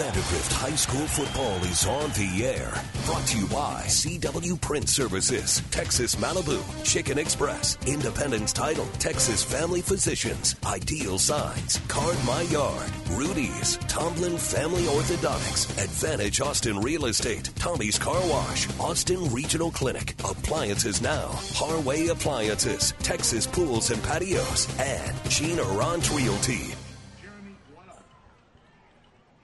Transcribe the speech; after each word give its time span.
Vandegrift 0.00 0.52
High 0.52 0.76
School 0.76 1.06
football 1.06 1.56
is 1.64 1.86
on 1.86 2.10
the 2.10 2.46
air. 2.46 2.72
Brought 3.06 3.26
to 3.28 3.38
you 3.38 3.46
by 3.48 3.84
CW 3.86 4.60
Print 4.60 4.88
Services, 4.88 5.62
Texas 5.70 6.16
Malibu, 6.16 6.62
Chicken 6.84 7.18
Express, 7.18 7.76
Independence 7.86 8.52
Title, 8.52 8.86
Texas 8.98 9.42
Family 9.42 9.80
Physicians, 9.80 10.54
Ideal 10.64 11.18
Signs, 11.18 11.80
Card 11.88 12.16
My 12.26 12.42
Yard, 12.42 12.90
Rudy's, 13.10 13.78
Tomlin 13.88 14.38
Family 14.38 14.84
Orthodontics, 14.84 15.70
Advantage 15.82 16.40
Austin 16.40 16.78
Real 16.80 17.06
Estate, 17.06 17.50
Tommy's 17.56 17.98
Car 17.98 18.20
Wash, 18.28 18.68
Austin 18.78 19.32
Regional 19.32 19.70
Clinic, 19.70 20.14
Appliances 20.20 21.02
Now, 21.02 21.28
Harway 21.52 22.10
Appliances, 22.10 22.94
Texas 23.00 23.46
Pools 23.46 23.90
and 23.90 24.02
Patios, 24.02 24.68
and 24.78 25.30
Gene 25.30 25.58
Arant 25.58 26.14
Realty. 26.16 26.74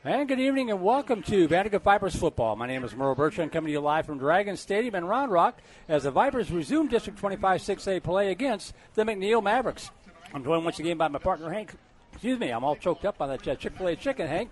And 0.07 0.29
good 0.29 0.39
evening 0.39 0.71
and 0.71 0.81
welcome 0.83 1.21
to 1.25 1.49
Vandegrift 1.49 1.85
Vipers 1.85 2.15
football. 2.15 2.55
My 2.55 2.69
name 2.69 2.85
is 2.85 2.95
Merle 2.95 3.17
Bertrand 3.17 3.51
coming 3.51 3.67
to 3.67 3.73
you 3.73 3.81
live 3.81 4.07
from 4.07 4.19
Dragon 4.19 4.57
Stadium 4.57 4.95
in 4.95 5.05
Round 5.05 5.33
Rock 5.33 5.59
as 5.89 6.05
the 6.05 6.13
Vipers 6.13 6.49
resume 6.53 6.87
District 6.87 7.19
25 7.19 7.61
6A 7.61 8.05
play 8.05 8.31
against 8.31 8.73
the 8.95 9.03
McNeil 9.03 9.43
Mavericks. 9.43 9.91
I'm 10.33 10.45
joined 10.45 10.65
once 10.65 10.79
again 10.79 10.97
by 10.97 11.09
my 11.09 11.19
partner 11.19 11.51
Hank. 11.51 11.75
Excuse 12.13 12.39
me, 12.39 12.51
I'm 12.51 12.63
all 12.63 12.77
choked 12.77 13.05
up 13.05 13.19
by 13.19 13.27
that 13.27 13.49
uh, 13.49 13.57
Chick 13.57 13.73
fil 13.77 13.89
A 13.89 13.97
chicken, 13.97 14.29
Hank. 14.29 14.51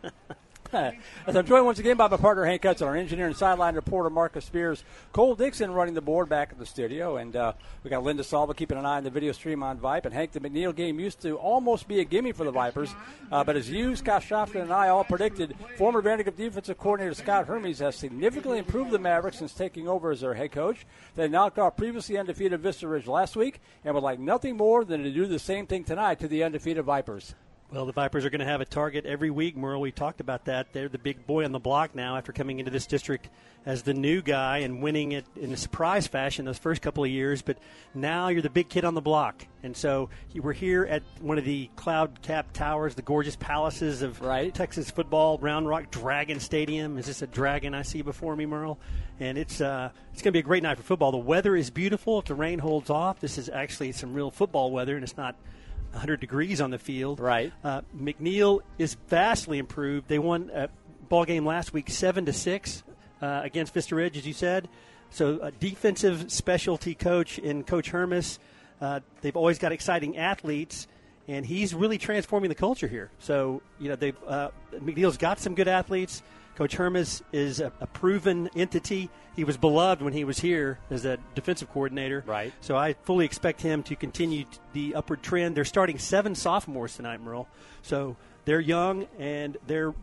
As 0.72 1.36
I'm 1.36 1.46
joined 1.46 1.66
once 1.66 1.78
again 1.78 1.96
by 1.96 2.08
my 2.08 2.16
partner 2.16 2.44
Hank 2.44 2.64
Hudson, 2.64 2.88
our 2.88 2.96
engineer 2.96 3.26
and 3.26 3.36
sideline 3.36 3.74
reporter 3.74 4.10
Marcus 4.10 4.44
Spears, 4.44 4.82
Cole 5.12 5.34
Dixon 5.34 5.72
running 5.72 5.94
the 5.94 6.00
board 6.00 6.28
back 6.28 6.50
at 6.50 6.58
the 6.58 6.66
studio, 6.66 7.16
and 7.16 7.36
uh, 7.36 7.52
we 7.82 7.90
got 7.90 8.02
Linda 8.02 8.24
Salva 8.24 8.54
keeping 8.54 8.78
an 8.78 8.86
eye 8.86 8.96
on 8.96 9.04
the 9.04 9.10
video 9.10 9.32
stream 9.32 9.62
on 9.62 9.78
Vipe. 9.78 10.04
And 10.04 10.14
Hank, 10.14 10.32
the 10.32 10.40
McNeil 10.40 10.74
game 10.74 10.98
used 10.98 11.20
to 11.22 11.36
almost 11.36 11.86
be 11.86 12.00
a 12.00 12.04
gimme 12.04 12.32
for 12.32 12.44
the 12.44 12.50
Vipers, 12.50 12.94
uh, 13.30 13.44
but 13.44 13.56
as 13.56 13.70
you, 13.70 13.94
Scott 13.94 14.22
Shofton, 14.22 14.62
and 14.62 14.72
I 14.72 14.88
all 14.88 15.04
predicted, 15.04 15.54
former 15.76 16.00
Vandegrift 16.00 16.38
defensive 16.38 16.78
coordinator 16.78 17.14
Scott 17.14 17.46
Hermes 17.46 17.78
has 17.78 17.94
significantly 17.96 18.58
improved 18.58 18.90
the 18.90 18.98
Mavericks 18.98 19.38
since 19.38 19.52
taking 19.52 19.86
over 19.86 20.10
as 20.10 20.22
their 20.22 20.34
head 20.34 20.52
coach. 20.52 20.86
They 21.14 21.28
knocked 21.28 21.58
off 21.58 21.76
previously 21.76 22.18
undefeated 22.18 22.60
Vista 22.60 22.88
Ridge 22.88 23.06
last 23.06 23.36
week, 23.36 23.60
and 23.84 23.94
would 23.94 24.02
like 24.02 24.18
nothing 24.18 24.56
more 24.56 24.84
than 24.84 25.02
to 25.02 25.10
do 25.10 25.26
the 25.26 25.38
same 25.38 25.66
thing 25.66 25.84
tonight 25.84 26.18
to 26.20 26.28
the 26.28 26.42
undefeated 26.42 26.84
Vipers. 26.84 27.34
Well, 27.74 27.86
the 27.86 27.92
Vipers 27.92 28.24
are 28.24 28.30
going 28.30 28.38
to 28.38 28.46
have 28.46 28.60
a 28.60 28.64
target 28.64 29.04
every 29.04 29.30
week, 29.30 29.56
Merle. 29.56 29.80
We 29.80 29.90
talked 29.90 30.20
about 30.20 30.44
that. 30.44 30.72
They're 30.72 30.88
the 30.88 30.96
big 30.96 31.26
boy 31.26 31.44
on 31.44 31.50
the 31.50 31.58
block 31.58 31.92
now 31.92 32.16
after 32.16 32.30
coming 32.30 32.60
into 32.60 32.70
this 32.70 32.86
district 32.86 33.28
as 33.66 33.82
the 33.82 33.92
new 33.92 34.22
guy 34.22 34.58
and 34.58 34.80
winning 34.80 35.10
it 35.10 35.24
in 35.34 35.52
a 35.52 35.56
surprise 35.56 36.06
fashion 36.06 36.44
those 36.44 36.56
first 36.56 36.82
couple 36.82 37.02
of 37.02 37.10
years. 37.10 37.42
But 37.42 37.58
now 37.92 38.28
you're 38.28 38.42
the 38.42 38.48
big 38.48 38.68
kid 38.68 38.84
on 38.84 38.94
the 38.94 39.00
block. 39.00 39.44
And 39.64 39.76
so 39.76 40.08
we're 40.36 40.52
here 40.52 40.84
at 40.84 41.02
one 41.20 41.36
of 41.36 41.44
the 41.44 41.68
cloud 41.74 42.22
capped 42.22 42.54
towers, 42.54 42.94
the 42.94 43.02
gorgeous 43.02 43.34
palaces 43.34 44.02
of 44.02 44.20
right. 44.20 44.54
Texas 44.54 44.88
football, 44.88 45.38
Round 45.38 45.66
Rock 45.66 45.90
Dragon 45.90 46.38
Stadium. 46.38 46.96
Is 46.96 47.06
this 47.06 47.22
a 47.22 47.26
dragon 47.26 47.74
I 47.74 47.82
see 47.82 48.02
before 48.02 48.36
me, 48.36 48.46
Merle? 48.46 48.78
And 49.18 49.36
it's 49.36 49.60
uh, 49.60 49.90
it's 50.12 50.22
going 50.22 50.30
to 50.30 50.36
be 50.36 50.38
a 50.38 50.42
great 50.42 50.62
night 50.62 50.76
for 50.76 50.84
football. 50.84 51.10
The 51.10 51.18
weather 51.18 51.56
is 51.56 51.70
beautiful. 51.70 52.20
If 52.20 52.26
the 52.26 52.36
rain 52.36 52.60
holds 52.60 52.88
off, 52.88 53.18
this 53.18 53.36
is 53.36 53.48
actually 53.48 53.90
some 53.90 54.14
real 54.14 54.30
football 54.30 54.70
weather, 54.70 54.94
and 54.94 55.02
it's 55.02 55.16
not– 55.16 55.34
100 55.94 56.20
degrees 56.20 56.60
on 56.60 56.70
the 56.70 56.78
field. 56.78 57.20
Right. 57.20 57.52
Uh, 57.62 57.82
McNeil 57.96 58.60
is 58.78 58.94
vastly 59.08 59.58
improved. 59.58 60.08
They 60.08 60.18
won 60.18 60.50
a 60.52 60.68
ball 61.08 61.24
game 61.24 61.46
last 61.46 61.72
week, 61.72 61.90
seven 61.90 62.26
to 62.26 62.32
six 62.32 62.82
uh, 63.22 63.40
against 63.42 63.72
Vista 63.74 63.94
Ridge, 63.94 64.16
as 64.16 64.26
you 64.26 64.32
said. 64.32 64.68
So 65.10 65.38
a 65.40 65.50
defensive 65.52 66.30
specialty 66.32 66.94
coach 66.94 67.38
in 67.38 67.64
Coach 67.64 67.90
Hermes. 67.90 68.38
Uh, 68.80 69.00
they've 69.20 69.36
always 69.36 69.58
got 69.58 69.72
exciting 69.72 70.16
athletes, 70.16 70.88
and 71.28 71.46
he's 71.46 71.72
really 71.72 71.98
transforming 71.98 72.48
the 72.48 72.56
culture 72.56 72.88
here. 72.88 73.10
So 73.20 73.62
you 73.78 73.88
know, 73.88 73.96
they've 73.96 74.16
uh, 74.26 74.50
McNeil's 74.74 75.16
got 75.16 75.38
some 75.38 75.54
good 75.54 75.68
athletes. 75.68 76.22
Coach 76.56 76.76
Hermes 76.76 77.22
is 77.32 77.60
a, 77.60 77.72
a, 77.80 77.86
proven 77.86 78.48
entity. 78.54 79.10
He 79.34 79.42
was 79.42 79.56
beloved 79.56 80.02
when 80.02 80.12
he 80.12 80.24
was 80.24 80.38
here 80.38 80.78
as 80.88 81.04
a 81.04 81.18
defensive 81.34 81.70
coordinator. 81.72 82.22
Right. 82.26 82.52
So 82.60 82.76
I 82.76 82.92
fully 82.92 83.24
expect 83.24 83.60
him 83.60 83.82
to 83.84 83.96
continue 83.96 84.44
the 84.72 84.94
upward 84.94 85.22
trend. 85.22 85.56
They're 85.56 85.64
starting 85.64 85.98
seven 85.98 86.34
sophomores 86.34 86.94
tonight, 86.96 87.20
Merle. 87.20 87.48
So 87.82 88.16
they're 88.44 88.60
young 88.60 89.06
and 89.18 89.56
they're 89.66 89.94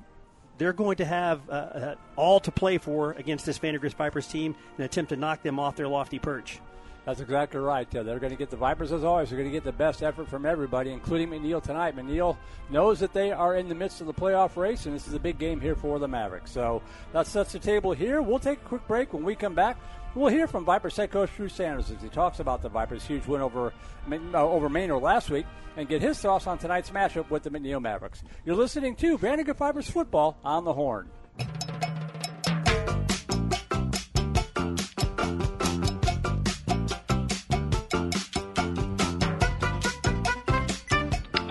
they're 0.58 0.74
going 0.74 0.98
to 0.98 1.06
have 1.06 1.50
uh, 1.50 1.54
uh, 1.54 1.96
all 2.16 2.40
to 2.42 2.52
play 2.52 2.78
for 2.78 3.14
against 3.14 3.48
this 3.48 3.58
Vandegrift 3.58 3.98
Vipers 3.98 4.28
team 4.28 4.56
and 4.78 4.86
attempt 4.86 5.10
to 5.10 5.16
knock 5.16 5.42
them 5.42 5.60
off 5.60 5.76
their 5.76 5.88
lofty 5.88 6.20
perch. 6.20 6.60
That's 7.06 7.20
exactly 7.20 7.60
right. 7.60 7.88
Yeah, 7.92 8.04
they're 8.04 8.20
going 8.20 8.32
to 8.32 8.38
get 8.38 8.52
the 8.52 8.58
Vipers 8.58 8.92
as 8.92 9.04
always. 9.04 9.30
They're 9.30 9.38
going 9.38 9.50
to 9.50 9.54
get 9.54 9.64
the 9.64 9.72
best 9.72 10.04
effort 10.04 10.30
from 10.30 10.46
everybody, 10.46 10.92
including 10.92 11.30
McNeil 11.30 11.62
tonight. 11.62 11.96
McNeil 11.96 12.38
knows 12.70 13.00
that 13.00 13.12
they 13.12 13.32
are 13.32 13.56
in 13.56 13.68
the 13.68 13.76
midst 13.76 14.02
of 14.02 14.08
the 14.08 14.14
playoff 14.14 14.56
race, 14.56 14.86
and 14.86 14.94
this 14.94 15.08
is 15.08 15.16
a 15.16 15.20
big 15.20 15.40
game 15.40 15.60
here 15.60 15.76
for 15.76 15.98
the 15.98 16.08
Mavericks. 16.08 16.52
So 16.52 16.82
that 17.12 17.26
sets 17.26 17.54
the 17.54 17.60
table 17.60 17.92
here. 17.92 18.22
We'll 18.22 18.40
take 18.40 18.62
a 18.62 18.66
quick 18.66 18.88
break. 18.88 19.14
When 19.14 19.24
we 19.24 19.34
come 19.34 19.56
back, 19.56 19.78
we'll 20.14 20.30
hear 20.30 20.46
from 20.46 20.64
Vipers 20.64 20.96
head 20.96 21.10
coach 21.10 21.36
Drew 21.36 21.50
Sanders 21.50 21.90
as 21.90 22.04
he 22.04 22.10
talks 22.10 22.40
about 22.40 22.62
the 22.62 22.70
Vipers' 22.70 23.04
huge 23.04 23.26
win 23.26 23.42
over 23.42 23.74
uh, 24.12 24.38
over 24.38 24.70
Manor 24.70 25.00
last 25.00 25.32
week, 25.32 25.48
and 25.78 25.90
get 25.90 26.04
his 26.04 26.20
thoughts 26.20 26.46
on 26.46 26.60
tonight's 26.60 26.92
matchup 26.92 27.32
with 27.32 27.42
the 27.42 27.50
McNeil 27.50 27.82
Mavericks. 27.82 28.22
You're 28.46 28.56
listening 28.56 28.96
to 28.98 29.18
Vandegrift 29.18 29.58
Vipers 29.58 29.90
football 29.90 30.38
on 30.44 30.66
the 30.66 30.74
Horn. 30.74 31.10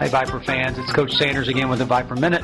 Hey, 0.00 0.08
Viper 0.08 0.40
fans, 0.40 0.78
it's 0.78 0.90
Coach 0.94 1.12
Sanders 1.12 1.48
again 1.48 1.68
with 1.68 1.78
the 1.78 1.84
Viper 1.84 2.16
Minute. 2.16 2.42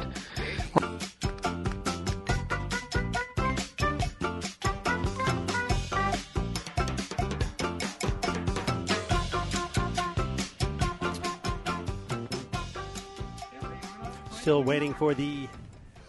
Still 14.33 14.62
waiting 14.62 14.93
for 14.93 15.15
the 15.15 15.49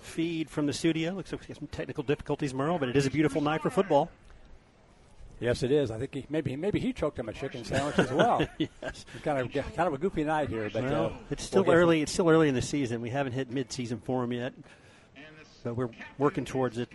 feed 0.02 0.50
from 0.50 0.66
the 0.66 0.74
studio. 0.74 1.14
Looks 1.14 1.32
like 1.32 1.40
we 1.40 1.48
have 1.48 1.58
some 1.60 1.68
technical 1.68 2.04
difficulties, 2.04 2.54
Merle, 2.54 2.78
but 2.78 2.90
it 2.90 2.98
is 2.98 3.06
a 3.06 3.10
beautiful 3.10 3.40
night 3.40 3.62
for 3.62 3.70
football. 3.70 4.12
Yes, 5.40 5.62
it 5.62 5.72
is. 5.72 5.92
I 5.92 6.00
think 6.00 6.14
he, 6.14 6.26
maybe 6.30 6.56
maybe 6.56 6.80
he 6.80 6.94
choked 6.94 7.20
on 7.20 7.30
a 7.30 7.34
chicken 7.34 7.64
sandwich 7.64 8.00
as 8.00 8.12
well. 8.12 8.46
yes, 8.58 9.06
kind 9.24 9.40
of 9.40 9.52
kind 9.52 9.88
of 9.88 9.94
a 9.94 9.98
goofy 9.98 10.24
night 10.24 10.50
here, 10.50 10.70
but 10.74 10.84
well, 10.84 11.06
uh, 11.06 11.12
it's 11.30 11.44
still 11.44 11.64
we'll 11.64 11.76
early. 11.76 12.02
It's 12.02 12.12
still 12.12 12.30
early 12.30 12.50
in 12.50 12.56
the 12.56 12.62
season. 12.62 13.02
We 13.02 13.12
haven't 13.12 13.34
hit 13.34 13.52
mid-season 13.52 14.00
form 14.00 14.34
yet, 14.34 14.54
but 15.64 15.76
we're 15.76 15.90
working 16.18 16.46
towards 16.46 16.78
it. 16.80 16.90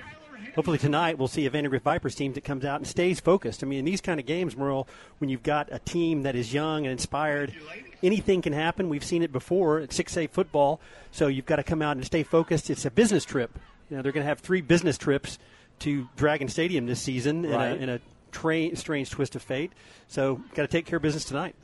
Hopefully 0.56 0.76
tonight 0.76 1.18
we'll 1.18 1.28
see 1.28 1.46
a 1.46 1.50
Vandegrift 1.50 1.84
Vipers 1.84 2.14
team 2.14 2.32
that 2.32 2.42
comes 2.42 2.64
out 2.64 2.80
and 2.80 2.86
stays 2.86 3.20
focused. 3.20 3.62
I 3.62 3.66
mean, 3.66 3.78
in 3.78 3.84
these 3.84 4.00
kind 4.00 4.18
of 4.18 4.26
games, 4.26 4.56
Merle, 4.56 4.88
when 5.18 5.30
you've 5.30 5.44
got 5.44 5.68
a 5.70 5.78
team 5.78 6.24
that 6.24 6.34
is 6.34 6.52
young 6.52 6.84
and 6.84 6.92
inspired, 6.92 7.54
anything 8.02 8.42
can 8.42 8.52
happen. 8.52 8.88
We've 8.88 9.04
seen 9.04 9.22
it 9.22 9.32
before 9.32 9.78
at 9.78 9.90
6A 9.90 10.30
football, 10.30 10.80
so 11.10 11.28
you've 11.28 11.46
got 11.46 11.56
to 11.56 11.62
come 11.62 11.80
out 11.80 11.96
and 11.96 12.04
stay 12.04 12.22
focused. 12.22 12.70
It's 12.70 12.84
a 12.84 12.90
business 12.90 13.24
trip. 13.24 13.56
You 13.88 13.96
know, 13.96 14.02
they're 14.02 14.12
going 14.12 14.24
to 14.24 14.28
have 14.28 14.40
three 14.40 14.60
business 14.60 14.98
trips 14.98 15.38
to 15.80 16.08
Dragon 16.16 16.48
Stadium 16.48 16.86
this 16.86 17.00
season 17.00 17.42
right. 17.42 17.72
in, 17.72 17.78
a, 17.78 17.82
in 17.82 17.88
a 17.88 18.00
tra- 18.32 18.74
strange 18.74 19.10
twist 19.10 19.36
of 19.36 19.42
fate. 19.42 19.72
So, 20.08 20.40
got 20.54 20.62
to 20.62 20.68
take 20.68 20.86
care 20.86 20.96
of 20.96 21.02
business 21.02 21.24
tonight. 21.24 21.54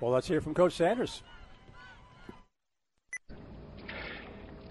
Well, 0.00 0.10
let's 0.10 0.26
hear 0.26 0.40
from 0.40 0.54
Coach 0.54 0.74
Sanders. 0.74 1.22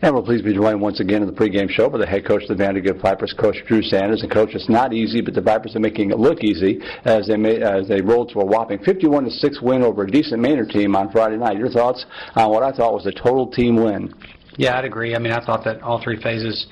And 0.04 0.14
we're 0.14 0.22
pleased 0.22 0.44
to 0.44 0.50
be 0.50 0.54
joined 0.54 0.82
once 0.82 1.00
again 1.00 1.22
in 1.22 1.28
the 1.30 1.34
pregame 1.34 1.70
show 1.70 1.90
by 1.90 1.98
the 1.98 2.06
head 2.06 2.26
coach 2.26 2.44
of 2.44 2.50
the 2.50 2.56
Vandegrift 2.56 3.02
Vipers, 3.02 3.34
Coach 3.40 3.56
Drew 3.68 3.82
Sanders. 3.82 4.22
And 4.22 4.30
Coach, 4.30 4.50
it's 4.54 4.68
not 4.68 4.92
easy, 4.92 5.22
but 5.22 5.34
the 5.34 5.40
Vipers 5.40 5.78
are 5.78 5.80
making 5.80 6.12
it 6.12 6.20
look 6.20 6.44
easy 6.44 6.82
as 7.06 7.26
they 7.28 7.38
made, 7.38 7.64
as 7.64 7.88
they 7.88 8.02
rolled 8.02 8.30
to 8.34 8.42
a 8.42 8.46
whopping 8.46 8.80
51 8.84 9.24
to 9.24 9.32
six 9.32 9.62
win 9.62 9.82
over 9.82 10.04
a 10.04 10.12
decent 10.12 10.42
Manor 10.42 10.66
team 10.66 10.94
on 10.98 11.10
Friday 11.10 11.38
night. 11.38 11.58
Your 11.58 11.70
thoughts 11.70 12.06
on 12.36 12.50
what 12.50 12.64
I 12.64 12.74
thought 12.74 12.94
was 12.94 13.06
a 13.06 13.14
total 13.14 13.50
team 13.50 13.78
win? 13.78 14.14
Yeah, 14.58 14.78
I'd 14.78 14.84
agree. 14.84 15.16
I 15.16 15.20
mean, 15.20 15.32
I 15.32 15.40
thought 15.46 15.64
that 15.64 15.82
all 15.82 16.04
three 16.04 16.22
phases 16.22 16.68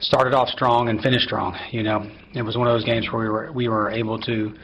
started 0.00 0.34
off 0.34 0.48
strong 0.48 0.88
and 0.88 1.00
finished 1.00 1.24
strong. 1.26 1.56
You 1.70 1.82
know, 1.82 2.06
it 2.34 2.42
was 2.42 2.56
one 2.56 2.66
of 2.68 2.74
those 2.74 2.84
games 2.84 3.08
where 3.10 3.22
we 3.22 3.28
were 3.28 3.52
we 3.52 3.68
were 3.68 3.90
able 3.90 4.18
to 4.20 4.54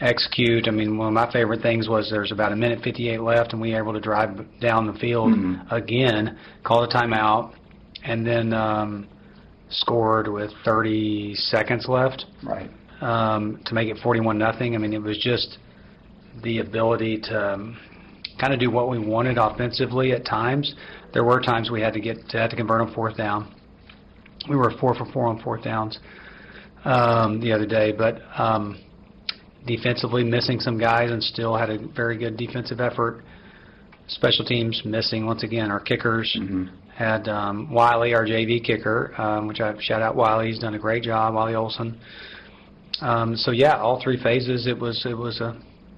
execute. 0.00 0.66
I 0.66 0.70
mean, 0.70 0.96
one 0.96 1.08
of 1.08 1.14
my 1.14 1.30
favorite 1.30 1.60
things 1.62 1.88
was 1.88 2.10
there's 2.10 2.32
about 2.32 2.52
a 2.52 2.56
minute 2.56 2.82
58 2.82 3.20
left, 3.20 3.52
and 3.52 3.60
we 3.60 3.72
were 3.72 3.78
able 3.78 3.92
to 3.92 4.00
drive 4.00 4.30
down 4.60 4.86
the 4.86 4.94
field 4.94 5.32
Mhm. 5.32 5.70
again, 5.70 6.38
call 6.64 6.82
a 6.84 6.88
timeout, 6.88 7.52
and 8.04 8.26
then 8.26 8.52
um, 8.54 9.06
scored 9.68 10.26
with 10.26 10.50
30 10.64 11.34
seconds 11.34 11.86
left 11.86 12.24
Right. 12.42 12.70
um, 13.02 13.58
to 13.66 13.74
make 13.74 13.88
it 13.88 13.98
41 13.98 14.38
nothing. 14.38 14.74
I 14.74 14.78
mean, 14.78 14.94
it 14.94 15.02
was 15.02 15.18
just 15.18 15.58
the 16.42 16.60
ability 16.60 17.18
to 17.18 17.52
um, 17.54 17.76
kind 18.38 18.54
of 18.54 18.58
do 18.58 18.70
what 18.70 18.88
we 18.88 18.98
wanted 18.98 19.36
offensively 19.36 20.12
at 20.12 20.24
times. 20.24 20.74
There 21.12 21.24
were 21.24 21.40
times 21.40 21.70
we 21.70 21.82
had 21.82 21.92
to 21.92 22.00
get 22.00 22.26
to, 22.30 22.38
had 22.38 22.50
to 22.50 22.56
convert 22.56 22.80
on 22.80 22.92
fourth 22.94 23.16
down. 23.18 23.48
We 24.48 24.56
were 24.56 24.72
four 24.80 24.94
for 24.94 25.04
four 25.12 25.26
on 25.26 25.40
fourth 25.42 25.64
downs 25.64 25.98
um, 26.84 27.40
the 27.40 27.52
other 27.52 27.66
day, 27.66 27.92
but 27.92 28.20
um, 28.38 28.78
defensively 29.66 30.24
missing 30.24 30.60
some 30.60 30.78
guys 30.78 31.10
and 31.10 31.22
still 31.22 31.56
had 31.56 31.70
a 31.70 31.78
very 31.78 32.16
good 32.16 32.36
defensive 32.36 32.80
effort. 32.80 33.22
Special 34.08 34.44
teams 34.44 34.82
missing 34.84 35.26
once 35.26 35.44
again. 35.44 35.70
Our 35.70 35.78
kickers 35.78 36.36
had 36.96 37.28
um, 37.28 37.72
Wiley, 37.72 38.14
our 38.14 38.26
JV 38.26 38.64
kicker, 38.64 39.14
um, 39.20 39.46
which 39.46 39.60
I 39.60 39.74
shout 39.80 40.02
out 40.02 40.16
Wiley. 40.16 40.48
He's 40.48 40.58
done 40.58 40.74
a 40.74 40.78
great 40.78 41.04
job. 41.04 41.34
Wiley 41.34 41.54
Olson. 41.54 41.98
Um, 43.00 43.36
so 43.36 43.52
yeah, 43.52 43.76
all 43.76 44.00
three 44.02 44.20
phases. 44.22 44.66
It 44.66 44.78
was 44.78 45.04
it 45.06 45.16
was 45.16 45.40
a 45.40 45.50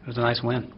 it 0.03 0.06
was 0.06 0.19
a 0.19 0.21
nice 0.21 0.43
win. 0.43 0.73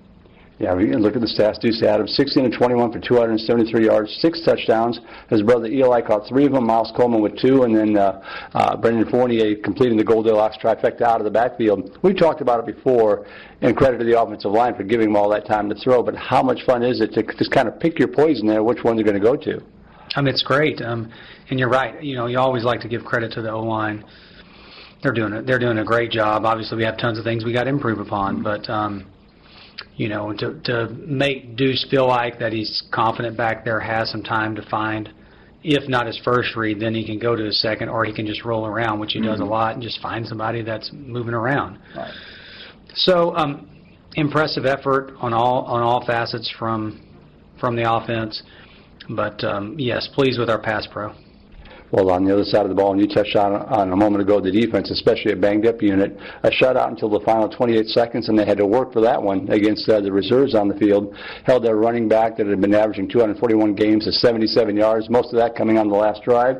Yeah, 0.58 0.72
we 0.74 0.94
look 0.94 1.16
at 1.16 1.20
the 1.20 1.26
stats. 1.26 1.58
Deuce 1.60 1.82
Adams, 1.82 2.14
16 2.14 2.44
and 2.44 2.54
21 2.54 2.92
for 2.92 3.00
273 3.00 3.86
yards, 3.86 4.16
six 4.20 4.40
touchdowns. 4.44 5.00
His 5.28 5.42
brother 5.42 5.66
Eli 5.66 6.00
caught 6.00 6.28
three 6.28 6.46
of 6.46 6.52
them. 6.52 6.64
Miles 6.64 6.92
Coleman 6.96 7.20
with 7.20 7.36
two, 7.38 7.64
and 7.64 7.74
then 7.74 7.96
uh, 7.96 8.22
uh, 8.54 8.76
Brendan 8.76 9.10
Fournier 9.10 9.56
completing 9.56 9.98
the 9.98 10.04
Goldilocks 10.04 10.56
trifecta 10.62 11.02
out 11.02 11.20
of 11.20 11.24
the 11.24 11.30
backfield. 11.30 11.98
We 12.02 12.14
talked 12.14 12.40
about 12.40 12.60
it 12.60 12.72
before, 12.72 13.26
and 13.62 13.76
credit 13.76 13.98
to 13.98 14.04
the 14.04 14.20
offensive 14.20 14.52
line 14.52 14.76
for 14.76 14.84
giving 14.84 15.08
them 15.08 15.16
all 15.16 15.28
that 15.30 15.44
time 15.44 15.68
to 15.70 15.74
throw. 15.74 16.04
But 16.04 16.14
how 16.14 16.42
much 16.42 16.60
fun 16.64 16.84
is 16.84 17.00
it 17.00 17.12
to 17.14 17.24
just 17.36 17.50
kind 17.50 17.66
of 17.66 17.80
pick 17.80 17.98
your 17.98 18.08
poison 18.08 18.46
there, 18.46 18.62
which 18.62 18.84
one 18.84 18.94
they're 18.94 19.04
going 19.04 19.20
to 19.20 19.20
go 19.20 19.36
to? 19.36 19.60
I 20.14 20.20
mean, 20.20 20.32
it's 20.32 20.44
great. 20.44 20.80
Um, 20.82 21.10
and 21.50 21.58
you're 21.58 21.68
right. 21.68 22.00
You 22.00 22.14
know, 22.14 22.26
you 22.26 22.38
always 22.38 22.62
like 22.62 22.80
to 22.82 22.88
give 22.88 23.04
credit 23.04 23.32
to 23.32 23.42
the 23.42 23.50
O 23.50 23.60
line. 23.60 24.04
They're 25.02 25.12
doing 25.12 25.32
it. 25.32 25.46
They're 25.46 25.58
doing 25.58 25.78
a 25.78 25.84
great 25.84 26.12
job. 26.12 26.44
Obviously, 26.44 26.76
we 26.76 26.84
have 26.84 26.96
tons 26.96 27.18
of 27.18 27.24
things 27.24 27.44
we 27.44 27.52
got 27.52 27.64
to 27.64 27.70
improve 27.70 27.98
upon, 27.98 28.42
but 28.42 28.70
um, 28.70 29.06
you 29.96 30.08
know, 30.08 30.32
to 30.32 30.60
to 30.64 30.88
make 31.06 31.56
Deuce 31.56 31.86
feel 31.90 32.06
like 32.06 32.38
that 32.38 32.52
he's 32.52 32.82
confident 32.92 33.36
back 33.36 33.64
there, 33.64 33.80
has 33.80 34.10
some 34.10 34.22
time 34.22 34.54
to 34.56 34.62
find. 34.68 35.12
If 35.62 35.88
not 35.88 36.06
his 36.06 36.20
first 36.22 36.56
read, 36.56 36.78
then 36.78 36.94
he 36.94 37.06
can 37.06 37.18
go 37.18 37.34
to 37.34 37.42
his 37.42 37.58
second, 37.60 37.88
or 37.88 38.04
he 38.04 38.12
can 38.12 38.26
just 38.26 38.44
roll 38.44 38.66
around, 38.66 39.00
which 39.00 39.12
he 39.12 39.20
does 39.22 39.40
a 39.40 39.44
lot, 39.44 39.72
and 39.72 39.82
just 39.82 39.98
find 40.02 40.26
somebody 40.26 40.60
that's 40.60 40.90
moving 40.92 41.32
around. 41.32 41.78
Right. 41.96 42.12
So, 42.92 43.34
um, 43.34 43.70
impressive 44.14 44.66
effort 44.66 45.14
on 45.20 45.32
all 45.32 45.64
on 45.64 45.82
all 45.82 46.04
facets 46.04 46.52
from 46.58 47.00
from 47.58 47.76
the 47.76 47.90
offense. 47.90 48.42
But 49.08 49.42
um, 49.44 49.76
yes, 49.78 50.08
pleased 50.14 50.38
with 50.38 50.50
our 50.50 50.60
pass 50.60 50.86
pro. 50.90 51.14
Well, 51.92 52.10
on 52.10 52.24
the 52.24 52.32
other 52.32 52.44
side 52.44 52.62
of 52.62 52.70
the 52.70 52.74
ball, 52.74 52.92
and 52.92 53.00
you 53.00 53.06
touched 53.06 53.36
on, 53.36 53.52
on 53.52 53.92
a 53.92 53.96
moment 53.96 54.22
ago, 54.22 54.40
the 54.40 54.50
defense, 54.50 54.90
especially 54.90 55.32
a 55.32 55.36
banged-up 55.36 55.80
unit, 55.80 56.16
a 56.42 56.50
shutout 56.50 56.88
until 56.88 57.08
the 57.08 57.20
final 57.20 57.48
28 57.48 57.86
seconds, 57.86 58.28
and 58.28 58.38
they 58.38 58.44
had 58.44 58.58
to 58.58 58.66
work 58.66 58.92
for 58.92 59.00
that 59.00 59.22
one 59.22 59.48
against 59.50 59.88
uh, 59.88 60.00
the 60.00 60.10
reserves 60.10 60.54
on 60.54 60.66
the 60.66 60.74
field. 60.74 61.14
Held 61.44 61.64
their 61.64 61.76
running 61.76 62.08
back 62.08 62.36
that 62.36 62.46
had 62.46 62.60
been 62.60 62.74
averaging 62.74 63.08
241 63.08 63.74
games 63.74 64.04
to 64.06 64.12
77 64.12 64.76
yards, 64.76 65.08
most 65.08 65.32
of 65.32 65.38
that 65.38 65.54
coming 65.54 65.78
on 65.78 65.88
the 65.88 65.94
last 65.94 66.22
drive. 66.24 66.56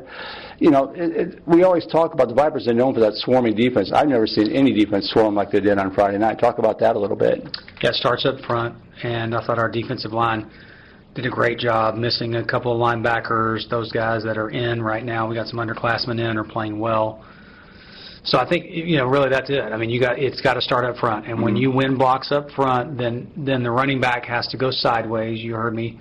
You 0.59 0.71
know, 0.71 0.93
it, 0.95 1.17
it, 1.17 1.49
we 1.49 1.65
always 1.65 1.87
talk 1.87 2.15
about 2.15 2.29
the 2.29 2.35
Vipers. 2.35 2.67
They're 2.67 2.75
known 2.75 2.95
for 2.95 3.01
that 3.01 3.15
swarming 3.15 3.57
defense. 3.57 3.91
I've 3.93 4.09
never 4.09 4.27
seen 4.27 4.53
any 4.53 4.73
defense 4.73 5.11
swarm 5.11 5.35
like 5.35 5.51
they 5.51 5.61
did 5.61 5.79
on 5.79 5.93
Friday 5.95 6.19
night. 6.19 6.39
Talk 6.39 6.59
about 6.59 6.79
that 6.79 6.95
a 6.95 6.99
little 6.99 7.17
bit. 7.17 7.43
Yeah, 7.83 7.91
starts 7.93 8.25
up 8.25 8.39
front, 8.47 8.77
and 9.03 9.35
I 9.35 9.45
thought 9.45 9.59
our 9.59 9.71
defensive 9.71 10.13
line 10.13 10.51
did 11.15 11.27
a 11.27 11.31
great 11.31 11.59
job 11.59 11.95
missing 11.95 12.37
a 12.37 12.45
couple 12.45 12.73
of 12.73 12.79
linebackers. 12.79 13.69
Those 13.69 13.91
guys 13.93 14.25
that 14.25 14.37
are 14.37 14.51
in 14.51 14.83
right 14.83 15.05
now, 15.05 15.29
we 15.29 15.35
got 15.35 15.47
some 15.47 15.59
underclassmen 15.59 16.19
in, 16.19 16.37
are 16.37 16.45
playing 16.45 16.79
well. 16.79 17.25
So 18.25 18.39
I 18.39 18.49
think 18.49 18.67
you 18.71 18.97
know 18.97 19.07
really 19.07 19.29
that's 19.29 19.51
it. 19.51 19.61
I 19.61 19.77
mean, 19.77 19.91
you 19.91 20.01
got 20.01 20.19
it's 20.19 20.41
got 20.41 20.55
to 20.55 20.63
start 20.63 20.85
up 20.85 20.97
front, 20.97 21.27
and 21.27 21.43
when 21.43 21.55
mm-hmm. 21.55 21.63
you 21.63 21.71
win 21.71 21.99
blocks 21.99 22.33
up 22.33 22.51
front, 22.51 22.97
then 22.97 23.31
then 23.37 23.63
the 23.63 23.71
running 23.71 24.01
back 24.01 24.25
has 24.25 24.47
to 24.49 24.57
go 24.57 24.71
sideways. 24.71 25.41
You 25.41 25.55
heard 25.55 25.75
me 25.75 26.01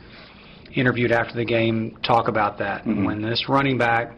interviewed 0.73 1.11
after 1.11 1.35
the 1.35 1.45
game 1.45 1.97
talk 2.03 2.29
about 2.29 2.57
that. 2.59 2.85
Mm-hmm. 2.85 3.05
When 3.05 3.21
this 3.21 3.45
running 3.49 3.77
back, 3.77 4.13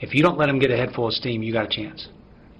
if 0.00 0.14
you 0.14 0.22
don't 0.22 0.38
let 0.38 0.48
him 0.48 0.58
get 0.60 0.70
a 0.70 0.76
head 0.76 0.92
full 0.94 1.08
of 1.08 1.14
steam, 1.14 1.42
you 1.42 1.52
got 1.52 1.64
a 1.64 1.68
chance. 1.68 2.08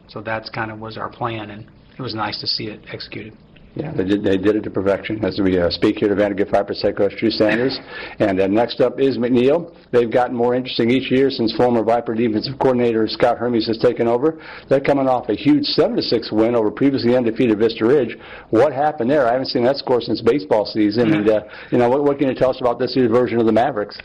So 0.09 0.21
that's 0.21 0.51
kind 0.51 0.73
of 0.73 0.81
was 0.81 0.99
our 0.99 1.09
plan, 1.09 1.51
and 1.51 1.71
it 1.97 2.03
was 2.03 2.15
nice 2.15 2.41
to 2.41 2.47
see 2.49 2.67
it 2.67 2.81
executed. 2.93 3.37
Yeah, 3.75 3.93
they 3.93 4.05
did, 4.05 4.25
they 4.25 4.37
did 4.37 4.57
it 4.57 4.63
to 4.63 4.71
perfection. 4.71 5.25
As 5.25 5.39
we 5.39 5.59
uh, 5.59 5.71
speak 5.71 5.99
here 5.99 6.09
to 6.09 6.15
Vandegrift 6.17 6.51
Vipers 6.51 6.83
head 6.83 6.97
coach 6.97 7.15
Sanders. 7.31 7.79
And 8.19 8.41
uh, 8.41 8.49
next 8.49 8.81
up 8.81 8.99
is 8.99 9.17
McNeil. 9.17 9.75
They've 9.93 10.11
gotten 10.11 10.35
more 10.35 10.57
interesting 10.57 10.91
each 10.91 11.11
year 11.11 11.31
since 11.31 11.53
former 11.57 11.85
Viper 11.85 12.15
defensive 12.15 12.59
coordinator 12.59 13.07
Scott 13.07 13.39
Hermes 13.39 13.69
has 13.69 13.79
taken 13.79 14.09
over. 14.09 14.43
They're 14.69 14.81
coming 14.81 15.09
off 15.09 15.29
a 15.29 15.35
huge 15.35 15.65
7-6 15.79 16.33
win 16.33 16.57
over 16.57 16.71
previously 16.71 17.17
undefeated 17.17 17.59
Vista 17.59 17.87
Ridge. 17.87 18.17
What 18.51 18.73
happened 18.73 19.09
there? 19.09 19.29
I 19.29 19.33
haven't 19.33 19.47
seen 19.47 19.65
that 19.65 19.77
score 19.77 20.01
since 20.01 20.21
baseball 20.21 20.67
season. 20.67 21.15
And, 21.15 21.29
uh, 21.29 21.43
you 21.71 21.79
know, 21.79 21.89
what, 21.89 22.03
what 22.03 22.19
can 22.19 22.29
you 22.29 22.35
tell 22.35 22.51
us 22.51 22.61
about 22.61 22.81
this 22.81 22.97
year's 22.97 23.11
version 23.11 23.39
of 23.39 23.47
the 23.47 23.53
Mavericks? 23.53 23.97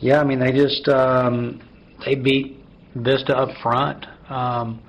Yeah, 0.00 0.20
I 0.20 0.24
mean 0.24 0.38
they 0.38 0.52
just 0.52 0.88
um, 0.88 1.60
they 2.04 2.14
beat 2.14 2.56
Vista 2.94 3.36
up 3.36 3.50
front. 3.62 4.06
Um, 4.28 4.80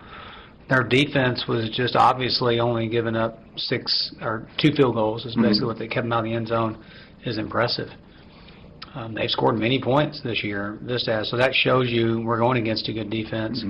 their 0.70 0.84
defense 0.84 1.46
was 1.48 1.70
just 1.72 1.96
obviously 1.96 2.60
only 2.60 2.88
giving 2.88 3.16
up 3.16 3.40
six 3.60 4.14
or 4.22 4.48
two 4.58 4.72
field 4.72 4.96
goals 4.96 5.26
is 5.26 5.36
basically 5.36 5.68
what 5.68 5.80
they 5.80 5.88
kept 5.88 6.06
them 6.06 6.14
out 6.14 6.20
of 6.20 6.26
the 6.26 6.34
end 6.34 6.48
zone 6.48 6.84
is 7.26 7.38
impressive. 7.38 7.90
Um, 8.96 9.14
they've 9.14 9.30
scored 9.30 9.58
many 9.58 9.82
points 9.82 10.22
this 10.24 10.44
year. 10.44 10.80
this 10.82 11.06
has, 11.06 11.30
so 11.30 11.38
that 11.38 11.54
shows 11.54 11.90
you 11.90 12.22
we're 12.22 12.40
going 12.40 12.58
against 12.58 12.88
a 12.90 12.94
good 12.94 13.10
defense. 13.10 13.64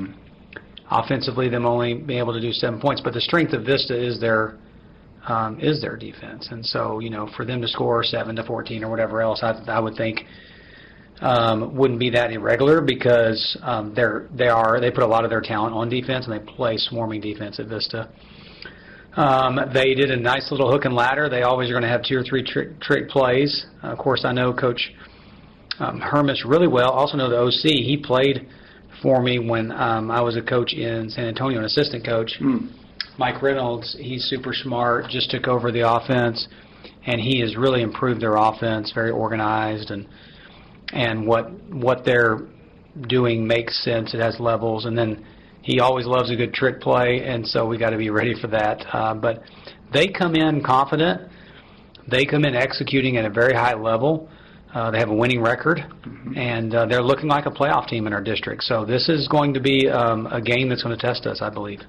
Offensively, 0.91 1.49
them 1.49 1.65
only 1.65 1.93
being 1.93 2.19
able 2.19 2.33
to 2.33 2.41
do 2.41 2.51
seven 2.51 2.79
points, 2.79 3.01
but 3.01 3.13
the 3.13 3.21
strength 3.21 3.53
of 3.53 3.65
Vista 3.65 3.95
is 3.95 4.19
their 4.19 4.57
um, 5.27 5.59
is 5.59 5.81
their 5.81 5.97
defense, 5.97 6.47
and 6.51 6.65
so 6.65 6.99
you 6.99 7.09
know 7.09 7.29
for 7.35 7.45
them 7.45 7.61
to 7.61 7.67
score 7.67 8.03
seven 8.03 8.35
to 8.37 8.43
fourteen 8.43 8.83
or 8.83 8.89
whatever 8.89 9.21
else, 9.21 9.41
I, 9.43 9.51
I 9.67 9.79
would 9.79 9.95
think 9.95 10.21
um, 11.21 11.75
wouldn't 11.75 11.99
be 11.99 12.09
that 12.11 12.31
irregular 12.31 12.81
because 12.81 13.57
um, 13.61 13.93
they're 13.93 14.27
they 14.33 14.47
are 14.47 14.79
they 14.79 14.89
put 14.89 15.03
a 15.03 15.07
lot 15.07 15.25
of 15.25 15.29
their 15.29 15.41
talent 15.41 15.75
on 15.75 15.89
defense 15.89 16.27
and 16.27 16.33
they 16.33 16.53
play 16.53 16.77
swarming 16.77 17.21
defense 17.21 17.59
at 17.59 17.67
Vista. 17.67 18.09
Um, 19.19 19.59
they 19.73 19.95
did 19.95 20.11
a 20.11 20.15
nice 20.15 20.49
little 20.49 20.71
hook 20.71 20.85
and 20.85 20.95
ladder. 20.95 21.27
They 21.27 21.41
always 21.41 21.69
are 21.69 21.73
going 21.73 21.83
to 21.83 21.89
have 21.89 22.03
two 22.03 22.15
or 22.15 22.23
three 22.23 22.41
trick, 22.41 22.79
trick 22.79 23.09
plays. 23.09 23.65
Uh, 23.83 23.87
of 23.87 23.97
course, 23.97 24.23
I 24.23 24.31
know 24.31 24.53
Coach 24.53 24.93
um, 25.79 25.99
Hermes 25.99 26.45
really 26.45 26.69
well. 26.69 26.91
Also 26.91 27.17
know 27.17 27.29
the 27.29 27.37
OC. 27.37 27.83
He 27.83 27.97
played 28.01 28.47
for 29.01 29.21
me 29.21 29.37
when 29.37 29.73
um, 29.73 30.09
I 30.09 30.21
was 30.21 30.37
a 30.37 30.41
coach 30.41 30.71
in 30.71 31.09
San 31.09 31.25
Antonio, 31.25 31.59
an 31.59 31.65
assistant 31.65 32.05
coach. 32.05 32.31
Mike 33.17 33.41
Reynolds, 33.41 33.93
he's 33.99 34.23
super 34.23 34.53
smart. 34.53 35.09
Just 35.09 35.29
took 35.31 35.49
over 35.49 35.69
the 35.69 35.81
offense, 35.81 36.47
and 37.05 37.19
he 37.19 37.41
has 37.41 37.57
really 37.57 37.81
improved 37.81 38.21
their 38.21 38.37
offense. 38.37 38.93
Very 38.95 39.11
organized, 39.11 39.91
and 39.91 40.07
and 40.93 41.27
what 41.27 41.51
what 41.69 42.05
they're 42.05 42.47
doing 43.09 43.45
makes 43.45 43.83
sense. 43.83 44.13
It 44.13 44.21
has 44.21 44.39
levels, 44.39 44.85
and 44.85 44.97
then 44.97 45.25
he 45.61 45.79
always 45.79 46.05
loves 46.05 46.31
a 46.31 46.35
good 46.35 46.53
trick 46.53 46.81
play, 46.81 47.23
and 47.25 47.45
so 47.45 47.65
we 47.65 47.77
got 47.77 47.91
to 47.91 47.97
be 47.97 48.09
ready 48.09 48.33
for 48.39 48.47
that. 48.47 48.85
Uh, 48.93 49.13
but 49.13 49.43
they 49.93 50.07
come 50.07 50.35
in 50.35 50.63
confident. 50.63 51.29
They 52.07 52.25
come 52.25 52.45
in 52.45 52.55
executing 52.55 53.17
at 53.17 53.25
a 53.25 53.29
very 53.29 53.53
high 53.53 53.75
level. 53.75 54.29
Uh, 54.73 54.91
they 54.91 54.99
have 54.99 55.09
a 55.09 55.15
winning 55.15 55.41
record, 55.41 55.83
and 56.35 56.75
uh, 56.75 56.85
they're 56.85 57.03
looking 57.03 57.27
like 57.27 57.45
a 57.47 57.51
playoff 57.51 57.87
team 57.87 58.05
in 58.05 58.13
our 58.13 58.21
district. 58.21 58.63
So 58.63 58.85
this 58.85 59.09
is 59.09 59.27
going 59.27 59.53
to 59.55 59.59
be 59.59 59.89
um, 59.89 60.27
a 60.27 60.39
game 60.41 60.69
that's 60.69 60.83
going 60.83 60.95
to 60.95 61.01
test 61.01 61.25
us, 61.25 61.41
I 61.41 61.49
believe. 61.49 61.81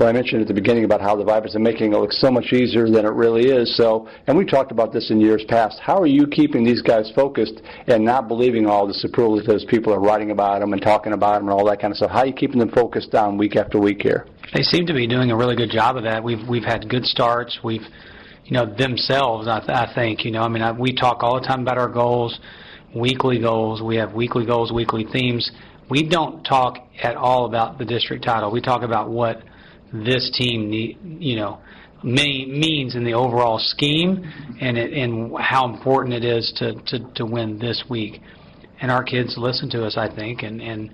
Well, 0.00 0.08
I 0.08 0.12
mentioned 0.12 0.40
at 0.40 0.48
the 0.48 0.54
beginning 0.54 0.84
about 0.84 1.02
how 1.02 1.14
the 1.14 1.24
Vipers 1.24 1.54
are 1.54 1.58
making 1.58 1.92
it 1.92 1.96
look 1.98 2.10
so 2.10 2.30
much 2.30 2.54
easier 2.54 2.88
than 2.88 3.04
it 3.04 3.12
really 3.12 3.50
is. 3.50 3.76
So, 3.76 4.08
and 4.26 4.38
we 4.38 4.46
talked 4.46 4.72
about 4.72 4.94
this 4.94 5.10
in 5.10 5.20
years 5.20 5.44
past. 5.46 5.78
How 5.78 6.00
are 6.00 6.06
you 6.06 6.26
keeping 6.26 6.64
these 6.64 6.80
guys 6.80 7.12
focused 7.14 7.60
and 7.86 8.02
not 8.02 8.26
believing 8.26 8.64
all 8.66 8.86
the 8.86 8.94
superlatives 8.94 9.66
people 9.66 9.92
are 9.92 10.00
writing 10.00 10.30
about 10.30 10.60
them 10.60 10.72
and 10.72 10.80
talking 10.80 11.12
about 11.12 11.34
them 11.34 11.48
and 11.48 11.50
all 11.50 11.66
that 11.66 11.82
kind 11.82 11.90
of 11.90 11.98
stuff? 11.98 12.12
How 12.12 12.20
are 12.20 12.26
you 12.26 12.32
keeping 12.32 12.58
them 12.58 12.70
focused 12.70 13.14
on 13.14 13.36
week 13.36 13.56
after 13.56 13.78
week 13.78 14.00
here? 14.00 14.26
They 14.54 14.62
seem 14.62 14.86
to 14.86 14.94
be 14.94 15.06
doing 15.06 15.32
a 15.32 15.36
really 15.36 15.54
good 15.54 15.70
job 15.70 15.98
of 15.98 16.04
that. 16.04 16.24
We've 16.24 16.48
we've 16.48 16.64
had 16.64 16.88
good 16.88 17.04
starts. 17.04 17.58
We've, 17.62 17.84
you 18.46 18.52
know, 18.52 18.74
themselves. 18.74 19.48
I, 19.48 19.58
th- 19.58 19.68
I 19.68 19.94
think 19.94 20.24
you 20.24 20.30
know. 20.30 20.40
I 20.40 20.48
mean, 20.48 20.62
I, 20.62 20.72
we 20.72 20.94
talk 20.94 21.22
all 21.22 21.38
the 21.38 21.46
time 21.46 21.60
about 21.60 21.76
our 21.76 21.90
goals, 21.90 22.40
weekly 22.96 23.38
goals. 23.38 23.82
We 23.82 23.96
have 23.96 24.14
weekly 24.14 24.46
goals, 24.46 24.72
weekly 24.72 25.04
themes. 25.12 25.50
We 25.90 26.04
don't 26.04 26.42
talk 26.42 26.78
at 27.02 27.16
all 27.16 27.44
about 27.44 27.76
the 27.76 27.84
district 27.84 28.24
title. 28.24 28.50
We 28.50 28.62
talk 28.62 28.82
about 28.82 29.10
what 29.10 29.42
this 29.92 30.30
team 30.34 30.70
need, 30.70 30.98
you 31.02 31.36
know, 31.36 31.60
may, 32.02 32.46
means 32.46 32.94
in 32.94 33.04
the 33.04 33.14
overall 33.14 33.58
scheme, 33.58 34.24
and 34.60 34.78
it, 34.78 34.92
and 34.92 35.32
how 35.38 35.68
important 35.72 36.14
it 36.14 36.24
is 36.24 36.52
to, 36.56 36.74
to 36.86 37.12
to 37.14 37.26
win 37.26 37.58
this 37.58 37.84
week. 37.88 38.20
And 38.80 38.90
our 38.90 39.02
kids 39.04 39.34
listen 39.36 39.68
to 39.70 39.84
us, 39.84 39.96
I 39.96 40.08
think, 40.14 40.42
and 40.42 40.60
and 40.62 40.90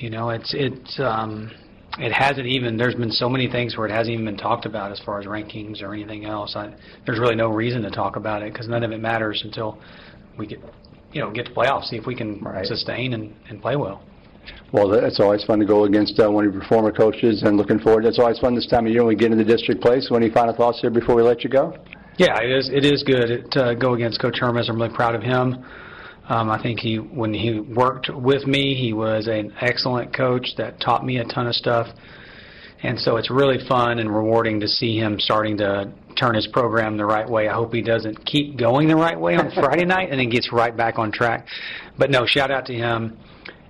you 0.00 0.10
know, 0.10 0.30
it's 0.30 0.54
it's. 0.54 0.98
um 1.00 1.50
it 1.98 2.12
hasn't 2.12 2.46
even 2.46 2.76
there's 2.76 2.94
been 2.94 3.10
so 3.10 3.28
many 3.28 3.50
things 3.50 3.76
where 3.76 3.86
it 3.86 3.90
hasn't 3.90 4.12
even 4.12 4.24
been 4.24 4.36
talked 4.36 4.66
about 4.66 4.92
as 4.92 5.00
far 5.04 5.18
as 5.18 5.26
rankings 5.26 5.82
or 5.82 5.94
anything 5.94 6.26
else 6.26 6.54
I, 6.54 6.72
there's 7.06 7.18
really 7.18 7.34
no 7.34 7.48
reason 7.48 7.82
to 7.82 7.90
talk 7.90 8.14
about 8.16 8.42
it 8.42 8.52
because 8.52 8.68
none 8.68 8.84
of 8.84 8.92
it 8.92 9.00
matters 9.00 9.40
until 9.44 9.80
we 10.36 10.46
get 10.46 10.60
you 11.12 11.20
know 11.22 11.32
get 11.32 11.46
to 11.46 11.52
playoffs 11.52 11.86
see 11.86 11.96
if 11.96 12.06
we 12.06 12.14
can 12.14 12.40
Right. 12.40 12.66
sustain 12.66 13.14
and, 13.14 13.34
and 13.48 13.60
play 13.60 13.74
well 13.74 14.04
Well, 14.72 14.92
it's 14.92 15.18
always 15.18 15.44
fun 15.44 15.58
to 15.60 15.64
go 15.64 15.84
against 15.84 16.20
uh, 16.20 16.30
one 16.30 16.46
of 16.46 16.52
your 16.52 16.64
former 16.64 16.92
coaches, 16.92 17.42
and 17.42 17.56
looking 17.56 17.78
forward. 17.78 18.04
It's 18.04 18.18
always 18.18 18.38
fun 18.38 18.54
this 18.54 18.66
time 18.66 18.86
of 18.86 18.92
year 18.92 19.00
when 19.00 19.08
we 19.08 19.16
get 19.16 19.32
into 19.32 19.42
the 19.42 19.50
district 19.50 19.80
play. 19.80 20.00
So, 20.00 20.14
any 20.14 20.30
final 20.30 20.54
thoughts 20.54 20.80
here 20.80 20.90
before 20.90 21.14
we 21.14 21.22
let 21.22 21.42
you 21.42 21.50
go? 21.50 21.74
Yeah, 22.18 22.38
it 22.42 22.50
is. 22.50 22.68
It 22.68 22.84
is 22.84 23.02
good 23.02 23.50
to 23.52 23.76
go 23.76 23.94
against 23.94 24.20
Coach 24.20 24.38
Hermes. 24.40 24.68
I'm 24.68 24.76
really 24.76 24.94
proud 24.94 25.14
of 25.14 25.22
him. 25.22 25.64
Um, 26.28 26.50
I 26.50 26.60
think 26.62 26.80
he, 26.80 26.96
when 26.96 27.32
he 27.32 27.60
worked 27.60 28.10
with 28.12 28.46
me, 28.46 28.74
he 28.74 28.92
was 28.92 29.28
an 29.28 29.54
excellent 29.60 30.14
coach 30.14 30.48
that 30.58 30.78
taught 30.80 31.04
me 31.04 31.18
a 31.18 31.24
ton 31.24 31.46
of 31.46 31.54
stuff. 31.54 31.86
And 32.82 33.00
so 33.00 33.16
it's 33.16 33.30
really 33.30 33.58
fun 33.66 33.98
and 33.98 34.14
rewarding 34.14 34.60
to 34.60 34.68
see 34.68 34.98
him 34.98 35.18
starting 35.18 35.56
to 35.58 35.90
turn 36.16 36.34
his 36.34 36.46
program 36.48 36.96
the 36.96 37.06
right 37.06 37.28
way. 37.28 37.48
I 37.48 37.54
hope 37.54 37.72
he 37.72 37.82
doesn't 37.82 38.26
keep 38.26 38.58
going 38.58 38.88
the 38.88 38.96
right 38.96 39.18
way 39.18 39.36
on 39.36 39.50
Friday 39.54 39.84
night 39.84 40.10
and 40.10 40.20
then 40.20 40.28
gets 40.28 40.52
right 40.52 40.76
back 40.76 40.98
on 40.98 41.10
track. 41.10 41.46
But 41.96 42.10
no, 42.10 42.26
shout 42.26 42.50
out 42.50 42.66
to 42.66 42.74
him 42.74 43.18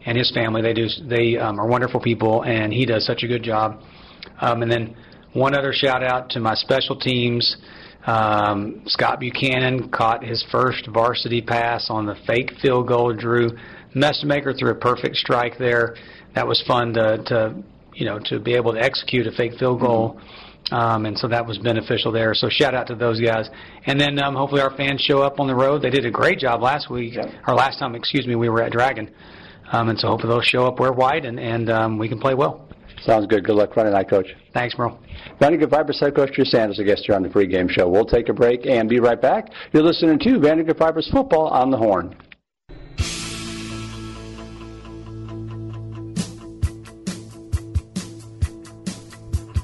and 0.09 0.17
his 0.17 0.31
family. 0.31 0.63
They 0.63 0.73
do 0.73 0.89
they 1.07 1.37
um, 1.37 1.61
are 1.61 1.67
wonderful 1.67 2.01
people, 2.01 2.43
and 2.43 2.73
he 2.73 2.87
does 2.87 3.05
such 3.05 3.23
a 3.23 3.27
good 3.27 3.43
job. 3.43 3.83
Um, 4.41 4.63
and 4.63 4.73
then 4.73 4.97
one 5.35 5.55
other 5.55 5.73
shout 5.73 6.03
out 6.03 6.31
to 6.31 6.41
my 6.41 6.55
special 6.55 6.97
teams. 6.99 7.57
Um, 8.07 8.83
Scott 8.87 9.21
Buchanan 9.21 9.91
caught 9.91 10.25
his 10.25 10.43
first 10.51 10.87
varsity 10.87 11.43
pass 11.43 11.91
on 11.91 12.07
the 12.07 12.17
fake 12.27 12.53
field 12.63 12.89
goal. 12.89 13.13
Drew 13.13 13.51
Messmaker 13.95 14.59
threw 14.59 14.71
a 14.71 14.75
perfect 14.75 15.17
strike 15.17 15.59
there. 15.59 15.95
That 16.35 16.47
was 16.47 16.63
fun 16.67 16.95
to, 16.95 17.23
to 17.27 17.63
you 17.95 18.07
know, 18.07 18.19
to 18.27 18.39
be 18.39 18.55
able 18.55 18.73
to 18.73 18.81
execute 18.81 19.27
a 19.27 19.33
fake 19.33 19.59
field 19.59 19.81
goal. 19.81 20.19
Um, 20.71 21.05
and 21.05 21.19
so 21.19 21.29
that 21.29 21.47
was 21.47 21.59
beneficial 21.59 22.13
there. 22.13 22.33
So 22.35 22.49
shout 22.49 22.75
out 22.75 22.87
to 22.87 22.95
those 22.95 23.21
guys. 23.21 23.49
And 23.85 24.01
then 24.01 24.19
um, 24.23 24.35
hopefully 24.35 24.63
our 24.63 24.75
fans 24.75 25.03
show 25.03 25.21
up 25.23 25.39
on 25.39 25.47
the 25.47 25.55
road. 25.55 25.83
They 25.83 25.91
did 25.91 26.07
a 26.07 26.11
great 26.11 26.39
job 26.39 26.63
last 26.63 26.91
week, 26.91 27.15
yeah. 27.15 27.41
or 27.47 27.55
last 27.55 27.79
time, 27.79 27.95
excuse 27.95 28.27
me, 28.27 28.37
we 28.37 28.49
were 28.49 28.63
at 28.63 28.73
Dragon. 28.73 29.11
Um, 29.73 29.89
and 29.91 29.99
so 29.99 30.09
hopefully 30.09 30.33
they'll 30.33 30.41
show 30.41 30.67
up, 30.67 30.81
wear 30.81 30.93
white, 30.93 31.25
and, 31.25 31.39
and 31.39 31.71
um, 31.71 31.99
we 31.99 32.09
can 32.09 32.19
play 32.19 32.35
well. 32.35 32.69
Sounds 33.03 33.27
good. 33.27 33.45
Good 33.45 33.55
luck 33.55 33.75
Friday 33.75 33.91
night, 33.91 34.09
Coach. 34.09 34.35
Thanks, 34.53 34.77
Merle. 34.77 34.99
Vandegrift 35.39 35.71
Vipers 35.71 36.01
head 36.01 36.17
coach 36.17 36.33
Drew 36.33 36.45
Sanders, 36.45 36.79
a 36.79 36.85
guest 36.85 37.05
here 37.07 37.15
on 37.15 37.23
the 37.23 37.29
pregame 37.29 37.71
show. 37.71 37.89
We'll 37.89 38.05
take 38.05 38.29
a 38.29 38.33
break 38.33 38.67
and 38.67 38.89
be 38.89 38.99
right 38.99 39.21
back. 39.21 39.51
You're 39.73 39.85
listening 39.85 40.19
to 40.21 40.41
Vandegrift 40.41 40.79
Vipers 40.79 41.09
football 41.13 41.49
on 41.49 41.71
the 41.71 41.77
horn. 41.77 42.17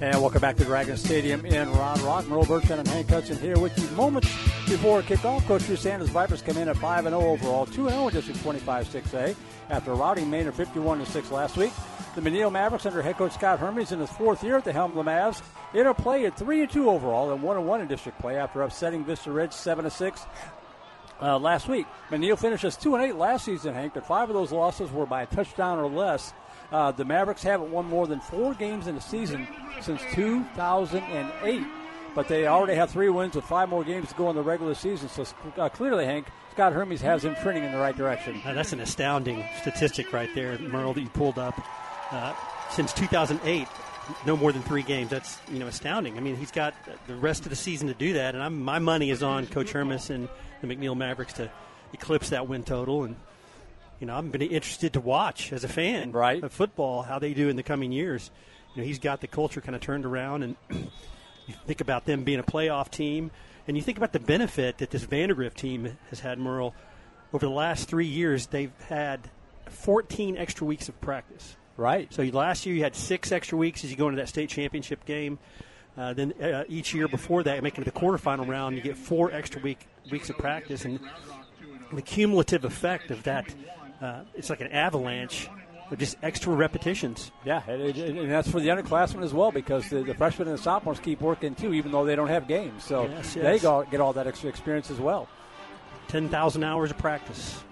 And 0.04 0.20
welcome 0.20 0.42
back 0.42 0.56
to 0.56 0.64
Dragon 0.66 0.98
Stadium 0.98 1.46
in 1.46 1.72
Round 1.72 1.98
Rock. 2.02 2.28
Merle 2.28 2.44
Bertrand 2.44 2.78
and 2.78 2.88
Hank 2.88 3.08
Hudson 3.08 3.38
here 3.38 3.58
with 3.58 3.78
you 3.78 3.88
moments 3.96 4.28
before 4.68 5.00
kickoff. 5.00 5.46
Coach 5.46 5.64
Drew 5.64 5.76
Sanders 5.76 6.10
Vipers 6.10 6.42
come 6.42 6.58
in 6.58 6.68
at 6.68 6.76
5 6.76 7.04
0 7.04 7.18
overall, 7.18 7.64
2 7.64 7.88
0 7.88 8.08
in 8.08 8.12
District 8.12 8.38
25 8.42 8.86
6A 8.86 9.34
after 9.70 9.94
routing 9.94 10.28
Manor 10.28 10.52
51 10.52 11.06
6 11.06 11.30
last 11.30 11.56
week. 11.56 11.72
The 12.16 12.20
McNeil 12.20 12.52
Mavericks 12.52 12.84
under 12.84 13.00
head 13.00 13.16
coach 13.16 13.32
Scott 13.32 13.58
Hermes 13.58 13.92
in 13.92 13.98
his 13.98 14.10
fourth 14.10 14.44
year 14.44 14.58
at 14.58 14.64
the 14.64 14.74
helm 14.74 14.90
of 14.90 15.02
the 15.02 15.10
Mavs. 15.10 15.40
Interplay 15.72 16.26
at 16.26 16.36
3 16.36 16.66
2 16.66 16.90
overall 16.90 17.32
and 17.32 17.42
1 17.42 17.66
1 17.66 17.80
in 17.80 17.88
district 17.88 18.18
play 18.18 18.36
after 18.36 18.60
upsetting 18.60 19.06
Vista 19.06 19.32
Ridge 19.32 19.54
7 19.54 19.88
6 19.88 20.26
uh, 21.22 21.38
last 21.38 21.66
week. 21.66 21.86
McNeil 22.10 22.38
finishes 22.38 22.76
2 22.76 22.94
8 22.94 23.16
last 23.16 23.46
season, 23.46 23.72
Hank, 23.72 23.94
but 23.94 24.06
five 24.06 24.28
of 24.28 24.34
those 24.34 24.52
losses 24.52 24.92
were 24.92 25.06
by 25.06 25.22
a 25.22 25.26
touchdown 25.26 25.78
or 25.78 25.88
less. 25.88 26.34
Uh, 26.74 26.90
the 26.90 27.04
Mavericks 27.04 27.44
haven't 27.44 27.70
won 27.70 27.86
more 27.86 28.08
than 28.08 28.18
four 28.18 28.52
games 28.52 28.88
in 28.88 28.96
a 28.96 29.00
season 29.00 29.46
since 29.80 30.02
2008, 30.10 31.62
but 32.16 32.26
they 32.26 32.48
already 32.48 32.74
have 32.74 32.90
three 32.90 33.08
wins 33.08 33.36
with 33.36 33.44
five 33.44 33.68
more 33.68 33.84
games 33.84 34.08
to 34.08 34.14
go 34.16 34.28
in 34.28 34.34
the 34.34 34.42
regular 34.42 34.74
season. 34.74 35.08
So 35.08 35.24
uh, 35.56 35.68
clearly, 35.68 36.04
Hank, 36.04 36.26
Scott 36.50 36.72
Hermes 36.72 37.00
has 37.00 37.24
him 37.24 37.36
trending 37.36 37.62
in 37.62 37.70
the 37.70 37.78
right 37.78 37.96
direction. 37.96 38.42
Uh, 38.44 38.54
that's 38.54 38.72
an 38.72 38.80
astounding 38.80 39.44
statistic 39.60 40.12
right 40.12 40.28
there, 40.34 40.58
Merle, 40.58 40.94
that 40.94 41.02
you 41.02 41.08
pulled 41.10 41.38
up. 41.38 41.54
Uh, 42.10 42.34
since 42.70 42.92
2008, 42.92 43.68
no 44.26 44.36
more 44.36 44.50
than 44.50 44.62
three 44.62 44.82
games. 44.82 45.10
That's 45.10 45.38
you 45.52 45.60
know 45.60 45.68
astounding. 45.68 46.16
I 46.16 46.20
mean, 46.22 46.34
he's 46.34 46.50
got 46.50 46.74
the 47.06 47.14
rest 47.14 47.44
of 47.44 47.50
the 47.50 47.56
season 47.56 47.86
to 47.86 47.94
do 47.94 48.14
that, 48.14 48.34
and 48.34 48.42
I'm, 48.42 48.60
my 48.60 48.80
money 48.80 49.10
is 49.10 49.22
on 49.22 49.46
Coach 49.46 49.70
Hermes 49.70 50.10
and 50.10 50.28
the 50.60 50.66
McNeil 50.66 50.96
Mavericks 50.96 51.34
to 51.34 51.52
eclipse 51.92 52.30
that 52.30 52.48
win 52.48 52.64
total 52.64 53.04
and 53.04 53.14
you 54.00 54.06
know, 54.06 54.14
I'm 54.14 54.30
been 54.30 54.42
interested 54.42 54.92
to 54.94 55.00
watch 55.00 55.52
as 55.52 55.64
a 55.64 55.68
fan 55.68 56.12
right. 56.12 56.42
of 56.42 56.52
football 56.52 57.02
how 57.02 57.18
they 57.18 57.34
do 57.34 57.48
in 57.48 57.56
the 57.56 57.62
coming 57.62 57.92
years. 57.92 58.30
You 58.74 58.82
know, 58.82 58.86
he's 58.86 58.98
got 58.98 59.20
the 59.20 59.26
culture 59.26 59.60
kind 59.60 59.74
of 59.74 59.80
turned 59.80 60.04
around, 60.04 60.42
and 60.42 60.56
you 60.70 61.54
think 61.66 61.80
about 61.80 62.04
them 62.04 62.24
being 62.24 62.40
a 62.40 62.44
playoff 62.44 62.90
team, 62.90 63.30
and 63.66 63.76
you 63.76 63.82
think 63.82 63.98
about 63.98 64.12
the 64.12 64.20
benefit 64.20 64.78
that 64.78 64.90
this 64.90 65.04
Vandegrift 65.04 65.56
team 65.56 65.96
has 66.10 66.20
had, 66.20 66.38
Merle. 66.38 66.74
Over 67.32 67.46
the 67.46 67.52
last 67.52 67.88
three 67.88 68.06
years, 68.06 68.46
they've 68.46 68.72
had 68.88 69.20
14 69.68 70.36
extra 70.36 70.66
weeks 70.66 70.88
of 70.88 71.00
practice. 71.00 71.56
Right. 71.76 72.12
So 72.12 72.22
last 72.22 72.66
year 72.66 72.76
you 72.76 72.82
had 72.82 72.94
six 72.94 73.32
extra 73.32 73.58
weeks 73.58 73.82
as 73.82 73.90
you 73.90 73.96
go 73.96 74.08
into 74.08 74.20
that 74.20 74.28
state 74.28 74.48
championship 74.48 75.04
game. 75.04 75.38
Uh, 75.96 76.12
then 76.12 76.32
uh, 76.40 76.64
each 76.68 76.94
year 76.94 77.08
before 77.08 77.42
that, 77.44 77.62
making 77.62 77.82
it 77.82 77.84
to 77.86 77.90
the 77.90 77.98
quarterfinal 77.98 78.48
round, 78.48 78.76
you 78.76 78.82
get 78.82 78.96
four 78.96 79.32
extra 79.32 79.60
week 79.62 79.86
weeks 80.10 80.28
of 80.28 80.36
practice, 80.36 80.84
and 80.84 81.00
the 81.92 82.02
cumulative 82.02 82.64
effect 82.64 83.10
of 83.10 83.22
that 83.24 83.54
uh, 84.04 84.24
it's 84.34 84.50
like 84.50 84.60
an 84.60 84.70
avalanche 84.70 85.48
of 85.90 85.98
just 85.98 86.16
extra 86.22 86.52
repetitions. 86.52 87.30
Yeah, 87.44 87.62
and, 87.66 87.82
and 87.82 88.30
that's 88.30 88.50
for 88.50 88.60
the 88.60 88.68
underclassmen 88.68 89.22
as 89.22 89.32
well 89.32 89.50
because 89.50 89.88
the, 89.88 90.02
the, 90.02 90.14
freshmen 90.14 90.48
and 90.48 90.58
the 90.58 90.62
sophomores 90.62 91.00
keep 91.00 91.20
working 91.20 91.54
too, 91.54 91.72
even 91.74 91.92
though 91.92 92.04
they 92.04 92.16
don't 92.16 92.28
have 92.28 92.46
games. 92.46 92.84
So 92.84 93.04
yes, 93.04 93.36
yes. 93.36 93.44
they 93.44 93.58
go, 93.58 93.84
get 93.90 94.00
all 94.00 94.12
that 94.14 94.26
extra 94.26 94.48
experience 94.48 94.90
as 94.90 94.98
well. 94.98 95.28
10,000 96.08 96.64
hours 96.64 96.90
of 96.90 96.98
practice 96.98 97.62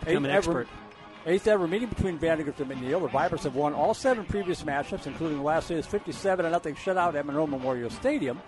to 0.00 0.06
become 0.06 0.24
an 0.24 0.30
expert. 0.30 0.60
Ever, 0.60 0.66
eighth 1.26 1.46
ever 1.46 1.68
meeting 1.68 1.88
between 1.88 2.18
Vandegrift 2.18 2.60
and 2.60 2.70
McNeil. 2.70 3.02
The 3.02 3.08
Vipers 3.08 3.42
have 3.44 3.54
won 3.54 3.74
all 3.74 3.92
seven 3.92 4.24
previous 4.24 4.62
matchups, 4.62 5.06
including 5.06 5.38
the 5.38 5.44
last 5.44 5.68
year's 5.68 5.86
57 5.86 6.44
and 6.44 6.52
nothing 6.52 6.74
shutout 6.74 7.14
at 7.14 7.26
Monroe 7.26 7.46
Memorial 7.46 7.90
Stadium. 7.90 8.40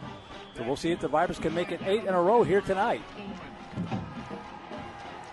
So 0.56 0.62
we'll 0.64 0.76
see 0.76 0.92
if 0.92 1.00
the 1.00 1.08
Vipers 1.08 1.38
can 1.38 1.54
make 1.54 1.72
it 1.72 1.80
eight 1.84 2.04
in 2.04 2.14
a 2.14 2.22
row 2.22 2.42
here 2.42 2.62
tonight. 2.62 3.02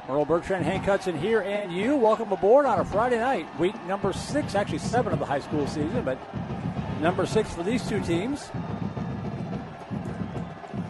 Merle 0.10 0.26
Bertrand, 0.26 0.66
Hank 0.66 0.86
Hudson 0.86 1.16
here, 1.16 1.42
and 1.42 1.72
you. 1.72 1.96
Welcome 1.96 2.32
aboard 2.32 2.66
on 2.66 2.80
a 2.80 2.84
Friday 2.84 3.20
night, 3.20 3.46
week 3.60 3.76
number 3.86 4.12
six, 4.12 4.56
actually 4.56 4.80
seven 4.80 5.14
of 5.14 5.20
the 5.20 5.26
high 5.26 5.40
school 5.40 5.68
season, 5.68 6.04
but 6.04 6.18
number 7.00 7.28
six 7.28 7.54
for 7.54 7.62
these 7.62 7.88
two 7.88 8.02
teams. 8.02 8.50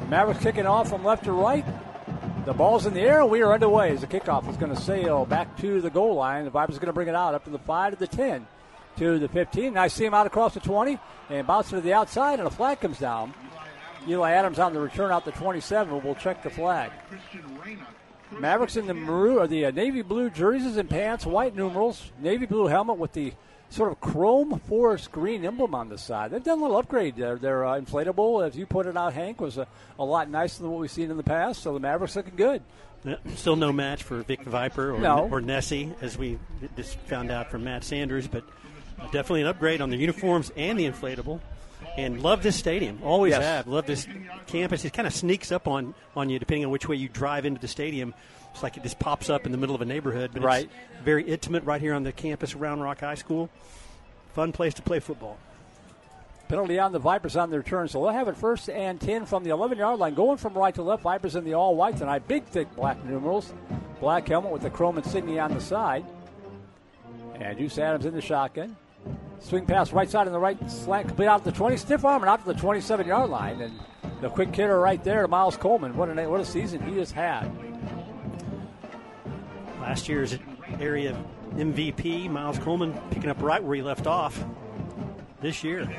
Mavericks 0.07 0.41
kicking 0.41 0.65
off 0.65 0.87
from 0.87 1.03
left 1.03 1.25
to 1.25 1.33
right. 1.33 1.65
The 2.45 2.53
ball's 2.53 2.85
in 2.85 2.93
the 2.93 3.01
air, 3.01 3.19
and 3.19 3.29
we 3.29 3.41
are 3.41 3.51
underway 3.51 3.91
as 3.91 3.99
the 3.99 4.07
kickoff 4.07 4.49
is 4.49 4.55
going 4.55 4.73
to 4.73 4.81
sail 4.81 5.25
back 5.25 5.57
to 5.57 5.81
the 5.81 5.89
goal 5.89 6.15
line. 6.15 6.45
The 6.45 6.51
Vipers 6.51 6.77
are 6.77 6.79
going 6.79 6.87
to 6.87 6.93
bring 6.93 7.09
it 7.09 7.15
out 7.15 7.35
up 7.35 7.43
to 7.43 7.49
the 7.49 7.59
5 7.59 7.95
to 7.95 7.99
the 7.99 8.07
10 8.07 8.47
to 8.99 9.19
the 9.19 9.27
15. 9.27 9.75
I 9.75 9.89
see 9.89 10.05
him 10.05 10.13
out 10.13 10.27
across 10.27 10.53
the 10.53 10.61
20 10.61 10.97
and 11.29 11.45
bounce 11.45 11.71
to 11.71 11.81
the 11.81 11.91
outside, 11.91 12.39
and 12.39 12.47
a 12.47 12.51
flag 12.51 12.79
comes 12.79 12.99
down. 12.99 13.33
Eli 14.07 14.31
Adams 14.31 14.59
on 14.59 14.71
the 14.71 14.79
return 14.79 15.11
out 15.11 15.25
the 15.25 15.33
27 15.33 16.01
We'll 16.01 16.15
check 16.15 16.41
the 16.41 16.49
flag. 16.49 16.91
Mavericks 18.37 18.77
in 18.77 18.87
the 18.87 18.93
maroon 18.93 19.37
or 19.37 19.47
the 19.47 19.65
uh, 19.65 19.71
navy 19.71 20.01
blue 20.01 20.29
jerseys 20.29 20.77
and 20.77 20.89
pants, 20.89 21.25
white 21.25 21.55
numerals, 21.55 22.11
navy 22.19 22.45
blue 22.45 22.67
helmet 22.67 22.97
with 22.97 23.13
the 23.13 23.33
sort 23.69 23.91
of 23.91 23.99
chrome 23.99 24.59
forest 24.59 25.11
green 25.11 25.45
emblem 25.45 25.75
on 25.75 25.89
the 25.89 25.97
side. 25.97 26.31
They've 26.31 26.43
done 26.43 26.59
a 26.59 26.61
little 26.61 26.77
upgrade 26.77 27.15
there. 27.15 27.37
Their 27.37 27.65
uh, 27.65 27.79
inflatable, 27.79 28.45
as 28.45 28.55
you 28.55 28.65
pointed 28.65 28.97
out, 28.97 29.13
Hank, 29.13 29.39
was 29.39 29.57
a, 29.57 29.67
a, 29.97 30.03
lot 30.03 30.29
nicer 30.29 30.63
than 30.63 30.71
what 30.71 30.81
we've 30.81 30.91
seen 30.91 31.11
in 31.11 31.17
the 31.17 31.23
past. 31.23 31.61
So 31.61 31.73
the 31.73 31.79
Mavericks 31.79 32.15
looking 32.15 32.35
good. 32.35 32.61
Yeah, 33.03 33.15
still 33.35 33.55
no 33.55 33.71
match 33.71 34.03
for 34.03 34.21
Vic 34.23 34.43
Viper 34.43 34.93
or, 34.93 34.99
no. 34.99 35.29
or 35.31 35.39
Nessie, 35.39 35.93
as 36.01 36.17
we 36.17 36.37
just 36.75 36.97
found 37.01 37.31
out 37.31 37.49
from 37.49 37.63
Matt 37.63 37.83
Sanders, 37.83 38.27
but 38.27 38.43
definitely 39.11 39.41
an 39.41 39.47
upgrade 39.47 39.81
on 39.81 39.89
the 39.89 39.97
uniforms 39.97 40.51
and 40.57 40.77
the 40.77 40.85
inflatable 40.85 41.39
and 42.05 42.23
love 42.23 42.43
this 42.43 42.55
stadium. 42.55 42.99
Always 43.03 43.31
yes. 43.31 43.43
have. 43.43 43.67
Love 43.67 43.85
this 43.85 44.07
campus. 44.47 44.85
It 44.85 44.93
kind 44.93 45.07
of 45.07 45.13
sneaks 45.13 45.51
up 45.51 45.67
on, 45.67 45.93
on 46.15 46.29
you 46.29 46.39
depending 46.39 46.65
on 46.65 46.71
which 46.71 46.87
way 46.87 46.95
you 46.95 47.09
drive 47.09 47.45
into 47.45 47.59
the 47.59 47.67
stadium. 47.67 48.13
It's 48.53 48.63
like 48.63 48.77
it 48.77 48.83
just 48.83 48.99
pops 48.99 49.29
up 49.29 49.45
in 49.45 49.51
the 49.51 49.57
middle 49.57 49.75
of 49.75 49.81
a 49.81 49.85
neighborhood, 49.85 50.31
but 50.33 50.41
right. 50.41 50.65
it's 50.65 51.03
very 51.03 51.23
intimate 51.23 51.63
right 51.63 51.79
here 51.79 51.93
on 51.93 52.03
the 52.03 52.11
campus 52.11 52.53
of 52.53 52.61
Round 52.61 52.81
Rock 52.81 53.01
High 53.01 53.15
School. 53.15 53.49
Fun 54.33 54.51
place 54.51 54.73
to 54.75 54.81
play 54.81 54.99
football. 54.99 55.37
Penalty 56.47 56.79
on 56.79 56.91
the 56.91 56.99
Vipers 56.99 57.35
on 57.35 57.51
their 57.51 57.61
turn, 57.61 57.87
so 57.87 58.01
they'll 58.01 58.13
have 58.13 58.27
it 58.27 58.35
first 58.35 58.69
and 58.69 58.99
10 58.99 59.27
from 59.27 59.43
the 59.43 59.51
11 59.51 59.77
yard 59.77 59.99
line. 59.99 60.15
Going 60.15 60.37
from 60.37 60.53
right 60.55 60.73
to 60.73 60.81
left, 60.81 61.03
Vipers 61.03 61.35
in 61.35 61.43
the 61.43 61.53
all 61.53 61.75
white 61.75 61.97
tonight. 61.97 62.27
Big, 62.27 62.45
thick 62.45 62.75
black 62.75 63.03
numerals. 63.05 63.53
Black 63.99 64.27
helmet 64.27 64.51
with 64.51 64.63
the 64.63 64.69
chrome 64.69 64.97
insignia 64.97 65.41
on 65.41 65.53
the 65.53 65.61
side. 65.61 66.05
And 67.35 67.57
Deuce 67.57 67.77
Adams 67.77 68.05
in 68.05 68.13
the 68.15 68.21
shotgun. 68.21 68.75
Swing 69.39 69.65
pass 69.65 69.93
right 69.93 70.09
side 70.09 70.27
and 70.27 70.35
the 70.35 70.39
right 70.39 70.57
slant 70.69 71.07
complete 71.07 71.27
out 71.27 71.43
to 71.43 71.51
the 71.51 71.57
20. 71.57 71.77
Stiff 71.77 72.05
arm 72.05 72.23
and 72.23 72.29
out 72.29 72.45
to 72.45 72.53
the 72.53 72.59
27 72.59 73.07
yard 73.07 73.29
line. 73.29 73.61
And 73.61 73.79
the 74.21 74.29
quick 74.29 74.53
hitter 74.53 74.79
right 74.79 75.03
there 75.03 75.21
to 75.21 75.27
Miles 75.27 75.57
Coleman. 75.57 75.95
What 75.95 76.09
a, 76.09 76.29
what 76.29 76.41
a 76.41 76.45
season 76.45 76.81
he 76.81 76.97
has 76.97 77.11
had. 77.11 77.49
Last 79.79 80.09
year's 80.09 80.37
area 80.79 81.17
MVP, 81.55 82.29
Miles 82.29 82.59
Coleman, 82.59 82.99
picking 83.11 83.29
up 83.29 83.41
right 83.41 83.63
where 83.63 83.75
he 83.75 83.81
left 83.81 84.07
off 84.07 84.43
this 85.41 85.63
year. 85.63 85.89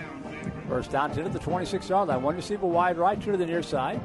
First 0.69 0.93
down, 0.93 1.13
10 1.13 1.27
at 1.27 1.33
the 1.33 1.39
26 1.39 1.89
yard 1.89 2.09
line. 2.09 2.23
One 2.23 2.37
receiver 2.37 2.67
wide 2.67 2.99
right, 2.99 3.21
two 3.21 3.33
to 3.33 3.39
the 3.39 3.47
near 3.47 3.63
side. 3.63 4.01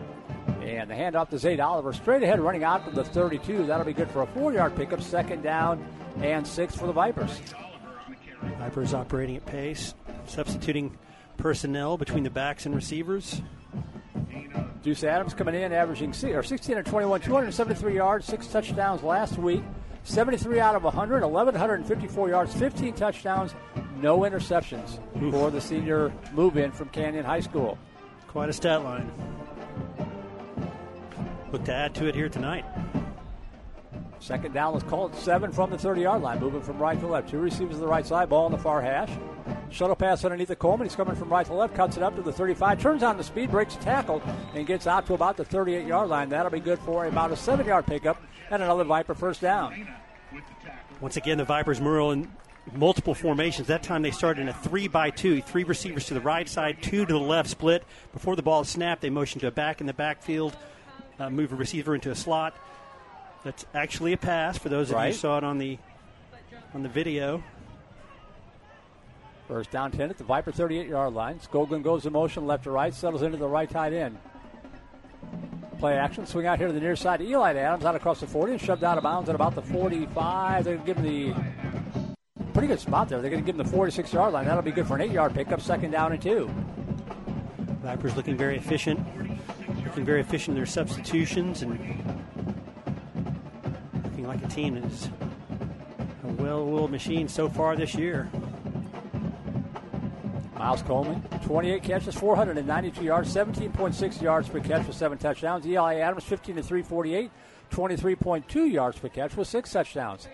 And 0.62 0.90
the 0.90 0.96
handoff 0.96 1.30
to 1.30 1.38
Zay 1.38 1.60
Oliver. 1.60 1.94
Straight 1.94 2.24
ahead, 2.24 2.40
running 2.40 2.64
out 2.64 2.86
to 2.86 2.92
the 2.92 3.04
32. 3.04 3.66
That'll 3.68 3.86
be 3.86 3.94
good 3.94 4.10
for 4.10 4.24
a 4.24 4.28
four 4.28 4.54
yard 4.54 4.76
pickup. 4.76 5.02
Second 5.02 5.44
down 5.44 5.86
and 6.22 6.48
six 6.48 6.76
for 6.76 6.88
the 6.88 6.94
Vipers. 6.94 7.40
Vipers 8.66 8.96
operating 8.96 9.38
at 9.38 9.46
pace, 9.46 9.94
substituting 10.26 10.98
personnel 11.38 11.98
between 11.98 12.24
the 12.24 12.32
backs 12.32 12.66
and 12.66 12.74
receivers. 12.74 13.44
Deuce 14.82 15.04
Adams 15.04 15.36
coming 15.36 15.54
in, 15.54 15.72
averaging 15.72 16.16
or 16.34 16.42
16 16.42 16.76
and 16.76 16.86
21, 16.86 17.22
273 17.22 17.96
yards, 17.96 18.26
six 18.26 18.48
touchdowns 18.48 19.04
last 19.04 19.38
week, 19.38 19.62
73 20.04 20.60
out 20.60 20.76
of 20.76 20.84
100, 20.84 21.24
1,154 21.24 22.30
yards, 22.30 22.56
15 22.56 22.94
touchdowns, 22.94 23.54
no 24.02 24.22
interceptions 24.22 24.98
Oof. 25.22 25.32
for 25.32 25.52
the 25.52 25.62
senior 25.62 26.12
move-in 26.34 26.72
from 26.72 26.90
Canyon 26.90 27.24
High 27.24 27.42
School. 27.42 27.78
Quite 28.28 28.50
a 28.50 28.54
stat 28.54 28.84
line. 28.84 29.12
Look 31.52 31.66
to 31.66 31.74
add 31.74 31.94
to 31.96 32.08
it 32.08 32.16
here 32.16 32.30
tonight. 32.30 32.66
Second 34.26 34.56
down 34.56 34.74
was 34.74 34.82
called 34.82 35.14
seven 35.14 35.52
from 35.52 35.70
the 35.70 35.78
30 35.78 36.02
yard 36.02 36.24
line, 36.24 36.40
moving 36.40 36.60
from 36.60 36.80
right 36.80 37.00
to 37.00 37.06
left. 37.06 37.30
Two 37.30 37.38
receivers 37.38 37.76
to 37.76 37.80
the 37.82 37.88
right 37.88 38.04
side, 38.04 38.28
ball 38.28 38.46
on 38.46 38.52
the 38.52 38.58
far 38.58 38.82
hash. 38.82 39.12
Shuttle 39.70 39.96
pass 39.96 40.26
underneath 40.26 40.48
the 40.48 40.56
Coleman. 40.56 40.88
He's 40.88 40.96
coming 40.96 41.16
from 41.16 41.30
right 41.30 41.46
to 41.46 41.54
left, 41.54 41.76
cuts 41.76 41.96
it 41.96 42.02
up 42.02 42.16
to 42.16 42.24
the 42.24 42.34
35, 42.34 42.82
turns 42.82 43.04
on 43.04 43.18
the 43.18 43.24
speed, 43.24 43.52
breaks 43.52 43.76
a 43.76 43.80
tackle, 43.82 44.24
and 44.56 44.66
gets 44.66 44.88
out 44.88 45.06
to 45.06 45.14
about 45.14 45.38
the 45.38 45.46
38 45.46 45.86
yard 45.86 46.10
line. 46.10 46.30
That'll 46.30 46.50
be 46.50 46.60
good 46.60 46.80
for 46.80 47.06
about 47.06 47.34
a 47.34 47.36
seven 47.36 47.68
yard 47.68 47.86
pickup 47.86 48.20
and 48.50 48.64
another 48.64 48.84
Viper 48.84 49.14
first 49.14 49.42
down. 49.42 49.88
Once 51.02 51.18
again, 51.18 51.38
the 51.38 51.46
Vipers 51.46 51.80
Merle 51.80 52.10
in 52.10 52.32
multiple 52.74 53.14
formations. 53.14 53.68
That 53.68 53.84
time 53.84 54.02
they 54.02 54.10
started 54.10 54.42
in 54.42 54.50
a 54.50 54.54
three 54.54 54.88
by 54.88 55.12
two, 55.12 55.44
three 55.44 55.66
receivers 55.66 56.08
to 56.08 56.16
the 56.16 56.22
right 56.22 56.50
side, 56.50 56.82
two 56.82 57.06
to 57.06 57.14
the 57.14 57.20
left, 57.20 57.48
split. 57.48 57.84
Before 58.12 58.36
the 58.36 58.42
ball 58.42 58.62
is 58.62 58.70
snapped, 58.70 59.04
they 59.04 59.12
motion 59.12 59.40
to 59.42 59.48
a 59.48 59.52
back 59.52 59.82
in 59.82 59.86
the 59.86 59.94
backfield, 59.94 60.58
uh, 61.20 61.30
move 61.30 61.54
a 61.54 61.56
receiver 61.56 61.94
into 61.94 62.10
a 62.10 62.16
slot. 62.16 62.56
That's 63.46 63.64
actually 63.76 64.12
a 64.12 64.18
pass 64.18 64.58
for 64.58 64.70
those 64.70 64.90
of 64.90 64.96
right. 64.96 65.06
you 65.06 65.14
who 65.14 65.20
saw 65.20 65.38
it 65.38 65.44
on 65.44 65.60
the 65.60 65.78
on 66.74 66.82
the 66.82 66.90
video. 66.90 67.44
First 69.48 69.70
down 69.70 69.92
10 69.92 70.10
at 70.10 70.18
the 70.18 70.24
Viper 70.24 70.52
38 70.52 70.88
yard 70.88 71.14
line. 71.14 71.40
Skoglund 71.40 71.84
goes 71.84 72.08
in 72.08 72.14
motion 72.14 72.48
left 72.48 72.64
to 72.64 72.72
right, 72.72 72.92
settles 72.92 73.22
into 73.22 73.38
the 73.38 73.48
right 73.48 73.70
tight 73.70 73.94
end. 73.94 74.18
Play 75.78 75.96
action, 75.96 76.26
swing 76.26 76.48
out 76.48 76.58
here 76.58 76.66
to 76.66 76.74
the 76.74 76.80
near 76.80 76.96
side. 76.96 77.22
Eli 77.22 77.54
Adams 77.54 77.86
out 77.86 77.94
across 77.94 78.20
the 78.20 78.26
40 78.26 78.54
and 78.54 78.62
shoved 78.62 78.84
out 78.84 78.98
of 78.98 79.04
bounds 79.04 79.30
at 79.30 79.36
about 79.36 79.54
the 79.54 79.62
45. 79.62 80.64
They're 80.64 80.78
going 80.78 80.86
to 80.86 80.94
give 80.94 80.98
him 80.98 81.04
the 81.04 82.46
pretty 82.54 82.68
good 82.68 82.80
spot 82.80 83.10
there. 83.10 83.22
They're 83.22 83.30
going 83.30 83.44
to 83.44 83.46
give 83.46 83.60
him 83.60 83.64
the 83.64 83.72
46 83.72 84.12
yard 84.12 84.34
line. 84.34 84.46
That'll 84.46 84.64
be 84.64 84.72
good 84.72 84.88
for 84.88 84.96
an 84.96 85.02
eight 85.02 85.12
yard 85.12 85.36
pickup, 85.36 85.62
second 85.62 85.92
down 85.92 86.14
and 86.14 86.22
two. 86.22 86.50
Vipers 87.84 88.16
looking 88.16 88.38
very 88.38 88.58
efficient, 88.58 89.00
looking 89.86 90.04
very 90.04 90.22
efficient 90.22 90.50
in 90.50 90.56
their 90.56 90.66
substitutions 90.66 91.62
and 91.62 91.78
like 94.28 94.44
a 94.44 94.48
team 94.48 94.76
that 94.76 94.86
is 94.86 95.10
a 96.24 96.28
well-oiled 96.42 96.92
machine 96.92 97.28
so 97.28 97.50
far 97.50 97.76
this 97.76 97.96
year. 97.96 98.30
Miles 100.58 100.82
Coleman, 100.82 101.22
28 101.46 101.84
catches, 101.84 102.16
492 102.16 103.04
yards, 103.04 103.34
17.6 103.36 104.22
yards 104.22 104.50
per 104.50 104.60
catch 104.60 104.88
with 104.88 104.96
seven 104.96 105.18
touchdowns. 105.18 105.68
Eli 105.68 105.96
Adams, 105.96 106.24
15 106.24 106.56
to 106.56 106.64
348, 106.64 107.30
23.2 107.72 108.72
yards 108.72 108.98
per 108.98 109.10
catch 109.10 109.36
with 109.36 109.48
six 109.48 109.72
touchdowns. 109.72 110.28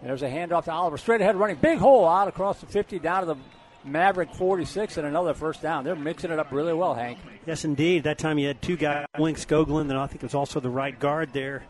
And 0.00 0.08
there's 0.08 0.22
a 0.22 0.28
handoff 0.28 0.64
to 0.64 0.72
Oliver, 0.72 0.98
straight 0.98 1.20
ahead 1.20 1.36
running, 1.36 1.56
big 1.56 1.78
hole 1.78 2.08
out 2.08 2.28
across 2.28 2.60
the 2.60 2.66
50 2.66 2.98
down 3.00 3.20
to 3.20 3.26
the 3.26 3.36
Maverick 3.84 4.32
46 4.34 4.96
and 4.96 5.06
another 5.06 5.34
first 5.34 5.60
down. 5.60 5.84
They're 5.84 5.94
mixing 5.94 6.30
it 6.30 6.38
up 6.38 6.50
really 6.50 6.72
well, 6.72 6.94
Hank. 6.94 7.18
Yes, 7.46 7.64
indeed. 7.64 8.04
That 8.04 8.18
time 8.18 8.38
you 8.38 8.46
had 8.46 8.62
two 8.62 8.76
guys, 8.76 9.06
Link 9.18 9.38
Skoglund, 9.38 9.90
and 9.90 9.98
I 9.98 10.06
think 10.06 10.22
it 10.22 10.26
was 10.26 10.34
also 10.34 10.60
the 10.60 10.70
right 10.70 10.98
guard 10.98 11.32
there, 11.32 11.64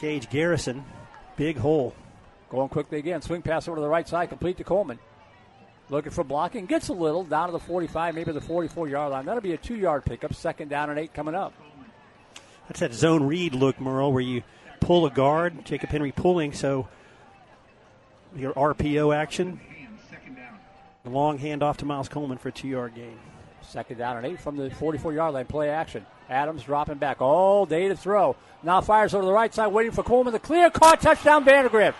Gage 0.00 0.30
Garrison. 0.30 0.84
Big 1.36 1.58
hole. 1.58 1.94
Going 2.48 2.68
quickly 2.68 2.98
again. 2.98 3.22
Swing 3.22 3.42
pass 3.42 3.68
over 3.68 3.76
to 3.76 3.82
the 3.82 3.88
right 3.88 4.08
side, 4.08 4.28
complete 4.28 4.56
to 4.56 4.64
Coleman. 4.64 4.98
Looking 5.88 6.12
for 6.12 6.24
blocking, 6.24 6.66
gets 6.66 6.88
a 6.88 6.92
little 6.92 7.24
down 7.24 7.48
to 7.48 7.52
the 7.52 7.58
45, 7.58 8.14
maybe 8.14 8.32
the 8.32 8.40
44 8.40 8.88
yard 8.88 9.12
line. 9.12 9.26
That'll 9.26 9.40
be 9.40 9.52
a 9.52 9.56
two 9.56 9.76
yard 9.76 10.04
pickup, 10.04 10.34
second 10.34 10.68
down 10.68 10.90
and 10.90 10.98
eight 10.98 11.12
coming 11.12 11.34
up. 11.34 11.52
That's 12.68 12.80
that 12.80 12.94
zone 12.94 13.24
read 13.24 13.54
look, 13.54 13.80
Merle, 13.80 14.12
where 14.12 14.22
you 14.22 14.42
pull 14.78 15.04
a 15.06 15.10
guard, 15.10 15.64
Jacob 15.64 15.90
Henry 15.90 16.12
pulling, 16.12 16.52
so 16.52 16.88
your 18.36 18.52
RPO 18.54 19.14
action. 19.14 19.60
long 21.04 21.38
handoff 21.38 21.78
to 21.78 21.84
Miles 21.84 22.08
Coleman 22.08 22.38
for 22.38 22.50
a 22.50 22.52
two 22.52 22.68
yard 22.68 22.94
gain. 22.94 23.18
Second 23.70 23.98
down 23.98 24.16
and 24.16 24.26
eight 24.26 24.40
from 24.40 24.56
the 24.56 24.68
44 24.68 25.12
yard 25.12 25.34
line, 25.34 25.46
play 25.46 25.70
action. 25.70 26.04
Adams 26.28 26.64
dropping 26.64 26.98
back 26.98 27.22
all 27.22 27.66
day 27.66 27.86
to 27.86 27.94
throw. 27.94 28.34
Now 28.64 28.80
fires 28.80 29.14
over 29.14 29.24
the 29.24 29.32
right 29.32 29.54
side, 29.54 29.68
waiting 29.68 29.92
for 29.92 30.02
Coleman. 30.02 30.32
The 30.32 30.40
clear, 30.40 30.70
caught, 30.70 31.00
touchdown, 31.00 31.44
Vandegrift. 31.44 31.96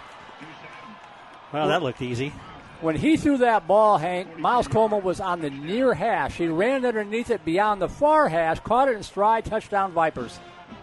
Well, 1.53 1.69
that 1.69 1.81
looked 1.81 2.03
easy. 2.03 2.33
When 2.81 2.97
he 2.97 3.17
threw 3.17 3.39
that 3.39 3.69
ball, 3.69 3.99
Hank, 3.99 4.37
Miles 4.37 4.67
Coleman 4.67 5.05
was 5.05 5.21
on 5.21 5.43
the 5.43 5.51
near 5.51 5.95
hash. 5.95 6.35
He 6.35 6.49
ran 6.49 6.85
underneath 6.85 7.31
it 7.31 7.45
beyond 7.45 7.81
the 7.81 7.89
far 7.89 8.29
hash, 8.29 8.59
caught 8.61 8.89
it 8.89 8.97
in 8.97 9.05
stride, 9.05 9.45
touchdown 9.45 9.93
Vipers. 9.93 10.41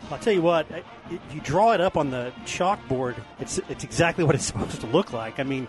I'll 0.10 0.19
tell 0.19 0.34
you 0.34 0.41
what, 0.41 0.67
if 1.10 1.19
you 1.34 1.41
draw 1.41 1.73
it 1.73 1.82
up 1.82 1.97
on 1.97 2.12
the 2.12 2.32
chalkboard, 2.45 3.15
it's 3.39 3.60
it's 3.67 3.84
exactly 3.84 4.23
what 4.23 4.36
it's 4.36 4.45
supposed 4.52 4.80
to 4.82 4.88
look 4.88 5.12
like. 5.12 5.39
I 5.39 5.43
mean, 5.43 5.67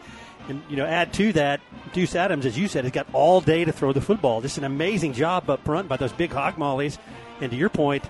and 0.48 0.62
you 0.68 0.76
know, 0.76 0.86
add 0.86 1.12
to 1.14 1.32
that, 1.34 1.60
Deuce 1.92 2.14
Adams, 2.14 2.46
as 2.46 2.58
you 2.58 2.68
said, 2.68 2.84
has 2.84 2.92
got 2.92 3.06
all 3.12 3.40
day 3.40 3.64
to 3.64 3.72
throw 3.72 3.92
the 3.92 4.00
football. 4.00 4.40
Just 4.40 4.58
an 4.58 4.64
amazing 4.64 5.12
job 5.12 5.48
up 5.50 5.64
front 5.64 5.88
by 5.88 5.96
those 5.96 6.12
big 6.12 6.32
hog 6.32 6.58
mollies. 6.58 6.98
And 7.40 7.50
to 7.50 7.56
your 7.56 7.68
point, 7.68 8.04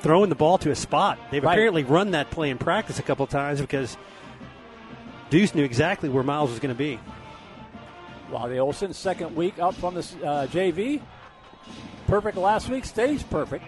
throwing 0.00 0.28
the 0.28 0.34
ball 0.34 0.58
to 0.58 0.70
a 0.70 0.74
spot. 0.74 1.18
They've 1.30 1.42
right. 1.42 1.52
apparently 1.52 1.84
run 1.84 2.12
that 2.12 2.30
play 2.30 2.50
in 2.50 2.58
practice 2.58 2.98
a 2.98 3.02
couple 3.02 3.26
times 3.26 3.60
because 3.60 3.96
Deuce 5.30 5.54
knew 5.54 5.64
exactly 5.64 6.08
where 6.08 6.22
Miles 6.22 6.50
was 6.50 6.60
going 6.60 6.74
to 6.74 6.78
be. 6.78 6.98
The 8.30 8.58
Olsen 8.58 8.92
second 8.92 9.36
week 9.36 9.58
up 9.58 9.74
from 9.74 9.94
the 9.94 10.00
uh, 10.00 10.46
JV, 10.48 11.00
perfect 12.06 12.36
last 12.36 12.68
week, 12.68 12.84
stays 12.84 13.22
perfect. 13.22 13.64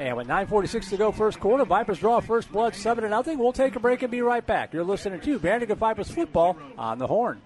And 0.00 0.16
with 0.16 0.26
9:46 0.28 0.88
to 0.88 0.96
go, 0.96 1.12
first 1.12 1.38
quarter, 1.40 1.66
Vipers 1.66 1.98
draw 1.98 2.20
first 2.20 2.50
blood, 2.50 2.74
seven 2.74 3.04
to 3.04 3.10
nothing. 3.10 3.38
We'll 3.38 3.52
take 3.52 3.76
a 3.76 3.80
break 3.80 4.00
and 4.00 4.10
be 4.10 4.22
right 4.22 4.44
back. 4.44 4.72
You're 4.72 4.82
listening 4.82 5.20
to 5.20 5.38
Vandegrift 5.38 5.78
Vipers 5.78 6.10
football 6.10 6.56
on 6.78 6.98
the 6.98 7.06
Horn. 7.06 7.42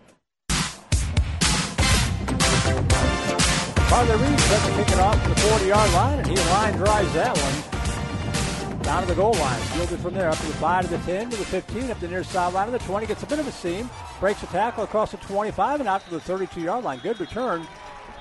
Carter 3.88 4.16
Reed 4.16 4.38
does 4.38 4.66
to 4.66 4.72
kick 4.76 4.88
it 4.88 4.98
off 5.00 5.20
to 5.22 5.28
the 5.28 5.34
40-yard 5.34 5.92
line, 5.94 6.18
and 6.20 6.28
he 6.28 6.36
line 6.36 6.74
drives 6.74 7.12
that 7.14 7.36
one 7.36 8.82
down 8.82 9.02
to 9.02 9.08
the 9.08 9.14
goal 9.16 9.32
line. 9.32 9.60
Fielded 9.60 9.98
from 9.98 10.14
there 10.14 10.28
up 10.28 10.38
to 10.38 10.46
the 10.46 10.52
5 10.52 10.84
to 10.84 10.96
the 10.96 10.98
10 10.98 11.30
to 11.30 11.36
the 11.36 11.44
15, 11.44 11.90
up 11.90 11.98
the 11.98 12.06
near 12.06 12.22
sideline 12.22 12.68
of 12.68 12.72
the 12.72 12.78
20. 12.80 13.06
Gets 13.06 13.24
a 13.24 13.26
bit 13.26 13.40
of 13.40 13.48
a 13.48 13.52
seam. 13.52 13.90
Breaks 14.20 14.44
a 14.44 14.46
tackle 14.46 14.84
across 14.84 15.10
the 15.10 15.16
25 15.16 15.80
and 15.80 15.88
out 15.88 16.04
to 16.04 16.10
the 16.10 16.20
32 16.20 16.60
yard 16.60 16.84
line. 16.84 17.00
Good 17.02 17.18
return 17.18 17.66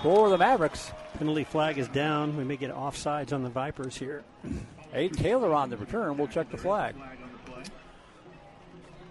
for 0.02 0.30
the 0.30 0.40
Mavericks. 0.40 0.92
Penalty 1.18 1.44
flag 1.44 1.78
is 1.78 1.88
down. 1.88 2.36
We 2.38 2.44
may 2.44 2.58
get 2.58 2.74
offsides 2.74 3.34
on 3.34 3.44
the 3.44 3.50
Vipers 3.50 3.96
here. 3.96 4.24
Aiden 4.94 5.16
Taylor 5.16 5.54
on 5.54 5.70
the 5.70 5.78
return. 5.78 6.18
We'll 6.18 6.28
check 6.28 6.50
the 6.50 6.58
flag. 6.58 6.96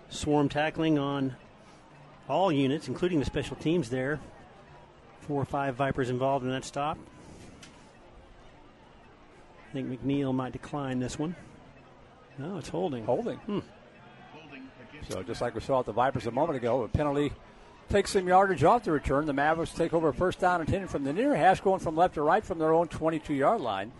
Swarm 0.08 0.48
tackling 0.48 0.98
on 0.98 1.36
all 2.28 2.52
units, 2.52 2.88
including 2.88 3.18
the 3.18 3.24
special 3.24 3.56
teams 3.56 3.88
there. 3.88 4.20
Four 5.20 5.42
or 5.42 5.44
five 5.44 5.76
Vipers 5.76 6.10
involved 6.10 6.44
in 6.44 6.50
that 6.50 6.64
stop. 6.64 6.98
I 9.70 9.72
think 9.72 9.88
McNeil 9.88 10.34
might 10.34 10.52
decline 10.52 10.98
this 10.98 11.18
one. 11.18 11.34
No, 12.36 12.58
it's 12.58 12.68
holding. 12.68 13.04
Holding. 13.04 13.38
Hmm. 13.38 13.60
So 15.08 15.22
just 15.22 15.40
like 15.40 15.54
we 15.54 15.60
saw 15.60 15.80
at 15.80 15.86
the 15.86 15.92
Vipers 15.92 16.26
a 16.26 16.30
moment 16.30 16.56
ago, 16.56 16.82
a 16.82 16.88
penalty 16.88 17.32
takes 17.88 18.12
some 18.12 18.26
yardage 18.26 18.64
off 18.64 18.84
the 18.84 18.92
return. 18.92 19.26
The 19.26 19.32
Mavericks 19.32 19.72
take 19.72 19.92
over 19.92 20.12
first 20.12 20.40
down 20.40 20.60
and 20.60 20.68
10 20.68 20.88
from 20.88 21.04
the 21.04 21.12
near 21.12 21.34
hash, 21.34 21.60
going 21.60 21.80
from 21.80 21.96
left 21.96 22.14
to 22.14 22.22
right 22.22 22.44
from 22.44 22.58
their 22.58 22.72
own 22.72 22.88
22 22.88 23.34
yard 23.34 23.60
line. 23.60 23.92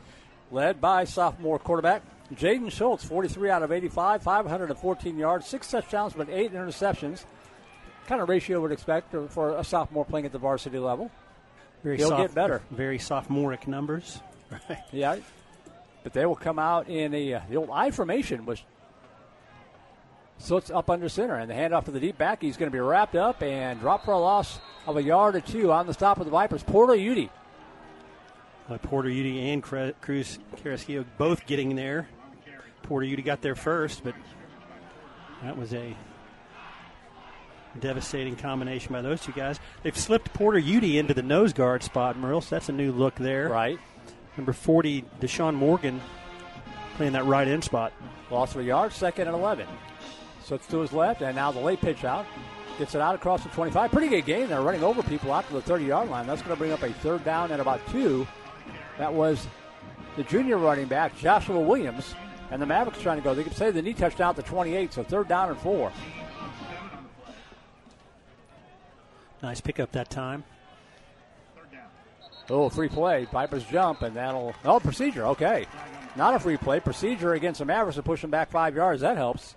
Led 0.51 0.81
by 0.81 1.05
sophomore 1.05 1.59
quarterback 1.59 2.03
Jaden 2.35 2.71
Schultz, 2.71 3.05
43 3.05 3.51
out 3.51 3.63
of 3.63 3.73
85, 3.73 4.23
514 4.23 5.19
yards, 5.19 5.47
six 5.47 5.71
touchdowns, 5.71 6.15
but 6.15 6.29
eight 6.31 6.53
interceptions. 6.53 7.25
Kind 8.07 8.21
of 8.21 8.29
ratio 8.29 8.61
would 8.61 8.73
expect 8.73 9.15
for 9.29 9.57
a 9.57 9.65
sophomore 9.65 10.05
playing 10.05 10.27
at 10.27 10.33
the 10.33 10.39
varsity 10.39 10.79
level. 10.79 11.11
Very 11.83 11.97
He'll 11.97 12.09
soft, 12.09 12.23
get 12.23 12.35
better. 12.35 12.63
Very 12.71 12.99
sophomoric 12.99 13.67
numbers. 13.69 14.21
Right. 14.51 14.79
Yeah, 14.93 15.17
but 16.03 16.13
they 16.13 16.27
will 16.27 16.37
come 16.37 16.59
out 16.59 16.89
in 16.89 17.15
a, 17.15 17.35
uh, 17.35 17.41
the 17.49 17.57
old 17.57 17.71
I 17.73 17.91
formation, 17.91 18.45
which 18.45 18.65
so 20.43 20.57
it's 20.57 20.71
up 20.71 20.91
under 20.91 21.09
center, 21.09 21.37
and 21.37 21.49
the 21.49 21.55
handoff 21.55 21.85
to 21.85 21.93
the 21.93 22.01
deep 22.01 22.19
back. 22.19 22.43
He's 22.43 22.57
going 22.57 22.71
to 22.71 22.75
be 22.75 22.81
wrapped 22.81 23.15
up 23.15 23.43
and 23.43 23.79
drop 23.79 24.05
for 24.05 24.11
a 24.11 24.19
loss 24.19 24.59
of 24.89 24.97
a 24.97 25.03
yard 25.03 25.37
or 25.37 25.41
two 25.41 25.71
on 25.71 25.87
the 25.87 25.95
stop 25.95 26.19
of 26.19 26.25
the 26.25 26.33
Vipers. 26.33 26.65
Porter 26.65 26.95
Udy. 26.95 27.31
Uh, 28.69 28.77
Porter 28.79 29.09
Udy 29.09 29.51
and 29.51 29.63
Cruz 29.63 30.39
Carrasquillo 30.57 31.05
both 31.17 31.47
getting 31.47 31.77
there. 31.77 32.09
Porter 32.83 33.07
Udy 33.07 33.23
got 33.23 33.41
there 33.41 33.55
first, 33.55 34.03
but 34.03 34.15
that 35.45 35.57
was 35.57 35.73
a 35.75 35.97
devastating 37.79 38.35
combination 38.35 38.93
by 38.93 39.01
those 39.01 39.23
two 39.23 39.33
guys. 39.33 39.61
They've 39.85 39.97
slipped 39.97 40.33
Porter 40.35 40.59
Udy 40.59 40.99
into 40.99 41.15
the 41.15 41.23
nose 41.23 41.53
guard 41.53 41.85
spot, 41.85 42.19
Merle, 42.19 42.41
so 42.41 42.57
that's 42.57 42.69
a 42.69 42.73
new 42.73 42.91
look 42.91 43.15
there. 43.15 43.49
Right. 43.49 43.79
Number 44.37 44.53
40, 44.53 45.05
Deshaun 45.21 45.55
Morgan, 45.55 46.01
playing 46.97 47.13
that 47.13 47.27
right 47.27 47.47
end 47.47 47.63
spot. 47.63 47.93
Lost 48.29 48.57
of 48.57 48.63
a 48.63 48.65
yard, 48.65 48.93
second 48.93 49.29
and 49.29 49.37
11. 49.37 49.69
So 50.45 50.55
it's 50.57 50.67
to 50.69 50.79
his 50.81 50.93
left, 50.93 51.23
and 51.23 51.37
now 51.37 51.53
the 51.53 51.61
late 51.61 51.81
pitch 51.81 52.05
out. 52.05 52.27
Gets 52.79 52.95
it 52.95 53.01
out 53.01 53.15
across 53.15 53.43
the 53.43 53.51
25. 53.51 53.93
Pretty 53.93 54.09
good 54.09 54.25
game. 54.25 54.49
They're 54.49 54.63
running 54.63 54.83
over 54.83 55.03
people 55.03 55.31
out 55.31 55.47
to 55.49 55.53
the 55.53 55.61
30 55.61 55.85
yard 55.85 56.09
line. 56.09 56.27
That's 56.27 56.43
going 56.43 56.55
to 56.55 56.59
bring 56.59 56.73
up 56.73 56.83
a 56.83 56.93
third 56.95 57.23
down 57.25 57.53
at 57.53 57.61
about 57.61 57.87
two. 57.89 58.27
That 58.99 59.13
was 59.13 59.47
the 60.17 60.25
junior 60.25 60.57
running 60.57 60.87
back, 60.87 61.17
Joshua 61.19 61.61
Williams. 61.61 62.15
And 62.51 62.61
the 62.61 62.67
Mavericks 62.67 63.01
trying 63.01 63.19
to 63.19 63.23
go. 63.23 63.35
They 63.35 63.45
could 63.45 63.57
say 63.57 63.71
the 63.71 63.81
knee 63.81 63.95
touchdown 63.95 64.31
at 64.31 64.37
the 64.37 64.43
28, 64.43 64.93
so 64.93 65.03
third 65.03 65.29
down 65.29 65.51
and 65.51 65.59
four. 65.59 65.93
Nice 69.43 69.61
pickup 69.61 69.93
that 69.93 70.11
time. 70.11 70.45
Oh, 72.51 72.69
free 72.69 72.89
play. 72.89 73.27
Piper's 73.27 73.65
jump, 73.65 74.03
and 74.03 74.17
that'll. 74.17 74.55
Oh, 74.65 74.81
procedure. 74.81 75.27
Okay. 75.27 75.67
Not 76.17 76.35
a 76.35 76.39
free 76.39 76.57
play. 76.57 76.81
Procedure 76.81 77.33
against 77.35 77.61
the 77.61 77.65
Mavericks 77.65 77.97
to 77.97 78.03
push 78.03 78.21
them 78.21 78.31
back 78.31 78.51
five 78.51 78.77
yards. 78.77 79.01
That 79.01 79.17
helps. 79.17 79.57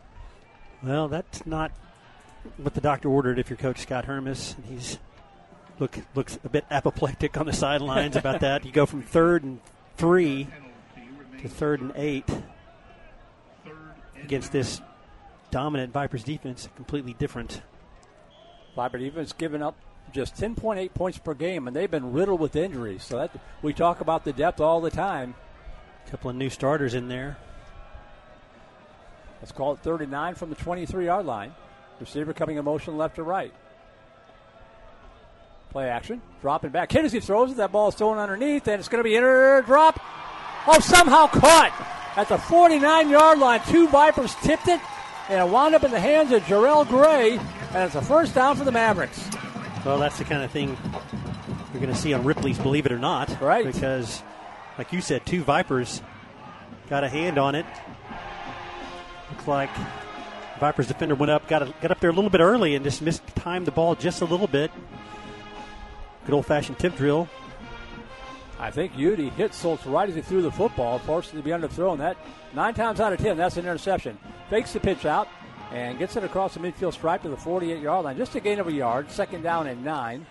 Well, 0.83 1.07
that's 1.07 1.45
not 1.45 1.71
what 2.57 2.73
the 2.73 2.81
doctor 2.81 3.09
ordered 3.09 3.39
if 3.39 3.49
you're 3.49 3.57
Coach 3.57 3.79
Scott 3.79 4.05
Hermes. 4.05 4.55
He's 4.67 4.99
look 5.79 5.97
looks 6.13 6.39
a 6.43 6.49
bit 6.49 6.65
apoplectic 6.69 7.37
on 7.37 7.45
the 7.45 7.53
sidelines 7.53 8.15
about 8.15 8.41
that. 8.41 8.65
You 8.65 8.71
go 8.71 8.85
from 8.85 9.01
third 9.01 9.43
and 9.43 9.59
three 9.97 10.47
to 11.41 11.49
third 11.49 11.81
and 11.81 11.91
eight 11.95 12.29
against 14.21 14.51
this 14.51 14.81
dominant 15.51 15.93
Vipers 15.93 16.23
defense, 16.23 16.69
completely 16.75 17.13
different. 17.13 17.61
Viper 18.75 18.97
defense 18.97 19.31
giving 19.33 19.61
up 19.61 19.75
just 20.11 20.35
10.8 20.35 20.93
points 20.93 21.17
per 21.17 21.33
game, 21.33 21.67
and 21.67 21.75
they've 21.75 21.89
been 21.89 22.11
riddled 22.11 22.39
with 22.39 22.55
injuries. 22.55 23.03
So 23.03 23.17
that 23.17 23.31
we 23.61 23.73
talk 23.73 24.01
about 24.01 24.23
the 24.23 24.33
depth 24.33 24.59
all 24.59 24.81
the 24.81 24.91
time. 24.91 25.35
A 26.05 26.11
couple 26.11 26.29
of 26.29 26.35
new 26.35 26.49
starters 26.49 26.93
in 26.93 27.07
there. 27.07 27.37
Let's 29.41 29.51
call 29.51 29.73
it 29.73 29.79
39 29.79 30.35
from 30.35 30.49
the 30.49 30.55
23 30.55 31.05
yard 31.05 31.25
line. 31.25 31.53
Receiver 31.99 32.33
coming 32.33 32.57
in 32.57 32.65
motion 32.65 32.97
left 32.97 33.15
to 33.15 33.23
right. 33.23 33.53
Play 35.69 35.89
action. 35.89 36.21
Dropping 36.41 36.71
back. 36.71 36.89
Kinnison 36.89 37.21
throws 37.21 37.51
it. 37.51 37.57
That 37.57 37.71
ball 37.71 37.89
is 37.89 37.95
thrown 37.95 38.17
underneath, 38.17 38.67
and 38.67 38.79
it's 38.79 38.87
going 38.87 39.03
to 39.03 39.03
be 39.03 39.15
an 39.15 39.23
inner 39.23 39.61
drop. 39.61 39.99
Oh, 40.67 40.79
somehow 40.79 41.27
caught 41.27 41.73
at 42.15 42.29
the 42.29 42.37
49 42.37 43.09
yard 43.09 43.39
line. 43.39 43.61
Two 43.67 43.87
Vipers 43.89 44.33
tipped 44.35 44.67
it, 44.67 44.79
and 45.29 45.39
it 45.39 45.51
wound 45.51 45.75
up 45.75 45.83
in 45.83 45.91
the 45.91 45.99
hands 45.99 46.31
of 46.31 46.41
Jarrell 46.43 46.87
Gray, 46.87 47.37
and 47.37 47.83
it's 47.83 47.95
a 47.95 48.01
first 48.01 48.33
down 48.35 48.55
for 48.55 48.63
the 48.63 48.71
Mavericks. 48.71 49.29
Well, 49.85 49.99
that's 49.99 50.17
the 50.17 50.23
kind 50.23 50.43
of 50.43 50.51
thing 50.51 50.77
you're 51.73 51.81
going 51.81 51.93
to 51.93 51.99
see 51.99 52.13
on 52.13 52.23
Ripley's 52.23 52.57
Believe 52.57 52.85
It 52.85 52.91
or 52.91 52.97
Not. 52.97 53.39
Right. 53.41 53.65
Because, 53.65 54.23
like 54.77 54.93
you 54.93 55.01
said, 55.01 55.25
two 55.25 55.43
Vipers 55.43 56.01
got 56.89 57.03
a 57.03 57.09
hand 57.09 57.37
on 57.37 57.53
it. 57.53 57.65
Like 59.47 59.69
Vipers 60.59 60.87
defender 60.87 61.15
went 61.15 61.31
up, 61.31 61.47
got, 61.47 61.61
a, 61.61 61.73
got 61.81 61.91
up 61.91 61.99
there 61.99 62.09
a 62.09 62.13
little 62.13 62.29
bit 62.29 62.41
early, 62.41 62.75
and 62.75 62.83
just 62.83 63.01
missed 63.01 63.25
time 63.35 63.65
the 63.65 63.71
ball 63.71 63.95
just 63.95 64.21
a 64.21 64.25
little 64.25 64.47
bit. 64.47 64.71
Good 66.25 66.33
old 66.33 66.45
fashioned 66.45 66.79
tip 66.79 66.95
drill. 66.95 67.27
I 68.57 68.71
think 68.71 68.93
Udy 68.97 69.29
hit 69.29 69.53
Schultz 69.53 69.85
right 69.85 70.07
as 70.07 70.15
he 70.15 70.21
threw 70.21 70.41
the 70.41 70.51
football, 70.51 70.97
forced 70.99 71.33
it 71.33 71.37
to 71.37 71.43
be 71.43 71.51
underthrown. 71.51 71.97
That 71.97 72.17
nine 72.53 72.73
times 72.73 72.99
out 72.99 73.11
of 73.11 73.19
ten, 73.19 73.37
that's 73.37 73.57
an 73.57 73.65
interception. 73.65 74.17
Fakes 74.49 74.71
the 74.71 74.79
pitch 74.79 75.05
out 75.05 75.27
and 75.71 75.99
gets 75.99 76.15
it 76.15 76.23
across 76.23 76.53
the 76.53 76.59
midfield 76.61 76.93
stripe 76.93 77.23
to 77.23 77.29
the 77.29 77.37
48 77.37 77.81
yard 77.81 78.05
line. 78.05 78.17
Just 78.17 78.33
a 78.35 78.39
gain 78.39 78.59
of 78.59 78.67
a 78.67 78.71
yard. 78.71 79.11
Second 79.11 79.41
down 79.41 79.67
and 79.67 79.83
nine. 79.83 80.25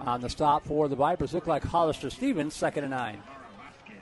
On 0.00 0.20
the 0.20 0.28
stop 0.28 0.66
for 0.66 0.88
the 0.88 0.96
Vipers, 0.96 1.32
look 1.32 1.46
like 1.46 1.62
Hollister 1.62 2.10
Stevens, 2.10 2.54
second 2.54 2.84
and 2.84 2.90
nine. 2.90 3.22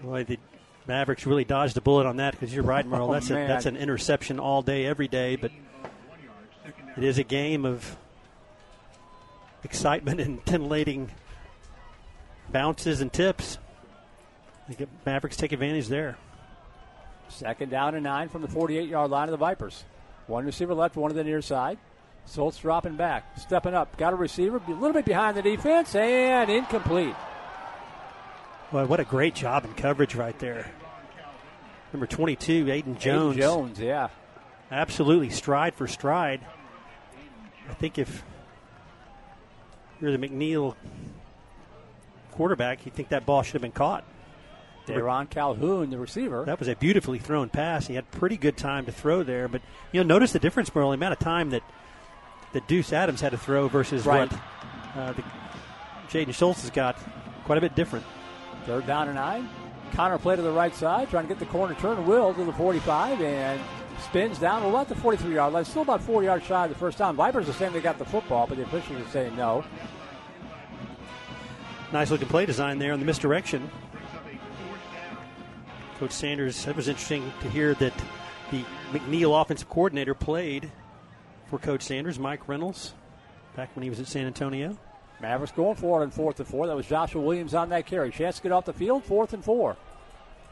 The 0.02 0.38
Mavericks 0.86 1.26
really 1.26 1.44
dodged 1.44 1.76
a 1.76 1.80
bullet 1.80 2.06
on 2.06 2.16
that 2.16 2.32
because 2.32 2.52
you're 2.54 2.64
right, 2.64 2.84
Merle. 2.84 3.10
Oh, 3.10 3.12
that's 3.12 3.30
a, 3.30 3.34
that's 3.34 3.66
an 3.66 3.76
interception 3.76 4.40
all 4.40 4.62
day, 4.62 4.84
every 4.86 5.08
day. 5.08 5.36
But 5.36 5.52
it 6.96 7.04
is 7.04 7.18
a 7.18 7.24
game 7.24 7.64
of 7.64 7.96
excitement 9.64 10.20
and 10.20 10.44
titillating 10.44 11.10
bounces 12.50 13.00
and 13.00 13.12
tips. 13.12 13.58
I 14.68 14.72
think 14.72 14.90
Mavericks 15.06 15.36
take 15.36 15.52
advantage 15.52 15.88
there. 15.88 16.18
Second 17.28 17.70
down 17.70 17.94
and 17.94 18.04
nine 18.04 18.28
from 18.28 18.42
the 18.42 18.48
48 18.48 18.88
yard 18.88 19.10
line 19.10 19.28
of 19.28 19.32
the 19.32 19.36
Vipers. 19.38 19.84
One 20.26 20.44
receiver 20.44 20.74
left, 20.74 20.96
one 20.96 21.10
to 21.10 21.14
the 21.14 21.24
near 21.24 21.42
side. 21.42 21.78
Schultz 22.32 22.58
dropping 22.58 22.96
back, 22.96 23.38
stepping 23.38 23.74
up. 23.74 23.96
Got 23.96 24.12
a 24.12 24.16
receiver, 24.16 24.60
a 24.66 24.70
little 24.70 24.92
bit 24.92 25.04
behind 25.04 25.36
the 25.36 25.42
defense, 25.42 25.94
and 25.94 26.50
incomplete. 26.50 27.14
Well, 28.72 28.86
what 28.86 29.00
a 29.00 29.04
great 29.04 29.34
job 29.34 29.64
in 29.64 29.74
coverage 29.74 30.14
right 30.14 30.38
there. 30.38 30.70
Number 31.92 32.06
22, 32.06 32.66
Aiden 32.66 32.98
Jones. 32.98 33.36
Aiden 33.36 33.40
Jones, 33.40 33.78
yeah. 33.80 34.08
Absolutely 34.70 35.28
stride 35.28 35.74
for 35.74 35.86
stride. 35.86 36.40
I 37.68 37.74
think 37.74 37.98
if 37.98 38.24
you're 40.00 40.16
the 40.16 40.18
McNeil 40.28 40.74
quarterback, 42.32 42.86
you 42.86 42.92
think 42.92 43.10
that 43.10 43.26
ball 43.26 43.42
should 43.42 43.52
have 43.54 43.62
been 43.62 43.72
caught. 43.72 44.04
Deron 44.86 45.30
Calhoun, 45.30 45.90
the 45.90 45.98
receiver. 45.98 46.44
That 46.44 46.58
was 46.58 46.66
a 46.66 46.74
beautifully 46.74 47.18
thrown 47.18 47.48
pass. 47.50 47.86
He 47.86 47.94
had 47.94 48.10
pretty 48.10 48.36
good 48.36 48.56
time 48.56 48.86
to 48.86 48.92
throw 48.92 49.22
there, 49.22 49.46
but 49.46 49.62
you 49.92 50.02
know, 50.02 50.14
notice 50.14 50.32
the 50.32 50.40
difference, 50.40 50.74
Merle, 50.74 50.90
the 50.90 50.94
amount 50.94 51.12
of 51.12 51.18
time 51.20 51.50
that 51.50 51.62
that 52.52 52.66
Deuce 52.66 52.92
Adams 52.92 53.20
had 53.20 53.30
to 53.30 53.38
throw 53.38 53.68
versus 53.68 54.04
Right. 54.04 54.30
what 54.30 54.40
uh, 54.96 55.14
Jaden 56.08 56.34
Schultz 56.34 56.62
has 56.62 56.70
got. 56.70 56.96
Quite 57.44 57.58
a 57.58 57.60
bit 57.60 57.74
different. 57.76 58.04
Third 58.66 58.86
down 58.86 59.08
and 59.08 59.16
nine. 59.16 59.48
Counter 59.92 60.18
play 60.18 60.36
to 60.36 60.42
the 60.42 60.50
right 60.50 60.74
side, 60.74 61.10
trying 61.10 61.24
to 61.24 61.28
get 61.28 61.38
the 61.38 61.46
corner 61.46 61.74
turn. 61.74 62.06
Will 62.06 62.32
to 62.32 62.44
the 62.44 62.52
45 62.52 63.20
and 63.20 63.60
spins 64.00 64.38
down. 64.38 64.62
About 64.62 64.88
the 64.88 64.94
43 64.94 65.34
yard 65.34 65.52
line. 65.52 65.64
Still 65.64 65.82
about 65.82 66.02
four 66.02 66.22
yards 66.22 66.46
shy 66.46 66.64
of 66.64 66.70
the 66.70 66.78
first 66.78 66.98
down. 66.98 67.16
Vipers 67.16 67.48
are 67.48 67.52
saying 67.52 67.72
they 67.72 67.80
got 67.80 67.98
the 67.98 68.04
football, 68.04 68.46
but 68.46 68.56
the 68.56 68.64
officials 68.64 69.00
are 69.00 69.10
saying 69.10 69.36
no. 69.36 69.64
Nice 71.92 72.10
looking 72.10 72.28
play 72.28 72.46
design 72.46 72.78
there 72.78 72.92
on 72.92 73.00
the 73.00 73.04
misdirection. 73.04 73.70
Coach 75.98 76.12
Sanders, 76.12 76.64
that 76.64 76.74
was 76.74 76.88
interesting 76.88 77.32
to 77.42 77.50
hear 77.50 77.74
that 77.74 77.92
the 78.50 78.64
McNeil 78.92 79.40
offensive 79.40 79.68
coordinator 79.68 80.14
played 80.14 80.72
for 81.46 81.58
Coach 81.58 81.82
Sanders, 81.82 82.18
Mike 82.18 82.48
Reynolds, 82.48 82.94
back 83.54 83.74
when 83.76 83.82
he 83.82 83.90
was 83.90 84.00
at 84.00 84.06
San 84.06 84.26
Antonio. 84.26 84.76
Mavericks 85.22 85.52
going 85.52 85.76
for 85.76 86.00
it 86.00 86.02
on 86.02 86.10
fourth 86.10 86.40
and 86.40 86.48
four. 86.48 86.66
That 86.66 86.74
was 86.74 86.86
Joshua 86.86 87.22
Williams 87.22 87.54
on 87.54 87.68
that 87.68 87.86
carry. 87.86 88.10
Chance 88.10 88.38
to 88.38 88.42
get 88.42 88.52
off 88.52 88.64
the 88.64 88.72
field. 88.72 89.04
Fourth 89.04 89.32
and 89.32 89.44
four. 89.44 89.76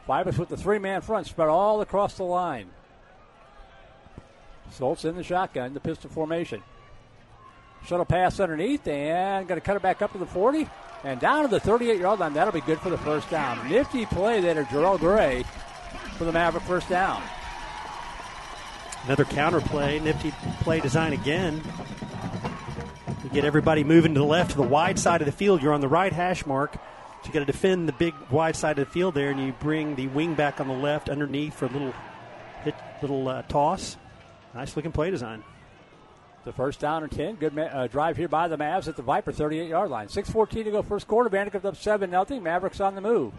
Vipers 0.07 0.37
with 0.37 0.49
the 0.49 0.57
three 0.57 0.79
man 0.79 1.01
front 1.01 1.27
spread 1.27 1.49
all 1.49 1.81
across 1.81 2.15
the 2.15 2.23
line. 2.23 2.69
Schultz 4.75 5.03
in 5.03 5.15
the 5.15 5.23
shotgun, 5.23 5.73
the 5.73 5.81
pistol 5.81 6.09
formation. 6.09 6.63
Shuttle 7.85 8.05
pass 8.05 8.39
underneath 8.39 8.87
and 8.87 9.47
going 9.47 9.59
to 9.59 9.65
cut 9.65 9.75
it 9.75 9.81
back 9.81 10.01
up 10.01 10.13
to 10.13 10.17
the 10.17 10.25
40 10.25 10.69
and 11.03 11.19
down 11.19 11.43
to 11.43 11.49
the 11.49 11.59
38 11.59 11.99
yard 11.99 12.19
line. 12.19 12.33
That'll 12.33 12.53
be 12.53 12.61
good 12.61 12.79
for 12.79 12.89
the 12.89 12.97
first 12.97 13.29
down. 13.29 13.67
Nifty 13.69 14.05
play 14.05 14.39
there 14.39 14.53
to 14.53 14.63
Jarrell 14.63 14.97
Gray 14.97 15.43
for 16.17 16.23
the 16.23 16.31
Maverick 16.31 16.63
first 16.63 16.87
down. 16.87 17.21
Another 19.05 19.25
counter 19.25 19.59
play, 19.59 19.99
nifty 19.99 20.31
play 20.61 20.79
design 20.79 21.11
again. 21.11 21.61
Get 23.33 23.45
everybody 23.45 23.85
moving 23.85 24.13
to 24.15 24.19
the 24.19 24.25
left 24.25 24.51
to 24.51 24.57
the 24.57 24.63
wide 24.63 24.99
side 24.99 25.21
of 25.21 25.25
the 25.25 25.31
field. 25.31 25.61
You're 25.61 25.73
on 25.73 25.79
the 25.79 25.87
right 25.87 26.11
hash 26.11 26.45
mark. 26.45 26.73
So 26.73 27.27
you 27.27 27.33
got 27.33 27.39
to 27.39 27.45
defend 27.45 27.87
the 27.87 27.93
big 27.93 28.13
wide 28.29 28.57
side 28.57 28.77
of 28.77 28.87
the 28.87 28.91
field 28.91 29.13
there, 29.13 29.29
and 29.29 29.39
you 29.39 29.53
bring 29.53 29.95
the 29.95 30.07
wing 30.07 30.33
back 30.33 30.59
on 30.59 30.67
the 30.67 30.73
left 30.73 31.07
underneath 31.07 31.53
for 31.53 31.65
a 31.65 31.69
little 31.69 31.93
hit, 32.63 32.75
little 33.01 33.29
uh, 33.29 33.43
toss. 33.43 33.95
Nice 34.53 34.75
looking 34.75 34.91
play 34.91 35.11
design. 35.11 35.45
The 36.43 36.51
first 36.51 36.81
down 36.81 37.03
and 37.03 37.11
10. 37.11 37.35
Good 37.35 37.53
ma- 37.53 37.61
uh, 37.61 37.87
drive 37.87 38.17
here 38.17 38.27
by 38.27 38.49
the 38.49 38.57
Mavs 38.57 38.89
at 38.89 38.97
the 38.97 39.01
Viper 39.01 39.31
38 39.31 39.69
yard 39.69 39.89
line. 39.89 40.07
6.14 40.07 40.65
to 40.65 40.71
go 40.71 40.81
first 40.81 41.07
quarter. 41.07 41.29
Vandegrift 41.29 41.65
up 41.65 41.77
7 41.77 42.09
0. 42.09 42.39
Mavericks 42.41 42.81
on 42.81 42.95
the 42.95 43.01
move. 43.01 43.31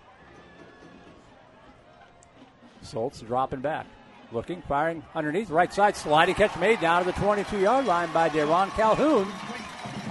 Schultz 2.83 3.21
dropping 3.21 3.61
back. 3.61 3.87
Looking, 4.31 4.63
firing 4.63 5.03
underneath. 5.15 5.51
Right 5.51 5.73
side, 5.73 5.97
sliding 5.97 6.35
catch 6.37 6.57
made 6.59 6.81
down 6.81 7.05
to 7.05 7.13
the 7.13 7.19
22 7.19 7.59
yard 7.59 7.85
line 7.85 8.11
by 8.15 8.31
Deron 8.31 8.71
Calhoun. 8.71 9.31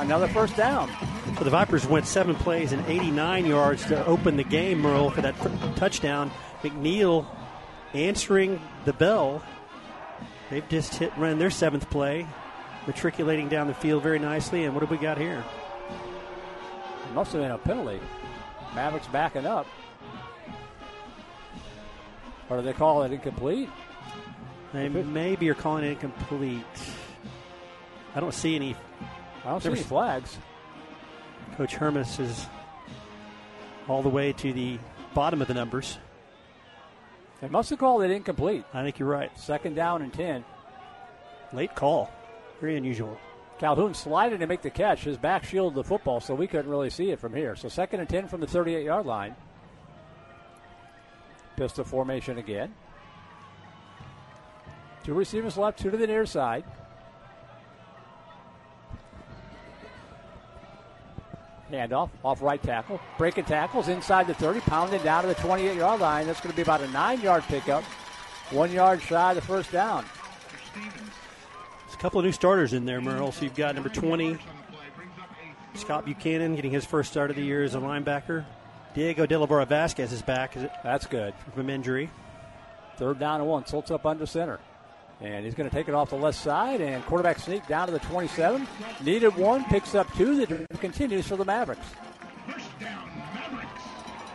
Another 0.02 0.28
first 0.28 0.58
down. 0.58 0.90
So 1.38 1.44
the 1.44 1.52
Vipers 1.52 1.86
went 1.86 2.08
seven 2.08 2.36
plays 2.36 2.72
and 2.72 2.84
89 2.88 3.46
yards 3.46 3.86
to 3.86 4.04
open 4.08 4.36
the 4.36 4.44
game, 4.44 4.80
Merle, 4.80 5.12
for 5.12 5.22
that 5.22 5.36
touchdown. 5.76 6.32
McNeil 6.64 7.28
answering 7.94 8.60
the 8.86 8.94
bell. 8.94 9.44
They've 10.50 10.68
just 10.68 10.96
hit 10.96 11.16
run 11.18 11.38
their 11.38 11.52
seventh 11.52 11.88
play, 11.92 12.26
matriculating 12.88 13.48
down 13.48 13.68
the 13.68 13.76
field 13.76 14.02
very 14.02 14.18
nicely. 14.18 14.66
And 14.66 14.74
what 14.74 14.82
have 14.82 14.90
we 14.90 14.98
got 14.98 15.20
here? 15.20 15.46
It 17.08 17.14
must 17.14 17.32
have 17.34 17.42
been 17.42 17.52
a 17.52 17.58
penalty. 17.60 18.00
Mavericks 18.74 19.08
backing 19.08 19.46
up. 19.46 19.68
Or 22.50 22.58
do 22.58 22.64
they 22.64 22.74
call 22.74 23.04
it 23.04 23.12
incomplete? 23.12 23.70
They 24.74 24.90
maybe 24.90 25.48
are 25.50 25.54
calling 25.54 25.84
it 25.84 25.92
incomplete. 25.92 26.66
I 28.16 28.20
don't 28.20 28.34
see 28.34 28.56
any. 28.56 28.76
I 29.44 29.50
don't 29.50 29.62
see 29.62 29.70
any 29.70 29.82
flags. 29.82 30.38
Coach 31.58 31.76
Hermes 31.76 32.20
is 32.20 32.46
all 33.88 34.02
the 34.02 34.10
way 34.10 34.34
to 34.34 34.54
the 34.54 34.78
bottom 35.14 35.42
of 35.42 35.48
the 35.48 35.54
numbers. 35.54 35.98
They 37.42 37.50
must 37.50 37.72
have 37.72 37.80
called 37.80 38.04
it 38.04 38.12
incomplete. 38.12 38.64
I 38.74 38.84
think 38.84 39.00
you're 39.00 39.10
right. 39.10 39.36
Second 39.38 39.76
down 39.76 40.04
and 40.04 40.14
10. 40.14 40.46
Late 41.54 41.76
call. 41.76 42.12
Very 42.60 42.78
unusual. 42.78 43.18
Calhoun 43.58 43.94
slided 43.94 44.40
to 44.40 44.48
make 44.48 44.62
the 44.62 44.70
catch. 44.70 45.04
His 45.04 45.18
back 45.18 45.44
shielded 45.44 45.76
the 45.76 45.84
football, 45.84 46.20
so 46.20 46.36
we 46.36 46.48
couldn't 46.48 46.70
really 46.70 46.90
see 46.90 47.12
it 47.12 47.20
from 47.20 47.34
here. 47.34 47.56
So 47.56 47.68
second 47.68 48.00
and 48.00 48.10
10 48.10 48.28
from 48.28 48.42
the 48.42 48.48
38 48.48 48.86
yard 48.86 49.06
line. 49.06 49.36
Pistol 51.58 51.84
formation 51.84 52.38
again. 52.38 52.74
Two 55.04 55.14
receivers 55.14 55.58
left, 55.58 55.80
two 55.80 55.90
to 55.90 55.98
the 55.98 56.08
near 56.08 56.26
side. 56.26 56.64
Handoff 61.74 62.10
off 62.24 62.42
right 62.42 62.62
tackle. 62.62 63.00
Breaking 63.18 63.46
tackles 63.46 63.88
inside 63.88 64.28
the 64.28 64.34
30, 64.34 64.62
pounding 64.62 65.02
down 65.04 65.24
to 65.24 65.28
the 65.28 65.36
28 65.36 65.76
yard 65.78 66.00
line. 66.02 66.28
That's 66.28 66.40
going 66.42 66.52
to 66.52 66.56
be 66.56 66.62
about 66.62 66.82
a 66.82 66.88
nine 66.90 67.22
yard 67.22 67.44
pickup. 67.44 67.84
One 68.52 68.72
yard 68.72 69.02
shy 69.02 69.32
of 69.32 69.36
the 69.36 69.42
first 69.42 69.72
down. 69.72 70.06
There's 70.74 71.94
a 71.94 71.98
couple 71.98 72.20
of 72.20 72.26
new 72.26 72.32
starters 72.32 72.74
in 72.74 72.86
there, 72.86 73.02
Merle. 73.02 73.32
So 73.32 73.44
you've 73.44 73.56
got 73.56 73.76
number 73.76 73.90
20, 73.90 74.38
Scott 75.76 76.06
Buchanan, 76.06 76.56
getting 76.56 76.72
his 76.72 76.86
first 76.86 77.12
start 77.12 77.30
of 77.30 77.36
the 77.36 77.44
year 77.44 77.64
as 77.64 77.76
a 77.76 77.80
linebacker. 77.80 78.46
Diego 78.94 79.26
De 79.26 79.38
La 79.38 79.46
Barra 79.46 79.66
Vasquez 79.66 80.12
is 80.12 80.22
back 80.22 80.56
That's 80.84 81.06
good. 81.06 81.34
from 81.56 81.70
injury. 81.70 82.10
Third 82.98 83.20
down 83.20 83.40
and 83.40 83.50
one. 83.50 83.64
Schultz 83.66 83.90
up 83.90 84.06
under 84.06 84.26
center. 84.26 84.60
And 85.22 85.46
he's 85.46 85.54
going 85.54 85.70
to 85.70 85.76
take 85.76 85.88
it 85.88 85.94
off 85.94 86.10
the 86.10 86.16
left 86.16 86.38
side, 86.40 86.82
and 86.82 87.06
quarterback 87.06 87.38
sneak 87.40 87.68
down 87.68 87.88
to 87.88 87.94
the 87.94 88.00
27. 88.00 88.68
Needed 89.04 89.36
one, 89.36 89.64
picks 89.66 89.94
up 89.94 90.12
two. 90.16 90.46
That 90.46 90.68
continues 90.80 91.28
for 91.28 91.36
the 91.36 91.46
Mavericks. 91.46 91.86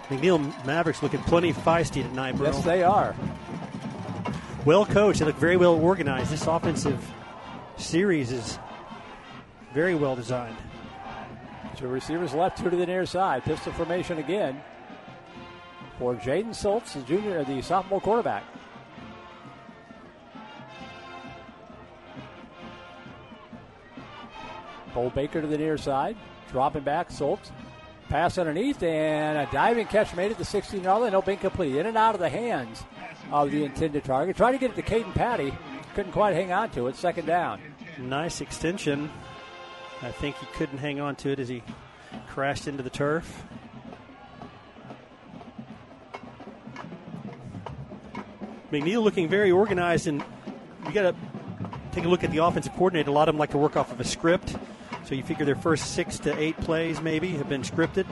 McNeil 0.09 0.65
Mavericks 0.65 1.03
looking 1.03 1.21
plenty 1.23 1.53
feisty 1.53 2.03
tonight, 2.09 2.37
bro. 2.37 2.47
Yes, 2.47 2.65
they 2.65 2.85
are. 2.85 3.17
well 4.65 4.87
coached. 4.87 5.19
They 5.19 5.25
look 5.25 5.37
very 5.37 5.57
well 5.57 5.75
organized. 5.75 6.31
This 6.31 6.47
offensive 6.47 7.05
series 7.77 8.31
is 8.31 8.59
very 9.75 9.97
well 9.97 10.15
designed. 10.15 10.57
Two 11.77 11.89
receivers 11.89 12.33
left, 12.33 12.59
two 12.59 12.71
to 12.71 12.77
the 12.77 12.87
near 12.87 13.05
side. 13.05 13.43
Pistol 13.45 13.73
formation 13.73 14.19
again 14.19 14.63
for 15.99 16.15
Jaden 16.15 16.55
Schultz, 16.59 16.95
the 16.95 17.03
junior, 17.03 17.43
the 17.43 17.61
sophomore 17.61 18.01
quarterback. 18.01 18.45
Cole 24.97 25.11
Baker 25.11 25.43
to 25.43 25.47
the 25.47 25.59
near 25.59 25.77
side, 25.77 26.17
dropping 26.51 26.83
back. 26.83 27.11
Schultz 27.11 27.53
pass 28.09 28.39
underneath, 28.39 28.83
and 28.83 29.37
a 29.37 29.47
diving 29.53 29.87
catch 29.89 30.17
made 30.17 30.31
it 30.31 30.39
to 30.39 30.45
16 30.45 30.83
yard 30.83 31.03
line. 31.03 31.13
Nope, 31.13 31.29
incomplete. 31.29 31.77
In 31.77 31.85
and 31.85 31.99
out 31.99 32.15
of 32.15 32.21
the 32.21 32.31
hands 32.31 32.83
of 33.31 33.51
the 33.51 33.63
intended 33.63 34.05
target. 34.05 34.39
Tried 34.39 34.53
to 34.53 34.59
get 34.59 34.71
it 34.71 34.77
to 34.77 34.83
Caden 34.83 35.13
Patty, 35.13 35.53
couldn't 35.95 36.13
quite 36.13 36.35
hang 36.35 36.51
on 36.51 36.71
to 36.71 36.87
it. 36.87 36.97
Second 36.97 37.27
down. 37.27 37.61
Nice 37.99 38.41
extension. 38.41 39.11
I 40.01 40.13
think 40.13 40.37
he 40.37 40.47
couldn't 40.55 40.79
hang 40.79 40.99
on 40.99 41.15
to 41.17 41.29
it 41.29 41.41
as 41.41 41.49
he 41.49 41.63
crashed 42.27 42.67
into 42.67 42.83
the 42.83 42.89
turf. 42.89 43.45
McNeil 48.73 49.03
looking 49.03 49.29
very 49.29 49.51
organized, 49.51 50.07
and 50.07 50.25
you 50.87 50.93
got 50.93 51.03
to 51.03 51.15
take 51.93 52.07
a 52.07 52.09
look 52.09 52.25
at 52.25 52.31
the 52.31 52.39
offensive 52.39 52.73
coordinator. 52.73 53.11
A 53.11 53.13
lot 53.13 53.29
of 53.29 53.35
them 53.35 53.39
like 53.39 53.51
to 53.51 53.59
work 53.59 53.77
off 53.77 53.93
of 53.93 54.01
a 54.01 54.05
script, 54.05 54.57
so 55.07 55.15
you 55.15 55.23
figure 55.23 55.47
their 55.47 55.55
first 55.57 55.93
six 55.95 56.19
to 56.21 56.39
eight 56.39 56.57
plays 56.61 57.01
maybe 57.01 57.31
have 57.31 57.49
been 57.49 57.63
scripted. 57.63 58.07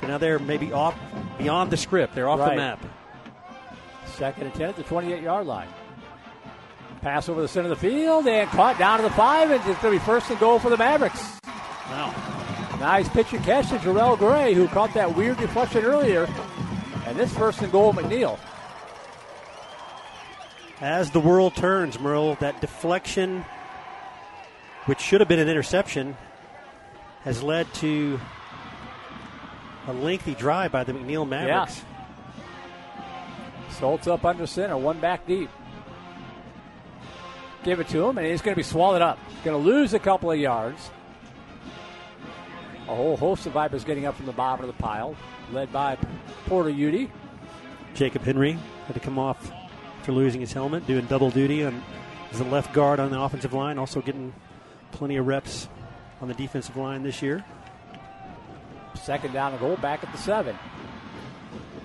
So 0.00 0.06
now 0.06 0.18
they're 0.18 0.38
maybe 0.38 0.72
off 0.72 0.94
beyond 1.38 1.70
the 1.70 1.76
script. 1.76 2.14
They're 2.14 2.28
off 2.28 2.38
Right. 2.38 2.50
the 2.50 2.56
map. 2.56 2.80
Second 4.06 4.44
and 4.44 4.54
10 4.54 4.68
at 4.68 4.76
the 4.76 4.82
28 4.82 5.22
yard 5.22 5.46
line. 5.46 5.68
Pass 7.00 7.28
over 7.28 7.40
the 7.40 7.48
center 7.48 7.70
of 7.72 7.80
the 7.80 7.88
field 7.88 8.28
and 8.28 8.48
caught 8.50 8.78
down 8.78 8.98
to 8.98 9.02
the 9.02 9.10
five, 9.10 9.50
and 9.50 9.56
it's 9.68 9.80
going 9.82 9.94
to 9.94 9.98
be 10.00 10.04
first 10.04 10.30
and 10.30 10.38
goal 10.38 10.58
for 10.60 10.70
the 10.70 10.76
Mavericks. 10.76 11.40
Wow. 11.90 12.14
Nice 12.78 13.08
pitch 13.08 13.32
and 13.32 13.42
catch 13.44 13.70
to 13.70 13.76
Jarrell 13.78 14.16
Gray, 14.18 14.54
who 14.54 14.68
caught 14.68 14.92
that 14.94 15.16
weird 15.16 15.38
deflection 15.38 15.84
earlier. 15.84 16.28
And 17.06 17.16
this 17.18 17.32
first 17.34 17.60
and 17.62 17.72
goal, 17.72 17.92
McNeil. 17.92 18.38
As 20.80 21.10
the 21.10 21.20
world 21.20 21.54
turns, 21.54 21.98
Merle, 21.98 22.34
that 22.36 22.60
deflection, 22.60 23.44
which 24.86 25.00
should 25.00 25.20
have 25.20 25.28
been 25.28 25.38
an 25.38 25.48
interception, 25.48 26.16
has 27.22 27.42
led 27.42 27.72
to 27.74 28.20
a 29.86 29.92
lengthy 29.92 30.34
drive 30.34 30.72
by 30.72 30.84
the 30.84 30.92
McNeil 30.92 31.28
Mavericks. 31.28 31.82
Schultz 33.78 34.06
up 34.06 34.24
under 34.24 34.46
center, 34.46 34.76
one 34.76 35.00
back 35.00 35.26
deep. 35.26 35.50
Give 37.64 37.78
it 37.80 37.88
to 37.88 38.08
him, 38.08 38.18
and 38.18 38.26
he's 38.26 38.42
going 38.42 38.54
to 38.54 38.58
be 38.58 38.64
swallowed 38.64 39.02
up. 39.02 39.18
Going 39.44 39.60
to 39.60 39.68
lose 39.68 39.94
a 39.94 39.98
couple 39.98 40.30
of 40.30 40.38
yards. 40.38 40.90
A 42.88 42.94
whole 42.94 43.16
host 43.16 43.46
of 43.46 43.52
Vipers 43.52 43.84
getting 43.84 44.04
up 44.04 44.16
from 44.16 44.26
the 44.26 44.32
bottom 44.32 44.68
of 44.68 44.76
the 44.76 44.82
pile, 44.82 45.16
led 45.52 45.72
by 45.72 45.96
Porter 46.46 46.70
Udy. 46.70 47.10
Jacob 47.94 48.22
Henry 48.22 48.58
had 48.86 48.94
to 48.94 49.00
come 49.00 49.18
off 49.18 49.50
after 49.98 50.12
losing 50.12 50.40
his 50.40 50.52
helmet, 50.52 50.86
doing 50.86 51.06
double 51.06 51.30
duty 51.30 51.64
on, 51.64 51.82
as 52.32 52.40
a 52.40 52.44
left 52.44 52.72
guard 52.72 52.98
on 52.98 53.10
the 53.10 53.20
offensive 53.20 53.52
line, 53.52 53.78
also 53.78 54.00
getting 54.00 54.34
plenty 54.92 55.16
of 55.16 55.26
reps 55.26 55.68
on 56.20 56.28
the 56.28 56.34
defensive 56.34 56.76
line 56.76 57.02
this 57.02 57.20
year. 57.22 57.44
Second 58.94 59.32
down 59.32 59.52
and 59.52 59.60
goal 59.60 59.76
back 59.76 60.04
at 60.04 60.12
the 60.12 60.18
seven. 60.18 60.56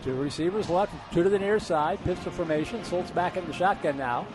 Two 0.04 0.14
receivers 0.16 0.70
left, 0.70 0.94
two 1.14 1.24
to 1.24 1.30
the 1.30 1.40
near 1.40 1.60
side. 1.60 2.00
Pistol 2.04 2.32
formation. 2.32 2.84
Schultz 2.84 3.10
back 3.12 3.36
in 3.38 3.46
the 3.48 3.54
shotgun 3.54 3.98
now. 3.98 4.28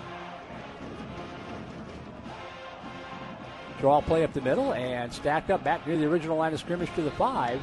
Draw 3.81 4.01
play 4.03 4.23
up 4.25 4.33
the 4.33 4.41
middle 4.41 4.73
and 4.75 5.13
stacked 5.13 5.51
up 5.51 5.65
back 5.65 5.87
near 5.87 5.97
the 5.97 6.07
original 6.07 6.37
line 6.37 6.53
of 6.53 6.61
scrimmage 6.61 6.93
to 6.95 7.03
the 7.03 7.11
five. 7.13 7.61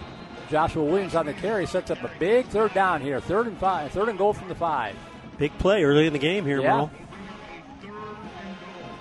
Joshua 0.50 0.84
Williams 0.84 1.16
on 1.16 1.26
the 1.26 1.34
carry 1.34 1.66
sets 1.66 1.92
up 1.92 2.02
a 2.04 2.12
big 2.20 2.46
third 2.48 2.74
down 2.74 3.02
here. 3.02 3.20
Third 3.22 3.48
and 3.48 3.58
five, 3.58 3.92
third 3.92 4.10
and 4.10 4.18
goal 4.18 4.34
from 4.34 4.48
the 4.50 4.56
five. 4.56 4.96
Big 5.38 5.56
play 5.60 5.84
early 5.84 6.08
in 6.08 6.14
the 6.14 6.20
game 6.20 6.46
here, 6.46 6.60
Yeah. 6.62 6.72
Merle. 6.76 6.92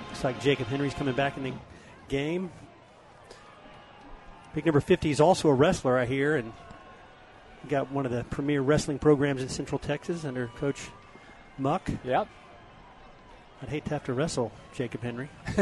Looks 0.09 0.25
like 0.25 0.40
Jacob 0.40 0.66
Henry's 0.68 0.94
coming 0.94 1.14
back 1.14 1.37
in 1.37 1.42
the 1.44 1.53
game. 2.09 2.51
Big 4.55 4.64
number 4.64 4.81
50 4.81 5.11
is 5.11 5.21
also 5.21 5.49
a 5.49 5.55
wrestler, 5.55 5.99
I 5.99 6.07
hear, 6.07 6.37
and 6.37 6.53
got 7.68 7.90
one 7.92 8.07
of 8.07 8.12
the 8.12 8.25
premier 8.25 8.61
wrestling 8.61 8.99
programs 8.99 9.42
in 9.42 9.49
Central 9.49 9.79
Texas 9.79 10.25
under 10.25 10.49
Coach 10.57 10.88
Muck. 11.59 11.88
Yep. 12.05 12.29
I'd 13.62 13.68
hate 13.68 13.85
to 13.87 13.90
have 13.90 14.05
to 14.05 14.12
wrestle 14.14 14.53
Jacob 14.75 15.03
Henry. 15.03 15.29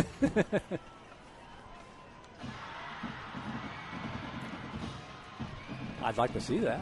I'd 6.02 6.16
like 6.16 6.32
to 6.34 6.40
see 6.40 6.58
that. 6.58 6.80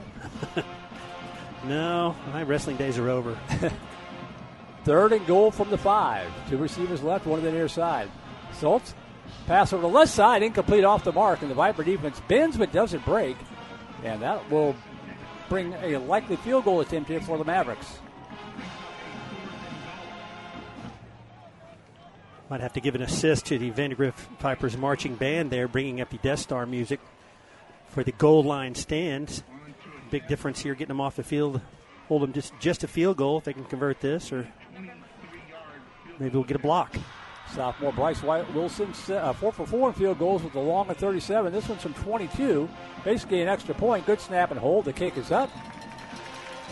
No, 1.66 2.14
my 2.32 2.42
wrestling 2.42 2.76
days 2.76 2.98
are 2.98 3.08
over. 3.08 3.38
Third 4.84 5.14
and 5.14 5.26
goal 5.26 5.50
from 5.50 5.70
the 5.70 5.78
five. 5.78 6.30
Two 6.50 6.58
receivers 6.58 7.02
left, 7.02 7.26
one 7.26 7.40
to 7.40 7.46
the 7.46 7.52
near 7.52 7.68
side. 7.68 8.10
Schultz, 8.60 8.94
pass 9.46 9.72
over 9.72 9.82
the 9.82 9.88
left 9.88 10.12
side, 10.12 10.42
incomplete 10.42 10.84
off 10.84 11.04
the 11.04 11.12
mark, 11.12 11.42
and 11.42 11.50
the 11.50 11.54
Viper 11.54 11.84
defense 11.84 12.20
bends 12.28 12.56
but 12.56 12.72
doesn't 12.72 13.04
break. 13.04 13.36
And 14.02 14.22
that 14.22 14.50
will 14.50 14.74
bring 15.48 15.74
a 15.74 15.98
likely 15.98 16.36
field 16.36 16.64
goal 16.64 16.80
attempt 16.80 17.08
here 17.08 17.20
for 17.20 17.38
the 17.38 17.44
Mavericks. 17.44 17.98
Might 22.50 22.60
have 22.60 22.74
to 22.74 22.80
give 22.80 22.94
an 22.94 23.02
assist 23.02 23.46
to 23.46 23.58
the 23.58 23.70
Vandegrift 23.70 24.18
Vipers 24.40 24.76
marching 24.76 25.14
band 25.14 25.50
there, 25.50 25.66
bringing 25.66 26.00
up 26.00 26.10
the 26.10 26.18
Death 26.18 26.40
Star 26.40 26.66
music 26.66 27.00
for 27.88 28.04
the 28.04 28.12
goal 28.12 28.44
line 28.44 28.74
stands. 28.74 29.42
Big 30.10 30.26
difference 30.28 30.60
here, 30.60 30.74
getting 30.74 30.88
them 30.88 31.00
off 31.00 31.16
the 31.16 31.22
field. 31.22 31.60
Hold 32.08 32.22
them 32.22 32.32
just 32.34 32.52
just 32.60 32.84
a 32.84 32.88
field 32.88 33.16
goal 33.16 33.38
if 33.38 33.44
they 33.44 33.54
can 33.54 33.64
convert 33.64 34.00
this, 34.00 34.30
or 34.30 34.46
maybe 36.18 36.34
we'll 36.34 36.44
get 36.44 36.56
a 36.56 36.60
block. 36.60 36.94
Sophomore 37.54 37.92
Bryce 37.92 38.22
White 38.22 38.52
Wilson, 38.52 38.92
uh, 39.14 39.32
four 39.32 39.52
for 39.52 39.66
four 39.66 39.88
in 39.88 39.94
field 39.94 40.18
goals 40.18 40.42
with 40.42 40.52
the 40.52 40.60
long 40.60 40.90
at 40.90 40.96
37. 40.96 41.52
This 41.52 41.68
one's 41.68 41.82
from 41.82 41.94
22. 41.94 42.68
Basically 43.04 43.42
an 43.42 43.48
extra 43.48 43.74
point. 43.74 44.06
Good 44.06 44.20
snap 44.20 44.50
and 44.50 44.58
hold. 44.58 44.86
The 44.86 44.92
kick 44.92 45.16
is 45.16 45.30
up. 45.30 45.50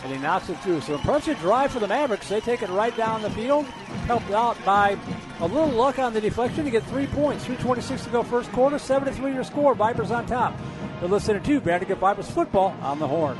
And 0.03 0.12
he 0.12 0.18
knocks 0.18 0.49
it 0.49 0.59
through. 0.59 0.81
So 0.81 0.95
impressive 0.95 1.38
drive 1.38 1.71
for 1.71 1.79
the 1.79 1.87
Mavericks. 1.87 2.29
They 2.29 2.40
take 2.40 2.62
it 2.62 2.68
right 2.71 2.97
down 2.97 3.23
the 3.23 3.31
field. 3.31 3.64
Helped 4.07 4.33
out 4.33 4.57
by 4.64 4.99
a 5.38 5.47
little 5.47 5.68
luck 5.68 6.01
on 6.01 6.12
the 6.12 6.21
deflection 6.21 6.64
to 6.64 6.71
get 6.71 6.83
three 6.87 7.07
points. 7.07 7.45
3.26 7.45 8.05
to 8.05 8.11
go 8.11 8.25
first 8.25 8.51
quarter. 8.51 8.79
7 8.79 9.07
to 9.07 9.14
3 9.14 9.33
your 9.33 9.45
score. 9.45 9.77
Vipers 9.77 10.11
on 10.11 10.27
top. 10.27 10.59
You're 11.01 11.11
listening 11.11 11.42
to 11.42 11.61
Vandegrift 11.61 12.01
Vipers 12.01 12.31
football 12.31 12.77
on 12.81 12.99
the 12.99 13.07
horn. 13.07 13.38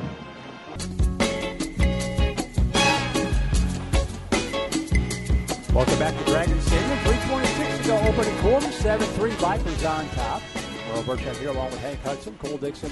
Welcome 5.73 5.99
back 5.99 6.19
to 6.19 6.25
Dragon 6.25 6.61
Stadium. 6.61 6.99
3.26 6.99 7.83
to 7.83 7.89
go 7.89 7.99
opening 8.01 8.39
quarter. 8.41 8.67
7-3 8.67 9.31
Vipers 9.31 9.85
on 9.85 10.09
top. 10.11 10.43
Merle 10.89 11.03
Bertrand 11.03 11.39
here 11.39 11.49
along 11.49 11.71
with 11.71 11.81
Hank 11.81 11.99
Hudson, 12.03 12.37
Cole 12.43 12.59
Dixon 12.59 12.91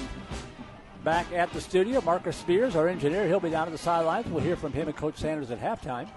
back 1.03 1.31
at 1.31 1.51
the 1.53 1.61
studio. 1.61 2.01
Marcus 2.01 2.35
Spears, 2.35 2.75
our 2.75 2.87
engineer, 2.87 3.27
he'll 3.27 3.39
be 3.39 3.51
down 3.51 3.67
at 3.67 3.71
the 3.71 3.77
sidelines. 3.77 4.27
We'll 4.27 4.43
hear 4.43 4.55
from 4.55 4.73
him 4.73 4.87
and 4.87 4.97
Coach 4.97 5.17
Sanders 5.17 5.51
at 5.51 5.59
halftime. 5.59 6.09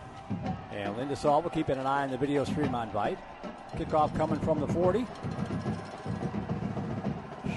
And 0.72 0.96
Linda 0.96 1.16
Saul 1.16 1.42
keeping 1.50 1.76
an 1.76 1.86
eye 1.86 2.04
on 2.04 2.10
the 2.10 2.16
video 2.16 2.44
stream 2.44 2.74
on 2.74 2.90
Vite. 2.90 3.18
Kickoff 3.76 4.16
coming 4.16 4.38
from 4.40 4.60
the 4.60 4.68
40. 4.68 5.06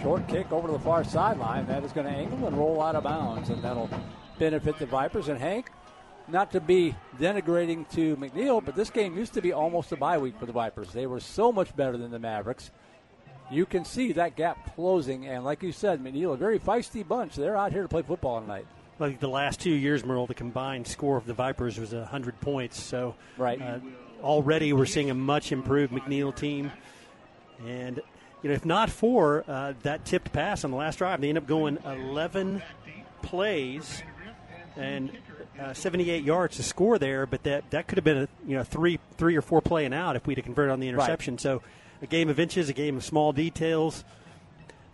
Short 0.01 0.27
kick 0.27 0.51
over 0.51 0.67
to 0.67 0.73
the 0.73 0.79
far 0.79 1.03
sideline. 1.03 1.65
That 1.67 1.83
is 1.83 1.91
going 1.91 2.07
to 2.07 2.13
angle 2.13 2.45
and 2.47 2.57
roll 2.57 2.81
out 2.81 2.95
of 2.95 3.03
bounds, 3.03 3.49
and 3.49 3.63
that'll 3.63 3.89
benefit 4.37 4.77
the 4.77 4.85
Vipers. 4.85 5.29
And 5.29 5.39
Hank, 5.39 5.71
not 6.27 6.51
to 6.51 6.59
be 6.59 6.95
denigrating 7.19 7.89
to 7.91 8.15
McNeil, 8.17 8.63
but 8.63 8.75
this 8.75 8.89
game 8.89 9.17
used 9.17 9.33
to 9.33 9.41
be 9.41 9.53
almost 9.53 9.91
a 9.91 9.95
bye 9.95 10.17
week 10.17 10.37
for 10.39 10.45
the 10.45 10.51
Vipers. 10.51 10.91
They 10.91 11.07
were 11.07 11.19
so 11.19 11.51
much 11.51 11.75
better 11.75 11.97
than 11.97 12.11
the 12.11 12.19
Mavericks. 12.19 12.71
You 13.49 13.65
can 13.65 13.85
see 13.85 14.11
that 14.13 14.35
gap 14.35 14.75
closing, 14.75 15.25
and 15.25 15.45
like 15.45 15.63
you 15.63 15.71
said, 15.71 16.03
McNeil, 16.03 16.33
a 16.33 16.37
very 16.37 16.59
feisty 16.59 17.07
bunch. 17.07 17.35
They're 17.35 17.55
out 17.55 17.71
here 17.71 17.81
to 17.81 17.87
play 17.87 18.01
football 18.01 18.41
tonight. 18.41 18.67
Like 18.99 19.19
the 19.19 19.29
last 19.29 19.61
two 19.61 19.71
years, 19.71 20.03
Merle, 20.03 20.25
the 20.25 20.33
combined 20.33 20.87
score 20.87 21.17
of 21.17 21.25
the 21.25 21.33
Vipers 21.33 21.79
was 21.79 21.93
100 21.93 22.41
points. 22.41 22.81
So 22.81 23.15
right. 23.37 23.61
Uh, 23.61 23.79
already 24.21 24.73
we're 24.73 24.85
seeing 24.85 25.09
a 25.09 25.13
much 25.13 25.51
improved 25.51 25.93
McNeil 25.93 26.35
team. 26.35 26.71
And, 27.65 28.01
you 28.41 28.49
know, 28.49 28.55
if 28.55 28.65
not 28.65 28.89
for 28.89 29.45
uh, 29.47 29.73
that 29.83 30.03
tipped 30.03 30.33
pass 30.33 30.63
on 30.63 30.71
the 30.71 30.77
last 30.77 30.97
drive, 30.97 31.21
they 31.21 31.29
end 31.29 31.37
up 31.37 31.47
going 31.47 31.77
11 31.85 32.61
plays 33.21 34.03
and 34.75 35.11
uh, 35.59 35.73
78 35.73 36.23
yards 36.23 36.57
to 36.57 36.63
score 36.63 36.97
there. 36.97 37.25
But 37.25 37.43
that, 37.43 37.69
that 37.71 37.87
could 37.87 37.97
have 37.97 38.05
been 38.05 38.17
a 38.17 38.27
you 38.47 38.55
know 38.55 38.63
three 38.63 38.99
three 39.17 39.35
or 39.35 39.41
four 39.41 39.61
play 39.61 39.85
and 39.85 39.93
out 39.93 40.15
if 40.15 40.27
we'd 40.27 40.37
have 40.37 40.45
converted 40.45 40.71
on 40.71 40.79
the 40.79 40.87
interception. 40.87 41.35
Right. 41.35 41.41
So 41.41 41.61
a 42.01 42.07
game 42.07 42.29
of 42.29 42.39
inches, 42.39 42.69
a 42.69 42.73
game 42.73 42.97
of 42.97 43.03
small 43.03 43.33
details. 43.33 44.03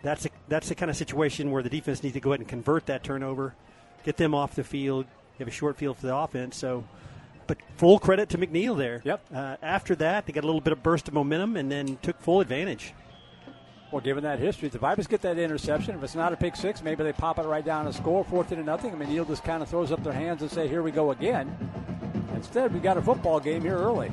That's 0.02 0.26
a, 0.26 0.28
that's 0.48 0.68
the 0.68 0.74
kind 0.74 0.90
of 0.90 0.96
situation 0.96 1.50
where 1.50 1.62
the 1.62 1.70
defense 1.70 2.02
needs 2.02 2.14
to 2.14 2.20
go 2.20 2.32
ahead 2.32 2.40
and 2.40 2.48
convert 2.48 2.86
that 2.86 3.02
turnover 3.02 3.54
get 4.04 4.16
them 4.18 4.34
off 4.34 4.54
the 4.54 4.62
field. 4.62 5.06
You 5.06 5.38
have 5.40 5.48
a 5.48 5.50
short 5.50 5.76
field 5.76 5.96
for 5.96 6.06
the 6.06 6.14
offense. 6.14 6.56
So, 6.56 6.84
but 7.46 7.58
full 7.76 7.98
credit 7.98 8.28
to 8.30 8.38
McNeil 8.38 8.76
there. 8.76 9.02
Yep. 9.04 9.20
Uh, 9.34 9.56
after 9.62 9.94
that, 9.96 10.26
they 10.26 10.32
got 10.32 10.44
a 10.44 10.46
little 10.46 10.60
bit 10.60 10.72
of 10.72 10.82
burst 10.82 11.08
of 11.08 11.14
momentum 11.14 11.56
and 11.56 11.72
then 11.72 11.98
took 12.02 12.20
full 12.20 12.40
advantage. 12.40 12.94
Well, 13.94 14.00
given 14.00 14.24
that 14.24 14.40
history, 14.40 14.66
if 14.66 14.72
the 14.72 14.80
Vipers 14.80 15.06
get 15.06 15.22
that 15.22 15.38
interception, 15.38 15.94
if 15.94 16.02
it's 16.02 16.16
not 16.16 16.32
a 16.32 16.36
pick 16.36 16.56
six, 16.56 16.82
maybe 16.82 17.04
they 17.04 17.12
pop 17.12 17.38
it 17.38 17.44
right 17.44 17.64
down 17.64 17.86
and 17.86 17.94
score, 17.94 18.24
fourth 18.24 18.48
to 18.48 18.56
nothing. 18.56 18.90
I 18.90 18.96
mean, 18.96 19.08
Neil 19.08 19.24
just 19.24 19.44
kind 19.44 19.62
of 19.62 19.68
throws 19.68 19.92
up 19.92 20.02
their 20.02 20.12
hands 20.12 20.42
and 20.42 20.50
say, 20.50 20.66
"Here 20.66 20.82
we 20.82 20.90
go 20.90 21.12
again." 21.12 21.56
Instead, 22.34 22.74
we 22.74 22.80
got 22.80 22.96
a 22.96 23.02
football 23.02 23.38
game 23.38 23.62
here 23.62 23.76
early. 23.78 24.10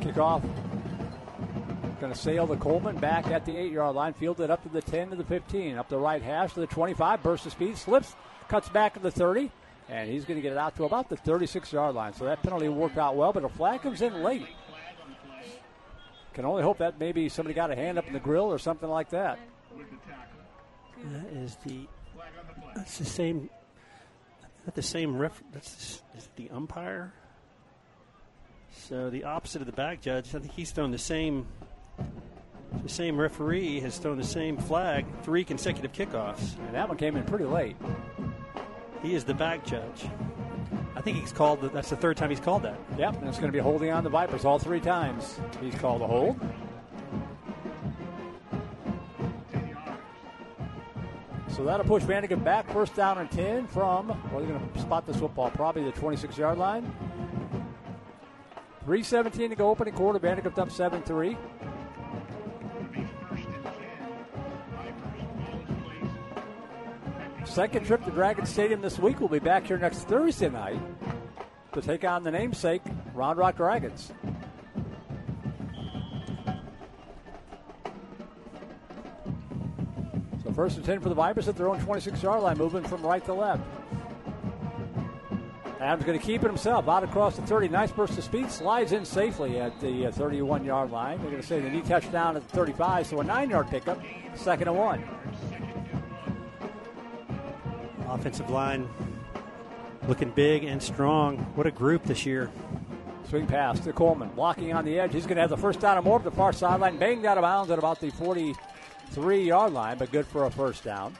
Kickoff 0.00 0.44
Going 2.00 2.12
to 2.12 2.18
sail 2.18 2.46
the 2.46 2.54
Coleman 2.54 2.96
back 2.98 3.26
at 3.26 3.44
the 3.44 3.56
eight 3.56 3.72
yard 3.72 3.96
line, 3.96 4.12
fielded 4.12 4.50
up 4.50 4.62
to 4.62 4.68
the 4.68 4.80
10 4.80 5.10
to 5.10 5.16
the 5.16 5.24
15, 5.24 5.78
up 5.78 5.88
the 5.88 5.98
right 5.98 6.22
hash 6.22 6.54
to 6.54 6.60
the 6.60 6.68
25, 6.68 7.24
burst 7.24 7.44
of 7.44 7.50
speed, 7.50 7.76
slips, 7.76 8.14
cuts 8.46 8.68
back 8.68 8.94
to 8.94 9.00
the 9.00 9.10
30, 9.10 9.50
and 9.88 10.08
he's 10.08 10.24
going 10.24 10.38
to 10.38 10.42
get 10.42 10.52
it 10.52 10.58
out 10.58 10.76
to 10.76 10.84
about 10.84 11.08
the 11.08 11.16
36 11.16 11.72
yard 11.72 11.96
line. 11.96 12.12
So 12.12 12.24
that 12.26 12.40
penalty 12.44 12.68
worked 12.68 12.98
out 12.98 13.16
well, 13.16 13.32
but 13.32 13.42
a 13.42 13.48
flag 13.48 13.82
comes 13.82 14.00
in 14.00 14.22
late. 14.22 14.46
I 16.38 16.40
can 16.40 16.46
only 16.46 16.62
hope 16.62 16.78
that 16.78 17.00
maybe 17.00 17.28
somebody 17.28 17.52
got 17.52 17.72
a 17.72 17.74
hand 17.74 17.98
up 17.98 18.06
in 18.06 18.12
the 18.12 18.20
grill 18.20 18.44
or 18.44 18.58
something 18.58 18.88
like 18.88 19.10
that. 19.10 19.40
That 21.04 21.26
is 21.32 21.56
the 21.66 21.88
that's 22.76 22.98
the 22.98 23.04
same. 23.04 23.50
Not 24.64 24.76
the 24.76 24.82
same 24.82 25.16
ref. 25.16 25.42
That's 25.50 26.00
is 26.16 26.28
the 26.36 26.48
umpire. 26.50 27.12
So 28.72 29.10
the 29.10 29.24
opposite 29.24 29.62
of 29.62 29.66
the 29.66 29.72
back 29.72 30.00
judge. 30.00 30.32
I 30.32 30.38
think 30.38 30.52
he's 30.52 30.70
thrown 30.70 30.92
the 30.92 30.96
same 30.96 31.44
the 32.84 32.88
same 32.88 33.16
referee 33.18 33.80
has 33.80 33.98
thrown 33.98 34.16
the 34.16 34.22
same 34.22 34.58
flag 34.58 35.06
three 35.24 35.42
consecutive 35.42 35.92
kickoffs. 35.92 36.56
And 36.66 36.76
that 36.76 36.88
one 36.88 36.98
came 36.98 37.16
in 37.16 37.24
pretty 37.24 37.46
late. 37.46 37.76
He 39.02 39.16
is 39.16 39.24
the 39.24 39.34
back 39.34 39.66
judge. 39.66 40.06
I 40.94 41.00
think 41.00 41.18
he's 41.18 41.32
called. 41.32 41.60
The, 41.60 41.68
that's 41.68 41.90
the 41.90 41.96
third 41.96 42.16
time 42.16 42.30
he's 42.30 42.40
called 42.40 42.62
that. 42.62 42.78
Yep, 42.98 43.20
and 43.20 43.28
it's 43.28 43.38
going 43.38 43.50
to 43.50 43.56
be 43.56 43.62
holding 43.62 43.90
on 43.90 44.04
the 44.04 44.10
Vipers 44.10 44.44
all 44.44 44.58
three 44.58 44.80
times. 44.80 45.38
He's 45.60 45.74
called 45.76 46.02
a 46.02 46.06
hold. 46.06 46.40
So 51.58 51.64
that'll 51.64 51.86
push 51.86 52.04
Vandegrift 52.04 52.44
back 52.44 52.70
first 52.72 52.94
down 52.94 53.18
and 53.18 53.28
10 53.30 53.66
from, 53.66 54.08
well, 54.08 54.40
they're 54.40 54.46
going 54.46 54.70
to 54.72 54.80
spot 54.80 55.06
this 55.06 55.16
football, 55.16 55.50
probably 55.50 55.82
the 55.82 55.90
26 55.90 56.38
yard 56.38 56.56
line. 56.56 56.94
3.17 58.86 59.50
to 59.50 59.56
go 59.56 59.68
opening 59.68 59.92
quarter. 59.92 60.18
Vandegrift 60.20 60.58
up 60.58 60.70
7 60.70 61.02
3. 61.02 61.36
Second 67.48 67.86
trip 67.86 68.04
to 68.04 68.10
Dragon 68.10 68.44
Stadium 68.46 68.82
this 68.82 68.98
week. 68.98 69.18
We'll 69.20 69.28
be 69.28 69.38
back 69.38 69.66
here 69.66 69.78
next 69.78 70.00
Thursday 70.00 70.50
night 70.50 70.78
to 71.72 71.80
take 71.80 72.04
on 72.04 72.22
the 72.22 72.30
namesake 72.30 72.82
Round 73.14 73.38
Rock 73.38 73.56
Dragons. 73.56 74.12
So 80.44 80.52
first 80.52 80.76
and 80.76 80.84
10 80.84 81.00
for 81.00 81.08
the 81.08 81.14
Vipers 81.14 81.48
at 81.48 81.56
their 81.56 81.68
own 81.68 81.80
26 81.80 82.22
yard 82.22 82.42
line, 82.42 82.58
moving 82.58 82.84
from 82.84 83.02
right 83.02 83.24
to 83.24 83.32
left. 83.32 83.62
Adams 85.80 86.04
going 86.04 86.18
to 86.18 86.24
keep 86.24 86.42
it 86.42 86.48
himself 86.48 86.86
out 86.86 87.02
across 87.02 87.36
the 87.36 87.42
30. 87.42 87.68
Nice 87.68 87.90
burst 87.90 88.18
of 88.18 88.24
speed. 88.24 88.50
Slides 88.50 88.92
in 88.92 89.04
safely 89.04 89.58
at 89.58 89.78
the 89.80 90.10
31 90.12 90.60
uh, 90.60 90.64
yard 90.64 90.90
line. 90.90 91.18
We're 91.22 91.30
going 91.30 91.40
to 91.40 91.46
say 91.46 91.60
the 91.60 91.70
knee 91.70 91.82
touchdown 91.82 92.36
at 92.36 92.46
the 92.46 92.56
35, 92.56 93.06
so 93.06 93.20
a 93.20 93.24
nine 93.24 93.48
yard 93.50 93.68
pickup, 93.68 94.00
second 94.34 94.68
and 94.68 94.76
one. 94.76 95.02
Offensive 98.08 98.50
line 98.50 98.88
looking 100.08 100.30
big 100.30 100.64
and 100.64 100.82
strong. 100.82 101.36
What 101.54 101.66
a 101.66 101.70
group 101.70 102.04
this 102.04 102.24
year. 102.24 102.50
Swing 103.28 103.46
pass 103.46 103.78
to 103.80 103.92
Coleman, 103.92 104.30
blocking 104.30 104.72
on 104.72 104.86
the 104.86 104.98
edge. 104.98 105.12
He's 105.12 105.26
going 105.26 105.36
to 105.36 105.42
have 105.42 105.50
the 105.50 105.56
first 105.56 105.80
down 105.80 105.98
and 105.98 106.04
more 106.04 106.16
up 106.16 106.24
the 106.24 106.30
far 106.30 106.52
sideline. 106.52 106.96
Banged 106.96 107.26
out 107.26 107.36
of 107.36 107.42
bounds 107.42 107.70
at 107.70 107.78
about 107.78 108.00
the 108.00 108.10
43 108.10 109.44
yard 109.44 109.72
line, 109.74 109.98
but 109.98 110.10
good 110.10 110.26
for 110.26 110.46
a 110.46 110.50
first 110.50 110.82
down. 110.82 111.14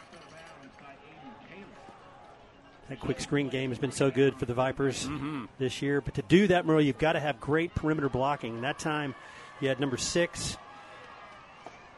That 2.89 3.01
quick 3.01 3.21
screen 3.21 3.51
game 3.51 3.69
has 3.69 3.79
been 3.79 3.93
so 3.93 4.11
good 4.11 4.37
for 4.37 4.47
the 4.47 4.55
Vipers 4.55 5.07
mm-hmm. 5.07 5.45
this 5.59 5.83
year. 5.83 6.01
But 6.01 6.15
to 6.15 6.23
do 6.23 6.47
that, 6.47 6.65
Merle, 6.65 6.81
you've 6.81 6.97
got 6.97 7.13
to 7.13 7.21
have 7.21 7.39
great 7.39 7.75
perimeter 7.75 8.09
blocking. 8.09 8.63
That 8.63 8.79
time, 8.79 9.15
you 9.61 9.69
had 9.69 9.79
number 9.79 9.99
six, 9.99 10.57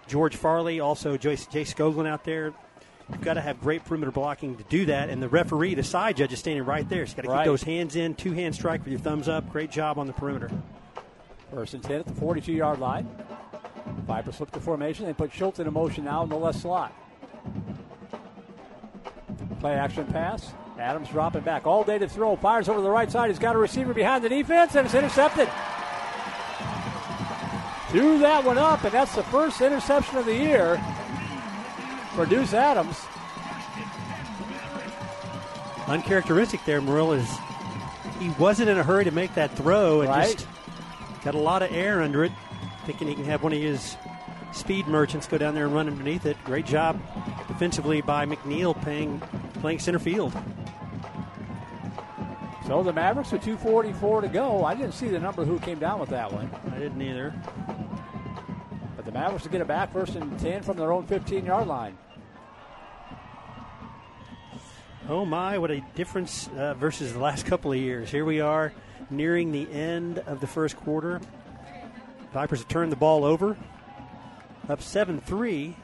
George 0.08 0.34
Farley, 0.34 0.80
also 0.80 1.16
Jay, 1.16 1.36
Jay 1.36 1.62
Skoglund 1.62 2.08
out 2.08 2.24
there. 2.24 2.52
You've 3.12 3.20
got 3.22 3.34
to 3.34 3.40
have 3.40 3.60
great 3.60 3.84
perimeter 3.84 4.10
blocking 4.10 4.56
to 4.56 4.64
do 4.64 4.86
that. 4.86 5.10
And 5.10 5.22
the 5.22 5.28
referee, 5.28 5.74
the 5.74 5.82
side 5.82 6.16
judge, 6.16 6.32
is 6.32 6.38
standing 6.38 6.64
right 6.64 6.88
there. 6.88 7.06
So 7.06 7.10
you've 7.10 7.16
got 7.16 7.22
to 7.22 7.28
right. 7.28 7.38
keep 7.44 7.46
those 7.46 7.62
hands 7.62 7.96
in, 7.96 8.14
two 8.14 8.32
hand 8.32 8.54
strike 8.54 8.80
with 8.84 8.92
your 8.92 9.00
thumbs 9.00 9.28
up. 9.28 9.50
Great 9.50 9.70
job 9.70 9.98
on 9.98 10.06
the 10.06 10.12
perimeter. 10.12 10.50
First 11.52 11.74
and 11.74 11.82
10 11.82 12.00
at 12.00 12.06
the 12.06 12.14
42 12.14 12.52
yard 12.52 12.78
line. 12.78 13.08
Vipers 14.06 14.36
flip 14.36 14.50
the 14.50 14.60
formation. 14.60 15.06
They 15.06 15.12
put 15.12 15.32
Schultz 15.32 15.58
in 15.58 15.72
motion 15.72 16.04
now 16.04 16.22
in 16.22 16.28
the 16.28 16.36
left 16.36 16.60
slot. 16.60 16.94
Play 19.58 19.74
action 19.74 20.06
pass. 20.06 20.52
Adams 20.78 21.08
dropping 21.10 21.42
back 21.42 21.66
all 21.66 21.84
day 21.84 21.98
to 21.98 22.08
throw. 22.08 22.36
Fires 22.36 22.68
over 22.68 22.80
the 22.80 22.88
right 22.88 23.10
side. 23.10 23.28
He's 23.28 23.38
got 23.38 23.54
a 23.54 23.58
receiver 23.58 23.92
behind 23.92 24.24
the 24.24 24.28
defense, 24.28 24.74
and 24.74 24.86
it's 24.86 24.94
intercepted. 24.94 25.48
Threw 27.88 28.18
that 28.20 28.44
one 28.44 28.56
up, 28.56 28.84
and 28.84 28.92
that's 28.92 29.14
the 29.14 29.22
first 29.24 29.60
interception 29.60 30.16
of 30.16 30.24
the 30.24 30.34
year 30.34 30.80
for 32.20 32.26
Deuce 32.26 32.52
Adams. 32.52 33.06
Uncharacteristic 35.86 36.62
there, 36.66 36.82
Merle, 36.82 37.12
is 37.12 37.26
he 38.18 38.28
wasn't 38.38 38.68
in 38.68 38.76
a 38.76 38.82
hurry 38.82 39.04
to 39.04 39.10
make 39.10 39.32
that 39.36 39.56
throw 39.56 40.02
and 40.02 40.10
right. 40.10 40.32
just 40.36 40.46
got 41.24 41.34
a 41.34 41.38
lot 41.38 41.62
of 41.62 41.72
air 41.72 42.02
under 42.02 42.22
it, 42.22 42.32
thinking 42.84 43.08
he 43.08 43.14
can 43.14 43.24
have 43.24 43.42
one 43.42 43.54
of 43.54 43.58
his 43.58 43.96
speed 44.52 44.86
merchants 44.86 45.26
go 45.26 45.38
down 45.38 45.54
there 45.54 45.64
and 45.64 45.74
run 45.74 45.88
underneath 45.88 46.26
it. 46.26 46.36
Great 46.44 46.66
job 46.66 47.00
defensively 47.48 48.02
by 48.02 48.26
McNeil 48.26 48.78
playing, 48.82 49.18
playing 49.54 49.78
center 49.78 49.98
field. 49.98 50.36
So 52.66 52.82
the 52.82 52.92
Mavericks 52.92 53.32
with 53.32 53.42
2.44 53.42 54.20
to 54.20 54.28
go. 54.28 54.62
I 54.66 54.74
didn't 54.74 54.92
see 54.92 55.08
the 55.08 55.18
number 55.18 55.46
who 55.46 55.58
came 55.58 55.78
down 55.78 55.98
with 55.98 56.10
that 56.10 56.30
one. 56.30 56.50
I 56.70 56.78
didn't 56.78 57.00
either. 57.00 57.32
But 58.94 59.06
the 59.06 59.12
Mavericks 59.12 59.44
will 59.44 59.52
get 59.52 59.62
it 59.62 59.66
back 59.66 59.90
first 59.94 60.16
and 60.16 60.38
10 60.38 60.62
from 60.62 60.76
their 60.76 60.92
own 60.92 61.06
15 61.06 61.46
yard 61.46 61.66
line. 61.66 61.96
Oh 65.10 65.24
my, 65.24 65.58
what 65.58 65.72
a 65.72 65.80
difference 65.96 66.48
uh, 66.56 66.74
versus 66.74 67.12
the 67.12 67.18
last 67.18 67.44
couple 67.44 67.72
of 67.72 67.78
years. 67.78 68.12
Here 68.12 68.24
we 68.24 68.40
are 68.40 68.72
nearing 69.10 69.50
the 69.50 69.68
end 69.72 70.20
of 70.20 70.40
the 70.40 70.46
first 70.46 70.76
quarter. 70.76 71.20
Vipers 72.32 72.60
have 72.60 72.68
turned 72.68 72.92
the 72.92 72.96
ball 72.96 73.24
over, 73.24 73.56
up 74.68 74.80
7 74.80 75.20
3. 75.20 75.76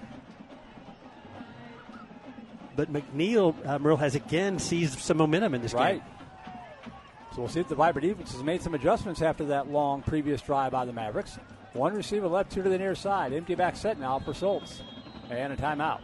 But 2.77 2.93
McNeil, 2.93 3.57
uh, 3.67 3.81
Merle, 3.81 3.97
has 3.97 4.15
again 4.15 4.61
seized 4.61 5.01
some 5.01 5.17
momentum 5.17 5.55
in 5.55 5.61
this 5.63 5.75
right. 5.75 5.95
game. 5.95 6.93
So 7.35 7.41
we'll 7.41 7.49
see 7.49 7.59
if 7.59 7.67
the 7.67 7.75
Viper 7.75 7.99
defense 7.99 8.31
has 8.31 8.45
made 8.45 8.63
some 8.63 8.75
adjustments 8.75 9.23
after 9.23 9.47
that 9.47 9.69
long 9.69 10.03
previous 10.03 10.41
drive 10.41 10.71
by 10.71 10.85
the 10.85 10.93
Mavericks. 10.93 11.37
One 11.73 11.95
receiver 11.95 12.29
left, 12.29 12.53
two 12.53 12.63
to 12.63 12.69
the 12.69 12.79
near 12.79 12.95
side. 12.95 13.33
Empty 13.33 13.57
back 13.57 13.75
set 13.75 13.99
now 13.99 14.21
for 14.21 14.33
Schultz. 14.33 14.83
And 15.31 15.53
a 15.53 15.57
timeout. 15.57 15.99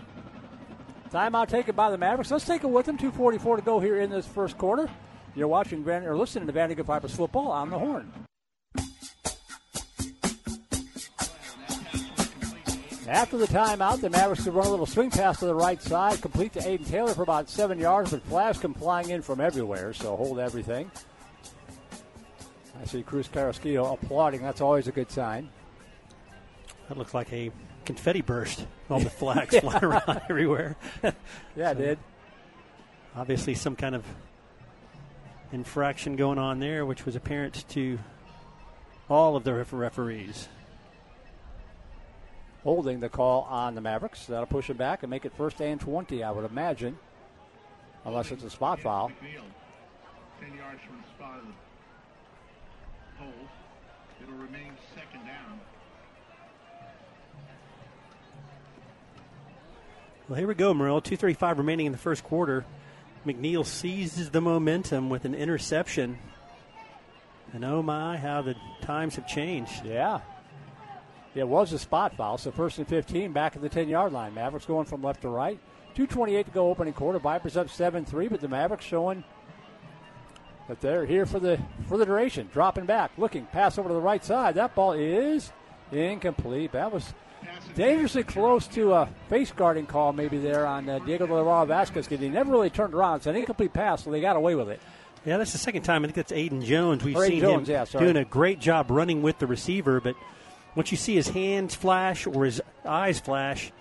Timeout 1.12 1.48
taken 1.48 1.74
by 1.74 1.90
the 1.90 1.98
Mavericks. 1.98 2.30
Let's 2.30 2.46
take 2.46 2.64
it 2.64 2.70
with 2.70 2.86
them. 2.86 2.96
2.44 2.96 3.56
to 3.56 3.62
go 3.62 3.78
here 3.78 4.00
in 4.00 4.08
this 4.08 4.26
first 4.26 4.56
quarter. 4.56 4.88
You're 5.34 5.48
watching 5.48 5.86
or 5.86 6.16
listening 6.16 6.46
to 6.46 6.52
Vandegrift 6.52 6.86
Vipers 6.86 7.14
football 7.14 7.50
on 7.50 7.68
the 7.68 7.78
horn. 7.78 8.10
After 13.06 13.36
the 13.36 13.46
timeout, 13.46 14.00
the 14.00 14.08
Mavericks 14.08 14.46
will 14.46 14.54
run 14.54 14.66
a 14.68 14.70
little 14.70 14.86
swing 14.86 15.10
pass 15.10 15.38
to 15.40 15.44
the 15.44 15.54
right 15.54 15.82
side, 15.82 16.22
complete 16.22 16.54
to 16.54 16.60
Aiden 16.60 16.88
Taylor 16.88 17.12
for 17.12 17.22
about 17.22 17.50
seven 17.50 17.78
yards, 17.78 18.10
but 18.10 18.22
flags 18.22 18.58
come 18.58 18.72
flying 18.72 19.10
in 19.10 19.20
from 19.20 19.38
everywhere, 19.38 19.92
so 19.92 20.16
hold 20.16 20.38
everything. 20.38 20.90
I 22.80 22.86
see 22.86 23.02
Cruz 23.02 23.28
Carrasquillo 23.28 23.92
applauding. 23.92 24.40
That's 24.40 24.62
always 24.62 24.88
a 24.88 24.92
good 24.92 25.10
sign. 25.10 25.50
That 26.88 26.96
looks 26.96 27.12
like 27.12 27.30
a 27.34 27.52
confetti 27.82 28.20
burst. 28.20 28.66
All 28.88 29.00
the 29.00 29.10
flags 29.10 29.58
flying 29.58 29.84
around 29.84 30.22
everywhere. 30.30 30.76
yeah, 31.56 31.72
it 31.72 31.78
did. 31.78 31.98
Obviously, 33.14 33.54
some 33.54 33.76
kind 33.76 33.94
of 33.94 34.04
infraction 35.52 36.16
going 36.16 36.38
on 36.38 36.60
there, 36.60 36.86
which 36.86 37.04
was 37.04 37.16
apparent 37.16 37.68
to 37.70 37.98
all 39.10 39.36
of 39.36 39.44
the 39.44 39.52
referees 39.52 40.48
holding 42.62 43.00
the 43.00 43.08
call 43.08 43.42
on 43.50 43.74
the 43.74 43.80
Mavericks. 43.80 44.26
That'll 44.26 44.46
push 44.46 44.70
it 44.70 44.78
back 44.78 45.02
and 45.02 45.10
make 45.10 45.24
it 45.24 45.32
first 45.36 45.60
and 45.60 45.80
20, 45.80 46.22
I 46.22 46.30
would 46.30 46.44
imagine, 46.44 46.98
unless 48.04 48.30
it's 48.30 48.44
a 48.44 48.50
spot 48.50 48.80
foul. 48.80 49.10
10 50.40 50.56
yards 50.56 50.80
from 50.82 50.96
the 51.00 51.08
spot 51.08 51.38
of 51.38 51.46
the 51.46 53.24
hole. 53.24 53.48
It'll 54.22 54.34
remain 54.34 54.72
second 54.94 55.26
down. 55.26 55.60
Well, 60.32 60.38
here 60.38 60.48
we 60.48 60.54
go, 60.54 60.72
Merle. 60.72 61.02
2.35 61.02 61.58
remaining 61.58 61.84
in 61.84 61.92
the 61.92 61.98
first 61.98 62.24
quarter. 62.24 62.64
McNeil 63.26 63.66
seizes 63.66 64.30
the 64.30 64.40
momentum 64.40 65.10
with 65.10 65.26
an 65.26 65.34
interception. 65.34 66.18
And 67.52 67.62
oh 67.66 67.82
my, 67.82 68.16
how 68.16 68.40
the 68.40 68.56
times 68.80 69.16
have 69.16 69.28
changed. 69.28 69.84
Yeah. 69.84 70.20
It 71.34 71.46
was 71.46 71.74
a 71.74 71.78
spot 71.78 72.16
foul, 72.16 72.38
so 72.38 72.50
first 72.50 72.78
and 72.78 72.88
15 72.88 73.32
back 73.32 73.56
at 73.56 73.60
the 73.60 73.68
10 73.68 73.90
yard 73.90 74.14
line. 74.14 74.32
Mavericks 74.32 74.64
going 74.64 74.86
from 74.86 75.02
left 75.02 75.20
to 75.20 75.28
right. 75.28 75.60
2.28 75.96 76.46
to 76.46 76.50
go 76.50 76.70
opening 76.70 76.94
quarter. 76.94 77.18
Vipers 77.18 77.58
up 77.58 77.68
7 77.68 78.06
3, 78.06 78.28
but 78.28 78.40
the 78.40 78.48
Mavericks 78.48 78.86
showing 78.86 79.24
that 80.66 80.80
they're 80.80 81.04
here 81.04 81.26
for 81.26 81.40
the 81.40 81.60
for 81.90 81.98
the 81.98 82.06
duration. 82.06 82.48
Dropping 82.54 82.86
back, 82.86 83.10
looking, 83.18 83.44
pass 83.44 83.76
over 83.76 83.90
to 83.90 83.94
the 83.94 84.00
right 84.00 84.24
side. 84.24 84.54
That 84.54 84.74
ball 84.74 84.92
is 84.92 85.52
incomplete. 85.90 86.72
That 86.72 86.90
was 86.90 87.12
dangerously 87.74 88.22
close 88.22 88.66
to 88.68 88.92
a 88.92 89.08
face 89.28 89.52
guarding 89.52 89.86
call, 89.86 90.12
maybe 90.12 90.38
there 90.38 90.66
on 90.66 90.88
uh, 90.88 90.98
Diego 91.00 91.26
de 91.26 91.34
la 91.34 91.64
Vasquez 91.64 92.06
because 92.06 92.20
he 92.20 92.28
never 92.28 92.50
really 92.50 92.70
turned 92.70 92.94
around. 92.94 93.16
It's 93.16 93.26
an 93.26 93.36
incomplete 93.36 93.72
pass, 93.72 94.04
so 94.04 94.10
they 94.10 94.20
got 94.20 94.36
away 94.36 94.54
with 94.54 94.68
it. 94.68 94.80
Yeah, 95.24 95.36
that's 95.36 95.52
the 95.52 95.58
second 95.58 95.82
time. 95.82 96.02
I 96.02 96.08
think 96.08 96.16
that's 96.16 96.32
Aiden 96.32 96.64
Jones. 96.64 97.04
We've 97.04 97.16
or 97.16 97.26
seen 97.26 97.40
Jones, 97.40 97.68
him 97.68 97.74
yeah, 97.74 98.00
doing 98.00 98.16
a 98.16 98.24
great 98.24 98.58
job 98.58 98.90
running 98.90 99.22
with 99.22 99.38
the 99.38 99.46
receiver, 99.46 100.00
but 100.00 100.16
once 100.74 100.90
you 100.90 100.96
see 100.96 101.14
his 101.14 101.28
hands 101.28 101.74
flash 101.74 102.26
or 102.26 102.44
his 102.44 102.60
eyes 102.84 103.20
flash, 103.20 103.72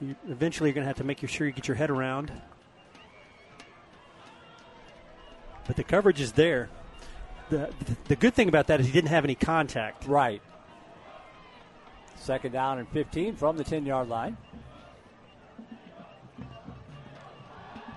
you 0.00 0.16
eventually 0.28 0.70
you're 0.70 0.74
going 0.74 0.84
to 0.84 0.88
have 0.88 0.96
to 0.96 1.04
make 1.04 1.26
sure 1.28 1.46
you 1.46 1.52
get 1.52 1.68
your 1.68 1.76
head 1.76 1.90
around. 1.90 2.32
But 5.66 5.76
the 5.76 5.84
coverage 5.84 6.20
is 6.20 6.32
there. 6.32 6.70
The, 7.50 7.70
the 8.06 8.16
good 8.16 8.34
thing 8.34 8.48
about 8.48 8.68
that 8.68 8.80
is 8.80 8.86
he 8.86 8.92
didn't 8.92 9.10
have 9.10 9.24
any 9.24 9.34
contact. 9.34 10.06
Right. 10.06 10.40
Second 12.18 12.52
down 12.52 12.78
and 12.78 12.88
15 12.88 13.36
from 13.36 13.56
the 13.56 13.64
10 13.64 13.86
yard 13.86 14.08
line. 14.08 14.36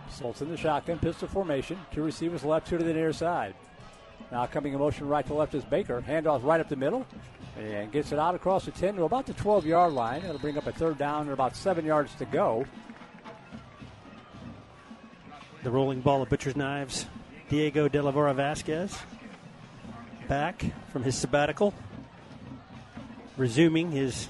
Soltz 0.10 0.42
in 0.42 0.50
the 0.50 0.58
shotgun, 0.58 1.00
pistol 1.00 1.28
formation. 1.28 1.80
Two 1.92 2.04
receivers 2.04 2.44
left, 2.44 2.68
two 2.68 2.78
to 2.78 2.84
the 2.84 2.94
near 2.94 3.14
side. 3.14 3.56
Now 4.32 4.46
coming 4.46 4.74
in 4.74 4.80
motion 4.80 5.08
right 5.08 5.26
to 5.26 5.34
left 5.34 5.56
is 5.56 5.64
Baker. 5.64 6.04
Handoff 6.08 6.44
right 6.44 6.60
up 6.60 6.70
the 6.70 6.76
middle 6.76 7.06
and 7.58 7.92
gets 7.92 8.12
it 8.12 8.20
out 8.20 8.36
across 8.36 8.66
the 8.66 8.72
10 8.72 8.96
to 8.96 9.04
about 9.04 9.26
the 9.26 9.34
12 9.34 9.66
yard 9.66 9.94
line. 9.94 10.24
It'll 10.24 10.40
bring 10.40 10.58
up 10.58 10.68
a 10.68 10.72
third 10.72 10.98
down 10.98 11.24
and 11.24 11.32
about 11.32 11.56
seven 11.56 11.86
yards 11.86 12.14
to 12.16 12.26
go. 12.26 12.66
The 15.64 15.72
rolling 15.72 16.02
ball 16.02 16.22
of 16.22 16.30
Butcher's 16.30 16.56
Knives. 16.56 17.06
Diego 17.50 17.90
de 17.90 18.02
la 18.02 18.12
Vora 18.12 18.34
Vasquez 18.34 18.98
back 20.32 20.64
from 20.94 21.04
his 21.04 21.18
sabbatical, 21.18 21.74
resuming 23.38 23.92
his 23.92 24.28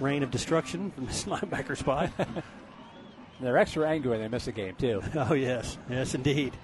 reign 0.00 0.22
of 0.22 0.30
destruction 0.30 0.90
from 0.90 1.06
his 1.06 1.24
linebacker 1.24 1.76
spot. 1.76 2.10
They're 3.40 3.58
extra 3.58 3.88
angry 3.88 4.10
when 4.10 4.20
they 4.20 4.28
miss 4.28 4.46
a 4.46 4.52
game, 4.52 4.74
too. 4.76 5.02
Oh, 5.16 5.34
yes. 5.34 5.76
Yes, 5.90 6.14
indeed. 6.14 6.54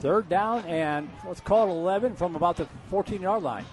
Third 0.00 0.28
down 0.28 0.64
and 0.66 1.10
let's 1.26 1.40
call 1.40 1.66
it 1.66 1.70
11 1.70 2.14
from 2.14 2.36
about 2.36 2.56
the 2.56 2.68
14 2.90 3.20
yard 3.20 3.42
line. 3.42 3.64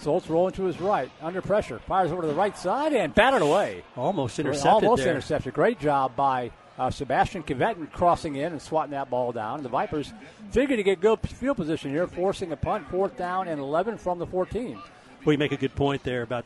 Soltz 0.00 0.28
rolling 0.28 0.52
to 0.54 0.64
his 0.64 0.80
right, 0.80 1.08
under 1.20 1.40
pressure, 1.40 1.78
fires 1.78 2.10
over 2.10 2.22
to 2.22 2.26
the 2.26 2.34
right 2.34 2.56
side 2.58 2.92
and 2.92 3.14
batted 3.14 3.42
away. 3.42 3.84
Almost 3.96 4.40
intercepted. 4.40 4.84
Almost 4.84 5.04
there. 5.04 5.12
intercepted. 5.12 5.54
Great 5.54 5.78
job 5.78 6.16
by 6.16 6.50
uh, 6.78 6.90
Sebastian 6.90 7.42
Kvetin 7.42 7.90
crossing 7.92 8.36
in 8.36 8.52
and 8.52 8.60
swatting 8.60 8.92
that 8.92 9.10
ball 9.10 9.32
down. 9.32 9.56
And 9.56 9.64
the 9.64 9.68
Vipers 9.68 10.12
figure 10.50 10.76
to 10.76 10.82
get 10.82 11.00
good 11.00 11.20
field 11.20 11.56
position 11.56 11.90
here, 11.90 12.06
forcing 12.06 12.52
a 12.52 12.56
punt, 12.56 12.88
fourth 12.90 13.16
down 13.16 13.48
and 13.48 13.60
11 13.60 13.98
from 13.98 14.18
the 14.18 14.26
14. 14.26 14.80
Well, 15.24 15.32
you 15.32 15.38
make 15.38 15.52
a 15.52 15.56
good 15.56 15.74
point 15.74 16.02
there 16.02 16.22
about 16.22 16.44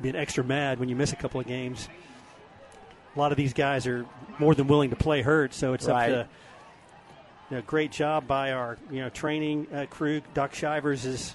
being 0.00 0.16
extra 0.16 0.44
mad 0.44 0.78
when 0.78 0.88
you 0.88 0.96
miss 0.96 1.12
a 1.12 1.16
couple 1.16 1.40
of 1.40 1.46
games. 1.46 1.88
A 3.14 3.18
lot 3.18 3.32
of 3.32 3.38
these 3.38 3.52
guys 3.52 3.86
are 3.86 4.06
more 4.38 4.54
than 4.54 4.68
willing 4.68 4.90
to 4.90 4.96
play 4.96 5.22
hurt, 5.22 5.54
so 5.54 5.72
it's 5.72 5.86
right. 5.86 6.12
up 6.12 6.26
to 6.26 6.28
you 7.50 7.56
know, 7.56 7.62
great 7.66 7.90
job 7.90 8.26
by 8.26 8.52
our 8.52 8.78
you 8.90 9.00
know 9.00 9.08
training 9.08 9.66
uh, 9.72 9.86
crew. 9.88 10.20
Doc 10.34 10.54
Shivers 10.54 11.06
is 11.06 11.34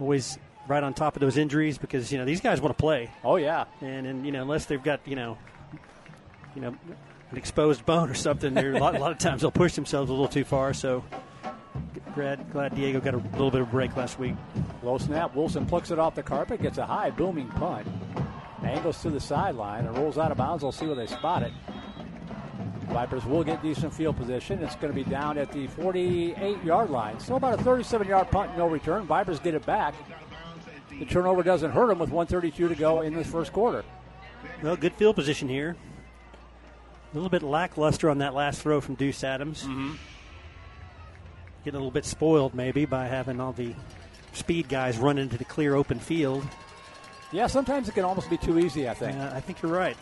always 0.00 0.38
right 0.68 0.82
on 0.82 0.94
top 0.94 1.16
of 1.16 1.20
those 1.20 1.36
injuries 1.36 1.78
because 1.78 2.12
you 2.12 2.18
know 2.18 2.24
these 2.24 2.40
guys 2.40 2.60
want 2.60 2.76
to 2.76 2.80
play. 2.80 3.10
Oh 3.24 3.36
yeah, 3.36 3.64
and 3.80 4.06
and 4.06 4.24
you 4.24 4.32
know 4.32 4.42
unless 4.42 4.66
they've 4.66 4.82
got 4.82 5.00
you 5.06 5.16
know 5.16 5.36
you 6.54 6.62
know 6.62 6.74
an 7.30 7.36
exposed 7.36 7.84
bone 7.84 8.10
or 8.10 8.14
something, 8.14 8.56
a 8.56 8.78
lot, 8.78 8.94
a 8.94 8.98
lot 8.98 9.12
of 9.12 9.18
times 9.18 9.42
they'll 9.42 9.50
push 9.50 9.74
themselves 9.74 10.10
a 10.10 10.12
little 10.12 10.28
too 10.28 10.44
far. 10.44 10.72
So 10.72 11.04
glad 12.14 12.50
glad 12.52 12.74
Diego 12.74 13.00
got 13.00 13.14
a 13.14 13.18
little 13.18 13.50
bit 13.50 13.60
of 13.60 13.70
break 13.70 13.96
last 13.96 14.18
week. 14.18 14.34
Low 14.82 14.98
snap. 14.98 15.34
Wilson 15.34 15.66
plucks 15.66 15.90
it 15.90 15.98
off 15.98 16.14
the 16.14 16.22
carpet, 16.22 16.62
gets 16.62 16.78
a 16.78 16.86
high 16.86 17.10
booming 17.10 17.48
punt, 17.48 17.86
angles 18.62 19.02
to 19.02 19.10
the 19.10 19.20
sideline, 19.20 19.86
and 19.86 19.96
rolls 19.96 20.18
out 20.18 20.30
of 20.30 20.38
bounds. 20.38 20.62
We'll 20.62 20.72
see 20.72 20.86
where 20.86 20.96
they 20.96 21.06
spot 21.06 21.42
it. 21.42 21.52
Vipers 22.88 23.26
will 23.26 23.44
get 23.44 23.62
decent 23.62 23.92
field 23.92 24.16
position. 24.16 24.62
It's 24.62 24.74
going 24.76 24.92
to 24.92 24.94
be 24.94 25.08
down 25.08 25.36
at 25.36 25.52
the 25.52 25.66
48 25.66 26.64
yard 26.64 26.88
line. 26.90 27.20
So 27.20 27.36
about 27.36 27.60
a 27.60 27.62
37 27.62 28.08
yard 28.08 28.30
punt, 28.30 28.56
no 28.56 28.66
return. 28.66 29.04
Vipers 29.04 29.40
get 29.40 29.54
it 29.54 29.66
back. 29.66 29.94
The 30.98 31.04
turnover 31.04 31.42
doesn't 31.42 31.70
hurt 31.70 31.88
them 31.88 31.98
with 31.98 32.10
132 32.10 32.68
to 32.68 32.74
go 32.74 33.02
in 33.02 33.14
this 33.14 33.26
first 33.26 33.52
quarter. 33.52 33.84
Well, 34.62 34.74
good 34.74 34.94
field 34.94 35.16
position 35.16 35.48
here. 35.48 35.76
A 37.12 37.14
little 37.14 37.30
bit 37.30 37.42
lackluster 37.42 38.10
on 38.10 38.18
that 38.18 38.34
last 38.34 38.60
throw 38.60 38.80
from 38.80 38.94
Deuce 38.94 39.24
Adams. 39.24 39.62
Mm-hmm. 39.62 39.94
Getting 41.64 41.76
a 41.76 41.80
little 41.80 41.90
bit 41.90 42.04
spoiled 42.04 42.54
maybe 42.54 42.84
by 42.84 43.06
having 43.06 43.40
all 43.40 43.52
the 43.52 43.74
speed 44.32 44.68
guys 44.68 44.98
run 44.98 45.18
into 45.18 45.38
the 45.38 45.44
clear 45.44 45.74
open 45.74 45.98
field. 45.98 46.46
Yeah, 47.32 47.46
sometimes 47.46 47.88
it 47.88 47.92
can 47.92 48.04
almost 48.04 48.30
be 48.30 48.36
too 48.36 48.58
easy, 48.58 48.88
I 48.88 48.94
think. 48.94 49.16
Uh, 49.18 49.30
I 49.34 49.40
think 49.40 49.62
you're 49.62 49.72
right. 49.72 49.96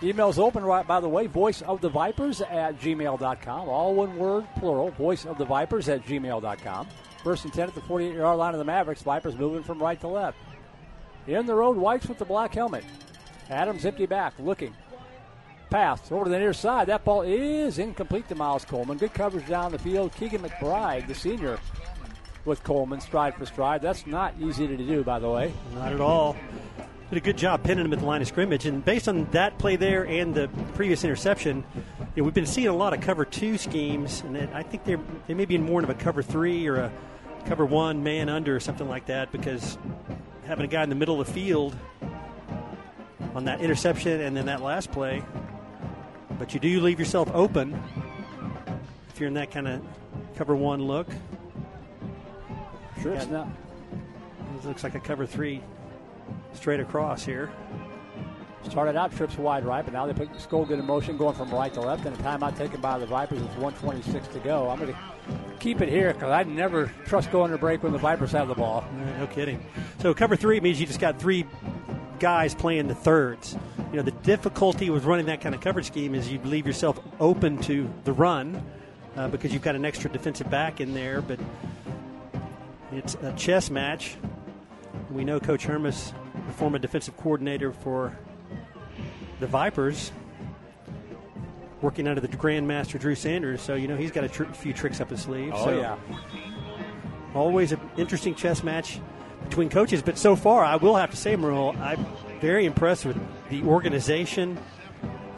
Emails 0.00 0.38
open, 0.38 0.64
right, 0.64 0.86
by 0.86 1.00
the 1.00 1.08
way, 1.08 1.26
voice 1.26 1.62
of 1.62 1.80
the 1.80 1.88
vipers 1.88 2.42
at 2.42 2.78
gmail.com. 2.78 3.68
All 3.68 3.94
one 3.94 4.18
word, 4.18 4.46
plural, 4.58 4.90
voice 4.90 5.24
of 5.24 5.38
the 5.38 5.44
vipers 5.44 5.88
at 5.88 6.04
gmail.com. 6.04 6.88
First 7.22 7.44
and 7.44 7.54
10 7.54 7.68
at 7.68 7.74
the 7.74 7.80
48 7.82 8.14
yard 8.14 8.38
line 8.38 8.52
of 8.52 8.58
the 8.58 8.64
Mavericks. 8.64 9.02
Vipers 9.02 9.34
moving 9.36 9.62
from 9.62 9.82
right 9.82 9.98
to 10.00 10.08
left. 10.08 10.36
In 11.26 11.46
the 11.46 11.54
road, 11.54 11.78
Whites 11.78 12.06
with 12.06 12.18
the 12.18 12.24
black 12.26 12.54
helmet. 12.54 12.84
Adams 13.50 13.84
empty 13.84 14.06
back, 14.06 14.34
looking. 14.38 14.74
Pass 15.70 16.12
over 16.12 16.24
to 16.24 16.30
the 16.30 16.38
near 16.38 16.52
side. 16.52 16.86
That 16.88 17.04
ball 17.04 17.22
is 17.22 17.78
incomplete 17.78 18.28
to 18.28 18.34
Miles 18.34 18.64
Coleman. 18.64 18.98
Good 18.98 19.14
coverage 19.14 19.48
down 19.48 19.72
the 19.72 19.78
field. 19.78 20.14
Keegan 20.14 20.42
McBride, 20.42 21.06
the 21.06 21.14
senior, 21.14 21.58
with 22.44 22.62
Coleman, 22.62 23.00
stride 23.00 23.34
for 23.34 23.46
stride. 23.46 23.82
That's 23.82 24.06
not 24.06 24.34
easy 24.40 24.66
to 24.68 24.76
do, 24.76 25.02
by 25.02 25.18
the 25.18 25.30
way. 25.30 25.52
Not 25.74 25.92
at 25.92 26.00
all 26.00 26.36
did 27.14 27.22
a 27.22 27.24
good 27.24 27.38
job 27.38 27.62
pinning 27.62 27.84
him 27.84 27.92
at 27.92 28.00
the 28.00 28.04
line 28.04 28.20
of 28.22 28.28
scrimmage. 28.28 28.66
And 28.66 28.84
based 28.84 29.08
on 29.08 29.26
that 29.30 29.56
play 29.58 29.76
there 29.76 30.06
and 30.06 30.34
the 30.34 30.48
previous 30.74 31.04
interception, 31.04 31.62
you 31.78 32.22
know, 32.22 32.24
we've 32.24 32.34
been 32.34 32.46
seeing 32.46 32.66
a 32.66 32.74
lot 32.74 32.92
of 32.92 33.00
cover 33.00 33.24
two 33.24 33.56
schemes, 33.56 34.22
and 34.22 34.36
I 34.36 34.62
think 34.62 34.84
they're 34.84 35.00
they 35.26 35.34
may 35.34 35.44
be 35.44 35.54
in 35.54 35.62
more 35.62 35.82
of 35.82 35.90
a 35.90 35.94
cover 35.94 36.22
three 36.22 36.66
or 36.66 36.76
a 36.76 36.92
cover 37.46 37.64
one 37.64 38.02
man 38.02 38.28
under 38.28 38.56
or 38.56 38.60
something 38.60 38.88
like 38.88 39.06
that 39.06 39.30
because 39.30 39.78
having 40.46 40.64
a 40.64 40.68
guy 40.68 40.82
in 40.82 40.88
the 40.88 40.94
middle 40.94 41.20
of 41.20 41.26
the 41.26 41.32
field 41.32 41.76
on 43.34 43.44
that 43.44 43.60
interception 43.60 44.20
and 44.20 44.36
then 44.36 44.46
that 44.46 44.62
last 44.62 44.92
play, 44.92 45.22
but 46.38 46.54
you 46.54 46.60
do 46.60 46.80
leave 46.80 46.98
yourself 46.98 47.30
open 47.32 47.80
if 49.08 49.20
you're 49.20 49.28
in 49.28 49.34
that 49.34 49.50
kind 49.50 49.68
of 49.68 49.82
cover 50.36 50.56
one 50.56 50.82
look. 50.82 51.08
Sure, 53.02 53.14
it's 53.14 53.26
not. 53.26 53.48
It 54.56 54.64
looks 54.66 54.82
like 54.82 54.94
a 54.94 55.00
cover 55.00 55.26
three 55.26 55.60
straight 56.54 56.80
across 56.80 57.24
here. 57.24 57.50
Started 58.70 58.96
out 58.96 59.14
trips 59.14 59.36
wide 59.36 59.64
right, 59.64 59.84
but 59.84 59.92
now 59.92 60.06
they 60.06 60.14
put 60.14 60.32
Skoglund 60.32 60.78
in 60.78 60.86
motion 60.86 61.18
going 61.18 61.34
from 61.34 61.50
right 61.50 61.72
to 61.74 61.80
left, 61.82 62.06
and 62.06 62.18
a 62.18 62.22
timeout 62.22 62.56
taken 62.56 62.80
by 62.80 62.98
the 62.98 63.04
Vipers 63.04 63.38
with 63.38 63.56
126 63.58 64.28
to 64.28 64.38
go. 64.38 64.70
I'm 64.70 64.78
going 64.78 64.92
to 64.92 64.98
keep 65.60 65.82
it 65.82 65.90
here 65.90 66.14
because 66.14 66.30
I 66.30 66.44
never 66.44 66.90
trust 67.04 67.30
going 67.30 67.50
to 67.50 67.58
break 67.58 67.82
when 67.82 67.92
the 67.92 67.98
Vipers 67.98 68.32
have 68.32 68.48
the 68.48 68.54
ball. 68.54 68.82
No 69.18 69.26
kidding. 69.26 69.62
So 70.00 70.14
cover 70.14 70.34
three 70.34 70.60
means 70.60 70.80
you 70.80 70.86
just 70.86 70.98
got 70.98 71.20
three 71.20 71.44
guys 72.18 72.54
playing 72.54 72.88
the 72.88 72.94
thirds. 72.94 73.56
You 73.90 73.96
know, 73.96 74.02
the 74.02 74.10
difficulty 74.10 74.90
with 74.90 75.04
running 75.04 75.26
that 75.26 75.40
kind 75.40 75.54
of 75.54 75.60
coverage 75.60 75.86
scheme 75.86 76.14
is 76.14 76.30
you 76.30 76.38
leave 76.40 76.66
yourself 76.66 77.00
open 77.20 77.58
to 77.62 77.88
the 78.04 78.12
run 78.12 78.62
uh, 79.16 79.28
because 79.28 79.52
you've 79.52 79.62
got 79.62 79.74
an 79.74 79.84
extra 79.84 80.10
defensive 80.10 80.50
back 80.50 80.80
in 80.80 80.94
there, 80.94 81.20
but 81.20 81.38
it's 82.92 83.14
a 83.16 83.32
chess 83.32 83.70
match. 83.70 84.16
We 85.10 85.24
know 85.24 85.40
Coach 85.40 85.64
Hermes, 85.64 86.12
former 86.56 86.78
defensive 86.78 87.16
coordinator 87.16 87.72
for 87.72 88.18
the 89.40 89.46
Vipers, 89.46 90.12
working 91.80 92.08
under 92.08 92.20
the 92.20 92.28
Grandmaster 92.28 92.98
Drew 92.98 93.14
Sanders, 93.14 93.60
so 93.60 93.74
you 93.74 93.88
know 93.88 93.96
he's 93.96 94.10
got 94.10 94.24
a 94.24 94.28
tr- 94.28 94.44
few 94.44 94.72
tricks 94.72 95.00
up 95.00 95.10
his 95.10 95.22
sleeve. 95.22 95.52
Oh, 95.54 95.64
so 95.64 95.78
yeah. 95.78 95.96
always 97.34 97.72
an 97.72 97.80
interesting 97.96 98.34
chess 98.34 98.62
match 98.62 99.00
between 99.44 99.68
coaches. 99.68 100.02
But 100.02 100.18
so 100.18 100.36
far, 100.36 100.64
I 100.64 100.76
will 100.76 100.96
have 100.96 101.10
to 101.10 101.16
say, 101.16 101.36
Merle, 101.36 101.74
I'm 101.80 102.04
very 102.40 102.66
impressed 102.66 103.04
with 103.04 103.18
the 103.50 103.62
organization 103.62 104.58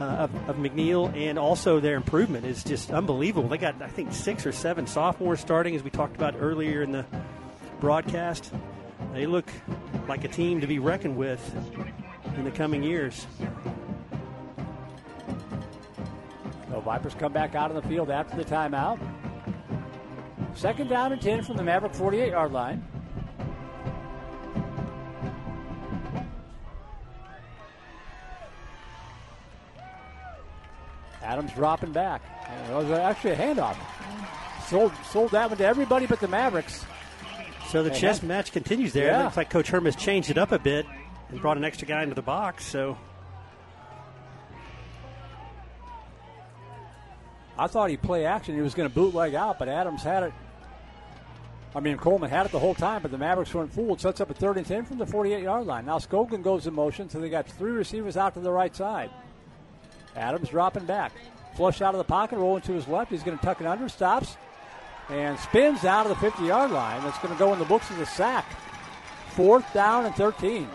uh, 0.00 0.04
of, 0.04 0.48
of 0.48 0.57
McNeil 0.57 1.14
and 1.16 1.38
also 1.38 1.80
their 1.80 1.96
improvement 1.96 2.44
is 2.44 2.62
just 2.62 2.90
unbelievable. 2.90 3.48
They 3.48 3.59
got, 3.59 3.80
I 3.80 3.88
think, 3.88 4.12
six 4.12 4.44
or 4.44 4.52
seven 4.52 4.86
sophomores 4.86 5.40
starting, 5.40 5.74
as 5.74 5.82
we 5.82 5.90
talked 5.90 6.16
about 6.16 6.34
earlier 6.38 6.82
in 6.82 6.92
the 6.92 7.07
broadcast. 7.80 8.52
They 9.12 9.26
look 9.26 9.48
like 10.09 10.24
a 10.24 10.28
team 10.28 10.61
to 10.61 10.66
be 10.66 10.78
reckoned 10.78 11.16
with 11.16 11.40
in 12.36 12.44
the 12.44 12.50
coming 12.50 12.82
years. 12.82 13.26
So 16.70 16.80
Vipers 16.80 17.14
come 17.14 17.32
back 17.32 17.54
out 17.54 17.70
on 17.70 17.76
the 17.76 17.88
field 17.88 18.11
after 18.11 18.36
the 18.36 18.44
timeout. 18.44 18.98
Second 20.54 20.88
down 20.88 21.12
and 21.12 21.20
10 21.20 21.42
from 21.42 21.57
the 21.57 21.62
Maverick 21.62 21.94
48 21.94 22.30
yard 22.30 22.52
line. 22.52 22.84
Adams 31.26 31.52
dropping 31.52 31.92
back. 31.92 32.22
And 32.48 32.72
it 32.72 32.74
was 32.76 32.90
actually 32.90 33.32
a 33.32 33.36
handoff. 33.36 33.76
Sold, 34.68 34.92
sold 35.10 35.30
that 35.32 35.48
one 35.48 35.58
to 35.58 35.64
everybody 35.66 36.06
but 36.06 36.20
the 36.20 36.28
Mavericks. 36.28 36.84
So 37.68 37.82
the 37.82 37.90
And 37.90 37.98
chess 37.98 38.20
that- 38.20 38.26
match 38.26 38.52
continues 38.52 38.92
there. 38.92 39.06
Yeah. 39.08 39.20
It 39.20 39.24
looks 39.24 39.36
like 39.36 39.50
Coach 39.50 39.68
Hermes 39.68 39.96
changed 39.96 40.30
it 40.30 40.38
up 40.38 40.52
a 40.52 40.58
bit 40.58 40.86
and 41.30 41.40
brought 41.40 41.56
an 41.56 41.64
extra 41.64 41.86
guy 41.86 42.02
into 42.02 42.14
the 42.14 42.22
box. 42.22 42.64
So 42.64 42.96
I 47.58 47.66
thought 47.66 47.90
he'd 47.90 48.02
play 48.02 48.24
action. 48.26 48.54
He 48.54 48.60
was 48.60 48.74
going 48.74 48.88
to 48.88 48.94
bootleg 48.94 49.34
out, 49.34 49.58
but 49.58 49.68
Adams 49.68 50.02
had 50.02 50.22
it. 50.24 50.32
I 51.74 51.80
mean, 51.80 51.96
Coleman 51.98 52.30
had 52.30 52.46
it 52.46 52.52
the 52.52 52.58
whole 52.58 52.74
time, 52.74 53.02
but 53.02 53.10
the 53.10 53.18
Mavericks 53.18 53.52
weren't 53.52 53.72
fooled. 53.72 54.00
Sets 54.00 54.20
up 54.20 54.30
a 54.30 54.34
third 54.34 54.56
and 54.56 54.66
10 54.66 54.84
from 54.84 54.98
the 54.98 55.06
48 55.06 55.42
yard 55.42 55.66
line. 55.66 55.84
Now 55.86 55.98
Skoglund 55.98 56.42
goes 56.42 56.66
in 56.66 56.74
motion, 56.74 57.08
so 57.10 57.18
they 57.20 57.28
got 57.28 57.46
three 57.46 57.72
receivers 57.72 58.16
out 58.16 58.34
to 58.34 58.40
the 58.40 58.50
right 58.50 58.74
side. 58.74 59.10
Adams 60.16 60.48
dropping 60.48 60.84
back. 60.86 61.12
Flush 61.54 61.80
out 61.80 61.94
of 61.94 61.98
the 61.98 62.04
pocket, 62.04 62.38
rolling 62.38 62.62
to 62.62 62.72
his 62.72 62.86
left. 62.88 63.10
He's 63.10 63.22
going 63.22 63.38
to 63.38 63.44
tuck 63.44 63.60
it 63.60 63.66
under, 63.66 63.88
stops, 63.88 64.36
and 65.08 65.38
spins 65.38 65.84
out 65.84 66.06
of 66.06 66.10
the 66.10 66.16
50 66.16 66.44
yard 66.44 66.70
line. 66.70 67.02
That's 67.02 67.18
going 67.18 67.32
to 67.32 67.38
go 67.38 67.52
in 67.52 67.58
the 67.58 67.64
books 67.64 67.90
as 67.90 67.98
a 67.98 68.06
sack. 68.06 68.44
Fourth 69.30 69.70
down 69.72 70.06
and 70.06 70.14
13. 70.14 70.68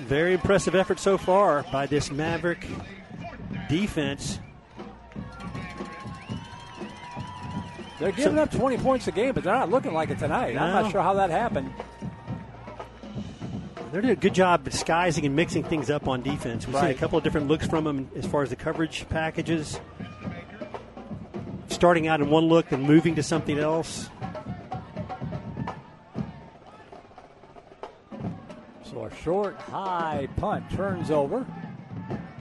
very 0.00 0.34
impressive 0.34 0.74
effort 0.74 0.98
so 0.98 1.16
far 1.16 1.64
by 1.72 1.86
this 1.86 2.10
Maverick 2.10 2.66
defense. 3.68 4.38
They're 7.98 8.10
giving 8.12 8.38
up 8.38 8.50
20 8.50 8.78
points 8.78 9.06
a 9.06 9.12
game, 9.12 9.32
but 9.32 9.44
they're 9.44 9.54
not 9.54 9.70
looking 9.70 9.92
like 9.94 10.10
it 10.10 10.18
tonight. 10.18 10.56
I'm 10.56 10.82
not 10.82 10.90
sure 10.90 11.02
how 11.02 11.14
that 11.14 11.30
happened. 11.30 11.72
They're 13.92 14.00
doing 14.00 14.12
a 14.14 14.16
good 14.16 14.32
job 14.32 14.64
disguising 14.64 15.26
and 15.26 15.36
mixing 15.36 15.64
things 15.64 15.90
up 15.90 16.08
on 16.08 16.22
defense. 16.22 16.66
We've 16.66 16.76
seen 16.76 16.86
a 16.86 16.94
couple 16.94 17.18
of 17.18 17.24
different 17.24 17.48
looks 17.48 17.66
from 17.66 17.84
them 17.84 18.10
as 18.16 18.24
far 18.24 18.42
as 18.42 18.48
the 18.48 18.56
coverage 18.56 19.06
packages. 19.10 19.78
Starting 21.68 22.08
out 22.08 22.22
in 22.22 22.30
one 22.30 22.46
look 22.46 22.72
and 22.72 22.84
moving 22.84 23.16
to 23.16 23.22
something 23.22 23.58
else. 23.58 24.08
So 28.84 29.04
a 29.04 29.14
short, 29.16 29.56
high 29.56 30.26
punt 30.36 30.70
turns 30.70 31.10
over 31.10 31.44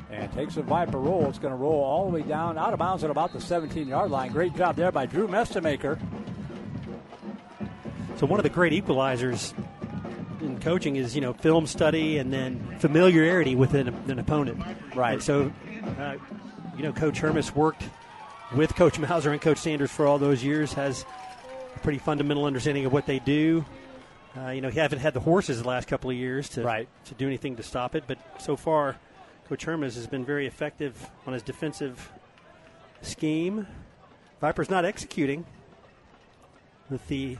and 0.09 0.31
takes 0.31 0.55
a 0.55 0.61
Viper 0.61 0.99
roll. 0.99 1.27
It's 1.27 1.37
going 1.37 1.51
to 1.51 1.57
roll 1.57 1.83
all 1.83 2.09
the 2.09 2.13
way 2.13 2.21
down, 2.21 2.57
out 2.57 2.71
of 2.71 2.79
bounds 2.79 3.03
at 3.03 3.09
about 3.09 3.33
the 3.33 3.41
17 3.41 3.89
yard 3.89 4.09
line. 4.09 4.31
Great 4.31 4.55
job 4.55 4.77
there 4.77 4.91
by 4.93 5.05
Drew 5.05 5.27
Mestemaker. 5.27 5.99
So 8.15 8.25
one 8.25 8.39
of 8.39 8.43
the 8.43 8.49
great 8.49 8.71
equalizers 8.71 9.53
in 10.41 10.59
coaching 10.59 10.95
is 10.95 11.15
you 11.15 11.21
know 11.21 11.33
film 11.33 11.67
study 11.67 12.17
and 12.17 12.31
then 12.31 12.77
familiarity 12.79 13.55
with 13.55 13.73
an, 13.73 13.89
an 14.09 14.19
opponent. 14.19 14.61
Right. 14.95 15.13
And 15.13 15.23
so, 15.23 15.51
uh, 15.99 16.15
you 16.77 16.83
know, 16.83 16.91
Coach 16.93 17.19
Hermes 17.19 17.53
worked 17.55 17.83
with 18.55 18.75
Coach 18.75 18.99
Mauser 18.99 19.31
and 19.31 19.41
Coach 19.41 19.59
Sanders 19.59 19.91
for 19.91 20.05
all 20.07 20.17
those 20.19 20.43
years. 20.43 20.73
Has 20.73 21.05
a 21.75 21.79
pretty 21.79 21.99
fundamental 21.99 22.45
understanding 22.45 22.85
of 22.85 22.93
what 22.93 23.05
they 23.05 23.19
do. 23.19 23.65
Uh, 24.37 24.49
you 24.49 24.61
know, 24.61 24.69
he 24.69 24.79
haven't 24.79 24.99
had 24.99 25.13
the 25.13 25.19
horses 25.19 25.61
the 25.61 25.67
last 25.67 25.87
couple 25.87 26.09
of 26.09 26.15
years 26.15 26.47
to 26.49 26.63
Right. 26.63 26.87
to 27.05 27.13
do 27.13 27.27
anything 27.27 27.57
to 27.57 27.63
stop 27.63 27.95
it, 27.95 28.05
but 28.07 28.17
so 28.39 28.55
far, 28.55 28.95
Coach 29.49 29.65
Hermes 29.65 29.95
has 29.95 30.07
been 30.07 30.23
very 30.23 30.47
effective 30.47 31.09
on 31.27 31.33
his 31.33 31.43
defensive 31.43 32.09
scheme. 33.01 33.67
Vipers 34.39 34.69
not 34.69 34.85
executing 34.85 35.45
with 36.89 37.05
the 37.09 37.37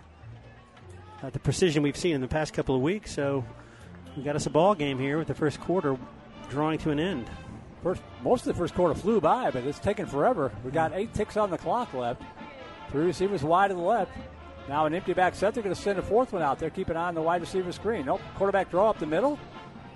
uh, 1.24 1.30
the 1.30 1.39
precision 1.39 1.84
we've 1.84 1.97
seen 1.97 2.15
in 2.15 2.22
the 2.22 2.28
past 2.28 2.53
couple 2.53 2.76
of 2.76 2.82
weeks. 2.82 3.13
So 3.13 3.45
we 4.15 4.24
got 4.24 4.36
us 4.36 4.45
a 4.45 4.49
ball 4.49 4.76
game 4.76 4.99
here 4.99 5.17
with 5.17 5.28
the 5.28 5.34
first 5.34 5.59
quarter 5.59 5.97
drawing 6.49 6.80
to 6.80 6.91
an 6.91 6.99
end. 6.99 7.30
First, 7.84 8.01
most 8.22 8.41
of 8.41 8.47
the 8.47 8.53
first 8.53 8.76
quarter 8.76 8.93
flew 8.93 9.19
by, 9.19 9.49
but 9.49 9.63
it's 9.63 9.80
taken 9.80 10.05
forever. 10.05 10.51
We 10.63 10.72
got 10.72 10.93
eight 10.93 11.13
ticks 11.13 11.38
on 11.38 11.49
the 11.49 11.57
clock 11.57 11.93
left. 11.93 12.22
Three 12.91 13.05
receivers 13.05 13.43
wide 13.43 13.69
to 13.69 13.74
the 13.74 13.82
left. 13.82 14.11
Now 14.69 14.86
an 14.86 14.93
empty 14.93 15.13
back 15.13 15.34
set. 15.34 15.53
They're 15.53 15.63
going 15.63 15.76
to 15.76 15.82
send 15.82 15.97
a 15.97 16.03
fourth 16.03 16.34
one 16.34 16.41
out 16.41 16.59
there. 16.59 16.69
Keep 16.69 16.89
an 16.89 16.97
eye 16.97 17.07
on 17.07 17.15
the 17.15 17.22
wide 17.22 17.41
receiver 17.41 17.72
screen. 17.72 18.05
Nope. 18.05 18.22
Quarterback 18.36 18.69
draw 18.69 18.89
up 18.89 18.99
the 18.99 19.07
middle. 19.07 19.39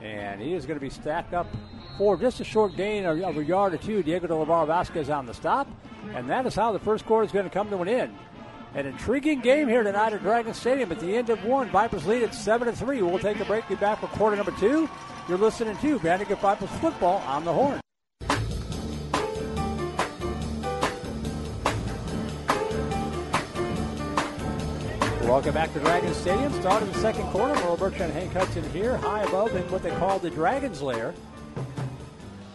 And 0.01 0.41
he 0.41 0.53
is 0.53 0.65
going 0.65 0.77
to 0.77 0.81
be 0.83 0.89
stacked 0.89 1.33
up 1.33 1.47
for 1.97 2.17
just 2.17 2.39
a 2.39 2.43
short 2.43 2.75
gain 2.75 3.05
of, 3.05 3.37
a 3.37 3.43
yard 3.43 3.73
or 3.73 3.77
two. 3.77 4.01
Diego 4.01 4.27
de 4.27 4.33
Lavar 4.33 4.65
Vasquez 4.65 5.09
on 5.09 5.25
the 5.25 5.33
stop. 5.33 5.67
And 6.13 6.29
that 6.29 6.45
is 6.45 6.55
how 6.55 6.71
the 6.71 6.79
first 6.79 7.05
quarter 7.05 7.25
is 7.25 7.31
going 7.31 7.45
to 7.45 7.51
come 7.51 7.69
to 7.69 7.77
an 7.77 7.87
end. 7.87 8.15
An 8.75 8.85
intriguing 8.85 9.39
game 9.39 9.69
here 9.69 9.83
tonight 9.83 10.11
at 10.11 10.21
Dragon 10.21 10.53
Stadium. 10.53 10.91
At 10.91 10.99
the 10.99 11.15
end 11.15 11.29
of 11.29 11.45
one, 11.45 11.69
Vipers 11.69 12.05
lead 12.05 12.23
at 12.23 12.35
seven 12.35 12.67
to 12.67 12.73
three. 12.73 13.01
We'll 13.01 13.19
take 13.19 13.39
a 13.39 13.45
break. 13.45 13.65
Be 13.69 13.75
back 13.75 14.01
for 14.01 14.07
quarter 14.07 14.35
number 14.35 14.51
two. 14.59 14.89
You're 15.29 15.37
listening 15.37 15.77
to 15.77 15.97
Vandegrift 15.99 16.41
Vipers 16.41 16.69
football 16.81 17.19
on 17.19 17.45
the 17.45 17.53
horn. 17.53 17.79
Welcome 25.21 25.53
back 25.53 25.71
to 25.71 25.79
Dragon 25.79 26.13
Stadium. 26.13 26.51
Start 26.59 26.83
of 26.83 26.93
the 26.93 26.99
second 26.99 27.23
quarter. 27.27 27.55
Merle 27.55 27.77
Bertrand 27.77 28.11
and 28.11 28.13
Hank 28.13 28.33
Hudson 28.33 28.69
here, 28.71 28.97
high 28.97 29.23
above 29.23 29.55
in 29.55 29.63
what 29.71 29.83
they 29.83 29.91
call 29.91 30.19
the 30.19 30.29
Dragon's 30.29 30.81
Lair, 30.81 31.13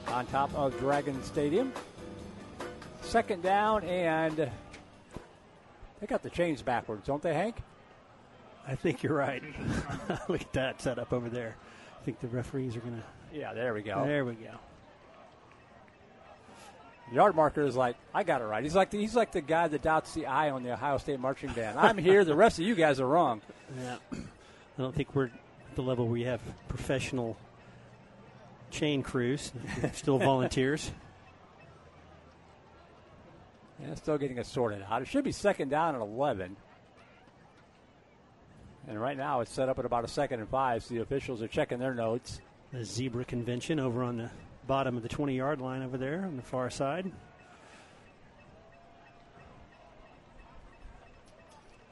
on 0.08 0.26
top 0.26 0.54
of 0.54 0.78
Dragon 0.78 1.22
Stadium. 1.22 1.72
Second 3.00 3.42
down, 3.42 3.84
and 3.84 4.50
they 6.00 6.06
got 6.06 6.22
the 6.22 6.30
chains 6.30 6.62
backwards, 6.62 7.06
don't 7.06 7.22
they, 7.22 7.34
Hank? 7.34 7.56
I 8.66 8.74
think 8.74 9.02
you're 9.02 9.14
right. 9.14 9.42
Look 10.28 10.40
at 10.40 10.52
that 10.52 10.80
setup 10.80 11.12
over 11.12 11.28
there. 11.28 11.56
I 12.00 12.04
think 12.04 12.20
the 12.20 12.28
referees 12.28 12.76
are 12.76 12.80
going 12.80 12.96
to. 12.96 13.38
Yeah, 13.38 13.52
there 13.52 13.74
we 13.74 13.82
go. 13.82 14.04
There 14.04 14.24
we 14.24 14.34
go. 14.34 14.52
Yard 17.12 17.34
marker 17.34 17.62
is 17.62 17.76
like, 17.76 17.96
I 18.14 18.22
got 18.22 18.40
it 18.40 18.44
right. 18.44 18.62
He's 18.62 18.74
like 18.74 18.90
the, 18.90 18.98
he's 18.98 19.16
like 19.16 19.32
the 19.32 19.40
guy 19.40 19.66
that 19.66 19.82
dots 19.82 20.14
the 20.14 20.26
I 20.26 20.50
on 20.50 20.62
the 20.62 20.72
Ohio 20.72 20.98
State 20.98 21.18
marching 21.18 21.50
band. 21.52 21.78
I'm 21.78 21.98
here. 21.98 22.24
The 22.24 22.36
rest 22.36 22.58
of 22.58 22.64
you 22.64 22.74
guys 22.74 23.00
are 23.00 23.06
wrong. 23.06 23.42
Yeah. 23.78 23.96
I 24.12 24.82
don't 24.82 24.94
think 24.94 25.14
we're 25.14 25.26
at 25.26 25.32
the 25.74 25.82
level 25.82 26.06
where 26.06 26.12
we 26.12 26.22
have 26.22 26.40
professional 26.68 27.36
chain 28.70 29.02
crews, 29.02 29.52
still 29.92 30.18
volunteers. 30.18 30.90
Yeah, 33.82 33.94
still 33.94 34.18
getting 34.18 34.38
it 34.38 34.46
sorted 34.46 34.84
out. 34.88 35.02
It 35.02 35.08
should 35.08 35.24
be 35.24 35.32
second 35.32 35.70
down 35.70 35.94
at 35.94 36.00
11. 36.00 36.56
And 38.88 39.00
right 39.00 39.16
now 39.16 39.40
it's 39.40 39.52
set 39.52 39.68
up 39.68 39.78
at 39.78 39.84
about 39.84 40.04
a 40.04 40.08
second 40.08 40.40
and 40.40 40.48
five, 40.48 40.82
so 40.82 40.94
the 40.94 41.00
officials 41.00 41.42
are 41.42 41.48
checking 41.48 41.78
their 41.78 41.94
notes. 41.94 42.40
The 42.72 42.84
zebra 42.84 43.24
convention 43.24 43.78
over 43.78 44.02
on 44.02 44.16
the 44.16 44.30
bottom 44.66 44.96
of 44.96 45.02
the 45.02 45.08
20 45.08 45.36
yard 45.36 45.60
line 45.60 45.82
over 45.82 45.98
there 45.98 46.24
on 46.24 46.36
the 46.36 46.42
far 46.42 46.70
side. 46.70 47.10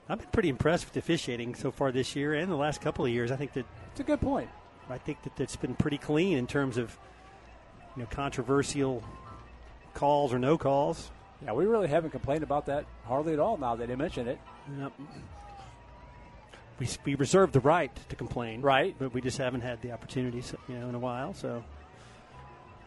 I've 0.08 0.18
been 0.18 0.28
pretty 0.28 0.48
impressed 0.48 0.86
with 0.86 0.94
the 0.94 1.00
officiating 1.00 1.54
so 1.54 1.70
far 1.70 1.92
this 1.92 2.16
year 2.16 2.34
and 2.34 2.50
the 2.50 2.56
last 2.56 2.80
couple 2.80 3.04
of 3.04 3.10
years. 3.10 3.30
I 3.30 3.36
think 3.36 3.52
that 3.52 3.66
It's 3.90 4.00
a 4.00 4.04
good 4.04 4.20
point. 4.20 4.48
I 4.88 4.96
think 4.96 5.22
that 5.22 5.38
it's 5.38 5.56
been 5.56 5.74
pretty 5.74 5.98
clean 5.98 6.38
in 6.38 6.46
terms 6.46 6.78
of 6.78 6.96
you 7.94 8.02
know 8.02 8.08
controversial 8.10 9.04
calls 9.92 10.32
or 10.32 10.38
no 10.38 10.56
calls. 10.56 11.10
Yeah, 11.44 11.52
we 11.52 11.66
really 11.66 11.88
haven't 11.88 12.10
complained 12.10 12.42
about 12.42 12.66
that 12.66 12.84
hardly 13.04 13.32
at 13.32 13.38
all 13.38 13.56
now 13.56 13.76
that 13.76 13.88
you 13.88 13.96
mention 13.96 14.26
it. 14.26 14.40
Yep. 14.78 14.92
We, 16.80 16.88
we 17.04 17.14
reserve 17.14 17.52
the 17.52 17.60
right 17.60 17.94
to 18.08 18.16
complain, 18.16 18.60
Right. 18.60 18.94
But 18.98 19.12
we 19.12 19.20
just 19.20 19.38
haven't 19.38 19.62
had 19.62 19.80
the 19.82 19.92
opportunities, 19.92 20.54
you 20.68 20.78
know, 20.78 20.88
in 20.88 20.94
a 20.94 20.98
while. 20.98 21.34
So 21.34 21.64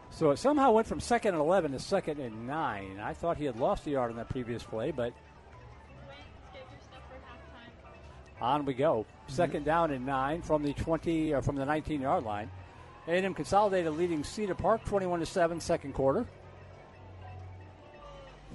So 0.10 0.32
it 0.32 0.38
somehow 0.38 0.72
went 0.72 0.88
from 0.88 0.99
second 0.99 1.34
and 1.34 1.41
11 1.41 1.72
to 1.72 1.80
second 1.80 2.20
and 2.20 2.47
9. 2.47 2.99
I 3.02 3.14
thought 3.14 3.38
he 3.38 3.45
had 3.45 3.58
lost 3.58 3.86
the 3.86 3.91
yard 3.91 4.12
on 4.12 4.18
that 4.18 4.30
previous 4.30 4.64
play, 4.64 4.91
but 4.91 5.14
on 8.41 8.66
we 8.66 8.74
go. 8.74 9.06
Mm-hmm. 9.06 9.34
Second 9.34 9.66
down 9.66 9.91
and 9.91 10.06
9 10.06 10.41
from 10.41 10.64
the 10.64 10.74
20 10.74 11.34
or 11.34 11.41
from 11.41 11.56
the 11.56 11.66
19 11.66 12.02
yard 12.02 12.24
line. 12.24 12.49
A&M 13.08 13.34
consolidated 13.34 13.93
leading 13.93 14.24
Cedar 14.24 14.56
Park 14.56 14.84
21 14.86 15.22
to 15.22 15.26
7 15.26 15.60
second 15.60 15.93
quarter. 15.93 16.26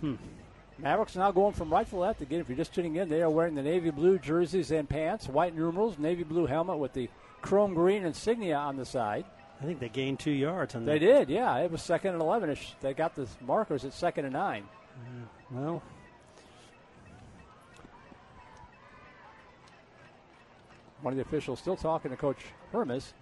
Hmm. 0.00 0.14
Mavericks 0.78 1.16
now 1.16 1.30
going 1.30 1.54
from 1.54 1.70
right 1.70 1.88
to 1.88 1.96
left. 1.96 2.20
Again, 2.20 2.40
if 2.40 2.48
you're 2.48 2.58
just 2.58 2.74
tuning 2.74 2.96
in, 2.96 3.08
they 3.08 3.22
are 3.22 3.30
wearing 3.30 3.54
the 3.54 3.62
navy 3.62 3.90
blue 3.90 4.18
jerseys 4.18 4.70
and 4.70 4.88
pants, 4.88 5.26
white 5.28 5.56
numerals, 5.56 5.98
navy 5.98 6.22
blue 6.22 6.46
helmet 6.46 6.78
with 6.78 6.92
the 6.92 7.08
chrome 7.40 7.72
green 7.72 8.04
insignia 8.04 8.56
on 8.56 8.76
the 8.76 8.84
side. 8.84 9.24
I 9.60 9.64
think 9.64 9.80
they 9.80 9.88
gained 9.88 10.18
two 10.18 10.32
yards 10.32 10.74
on 10.74 10.84
They 10.84 10.98
did, 10.98 11.30
yeah. 11.30 11.56
It 11.58 11.70
was 11.70 11.80
second 11.80 12.12
and 12.12 12.20
11 12.20 12.50
ish. 12.50 12.74
They 12.82 12.92
got 12.92 13.14
the 13.14 13.26
markers 13.40 13.86
at 13.86 13.94
second 13.94 14.26
and 14.26 14.34
9. 14.34 14.64
Mm, 14.98 15.22
well, 15.50 15.82
One 21.02 21.12
of 21.12 21.16
the 21.18 21.22
officials 21.22 21.60
still 21.60 21.76
talking 21.76 22.10
to 22.10 22.16
Coach 22.16 22.38
Hermes. 22.72 23.14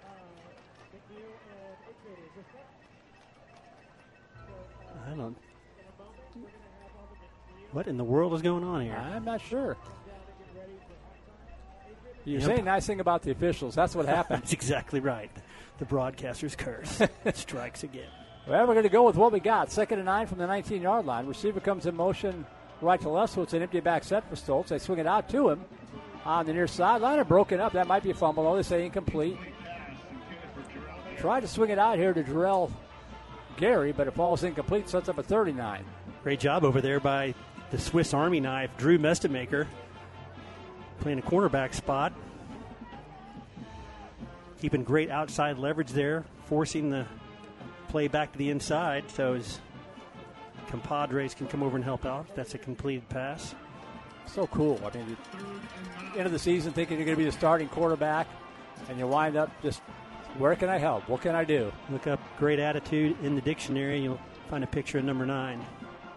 I 5.06 5.14
don't. 5.14 5.36
What 7.74 7.88
in 7.88 7.96
the 7.96 8.04
world 8.04 8.32
is 8.34 8.40
going 8.40 8.62
on 8.62 8.82
here? 8.82 8.94
I'm 8.94 9.24
not 9.24 9.40
sure. 9.40 9.76
You 12.24 12.38
Yep. 12.38 12.42
say 12.46 12.58
a 12.60 12.62
nice 12.62 12.86
thing 12.86 13.00
about 13.00 13.22
the 13.22 13.32
officials. 13.32 13.74
That's 13.74 13.96
what 13.96 14.06
happened. 14.18 14.42
That's 14.42 14.52
exactly 14.52 15.00
right. 15.00 15.30
The 15.78 15.84
broadcaster's 15.84 16.54
curse 16.54 17.02
strikes 17.34 17.82
again. 17.82 18.08
well, 18.48 18.66
we're 18.68 18.74
going 18.74 18.84
to 18.84 18.88
go 18.88 19.02
with 19.02 19.16
what 19.16 19.32
we 19.32 19.40
got. 19.40 19.72
Second 19.72 19.98
and 19.98 20.06
nine 20.06 20.28
from 20.28 20.38
the 20.38 20.46
19 20.46 20.82
yard 20.82 21.04
line. 21.04 21.26
Receiver 21.26 21.58
comes 21.58 21.84
in 21.86 21.96
motion 21.96 22.46
right 22.80 23.00
to 23.00 23.08
left, 23.08 23.32
so 23.34 23.42
it's 23.42 23.54
an 23.54 23.62
empty 23.62 23.80
back 23.80 24.04
set 24.04 24.28
for 24.30 24.36
Stoltz. 24.36 24.68
They 24.68 24.78
swing 24.78 25.00
it 25.00 25.06
out 25.08 25.28
to 25.30 25.48
him 25.50 25.64
on 26.24 26.46
the 26.46 26.52
near 26.52 26.68
sideline. 26.68 27.18
and 27.18 27.26
broken 27.28 27.58
up. 27.58 27.72
That 27.72 27.88
might 27.88 28.04
be 28.04 28.10
a 28.10 28.14
fumble. 28.14 28.46
Oh, 28.46 28.54
they 28.54 28.62
say 28.62 28.84
incomplete. 28.86 29.36
Tried 31.18 31.40
to 31.40 31.48
swing 31.48 31.70
it 31.70 31.78
out 31.80 31.98
here 31.98 32.12
to 32.14 32.22
Jarrell 32.22 32.70
Gary, 33.56 33.90
but 33.92 34.06
it 34.06 34.14
falls 34.14 34.44
incomplete, 34.44 34.88
sets 34.88 35.08
up 35.08 35.18
a 35.18 35.22
39. 35.24 35.84
Great 36.22 36.38
job 36.40 36.64
over 36.64 36.80
there 36.80 37.00
by 37.00 37.34
the 37.70 37.78
Swiss 37.78 38.14
Army 38.14 38.40
knife, 38.40 38.70
Drew 38.76 38.98
Mestemaker, 38.98 39.66
playing 41.00 41.18
a 41.18 41.22
cornerback 41.22 41.74
spot. 41.74 42.12
Keeping 44.60 44.84
great 44.84 45.10
outside 45.10 45.58
leverage 45.58 45.90
there, 45.90 46.24
forcing 46.46 46.88
the 46.88 47.06
play 47.88 48.08
back 48.08 48.32
to 48.32 48.38
the 48.38 48.48
inside 48.48 49.04
so 49.10 49.34
his 49.34 49.60
compadres 50.68 51.34
can 51.34 51.46
come 51.46 51.62
over 51.62 51.76
and 51.76 51.84
help 51.84 52.06
out. 52.06 52.34
That's 52.34 52.54
a 52.54 52.58
completed 52.58 53.06
pass. 53.10 53.54
So 54.26 54.46
cool. 54.46 54.80
I 54.84 54.96
mean, 54.96 55.16
end 56.16 56.26
of 56.26 56.32
the 56.32 56.38
season 56.38 56.72
thinking 56.72 56.96
you're 56.96 57.04
going 57.04 57.16
to 57.16 57.22
be 57.22 57.26
the 57.26 57.32
starting 57.32 57.68
quarterback, 57.68 58.26
and 58.88 58.98
you 58.98 59.06
wind 59.06 59.36
up 59.36 59.50
just, 59.62 59.80
where 60.38 60.56
can 60.56 60.70
I 60.70 60.78
help? 60.78 61.08
What 61.10 61.20
can 61.20 61.34
I 61.34 61.44
do? 61.44 61.70
Look 61.90 62.06
up 62.06 62.20
great 62.38 62.58
attitude 62.58 63.16
in 63.22 63.34
the 63.34 63.42
dictionary, 63.42 64.00
you'll 64.00 64.20
find 64.48 64.64
a 64.64 64.66
picture 64.66 64.98
of 64.98 65.04
number 65.04 65.26
nine. 65.26 65.62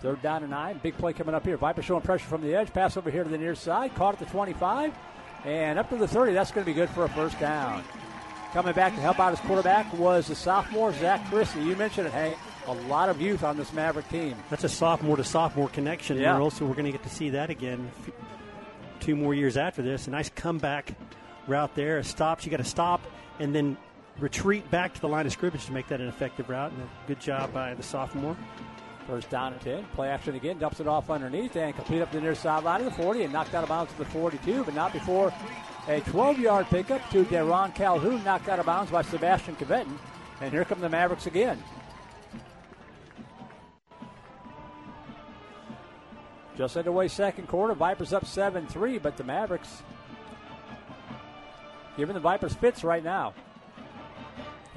Third 0.01 0.21
down 0.21 0.43
and 0.43 0.51
nine. 0.51 0.79
Big 0.83 0.95
play 0.97 1.13
coming 1.13 1.33
up 1.33 1.43
here. 1.45 1.57
Viper 1.57 1.81
showing 1.81 2.01
pressure 2.01 2.27
from 2.27 2.41
the 2.41 2.53
edge. 2.55 2.71
Pass 2.71 2.97
over 2.97 3.09
here 3.09 3.23
to 3.23 3.29
the 3.29 3.37
near 3.37 3.55
side. 3.55 3.95
Caught 3.95 4.13
at 4.15 4.19
the 4.19 4.25
25. 4.25 4.93
And 5.45 5.79
up 5.79 5.89
to 5.89 5.95
the 5.95 6.07
30. 6.07 6.33
That's 6.33 6.51
going 6.51 6.65
to 6.65 6.69
be 6.69 6.75
good 6.75 6.89
for 6.89 7.05
a 7.05 7.09
first 7.09 7.39
down. 7.39 7.83
Coming 8.53 8.73
back 8.73 8.93
to 8.95 9.01
help 9.01 9.19
out 9.19 9.31
his 9.31 9.39
quarterback 9.41 9.91
was 9.93 10.27
the 10.27 10.35
sophomore, 10.35 10.93
Zach 10.93 11.23
Christie. 11.29 11.61
You 11.61 11.75
mentioned 11.75 12.07
it, 12.07 12.13
Hank. 12.13 12.37
A 12.67 12.73
lot 12.89 13.09
of 13.09 13.21
youth 13.21 13.43
on 13.43 13.57
this 13.57 13.71
Maverick 13.73 14.07
team. 14.09 14.35
That's 14.49 14.63
a 14.63 14.69
sophomore 14.69 15.17
to 15.17 15.23
sophomore 15.23 15.69
connection, 15.69 16.17
Yeah. 16.17 16.33
Merle, 16.33 16.49
so 16.51 16.65
we're 16.65 16.73
going 16.73 16.85
to 16.85 16.91
get 16.91 17.03
to 17.03 17.09
see 17.09 17.29
that 17.31 17.49
again 17.49 17.89
two 18.99 19.15
more 19.15 19.33
years 19.33 19.57
after 19.57 19.81
this. 19.81 20.07
A 20.07 20.09
nice 20.11 20.29
comeback 20.29 20.93
route 21.47 21.75
there. 21.75 21.97
A 21.99 22.03
stops, 22.03 22.45
you 22.45 22.51
got 22.51 22.57
to 22.57 22.63
stop 22.63 23.01
and 23.39 23.53
then 23.55 23.77
retreat 24.19 24.69
back 24.71 24.93
to 24.93 25.01
the 25.01 25.07
line 25.07 25.25
of 25.25 25.31
scrimmage 25.31 25.65
to 25.65 25.71
make 25.71 25.87
that 25.87 26.01
an 26.01 26.07
effective 26.07 26.49
route. 26.49 26.71
And 26.71 26.81
a 26.81 26.87
good 27.07 27.19
job 27.19 27.53
by 27.53 27.73
the 27.73 27.83
sophomore. 27.83 28.35
First 29.07 29.29
down 29.29 29.53
and 29.53 29.61
10. 29.61 29.85
Play 29.95 30.09
action 30.09 30.35
again. 30.35 30.57
Dumps 30.57 30.81
it 30.81 30.87
off 30.87 31.09
underneath 31.09 31.55
and 31.55 31.73
complete 31.73 32.01
up 32.01 32.11
the 32.11 32.19
near 32.19 32.35
sideline 32.35 32.81
of 32.81 32.85
the 32.85 32.91
40 32.91 33.23
and 33.23 33.31
knocked 33.31 33.53
out 33.53 33.63
of 33.63 33.69
bounds 33.69 33.91
to 33.93 33.97
the 33.97 34.05
42, 34.05 34.65
but 34.65 34.73
not 34.73 34.91
before 34.91 35.33
a 35.87 36.01
12 36.01 36.39
yard 36.39 36.65
pickup 36.67 37.09
to 37.11 37.23
Deron 37.23 37.73
Calhoun, 37.73 38.21
knocked 38.25 38.49
out 38.49 38.59
of 38.59 38.65
bounds 38.65 38.91
by 38.91 39.01
Sebastian 39.01 39.55
Cavetin. 39.55 39.97
And 40.41 40.51
here 40.51 40.65
come 40.65 40.81
the 40.81 40.89
Mavericks 40.89 41.25
again. 41.25 41.63
Just 46.57 46.75
underway 46.75 47.07
second 47.07 47.47
quarter. 47.47 47.75
Vipers 47.75 48.11
up 48.11 48.25
7 48.25 48.67
3, 48.67 48.97
but 48.97 49.15
the 49.15 49.23
Mavericks 49.23 49.83
giving 51.95 52.13
the 52.13 52.19
Vipers 52.19 52.53
fits 52.55 52.83
right 52.83 53.03
now. 53.03 53.33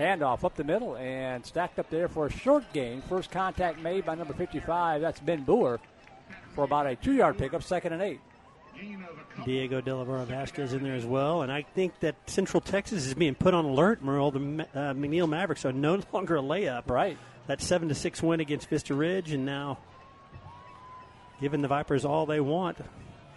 Handoff 0.00 0.44
up 0.44 0.56
the 0.56 0.64
middle 0.64 0.96
and 0.96 1.44
stacked 1.44 1.78
up 1.78 1.90
there 1.90 2.08
for 2.08 2.26
a 2.26 2.30
short 2.30 2.64
gain. 2.72 3.02
First 3.02 3.30
contact 3.30 3.78
made 3.80 4.06
by 4.06 4.14
number 4.14 4.34
55. 4.34 5.00
That's 5.00 5.20
Ben 5.20 5.44
Boer 5.44 5.78
for 6.54 6.64
about 6.64 6.86
a 6.86 6.96
two 6.96 7.12
yard 7.12 7.38
pickup, 7.38 7.62
second 7.62 7.92
and 7.92 8.02
eight. 8.02 8.20
Diego 9.44 9.80
De 9.80 9.94
La 9.94 10.04
Vera 10.04 10.24
Vasquez 10.24 10.72
in 10.72 10.82
there 10.82 10.94
as 10.94 11.04
well. 11.04 11.42
And 11.42 11.52
I 11.52 11.62
think 11.62 11.98
that 12.00 12.16
Central 12.26 12.60
Texas 12.60 13.06
is 13.06 13.14
being 13.14 13.34
put 13.34 13.52
on 13.52 13.64
alert, 13.64 14.02
Merle. 14.02 14.30
The 14.30 14.66
uh, 14.74 14.94
McNeil 14.94 15.28
Mavericks 15.28 15.64
are 15.64 15.72
no 15.72 16.00
longer 16.12 16.36
a 16.36 16.42
layup. 16.42 16.88
Right. 16.88 17.18
That 17.46 17.60
7 17.60 17.88
to 17.88 17.94
6 17.94 18.22
win 18.22 18.40
against 18.40 18.68
Vista 18.68 18.94
Ridge, 18.94 19.32
and 19.32 19.44
now 19.44 19.78
giving 21.40 21.62
the 21.62 21.68
Vipers 21.68 22.04
all 22.04 22.26
they 22.26 22.40
want 22.40 22.78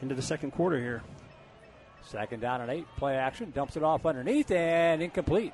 into 0.01 0.13
the 0.13 0.21
second 0.21 0.51
quarter 0.51 0.79
here. 0.79 1.01
Second 2.05 2.41
down 2.41 2.61
and 2.61 2.69
eight. 2.69 2.85
Play 2.97 3.15
action. 3.15 3.51
Dumps 3.55 3.77
it 3.77 3.83
off 3.83 4.05
underneath 4.05 4.51
and 4.51 5.01
incomplete. 5.01 5.53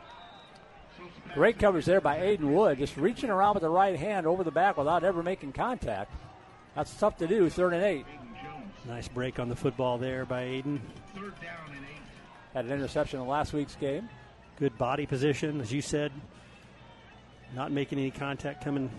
Great 1.34 1.60
coverage 1.60 1.86
there 1.86 2.02
by 2.02 2.18
Aiden 2.18 2.54
Wood. 2.54 2.80
Just 2.80 2.98
reaching 2.98 3.30
around 3.30 3.54
with 3.54 3.62
the 3.62 3.70
right 3.70 3.98
hand 3.98 4.26
over 4.26 4.44
the 4.44 4.52
back 4.52 4.78
without 4.78 5.04
ever 5.04 5.22
making 5.22 5.54
contact. 5.54 6.12
That's 6.76 6.94
tough 6.96 7.18
to 7.18 7.28
do. 7.28 7.50
Third 7.50 7.74
and 7.74 7.84
eight. 7.84 8.06
Nice 8.88 9.08
break 9.08 9.40
on 9.40 9.50
the 9.50 9.56
football 9.56 9.98
there 9.98 10.26
by 10.26 10.44
Aiden. 10.44 10.80
Had 12.54 12.66
an 12.66 12.72
interception 12.72 13.22
in 13.22 13.28
last 13.28 13.54
week's 13.54 13.76
game. 13.76 14.10
Good 14.58 14.78
body 14.78 15.06
position, 15.06 15.62
as 15.62 15.72
you 15.72 15.82
said. 15.82 16.12
Not 17.56 17.72
making 17.72 18.00
any 18.00 18.12
contact 18.12 18.64
coming 18.64 18.90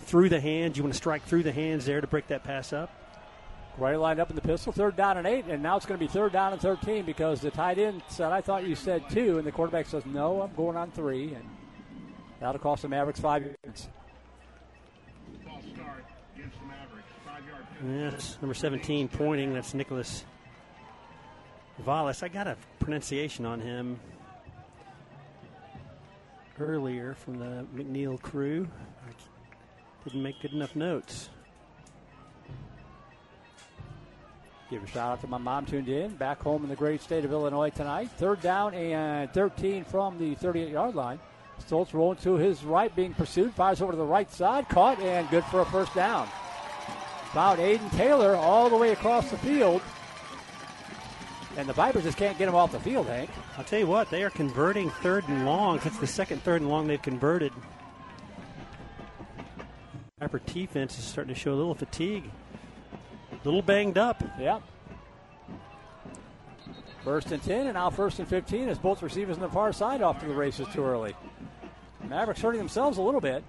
through 0.00 0.28
the 0.28 0.40
hands. 0.40 0.76
You 0.76 0.84
want 0.84 0.94
to 0.94 0.96
strike 0.96 1.24
through 1.24 1.42
the 1.42 1.52
hands 1.52 1.86
there 1.86 2.00
to 2.00 2.06
break 2.06 2.28
that 2.28 2.44
pass 2.44 2.72
up. 2.72 2.90
Right 3.76 3.98
lined 3.98 4.20
up 4.20 4.30
in 4.30 4.36
the 4.36 4.42
pistol. 4.42 4.72
Third 4.72 4.96
down 4.96 5.16
and 5.16 5.26
eight. 5.26 5.46
And 5.46 5.62
now 5.62 5.76
it's 5.76 5.86
going 5.86 5.98
to 5.98 6.06
be 6.06 6.10
third 6.10 6.32
down 6.32 6.52
and 6.52 6.62
13 6.62 7.04
because 7.04 7.40
the 7.40 7.50
tight 7.50 7.78
end 7.78 8.02
said, 8.08 8.30
I 8.30 8.40
thought 8.40 8.64
you 8.64 8.76
said 8.76 9.02
two. 9.10 9.38
And 9.38 9.46
the 9.46 9.50
quarterback 9.50 9.86
says, 9.86 10.06
no, 10.06 10.42
I'm 10.42 10.54
going 10.54 10.76
on 10.76 10.92
three. 10.92 11.34
And 11.34 11.44
that'll 12.44 12.60
cost 12.60 12.82
the 12.82 12.88
Mavericks 12.88 13.20
five 13.20 13.42
yards. 13.42 13.88
Yes, 17.86 18.38
number 18.42 18.54
17 18.54 19.08
pointing. 19.08 19.54
That's 19.54 19.72
Nicholas 19.72 20.24
Valles. 21.78 22.22
I 22.22 22.28
got 22.28 22.46
a 22.46 22.56
pronunciation 22.80 23.46
on 23.46 23.60
him 23.60 23.98
earlier 26.60 27.14
from 27.14 27.38
the 27.38 27.66
McNeil 27.74 28.20
crew. 28.20 28.68
I 29.06 30.04
didn't 30.04 30.22
make 30.22 30.40
good 30.40 30.52
enough 30.52 30.76
notes. 30.76 31.30
Give 34.70 34.82
a 34.82 34.86
shout 34.86 35.12
out 35.12 35.20
to 35.22 35.26
my 35.26 35.38
mom 35.38 35.64
tuned 35.66 35.88
in 35.88 36.14
back 36.16 36.42
home 36.42 36.62
in 36.62 36.68
the 36.68 36.76
great 36.76 37.00
state 37.00 37.24
of 37.24 37.32
Illinois 37.32 37.70
tonight. 37.70 38.10
Third 38.18 38.40
down 38.42 38.74
and 38.74 39.32
13 39.32 39.84
from 39.84 40.18
the 40.18 40.34
38 40.34 40.68
yard 40.68 40.94
line. 40.94 41.18
Stoltz 41.68 41.94
rolling 41.94 42.18
to 42.18 42.34
his 42.34 42.64
right, 42.64 42.94
being 42.94 43.14
pursued. 43.14 43.54
Fires 43.54 43.80
over 43.80 43.92
to 43.92 43.98
the 43.98 44.04
right 44.04 44.30
side. 44.30 44.68
Caught 44.68 45.00
and 45.00 45.28
good 45.30 45.44
for 45.44 45.60
a 45.60 45.66
first 45.66 45.94
down. 45.94 46.28
Found 47.32 47.58
Aiden 47.58 47.90
Taylor 47.96 48.36
all 48.36 48.68
the 48.68 48.76
way 48.76 48.92
across 48.92 49.30
the 49.30 49.38
field. 49.38 49.82
And 51.56 51.68
the 51.68 51.72
Vipers 51.72 52.02
just 52.02 52.18
can't 52.18 52.36
get 52.36 52.48
him 52.48 52.54
off 52.54 52.72
the 52.72 52.80
field, 52.80 53.06
Hank. 53.06 53.30
I'll 53.56 53.64
tell 53.64 53.78
you 53.78 53.86
what, 53.86 54.10
they 54.10 54.24
are 54.24 54.30
converting 54.30 54.90
third 54.90 55.24
and 55.28 55.46
long. 55.46 55.78
That's 55.78 55.98
the 55.98 56.06
second 56.06 56.42
third 56.42 56.60
and 56.60 56.70
long 56.70 56.86
they've 56.86 57.00
converted. 57.00 57.52
Viper 60.18 60.40
defense 60.40 60.98
is 60.98 61.04
starting 61.04 61.32
to 61.32 61.38
show 61.38 61.52
a 61.52 61.54
little 61.54 61.74
fatigue. 61.74 62.24
A 63.32 63.44
little 63.44 63.62
banged 63.62 63.98
up. 63.98 64.22
Yep. 64.38 64.62
First 67.04 67.32
and 67.32 67.42
10, 67.42 67.66
and 67.66 67.74
now 67.74 67.90
first 67.90 68.18
and 68.18 68.26
15 68.26 68.68
as 68.68 68.78
both 68.78 69.02
receivers 69.02 69.36
on 69.36 69.42
the 69.42 69.48
far 69.48 69.72
side 69.72 70.02
off 70.02 70.20
to 70.20 70.26
the 70.26 70.34
races 70.34 70.66
too 70.72 70.84
early. 70.84 71.14
Mavericks 72.08 72.40
hurting 72.40 72.58
themselves 72.58 72.98
a 72.98 73.02
little 73.02 73.20
bit. 73.20 73.42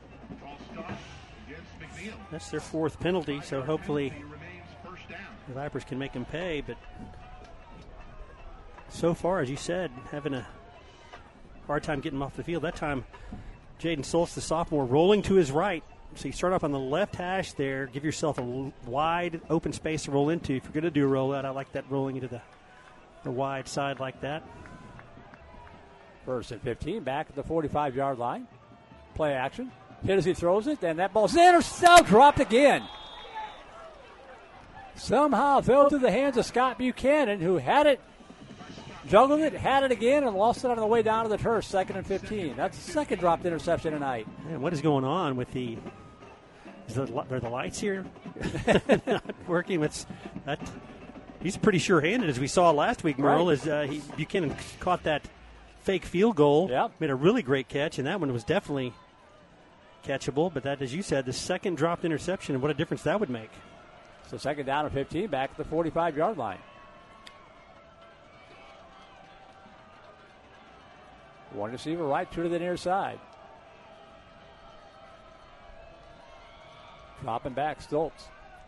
That's 2.31 2.49
their 2.49 2.59
fourth 2.59 2.99
penalty, 2.99 3.41
so 3.41 3.61
hopefully 3.61 4.13
the 5.47 5.53
Vipers 5.53 5.83
can 5.83 5.97
make 5.99 6.13
them 6.13 6.25
pay. 6.25 6.61
But 6.65 6.77
so 8.89 9.13
far, 9.13 9.39
as 9.39 9.49
you 9.49 9.57
said, 9.57 9.91
having 10.11 10.33
a 10.33 10.47
hard 11.67 11.83
time 11.83 11.99
getting 11.99 12.21
off 12.21 12.35
the 12.35 12.43
field. 12.43 12.63
That 12.63 12.75
time, 12.75 13.05
Jaden 13.79 14.05
Schultz, 14.05 14.35
the 14.35 14.41
sophomore, 14.41 14.85
rolling 14.85 15.21
to 15.23 15.35
his 15.35 15.51
right. 15.51 15.83
So 16.15 16.27
you 16.27 16.31
start 16.31 16.53
off 16.53 16.63
on 16.63 16.71
the 16.71 16.79
left 16.79 17.15
hash 17.15 17.53
there. 17.53 17.87
Give 17.87 18.05
yourself 18.05 18.37
a 18.37 18.71
wide 18.85 19.41
open 19.49 19.73
space 19.73 20.03
to 20.03 20.11
roll 20.11 20.29
into. 20.29 20.53
If 20.53 20.63
you're 20.63 20.73
going 20.73 20.83
to 20.83 20.91
do 20.91 21.07
a 21.07 21.11
rollout, 21.11 21.43
I 21.43 21.49
like 21.49 21.71
that 21.73 21.85
rolling 21.89 22.15
into 22.15 22.29
the, 22.29 22.41
the 23.23 23.31
wide 23.31 23.67
side 23.67 23.99
like 23.99 24.21
that. 24.21 24.43
First 26.25 26.51
and 26.51 26.61
15, 26.61 27.03
back 27.03 27.27
at 27.29 27.35
the 27.35 27.43
45 27.43 27.95
yard 27.95 28.17
line. 28.17 28.47
Play 29.13 29.33
action. 29.33 29.71
Hit 30.03 30.17
as 30.17 30.25
he 30.25 30.33
throws 30.33 30.67
it, 30.67 30.83
and 30.83 30.99
that 30.99 31.13
ball's 31.13 31.35
intercepted, 31.35 32.07
dropped 32.07 32.39
again. 32.39 32.83
Somehow 34.95 35.61
fell 35.61 35.89
through 35.89 35.99
the 35.99 36.11
hands 36.11 36.37
of 36.37 36.45
Scott 36.45 36.77
Buchanan, 36.77 37.39
who 37.41 37.57
had 37.57 37.85
it, 37.85 37.99
juggled 39.07 39.41
it, 39.41 39.53
had 39.53 39.83
it 39.83 39.91
again, 39.91 40.23
and 40.23 40.35
lost 40.35 40.63
it 40.63 40.71
on 40.71 40.77
the 40.77 40.85
way 40.85 41.01
down 41.01 41.23
to 41.23 41.29
the 41.29 41.37
turf. 41.37 41.65
Second 41.65 41.97
and 41.97 42.07
15. 42.07 42.55
That's 42.55 42.77
the 42.85 42.91
second 42.91 43.19
dropped 43.19 43.45
interception 43.45 43.91
tonight. 43.93 44.27
Man, 44.47 44.61
what 44.61 44.73
is 44.73 44.81
going 44.81 45.03
on 45.03 45.35
with 45.35 45.51
the? 45.51 45.77
Is 46.87 46.95
the, 46.95 47.11
are 47.31 47.39
the 47.39 47.49
lights 47.49 47.79
here 47.79 48.05
not 49.07 49.23
working? 49.47 49.83
It's 49.83 50.05
that. 50.45 50.59
He's 51.41 51.57
pretty 51.57 51.77
sure-handed, 51.79 52.27
as 52.29 52.39
we 52.39 52.47
saw 52.47 52.71
last 52.71 53.03
week. 53.03 53.19
Merle, 53.19 53.47
Right. 53.47 53.53
as 53.53 53.67
uh, 53.67 53.81
he, 53.87 54.01
Buchanan 54.15 54.55
caught 54.79 55.03
that 55.03 55.27
fake 55.85 56.03
field 56.03 56.35
goal. 56.35 56.67
Yep. 56.69 56.93
Made 56.99 57.11
a 57.11 57.15
really 57.15 57.43
great 57.43 57.69
catch, 57.69 57.97
and 57.99 58.07
that 58.07 58.19
one 58.19 58.33
was 58.33 58.43
definitely 58.43 58.91
catchable. 60.03 60.53
But 60.53 60.63
that, 60.63 60.81
as 60.81 60.93
you 60.93 61.01
said, 61.01 61.25
the 61.25 61.33
second 61.33 61.77
dropped 61.77 62.03
interception, 62.03 62.55
and 62.55 62.61
what 62.61 62.71
a 62.71 62.73
difference 62.73 63.03
that 63.03 63.19
would 63.19 63.29
make. 63.29 63.51
So 64.27 64.37
second 64.37 64.65
down 64.65 64.85
and 64.85 64.93
15, 64.93 65.27
back 65.27 65.51
at 65.51 65.57
the 65.57 65.63
45 65.63 66.17
yard 66.17 66.37
line. 66.37 66.57
One 71.51 71.71
receiver 71.71 72.03
right, 72.03 72.29
two 72.31 72.43
to 72.43 72.49
the 72.49 72.59
near 72.59 72.75
side. 72.75 73.19
Dropping 77.21 77.53
back, 77.53 77.79
Stoltz. 77.79 78.11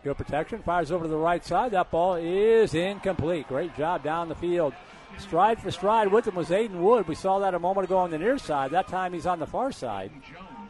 Good 0.04 0.16
protection, 0.16 0.62
fires 0.62 0.92
over 0.92 1.04
to 1.04 1.10
the 1.10 1.18
right 1.18 1.44
side. 1.44 1.72
That 1.72 1.92
ball 1.92 2.16
is 2.16 2.74
incomplete. 2.76 3.48
Great 3.48 3.76
job 3.76 4.04
down 4.04 4.30
the 4.30 4.36
field. 4.36 4.74
Stride 5.18 5.60
for 5.60 5.72
stride 5.72 6.12
with 6.12 6.28
him 6.28 6.36
was 6.36 6.50
Aiden 6.50 6.80
Wood. 6.80 7.08
We 7.08 7.16
saw 7.16 7.40
that 7.40 7.54
a 7.54 7.60
moment 7.60 7.86
ago 7.86 7.98
on 7.98 8.12
the 8.12 8.18
near 8.18 8.38
side. 8.38 8.72
That 8.72 8.88
time 8.88 9.14
he's 9.14 9.26
on 9.26 9.40
the 9.40 9.48
far 9.48 9.72
side. 9.72 10.12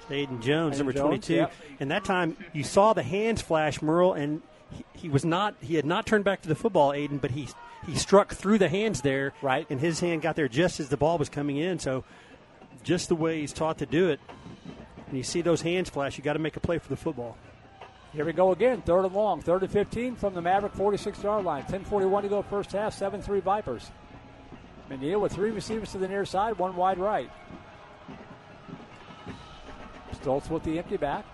Aiden 0.09 0.41
Jones, 0.41 0.75
Aiden 0.75 0.77
number 0.77 0.93
Jones, 0.93 1.25
22. 1.25 1.33
yep. 1.33 1.53
And 1.79 1.91
that 1.91 2.05
time 2.05 2.37
you 2.53 2.63
saw 2.63 2.93
the 2.93 3.03
hands 3.03 3.41
flash, 3.41 3.81
Merle, 3.81 4.13
and 4.13 4.41
he, 4.71 4.85
he 4.93 5.09
was 5.09 5.25
not, 5.25 5.55
he 5.61 5.75
had 5.75 5.85
not 5.85 6.05
turned 6.05 6.23
back 6.23 6.41
to 6.43 6.47
the 6.47 6.55
football, 6.55 6.91
Aiden, 6.91 7.19
but 7.19 7.31
he, 7.31 7.49
he 7.85 7.95
struck 7.95 8.33
through 8.33 8.57
the 8.57 8.69
hands 8.69 9.01
there. 9.01 9.33
Right. 9.41 9.67
And 9.69 9.79
his 9.79 9.99
hand 9.99 10.21
got 10.21 10.35
there 10.35 10.47
just 10.47 10.79
as 10.79 10.89
the 10.89 10.97
ball 10.97 11.17
was 11.17 11.29
coming 11.29 11.57
in. 11.57 11.79
So 11.79 12.05
just 12.83 13.09
the 13.09 13.15
way 13.15 13.41
he's 13.41 13.53
taught 13.53 13.79
to 13.79 13.85
do 13.85 14.09
it. 14.09 14.19
And 15.07 15.17
you 15.17 15.23
see 15.23 15.41
those 15.41 15.61
hands 15.61 15.89
flash, 15.89 16.17
you 16.17 16.23
got 16.23 16.33
to 16.33 16.39
make 16.39 16.55
a 16.55 16.59
play 16.61 16.77
for 16.77 16.89
the 16.89 16.97
football. 16.97 17.37
Here 18.13 18.25
we 18.25 18.33
go 18.33 18.51
again, 18.51 18.81
third 18.81 19.05
and 19.05 19.13
long, 19.13 19.41
third 19.41 19.63
and 19.63 19.71
15 19.71 20.15
from 20.15 20.33
the 20.33 20.41
Maverick 20.41 20.73
46 20.73 21.21
yard 21.21 21.45
line. 21.45 21.63
10:41 21.65 22.21
to 22.23 22.29
go, 22.29 22.41
first 22.41 22.71
half, 22.71 22.93
7 22.93 23.21
3 23.21 23.41
Vipers. 23.41 23.91
McNeil 24.89 25.19
with 25.19 25.33
three 25.33 25.51
receivers 25.51 25.91
to 25.91 25.97
the 25.97 26.07
near 26.07 26.25
side, 26.25 26.57
one 26.57 26.75
wide 26.75 26.97
right. 26.97 27.29
Stoltz 30.13 30.49
with 30.49 30.63
the 30.63 30.77
empty 30.77 30.97
back, 30.97 31.25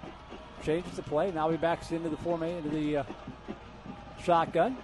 changes 0.64 0.95
the 0.95 1.04
play. 1.04 1.32
Now 1.32 1.49
he 1.49 1.58
backs 1.58 1.91
into 1.91 2.10
the 2.10 2.18
formation, 2.18 2.66
into 2.66 2.70
the 2.70 2.97
uh, 2.97 3.04
shotgun. 4.24 4.78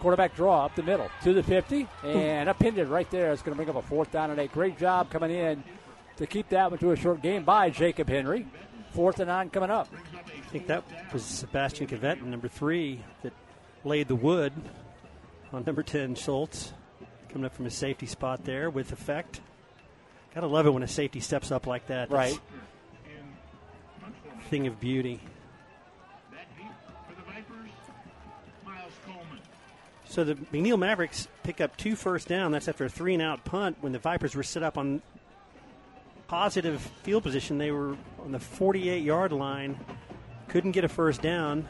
Quarterback 0.00 0.34
draw 0.34 0.66
up 0.66 0.74
the 0.74 0.82
middle 0.82 1.10
to 1.22 1.32
the 1.32 1.42
50, 1.42 1.88
and 2.02 2.48
upended 2.48 2.88
right 2.88 3.10
there. 3.10 3.32
It's 3.32 3.42
going 3.42 3.52
to 3.52 3.56
bring 3.56 3.70
up 3.70 3.82
a 3.82 3.86
fourth 3.86 4.12
down 4.12 4.30
and 4.30 4.38
eight. 4.38 4.52
Great 4.52 4.78
job 4.78 5.10
coming 5.10 5.30
in 5.30 5.64
to 6.16 6.26
keep 6.26 6.48
that 6.50 6.70
one 6.70 6.78
to 6.78 6.90
a 6.92 6.96
short 6.96 7.22
game 7.22 7.44
by 7.44 7.70
Jacob 7.70 8.08
Henry. 8.08 8.46
Fourth 8.92 9.18
and 9.18 9.28
nine 9.28 9.50
coming 9.50 9.70
up. 9.70 9.88
I 10.14 10.40
think 10.50 10.66
that 10.68 10.84
was 11.12 11.24
Sebastian 11.24 11.86
Cavett, 11.86 12.22
number 12.22 12.48
three, 12.48 13.02
that 13.22 13.32
laid 13.82 14.08
the 14.08 14.14
wood 14.14 14.52
on 15.52 15.64
number 15.64 15.82
10, 15.82 16.14
Schultz. 16.14 16.72
Coming 17.34 17.46
up 17.46 17.54
from 17.56 17.64
his 17.64 17.74
safety 17.74 18.06
spot 18.06 18.44
there 18.44 18.70
with 18.70 18.92
effect. 18.92 19.40
Gotta 20.36 20.46
love 20.46 20.68
it 20.68 20.70
when 20.70 20.84
a 20.84 20.88
safety 20.88 21.18
steps 21.18 21.50
up 21.50 21.66
like 21.66 21.88
that. 21.88 22.08
Right. 22.08 22.38
That's 24.00 24.14
a 24.38 24.48
Thing 24.50 24.68
of 24.68 24.78
beauty. 24.78 25.18
So 30.04 30.22
the 30.22 30.36
McNeil 30.36 30.78
Mavericks 30.78 31.26
pick 31.42 31.60
up 31.60 31.76
two 31.76 31.96
first 31.96 32.28
down. 32.28 32.52
That's 32.52 32.68
after 32.68 32.84
a 32.84 32.88
three 32.88 33.14
and 33.14 33.22
out 33.22 33.44
punt 33.44 33.78
when 33.80 33.90
the 33.90 33.98
Vipers 33.98 34.36
were 34.36 34.44
set 34.44 34.62
up 34.62 34.78
on 34.78 35.02
positive 36.28 36.80
field 37.02 37.24
position. 37.24 37.58
They 37.58 37.72
were 37.72 37.96
on 38.22 38.30
the 38.30 38.38
48 38.38 39.02
yard 39.02 39.32
line. 39.32 39.76
Couldn't 40.46 40.70
get 40.70 40.84
a 40.84 40.88
first 40.88 41.20
down. 41.20 41.66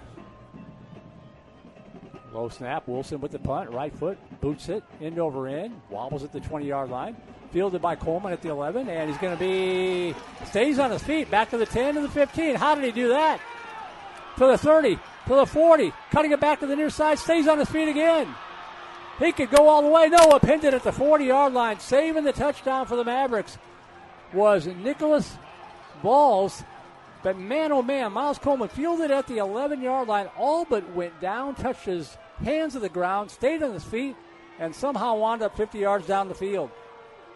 Low 2.34 2.48
snap. 2.48 2.88
Wilson 2.88 3.20
with 3.20 3.30
the 3.30 3.38
punt. 3.38 3.70
Right 3.70 3.96
foot. 3.96 4.18
Boots 4.40 4.68
it. 4.68 4.82
End 5.00 5.20
over 5.20 5.46
end. 5.46 5.80
Wobbles 5.88 6.24
at 6.24 6.32
the 6.32 6.40
20 6.40 6.66
yard 6.66 6.90
line. 6.90 7.16
Fielded 7.52 7.80
by 7.80 7.94
Coleman 7.94 8.32
at 8.32 8.42
the 8.42 8.50
11. 8.50 8.88
And 8.88 9.08
he's 9.08 9.18
going 9.18 9.32
to 9.32 9.38
be. 9.38 10.14
Stays 10.46 10.80
on 10.80 10.90
his 10.90 11.02
feet. 11.04 11.30
Back 11.30 11.50
to 11.50 11.56
the 11.56 11.66
10 11.66 11.94
to 11.94 12.00
the 12.00 12.08
15. 12.08 12.56
How 12.56 12.74
did 12.74 12.84
he 12.84 12.90
do 12.90 13.08
that? 13.10 13.40
To 14.38 14.46
the 14.48 14.58
30. 14.58 14.96
To 15.28 15.34
the 15.36 15.46
40. 15.46 15.92
Cutting 16.10 16.32
it 16.32 16.40
back 16.40 16.58
to 16.58 16.66
the 16.66 16.74
near 16.74 16.90
side. 16.90 17.20
Stays 17.20 17.46
on 17.46 17.60
his 17.60 17.70
feet 17.70 17.88
again. 17.88 18.34
He 19.20 19.30
could 19.30 19.50
go 19.50 19.68
all 19.68 19.82
the 19.82 19.88
way. 19.88 20.08
Noah 20.08 20.40
pinned 20.40 20.64
it 20.64 20.74
at 20.74 20.82
the 20.82 20.90
40 20.90 21.26
yard 21.26 21.52
line. 21.52 21.78
Saving 21.78 22.24
the 22.24 22.32
touchdown 22.32 22.86
for 22.86 22.96
the 22.96 23.04
Mavericks 23.04 23.58
was 24.32 24.66
Nicholas 24.66 25.36
Balls. 26.02 26.64
But 27.24 27.38
man, 27.38 27.72
oh 27.72 27.82
man, 27.82 28.12
Miles 28.12 28.38
Coleman 28.38 28.68
fielded 28.68 29.10
at 29.10 29.26
the 29.26 29.38
11 29.38 29.80
yard 29.80 30.06
line, 30.06 30.28
all 30.36 30.66
but 30.66 30.88
went 30.94 31.18
down, 31.22 31.54
touched 31.54 31.86
his 31.86 32.16
hands 32.44 32.74
to 32.74 32.80
the 32.80 32.90
ground, 32.90 33.30
stayed 33.30 33.62
on 33.62 33.72
his 33.72 33.82
feet, 33.82 34.14
and 34.58 34.74
somehow 34.74 35.16
wound 35.16 35.42
up 35.42 35.56
50 35.56 35.78
yards 35.78 36.06
down 36.06 36.28
the 36.28 36.34
field. 36.34 36.70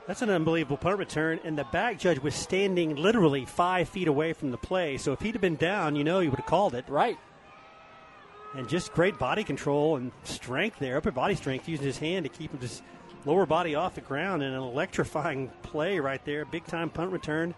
That's 0.06 0.20
an 0.20 0.28
unbelievable 0.28 0.76
punt 0.76 0.98
return, 0.98 1.40
and 1.42 1.58
the 1.58 1.64
back 1.64 1.98
judge 1.98 2.18
was 2.18 2.34
standing 2.34 2.96
literally 2.96 3.46
five 3.46 3.88
feet 3.88 4.08
away 4.08 4.34
from 4.34 4.50
the 4.50 4.58
play. 4.58 4.98
So 4.98 5.12
if 5.12 5.20
he'd 5.20 5.34
have 5.34 5.40
been 5.40 5.56
down, 5.56 5.96
you 5.96 6.04
know 6.04 6.20
he 6.20 6.28
would 6.28 6.38
have 6.38 6.46
called 6.46 6.74
it. 6.74 6.84
Right. 6.86 7.18
And 8.54 8.68
just 8.68 8.92
great 8.92 9.18
body 9.18 9.42
control 9.42 9.96
and 9.96 10.12
strength 10.24 10.78
there, 10.78 10.98
upper 10.98 11.10
body 11.10 11.34
strength, 11.34 11.66
using 11.66 11.86
his 11.86 11.98
hand 11.98 12.24
to 12.24 12.30
keep 12.30 12.58
his 12.60 12.82
lower 13.24 13.46
body 13.46 13.74
off 13.74 13.94
the 13.94 14.00
ground, 14.02 14.42
and 14.42 14.54
an 14.54 14.60
electrifying 14.60 15.50
play 15.62 15.98
right 15.98 16.22
there. 16.26 16.44
Big 16.44 16.66
time 16.66 16.90
punt 16.90 17.10
return. 17.10 17.54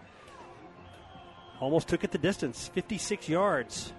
Almost 1.61 1.87
took 1.87 2.03
it 2.03 2.11
the 2.11 2.17
distance, 2.17 2.67
56 2.69 3.29
yards. 3.29 3.93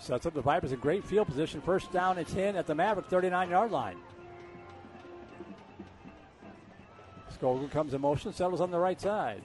Sets 0.00 0.26
up 0.26 0.34
the 0.34 0.42
Vipers 0.42 0.72
in 0.72 0.80
great 0.80 1.04
field 1.04 1.28
position. 1.28 1.60
First 1.60 1.92
down 1.92 2.18
and 2.18 2.26
10 2.26 2.56
at 2.56 2.66
the 2.66 2.74
Maverick 2.74 3.06
39 3.06 3.50
yard 3.50 3.70
line. 3.70 3.96
Skoglund 7.38 7.70
comes 7.70 7.94
in 7.94 8.00
motion, 8.00 8.32
settles 8.32 8.60
on 8.60 8.72
the 8.72 8.78
right 8.78 9.00
side. 9.00 9.42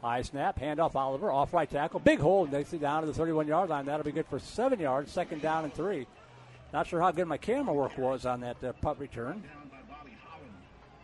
High 0.00 0.22
snap, 0.22 0.58
handoff 0.58 0.94
Oliver, 0.94 1.30
off 1.30 1.52
right 1.52 1.68
tackle. 1.68 2.00
Big 2.00 2.18
hole, 2.18 2.46
takes 2.46 2.72
it 2.72 2.80
down 2.80 3.02
to 3.02 3.06
the 3.06 3.12
31 3.12 3.46
yard 3.46 3.68
line. 3.68 3.84
That'll 3.84 4.04
be 4.04 4.12
good 4.12 4.26
for 4.26 4.38
seven 4.38 4.80
yards, 4.80 5.12
second 5.12 5.42
down 5.42 5.64
and 5.64 5.74
three. 5.74 6.06
Not 6.72 6.86
sure 6.86 7.00
how 7.00 7.10
good 7.10 7.26
my 7.26 7.36
camera 7.36 7.74
work 7.74 7.98
was 7.98 8.24
on 8.24 8.40
that 8.40 8.62
uh, 8.64 8.72
punt 8.74 8.98
return. 8.98 9.42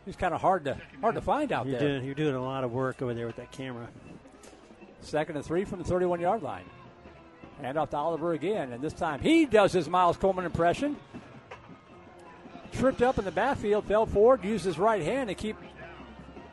He's 0.06 0.16
kind 0.16 0.32
of 0.34 0.40
hard 0.40 0.64
to 0.64 0.78
hard 1.00 1.14
to 1.16 1.20
find 1.20 1.52
out 1.52 1.66
You're 1.66 1.78
there. 1.78 1.88
doing, 1.88 2.04
you're 2.04 2.14
doing 2.14 2.34
a 2.34 2.42
lot 2.42 2.64
of 2.64 2.72
work 2.72 3.02
over 3.02 3.14
there 3.14 3.26
with 3.26 3.36
that 3.36 3.52
camera. 3.52 3.88
Second 5.04 5.36
and 5.36 5.44
three 5.44 5.64
from 5.64 5.78
the 5.78 5.84
31 5.84 6.20
yard 6.20 6.42
line. 6.42 6.64
Hand 7.60 7.78
off 7.78 7.90
to 7.90 7.96
Oliver 7.96 8.32
again, 8.32 8.72
and 8.72 8.82
this 8.82 8.92
time 8.92 9.20
he 9.20 9.46
does 9.46 9.72
his 9.72 9.88
Miles 9.88 10.16
Coleman 10.16 10.44
impression. 10.44 10.96
Tripped 12.72 13.02
up 13.02 13.18
in 13.18 13.24
the 13.24 13.30
backfield, 13.30 13.84
fell 13.84 14.06
forward, 14.06 14.44
used 14.44 14.64
his 14.64 14.78
right 14.78 15.02
hand 15.02 15.28
to 15.28 15.34
keep 15.34 15.56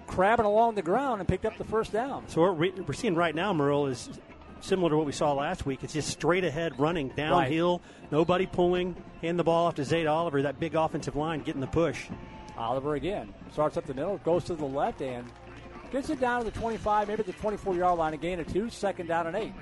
crabbing 0.06 0.46
along 0.46 0.76
the 0.76 0.82
ground 0.84 1.20
and 1.20 1.28
picked 1.28 1.46
up 1.46 1.58
the 1.58 1.64
first 1.64 1.92
down. 1.92 2.28
So 2.28 2.42
what 2.42 2.58
we- 2.58 2.72
we're 2.72 2.94
seeing 2.94 3.16
right 3.16 3.34
now, 3.34 3.54
Merle, 3.54 3.88
is 3.88 4.10
similar 4.60 4.92
to 4.92 4.98
what 4.98 5.06
we 5.08 5.12
saw 5.14 5.34
last 5.34 5.66
week. 5.66 5.84
It's 5.84 5.94
just 5.94 6.10
straight 6.10 6.44
ahead 6.44 6.80
running 6.80 7.10
downhill, 7.10 7.82
nobody 8.12 8.46
pulling, 8.46 8.96
hand 9.22 9.40
the 9.40 9.44
ball 9.44 9.68
off 9.68 9.76
to 9.76 9.82
Zade 9.82 10.10
Oliver, 10.12 10.44
that 10.44 10.60
big 10.60 10.76
offensive 10.76 11.16
line 11.16 11.42
getting 11.42 11.62
the 11.62 11.68
push. 11.68 12.08
Oliver 12.58 12.94
again 12.94 13.34
starts 13.52 13.78
up 13.78 13.86
the 13.86 13.94
middle, 13.96 14.18
goes 14.20 14.44
to 14.44 14.54
the 14.54 14.66
left, 14.66 15.02
and 15.02 15.26
gets 15.92 16.10
it 16.10 16.20
down 16.20 16.44
to 16.44 16.52
the 16.52 16.58
25, 16.60 17.08
maybe 17.08 17.24
the 17.24 17.34
24 17.34 17.76
yard 17.76 17.98
line. 17.98 18.14
A 18.14 18.18
gain 18.18 18.40
of 18.40 18.52
two, 18.52 18.70
second 18.70 19.08
down 19.08 19.28
and 19.28 19.36
eight. 19.36 19.54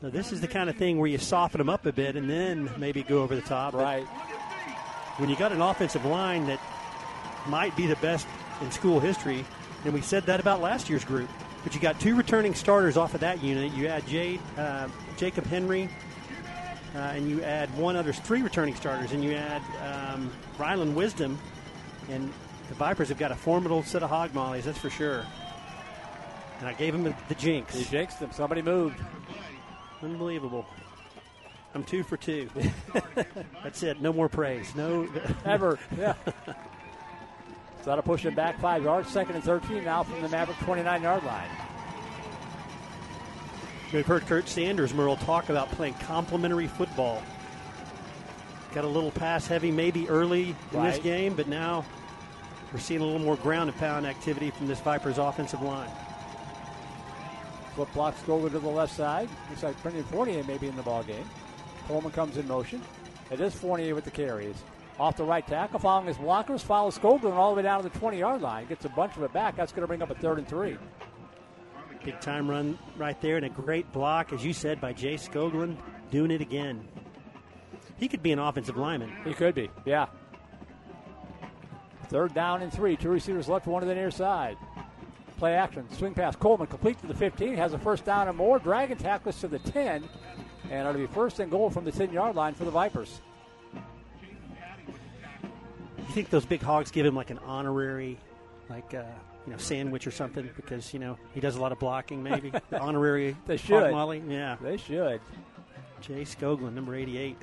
So 0.00 0.10
this 0.10 0.30
is 0.30 0.42
the 0.42 0.48
kind 0.48 0.68
of 0.68 0.76
thing 0.76 0.98
where 0.98 1.08
you 1.08 1.16
soften 1.16 1.58
them 1.58 1.70
up 1.70 1.86
a 1.86 1.92
bit 1.92 2.16
and 2.16 2.28
then 2.28 2.70
maybe 2.76 3.02
go 3.02 3.22
over 3.22 3.34
the 3.34 3.40
top. 3.40 3.72
But 3.72 3.82
Right. 3.82 4.06
when 5.16 5.30
you 5.30 5.36
got 5.36 5.52
an 5.52 5.62
offensive 5.62 6.04
line 6.04 6.46
that 6.48 6.60
might 7.46 7.74
be 7.76 7.86
the 7.86 7.96
best 7.96 8.26
in 8.60 8.70
school 8.70 9.00
history, 9.00 9.44
and 9.84 9.94
we 9.94 10.02
said 10.02 10.24
that 10.24 10.38
about 10.38 10.60
last 10.60 10.90
year's 10.90 11.04
group, 11.04 11.30
but 11.64 11.74
you 11.74 11.80
got 11.80 11.98
two 11.98 12.14
returning 12.14 12.54
starters 12.54 12.98
off 12.98 13.14
of 13.14 13.20
that 13.20 13.42
unit. 13.42 13.72
You 13.72 13.86
add 13.86 14.06
Jade, 14.06 14.40
uh, 14.58 14.88
Jacob 15.16 15.46
Henry, 15.46 15.88
uh, 16.94 16.98
and 16.98 17.28
you 17.30 17.42
add 17.42 17.74
one 17.78 17.96
other, 17.96 18.12
three 18.12 18.42
returning 18.42 18.74
starters, 18.74 19.12
and 19.12 19.24
you 19.24 19.32
add 19.32 19.62
um, 20.14 20.30
Rylan 20.58 20.92
Wisdom, 20.94 21.38
and 22.08 22.32
the 22.68 22.74
Vipers 22.74 23.08
have 23.08 23.18
got 23.18 23.32
a 23.32 23.36
formidable 23.36 23.82
set 23.82 24.02
of 24.02 24.10
hog 24.10 24.34
mollies, 24.34 24.64
that's 24.64 24.78
for 24.78 24.90
sure. 24.90 25.24
And 26.58 26.68
I 26.68 26.72
gave 26.72 26.92
them 26.92 27.04
the, 27.04 27.14
the 27.28 27.34
jinx. 27.34 27.74
He 27.74 27.84
jinxed 27.84 28.18
them. 28.18 28.30
Somebody 28.32 28.62
moved. 28.62 28.98
Unbelievable. 30.02 30.66
I'm 31.74 31.84
two 31.84 32.02
for 32.02 32.16
two. 32.16 32.48
That's 33.62 33.82
it. 33.82 34.00
No 34.00 34.10
more 34.10 34.30
praise. 34.30 34.74
No. 34.74 35.06
Ever. 35.44 35.78
Yeah. 35.98 36.14
Instead 37.76 37.98
of 37.98 38.04
pushing 38.06 38.34
back 38.34 38.58
five 38.60 38.82
yards, 38.82 39.10
second 39.10 39.34
and 39.34 39.44
13 39.44 39.84
now 39.84 40.02
from 40.02 40.22
the 40.22 40.28
Maverick 40.30 40.58
29 40.60 41.02
yard 41.02 41.22
line. 41.24 41.50
We've 43.92 44.06
heard 44.06 44.26
Kurt 44.26 44.48
Sanders, 44.48 44.94
Merle, 44.94 45.16
talk 45.16 45.50
about 45.50 45.70
playing 45.72 45.94
complementary 45.94 46.66
football. 46.66 47.22
Got 48.76 48.84
a 48.84 48.88
little 48.88 49.10
pass 49.10 49.46
heavy 49.46 49.70
maybe 49.70 50.06
early 50.06 50.54
in 50.70 50.82
this 50.82 50.98
game, 50.98 51.32
but 51.32 51.48
now 51.48 51.82
we're 52.70 52.78
seeing 52.78 53.00
a 53.00 53.04
little 53.04 53.18
more 53.18 53.36
ground 53.36 53.70
and 53.70 53.78
pound 53.78 54.06
activity 54.06 54.50
from 54.50 54.66
this 54.66 54.80
Vipers 54.80 55.16
offensive 55.16 55.62
line. 55.62 55.88
Flip 57.74 57.88
blocks 57.94 58.20
go 58.24 58.34
over 58.34 58.50
to 58.50 58.58
the 58.58 58.68
left 58.68 58.94
side. 58.94 59.30
Looks 59.48 59.62
like 59.62 59.82
Brendan 59.82 60.04
Fournier 60.04 60.44
may 60.44 60.58
be 60.58 60.66
in 60.68 60.76
the 60.76 60.82
ball 60.82 61.02
game. 61.04 61.24
Coleman 61.88 62.12
comes 62.12 62.36
in 62.36 62.46
motion. 62.46 62.82
It 63.30 63.40
is 63.40 63.54
Fournier 63.54 63.94
with 63.94 64.04
the 64.04 64.10
carries. 64.10 64.56
Off 65.00 65.16
the 65.16 65.24
right 65.24 65.46
tackle, 65.46 65.78
following 65.78 66.08
his 66.08 66.18
blockers, 66.18 66.60
follows 66.60 66.98
Skoglund 66.98 67.32
all 67.32 67.52
the 67.52 67.56
way 67.56 67.62
down 67.62 67.82
to 67.82 67.88
the 67.88 67.98
20 67.98 68.18
yard 68.18 68.42
line. 68.42 68.66
Gets 68.66 68.84
a 68.84 68.90
bunch 68.90 69.16
of 69.16 69.22
it 69.22 69.32
back. 69.32 69.56
That's 69.56 69.72
going 69.72 69.84
to 69.84 69.88
bring 69.88 70.02
up 70.02 70.10
a 70.10 70.14
third 70.16 70.36
and 70.36 70.46
three. 70.46 70.76
Big 72.04 72.20
time 72.20 72.50
run 72.50 72.78
right 72.98 73.18
there, 73.22 73.38
and 73.38 73.46
a 73.46 73.48
great 73.48 73.90
block, 73.94 74.34
as 74.34 74.44
you 74.44 74.52
said, 74.52 74.82
by 74.82 74.92
Jay 74.92 75.14
Skoglund, 75.14 75.78
doing 76.10 76.30
it 76.30 76.42
again. 76.42 76.86
He 77.98 78.08
could 78.08 78.22
be 78.22 78.32
an 78.32 78.38
offensive 78.38 78.76
lineman. 78.76 79.10
He 79.24 79.32
could 79.34 79.54
be, 79.54 79.70
yeah. 79.84 80.06
Third 82.08 82.34
down 82.34 82.62
and 82.62 82.72
three. 82.72 82.96
Two 82.96 83.08
receivers 83.10 83.48
left, 83.48 83.66
one 83.66 83.82
to 83.82 83.88
the 83.88 83.94
near 83.94 84.10
side. 84.10 84.56
Play 85.38 85.54
action. 85.54 85.90
Swing 85.92 86.14
pass. 86.14 86.36
Coleman 86.36 86.66
complete 86.66 87.00
to 87.00 87.06
the 87.06 87.14
15. 87.14 87.54
Has 87.56 87.72
a 87.74 87.78
first 87.78 88.04
down 88.04 88.28
and 88.28 88.36
more. 88.36 88.58
Dragon 88.58 88.96
tackles 88.96 89.40
to 89.40 89.48
the 89.48 89.58
10. 89.58 90.04
And 90.70 90.88
it'll 90.88 91.00
be 91.00 91.06
first 91.12 91.40
and 91.40 91.50
goal 91.50 91.68
from 91.68 91.84
the 91.84 91.92
10 91.92 92.12
yard 92.12 92.36
line 92.36 92.54
for 92.54 92.64
the 92.64 92.70
Vipers. 92.70 93.20
You 95.98 96.12
think 96.14 96.30
those 96.30 96.46
big 96.46 96.62
hogs 96.62 96.90
give 96.90 97.04
him 97.04 97.14
like 97.16 97.30
an 97.30 97.38
honorary, 97.38 98.18
like 98.70 98.94
uh, 98.94 99.02
you 99.46 99.52
know, 99.52 99.58
sandwich 99.58 100.06
or 100.06 100.10
something 100.10 100.48
because 100.56 100.94
you 100.94 101.00
know 101.00 101.18
he 101.34 101.40
does 101.40 101.56
a 101.56 101.60
lot 101.60 101.72
of 101.72 101.78
blocking, 101.78 102.22
maybe 102.22 102.50
the 102.70 102.78
honorary. 102.80 103.36
They 103.46 103.56
should. 103.56 103.90
molly. 103.90 104.22
Yeah, 104.26 104.56
They 104.62 104.76
should. 104.76 105.20
Jay 106.00 106.22
Skoglund, 106.22 106.74
number 106.74 106.94
eighty-eight. 106.94 107.36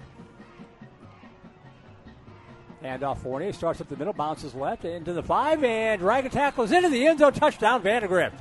And 2.83 3.01
off 3.01 3.21
Fournier 3.21 3.53
starts 3.53 3.79
up 3.79 3.87
the 3.87 3.95
middle, 3.95 4.11
bounces 4.13 4.53
left 4.53 4.83
into 4.83 5.13
the 5.13 5.23
five, 5.23 5.63
and 5.63 6.01
Dragon 6.01 6.29
tackles 6.29 6.71
into 6.73 6.89
the 6.89 7.07
end 7.07 7.19
zone. 7.19 7.31
Touchdown, 7.31 7.81
Vandegrift. 7.81 8.35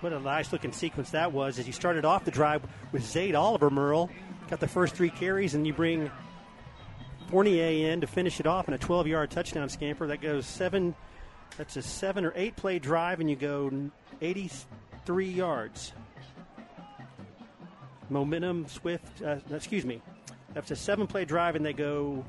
What 0.00 0.12
a 0.12 0.18
nice 0.18 0.52
looking 0.52 0.72
sequence 0.72 1.10
that 1.12 1.32
was 1.32 1.60
as 1.60 1.66
you 1.66 1.72
started 1.72 2.04
off 2.04 2.24
the 2.24 2.32
drive 2.32 2.62
with 2.90 3.04
Zayd 3.04 3.36
Oliver 3.36 3.70
Merle. 3.70 4.10
Got 4.50 4.58
the 4.58 4.68
first 4.68 4.96
three 4.96 5.10
carries, 5.10 5.54
and 5.54 5.64
you 5.64 5.72
bring 5.72 6.10
Fournier 7.28 7.90
in 7.90 8.00
to 8.00 8.06
finish 8.08 8.40
it 8.40 8.46
off 8.46 8.66
in 8.66 8.74
a 8.74 8.78
12 8.78 9.06
yard 9.06 9.30
touchdown 9.30 9.68
scamper. 9.68 10.08
That 10.08 10.20
goes 10.20 10.44
seven, 10.44 10.94
that's 11.56 11.76
a 11.76 11.82
seven 11.82 12.24
or 12.24 12.32
eight 12.34 12.56
play 12.56 12.80
drive, 12.80 13.20
and 13.20 13.30
you 13.30 13.36
go 13.36 13.90
83 14.20 15.28
yards. 15.28 15.92
Momentum, 18.10 18.66
swift, 18.66 19.22
uh, 19.22 19.36
excuse 19.50 19.84
me. 19.84 20.02
That's 20.54 20.70
a 20.70 20.76
seven 20.76 21.06
play 21.06 21.24
drive, 21.24 21.56
and 21.56 21.66
they 21.66 21.72
go 21.72 22.24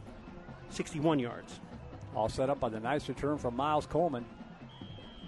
61 0.70 1.20
yards. 1.20 1.60
All 2.16 2.28
set 2.28 2.50
up 2.50 2.60
by 2.60 2.70
the 2.70 2.80
nice 2.80 3.08
return 3.08 3.38
from 3.38 3.56
Miles 3.56 3.86
Coleman. 3.86 4.26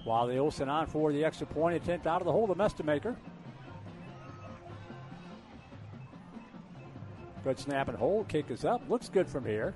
While 0.04 0.28
the 0.28 0.38
Olsen 0.38 0.70
on 0.70 0.88
for 0.88 1.12
the 1.12 1.24
extra 1.24 1.46
point 1.46 1.76
attempt 1.76 2.08
out 2.08 2.22
of 2.22 2.26
the 2.26 2.32
hole, 2.32 2.48
the 2.48 2.56
Mestemaker. 2.56 3.16
Good 7.44 7.60
snap 7.60 7.88
and 7.88 7.98
hold. 7.98 8.28
Kick 8.28 8.50
is 8.50 8.66
up. 8.66 8.82
Looks 8.90 9.10
good 9.10 9.28
from 9.28 9.46
here. 9.46 9.76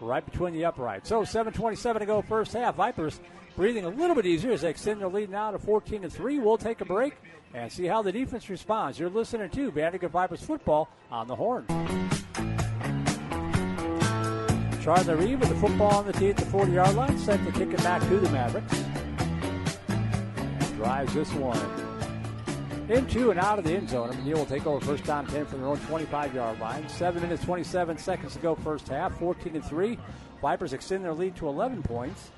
Right 0.00 0.24
between 0.24 0.54
the 0.54 0.64
uprights. 0.64 1.08
So 1.08 1.22
7:27 1.22 2.00
to 2.00 2.06
go, 2.06 2.22
first 2.22 2.52
half. 2.52 2.76
Vipers 2.76 3.20
breathing 3.58 3.84
a 3.84 3.88
little 3.88 4.14
bit 4.14 4.24
easier 4.24 4.52
as 4.52 4.60
they 4.60 4.70
extend 4.70 5.00
their 5.00 5.08
lead 5.08 5.28
now 5.28 5.50
to 5.50 5.58
14 5.58 6.02
to 6.02 6.08
three. 6.08 6.38
We'll 6.38 6.56
take 6.56 6.80
a 6.80 6.84
break 6.84 7.14
and 7.52 7.70
see 7.72 7.86
how 7.86 8.02
the 8.02 8.12
defense 8.12 8.48
responds. 8.48 9.00
You're 9.00 9.10
listening 9.10 9.50
to 9.50 9.72
Vandegrift 9.72 10.12
Vipers 10.12 10.40
football 10.40 10.88
on 11.10 11.26
the 11.26 11.34
horn. 11.34 11.66
Charlie 14.80 15.14
Reed 15.14 15.40
with 15.40 15.48
the 15.48 15.56
football 15.56 15.92
on 15.92 16.06
the 16.06 16.12
tee 16.12 16.30
at 16.30 16.36
the 16.36 16.44
40 16.46 16.70
yard 16.70 16.94
line, 16.94 17.18
set 17.18 17.44
to 17.44 17.50
kick 17.50 17.70
it 17.70 17.78
back 17.78 18.00
to 18.02 18.20
the 18.20 18.30
Mavericks. 18.30 18.80
And 19.88 20.76
drives 20.76 21.12
this 21.12 21.32
one 21.32 21.58
into 22.88 23.32
and 23.32 23.40
out 23.40 23.58
of 23.58 23.64
the 23.64 23.72
end 23.72 23.90
zone. 23.90 24.12
McNeil 24.12 24.36
will 24.36 24.46
take 24.46 24.68
over 24.68 24.86
first 24.86 25.02
down 25.02 25.26
10 25.26 25.46
from 25.46 25.62
their 25.62 25.68
own 25.68 25.80
25 25.80 26.32
yard 26.32 26.60
line. 26.60 26.88
7 26.88 27.20
minutes, 27.20 27.44
27 27.44 27.98
seconds 27.98 28.34
to 28.34 28.38
go, 28.38 28.54
first 28.54 28.86
half. 28.86 29.18
14 29.18 29.54
to 29.54 29.60
3. 29.60 29.98
Vipers 30.40 30.72
extend 30.72 31.04
their 31.04 31.12
lead 31.12 31.34
to 31.34 31.48
11 31.48 31.82
points. 31.82 32.30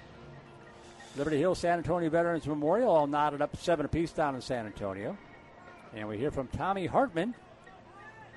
Liberty 1.16 1.38
Hill 1.38 1.54
San 1.54 1.78
Antonio 1.78 2.08
Veterans 2.08 2.46
Memorial 2.46 2.90
all 2.90 3.06
knotted 3.06 3.42
up 3.42 3.56
seven 3.56 3.84
apiece 3.84 4.12
down 4.12 4.34
in 4.34 4.40
San 4.40 4.66
Antonio. 4.66 5.16
And 5.94 6.08
we 6.08 6.18
hear 6.18 6.30
from 6.30 6.46
Tommy 6.48 6.86
Hartman. 6.86 7.34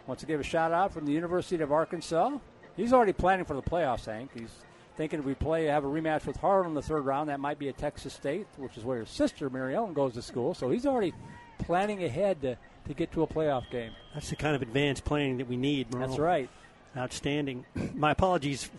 Wants 0.08 0.22
to 0.22 0.28
give 0.28 0.40
a 0.40 0.44
shout 0.44 0.72
out 0.72 0.92
from 0.92 1.06
the 1.06 1.12
University 1.12 1.62
of 1.64 1.72
Arkansas. 1.72 2.38
He's 2.76 2.92
already 2.92 3.14
planning 3.14 3.46
for 3.46 3.54
the 3.54 3.62
playoffs, 3.62 4.06
Hank. 4.06 4.32
He's 4.34 4.50
thinking 4.98 5.20
if 5.20 5.26
we 5.26 5.36
play, 5.36 5.66
have 5.66 5.86
a 5.86 5.88
rematch 5.88 6.26
with 6.26 6.38
Harlan 6.38 6.70
in 6.70 6.74
the 6.74 6.82
third 6.82 7.06
round, 7.06 7.30
that 7.30 7.40
might 7.40 7.60
be 7.60 7.70
at 7.70 7.78
Texas 7.78 8.14
State, 8.14 8.48
which 8.58 8.78
is 8.78 8.84
where 8.84 9.00
his 9.00 9.10
sister, 9.10 9.50
Mary 9.50 9.76
Ellen, 9.76 9.94
goes 9.94 10.14
to 10.16 10.22
school. 10.22 10.54
So 10.54 10.70
he's 10.70 10.86
already 10.86 11.14
planning 11.60 12.04
ahead 12.04 12.42
to, 12.42 12.58
to 12.88 12.94
get 12.94 13.12
to 13.14 13.24
a 13.24 13.28
playoff 13.28 13.70
game. 13.70 13.92
That's 14.14 14.30
the 14.30 14.36
kind 14.36 14.56
of 14.56 14.62
advanced 14.62 15.06
planning 15.06 15.38
that 15.38 15.48
we 15.48 15.58
need. 15.58 15.94
Merle. 15.94 16.08
That's 16.08 16.20
right. 16.20 16.50
Outstanding. 16.98 17.66
My 17.94 18.12
apologies 18.12 18.70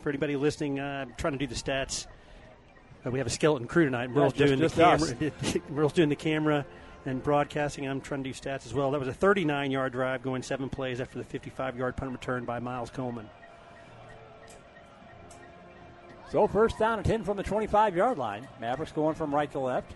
for 0.00 0.08
anybody 0.08 0.36
listening. 0.36 0.80
Uh, 0.80 1.04
I'm 1.06 1.14
trying 1.16 1.34
to 1.34 1.38
do 1.38 1.46
the 1.46 1.54
stats. 1.54 2.06
Uh, 3.04 3.10
we 3.10 3.18
have 3.18 3.26
a 3.26 3.30
skeleton 3.30 3.66
crew 3.66 3.84
tonight. 3.84 4.10
Merle's 4.10 4.32
just- 4.32 4.46
doing 4.46 4.58
just 4.60 4.76
the 4.76 4.82
camera. 4.82 5.62
Merle's 5.70 5.92
doing 5.92 6.08
the 6.08 6.16
camera 6.16 6.64
and 7.04 7.22
broadcasting. 7.22 7.86
I'm 7.86 8.00
trying 8.00 8.22
to 8.22 8.30
do 8.30 8.34
stats 8.34 8.64
as 8.66 8.74
well. 8.74 8.90
That 8.92 9.00
was 9.00 9.08
a 9.08 9.12
39-yard 9.12 9.92
drive, 9.92 10.22
going 10.22 10.42
seven 10.42 10.68
plays 10.68 11.00
after 11.00 11.20
the 11.22 11.38
55-yard 11.38 11.96
punt 11.96 12.12
return 12.12 12.44
by 12.44 12.60
Miles 12.60 12.90
Coleman. 12.90 13.28
So 16.30 16.46
first 16.46 16.78
down 16.78 16.98
and 16.98 17.06
10 17.06 17.24
from 17.24 17.36
the 17.36 17.42
25 17.42 17.94
yard 17.94 18.16
line. 18.16 18.48
Mavericks 18.60 18.92
going 18.92 19.14
from 19.14 19.34
right 19.34 19.50
to 19.52 19.58
left. 19.58 19.92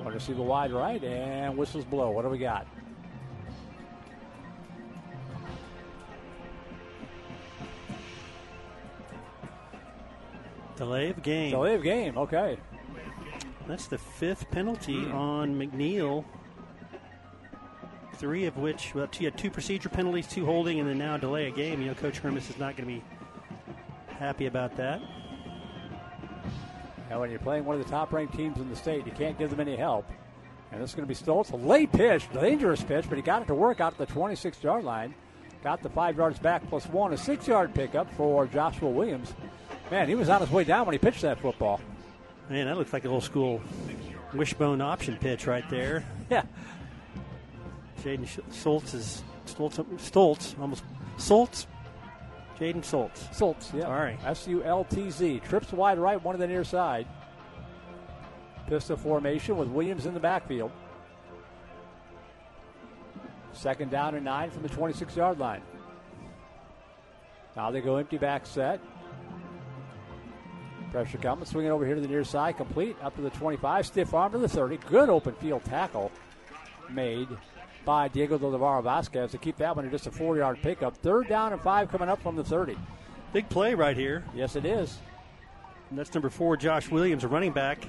Want 0.00 0.12
to 0.12 0.20
see 0.20 0.32
the 0.32 0.42
wide 0.42 0.72
right, 0.72 1.02
and 1.02 1.56
whistles 1.56 1.84
blow. 1.84 2.10
What 2.10 2.22
do 2.22 2.28
we 2.28 2.38
got? 2.38 2.66
Delay 10.76 11.10
of 11.10 11.22
game. 11.22 11.50
Delay 11.50 11.74
of 11.74 11.82
game. 11.82 12.18
Okay. 12.18 12.58
That's 13.66 13.86
the 13.86 13.98
fifth 13.98 14.50
penalty 14.50 15.02
hmm. 15.02 15.12
on 15.12 15.54
McNeil. 15.54 16.24
Three 18.16 18.46
of 18.46 18.56
which, 18.56 18.94
well, 18.94 19.08
he 19.12 19.24
had 19.24 19.36
two 19.36 19.50
procedure 19.50 19.88
penalties, 19.88 20.26
two 20.26 20.46
holding, 20.46 20.78
and 20.78 20.88
then 20.88 20.98
now 20.98 21.16
delay 21.16 21.48
a 21.48 21.50
game. 21.50 21.80
You 21.80 21.88
know, 21.88 21.94
Coach 21.94 22.18
Hermes 22.18 22.48
is 22.48 22.58
not 22.58 22.76
going 22.76 22.88
to 22.88 22.94
be 22.94 23.04
happy 24.06 24.46
about 24.46 24.76
that. 24.76 25.00
And 27.10 27.20
when 27.20 27.30
you're 27.30 27.40
playing 27.40 27.64
one 27.64 27.78
of 27.78 27.84
the 27.84 27.90
top 27.90 28.12
ranked 28.12 28.34
teams 28.34 28.58
in 28.58 28.70
the 28.70 28.76
state, 28.76 29.04
you 29.04 29.12
can't 29.12 29.38
give 29.38 29.50
them 29.50 29.60
any 29.60 29.76
help. 29.76 30.06
And 30.72 30.80
this 30.82 30.90
is 30.90 30.96
going 30.96 31.06
to 31.06 31.08
be 31.08 31.14
Stoltz. 31.14 31.52
A 31.52 31.56
late 31.56 31.92
pitch, 31.92 32.26
dangerous 32.32 32.82
pitch, 32.82 33.06
but 33.08 33.16
he 33.16 33.22
got 33.22 33.42
it 33.42 33.48
to 33.48 33.54
work 33.54 33.80
out 33.80 33.92
at 33.92 33.98
the 33.98 34.06
26 34.06 34.62
yard 34.62 34.84
line. 34.84 35.14
Got 35.62 35.82
the 35.82 35.88
five 35.88 36.16
yards 36.16 36.38
back 36.38 36.66
plus 36.68 36.86
one, 36.86 37.12
a 37.12 37.16
six 37.16 37.46
yard 37.48 37.74
pickup 37.74 38.12
for 38.14 38.46
Joshua 38.46 38.90
Williams. 38.90 39.34
Man, 39.90 40.08
he 40.08 40.14
was 40.14 40.28
on 40.28 40.40
his 40.40 40.50
way 40.50 40.64
down 40.64 40.86
when 40.86 40.92
he 40.94 40.98
pitched 40.98 41.22
that 41.22 41.40
football. 41.40 41.80
Man, 42.48 42.66
that 42.66 42.76
looks 42.76 42.92
like 42.92 43.04
a 43.04 43.08
little 43.08 43.20
school 43.20 43.60
wishbone 44.32 44.80
option 44.80 45.16
pitch 45.16 45.46
right 45.46 45.68
there. 45.70 46.04
Yeah. 46.30 46.42
Jaden 48.02 48.26
Sch- 48.26 48.40
Stoltz 48.50 48.94
is 48.94 49.22
Stoltz, 49.46 49.84
Stoltz 49.98 50.58
almost 50.58 50.82
Stoltz. 51.18 51.66
Jaden 52.58 52.76
Stoltz. 52.82 53.28
Stoltz, 53.34 53.74
yeah. 53.74 53.84
All 53.84 53.92
right. 53.92 54.18
S 54.24 54.48
U 54.48 54.62
L 54.64 54.84
T 54.84 55.10
Z. 55.10 55.40
Trips 55.40 55.70
wide 55.70 55.98
right, 55.98 56.22
one 56.22 56.34
to 56.34 56.38
the 56.38 56.46
near 56.46 56.64
side. 56.64 57.06
Pistol 58.68 58.96
formation 58.96 59.58
with 59.58 59.68
Williams 59.68 60.06
in 60.06 60.14
the 60.14 60.20
backfield. 60.20 60.72
Second 63.52 63.90
down 63.90 64.14
and 64.14 64.24
nine 64.24 64.50
from 64.50 64.62
the 64.62 64.68
26 64.70 65.14
yard 65.16 65.38
line. 65.38 65.62
Now 67.54 67.70
they 67.70 67.82
go 67.82 67.96
empty 67.96 68.16
back 68.18 68.46
set. 68.46 68.80
Pressure 70.94 71.18
coming, 71.18 71.44
swinging 71.44 71.72
over 71.72 71.84
here 71.84 71.96
to 71.96 72.00
the 72.00 72.06
near 72.06 72.22
side, 72.22 72.56
complete 72.56 72.96
up 73.02 73.16
to 73.16 73.20
the 73.20 73.30
25, 73.30 73.84
stiff 73.84 74.14
arm 74.14 74.30
to 74.30 74.38
the 74.38 74.48
30. 74.48 74.76
Good 74.76 75.08
open 75.08 75.34
field 75.34 75.64
tackle 75.64 76.12
made 76.88 77.26
by 77.84 78.06
Diego 78.06 78.38
de 78.38 78.48
Navarro 78.48 78.80
Vasquez 78.80 79.32
to 79.32 79.38
keep 79.38 79.56
that 79.56 79.74
one 79.74 79.84
at 79.84 79.90
just 79.90 80.06
a 80.06 80.12
four 80.12 80.36
yard 80.36 80.62
pickup. 80.62 80.96
Third 80.98 81.26
down 81.26 81.52
and 81.52 81.60
five 81.60 81.90
coming 81.90 82.08
up 82.08 82.22
from 82.22 82.36
the 82.36 82.44
30. 82.44 82.76
Big 83.32 83.48
play 83.48 83.74
right 83.74 83.96
here. 83.96 84.22
Yes, 84.36 84.54
it 84.54 84.64
is. 84.64 84.98
And 85.90 85.98
that's 85.98 86.14
number 86.14 86.30
four, 86.30 86.56
Josh 86.56 86.88
Williams, 86.88 87.24
a 87.24 87.28
running 87.28 87.50
back. 87.50 87.80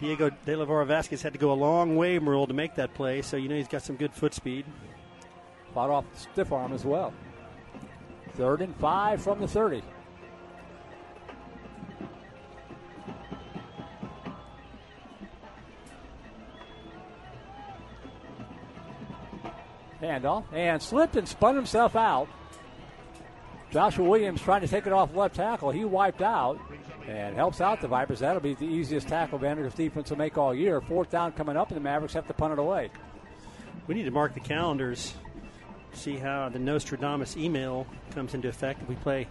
Diego 0.00 0.30
De 0.44 0.56
La 0.56 0.64
Vara 0.64 0.84
Vasquez 0.84 1.22
had 1.22 1.32
to 1.34 1.38
go 1.38 1.52
a 1.52 1.54
long 1.54 1.94
way, 1.94 2.18
Merle, 2.18 2.48
to 2.48 2.54
make 2.54 2.74
that 2.74 2.92
play, 2.92 3.22
so 3.22 3.36
you 3.36 3.48
know 3.48 3.54
he's 3.54 3.68
got 3.68 3.82
some 3.82 3.94
good 3.94 4.12
foot 4.12 4.34
speed. 4.34 4.64
Fought 5.74 5.90
off 5.90 6.04
the 6.12 6.18
stiff 6.18 6.50
arm 6.50 6.72
as 6.72 6.84
well. 6.84 7.14
Third 8.32 8.62
and 8.62 8.74
five 8.78 9.22
from 9.22 9.40
the 9.40 9.46
30. 9.46 9.84
Handoff 20.00 20.44
and 20.52 20.80
slipped 20.80 21.16
and 21.16 21.28
spun 21.28 21.54
himself 21.54 21.96
out. 21.96 22.28
Joshua 23.70 24.08
Williams 24.08 24.42
trying 24.42 24.62
to 24.62 24.68
take 24.68 24.86
it 24.86 24.92
off 24.92 25.14
left 25.14 25.36
tackle. 25.36 25.70
He 25.70 25.84
wiped 25.84 26.22
out 26.22 26.58
and 27.06 27.36
helps 27.36 27.60
out 27.60 27.80
the 27.80 27.88
Vipers. 27.88 28.18
That'll 28.18 28.40
be 28.40 28.54
the 28.54 28.66
easiest 28.66 29.08
tackle 29.08 29.38
Vandegrift's 29.38 29.76
defense 29.76 30.10
will 30.10 30.18
make 30.18 30.36
all 30.36 30.54
year. 30.54 30.80
Fourth 30.80 31.10
down 31.10 31.32
coming 31.32 31.56
up, 31.56 31.68
and 31.68 31.76
the 31.76 31.80
Mavericks 31.80 32.14
have 32.14 32.26
to 32.26 32.34
punt 32.34 32.52
it 32.52 32.58
away. 32.58 32.90
We 33.86 33.94
need 33.94 34.04
to 34.04 34.10
mark 34.10 34.34
the 34.34 34.40
calendars, 34.40 35.14
see 35.92 36.16
how 36.16 36.48
the 36.48 36.58
Nostradamus 36.58 37.36
email 37.36 37.86
comes 38.12 38.34
into 38.34 38.48
effect 38.48 38.82
if 38.82 38.88
we 38.88 38.96
play 38.96 39.28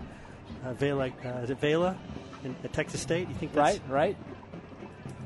uh, 0.66 0.74
Vela. 0.74 1.12
Uh, 1.24 1.30
is 1.44 1.50
it 1.50 1.60
Vela 1.60 1.98
in, 2.44 2.56
at 2.64 2.72
Texas 2.72 3.02
State? 3.02 3.28
You 3.28 3.36
think 3.36 3.54
that's, 3.54 3.80
Right, 3.80 3.90
right. 3.90 4.18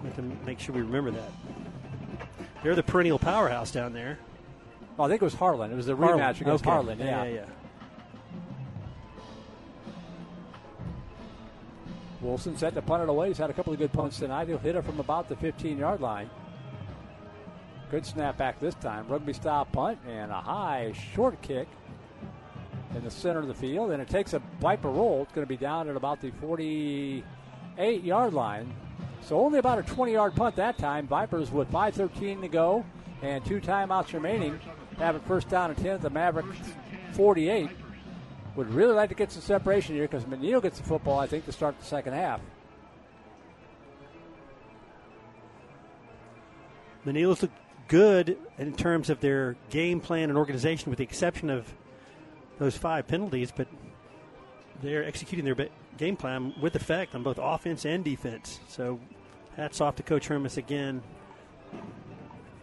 We 0.02 0.08
have 0.08 0.16
to 0.18 0.24
make 0.46 0.60
sure 0.60 0.76
we 0.76 0.82
remember 0.82 1.12
that. 1.12 1.32
They're 2.64 2.76
the 2.76 2.84
perennial 2.84 3.20
powerhouse 3.20 3.72
down 3.72 3.94
there. 3.94 4.18
Oh, 4.98 5.04
I 5.04 5.08
think 5.10 5.22
it 5.22 5.26
was 5.26 5.34
Harlan. 5.34 5.72
It 5.72 5.76
was 5.76 5.88
the 5.88 5.96
Harlan. 5.96 6.20
rematch 6.20 6.42
against 6.42 6.64
Okay. 6.64 6.70
Harlan. 6.72 7.00
Yeah, 7.00 7.24
yeah, 7.24 7.34
yeah. 7.34 7.46
Wilson 12.22 12.56
set 12.58 12.74
to 12.76 12.82
punt 12.82 13.04
it 13.04 13.10
away. 13.10 13.28
He's 13.28 13.38
had 13.38 13.50
a 13.50 13.54
couple 13.54 13.74
of 13.74 13.80
good 13.80 13.92
punts 13.92 14.20
tonight. 14.20 14.48
He'll 14.48 14.58
hit 14.58 14.76
it 14.76 14.84
from 14.86 15.00
about 15.00 15.28
the 15.28 15.36
15 15.36 15.78
yard 15.78 16.00
line. 16.00 16.30
Good 17.92 18.06
snap 18.06 18.38
back 18.38 18.60
this 18.60 18.76
time. 18.76 19.08
Rugby 19.08 19.34
style 19.34 19.66
punt 19.66 20.00
and 20.08 20.32
a 20.32 20.40
high 20.42 20.94
short 21.14 21.42
kick 21.42 21.68
in 22.96 23.04
the 23.04 23.12
center 23.12 23.40
of 23.40 23.48
the 23.48 23.54
field. 23.54 23.92
And 23.92 24.02
it 24.02 24.08
takes 24.08 24.34
a 24.34 24.42
Viper 24.62 24.90
roll. 24.90 25.24
It's 25.24 25.34
going 25.34 25.46
to 25.46 25.50
be 25.50 25.58
down 25.58 25.90
at 25.90 25.96
about 25.98 26.22
the 26.22 26.32
48 26.42 28.04
yard 28.04 28.34
line. 28.34 28.72
So 29.22 29.40
only 29.40 29.60
about 29.60 29.80
a 29.80 29.84
20 29.84 30.14
yard 30.14 30.34
punt 30.36 30.56
that 30.56 30.78
time. 30.78 31.08
Vipers 31.08 31.52
with 31.52 31.70
5.13 31.72 32.42
to 32.42 32.48
go 32.48 32.86
and 33.22 33.44
two 33.46 33.60
timeouts 33.60 34.14
remaining. 34.14 34.60
Have 34.98 35.16
it 35.16 35.24
first 35.26 35.50
down 35.50 35.70
and 35.70 35.78
10 35.78 35.88
at 35.88 36.02
the 36.02 36.10
Mavericks 36.10 36.58
48 37.14 37.70
would 38.56 38.70
really 38.74 38.94
like 38.94 39.10
to 39.10 39.16
get 39.16 39.32
some 39.32 39.42
separation 39.42 39.96
here 39.96 40.08
because 40.08 40.24
McNeil 40.26 40.62
gets 40.62 40.78
the 40.78 40.84
football, 40.84 41.20
I 41.20 41.28
think, 41.28 41.46
to 41.46 41.52
start 41.52 41.80
the 41.80 41.86
second 41.86 42.14
half. 42.14 42.40
McNeil's 47.06 47.42
look 47.42 47.52
good 47.88 48.38
in 48.58 48.74
terms 48.74 49.10
of 49.10 49.20
their 49.20 49.56
game 49.70 50.00
plan 50.00 50.30
and 50.30 50.38
organization, 50.38 50.90
with 50.90 50.98
the 50.98 51.04
exception 51.04 51.50
of 51.50 51.74
those 52.60 52.78
five 52.78 53.08
penalties, 53.08 53.52
but 53.56 53.68
they're 54.82 55.04
executing 55.04 55.46
their 55.46 55.70
game 55.98 56.16
plan 56.16 56.54
with 56.62 56.76
effect 56.76 57.16
on 57.16 57.24
both 57.24 57.40
offense 57.42 57.86
and 57.86 58.04
defense. 58.04 58.60
So, 58.68 59.00
hats 59.56 59.82
off 59.82 59.96
to 59.98 60.04
Coach 60.04 60.28
Hermes 60.28 60.58
again. 60.58 61.02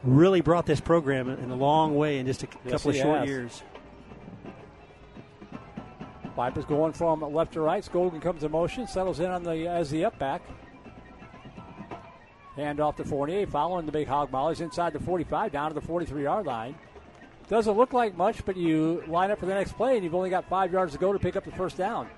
Really 0.02 0.40
brought 0.40 0.64
this 0.66 0.80
program 0.80 1.28
in 1.28 1.50
a 1.50 1.54
long 1.54 1.94
way 1.94 2.18
in 2.18 2.26
just 2.26 2.42
a 2.42 2.48
Yes, 2.64 2.72
couple 2.72 2.90
of 2.90 2.96
short 2.96 3.18
has. 3.20 3.28
years. 3.28 3.62
Vipers 6.34 6.64
going 6.64 6.92
from 6.92 7.20
left 7.34 7.52
to 7.52 7.60
right. 7.60 7.84
Skoglund 7.84 8.22
comes 8.22 8.42
in 8.42 8.50
motion, 8.50 8.86
settles 8.86 9.20
in 9.20 9.30
on 9.30 9.42
the 9.42 9.66
as 9.68 9.90
the 9.90 10.04
up 10.06 10.18
back. 10.18 10.40
Hand 12.56 12.80
off 12.80 12.96
to 12.96 13.04
Fournier, 13.04 13.46
following 13.46 13.84
the 13.84 13.92
big 13.92 14.06
hog 14.08 14.32
mollies 14.32 14.60
inside 14.60 14.92
the 14.94 15.00
45, 15.00 15.52
down 15.52 15.70
to 15.70 15.74
the 15.74 15.80
43 15.80 16.22
yard 16.22 16.46
line. 16.46 16.74
Doesn't 17.48 17.76
look 17.76 17.92
like 17.92 18.16
much, 18.16 18.44
but 18.44 18.56
you 18.56 19.02
line 19.06 19.30
up 19.30 19.38
for 19.40 19.46
the 19.46 19.54
next 19.54 19.72
play, 19.72 19.96
and 19.96 20.04
you've 20.04 20.14
only 20.14 20.30
got 20.30 20.48
five 20.48 20.72
yards 20.72 20.92
to 20.92 20.98
go 20.98 21.12
to 21.12 21.18
pick 21.18 21.36
up 21.36 21.44
the 21.44 21.50
first 21.52 21.76
down. 21.76 22.08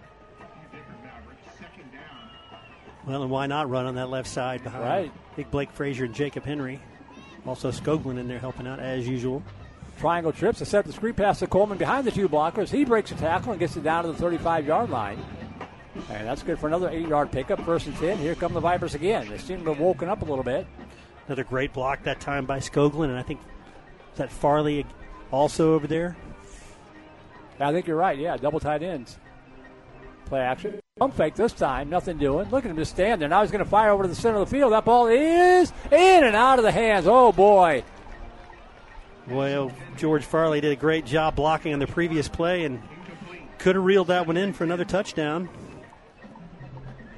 Well, 3.07 3.22
and 3.22 3.30
why 3.30 3.47
not 3.47 3.68
run 3.68 3.87
on 3.87 3.97
that 3.97 4.09
left 4.11 4.28
side 4.28 4.62
behind 4.62 4.85
Right. 4.85 5.12
Big 5.37 5.51
Blake 5.51 5.72
Frazier 5.72 6.05
and 6.05 6.14
Jacob 6.14 6.45
Henry? 6.45 6.80
Also, 7.47 7.70
Skoglund 7.70 8.18
in 8.18 8.28
there 8.28 8.38
helping 8.38 8.66
out 8.66 8.78
as 8.78 9.07
usual. 9.07 9.43
Triangle 9.99 10.32
trips 10.32 10.59
to 10.59 10.64
set 10.64 10.84
the 10.84 10.93
screen 10.93 11.14
pass 11.14 11.40
to 11.40 11.47
Coleman 11.47 11.78
behind 11.78 12.07
the 12.07 12.11
two 12.11 12.28
blockers. 12.28 12.70
He 12.70 12.84
breaks 12.84 13.11
a 13.11 13.14
tackle 13.14 13.53
and 13.53 13.61
gets 13.61 13.76
it 13.76 13.82
down 13.82 14.05
to 14.05 14.12
the 14.12 14.18
35 14.18 14.66
yard 14.66 14.90
line. 14.90 15.18
And 16.11 16.26
that's 16.26 16.43
good 16.43 16.59
for 16.59 16.66
another 16.66 16.88
eight 16.88 17.07
yard 17.07 17.30
pickup. 17.30 17.61
First 17.64 17.86
and 17.86 17.97
10. 17.97 18.18
Here 18.18 18.34
come 18.34 18.55
the 18.55 18.61
Vipers 18.61 18.95
again. 18.95 19.28
They 19.28 19.38
seem 19.38 19.62
to 19.64 19.70
have 19.70 19.80
woken 19.80 20.09
up 20.09 20.22
a 20.22 20.24
little 20.24 20.45
bit. 20.45 20.66
Another 21.26 21.45
great 21.45 21.72
block 21.72 22.03
that 22.05 22.20
time 22.20 22.47
by 22.47 22.59
Skoglund. 22.59 23.11
and 23.11 23.18
I 23.18 23.22
think 23.22 23.40
is 24.12 24.18
that 24.18 24.30
Farley 24.30 24.86
also 25.30 25.74
over 25.74 25.86
there. 25.86 26.16
I 27.61 27.72
think 27.72 27.86
you're 27.86 27.97
right. 27.97 28.18
Yeah, 28.18 28.36
double 28.36 28.61
tight 28.61 28.82
ends. 28.82 29.18
Play 30.26 30.40
action. 30.40 30.82
Pump 31.03 31.16
fake 31.16 31.34
this 31.34 31.53
time. 31.53 31.90
Nothing 31.90 32.16
doing. 32.16 32.48
Look 32.50 32.64
at 32.64 32.70
him 32.70 32.76
just 32.76 32.92
stand 32.92 33.20
there. 33.20 33.28
Now 33.28 33.42
he's 33.42 33.50
going 33.50 33.64
to 33.64 33.68
fire 33.68 33.90
over 33.90 34.05
to 34.05 34.09
the 34.09 34.14
center 34.14 34.38
of 34.38 34.48
the 34.48 34.57
field. 34.57 34.72
That 34.72 34.84
ball 34.84 35.09
is 35.09 35.72
in 35.90 36.22
and 36.22 36.36
out 36.36 36.61
of 36.61 36.64
the 36.64 36.70
hands. 36.70 37.09
Oh, 37.09 37.32
boy. 37.32 37.82
Well, 39.26 39.72
George 39.96 40.24
Farley 40.24 40.61
did 40.61 40.70
a 40.70 40.76
great 40.76 41.05
job 41.05 41.34
blocking 41.34 41.72
on 41.72 41.80
the 41.80 41.88
previous 41.88 42.28
play 42.28 42.64
and 42.64 42.80
could 43.59 43.74
have 43.74 43.84
reeled 43.84 44.07
that 44.07 44.28
one 44.28 44.36
in 44.36 44.53
for 44.53 44.62
another 44.62 44.84
touchdown. 44.84 45.48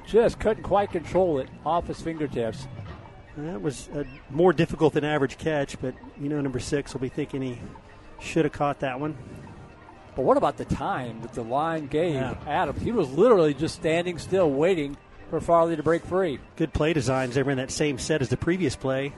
Just 0.07 0.39
couldn't 0.39 0.63
quite 0.63 0.89
control 0.89 1.37
it 1.37 1.47
off 1.63 1.85
his 1.85 2.01
fingertips. 2.01 2.67
That 3.37 3.61
was 3.61 3.87
a 3.93 4.03
more 4.31 4.51
difficult 4.51 4.93
than 4.93 5.03
average 5.03 5.37
catch, 5.37 5.79
but 5.79 5.93
you 6.19 6.27
know, 6.27 6.41
number 6.41 6.59
six 6.59 6.93
will 6.93 7.01
be 7.01 7.09
thinking 7.09 7.43
he 7.43 7.59
should 8.19 8.45
have 8.45 8.51
caught 8.51 8.79
that 8.79 8.99
one. 8.99 9.15
But 10.15 10.23
what 10.23 10.37
about 10.37 10.57
the 10.57 10.65
time 10.65 11.21
that 11.21 11.33
the 11.33 11.43
line 11.43 11.87
gave 11.87 12.15
Yeah. 12.15 12.35
Adams? 12.47 12.81
He 12.81 12.91
was 12.91 13.11
literally 13.11 13.53
just 13.53 13.75
standing 13.75 14.17
still, 14.17 14.49
waiting 14.49 14.95
for 15.29 15.41
Farley 15.41 15.75
to 15.75 15.83
break 15.83 16.05
free. 16.05 16.39
Good 16.55 16.73
play 16.73 16.93
designs. 16.93 17.35
They 17.35 17.43
were 17.43 17.51
in 17.51 17.57
that 17.57 17.71
same 17.71 17.97
set 17.97 18.21
as 18.21 18.29
the 18.29 18.37
previous 18.37 18.75
play. 18.75 19.13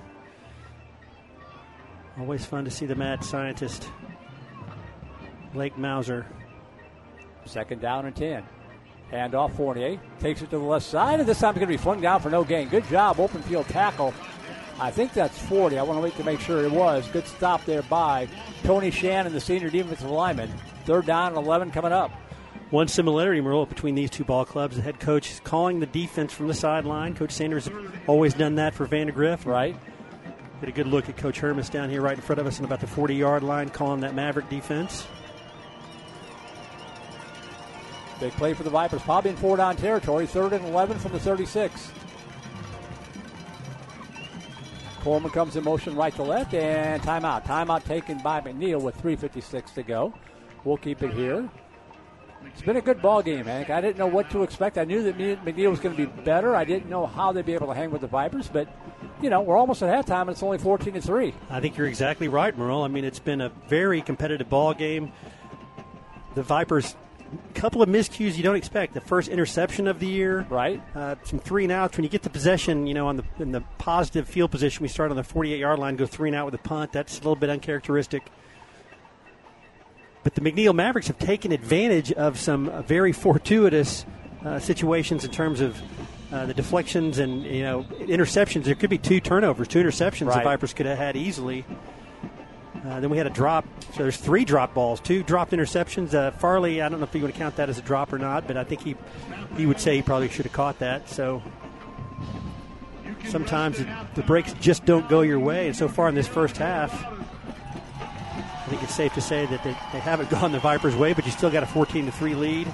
Always 2.20 2.46
fun 2.46 2.66
to 2.66 2.72
see 2.72 2.88
the 2.88 2.96
mad 2.96 3.24
scientist, 3.24 3.90
Lake 5.54 5.78
Mauser. 5.78 6.26
Second 7.46 7.80
down 7.80 8.08
and 8.08 8.16
10. 8.16 8.44
Hand 9.12 9.36
off 9.36 9.56
Fournier. 9.56 10.00
Takes 10.20 10.42
it 10.42 10.50
to 10.50 10.58
the 10.58 10.64
left 10.64 10.86
side, 10.86 11.20
and 11.20 11.30
this 11.30 11.40
time 11.40 11.52
it's 11.52 11.60
going 11.60 11.68
to 11.72 11.78
be 11.78 11.82
flung 11.82 12.02
down 12.02 12.20
for 12.20 12.30
no 12.30 12.44
gain. 12.44 12.70
Good 12.70 12.88
job, 12.88 13.20
open 13.20 13.42
field 13.44 13.68
tackle. 13.68 14.14
I 14.80 14.92
think 14.92 15.14
that's 15.14 15.38
40. 15.44 15.78
I 15.78 15.84
want 15.84 15.98
to 15.98 16.02
wait 16.02 16.16
to 16.18 16.24
make 16.24 16.40
sure 16.40 16.64
it 16.64 16.72
was. 16.72 17.08
Good 17.10 17.28
stop 17.28 17.64
there 17.66 17.84
by 17.84 18.28
Tony 18.64 18.92
Shannon, 18.92 19.32
the 19.32 19.40
senior 19.40 19.70
defensive 19.70 20.10
lineman. 20.10 20.52
Third 20.88 21.06
down 21.06 21.36
and 21.36 21.46
11 21.46 21.72
coming 21.72 21.92
up. 21.92 22.12
One 22.70 22.88
similarity, 22.88 23.42
Merle, 23.42 23.66
between 23.66 23.94
these 23.94 24.10
two 24.10 24.24
ball 24.24 24.46
clubs. 24.46 24.78
The 24.78 24.82
head 24.82 25.02
coach 25.02 25.30
is 25.32 25.42
calling 25.42 25.82
the 25.82 25.86
defense 25.86 26.32
from 26.32 26.48
the 26.48 26.54
sideline. 26.54 27.14
Coach 27.14 27.34
Sanders 27.34 27.70
always 28.08 28.34
done 28.34 28.56
that 28.56 28.74
for 28.74 28.86
Vandegrift. 28.86 29.46
Right? 29.46 29.78
Get 30.62 30.70
a 30.70 30.72
good 30.72 30.88
look 30.88 31.10
at 31.10 31.18
Coach 31.18 31.40
Hermes 31.40 31.70
down 31.70 31.90
here 31.90 32.02
right 32.02 32.16
in 32.16 32.22
front 32.22 32.40
of 32.40 32.48
us 32.48 32.60
on 32.60 32.66
about 32.66 32.80
the 32.80 32.88
40 32.88 33.16
yard 33.16 33.44
line, 33.44 33.70
calling 33.70 34.00
that 34.00 34.16
Maverick 34.16 34.50
defense. 34.50 35.06
Big 38.22 38.32
play 38.34 38.54
for 38.54 38.64
the 38.64 38.70
Vipers. 38.70 39.02
Probably 39.02 39.32
in 39.32 39.36
four 39.36 39.58
down 39.58 39.76
territory. 39.76 40.26
Third 40.26 40.54
and 40.54 40.66
11 40.68 41.00
from 41.00 41.12
the 41.12 41.20
36. 41.20 41.92
Coleman 45.02 45.32
comes 45.32 45.58
in 45.58 45.66
motion 45.66 45.98
right 45.98 46.16
to 46.16 46.24
left, 46.24 46.54
and 46.54 47.02
timeout. 47.02 47.44
Timeout 47.44 47.84
taken 47.84 48.20
by 48.20 48.40
McNeil 48.40 48.82
with 48.82 48.98
3.56 49.02 49.74
to 49.74 49.84
go. 49.84 50.14
We'll 50.64 50.78
keep 50.78 51.04
it 51.04 51.14
here. 51.14 51.50
It's 52.46 52.62
been 52.62 52.78
a 52.78 52.82
good 52.82 53.02
ball 53.02 53.22
game, 53.22 53.46
Hank. 53.46 53.70
I 53.70 53.82
didn't 53.82 53.98
know 53.98 54.08
what 54.08 54.30
to 54.32 54.44
expect. 54.44 54.78
I 54.78 54.84
knew 54.84 55.04
that 55.04 55.18
McNeil 55.18 55.70
was 55.70 55.80
going 55.80 55.96
to 55.96 56.06
be 56.06 56.22
better. 56.24 56.56
I 56.56 56.66
didn't 56.66 56.90
know 56.90 57.06
how 57.06 57.32
they'd 57.32 57.46
be 57.46 57.54
able 57.54 57.68
to 57.68 57.74
hang 57.74 57.92
with 57.92 58.02
the 58.02 58.08
Vipers, 58.08 58.48
but 58.48 58.68
you 59.22 59.30
know 59.30 59.42
we're 59.42 59.58
almost 59.58 59.84
at 59.84 60.06
halftime, 60.06 60.22
and 60.22 60.32
it's 60.32 60.44
only 60.44 60.58
14 60.58 60.94
to 60.94 61.02
three. 61.02 61.34
I 61.50 61.60
think 61.60 61.78
you're 61.78 61.88
exactly 61.88 62.28
right, 62.28 62.58
Merle. 62.58 62.84
I 62.84 62.88
mean, 62.88 63.06
it's 63.06 63.20
been 63.20 63.42
a 63.42 63.50
very 63.68 64.02
competitive 64.02 64.50
ball 64.50 64.74
game. 64.74 65.12
The 66.36 66.44
Vipers 66.44 66.96
a 67.32 67.60
couple 67.60 67.82
of 67.82 67.90
miscues 67.90 68.38
you 68.38 68.44
don't 68.44 68.56
expect. 68.56 68.94
The 68.94 69.02
first 69.02 69.30
interception 69.30 69.88
of 69.88 70.00
the 70.00 70.08
year, 70.08 70.46
right? 70.50 70.82
Uh, 70.96 71.16
some 71.24 71.40
three 71.40 71.64
and 71.64 71.72
outs. 71.72 71.98
When 71.98 72.04
you 72.04 72.10
get 72.10 72.22
the 72.22 72.30
possession, 72.30 72.88
you 72.88 72.94
know, 72.94 73.08
on 73.08 73.18
the 73.18 73.24
in 73.40 73.52
the 73.52 73.62
positive 73.78 74.28
field 74.28 74.52
position, 74.52 74.84
we 74.84 74.88
start 74.88 75.12
on 75.12 75.18
the 75.18 75.24
48 75.24 75.60
yard 75.60 75.80
line, 75.80 75.96
go 75.96 76.06
three 76.06 76.30
and 76.30 76.36
out 76.36 76.46
with 76.46 76.54
a 76.54 76.64
punt. 76.64 76.92
That's 76.92 77.16
a 77.16 77.20
little 77.20 77.36
bit 77.36 77.50
uncharacteristic. 77.50 78.24
But 80.28 80.36
the 80.36 80.42
McNeil 80.42 80.76
Mavericks 80.76 81.08
have 81.08 81.18
taken 81.18 81.54
advantage 81.54 82.12
of 82.12 82.38
some 82.38 82.68
uh, 82.68 82.82
very 82.82 83.14
fortuitous 83.14 84.06
uh, 84.44 84.60
situations 84.60 85.24
in 85.24 85.32
terms 85.32 85.62
of 85.62 85.82
uh, 86.34 86.46
the 86.48 86.54
deflections 86.54 87.18
and 87.18 87.46
you 87.46 87.64
know 87.64 87.84
interceptions. 88.02 88.66
There 88.66 88.76
could 88.76 88.90
be 88.90 88.98
two 88.98 89.22
turnovers, 89.22 89.70
two 89.70 89.82
interceptions 89.82 90.28
right. 90.28 90.40
the 90.40 90.44
Vipers 90.44 90.74
could 90.74 90.86
have 90.86 90.98
had 90.98 91.16
easily. 91.16 91.64
Uh, 92.86 93.00
then 93.00 93.10
we 93.10 93.18
had 93.18 93.26
a 93.26 93.30
drop. 93.30 93.66
So 93.94 94.04
there's 94.04 94.18
three 94.18 94.44
drop 94.44 94.74
balls, 94.74 95.00
two 95.00 95.24
dropped 95.24 95.54
interceptions. 95.54 96.14
Uh, 96.14 96.32
Farley, 96.32 96.82
I 96.82 96.90
don't 96.90 97.00
know 97.00 97.06
if 97.06 97.16
you 97.16 97.22
want 97.22 97.34
to 97.34 97.40
count 97.40 97.56
that 97.56 97.70
as 97.70 97.80
a 97.80 97.82
drop 97.82 98.12
or 98.12 98.18
not, 98.18 98.48
but 98.48 98.58
I 98.58 98.66
think 98.66 98.82
he 98.82 98.98
he 99.56 99.66
would 99.66 99.80
say 99.80 99.96
he 99.96 100.02
probably 100.02 100.28
should 100.28 100.44
have 100.44 100.52
caught 100.52 100.80
that. 100.80 101.08
So 101.08 101.42
sometimes 103.30 103.80
it, 103.80 103.88
the 104.16 104.24
breaks 104.24 104.52
just 104.56 104.84
don't 104.84 105.08
go 105.08 105.22
your 105.22 105.40
way. 105.40 105.68
And 105.68 105.76
so 105.76 105.88
far 105.88 106.10
in 106.10 106.16
this 106.16 106.28
first 106.28 106.58
half, 106.58 107.17
I 108.68 108.70
think 108.70 108.84
it's 108.84 108.96
safe 108.96 109.14
to 109.14 109.22
say 109.22 109.46
that 109.46 109.64
they, 109.64 109.72
they 109.94 110.00
haven't 110.00 110.30
gone 110.42 110.52
the 110.52 110.60
Vipers' 110.60 110.94
way, 110.94 111.14
but 111.14 111.26
you 111.26 111.32
still 111.32 111.50
got 111.50 111.64
a 111.64 111.66
14 111.66 112.06
to 112.06 112.12
three 112.12 112.36
lead 112.36 112.68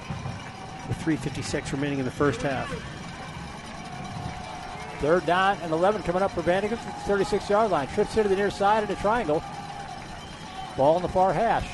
with 0.88 0.98
3:56 0.98 1.70
remaining 1.70 2.00
in 2.00 2.04
the 2.04 2.10
first 2.10 2.42
half. 2.42 2.68
Third 4.98 5.24
down 5.24 5.56
and 5.62 5.72
11 5.72 6.02
coming 6.02 6.22
up 6.22 6.32
for 6.32 6.42
the 6.42 6.78
36 7.06 7.48
yard 7.48 7.70
line. 7.70 7.86
Trips 7.88 8.16
into 8.16 8.28
the 8.28 8.34
near 8.34 8.50
side 8.50 8.82
of 8.82 8.88
the 8.88 8.96
triangle. 8.96 9.40
Ball 10.76 10.96
in 10.96 11.02
the 11.02 11.08
far 11.08 11.32
hash. 11.32 11.68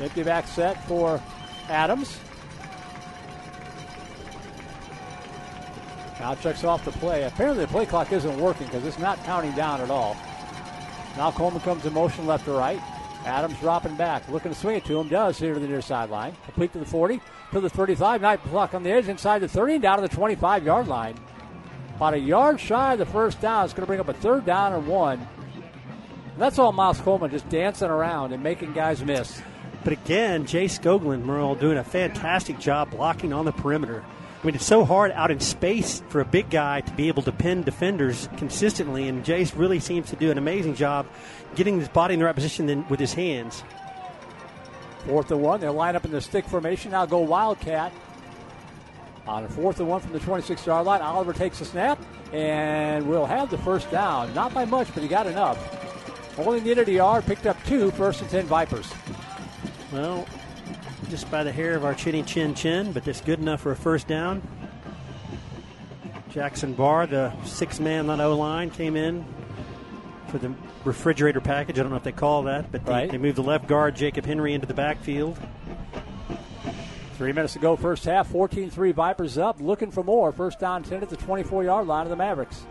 Empty 0.00 0.22
back 0.22 0.46
set 0.46 0.82
for 0.84 1.20
Adams. 1.68 2.18
Now 6.18 6.34
checks 6.36 6.64
off 6.64 6.86
the 6.86 6.92
play. 6.92 7.24
Apparently 7.24 7.66
the 7.66 7.70
play 7.70 7.84
clock 7.84 8.12
isn't 8.12 8.38
working 8.38 8.66
because 8.66 8.86
it's 8.86 8.98
not 8.98 9.22
counting 9.24 9.52
down 9.52 9.82
at 9.82 9.90
all. 9.90 10.16
Now 11.18 11.30
Coleman 11.30 11.60
comes 11.60 11.84
in 11.84 11.92
motion 11.92 12.26
left 12.26 12.46
to 12.46 12.52
right. 12.52 12.80
Adams 13.24 13.58
dropping 13.60 13.96
back, 13.96 14.28
looking 14.28 14.52
to 14.52 14.58
swing 14.58 14.76
it 14.76 14.84
to 14.86 14.98
him. 14.98 15.08
Does 15.08 15.38
here 15.38 15.54
to 15.54 15.60
the 15.60 15.68
near 15.68 15.82
sideline. 15.82 16.34
Complete 16.44 16.72
to 16.72 16.78
the 16.78 16.86
40, 16.86 17.20
to 17.52 17.60
the 17.60 17.70
35. 17.70 18.22
Night 18.22 18.42
block 18.44 18.74
on 18.74 18.82
the 18.82 18.90
edge 18.90 19.08
inside 19.08 19.40
the 19.40 19.48
30 19.48 19.74
and 19.74 19.82
down 19.82 19.96
to 19.98 20.02
the 20.02 20.14
25 20.14 20.64
yard 20.64 20.88
line. 20.88 21.16
About 21.96 22.14
a 22.14 22.18
yard 22.18 22.58
shy 22.58 22.94
of 22.94 22.98
the 22.98 23.06
first 23.06 23.40
down. 23.40 23.64
It's 23.64 23.74
going 23.74 23.82
to 23.82 23.86
bring 23.86 24.00
up 24.00 24.08
a 24.08 24.14
third 24.14 24.46
down 24.46 24.72
and 24.72 24.86
one. 24.86 25.26
That's 26.38 26.58
all 26.58 26.72
Miles 26.72 27.00
Coleman 27.00 27.30
just 27.30 27.48
dancing 27.50 27.90
around 27.90 28.32
and 28.32 28.42
making 28.42 28.72
guys 28.72 29.04
miss. 29.04 29.42
But 29.84 29.92
again, 29.92 30.46
Jay 30.46 30.64
Skoglund, 30.66 31.22
Merle, 31.24 31.54
doing 31.54 31.78
a 31.78 31.84
fantastic 31.84 32.58
job 32.58 32.90
blocking 32.90 33.32
on 33.32 33.44
the 33.44 33.52
perimeter. 33.52 34.04
I 34.42 34.46
mean, 34.46 34.54
it's 34.54 34.64
so 34.64 34.86
hard 34.86 35.12
out 35.12 35.30
in 35.30 35.38
space 35.38 36.02
for 36.08 36.20
a 36.20 36.24
big 36.24 36.48
guy 36.48 36.80
to 36.80 36.92
be 36.92 37.08
able 37.08 37.22
to 37.24 37.32
pin 37.32 37.62
defenders 37.62 38.26
consistently, 38.38 39.06
and 39.06 39.22
Jace 39.22 39.52
really 39.54 39.80
seems 39.80 40.08
to 40.10 40.16
do 40.16 40.30
an 40.30 40.38
amazing 40.38 40.74
job 40.74 41.06
getting 41.56 41.78
his 41.78 41.88
body 41.88 42.14
in 42.14 42.20
the 42.20 42.26
right 42.26 42.34
position 42.34 42.86
with 42.88 42.98
his 42.98 43.12
hands. 43.12 43.62
Fourth 45.06 45.30
and 45.30 45.42
one. 45.42 45.60
They'll 45.60 45.74
line 45.74 45.94
up 45.94 46.06
in 46.06 46.10
the 46.10 46.22
stick 46.22 46.46
formation. 46.46 46.92
Now 46.92 47.04
go 47.04 47.18
Wildcat. 47.18 47.92
On 49.26 49.44
a 49.44 49.48
fourth 49.48 49.78
and 49.78 49.88
one 49.88 50.00
from 50.00 50.12
the 50.12 50.20
26 50.20 50.66
yard 50.66 50.86
line, 50.86 51.02
Oliver 51.02 51.34
takes 51.34 51.60
a 51.60 51.64
snap 51.66 52.02
and 52.32 53.06
will 53.06 53.26
have 53.26 53.50
the 53.50 53.58
first 53.58 53.90
down. 53.90 54.32
Not 54.34 54.54
by 54.54 54.64
much, 54.64 54.92
but 54.94 55.02
he 55.02 55.08
got 55.08 55.26
enough. 55.26 55.58
Only 56.38 56.60
needed 56.60 56.88
a 56.88 56.92
yard, 56.92 57.26
picked 57.26 57.46
up 57.46 57.62
two, 57.64 57.90
first 57.92 58.22
and 58.22 58.30
10 58.30 58.46
Vipers. 58.46 58.90
Well, 59.92 60.26
just 61.10 61.30
by 61.30 61.44
the 61.44 61.52
hair 61.52 61.74
of 61.74 61.84
our 61.84 61.94
chinny 61.94 62.22
chin 62.22 62.54
chin, 62.54 62.92
but 62.92 63.04
that's 63.04 63.20
good 63.20 63.40
enough 63.40 63.60
for 63.60 63.72
a 63.72 63.76
first 63.76 64.06
down. 64.06 64.42
Jackson 66.30 66.74
Barr, 66.74 67.06
the 67.06 67.32
six 67.44 67.80
man 67.80 68.08
on 68.08 68.20
O 68.20 68.36
line, 68.36 68.70
came 68.70 68.96
in 68.96 69.24
for 70.28 70.38
the 70.38 70.54
refrigerator 70.84 71.40
package. 71.40 71.78
I 71.78 71.82
don't 71.82 71.90
know 71.90 71.96
if 71.96 72.04
they 72.04 72.12
call 72.12 72.44
that, 72.44 72.70
but 72.70 72.86
they, 72.86 72.92
right. 72.92 73.10
they 73.10 73.18
moved 73.18 73.36
the 73.36 73.42
left 73.42 73.66
guard, 73.66 73.96
Jacob 73.96 74.24
Henry, 74.24 74.54
into 74.54 74.66
the 74.66 74.74
backfield. 74.74 75.36
Three 77.14 77.32
minutes 77.32 77.52
to 77.54 77.58
go, 77.58 77.76
first 77.76 78.04
half. 78.04 78.28
14 78.28 78.70
3 78.70 78.92
Vipers 78.92 79.36
up, 79.36 79.60
looking 79.60 79.90
for 79.90 80.02
more. 80.02 80.32
First 80.32 80.60
down 80.60 80.82
10 80.82 81.02
at 81.02 81.10
the 81.10 81.16
24 81.16 81.64
yard 81.64 81.86
line 81.86 82.06
of 82.06 82.10
the 82.10 82.16
Mavericks. 82.16 82.64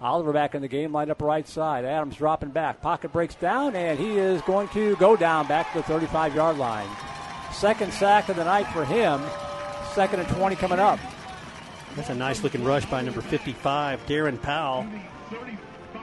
Oliver 0.00 0.32
back 0.32 0.54
in 0.54 0.62
the 0.62 0.68
game, 0.68 0.92
lined 0.92 1.10
up 1.10 1.20
right 1.20 1.46
side. 1.46 1.84
Adams 1.84 2.16
dropping 2.16 2.50
back. 2.50 2.80
Pocket 2.80 3.12
breaks 3.12 3.34
down, 3.34 3.76
and 3.76 3.98
he 3.98 4.16
is 4.16 4.40
going 4.42 4.68
to 4.68 4.96
go 4.96 5.14
down 5.14 5.46
back 5.46 5.72
to 5.72 5.78
the 5.78 5.84
35 5.84 6.34
yard 6.34 6.56
line. 6.56 6.88
Second 7.52 7.92
sack 7.92 8.28
of 8.28 8.36
the 8.36 8.44
night 8.44 8.66
for 8.68 8.84
him. 8.84 9.20
Second 9.92 10.20
and 10.20 10.28
20 10.30 10.56
coming 10.56 10.78
up. 10.78 10.98
That's 11.96 12.08
a 12.08 12.14
nice 12.14 12.42
looking 12.42 12.64
rush 12.64 12.86
by 12.86 13.02
number 13.02 13.20
55, 13.20 14.06
Darren 14.06 14.40
Powell. 14.40 14.86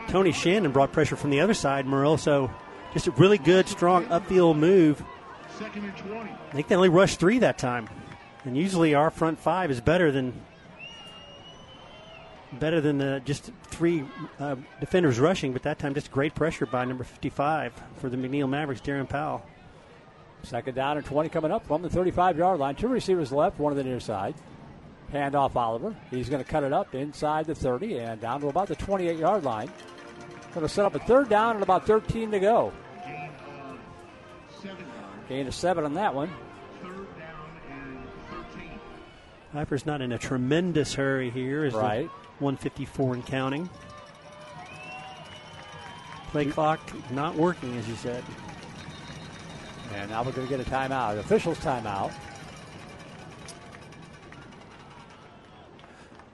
Tony 0.09 0.31
Shannon 0.31 0.71
brought 0.71 0.91
pressure 0.91 1.15
from 1.15 1.31
the 1.31 1.39
other 1.39 1.53
side, 1.53 1.85
Merle, 1.85 2.17
so 2.17 2.51
just 2.93 3.07
a 3.07 3.11
really 3.11 3.37
good, 3.37 3.67
strong 3.67 4.05
upfield 4.05 4.57
move. 4.57 5.01
I 5.59 6.51
think 6.51 6.67
they 6.67 6.75
only 6.75 6.89
rushed 6.89 7.19
three 7.19 7.39
that 7.39 7.57
time. 7.57 7.89
And 8.43 8.55
usually 8.55 8.93
our 8.93 9.09
front 9.09 9.39
five 9.39 9.71
is 9.71 9.81
better 9.81 10.11
than 10.11 10.33
better 12.53 12.81
than 12.81 12.97
the 12.97 13.21
just 13.25 13.51
three 13.63 14.03
uh, 14.39 14.55
defenders 14.79 15.19
rushing, 15.19 15.53
but 15.53 15.63
that 15.63 15.79
time 15.79 15.93
just 15.93 16.11
great 16.11 16.35
pressure 16.35 16.65
by 16.65 16.85
number 16.85 17.03
55 17.03 17.73
for 17.97 18.09
the 18.09 18.17
McNeil 18.17 18.49
Mavericks, 18.49 18.81
Darren 18.81 19.07
Powell. 19.07 19.45
Second 20.43 20.75
down 20.75 20.97
and 20.97 21.05
20 21.05 21.29
coming 21.29 21.51
up 21.51 21.65
from 21.67 21.81
the 21.81 21.89
35 21.89 22.37
yard 22.37 22.59
line. 22.59 22.75
Two 22.75 22.87
receivers 22.87 23.31
left, 23.31 23.59
one 23.59 23.71
on 23.73 23.77
the 23.77 23.83
near 23.83 23.99
side. 23.99 24.35
Hand 25.11 25.35
off 25.35 25.55
Oliver. 25.55 25.95
He's 26.11 26.29
going 26.29 26.43
to 26.43 26.49
cut 26.49 26.63
it 26.63 26.73
up 26.73 26.93
inside 26.93 27.45
the 27.45 27.55
30 27.55 27.97
and 27.99 28.21
down 28.21 28.41
to 28.41 28.47
about 28.47 28.67
the 28.67 28.75
28 28.75 29.17
yard 29.17 29.43
line. 29.43 29.69
Going 30.53 30.65
to 30.65 30.73
set 30.73 30.85
up 30.85 30.95
a 30.95 30.99
third 30.99 31.29
down 31.29 31.55
and 31.55 31.63
about 31.63 31.85
13 31.85 32.31
to 32.31 32.39
go. 32.39 32.73
Gain 35.29 35.47
of 35.47 35.55
seven 35.55 35.83
on 35.83 35.93
that 35.95 36.13
one. 36.13 36.29
Vipers 39.53 39.85
not 39.85 40.01
in 40.01 40.11
a 40.11 40.17
tremendous 40.17 40.93
hurry 40.93 41.29
here. 41.29 41.65
Is 41.65 41.73
right. 41.73 42.09
154 42.39 43.13
and 43.15 43.25
counting. 43.25 43.69
Play 46.31 46.45
clock 46.45 46.79
not 47.11 47.35
working, 47.35 47.75
as 47.77 47.87
you 47.87 47.95
said. 47.95 48.23
And 49.95 50.09
now 50.11 50.23
we're 50.23 50.31
going 50.33 50.47
to 50.47 50.57
get 50.57 50.65
a 50.65 50.69
timeout. 50.69 51.17
Officials 51.17 51.57
timeout. 51.59 52.11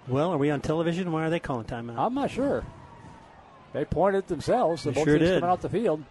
Well, 0.08 0.32
are 0.34 0.38
we 0.38 0.50
on 0.52 0.60
television? 0.62 1.12
Why 1.12 1.26
are 1.26 1.30
they 1.30 1.40
calling 1.40 1.66
timeout? 1.66 1.98
I'm 1.98 2.14
not 2.14 2.30
sure. 2.32 2.66
They 3.72 3.86
pointed 3.86 4.28
themselves. 4.28 4.84
The 4.84 4.92
They 4.92 4.96
both 4.96 5.04
sure 5.06 5.18
teams 5.18 5.30
did. 5.30 5.40
coming 5.42 5.50
off 5.54 5.62
the 5.62 5.70
field. 5.70 6.04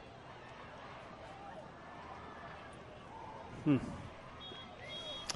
Hmm. 3.65 3.77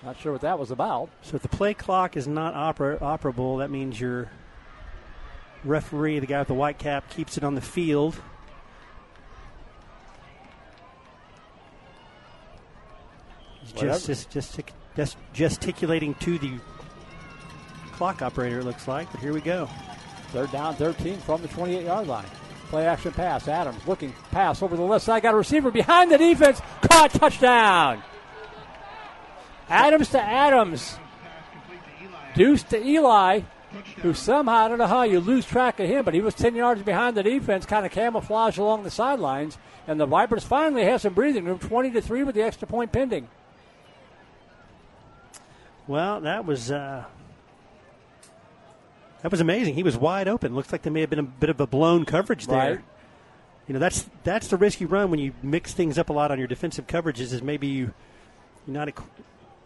Not 0.04 0.18
sure 0.18 0.32
what 0.32 0.40
that 0.40 0.58
was 0.58 0.70
about. 0.70 1.10
So 1.22 1.36
if 1.36 1.42
the 1.42 1.48
play 1.48 1.74
clock 1.74 2.16
is 2.16 2.26
not 2.26 2.54
oper- 2.54 2.98
operable, 3.00 3.58
that 3.58 3.70
means 3.70 4.00
your 4.00 4.30
referee, 5.64 6.18
the 6.18 6.26
guy 6.26 6.38
with 6.38 6.48
the 6.48 6.54
white 6.54 6.78
cap, 6.78 7.08
keeps 7.10 7.36
it 7.36 7.44
on 7.44 7.54
the 7.54 7.60
field. 7.60 8.16
He's 13.62 13.72
just, 13.72 14.06
just, 14.06 14.30
just, 14.30 14.60
just 14.94 15.16
gesticulating 15.32 16.14
to 16.14 16.38
the 16.38 16.52
clock 17.92 18.22
operator, 18.22 18.60
it 18.60 18.64
looks 18.64 18.86
like. 18.86 19.10
But 19.10 19.20
here 19.20 19.32
we 19.32 19.40
go. 19.40 19.68
Third 20.28 20.52
down, 20.52 20.74
13 20.74 21.18
from 21.18 21.42
the 21.42 21.48
28 21.48 21.84
yard 21.84 22.06
line. 22.06 22.26
Play 22.68 22.86
action 22.86 23.12
pass. 23.12 23.48
Adams 23.48 23.86
looking 23.86 24.12
pass 24.32 24.62
over 24.62 24.76
the 24.76 24.82
left 24.82 25.04
side. 25.04 25.22
Got 25.22 25.34
a 25.34 25.36
receiver 25.36 25.70
behind 25.70 26.10
the 26.10 26.18
defense. 26.18 26.60
Caught 26.82 27.12
touchdown. 27.12 28.02
Adams 29.68 30.10
to 30.10 30.20
Adams. 30.20 30.98
Deuce 32.34 32.62
to 32.64 32.84
Eli, 32.84 33.40
who 33.96 34.14
somehow, 34.14 34.64
I 34.64 34.68
don't 34.68 34.78
know 34.78 34.86
how 34.86 35.02
you 35.02 35.20
lose 35.20 35.44
track 35.44 35.80
of 35.80 35.88
him, 35.88 36.04
but 36.04 36.14
he 36.14 36.20
was 36.20 36.34
10 36.34 36.54
yards 36.54 36.82
behind 36.82 37.16
the 37.16 37.22
defense, 37.22 37.66
kind 37.66 37.84
of 37.84 37.92
camouflaged 37.92 38.58
along 38.58 38.84
the 38.84 38.90
sidelines. 38.90 39.58
And 39.86 40.00
the 40.00 40.06
Vipers 40.06 40.44
finally 40.44 40.84
have 40.84 41.00
some 41.00 41.14
breathing 41.14 41.44
room, 41.44 41.58
20 41.58 41.90
to 41.92 42.00
3 42.00 42.24
with 42.24 42.34
the 42.34 42.42
extra 42.42 42.66
point 42.66 42.92
pending. 42.92 43.28
Well, 45.86 46.20
that 46.22 46.44
was 46.44 46.70
uh, 46.72 47.04
that 49.22 49.30
was 49.30 49.40
amazing. 49.40 49.74
He 49.74 49.82
was 49.82 49.96
wide 49.96 50.26
open. 50.26 50.54
Looks 50.54 50.72
like 50.72 50.82
there 50.82 50.92
may 50.92 51.00
have 51.00 51.10
been 51.10 51.20
a 51.20 51.22
bit 51.22 51.50
of 51.50 51.60
a 51.60 51.66
blown 51.66 52.04
coverage 52.04 52.46
there. 52.46 52.76
Right. 52.76 52.84
You 53.68 53.74
know, 53.74 53.78
that's 53.78 54.08
that's 54.24 54.48
the 54.48 54.56
risk 54.56 54.80
you 54.80 54.88
run 54.88 55.10
when 55.10 55.20
you 55.20 55.32
mix 55.42 55.74
things 55.74 55.98
up 55.98 56.08
a 56.08 56.12
lot 56.12 56.30
on 56.30 56.38
your 56.38 56.48
defensive 56.48 56.86
coverages. 56.86 57.32
Is 57.32 57.42
maybe 57.42 57.68
you 57.68 57.94
you're 58.66 58.74
not 58.74 58.88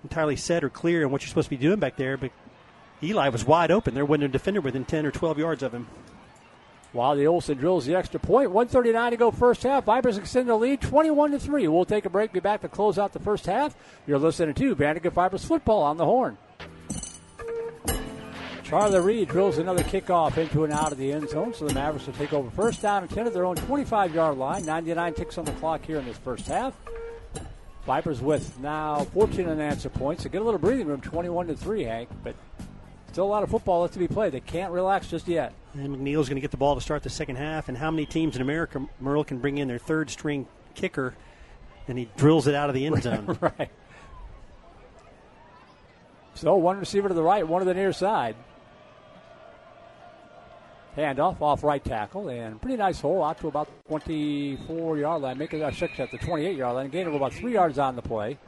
entirely 0.02 0.36
set 0.36 0.62
or 0.62 0.68
clear 0.68 1.04
on 1.04 1.10
what 1.10 1.22
you're 1.22 1.28
supposed 1.28 1.46
to 1.46 1.50
be 1.50 1.56
doing 1.56 1.78
back 1.78 1.96
there. 1.96 2.18
But 2.18 2.32
Eli 3.02 3.28
was 3.28 3.44
wide 3.44 3.70
open. 3.70 3.94
There 3.94 4.04
wasn't 4.04 4.24
a 4.24 4.28
defender 4.28 4.60
within 4.60 4.84
ten 4.84 5.06
or 5.06 5.10
twelve 5.10 5.38
yards 5.38 5.62
of 5.62 5.72
him. 5.72 5.86
Wally 6.92 7.26
Olson 7.26 7.56
drills 7.56 7.86
the 7.86 7.94
extra 7.94 8.18
point, 8.18 8.50
139 8.50 9.12
to 9.12 9.16
go 9.16 9.30
first 9.30 9.62
half. 9.62 9.84
Vipers 9.84 10.18
extend 10.18 10.48
the 10.48 10.56
lead 10.56 10.80
21 10.80 11.30
to 11.30 11.38
3. 11.38 11.68
We'll 11.68 11.84
take 11.84 12.04
a 12.04 12.10
break, 12.10 12.32
be 12.32 12.40
back 12.40 12.62
to 12.62 12.68
close 12.68 12.98
out 12.98 13.12
the 13.12 13.20
first 13.20 13.46
half. 13.46 13.76
You're 14.08 14.18
listening 14.18 14.56
to 14.56 14.74
Vandegrift 14.74 15.14
Vipers 15.14 15.44
football 15.44 15.82
on 15.82 15.98
the 15.98 16.04
horn. 16.04 16.36
Charlie 18.64 19.00
Reed 19.00 19.28
drills 19.28 19.58
another 19.58 19.82
kickoff 19.82 20.36
into 20.36 20.64
and 20.64 20.72
out 20.72 20.92
of 20.92 20.98
the 20.98 21.12
end 21.12 21.28
zone, 21.28 21.52
so 21.54 21.66
the 21.66 21.74
Mavericks 21.74 22.06
will 22.06 22.14
take 22.14 22.32
over 22.32 22.50
first 22.50 22.82
down 22.82 23.02
and 23.02 23.10
10 23.10 23.26
at 23.26 23.34
their 23.34 23.44
own 23.44 23.56
25 23.56 24.14
yard 24.14 24.38
line. 24.38 24.64
99 24.64 25.14
ticks 25.14 25.38
on 25.38 25.44
the 25.44 25.52
clock 25.52 25.84
here 25.84 25.98
in 25.98 26.04
this 26.04 26.18
first 26.18 26.46
half. 26.46 26.74
Vipers 27.84 28.20
with 28.20 28.58
now 28.60 29.04
14 29.12 29.48
unanswered 29.48 29.92
points. 29.94 30.22
They 30.22 30.30
get 30.30 30.40
a 30.40 30.44
little 30.44 30.60
breathing 30.60 30.86
room, 30.86 31.00
21 31.00 31.48
to 31.48 31.56
3, 31.56 31.82
Hank, 31.82 32.08
but 32.22 32.36
still 33.10 33.24
a 33.24 33.26
lot 33.26 33.42
of 33.42 33.50
football 33.50 33.82
left 33.82 33.94
to 33.94 33.98
be 33.98 34.08
played. 34.08 34.32
They 34.32 34.40
can't 34.40 34.72
relax 34.72 35.08
just 35.08 35.26
yet. 35.26 35.52
And 35.74 35.96
McNeil's 35.96 36.28
going 36.28 36.36
to 36.36 36.40
get 36.40 36.50
the 36.50 36.56
ball 36.56 36.74
to 36.76 36.80
start 36.80 37.02
the 37.02 37.10
second 37.10 37.36
half. 37.36 37.68
And 37.68 37.76
how 37.76 37.90
many 37.90 38.06
teams 38.06 38.36
in 38.36 38.42
America, 38.42 38.86
Merle, 39.00 39.24
can 39.24 39.38
bring 39.38 39.58
in 39.58 39.68
their 39.68 39.78
third 39.78 40.10
string 40.10 40.46
kicker 40.74 41.14
and 41.88 41.98
he 41.98 42.08
drills 42.16 42.46
it 42.46 42.54
out 42.54 42.68
of 42.68 42.74
the 42.74 42.86
end 42.86 43.02
zone? 43.02 43.36
right. 43.40 43.70
So 46.34 46.54
one 46.56 46.78
receiver 46.78 47.08
to 47.08 47.14
the 47.14 47.22
right, 47.22 47.46
one 47.46 47.60
to 47.60 47.64
the 47.66 47.74
near 47.74 47.92
side. 47.92 48.36
Handoff 50.96 51.40
off 51.40 51.62
right 51.62 51.84
tackle 51.84 52.28
and 52.28 52.60
pretty 52.60 52.76
nice 52.76 53.00
hole 53.00 53.22
out 53.22 53.38
to 53.40 53.48
about 53.48 53.68
24 53.88 54.98
yard 54.98 55.22
line, 55.22 55.38
making 55.38 55.62
a 55.62 55.72
six 55.72 55.98
at 56.00 56.10
the 56.10 56.18
28 56.18 56.56
yard 56.56 56.74
line. 56.74 56.90
Gain 56.90 57.06
of 57.06 57.14
about 57.14 57.32
three 57.32 57.52
yards 57.52 57.78
on 57.78 57.94
the 57.96 58.02
play. 58.02 58.38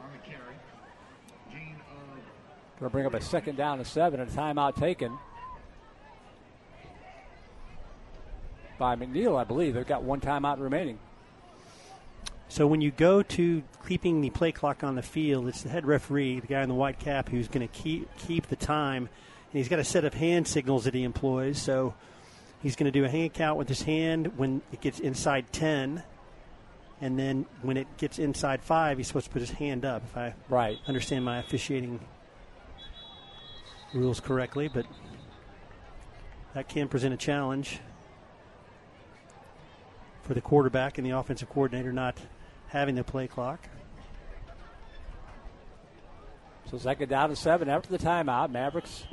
Going 2.79 2.89
to 2.89 2.93
bring 2.93 3.05
up 3.05 3.13
a 3.13 3.21
second 3.21 3.55
down 3.55 3.77
to 3.77 3.85
seven 3.85 4.19
and 4.19 4.29
a 4.29 4.33
timeout 4.33 4.75
taken 4.75 5.17
by 8.77 8.95
McNeil, 8.95 9.39
I 9.39 9.43
believe. 9.43 9.75
They've 9.75 9.87
got 9.87 10.03
one 10.03 10.19
timeout 10.19 10.59
remaining. 10.59 10.99
So 12.49 12.67
when 12.67 12.81
you 12.81 12.91
go 12.91 13.23
to 13.23 13.63
keeping 13.87 14.21
the 14.21 14.29
play 14.31 14.51
clock 14.51 14.83
on 14.83 14.95
the 14.95 15.01
field, 15.01 15.47
it's 15.47 15.61
the 15.61 15.69
head 15.69 15.85
referee, 15.85 16.39
the 16.39 16.47
guy 16.47 16.61
in 16.61 16.69
the 16.69 16.75
white 16.75 16.99
cap, 16.99 17.29
who's 17.29 17.47
going 17.47 17.65
to 17.67 17.73
keep 17.73 18.07
keep 18.17 18.47
the 18.47 18.55
time, 18.55 19.03
and 19.03 19.57
he's 19.57 19.69
got 19.69 19.79
a 19.79 19.83
set 19.83 20.03
of 20.03 20.13
hand 20.13 20.47
signals 20.47 20.83
that 20.83 20.93
he 20.93 21.03
employs. 21.03 21.59
So 21.61 21.93
he's 22.61 22.75
going 22.75 22.91
to 22.91 22.99
do 22.99 23.05
a 23.05 23.09
hand 23.09 23.33
count 23.33 23.57
with 23.57 23.69
his 23.69 23.83
hand 23.83 24.37
when 24.37 24.61
it 24.71 24.81
gets 24.81 24.99
inside 24.99 25.51
ten, 25.51 26.03
and 27.01 27.17
then 27.17 27.45
when 27.61 27.77
it 27.77 27.87
gets 27.97 28.19
inside 28.19 28.61
five, 28.61 28.97
he's 28.97 29.07
supposed 29.07 29.27
to 29.27 29.31
put 29.31 29.41
his 29.41 29.51
hand 29.51 29.85
up. 29.85 30.03
If 30.03 30.17
I 30.17 30.35
right 30.49 30.77
understand 30.87 31.23
my 31.23 31.39
officiating 31.39 31.99
rules 33.93 34.19
correctly, 34.19 34.67
but 34.67 34.85
that 36.53 36.67
can 36.67 36.87
present 36.87 37.13
a 37.13 37.17
challenge 37.17 37.79
for 40.23 40.33
the 40.33 40.41
quarterback 40.41 40.97
and 40.97 41.05
the 41.05 41.11
offensive 41.11 41.49
coordinator 41.49 41.91
not 41.91 42.17
having 42.67 42.95
the 42.95 43.03
play 43.03 43.27
clock. 43.27 43.67
So 46.71 46.77
second 46.77 47.09
down 47.09 47.29
to 47.29 47.35
seven 47.35 47.69
after 47.69 47.89
the 47.89 47.99
timeout. 47.99 48.49
Mavericks 48.49 49.03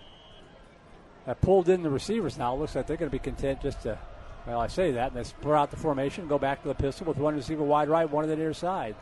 have 1.26 1.40
pulled 1.40 1.68
in 1.68 1.82
the 1.82 1.90
receivers 1.90 2.38
now. 2.38 2.54
Looks 2.54 2.74
like 2.74 2.86
they're 2.86 2.96
going 2.96 3.10
to 3.10 3.14
be 3.14 3.18
content 3.18 3.60
just 3.60 3.82
to, 3.82 3.98
well, 4.46 4.60
I 4.60 4.68
say 4.68 4.92
that, 4.92 5.08
and 5.08 5.16
they 5.16 5.24
spur 5.24 5.54
out 5.54 5.70
the 5.70 5.76
formation, 5.76 6.26
go 6.26 6.38
back 6.38 6.62
to 6.62 6.68
the 6.68 6.74
pistol 6.74 7.06
with 7.06 7.18
one 7.18 7.34
receiver 7.34 7.62
wide 7.62 7.88
right, 7.88 8.08
one 8.08 8.24
on 8.24 8.30
the 8.30 8.36
near 8.36 8.54
side. 8.54 8.96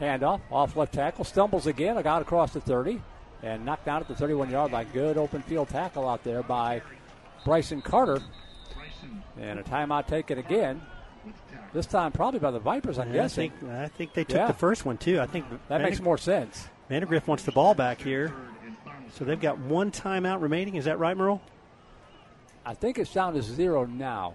Handoff, 0.00 0.40
off 0.50 0.76
left 0.76 0.94
tackle, 0.94 1.24
stumbles 1.24 1.66
again, 1.66 2.00
got 2.02 2.22
across 2.22 2.52
the 2.52 2.60
30, 2.60 3.02
and 3.44 3.64
knocked 3.64 3.84
down 3.84 4.00
at 4.00 4.08
the 4.08 4.14
31 4.14 4.50
yard 4.50 4.72
line. 4.72 4.86
Good 4.92 5.16
open 5.18 5.42
field 5.42 5.68
tackle 5.68 6.08
out 6.08 6.24
there 6.24 6.42
by 6.42 6.80
Bryson 7.44 7.82
Carter. 7.82 8.20
And 9.38 9.58
a 9.58 9.62
timeout 9.62 10.06
taken 10.06 10.38
again. 10.38 10.80
This 11.72 11.86
time 11.86 12.12
probably 12.12 12.40
by 12.40 12.50
the 12.50 12.58
Vipers, 12.58 12.98
I'm 12.98 13.12
Yeah, 13.12 13.24
I 13.24 13.28
think 13.28 13.52
I 13.64 13.88
think 13.88 14.14
they 14.14 14.24
took 14.24 14.36
Yeah. 14.38 14.46
the 14.46 14.52
first 14.54 14.84
one 14.84 14.96
too. 14.96 15.20
I 15.20 15.26
think 15.26 15.44
that 15.68 15.82
makes 15.82 16.00
more 16.00 16.16
sense. 16.18 16.68
Vandegrift 16.88 17.26
wants 17.26 17.44
the 17.44 17.52
ball 17.52 17.74
back 17.74 18.00
here, 18.00 18.32
so 19.12 19.24
they've 19.24 19.40
got 19.40 19.58
one 19.58 19.90
timeout 19.90 20.40
remaining. 20.40 20.76
Is 20.76 20.84
that 20.84 20.98
right, 20.98 21.16
Merle? 21.16 21.40
I 22.64 22.74
think 22.74 22.98
it's 22.98 23.12
down 23.12 23.34
to 23.34 23.42
zero 23.42 23.84
now. 23.84 24.34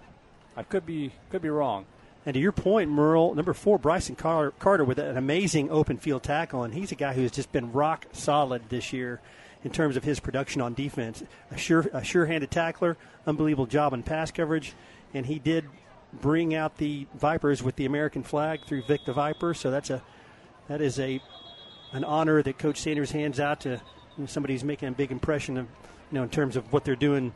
I 0.56 0.62
could 0.62 0.84
be 0.84 1.12
could 1.30 1.42
be 1.42 1.48
wrong. 1.50 1.86
And 2.26 2.34
to 2.34 2.40
your 2.40 2.52
point, 2.52 2.90
Merle, 2.90 3.34
number 3.34 3.54
four, 3.54 3.78
Bryson 3.78 4.14
Carter 4.14 4.84
with 4.84 4.98
an 4.98 5.16
amazing 5.16 5.70
open 5.70 5.96
field 5.96 6.22
tackle, 6.22 6.62
and 6.62 6.74
he's 6.74 6.92
a 6.92 6.94
guy 6.94 7.14
who 7.14 7.22
has 7.22 7.32
just 7.32 7.50
been 7.50 7.72
rock 7.72 8.06
solid 8.12 8.68
this 8.68 8.92
year 8.92 9.20
in 9.64 9.70
terms 9.70 9.96
of 9.96 10.04
his 10.04 10.20
production 10.20 10.60
on 10.60 10.74
defense. 10.74 11.22
A 11.50 11.56
sure, 11.56 11.88
a 11.92 12.04
sure-handed 12.04 12.50
tackler, 12.50 12.98
unbelievable 13.26 13.66
job 13.66 13.94
on 13.94 14.02
pass 14.02 14.30
coverage, 14.30 14.74
and 15.14 15.26
he 15.26 15.38
did 15.38 15.64
bring 16.12 16.54
out 16.54 16.76
the 16.76 17.06
Vipers 17.14 17.62
with 17.62 17.76
the 17.76 17.86
American 17.86 18.22
flag 18.22 18.64
through 18.66 18.82
Vic 18.82 19.04
the 19.04 19.12
Viper. 19.12 19.54
So 19.54 19.70
that's 19.70 19.90
a 19.90 20.02
that 20.68 20.80
is 20.80 20.98
a 20.98 21.20
an 21.92 22.04
honor 22.04 22.42
that 22.42 22.58
Coach 22.58 22.80
Sanders 22.80 23.12
hands 23.12 23.40
out 23.40 23.60
to 23.62 23.70
you 23.70 23.78
know, 24.18 24.26
somebody 24.26 24.54
who's 24.54 24.64
making 24.64 24.88
a 24.88 24.92
big 24.92 25.10
impression 25.10 25.56
of 25.56 25.66
you 26.10 26.18
know 26.18 26.22
in 26.22 26.28
terms 26.28 26.56
of 26.56 26.72
what 26.72 26.84
they're 26.84 26.96
doing 26.96 27.32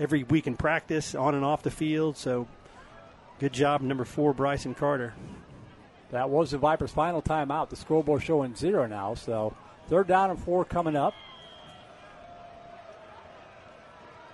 every 0.00 0.24
week 0.24 0.46
in 0.46 0.56
practice, 0.56 1.14
on 1.14 1.34
and 1.34 1.44
off 1.44 1.62
the 1.62 1.70
field. 1.70 2.16
So 2.16 2.48
good 3.38 3.52
job, 3.52 3.80
number 3.80 4.04
four, 4.04 4.32
Bryson 4.32 4.74
Carter. 4.74 5.14
That 6.10 6.30
was 6.30 6.52
the 6.52 6.58
Vipers' 6.58 6.92
final 6.92 7.20
timeout. 7.20 7.68
The 7.68 7.76
scoreboard 7.76 8.22
showing 8.22 8.54
zero 8.54 8.86
now. 8.86 9.14
So 9.14 9.54
third 9.88 10.06
down 10.06 10.30
and 10.30 10.38
four 10.38 10.64
coming 10.64 10.96
up. 10.96 11.14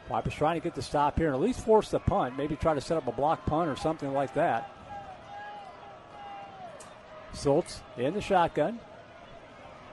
Vipers 0.09 0.35
trying 0.35 0.61
to 0.61 0.65
get 0.65 0.75
the 0.75 0.83
stop 0.83 1.17
here 1.17 1.29
and 1.29 1.35
at 1.35 1.41
least 1.41 1.65
force 1.65 1.91
the 1.91 1.99
punt. 1.99 2.37
Maybe 2.37 2.57
try 2.57 2.75
to 2.75 2.81
set 2.81 2.97
up 2.97 3.07
a 3.07 3.13
block 3.13 3.47
punt 3.47 3.71
or 3.71 3.77
something 3.77 4.13
like 4.13 4.35
that. 4.35 4.71
Schultz 7.35 7.81
in 7.97 8.13
the 8.13 8.21
shotgun 8.21 8.79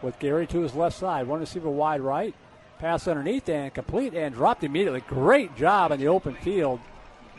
with 0.01 0.19
Gary 0.19 0.45
to 0.47 0.59
his 0.59 0.75
left 0.75 0.97
side. 0.97 1.27
One 1.27 1.39
receiver 1.39 1.69
wide 1.69 2.01
right. 2.01 2.35
Pass 2.79 3.07
underneath 3.07 3.47
and 3.49 3.73
complete 3.73 4.13
and 4.13 4.33
dropped 4.33 4.63
immediately. 4.63 5.01
Great 5.01 5.55
job 5.55 5.91
in 5.91 5.99
the 5.99 6.07
open 6.07 6.35
field. 6.35 6.79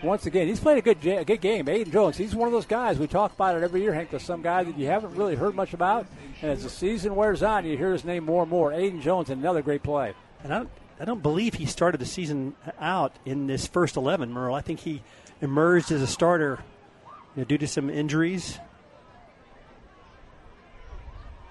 Once 0.02 0.24
again, 0.24 0.46
he's 0.46 0.60
played 0.60 0.78
a 0.78 0.80
good, 0.80 1.04
a 1.06 1.24
good 1.24 1.40
game. 1.40 1.66
Aiden 1.66 1.92
Jones, 1.92 2.16
he's 2.16 2.34
one 2.34 2.48
of 2.48 2.52
those 2.52 2.64
guys. 2.64 2.98
We 2.98 3.06
talk 3.06 3.34
about 3.34 3.56
it 3.56 3.62
every 3.62 3.82
year, 3.82 3.92
Hank. 3.92 4.10
There's 4.10 4.22
some 4.22 4.40
guy 4.40 4.64
that 4.64 4.78
you 4.78 4.86
haven't 4.86 5.14
really 5.14 5.34
heard 5.34 5.54
much 5.54 5.74
about. 5.74 6.06
And 6.40 6.50
as 6.50 6.62
the 6.62 6.70
season 6.70 7.14
wears 7.14 7.42
on, 7.42 7.66
you 7.66 7.76
hear 7.76 7.92
his 7.92 8.04
name 8.04 8.24
more 8.24 8.42
and 8.42 8.50
more. 8.50 8.70
Aiden 8.70 9.02
Jones, 9.02 9.28
another 9.28 9.60
great 9.60 9.82
play. 9.82 10.14
And 10.42 10.54
I 10.54 10.58
don't, 10.58 10.70
I 10.98 11.04
don't 11.04 11.22
believe 11.22 11.54
he 11.54 11.66
started 11.66 12.00
the 12.00 12.06
season 12.06 12.54
out 12.78 13.12
in 13.26 13.46
this 13.46 13.66
first 13.66 13.96
11, 13.96 14.32
Merle. 14.32 14.54
I 14.54 14.62
think 14.62 14.80
he 14.80 15.02
emerged 15.42 15.92
as 15.92 16.00
a 16.00 16.06
starter 16.06 16.60
you 17.36 17.42
know, 17.42 17.44
due 17.44 17.58
to 17.58 17.66
some 17.66 17.90
injuries. 17.90 18.58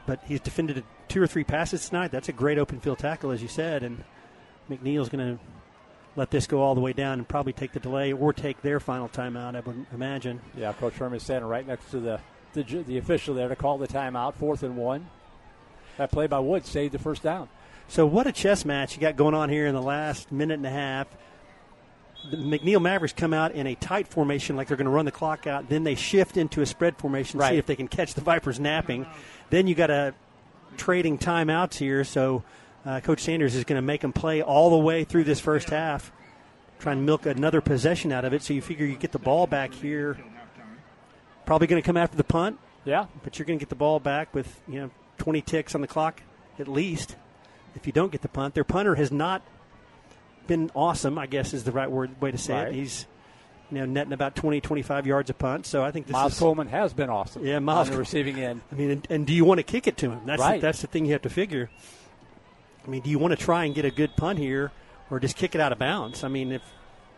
But 0.07 0.21
he's 0.25 0.39
defended 0.39 0.83
two 1.07 1.21
or 1.21 1.27
three 1.27 1.43
passes 1.43 1.87
tonight. 1.87 2.11
That's 2.11 2.29
a 2.29 2.33
great 2.33 2.57
open 2.57 2.79
field 2.79 2.97
tackle, 2.97 3.29
as 3.29 3.43
you 3.43 3.47
said. 3.47 3.83
And 3.83 4.03
McNeil's 4.71 5.09
going 5.09 5.37
to 5.37 5.43
let 6.19 6.29
this 6.31 6.45
go 6.47 6.61
all 6.61 6.75
the 6.75 6.81
way 6.81 6.91
down 6.93 7.13
and 7.19 7.27
probably 7.27 7.53
take 7.53 7.71
the 7.71 7.79
delay 7.79 8.11
or 8.11 8.33
take 8.33 8.61
their 8.61 8.79
final 8.81 9.07
timeout, 9.07 9.55
I 9.55 9.61
would 9.61 9.85
imagine. 9.93 10.41
Yeah, 10.55 10.73
Coach 10.73 10.95
Herman 10.95 11.19
standing 11.21 11.47
right 11.49 11.65
next 11.65 11.89
to 11.91 11.99
the, 12.01 12.19
the 12.53 12.63
the 12.63 12.97
official 12.97 13.33
there 13.33 13.47
to 13.47 13.55
call 13.55 13.77
the 13.77 13.87
timeout, 13.87 14.35
fourth 14.35 14.61
and 14.61 14.75
one. 14.75 15.07
That 15.97 16.11
play 16.11 16.27
by 16.27 16.39
Woods 16.39 16.69
saved 16.69 16.93
the 16.93 16.99
first 16.99 17.23
down. 17.23 17.47
So 17.87 18.05
what 18.05 18.27
a 18.27 18.31
chess 18.31 18.65
match 18.65 18.95
you 18.95 19.01
got 19.01 19.15
going 19.15 19.33
on 19.33 19.49
here 19.49 19.65
in 19.65 19.73
the 19.73 19.81
last 19.81 20.31
minute 20.31 20.55
and 20.55 20.65
a 20.65 20.69
half. 20.69 21.07
The 22.29 22.37
McNeil 22.37 22.81
Mavericks 22.81 23.13
come 23.13 23.33
out 23.33 23.53
in 23.53 23.65
a 23.65 23.75
tight 23.75 24.07
formation, 24.09 24.57
like 24.57 24.67
they're 24.67 24.77
going 24.77 24.85
to 24.85 24.91
run 24.91 25.05
the 25.05 25.11
clock 25.11 25.47
out. 25.47 25.69
Then 25.69 25.85
they 25.85 25.95
shift 25.95 26.35
into 26.35 26.61
a 26.61 26.65
spread 26.65 26.97
formation, 26.97 27.39
Right. 27.39 27.51
see 27.51 27.57
if 27.57 27.65
they 27.65 27.77
can 27.77 27.87
catch 27.87 28.13
the 28.13 28.21
Vipers 28.21 28.59
napping. 28.59 29.07
Then 29.49 29.67
you 29.67 29.73
got 29.73 29.89
a 29.89 30.13
trading 30.75 31.17
timeouts 31.17 31.75
here, 31.77 32.03
so 32.03 32.43
uh, 32.85 32.99
Coach 33.01 33.21
Sanders 33.21 33.55
is 33.55 33.63
going 33.63 33.77
to 33.77 33.81
make 33.85 34.01
them 34.01 34.13
play 34.13 34.41
all 34.41 34.69
the 34.69 34.77
way 34.77 35.03
through 35.03 35.23
this 35.25 35.39
first 35.39 35.69
half, 35.69 36.11
try 36.79 36.93
and 36.93 37.05
milk 37.05 37.25
another 37.25 37.61
possession 37.61 38.11
out 38.11 38.25
of 38.25 38.33
it. 38.33 38.41
So 38.43 38.53
you 38.53 38.61
figure 38.61 38.85
you 38.85 38.95
get 38.95 39.11
the 39.11 39.19
ball 39.19 39.47
back 39.47 39.73
here. 39.73 40.17
Probably 41.45 41.67
going 41.67 41.81
to 41.81 41.85
come 41.85 41.97
after 41.97 42.15
the 42.15 42.23
punt, 42.23 42.59
Yeah, 42.85 43.07
but 43.23 43.39
you're 43.39 43.45
going 43.45 43.57
to 43.57 43.63
get 43.63 43.69
the 43.69 43.75
ball 43.75 43.99
back 43.99 44.33
with 44.35 44.61
you 44.67 44.79
know 44.81 44.91
20 45.17 45.41
ticks 45.41 45.73
on 45.75 45.81
the 45.81 45.87
clock 45.87 46.21
at 46.59 46.67
least. 46.67 47.15
If 47.75 47.87
you 47.87 47.93
don't 47.93 48.11
get 48.11 48.21
the 48.21 48.27
punt, 48.27 48.53
their 48.53 48.63
punter 48.63 48.95
has 48.95 49.11
not 49.11 49.41
been 50.47 50.69
awesome. 50.75 51.17
I 51.17 51.25
guess 51.27 51.53
is 51.53 51.63
the 51.63 51.71
right 51.71 51.89
word 51.89 52.19
way 52.21 52.31
to 52.31 52.37
say 52.37 52.53
Right. 52.53 52.67
it. 52.69 52.73
He's 52.75 53.05
you 53.71 53.79
know 53.79 53.85
netting 53.85 54.13
about 54.13 54.35
20, 54.35 54.61
25 54.61 55.07
yards 55.07 55.29
a 55.29 55.33
punt. 55.33 55.65
So 55.65 55.83
I 55.83 55.89
think 55.91 56.05
this 56.07 56.13
Miles 56.13 56.33
is. 56.33 56.39
Coleman 56.39 56.67
has 56.67 56.93
been 56.93 57.09
awesome. 57.09 57.43
Yeah, 57.45 57.57
Miles 57.59 57.87
on 57.87 57.93
the 57.93 57.99
receiving 57.99 58.39
end. 58.39 58.61
I 58.71 58.75
mean, 58.75 58.91
and, 58.91 59.07
and 59.09 59.27
do 59.27 59.33
you 59.33 59.43
want 59.45 59.57
to 59.59 59.63
kick 59.63 59.87
it 59.87 59.97
to 59.97 60.11
him? 60.11 60.21
That's 60.25 60.39
Right. 60.39 60.61
the, 60.61 60.67
that's 60.67 60.81
the 60.81 60.87
thing 60.87 61.05
you 61.05 61.13
have 61.13 61.21
to 61.23 61.29
figure. 61.29 61.69
I 62.89 62.91
mean, 62.91 63.01
do 63.03 63.11
you 63.11 63.19
want 63.19 63.37
to 63.37 63.37
try 63.37 63.65
and 63.65 63.75
get 63.75 63.85
a 63.85 63.91
good 63.91 64.15
punt 64.15 64.39
here, 64.39 64.71
or 65.11 65.19
just 65.19 65.35
kick 65.35 65.53
it 65.53 65.61
out 65.61 65.71
of 65.71 65.77
bounds? 65.77 66.23
I 66.23 66.27
mean, 66.27 66.51
if 66.51 66.63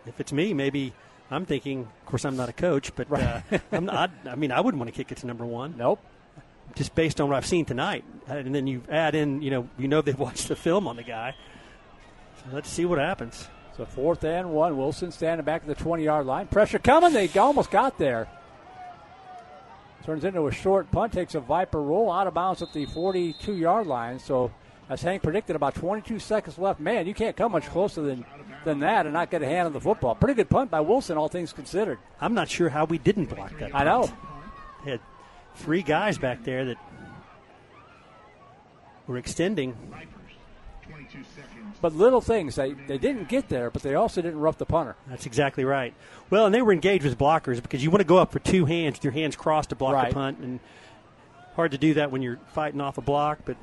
if 0.05 0.19
it's 0.19 0.33
me, 0.33 0.53
maybe 0.53 0.91
I'm 1.31 1.45
thinking. 1.45 1.83
Of 1.83 2.05
course, 2.05 2.25
I'm 2.25 2.35
not 2.35 2.49
a 2.49 2.53
coach, 2.53 2.93
but 2.93 3.09
uh, 3.09 3.39
I'm 3.71 3.85
not, 3.85 4.11
I 4.29 4.35
mean, 4.35 4.51
I 4.51 4.59
wouldn't 4.59 4.79
want 4.79 4.93
to 4.93 4.97
kick 4.97 5.13
it 5.13 5.19
to 5.19 5.27
number 5.27 5.45
one 5.45 5.75
Nope. 5.77 6.01
just 6.75 6.93
based 6.93 7.21
on 7.21 7.29
what 7.29 7.37
I've 7.37 7.45
seen 7.45 7.63
tonight. 7.63 8.03
And 8.27 8.53
then 8.53 8.67
you 8.67 8.83
add 8.89 9.15
in, 9.15 9.41
you 9.41 9.49
know, 9.49 9.69
you 9.77 9.87
know 9.87 10.01
they've 10.01 10.19
watched 10.27 10.49
the 10.49 10.57
film 10.57 10.89
on 10.89 10.97
the 10.97 11.03
guy. 11.03 11.35
So 12.39 12.53
let's 12.53 12.69
see 12.69 12.83
what 12.83 12.99
happens. 12.99 13.47
So 13.77 13.85
fourth 13.85 14.25
and 14.25 14.51
one. 14.51 14.77
Wilson 14.77 15.13
standing 15.13 15.45
back 15.45 15.61
at 15.61 15.69
the 15.69 15.75
20 15.75 16.03
yard 16.03 16.25
line. 16.25 16.47
Pressure 16.47 16.79
coming. 16.79 17.13
They 17.13 17.29
almost 17.39 17.71
got 17.71 17.97
there. 17.97 18.27
Turns 20.03 20.25
into 20.25 20.47
a 20.47 20.51
short 20.51 20.91
punt. 20.91 21.13
Takes 21.13 21.33
a 21.33 21.39
Viper 21.39 21.81
roll 21.81 22.11
out 22.11 22.27
of 22.27 22.33
bounds 22.33 22.61
at 22.61 22.73
the 22.73 22.87
42 22.87 23.55
yard 23.55 23.87
line. 23.87 24.19
So 24.19 24.51
as 24.91 25.01
Hank 25.01 25.23
predicted, 25.23 25.55
about 25.55 25.73
22 25.75 26.19
seconds 26.19 26.57
left. 26.59 26.79
Man, 26.81 27.07
you 27.07 27.13
can't 27.13 27.35
come 27.37 27.53
much 27.53 27.65
closer 27.67 28.01
than 28.01 28.25
than 28.65 28.79
that 28.81 29.05
and 29.07 29.13
not 29.13 29.31
get 29.31 29.41
a 29.41 29.45
hand 29.45 29.65
on 29.67 29.73
the 29.73 29.79
football. 29.79 30.13
Pretty 30.13 30.35
good 30.35 30.49
punt 30.49 30.69
by 30.69 30.81
Wilson, 30.81 31.17
all 31.17 31.29
things 31.29 31.51
considered. 31.53 31.97
I'm 32.19 32.33
not 32.35 32.47
sure 32.49 32.69
how 32.69 32.85
we 32.85 32.97
didn't 32.99 33.25
block 33.25 33.51
that. 33.57 33.71
Punt. 33.71 33.75
I 33.75 33.83
know. 33.85 34.11
They 34.85 34.91
Had 34.91 34.99
three 35.55 35.81
guys 35.81 36.17
back 36.19 36.43
there 36.43 36.65
that 36.65 36.77
were 39.07 39.17
extending. 39.17 39.75
But 41.81 41.95
little 41.95 42.21
things. 42.21 42.55
They, 42.55 42.73
they 42.73 42.97
didn't 42.99 43.29
get 43.29 43.49
there, 43.49 43.71
but 43.71 43.81
they 43.81 43.95
also 43.95 44.21
didn't 44.21 44.39
rough 44.39 44.57
the 44.57 44.65
punter. 44.65 44.95
That's 45.07 45.25
exactly 45.25 45.65
right. 45.65 45.93
Well, 46.29 46.45
and 46.45 46.53
they 46.53 46.61
were 46.61 46.73
engaged 46.73 47.03
with 47.03 47.17
blockers 47.17 47.61
because 47.61 47.83
you 47.83 47.89
want 47.89 48.01
to 48.01 48.07
go 48.07 48.17
up 48.17 48.31
for 48.31 48.39
two 48.39 48.65
hands 48.65 48.97
with 48.97 49.05
your 49.05 49.13
hands 49.13 49.35
crossed 49.35 49.69
to 49.69 49.75
block 49.75 49.93
Right. 49.93 50.09
the 50.09 50.13
punt. 50.13 50.39
And 50.39 50.59
hard 51.55 51.71
to 51.71 51.77
do 51.79 51.95
that 51.95 52.11
when 52.11 52.21
you're 52.21 52.37
fighting 52.53 52.81
off 52.81 52.97
a 52.99 53.01
block, 53.01 53.39
but 53.45 53.57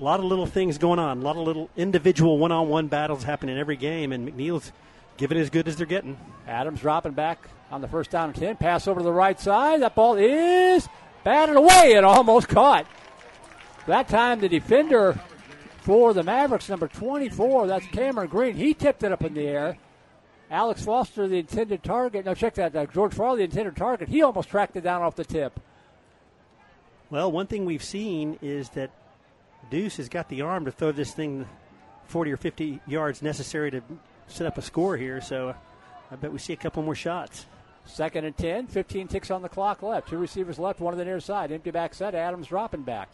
a 0.00 0.04
lot 0.04 0.20
of 0.20 0.26
little 0.26 0.46
things 0.46 0.78
going 0.78 0.98
on. 0.98 1.18
A 1.18 1.20
lot 1.20 1.36
of 1.36 1.46
little 1.46 1.70
individual 1.76 2.38
one 2.38 2.52
on 2.52 2.68
one 2.68 2.88
battles 2.88 3.22
happening 3.22 3.58
every 3.58 3.76
game, 3.76 4.12
and 4.12 4.28
McNeil's 4.28 4.72
giving 5.16 5.38
as 5.38 5.50
good 5.50 5.68
as 5.68 5.76
they're 5.76 5.86
getting. 5.86 6.18
Adams 6.46 6.80
dropping 6.80 7.12
back 7.12 7.48
on 7.70 7.80
the 7.80 7.88
first 7.88 8.10
down 8.10 8.30
and 8.30 8.36
10. 8.36 8.56
Pass 8.56 8.88
over 8.88 9.00
to 9.00 9.04
the 9.04 9.12
right 9.12 9.38
side. 9.38 9.82
That 9.82 9.94
ball 9.94 10.16
is 10.16 10.88
batted 11.22 11.56
away 11.56 11.94
and 11.96 12.04
almost 12.04 12.48
caught. 12.48 12.86
That 13.86 14.08
time, 14.08 14.40
the 14.40 14.48
defender 14.48 15.18
for 15.80 16.14
the 16.14 16.22
Mavericks, 16.22 16.68
number 16.68 16.88
24, 16.88 17.66
that's 17.66 17.86
Cameron 17.88 18.28
Green, 18.28 18.54
he 18.54 18.72
tipped 18.72 19.02
it 19.02 19.12
up 19.12 19.22
in 19.22 19.34
the 19.34 19.46
air. 19.46 19.76
Alex 20.50 20.84
Foster, 20.84 21.28
the 21.28 21.38
intended 21.38 21.82
target. 21.82 22.24
No, 22.24 22.34
check 22.34 22.54
that. 22.54 22.74
Uh, 22.74 22.86
George 22.86 23.12
Farley, 23.12 23.38
the 23.38 23.44
intended 23.44 23.76
target. 23.76 24.08
He 24.08 24.22
almost 24.22 24.48
tracked 24.48 24.76
it 24.76 24.82
down 24.82 25.02
off 25.02 25.16
the 25.16 25.24
tip. 25.24 25.58
Well, 27.10 27.30
one 27.30 27.46
thing 27.46 27.64
we've 27.64 27.84
seen 27.84 28.38
is 28.40 28.70
that 28.70 28.90
Deuce 29.70 29.96
has 29.96 30.08
got 30.08 30.28
the 30.28 30.42
arm 30.42 30.64
to 30.64 30.70
throw 30.70 30.92
this 30.92 31.12
thing 31.12 31.46
40 32.06 32.32
or 32.32 32.36
50 32.36 32.80
yards 32.86 33.22
necessary 33.22 33.70
to 33.70 33.82
set 34.26 34.46
up 34.46 34.58
a 34.58 34.62
score 34.62 34.96
here, 34.96 35.20
so 35.20 35.50
uh, 35.50 35.54
I 36.10 36.16
bet 36.16 36.32
we 36.32 36.38
see 36.38 36.52
a 36.52 36.56
couple 36.56 36.82
more 36.82 36.94
shots. 36.94 37.46
Second 37.86 38.24
and 38.24 38.36
10, 38.36 38.66
15 38.68 39.08
ticks 39.08 39.30
on 39.30 39.42
the 39.42 39.48
clock 39.48 39.82
left. 39.82 40.08
Two 40.08 40.16
receivers 40.16 40.58
left, 40.58 40.80
one 40.80 40.92
to 40.92 40.98
the 40.98 41.04
near 41.04 41.20
side. 41.20 41.52
Empty 41.52 41.70
back 41.70 41.92
set. 41.94 42.14
Adams 42.14 42.46
dropping 42.46 42.82
back. 42.82 43.10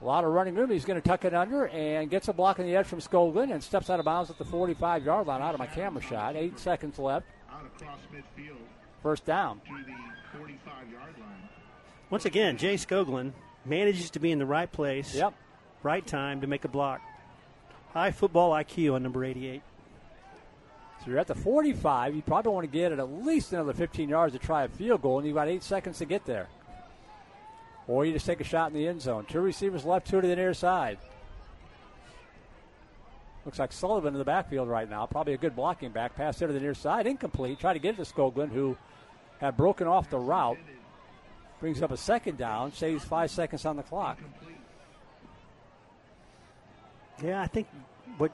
A 0.00 0.04
lot 0.04 0.24
of 0.24 0.30
running 0.32 0.54
room. 0.54 0.70
He's 0.70 0.84
going 0.84 1.00
to 1.00 1.06
tuck 1.06 1.24
it 1.24 1.34
under 1.34 1.66
and 1.68 2.08
gets 2.10 2.28
a 2.28 2.32
block 2.32 2.60
on 2.60 2.66
the 2.66 2.76
edge 2.76 2.86
from 2.86 3.00
Skoglund 3.00 3.50
and 3.52 3.62
steps 3.62 3.90
out 3.90 3.98
of 3.98 4.04
bounds 4.04 4.30
at 4.30 4.38
the 4.38 4.44
45 4.44 5.04
yard 5.04 5.26
line 5.26 5.42
out 5.42 5.54
of 5.54 5.58
my 5.58 5.66
camera 5.66 6.02
shot. 6.02 6.36
Eight 6.36 6.58
seconds 6.58 6.98
left. 6.98 7.26
Out 7.50 7.64
across 7.66 7.98
midfield 8.14 8.58
First 9.02 9.24
down. 9.24 9.60
to 9.60 9.72
the 9.84 10.38
45 10.38 10.92
yard 10.92 11.14
line. 11.18 11.48
Once 12.10 12.26
again, 12.26 12.56
Jay 12.58 12.74
Skoglund 12.74 13.32
manages 13.66 14.10
to 14.10 14.18
be 14.20 14.30
in 14.32 14.38
the 14.38 14.46
right 14.46 14.70
place, 14.70 15.14
Yep. 15.14 15.34
right 15.82 16.06
time 16.06 16.40
to 16.40 16.46
make 16.46 16.64
a 16.64 16.68
block. 16.68 17.00
High 17.92 18.10
football 18.10 18.52
IQ 18.52 18.94
on 18.94 19.02
number 19.02 19.24
88. 19.24 19.62
So 21.04 21.10
you're 21.10 21.18
at 21.18 21.26
the 21.26 21.34
45. 21.34 22.14
You 22.14 22.22
probably 22.22 22.52
want 22.52 22.64
to 22.64 22.70
get 22.70 22.92
it 22.92 22.98
at 22.98 23.10
least 23.24 23.52
another 23.52 23.72
15 23.72 24.08
yards 24.08 24.32
to 24.32 24.38
try 24.38 24.64
a 24.64 24.68
field 24.68 25.02
goal, 25.02 25.18
and 25.18 25.26
you've 25.26 25.36
got 25.36 25.48
eight 25.48 25.62
seconds 25.62 25.98
to 25.98 26.04
get 26.04 26.24
there. 26.24 26.48
Or 27.88 28.04
you 28.04 28.12
just 28.12 28.26
take 28.26 28.40
a 28.40 28.44
shot 28.44 28.70
in 28.72 28.74
the 28.76 28.88
end 28.88 29.00
zone. 29.00 29.24
Two 29.26 29.40
receivers 29.40 29.84
left, 29.84 30.08
two 30.08 30.20
to 30.20 30.26
the 30.26 30.34
near 30.36 30.52
side. 30.54 30.98
Looks 33.44 33.60
like 33.60 33.70
Sullivan 33.72 34.14
in 34.14 34.18
the 34.18 34.24
backfield 34.24 34.68
right 34.68 34.90
now. 34.90 35.06
Probably 35.06 35.34
a 35.34 35.38
good 35.38 35.54
blocking 35.54 35.90
back. 35.92 36.16
Pass 36.16 36.38
there 36.38 36.48
to 36.48 36.54
the 36.54 36.58
near 36.60 36.74
side. 36.74 37.06
Incomplete. 37.06 37.60
Try 37.60 37.72
to 37.74 37.78
get 37.78 37.96
it 37.98 38.04
to 38.04 38.12
Skoglund, 38.12 38.50
who 38.50 38.76
had 39.40 39.56
broken 39.56 39.86
off 39.86 40.10
the 40.10 40.18
route. 40.18 40.58
Brings 41.60 41.80
up 41.82 41.90
a 41.90 41.96
second 41.96 42.36
down. 42.38 42.72
Saves 42.72 43.04
five 43.04 43.30
seconds 43.30 43.64
on 43.64 43.76
the 43.76 43.82
clock. 43.82 44.18
Yeah, 47.22 47.40
I 47.40 47.46
think 47.46 47.66
what 48.18 48.32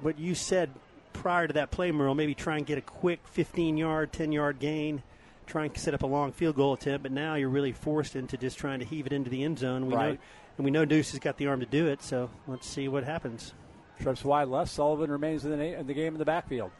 what 0.00 0.18
you 0.18 0.34
said 0.34 0.70
prior 1.12 1.46
to 1.46 1.52
that 1.54 1.70
play, 1.70 1.90
Merle, 1.90 2.14
maybe 2.14 2.34
try 2.34 2.56
and 2.56 2.66
get 2.66 2.78
a 2.78 2.82
quick 2.82 3.20
15 3.28 3.76
yard, 3.76 4.12
10 4.12 4.32
yard 4.32 4.58
gain, 4.58 5.02
try 5.46 5.64
and 5.64 5.76
set 5.76 5.94
up 5.94 6.02
a 6.02 6.06
long 6.06 6.32
field 6.32 6.56
goal 6.56 6.72
attempt, 6.74 7.02
but 7.02 7.12
now 7.12 7.34
you're 7.34 7.48
really 7.48 7.72
forced 7.72 8.14
into 8.16 8.36
just 8.36 8.58
trying 8.58 8.78
to 8.80 8.84
heave 8.84 9.06
it 9.06 9.12
into 9.12 9.30
the 9.30 9.42
end 9.42 9.58
zone. 9.58 9.86
We 9.86 9.94
know, 9.94 9.96
Right. 10.00 10.20
and 10.56 10.64
we 10.64 10.70
know 10.70 10.84
Deuce 10.84 11.10
has 11.12 11.20
got 11.20 11.36
the 11.36 11.46
arm 11.48 11.60
to 11.60 11.66
do 11.66 11.86
it, 11.88 12.02
so 12.02 12.30
let's 12.46 12.66
see 12.68 12.86
what 12.88 13.02
happens. 13.04 13.52
Trips 14.00 14.24
wide 14.24 14.46
left. 14.48 14.70
Sullivan 14.70 15.10
remains 15.10 15.44
in 15.44 15.50
the, 15.50 15.56
na- 15.56 15.78
in 15.80 15.86
the 15.88 15.94
game 15.94 16.14
in 16.14 16.18
the 16.18 16.24
backfield. 16.24 16.70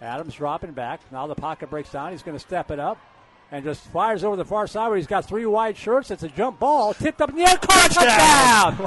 Adams 0.00 0.34
dropping 0.34 0.72
back. 0.72 1.00
Now 1.12 1.26
the 1.26 1.34
pocket 1.34 1.68
breaks 1.68 1.90
down. 1.92 2.12
He's 2.12 2.22
going 2.22 2.36
to 2.36 2.42
step 2.42 2.70
it 2.70 2.78
up 2.80 2.96
and 3.52 3.64
just 3.64 3.82
fires 3.86 4.22
over 4.24 4.36
the 4.36 4.44
far 4.44 4.66
side 4.66 4.88
where 4.88 4.96
he's 4.96 5.06
got 5.06 5.24
three 5.24 5.44
wide 5.46 5.76
shirts. 5.76 6.10
It's 6.10 6.22
a 6.22 6.28
jump 6.28 6.58
ball. 6.60 6.94
Tipped 6.94 7.20
up 7.20 7.30
in 7.30 7.36
the 7.36 7.42
air. 7.42 7.56
Caught 7.56 7.90
touchdown! 7.90 8.76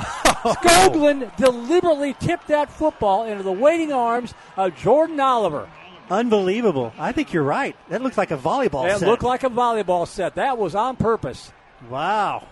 Skoglund 0.55 1.35
deliberately 1.37 2.15
tipped 2.19 2.47
that 2.47 2.71
football 2.71 3.25
into 3.25 3.43
the 3.43 3.51
waiting 3.51 3.91
arms 3.91 4.33
of 4.57 4.75
Jordan 4.77 5.19
Oliver. 5.19 5.69
Unbelievable. 6.09 6.93
I 6.97 7.11
think 7.11 7.33
you're 7.33 7.43
right. 7.43 7.75
That 7.89 8.01
looks 8.01 8.17
like 8.17 8.31
a 8.31 8.37
volleyball 8.37 8.89
It 8.93 8.99
set. 8.99 9.07
looked 9.09 9.23
like 9.23 9.43
a 9.43 9.49
volleyball 9.49 10.07
set. 10.07 10.35
That 10.35 10.57
was 10.57 10.75
on 10.75 10.95
purpose. 10.97 11.51
Wow. 11.89 12.47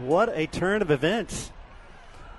What 0.00 0.30
a 0.34 0.46
turn 0.46 0.82
of 0.82 0.90
events. 0.90 1.50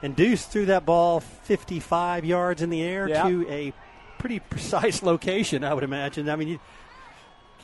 And 0.02 0.16
Deuce 0.16 0.46
threw 0.46 0.66
that 0.68 0.86
ball 0.86 1.20
55 1.22 2.26
yards 2.26 2.62
in 2.62 2.70
the 2.70 2.82
air 2.84 3.08
Yeah. 3.08 3.24
to 3.28 3.50
a 3.50 3.74
pretty 4.20 4.40
precise 4.40 5.02
location, 5.04 5.64
I 5.64 5.74
would 5.74 5.84
imagine. 5.84 6.30
I 6.30 6.36
mean, 6.36 6.48
you 6.50 6.60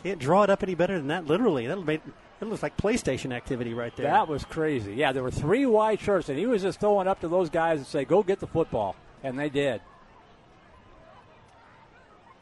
can't 0.04 0.20
draw 0.20 0.44
it 0.44 0.50
up 0.50 0.64
any 0.64 0.76
better 0.76 0.98
than 0.98 1.08
that, 1.08 1.26
literally. 1.26 1.68
That, 1.68 1.84
made, 1.84 2.02
that 2.40 2.50
looks 2.50 2.64
like 2.64 2.78
PlayStation 2.78 3.34
activity 3.34 3.74
right 3.74 3.96
there. 3.96 4.08
That 4.08 4.28
was 4.28 4.44
crazy. 4.44 4.94
Yeah, 4.94 5.12
there 5.12 5.24
were 5.24 5.32
three 5.32 5.66
wide 5.66 6.00
shirts, 6.00 6.30
and 6.30 6.38
he 6.38 6.46
was 6.46 6.62
just 6.62 6.80
throwing 6.80 7.08
up 7.08 7.22
to 7.22 7.28
those 7.28 7.50
guys 7.50 7.80
and 7.80 7.88
say, 7.88 8.06
"Go 8.06 8.24
get 8.24 8.40
the 8.40 8.48
football," 8.48 8.96
and 9.24 9.38
they 9.38 9.50
did. 9.50 9.82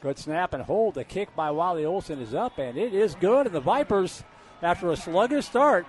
Good 0.01 0.17
snap 0.17 0.53
and 0.53 0.63
hold. 0.63 0.93
The 0.93 1.03
kick 1.03 1.35
by 1.35 1.51
Wally 1.51 1.83
Olson 1.83 2.21
is 2.21 2.33
up, 2.33 2.57
and 2.57 2.77
it 2.77 2.93
is 2.93 3.15
good. 3.15 3.47
And 3.47 3.55
the 3.55 3.59
Vipers, 3.59 4.23
after 4.61 4.91
a 4.91 4.95
sluggish 4.95 5.45
start, 5.45 5.85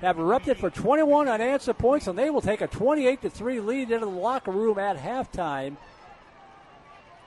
have 0.00 0.18
erupted 0.18 0.56
for 0.56 0.70
21 0.70 1.28
unanswered 1.28 1.76
points, 1.76 2.06
and 2.06 2.18
they 2.18 2.30
will 2.30 2.40
take 2.40 2.62
a 2.62 2.66
28 2.66 3.20
to 3.22 3.30
three 3.30 3.60
lead 3.60 3.90
into 3.90 4.06
the 4.06 4.12
locker 4.12 4.50
room 4.50 4.78
at 4.78 4.96
halftime. 4.96 5.76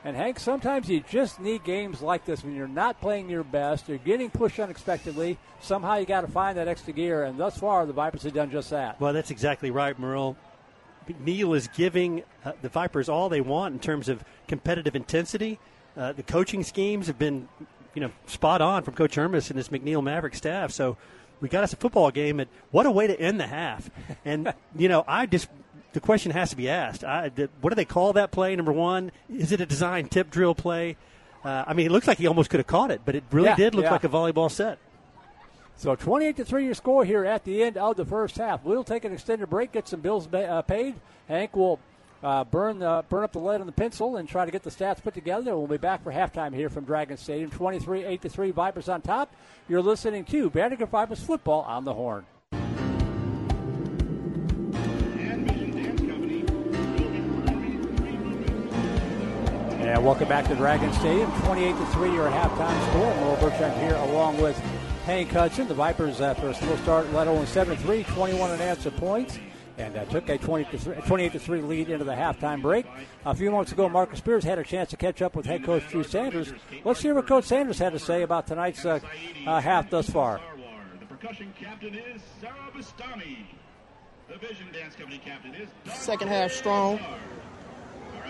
And 0.10 0.18
Hank, 0.18 0.40
sometimes 0.40 0.90
you 0.90 1.02
just 1.08 1.40
need 1.40 1.64
games 1.64 2.02
like 2.02 2.26
this 2.26 2.44
when 2.44 2.56
you're 2.56 2.68
not 2.68 3.00
playing 3.00 3.30
your 3.30 3.44
best, 3.44 3.88
you're 3.88 4.00
getting 4.00 4.32
pushed 4.32 4.60
unexpectedly. 4.60 5.38
Somehow 5.60 5.98
you 5.98 6.08
got 6.08 6.22
to 6.22 6.28
find 6.28 6.58
that 6.58 6.68
extra 6.68 6.94
gear, 6.94 7.26
and 7.26 7.40
thus 7.40 7.60
far 7.60 7.86
the 7.86 7.94
Vipers 7.94 8.24
have 8.24 8.34
done 8.34 8.50
just 8.50 8.72
that. 8.72 9.00
Well, 9.00 9.14
that's 9.14 9.30
exactly 9.30 9.70
right, 9.70 10.00
Merle. 10.00 10.36
Neal 11.20 11.54
is 11.54 11.68
giving 11.68 12.24
uh, 12.44 12.54
the 12.64 12.70
Vipers 12.70 13.08
all 13.08 13.30
they 13.30 13.40
want 13.40 13.76
in 13.76 13.80
terms 13.80 14.10
of 14.10 14.24
competitive 14.48 14.96
intensity. 14.96 15.60
Uh, 15.96 16.12
the 16.12 16.24
coaching 16.24 16.64
schemes 16.64 17.06
have 17.06 17.20
been, 17.20 17.48
you 17.94 18.02
know, 18.02 18.12
spot 18.26 18.64
on 18.64 18.82
from 18.82 18.96
Coach 18.96 19.14
Hermes 19.14 19.52
and 19.52 19.58
his 19.58 19.70
McNeil 19.70 20.02
Maverick 20.02 20.34
staff. 20.34 20.72
So 20.72 20.98
we 21.40 21.50
got 21.50 21.64
us 21.64 21.74
a 21.74 21.76
football 21.78 22.10
game, 22.10 22.40
and 22.40 22.50
what 22.72 22.88
a 22.88 22.92
way 22.92 23.06
to 23.06 23.22
end 23.22 23.40
the 23.40 23.46
half. 23.46 23.92
And 24.26 24.56
you 24.76 24.90
know, 24.90 25.06
I 25.08 25.28
just 25.28 25.50
the 25.94 26.00
question 26.00 26.32
has 26.32 26.50
to 26.52 26.56
be 26.56 26.70
asked: 26.70 27.04
I, 27.04 27.30
What 27.62 27.70
do 27.72 27.76
they 27.76 27.86
call 27.86 28.14
that 28.14 28.32
play? 28.32 28.56
Number 28.56 28.72
one, 28.72 29.12
is 29.30 29.52
it 29.52 29.62
a 29.62 29.66
design 29.66 30.08
tip 30.08 30.30
drill 30.30 30.56
play? 30.56 30.98
Uh, 31.44 31.64
I 31.68 31.74
mean, 31.74 31.86
it 31.86 31.92
looks 31.92 32.08
like 32.08 32.18
he 32.18 32.28
almost 32.28 32.50
could 32.50 32.60
have 32.60 32.68
caught 32.68 32.92
it, 32.92 33.02
but 33.06 33.16
it 33.16 33.24
really 33.32 33.48
Yeah, 33.48 33.56
did 33.56 33.74
look 33.76 33.86
yeah. 33.86 33.92
like 33.92 34.04
a 34.04 34.10
volleyball 34.10 34.52
set. 34.52 34.78
So 35.78 35.96
28 35.96 36.36
to 36.36 36.44
3 36.46 36.66
your 36.66 36.74
score 36.74 37.06
here 37.06 37.24
at 37.24 37.46
the 37.46 37.64
end 37.64 37.78
of 37.78 37.96
the 37.96 38.04
first 38.04 38.36
half. 38.38 38.66
We'll 38.66 38.84
take 38.84 39.06
an 39.06 39.14
extended 39.14 39.50
break, 39.50 39.72
get 39.72 39.88
some 39.88 40.02
bills 40.02 40.28
ba- 40.28 40.50
uh, 40.50 40.62
paid. 40.62 40.96
Hank 41.30 41.56
will 41.56 41.80
uh, 42.22 42.44
burn 42.44 42.80
the, 42.80 43.06
burn 43.08 43.24
up 43.24 43.32
the 43.32 43.40
lead 43.40 43.62
on 43.62 43.66
the 43.68 43.72
pencil 43.72 44.18
and 44.18 44.28
try 44.28 44.44
to 44.44 44.52
get 44.52 44.64
the 44.64 44.70
stats 44.70 45.02
put 45.02 45.14
together. 45.14 45.56
We'll 45.58 45.68
be 45.68 45.78
back 45.78 46.04
for 46.04 46.12
halftime 46.12 46.54
here 46.54 46.70
from 46.70 46.84
Dragon 46.84 47.16
Stadium. 47.16 47.50
23 47.50 48.04
8 48.04 48.22
to 48.24 48.28
3 48.30 48.52
Vipers 48.52 48.90
on 48.90 49.02
top. 49.02 49.34
You're 49.70 49.82
listening 49.82 50.26
to 50.26 50.50
Vandegrift 50.50 50.92
Vipers 50.92 51.24
football 51.24 51.62
on 51.62 51.86
the 51.86 51.94
horn. 51.94 52.26
And 59.90 60.06
welcome 60.06 60.28
back 60.28 60.46
to 60.46 60.56
Dragon 60.56 60.94
Stadium. 60.94 61.32
28 61.42 61.76
to 61.76 61.86
3 61.88 62.14
your 62.14 62.30
halftime 62.30 62.90
score. 62.92 63.12
Merle 63.16 63.38
Bertrand 63.38 63.82
here 63.82 63.96
along 63.96 64.40
with 64.40 64.56
Hank 65.08 65.32
Hudson. 65.32 65.68
The 65.68 65.74
Vipers, 65.74 66.22
after 66.22 66.48
a 66.50 66.54
slow 66.54 66.76
start, 66.78 67.12
led 67.12 67.28
only 67.28 67.48
7 67.48 67.76
3, 67.76 68.04
21 68.04 68.52
and 68.52 68.62
unanswered 68.62 68.96
points. 68.98 69.40
And 69.80 69.98
uh, 69.98 70.06
took 70.06 70.30
a 70.30 70.38
20 70.38 70.66
to 70.66 70.78
3, 70.78 70.96
28 71.08 71.32
to 71.32 71.40
3 71.40 71.62
lead 71.62 71.90
into 71.90 72.06
the 72.06 72.12
halftime 72.12 72.62
break. 72.62 72.86
A 73.26 73.34
few 73.34 73.50
moments 73.50 73.72
ago, 73.72 73.90
Marcus 73.90 74.20
Spears 74.20 74.44
had 74.44 74.60
a 74.60 74.64
chance 74.64 74.92
to 74.92 74.96
catch 74.96 75.24
up 75.24 75.36
with 75.36 75.48
head 75.48 75.64
coach 75.64 75.90
Drew 75.90 76.04
Sanders. 76.04 76.54
Let's 76.86 77.02
hear 77.02 77.16
what 77.16 77.26
Coach 77.26 77.46
Sanders 77.46 77.80
had 77.80 77.94
to 77.94 78.00
say 78.00 78.22
about 78.22 78.46
tonight's 78.46 78.86
uh, 78.86 79.00
uh, 79.48 79.60
half 79.60 79.90
thus 79.90 80.08
far. 80.08 80.40
The 81.00 81.08
percussion 81.08 81.52
captain 81.60 81.96
is 81.96 82.22
Sarah 82.40 82.54
Bastami. 82.78 83.38
The 84.28 84.38
Vision 84.38 84.68
Dance 84.72 84.94
Company 84.94 85.20
captain 85.26 85.56
is 85.56 85.68
second 85.92 86.28
half 86.28 86.52
strong. 86.52 87.00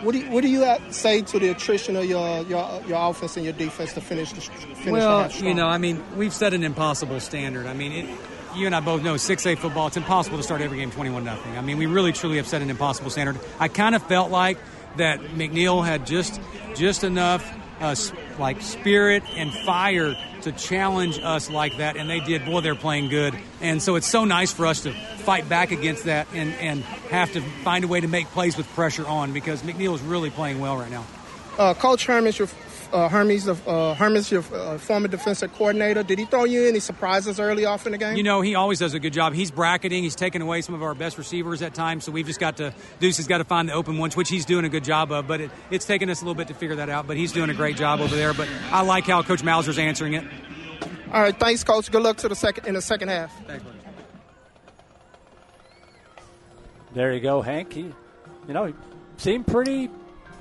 What 0.02 0.14
do 0.14 0.20
you, 0.20 0.32
what 0.32 0.42
do 0.44 0.50
you 0.50 0.66
say 0.92 1.22
to 1.22 1.40
the 1.40 1.50
attrition 1.50 1.96
of 1.96 2.06
your 2.06 2.42
your 2.44 2.82
your 2.88 3.10
offense 3.10 3.36
and 3.36 3.44
your 3.46 3.54
defense 3.54 3.94
to 3.94 4.02
finish 4.02 4.32
the 4.32 4.42
finish 4.42 4.86
the 4.86 4.92
Well, 4.92 5.30
strong? 5.30 5.48
you 5.48 5.54
know, 5.54 5.68
I 5.68 5.78
mean, 5.78 6.02
we've 6.16 6.34
set 6.34 6.54
an 6.54 6.64
impossible 6.64 7.20
standard. 7.20 7.66
I 7.66 7.74
mean, 7.74 7.92
it, 7.92 8.18
you 8.56 8.66
and 8.66 8.76
I 8.76 8.80
both 8.80 9.04
know 9.04 9.16
6A 9.16 9.58
football, 9.60 9.88
it's 9.88 9.98
impossible 9.98 10.38
to 10.38 10.44
start 10.44 10.62
every 10.62 10.78
game 10.78 10.90
21 10.92 11.24
nothing. 11.24 11.58
I 11.58 11.62
mean, 11.62 11.78
we 11.78 11.86
really 11.86 12.12
truly 12.14 12.38
have 12.38 12.48
set 12.48 12.62
an 12.62 12.70
impossible 12.70 13.10
standard. 13.12 13.38
I 13.60 13.68
kind 13.68 13.94
of 13.94 14.02
felt 14.04 14.32
like 14.32 14.58
that 14.98 15.20
McNeil 15.20 15.86
had 15.86 16.08
just 16.08 16.40
just 16.76 17.04
enough 17.04 17.48
uh, 17.82 17.96
like 18.40 18.62
spirit 18.62 19.24
and 19.36 19.54
fire 19.54 20.16
to 20.44 20.52
challenge 20.52 21.20
us 21.22 21.50
like 21.50 21.78
that, 21.78 21.98
and 21.98 22.10
they 22.10 22.20
did. 22.20 22.46
Boy, 22.46 22.62
they're 22.62 22.76
playing 22.76 23.10
good, 23.10 23.38
and 23.62 23.82
so 23.82 23.96
it's 23.96 24.08
so 24.08 24.26
nice 24.26 24.52
for 24.52 24.66
us 24.66 24.82
to 24.84 24.94
fight 24.94 25.48
back 25.50 25.72
against 25.72 26.06
that 26.06 26.28
and 26.34 26.54
and 26.56 26.82
have 27.12 27.32
to 27.34 27.42
find 27.64 27.84
a 27.84 27.88
way 27.88 28.00
to 28.00 28.08
make 28.08 28.28
plays 28.28 28.58
with 28.58 28.68
pressure 28.70 29.06
on 29.08 29.34
because 29.34 29.62
McNeil 29.64 29.96
is 29.96 30.02
really 30.02 30.30
playing 30.30 30.60
well 30.60 30.78
right 30.78 30.92
now. 30.92 31.06
uh, 31.58 31.74
Coach 31.74 32.06
Hermes, 32.06 32.38
your 32.40 32.48
uh, 32.92 33.10
Hermes, 33.10 33.48
uh, 33.48 33.94
Hermes, 33.96 34.32
your 34.32 34.44
uh, 34.54 34.78
former 34.78 35.08
defensive 35.08 35.54
coordinator, 35.54 36.04
did 36.04 36.20
he 36.20 36.26
throw 36.26 36.46
you 36.46 36.68
any 36.68 36.80
surprises 36.80 37.40
early 37.40 37.66
off 37.66 37.86
in 37.86 37.92
the 37.92 37.98
game? 37.98 38.18
You 38.18 38.24
know, 38.24 38.42
he 38.42 38.56
always 38.56 38.80
does 38.80 38.94
a 38.94 39.00
good 39.00 39.14
job. 39.14 39.34
He's 39.34 39.52
bracketing. 39.52 40.04
He's 40.04 40.16
taking 40.16 40.42
away 40.42 40.62
some 40.62 40.76
of 40.76 40.84
our 40.84 40.96
best 40.96 41.18
receivers 41.18 41.62
at 41.62 41.74
times. 41.74 42.06
So 42.06 42.12
we've 42.12 42.26
just 42.26 42.40
got 42.40 42.58
to 42.58 42.74
Deuce 43.00 43.18
has 43.18 43.28
got 43.28 43.40
to 43.40 43.44
find 43.44 43.70
the 43.70 43.74
open 43.74 43.98
ones, 43.98 44.16
which 44.16 44.30
he's 44.30 44.46
doing 44.46 44.66
a 44.66 44.70
good 44.70 44.84
job 44.84 45.12
of. 45.12 45.28
But 45.28 45.42
it, 45.42 45.52
it's 45.72 45.86
taken 45.86 46.10
us 46.10 46.22
a 46.22 46.26
little 46.26 46.36
bit 46.36 46.48
to 46.48 46.54
figure 46.54 46.76
that 46.78 46.90
out. 46.90 47.08
But 47.08 47.18
he's 47.18 47.32
doing 47.32 47.50
a 47.50 47.54
great 47.54 47.76
job 47.76 48.00
over 48.00 48.16
there. 48.16 48.34
But 48.34 48.48
I 48.72 48.82
like 48.82 49.06
how 49.06 49.22
Coach 49.24 49.44
Mauser's 49.44 49.78
answering 49.78 50.14
it. 50.14 50.26
All 51.12 51.22
right, 51.22 51.38
thanks, 51.38 51.64
Coach. 51.64 51.92
Good 51.92 52.04
luck 52.04 52.18
to 52.18 52.30
the 52.30 52.36
second 52.36 52.68
in 52.68 52.76
the 52.76 52.82
second 52.82 53.10
half. 53.10 53.36
Thanks, 53.48 53.64
buddy. 53.64 53.78
There 56.94 57.14
you 57.14 57.20
go, 57.20 57.42
Hank. 57.42 57.74
He, 57.74 57.82
you 57.82 58.54
know, 58.54 58.66
he 58.66 58.74
seemed 59.18 59.46
pretty. 59.46 59.90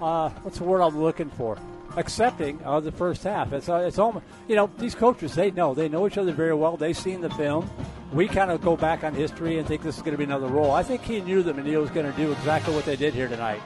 Uh, 0.00 0.30
what's 0.42 0.58
the 0.58 0.64
word 0.64 0.80
I'm 0.80 0.98
looking 0.98 1.30
for? 1.30 1.58
Accepting 1.97 2.62
of 2.62 2.85
the 2.85 2.93
first 2.93 3.24
half. 3.24 3.52
It's 3.52 3.69
uh, 3.69 3.85
it's 3.86 3.98
almost 3.98 4.24
you 4.47 4.55
know 4.55 4.70
these 4.78 4.94
coaches 4.94 5.35
they 5.35 5.51
know 5.51 5.74
they 5.74 5.89
know 5.89 6.06
each 6.06 6.19
other 6.19 6.32
very 6.32 6.55
well. 6.55 6.77
They've 6.77 6.97
seen 6.97 7.20
the 7.20 7.31
film. 7.31 7.69
We 8.12 8.28
kind 8.28 8.51
of 8.51 8.62
go 8.62 8.77
back 8.77 9.05
on 9.05 9.15
history 9.15 9.59
and 9.59 9.66
think 9.66 9.82
this 9.82 9.97
is 9.97 10.02
going 10.02 10.12
to 10.12 10.19
be 10.19 10.24
another 10.24 10.47
role. 10.47 10.70
I 10.70 10.82
think 10.82 11.02
he 11.02 11.20
knew 11.20 11.43
that 11.43 11.56
McNeil 11.56 11.81
was 11.81 11.90
going 11.90 12.10
to 12.10 12.16
do 12.16 12.32
exactly 12.32 12.74
what 12.74 12.85
they 12.85 12.97
did 12.97 13.15
here 13.15 13.28
tonight. 13.28 13.60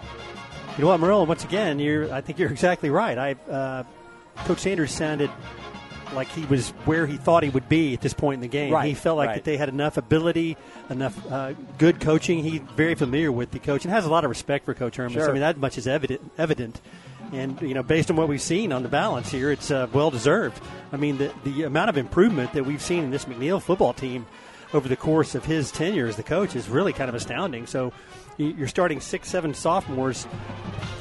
You 0.77 0.83
know 0.83 0.89
what, 0.89 1.01
Merle? 1.01 1.27
Once 1.27 1.45
again, 1.45 1.79
you're. 1.79 2.13
I 2.13 2.21
think 2.23 2.39
you're 2.39 2.51
exactly 2.51 2.89
right. 2.89 3.19
I, 3.19 3.33
uh, 3.51 3.83
Coach 4.45 4.61
Sanders 4.61 4.91
sounded 4.91 5.31
like 6.15 6.29
he 6.29 6.45
was 6.47 6.71
where 6.85 7.07
he 7.07 7.17
thought 7.17 7.43
he 7.43 7.51
would 7.51 7.69
be 7.69 7.95
at 7.95 8.01
this 8.01 8.15
point 8.15 8.37
in 8.37 8.41
the 8.41 8.49
game. 8.49 8.73
Right, 8.73 8.89
he 8.89 8.95
felt 8.95 9.17
like 9.17 9.29
right. 9.29 9.35
that 9.37 9.45
they 9.45 9.57
had 9.57 9.69
enough 9.69 9.97
ability, 9.97 10.57
enough 10.89 11.31
uh, 11.31 11.55
good 11.79 12.01
coaching. 12.01 12.43
He's 12.43 12.61
very 12.77 12.95
familiar 12.95 13.31
with 13.31 13.51
the 13.51 13.59
coach 13.59 13.85
and 13.85 13.93
has 13.93 14.05
a 14.05 14.11
lot 14.11 14.25
of 14.25 14.31
respect 14.31 14.65
for 14.65 14.75
Coach 14.75 14.97
Hermes. 14.97 15.15
Sure. 15.15 15.29
I 15.29 15.33
mean, 15.33 15.41
that 15.41 15.57
much 15.59 15.79
is 15.79 15.87
evident. 15.87 16.21
Evident. 16.39 16.81
And 17.33 17.61
you 17.63 17.75
know, 17.75 17.83
based 17.83 18.11
on 18.11 18.17
what 18.17 18.29
we've 18.29 18.43
seen 18.43 18.73
on 18.73 18.83
the 18.83 18.89
balance 18.89 19.31
here, 19.31 19.51
it's 19.51 19.71
uh, 19.71 19.87
well 19.93 20.11
deserved. 20.11 20.63
I 20.93 20.97
mean, 20.97 21.19
the 21.19 21.33
the 21.45 21.63
amount 21.65 21.91
of 21.91 21.97
improvement 21.97 22.53
that 22.53 22.65
we've 22.65 22.83
seen 22.83 23.05
in 23.05 23.11
this 23.11 23.25
McNeil 23.25 23.61
football 23.61 23.93
team 23.93 24.27
over 24.75 24.89
the 24.89 24.97
course 24.97 25.35
of 25.35 25.45
his 25.45 25.71
tenure 25.71 26.07
as 26.07 26.17
the 26.17 26.23
coach 26.23 26.57
is 26.57 26.69
really 26.69 26.93
kind 26.93 27.09
of 27.09 27.15
astounding. 27.15 27.67
So, 27.67 27.93
you're 28.39 28.69
starting 28.69 29.01
six, 29.01 29.29
seven 29.29 29.53
sophomores 29.53 30.27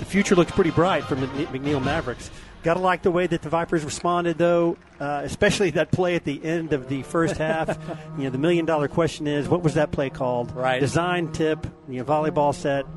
the 0.02 0.06
future 0.06 0.36
looks 0.36 0.52
pretty 0.52 0.72
bright 0.72 1.04
for 1.04 1.16
Mc- 1.16 1.30
McNeil 1.50 1.82
Mavericks. 1.82 2.32
Got 2.64 2.74
to 2.74 2.80
like 2.80 3.04
the 3.04 3.12
way 3.12 3.28
that 3.28 3.44
the 3.44 3.50
Vipers 3.50 3.86
responded, 3.86 4.40
though, 4.40 4.76
uh, 5.00 5.22
especially 5.24 5.70
that 5.72 5.92
play 5.92 6.16
at 6.16 6.26
the 6.26 6.44
end 6.44 6.74
of 6.74 6.90
the 6.90 7.04
first 7.04 7.38
half. 7.38 7.78
you 8.18 8.24
know, 8.24 8.32
the 8.32 8.40
million 8.40 8.66
dollar 8.66 8.88
question 8.88 9.28
is, 9.28 9.48
what 9.48 9.62
was 9.62 9.76
that 9.76 9.92
play 9.92 10.10
called? 10.10 10.56
Right. 10.56 10.80
Design 10.80 11.32
tip, 11.32 11.68
you 11.88 12.00
know, 12.00 12.04
volleyball 12.04 12.54
set. 12.56 12.88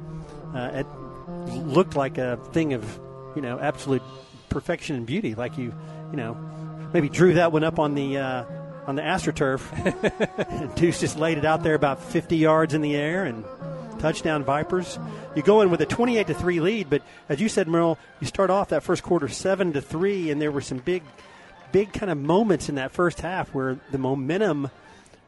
Uh, 0.55 0.83
it 0.83 0.87
looked 1.67 1.95
like 1.95 2.17
a 2.17 2.39
thing 2.53 2.73
of, 2.73 3.01
you 3.35 3.43
know, 3.43 3.59
absolute 3.59 4.03
perfection 4.49 4.97
and 4.97 5.07
beauty. 5.07 5.35
Like 5.35 5.59
you, 5.59 5.75
you 6.11 6.17
know, 6.17 6.35
maybe 6.93 7.09
drew 7.09 7.35
that 7.35 7.53
one 7.53 7.65
up 7.65 7.79
on 7.79 7.95
the 7.95 8.19
uh, 8.19 8.45
on 8.87 8.97
the 8.97 9.03
astroturf. 9.03 9.63
and 10.49 10.75
Deuce 10.77 11.01
just 11.01 11.19
laid 11.19 11.39
it 11.39 11.45
out 11.45 11.63
there 11.63 11.75
about 11.75 12.03
50 12.03 12.37
yards 12.37 12.75
in 12.75 12.81
the 12.81 12.95
air 12.95 13.25
and 13.25 13.45
touchdown 13.99 14.45
Vipers. 14.45 14.99
You 15.35 15.43
go 15.43 15.63
in 15.63 15.71
with 15.71 15.81
a 15.81 15.87
28 15.87 16.27
to 16.27 16.35
3 16.35 16.61
lead, 16.61 16.91
but 16.91 17.03
as 17.29 17.41
you 17.41 17.49
said, 17.49 17.69
Merle, 17.69 17.99
you 18.21 18.27
start 18.27 18.51
off 18.51 18.69
that 18.69 18.83
first 18.83 19.03
quarter 19.03 19.29
7 19.29 19.73
to 19.73 19.81
3, 19.81 20.31
and 20.31 20.41
there 20.41 20.53
were 20.53 20.61
some 20.61 20.79
big, 20.79 21.03
big 21.73 21.93
kind 21.93 22.11
of 22.11 22.19
moments 22.19 22.69
in 22.69 22.75
that 22.75 22.93
first 22.93 23.21
half 23.21 23.55
where 23.55 23.79
the 23.91 23.99
momentum 23.99 24.71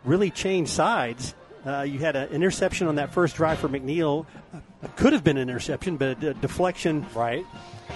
really 0.04 0.30
changed 0.30 0.70
sides. 0.70 1.34
Uh, 1.66 1.82
you 1.82 1.98
had 1.98 2.14
an 2.14 2.28
interception 2.30 2.86
on 2.86 2.94
that 2.94 3.12
first 3.12 3.34
drive 3.36 3.58
for 3.58 3.68
McNeil. 3.68 4.24
Uh, 4.54 4.58
could 4.96 5.12
have 5.12 5.24
been 5.24 5.36
an 5.36 5.48
interception, 5.48 5.96
but 5.96 6.22
a, 6.22 6.34
deflection 6.34 7.04
Right. 7.14 7.44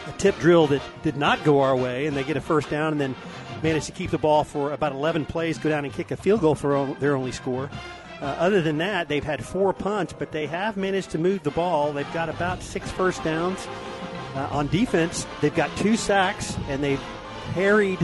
a 0.08 0.12
tip 0.18 0.36
drill 0.40 0.66
that 0.68 0.82
did 1.02 1.16
not 1.16 1.44
go 1.44 1.60
our 1.60 1.76
way, 1.76 2.06
and 2.06 2.16
they 2.16 2.24
get 2.24 2.36
a 2.36 2.40
first 2.40 2.68
down 2.68 2.92
and 2.92 3.00
then 3.00 3.14
manage 3.62 3.86
to 3.86 3.92
keep 3.92 4.10
the 4.10 4.18
ball 4.18 4.42
for 4.42 4.72
about 4.72 4.92
11 4.92 5.24
plays, 5.26 5.56
go 5.58 5.68
down 5.68 5.84
and 5.84 5.94
kick 5.94 6.10
a 6.10 6.16
field 6.16 6.40
goal 6.40 6.54
for 6.56 6.74
o- 6.74 6.94
their 6.94 7.14
only 7.14 7.30
score. 7.32 7.70
Uh, 8.20 8.24
other 8.24 8.60
than 8.60 8.78
that, 8.78 9.08
they've 9.08 9.24
had 9.24 9.44
four 9.44 9.72
punts, 9.72 10.12
but 10.12 10.32
they 10.32 10.46
have 10.46 10.76
managed 10.76 11.10
to 11.10 11.18
move 11.18 11.42
the 11.42 11.50
ball. 11.50 11.92
They've 11.92 12.12
got 12.12 12.28
about 12.28 12.62
six 12.62 12.90
first 12.90 13.22
downs. 13.22 13.66
Uh, 14.34 14.48
on 14.50 14.66
defense, 14.68 15.26
they've 15.40 15.54
got 15.54 15.74
two 15.76 15.96
sacks, 15.96 16.56
and 16.68 16.82
they've 16.82 17.00
harried 17.54 17.98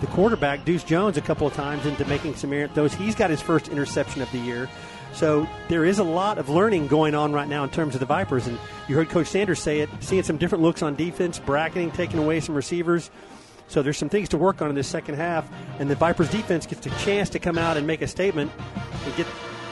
the 0.00 0.06
quarterback, 0.08 0.64
Deuce 0.64 0.82
Jones, 0.84 1.16
a 1.16 1.20
couple 1.20 1.46
of 1.46 1.54
times 1.54 1.86
into 1.86 2.04
making 2.06 2.34
some 2.34 2.52
errant 2.52 2.74
throws. 2.74 2.92
He's 2.92 3.14
got 3.14 3.30
his 3.30 3.40
first 3.40 3.68
interception 3.68 4.20
of 4.20 4.30
the 4.32 4.38
year. 4.38 4.68
So 5.12 5.46
there 5.68 5.84
is 5.84 5.98
a 5.98 6.04
lot 6.04 6.38
of 6.38 6.48
learning 6.48 6.86
going 6.88 7.14
on 7.14 7.32
right 7.32 7.48
now 7.48 7.64
in 7.64 7.70
terms 7.70 7.94
of 7.94 8.00
the 8.00 8.06
Vipers. 8.06 8.46
And 8.46 8.58
you 8.88 8.96
heard 8.96 9.10
Coach 9.10 9.26
Sanders 9.26 9.60
say 9.60 9.80
it, 9.80 9.90
seeing 10.00 10.22
some 10.22 10.38
different 10.38 10.62
looks 10.62 10.82
on 10.82 10.94
defense, 10.94 11.38
bracketing, 11.38 11.90
taking 11.90 12.18
away 12.18 12.40
some 12.40 12.54
receivers. 12.54 13.10
So 13.68 13.82
there's 13.82 13.98
some 13.98 14.08
things 14.08 14.28
to 14.30 14.38
work 14.38 14.60
on 14.62 14.68
in 14.68 14.74
this 14.74 14.88
second 14.88 15.16
half. 15.16 15.50
And 15.78 15.88
the 15.88 15.94
Vipers 15.94 16.30
defense 16.30 16.66
gets 16.66 16.86
a 16.86 16.90
chance 17.04 17.28
to 17.30 17.38
come 17.38 17.58
out 17.58 17.76
and 17.76 17.86
make 17.86 18.02
a 18.02 18.08
statement 18.08 18.50
and 19.04 19.16
get 19.16 19.26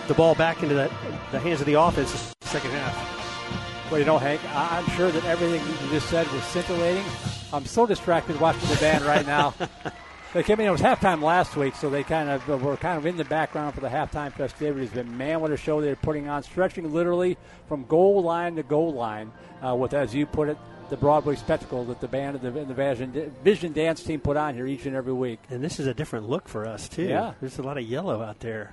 the 0.09 0.15
ball 0.15 0.35
back 0.35 0.63
into 0.63 0.75
the, 0.75 0.91
the 1.33 1.39
hands 1.39 1.61
of 1.61 1.67
the 1.67 1.75
offense 1.75 2.13
this 2.13 2.35
second 2.43 2.71
half. 2.71 3.91
Well, 3.91 3.99
you 3.99 4.07
know, 4.07 4.19
Hank, 4.19 4.41
I'm 4.55 4.87
sure 4.91 5.11
that 5.11 5.25
everything 5.25 5.67
you 5.67 5.91
just 5.91 6.09
said 6.09 6.31
was 6.33 6.43
scintillating. 6.45 7.05
I'm 7.53 7.65
so 7.65 7.87
distracted 7.87 8.41
watching 8.41 8.69
the 8.69 8.77
band 8.77 9.05
right 9.05 9.27
now. 9.27 9.55
They 10.33 10.45
came 10.45 10.61
in. 10.61 10.67
It 10.67 10.71
was 10.71 10.81
halftime 10.81 11.23
last 11.23 11.57
week, 11.57 11.75
so 11.75 11.91
they 11.91 12.05
kind 12.05 12.29
of 12.31 12.47
were 12.63 12.77
kind 12.77 12.97
of 12.97 13.05
in 13.05 13.17
the 13.17 13.25
background 13.25 13.75
for 13.75 13.81
the 13.81 13.89
halftime 13.89 14.33
festivities. 14.33 14.91
But 14.95 15.07
man, 15.07 15.41
what 15.41 15.51
a 15.51 15.57
show 15.57 15.81
they're 15.81 15.97
putting 15.97 16.29
on! 16.29 16.45
Stretching 16.45 16.93
literally 16.93 17.37
from 17.67 17.85
goal 17.87 18.23
line 18.23 18.55
to 18.57 18.63
goal 18.63 18.93
line, 18.95 19.33
uh, 19.67 19.75
with 19.75 19.93
as 19.93 20.15
you 20.15 20.27
put 20.27 20.49
it, 20.49 20.57
the 20.89 20.97
Broadway 20.97 21.35
spectacle 21.35 21.85
that 21.87 22.01
the 22.01 22.07
band 22.07 22.37
and 22.37 22.55
the, 22.55 22.61
and 22.61 22.69
the 22.69 22.75
Vision, 22.75 23.35
Vision 23.43 23.73
Dance 23.73 24.05
team 24.05 24.21
put 24.21 24.37
on 24.37 24.55
here 24.55 24.67
each 24.69 24.87
and 24.87 24.95
every 24.95 25.13
week. 25.13 25.41
And 25.51 25.65
this 25.65 25.81
is 25.81 25.89
a 25.89 25.95
different 25.95 26.29
look 26.29 26.49
for 26.49 26.65
us, 26.65 26.89
too. 26.89 27.05
Yeah. 27.09 27.33
There's 27.41 27.59
a 27.59 27.63
lot 27.63 27.77
of 27.79 27.85
yellow 27.85 28.23
out 28.23 28.39
there. 28.39 28.73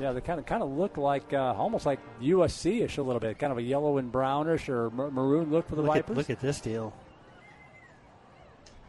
Yeah, 0.00 0.12
they 0.12 0.20
kind 0.20 0.38
of 0.38 0.46
kind 0.46 0.62
of 0.62 0.70
look 0.70 0.96
like 0.96 1.32
uh, 1.32 1.54
almost 1.56 1.84
like 1.84 1.98
USC-ish 2.22 2.96
a 2.96 3.02
little 3.02 3.20
bit, 3.20 3.38
kind 3.40 3.50
of 3.52 3.58
a 3.58 3.62
yellow 3.62 3.98
and 3.98 4.10
brownish 4.10 4.68
or 4.68 4.88
ma- 4.90 5.10
maroon 5.10 5.50
look 5.50 5.68
for 5.68 5.74
the 5.74 5.82
Look 5.82 5.96
at, 5.96 6.06
Vipers. 6.06 6.16
look 6.16 6.30
at 6.30 6.40
this 6.40 6.60
deal. 6.60 6.94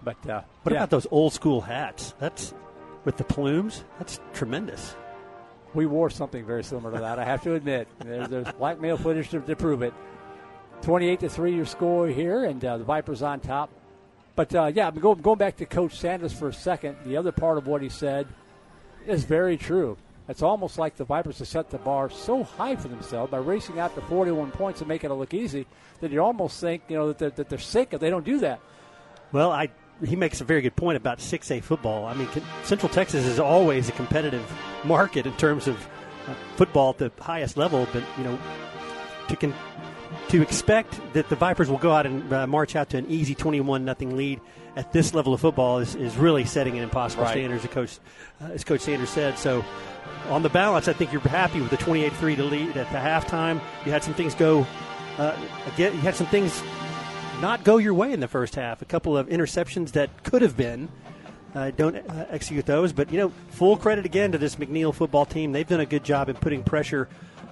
But 0.03 0.29
uh, 0.29 0.41
What 0.63 0.71
yeah. 0.71 0.79
about 0.79 0.89
those 0.89 1.07
old 1.11 1.33
school 1.33 1.61
hats? 1.61 2.13
That's 2.19 2.53
with 3.05 3.17
the 3.17 3.23
plumes. 3.23 3.83
That's 3.99 4.19
tremendous. 4.33 4.95
We 5.73 5.85
wore 5.85 6.09
something 6.09 6.45
very 6.45 6.63
similar 6.63 6.93
to 6.93 6.99
that. 7.01 7.19
I 7.19 7.25
have 7.25 7.41
to 7.43 7.55
admit, 7.55 7.87
there's, 7.99 8.29
there's 8.29 8.51
blackmail 8.53 8.97
footage 8.97 9.29
to, 9.29 9.41
to 9.41 9.55
prove 9.55 9.81
it. 9.81 9.93
Twenty-eight 10.81 11.21
to 11.21 11.29
three, 11.29 11.55
your 11.55 11.65
score 11.65 12.07
here, 12.07 12.43
and 12.43 12.63
uh, 12.63 12.77
the 12.77 12.83
Vipers 12.83 13.21
on 13.21 13.39
top. 13.39 13.69
But 14.35 14.53
uh, 14.53 14.71
yeah, 14.73 14.87
I'm 14.87 14.95
going, 14.95 15.21
going 15.21 15.37
back 15.37 15.57
to 15.57 15.65
Coach 15.65 15.97
Sanders 15.97 16.33
for 16.33 16.49
a 16.49 16.53
second. 16.53 16.97
The 17.05 17.17
other 17.17 17.31
part 17.31 17.57
of 17.57 17.67
what 17.67 17.81
he 17.81 17.89
said 17.89 18.27
is 19.05 19.23
very 19.23 19.57
true. 19.57 19.97
It's 20.27 20.41
almost 20.41 20.77
like 20.79 20.95
the 20.95 21.03
Vipers 21.03 21.39
have 21.39 21.47
set 21.47 21.69
the 21.69 21.77
bar 21.77 22.09
so 22.09 22.43
high 22.43 22.75
for 22.75 22.87
themselves 22.87 23.31
by 23.31 23.37
racing 23.39 23.79
out 23.79 23.93
to 23.95 24.01
41 24.01 24.51
points 24.51 24.79
and 24.79 24.87
making 24.87 25.11
it 25.11 25.13
look 25.13 25.33
easy 25.33 25.67
that 25.99 26.11
you 26.11 26.21
almost 26.21 26.59
think 26.59 26.83
you 26.87 26.95
know 26.95 27.07
that 27.09 27.17
they're, 27.17 27.29
that 27.29 27.49
they're 27.49 27.59
sick 27.59 27.89
if 27.91 27.99
they 27.99 28.09
don't 28.09 28.25
do 28.25 28.39
that. 28.39 28.59
Well, 29.31 29.51
I 29.51 29.69
he 30.05 30.15
makes 30.15 30.41
a 30.41 30.43
very 30.43 30.61
good 30.61 30.75
point 30.75 30.97
about 30.97 31.19
6A 31.19 31.63
football. 31.63 32.05
I 32.05 32.13
mean, 32.13 32.27
Central 32.63 32.89
Texas 32.89 33.25
is 33.25 33.39
always 33.39 33.89
a 33.89 33.91
competitive 33.93 34.43
market 34.83 35.25
in 35.25 35.33
terms 35.37 35.67
of 35.67 35.75
uh, 36.27 36.33
football 36.55 36.91
at 36.91 36.97
the 36.97 37.11
highest 37.21 37.57
level, 37.57 37.87
but 37.93 38.03
you 38.17 38.23
know, 38.23 38.39
to 39.29 39.35
con- 39.35 39.53
to 40.29 40.41
expect 40.41 40.99
that 41.13 41.29
the 41.29 41.35
Vipers 41.35 41.69
will 41.69 41.77
go 41.77 41.91
out 41.91 42.05
and 42.05 42.31
uh, 42.31 42.47
march 42.47 42.75
out 42.75 42.89
to 42.91 42.97
an 42.97 43.05
easy 43.09 43.35
21 43.35 43.83
nothing 43.83 44.15
lead 44.15 44.39
at 44.75 44.91
this 44.91 45.13
level 45.13 45.33
of 45.33 45.41
football 45.41 45.79
is, 45.79 45.95
is 45.95 46.15
really 46.17 46.45
setting 46.45 46.77
an 46.77 46.83
impossible 46.83 47.23
Right. 47.23 47.31
standard, 47.31 47.63
as 47.63 47.67
Coach 47.67 47.99
uh, 48.41 48.45
as 48.47 48.63
Coach 48.63 48.81
Sanders 48.81 49.09
said. 49.09 49.37
So, 49.37 49.63
on 50.29 50.41
the 50.43 50.49
balance, 50.49 50.87
I 50.87 50.93
think 50.93 51.11
you're 51.11 51.21
happy 51.21 51.61
with 51.61 51.69
the 51.69 51.77
28-3 51.77 52.35
to 52.37 52.43
lead 52.43 52.77
at 52.77 52.89
the 52.91 52.97
halftime. 52.97 53.61
You 53.85 53.91
had 53.91 54.03
some 54.03 54.13
things 54.13 54.33
go 54.35 54.65
uh, 55.17 55.35
again. 55.73 55.93
You 55.93 55.99
had 56.01 56.15
some 56.15 56.27
things 56.27 56.61
not 57.41 57.63
go 57.63 57.77
your 57.77 57.93
way 57.93 58.11
in 58.11 58.19
the 58.19 58.27
first 58.27 58.55
half. 58.55 58.81
A 58.81 58.85
couple 58.85 59.17
of 59.17 59.27
interceptions 59.27 59.91
that 59.91 60.23
could 60.23 60.41
have 60.41 60.57
been. 60.57 60.89
Uh, 61.55 61.71
don't 61.71 61.95
uh, 61.95 62.25
execute 62.29 62.65
those, 62.65 62.93
but 62.93 63.11
you 63.11 63.19
know, 63.19 63.31
full 63.49 63.77
credit 63.77 64.05
again 64.05 64.31
to 64.31 64.37
this 64.39 64.55
McNeil 64.55 64.93
football 64.93 65.25
team. 65.25 65.51
They've 65.51 65.67
done 65.67 65.81
a 65.81 65.85
good 65.85 66.03
job 66.03 66.29
in 66.29 66.35
putting 66.35 66.63
pressure 66.63 67.07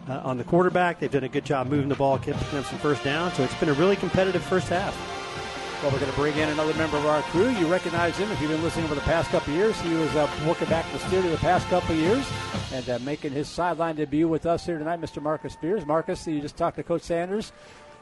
uh, 0.09 0.21
on 0.23 0.37
the 0.37 0.43
quarterback. 0.43 0.99
They've 0.99 1.11
done 1.11 1.23
a 1.23 1.29
good 1.29 1.45
job 1.45 1.67
moving 1.67 1.89
the 1.89 1.95
ball, 1.95 2.17
picking 2.17 2.33
them 2.51 2.63
some 2.63 2.79
first 2.79 3.03
down. 3.03 3.31
So 3.33 3.43
it's 3.43 3.53
been 3.55 3.69
a 3.69 3.73
really 3.73 3.95
competitive 3.95 4.43
first 4.43 4.69
half. 4.69 4.95
Well, 5.81 5.91
we're 5.91 5.99
going 5.99 6.11
to 6.11 6.17
bring 6.17 6.37
in 6.37 6.47
another 6.49 6.75
member 6.75 6.97
of 6.97 7.07
our 7.07 7.23
crew. 7.23 7.49
You 7.49 7.65
recognize 7.65 8.15
him 8.15 8.31
if 8.31 8.39
you've 8.39 8.51
been 8.51 8.61
listening 8.61 8.85
over 8.85 8.93
the 8.93 9.01
past 9.01 9.31
couple 9.31 9.51
of 9.51 9.57
years. 9.57 9.79
He 9.81 9.91
was 9.95 10.15
uh, 10.15 10.29
working 10.45 10.67
back 10.67 10.85
in 10.85 10.93
the 10.93 10.99
studio 11.07 11.31
the 11.31 11.37
past 11.37 11.67
couple 11.69 11.95
of 11.95 11.99
years 11.99 12.23
and 12.71 12.87
uh, 12.87 12.99
making 12.99 13.31
his 13.31 13.47
sideline 13.47 13.95
debut 13.95 14.27
with 14.27 14.45
us 14.45 14.63
here 14.63 14.77
tonight, 14.77 15.01
Mr. 15.01 15.23
Marcus 15.23 15.53
Spears. 15.53 15.83
Marcus, 15.87 16.27
you 16.27 16.39
just 16.39 16.55
talked 16.55 16.75
to 16.75 16.83
Coach 16.83 17.01
Sanders. 17.01 17.51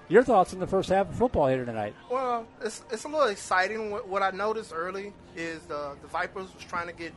Your 0.09 0.23
thoughts 0.23 0.53
on 0.53 0.59
the 0.59 0.65
first 0.65 0.89
half 0.89 1.07
of 1.07 1.15
football 1.15 1.47
here 1.47 1.65
tonight? 1.65 1.93
Well, 2.09 2.47
it's, 2.63 2.81
it's 2.91 3.03
a 3.03 3.07
little 3.07 3.27
exciting. 3.27 3.91
What, 3.91 4.23
I 4.23 4.31
noticed 4.31 4.73
early 4.75 5.13
is 5.35 5.61
the, 5.63 5.95
the 6.01 6.07
Vipers 6.07 6.51
was 6.51 6.63
trying 6.63 6.87
to 6.87 6.93
get 6.93 7.13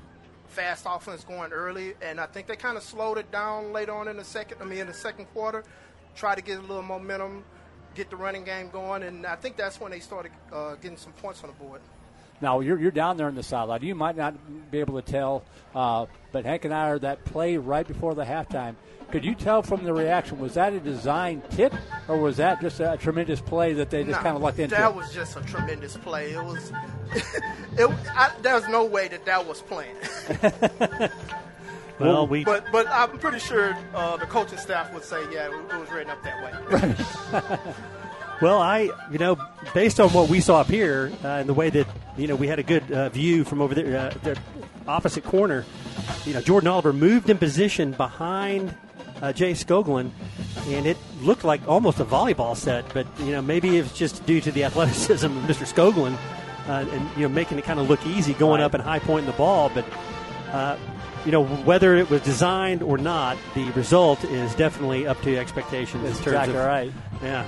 fast 0.48 0.84
offense 0.86 1.24
going 1.24 1.52
early, 1.52 1.94
and 2.02 2.20
I 2.20 2.26
think 2.26 2.46
they 2.48 2.56
kind 2.56 2.76
of 2.76 2.82
slowed 2.82 3.16
it 3.16 3.32
down 3.32 3.72
later 3.72 3.92
on 3.92 4.08
in 4.08 4.18
the 4.18 4.24
second. 4.24 4.58
I 4.60 4.66
mean, 4.66 4.80
in 4.80 4.88
the 4.88 4.92
second 4.92 5.24
quarter, 5.32 5.64
try 6.14 6.34
to 6.34 6.42
get 6.42 6.58
a 6.58 6.60
little 6.60 6.82
momentum, 6.82 7.44
get 7.94 8.10
the 8.10 8.16
running 8.16 8.44
game 8.44 8.68
going, 8.68 9.04
and 9.04 9.24
I 9.24 9.36
think 9.36 9.56
that's 9.56 9.80
when 9.80 9.90
they 9.90 10.00
started 10.00 10.32
uh, 10.52 10.74
getting 10.74 10.98
some 10.98 11.14
points 11.14 11.42
on 11.42 11.48
the 11.48 11.56
board. 11.64 11.80
Now 12.42 12.58
you're, 12.60 12.78
you're 12.78 12.90
down 12.90 13.16
there 13.16 13.28
in 13.28 13.36
the 13.36 13.42
sideline. 13.42 13.82
You 13.82 13.94
might 13.94 14.16
not 14.16 14.34
be 14.70 14.80
able 14.80 15.00
to 15.00 15.12
tell, 15.12 15.44
uh, 15.74 16.06
but 16.32 16.44
Hank 16.44 16.64
and 16.64 16.74
I 16.74 16.90
are 16.90 16.98
that 16.98 17.24
play 17.24 17.56
right 17.56 17.86
before 17.86 18.14
the 18.14 18.24
halftime. 18.24 18.74
Could 19.12 19.24
you 19.24 19.34
tell 19.34 19.62
from 19.62 19.84
the 19.84 19.92
reaction 19.92 20.40
was 20.40 20.54
that 20.54 20.72
a 20.72 20.80
design 20.80 21.42
tip 21.50 21.72
or 22.08 22.16
was 22.16 22.38
that 22.38 22.60
just 22.60 22.80
a 22.80 22.96
tremendous 22.98 23.40
play 23.40 23.74
that 23.74 23.90
they 23.90 24.04
just 24.04 24.16
Nah, 24.16 24.22
kind 24.22 24.36
of 24.36 24.42
lucked 24.42 24.58
into? 24.58 24.74
That 24.74 24.94
was 24.94 25.12
just 25.12 25.36
a 25.36 25.42
tremendous 25.42 25.96
play. 25.98 26.32
It 26.32 26.42
was. 26.42 26.72
it, 27.78 27.90
I, 28.16 28.32
there's 28.42 28.66
no 28.68 28.86
way 28.86 29.08
that 29.08 29.24
that 29.26 29.46
was 29.46 29.62
planned. 29.62 29.98
Well, 31.98 32.26
we 32.26 32.42
But 32.42 32.64
but 32.72 32.88
I'm 32.88 33.18
pretty 33.18 33.38
sure 33.38 33.76
uh, 33.94 34.16
the 34.16 34.26
coaching 34.26 34.58
staff 34.58 34.92
would 34.92 35.04
say, 35.04 35.22
yeah, 35.30 35.48
it, 35.48 35.72
it 35.72 35.78
was 35.78 35.90
written 35.90 36.10
up 36.10 36.22
that 36.24 36.42
way. 36.42 37.72
Well, 38.42 38.60
I, 38.60 38.90
you 39.12 39.18
know, 39.18 39.38
based 39.72 40.00
on 40.00 40.10
what 40.10 40.28
we 40.28 40.40
saw 40.40 40.60
up 40.60 40.66
here 40.66 41.12
uh, 41.22 41.28
and 41.28 41.48
the 41.48 41.54
way 41.54 41.70
that, 41.70 41.86
you 42.16 42.26
know, 42.26 42.34
we 42.34 42.48
had 42.48 42.58
a 42.58 42.64
good 42.64 42.90
uh, 42.90 43.08
view 43.08 43.44
from 43.44 43.62
over 43.62 43.72
there, 43.72 43.96
uh, 43.96 44.14
the 44.24 44.36
opposite 44.88 45.22
corner, 45.22 45.64
you 46.26 46.34
know, 46.34 46.40
Jordan 46.40 46.66
Oliver 46.68 46.92
moved 46.92 47.30
in 47.30 47.38
position 47.38 47.92
behind 47.92 48.74
uh, 49.22 49.32
Jay 49.32 49.52
Skoglund, 49.52 50.10
and 50.66 50.86
it 50.86 50.96
looked 51.20 51.44
like 51.44 51.60
almost 51.68 52.00
a 52.00 52.04
volleyball 52.04 52.56
set, 52.56 52.84
but, 52.92 53.06
you 53.20 53.30
know, 53.30 53.40
maybe 53.40 53.76
it's 53.78 53.96
just 53.96 54.26
due 54.26 54.40
to 54.40 54.50
the 54.50 54.64
athleticism 54.68 55.26
of 55.26 55.44
Mr. 55.44 55.64
Skoglund 55.64 56.16
uh, 56.68 56.84
and, 56.90 57.10
you 57.16 57.22
know, 57.22 57.28
making 57.28 57.58
it 57.60 57.64
kind 57.64 57.78
of 57.78 57.88
look 57.88 58.04
easy 58.04 58.34
going 58.34 58.58
Right. 58.60 58.64
up 58.64 58.74
and 58.74 58.82
high 58.82 58.98
pointing 58.98 59.30
the 59.30 59.36
ball, 59.36 59.70
but. 59.72 59.84
Uh, 60.50 60.76
you 61.24 61.30
know, 61.30 61.44
whether 61.44 61.94
it 61.94 62.10
was 62.10 62.20
designed 62.22 62.82
or 62.82 62.98
not, 62.98 63.38
the 63.54 63.70
result 63.70 64.24
is 64.24 64.52
definitely 64.56 65.06
up 65.06 65.20
to 65.22 65.36
expectations 65.38 66.02
That's 66.02 66.18
in 66.18 66.24
terms 66.24 66.48
exactly 66.48 66.56
of 66.56 66.66
right. 66.66 66.92
Yeah, 67.22 67.44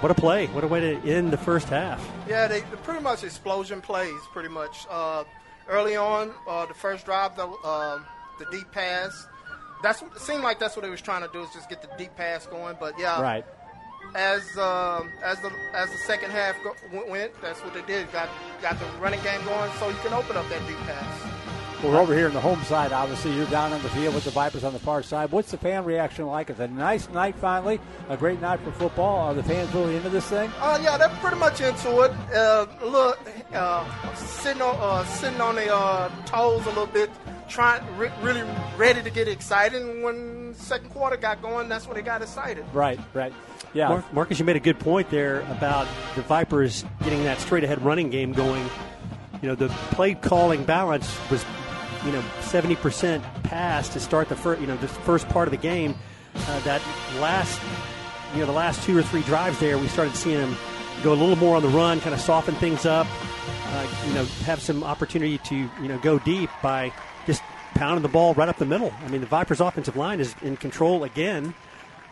what 0.00 0.10
a 0.10 0.14
play! 0.14 0.46
What 0.48 0.64
a 0.64 0.68
way 0.68 0.80
to 0.80 0.96
end 1.10 1.32
the 1.32 1.36
first 1.38 1.68
half. 1.68 2.06
Yeah, 2.28 2.46
they 2.48 2.62
pretty 2.82 3.02
much 3.02 3.24
explosion 3.24 3.80
plays. 3.80 4.20
Pretty 4.32 4.48
much 4.48 4.86
uh, 4.90 5.24
early 5.68 5.96
on, 5.96 6.32
uh, 6.48 6.66
the 6.66 6.74
first 6.74 7.04
drive, 7.04 7.36
the 7.36 7.46
uh, 7.46 8.00
the 8.38 8.46
deep 8.50 8.70
pass. 8.72 9.26
That's 9.82 10.02
what, 10.02 10.12
it 10.16 10.20
seemed 10.20 10.42
like 10.42 10.58
that's 10.58 10.74
what 10.76 10.82
they 10.84 10.90
was 10.90 11.00
trying 11.00 11.22
to 11.22 11.28
do 11.32 11.40
is 11.42 11.50
just 11.52 11.68
get 11.68 11.82
the 11.82 11.88
deep 11.98 12.16
pass 12.16 12.46
going. 12.46 12.76
But 12.80 12.98
yeah, 12.98 13.20
Right. 13.20 13.44
as 14.14 14.42
um, 14.58 15.10
as 15.22 15.38
the 15.40 15.52
as 15.74 15.90
the 15.90 15.98
second 16.06 16.30
half 16.30 16.56
go, 16.64 16.74
went- 16.92 17.08
went, 17.08 17.40
that's 17.42 17.60
what 17.62 17.74
they 17.74 17.82
did. 17.82 18.10
Got 18.12 18.28
got 18.62 18.78
the 18.80 18.86
running 19.00 19.22
game 19.22 19.44
going, 19.44 19.70
so 19.78 19.88
you 19.88 19.96
can 20.02 20.12
open 20.14 20.36
up 20.36 20.48
that 20.48 20.66
deep 20.66 20.78
pass. 20.78 21.22
Well, 21.82 21.92
we're 21.92 22.00
over 22.00 22.12
here 22.12 22.26
on 22.26 22.34
the 22.34 22.40
home 22.40 22.60
side. 22.64 22.92
Obviously, 22.92 23.36
you're 23.36 23.46
down 23.46 23.72
on 23.72 23.80
the 23.82 23.88
field 23.90 24.12
with 24.12 24.24
the 24.24 24.32
Vipers 24.32 24.64
on 24.64 24.72
the 24.72 24.80
far 24.80 25.00
side. 25.00 25.30
What's 25.30 25.52
the 25.52 25.58
fan 25.58 25.84
reaction 25.84 26.26
like? 26.26 26.50
It's 26.50 26.58
a 26.58 26.66
nice 26.66 27.08
night 27.10 27.36
finally, 27.36 27.78
a 28.08 28.16
great 28.16 28.40
night 28.40 28.58
for 28.60 28.72
football. 28.72 29.28
Are 29.28 29.34
the 29.34 29.44
fans 29.44 29.72
really 29.72 29.94
into 29.94 30.08
this 30.08 30.26
thing? 30.28 30.50
Uh, 30.58 30.80
yeah, 30.82 30.98
they're 30.98 31.08
pretty 31.20 31.36
much 31.36 31.60
into 31.60 32.00
it. 32.00 32.10
Uh, 32.34 32.66
a 32.80 32.84
little 32.84 33.14
uh, 33.54 34.14
sitting 34.16 34.60
on 34.60 34.76
uh, 34.80 35.04
sitting 35.04 35.40
on 35.40 35.54
their 35.54 35.72
uh, 35.72 36.10
toes 36.26 36.64
a 36.66 36.70
little 36.70 36.86
bit, 36.86 37.10
trying 37.48 37.80
re- 37.96 38.10
really 38.22 38.42
ready 38.76 39.00
to 39.00 39.10
get 39.10 39.28
excited. 39.28 39.80
And 39.80 40.02
when 40.02 40.54
second 40.54 40.90
quarter 40.90 41.16
got 41.16 41.40
going, 41.42 41.68
that's 41.68 41.86
when 41.86 41.94
they 41.94 42.02
got 42.02 42.22
excited. 42.22 42.64
Right, 42.72 42.98
right. 43.14 43.32
Yeah. 43.72 43.88
Mar- 43.88 44.04
Marcus, 44.12 44.40
you 44.40 44.44
made 44.44 44.56
a 44.56 44.60
good 44.60 44.80
point 44.80 45.10
there 45.10 45.42
about 45.42 45.86
the 46.16 46.22
Vipers 46.22 46.84
getting 47.04 47.22
that 47.22 47.38
straight 47.38 47.62
ahead 47.62 47.80
running 47.84 48.10
game 48.10 48.32
going. 48.32 48.68
You 49.42 49.50
know, 49.50 49.54
the 49.54 49.68
play 49.92 50.14
calling 50.14 50.64
balance 50.64 51.16
was, 51.30 51.44
you 52.04 52.12
know, 52.12 52.22
seventy 52.40 52.76
percent 52.76 53.22
pass 53.42 53.88
to 53.90 54.00
start 54.00 54.28
the 54.28 54.36
first, 54.36 54.60
you 54.60 54.66
know, 54.66 54.76
the 54.76 54.88
first 54.88 55.28
part 55.28 55.48
of 55.48 55.52
the 55.52 55.58
game. 55.58 55.94
Uh, 56.34 56.60
that 56.60 56.80
last, 57.20 57.60
you 58.32 58.40
know, 58.40 58.46
the 58.46 58.52
last 58.52 58.82
two 58.82 58.96
or 58.96 59.02
three 59.02 59.22
drives 59.22 59.58
there, 59.58 59.78
we 59.78 59.88
started 59.88 60.14
seeing 60.14 60.38
them 60.38 60.56
go 61.02 61.12
a 61.12 61.14
little 61.14 61.36
more 61.36 61.56
on 61.56 61.62
the 61.62 61.68
run, 61.68 62.00
kind 62.00 62.14
of 62.14 62.20
soften 62.20 62.54
things 62.56 62.86
up. 62.86 63.06
Uh, 63.70 63.86
you 64.06 64.14
know, 64.14 64.24
have 64.44 64.60
some 64.60 64.82
opportunity 64.82 65.38
to 65.38 65.56
you 65.56 65.88
know 65.88 65.98
go 65.98 66.18
deep 66.20 66.50
by 66.62 66.92
just 67.26 67.42
pounding 67.74 68.02
the 68.02 68.08
ball 68.08 68.34
right 68.34 68.48
up 68.48 68.56
the 68.56 68.66
middle. 68.66 68.92
I 69.04 69.08
mean, 69.08 69.20
the 69.20 69.26
Vipers' 69.26 69.60
offensive 69.60 69.96
line 69.96 70.20
is 70.20 70.34
in 70.42 70.56
control 70.56 71.04
again 71.04 71.54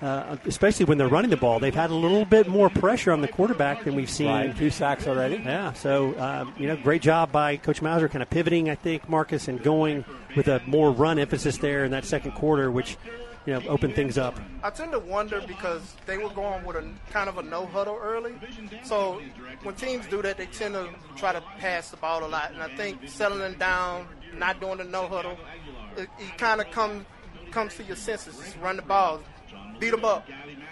uh, 0.02 0.36
especially 0.44 0.85
when 0.85 0.98
they're 0.98 1.09
running 1.09 1.31
the 1.31 1.36
ball. 1.36 1.59
They've 1.59 1.74
had 1.74 1.90
a 1.90 1.94
little 1.94 2.24
bit 2.24 2.48
more 2.48 2.68
pressure 2.68 3.12
on 3.12 3.20
the 3.20 3.28
quarterback 3.28 3.85
than 3.85 3.94
we've 3.94 4.10
seen. 4.10 4.28
Right, 4.28 4.56
two 4.56 4.70
sacks 4.70 5.06
already. 5.06 5.36
Yeah, 5.36 5.73
so 5.73 6.18
um, 6.20 6.52
you 6.59 6.66
know, 6.66 6.77
great 6.77 7.02
job 7.02 7.32
by 7.32 7.56
Coach 7.56 7.81
Mauser, 7.81 8.09
kind 8.09 8.23
of 8.23 8.31
pivoting, 8.31 8.68
I 8.68 8.74
think, 8.74 9.09
Marcus, 9.09 9.48
and 9.48 9.62
going 9.62 10.05
with 10.36 10.48
a 10.48 10.60
more 10.66 10.90
run 10.90 11.18
emphasis 11.18 11.59
there 11.59 11.85
in 11.85 11.90
that 11.93 12.05
second 12.05 12.32
quarter, 12.32 12.70
which 12.70 12.97
you 13.47 13.55
know 13.55 13.62
opened 13.68 13.94
things 13.94 14.18
up. 14.18 14.39
I 14.62 14.70
tend 14.70 14.93
to 14.93 14.98
wonder 14.98 15.43
because 15.47 15.94
they 16.05 16.18
were 16.18 16.31
going 16.31 16.64
with 16.64 16.77
a 16.77 16.86
kind 17.10 17.28
of 17.28 17.39
a 17.39 17.43
no 17.43 17.64
huddle 17.66 17.98
early. 18.01 18.35
So 18.82 19.23
when 19.62 19.74
teams 19.77 20.06
do 20.09 20.20
that, 20.23 20.36
they 20.36 20.47
tend 20.47 20.74
to 20.74 20.89
try 21.16 21.32
to 21.32 21.40
pass 21.59 21.90
the 21.90 21.97
ball 21.97 22.24
a 22.24 22.28
lot. 22.28 22.52
And 22.52 22.62
I 22.62 22.68
think 22.77 23.09
settling 23.09 23.55
down, 23.55 24.09
not 24.35 24.60
doing 24.60 24.78
the 24.78 24.85
no 24.85 25.06
huddle, 25.06 25.39
it, 25.97 26.09
it 26.18 26.36
kind 26.36 26.60
of 26.60 26.70
comes 26.70 27.06
comes 27.51 27.74
to 27.77 27.85
your 27.85 27.97
senses. 27.97 28.36
Just 28.36 28.59
run 28.59 28.77
the 28.77 28.82
ball, 28.82 29.20
beat 29.78 29.90
them 29.90 30.05
up. 30.05 30.28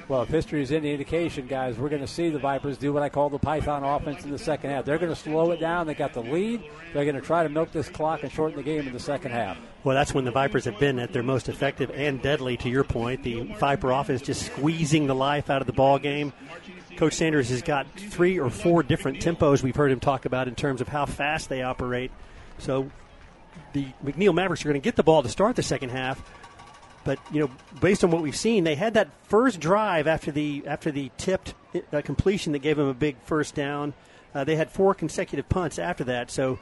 Well, 0.06 0.22
if 0.22 0.28
history 0.28 0.60
is 0.62 0.70
any 0.70 0.93
indication, 0.93 1.47
guys, 1.47 1.78
we're 1.78 1.89
going 1.89 2.02
to 2.02 2.06
see 2.06 2.28
the 2.28 2.39
Vipers 2.39 2.76
do 2.76 2.93
what 2.93 3.02
I 3.02 3.09
call 3.09 3.31
the 3.31 3.39
Python 3.39 3.85
offense 3.85 4.22
in 4.24 4.31
the 4.31 4.39
second 4.39 4.70
half. 4.70 4.85
They're 4.85 4.98
going 4.98 5.12
to 5.12 5.16
slow 5.16 5.51
it 5.52 5.60
down. 5.60 5.86
They 5.86 5.94
got 5.94 6.12
the 6.12 6.20
lead. 6.20 6.62
They're 6.93 7.05
going 7.05 7.14
to 7.14 7.22
try 7.22 7.43
to 7.43 7.48
milk 7.48 7.72
this 7.72 7.89
clock 7.89 8.22
and 8.22 8.31
shorten 8.31 8.56
the 8.56 8.62
game 8.62 8.86
in 8.86 8.93
the 8.93 9.01
second 9.01 9.31
half. 9.31 9.56
Well, 9.82 9.97
that's 9.97 10.12
when 10.12 10.26
the 10.26 10.31
Vipers 10.31 10.66
have 10.66 10.78
been 10.78 10.98
at 10.98 11.12
their 11.12 11.22
most 11.22 11.48
effective 11.48 11.90
and 11.90 12.20
deadly. 12.20 12.59
To 12.59 12.68
your 12.68 12.85
point, 12.85 13.22
the 13.22 13.43
Viper 13.59 13.93
offense 13.93 14.20
just 14.20 14.44
squeezing 14.44 15.06
the 15.06 15.14
life 15.14 15.48
out 15.48 15.62
of 15.62 15.66
the 15.66 15.72
ball 15.72 15.98
game. 15.98 16.35
Coach 16.97 17.14
Sanders 17.14 17.48
has 17.48 17.62
got 17.62 17.86
three 17.97 18.39
or 18.39 18.51
four 18.51 18.82
different 18.82 19.20
tempos 19.20 19.62
we've 19.62 19.74
heard 19.74 19.90
him 19.90 20.01
talk 20.01 20.26
about 20.26 20.48
in 20.48 20.55
terms 20.55 20.81
of 20.81 20.89
how 20.89 21.06
fast 21.06 21.48
they 21.48 21.62
operate. 21.62 22.10
So 22.59 22.90
the 23.72 23.86
McNeil 24.05 24.35
Mavericks 24.35 24.64
are 24.64 24.68
going 24.68 24.81
to 24.81 24.85
get 24.85 24.97
the 24.97 25.02
ball 25.02 25.22
to 25.22 25.28
start 25.28 25.56
the 25.56 25.62
second 25.62 25.90
half. 25.90 26.22
But 27.05 27.18
you 27.32 27.40
know, 27.40 27.51
based 27.81 28.02
on 28.02 28.10
what 28.10 28.22
we've 28.22 28.36
seen, 28.36 28.64
they 28.64 28.74
had 28.74 28.94
that 28.94 29.09
first 29.24 29.60
drive 29.60 30.06
after 30.06 30.32
the 30.32 30.64
after 30.66 30.90
the 30.90 31.10
tipped 31.18 31.55
uh, 31.93 32.01
completion 32.02 32.52
that 32.52 32.60
gave 32.60 32.76
them 32.76 32.89
a 32.89 32.94
big 32.94 33.16
first 33.24 33.55
down. 33.55 33.94
Uh, 34.35 34.44
they 34.44 34.56
had 34.56 34.70
four 34.70 34.94
consecutive 34.94 35.48
punts 35.48 35.78
after 35.78 36.05
that. 36.05 36.31
So 36.31 36.59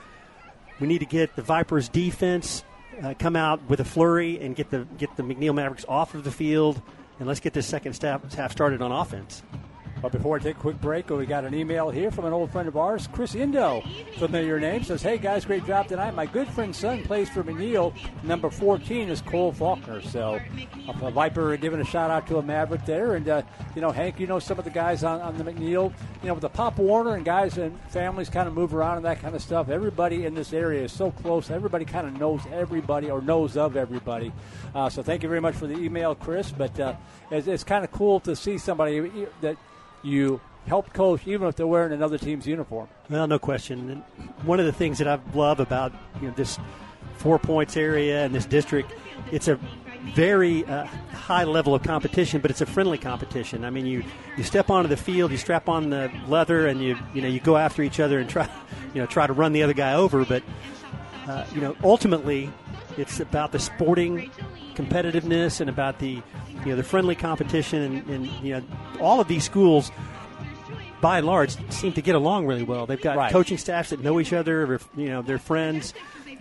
we 0.81 0.87
need 0.87 0.99
to 0.99 1.07
get 1.07 1.37
the 1.37 1.43
Vipers 1.43 1.89
defense 1.89 2.65
uh, 3.03 3.15
come 3.19 3.37
out 3.37 3.69
with 3.69 3.81
a 3.81 3.85
flurry 3.85 4.41
and 4.41 4.55
get 4.55 4.71
the 4.71 4.87
get 4.99 5.17
the 5.17 5.23
McNeil 5.23 5.55
Mavericks 5.55 5.85
off 5.89 6.15
of 6.15 6.25
the 6.25 6.31
field, 6.31 6.83
and 7.19 7.29
let's 7.29 7.41
get 7.41 7.53
this 7.53 7.67
second 7.67 7.97
half, 8.03 8.35
half 8.35 8.53
started 8.53 8.83
on 8.83 8.93
offense. 8.93 9.43
But 10.03 10.11
before 10.11 10.37
I 10.37 10.41
take 10.41 10.57
a 10.57 10.61
quick 10.61 10.81
break, 10.81 11.11
we 11.11 11.27
got 11.27 11.45
an 11.45 11.55
email 11.55 11.89
here 11.89 12.11
from 12.11 12.25
an 12.25 12.33
old 12.33 12.51
friend 12.51 12.67
of 12.67 12.77
ours, 12.77 13.09
Chris 13.13 13.37
Indo. 13.37 13.85
Familiar 14.19 14.59
name 14.59 14.83
says, 14.83 15.01
"Hey 15.01 15.17
guys, 15.17 15.45
great 15.45 15.65
job 15.65 15.87
tonight. 15.87 16.13
My 16.17 16.27
good 16.27 16.49
friend's 16.49 16.77
son 16.79 17.05
plays 17.05 17.31
for 17.31 17.45
McNeil. 17.45 17.95
Number 18.25 18.51
14 18.51 19.09
is 19.09 19.23
Cole 19.23 19.53
Faulkner. 19.53 20.03
So, 20.03 20.41
a 20.89 21.11
Viper 21.13 21.57
giving 21.57 21.81
a 21.81 21.85
shout 21.85 22.11
out 22.11 22.27
to 22.27 22.39
a 22.39 22.43
Maverick 22.43 22.85
there. 22.85 23.15
And 23.15 23.29
uh, 23.29 23.43
you 23.77 23.81
know, 23.81 23.93
Hank, 23.93 24.19
you 24.19 24.27
know 24.27 24.41
some 24.41 24.59
of 24.59 24.65
the 24.65 24.73
guys 24.73 25.05
on, 25.05 25.21
on 25.21 25.39
the 25.39 25.45
McNeil. 25.45 25.93
You 26.23 26.29
know, 26.29 26.35
with 26.35 26.43
the 26.43 26.49
Pop 26.49 26.79
Warner 26.79 27.15
and 27.15 27.25
guys 27.25 27.57
and 27.57 27.79
families 27.91 28.29
kind 28.29 28.49
of 28.49 28.55
move 28.55 28.75
around 28.75 28.97
and 28.97 29.07
that 29.07 29.21
kind 29.21 29.37
of 29.37 29.43
stuff. 29.43 29.69
Everybody 29.69 30.27
in 30.27 30.35
this 30.35 30.53
area 30.53 30.83
is 30.83 30.93
so 30.93 31.13
close. 31.13 31.49
Everybody 31.49 31.85
kind 31.85 32.09
of 32.09 32.19
knows 32.19 32.41
everybody 32.53 33.09
or 33.09 33.23
knows 33.23 33.57
of 33.57 33.77
everybody. 33.77 34.33
Uh, 34.75 34.91
so, 34.91 35.01
thank 35.01 35.23
you 35.23 35.29
very 35.29 35.41
much 35.41 35.55
for 35.55 35.69
the 35.69 35.79
email, 35.79 36.17
Chris. 36.17 36.51
But 36.51 36.81
uh, 36.81 36.95
it's, 37.31 37.47
it's 37.47 37.63
kind 37.63 37.85
of 37.85 37.93
cool 37.93 38.19
to 38.21 38.35
see 38.35 38.59
somebody 38.59 39.29
that." 39.43 39.57
You 40.03 40.41
help 40.67 40.93
coach 40.93 41.27
even 41.27 41.49
if 41.49 41.57
they're 41.57 41.67
wearing 41.67 41.93
another 41.93 42.19
team's 42.19 42.47
uniform. 42.47 42.89
Well, 43.11 43.27
no 43.27 43.39
question. 43.39 43.91
And 43.91 44.03
one 44.45 44.61
of 44.61 44.67
the 44.67 44.73
things 44.73 44.99
that 44.99 45.09
I 45.09 45.19
love 45.35 45.61
about 45.61 45.93
you 46.21 46.29
know, 46.29 46.35
this 46.35 46.59
four 47.17 47.39
points 47.39 47.77
area 47.77 48.25
and 48.25 48.35
this 48.35 48.47
district, 48.47 48.93
it's 49.31 49.49
a 49.49 49.59
very 50.15 50.65
uh, 50.67 50.85
high 51.13 51.45
level 51.45 51.75
of 51.75 51.83
competition, 51.83 52.41
but 52.41 52.51
it's 52.51 52.61
a 52.61 52.67
friendly 52.67 52.99
competition. 52.99 53.65
I 53.65 53.71
mean, 53.71 53.87
you, 53.87 54.05
you 54.37 54.43
step 54.43 54.71
onto 54.71 54.89
the 54.89 54.97
field, 54.97 55.31
you 55.31 55.37
strap 55.37 55.69
on 55.69 55.91
the 55.91 56.11
leather, 56.27 56.67
and 56.67 56.83
you 56.83 56.99
you 57.15 57.23
know 57.23 57.29
you 57.29 57.41
go 57.41 57.57
after 57.57 57.83
each 57.83 58.01
other 58.01 58.19
and 58.19 58.29
try 58.29 58.49
you 58.95 59.01
know 59.01 59.07
try 59.07 59.27
to 59.27 59.33
run 59.33 59.53
the 59.53 59.63
other 59.63 59.75
guy 59.75 59.95
over. 59.95 60.25
But 60.25 60.43
uh, 61.27 61.45
you 61.55 61.61
know 61.61 61.77
ultimately, 61.83 62.51
it's 62.97 63.21
about 63.21 63.53
the 63.53 63.59
sporting 63.59 64.31
competitiveness 64.75 65.61
and 65.61 65.69
about 65.71 65.99
the 65.99 66.23
you 66.65 66.67
know, 66.67 66.77
the 66.77 66.83
friendly 66.85 67.15
competition, 67.15 67.83
and, 67.83 68.09
and 68.09 68.27
you 68.45 68.55
know, 68.55 68.63
all 69.01 69.21
of 69.21 69.29
these 69.29 69.45
schools 69.45 69.91
by 71.01 71.19
and 71.19 71.27
large, 71.27 71.57
seem 71.73 71.93
to 71.95 72.03
get 72.03 72.15
along 72.15 72.47
really 72.47 72.63
well. 72.63 72.87
They've 72.87 73.01
got 73.01 73.17
Right. 73.17 73.33
coaching 73.33 73.59
staffs 73.59 73.91
that 73.91 74.01
know 74.01 74.21
each 74.21 74.33
other. 74.33 74.79
You 74.97 75.09
know, 75.09 75.23
they're 75.23 75.39
friends. 75.39 75.95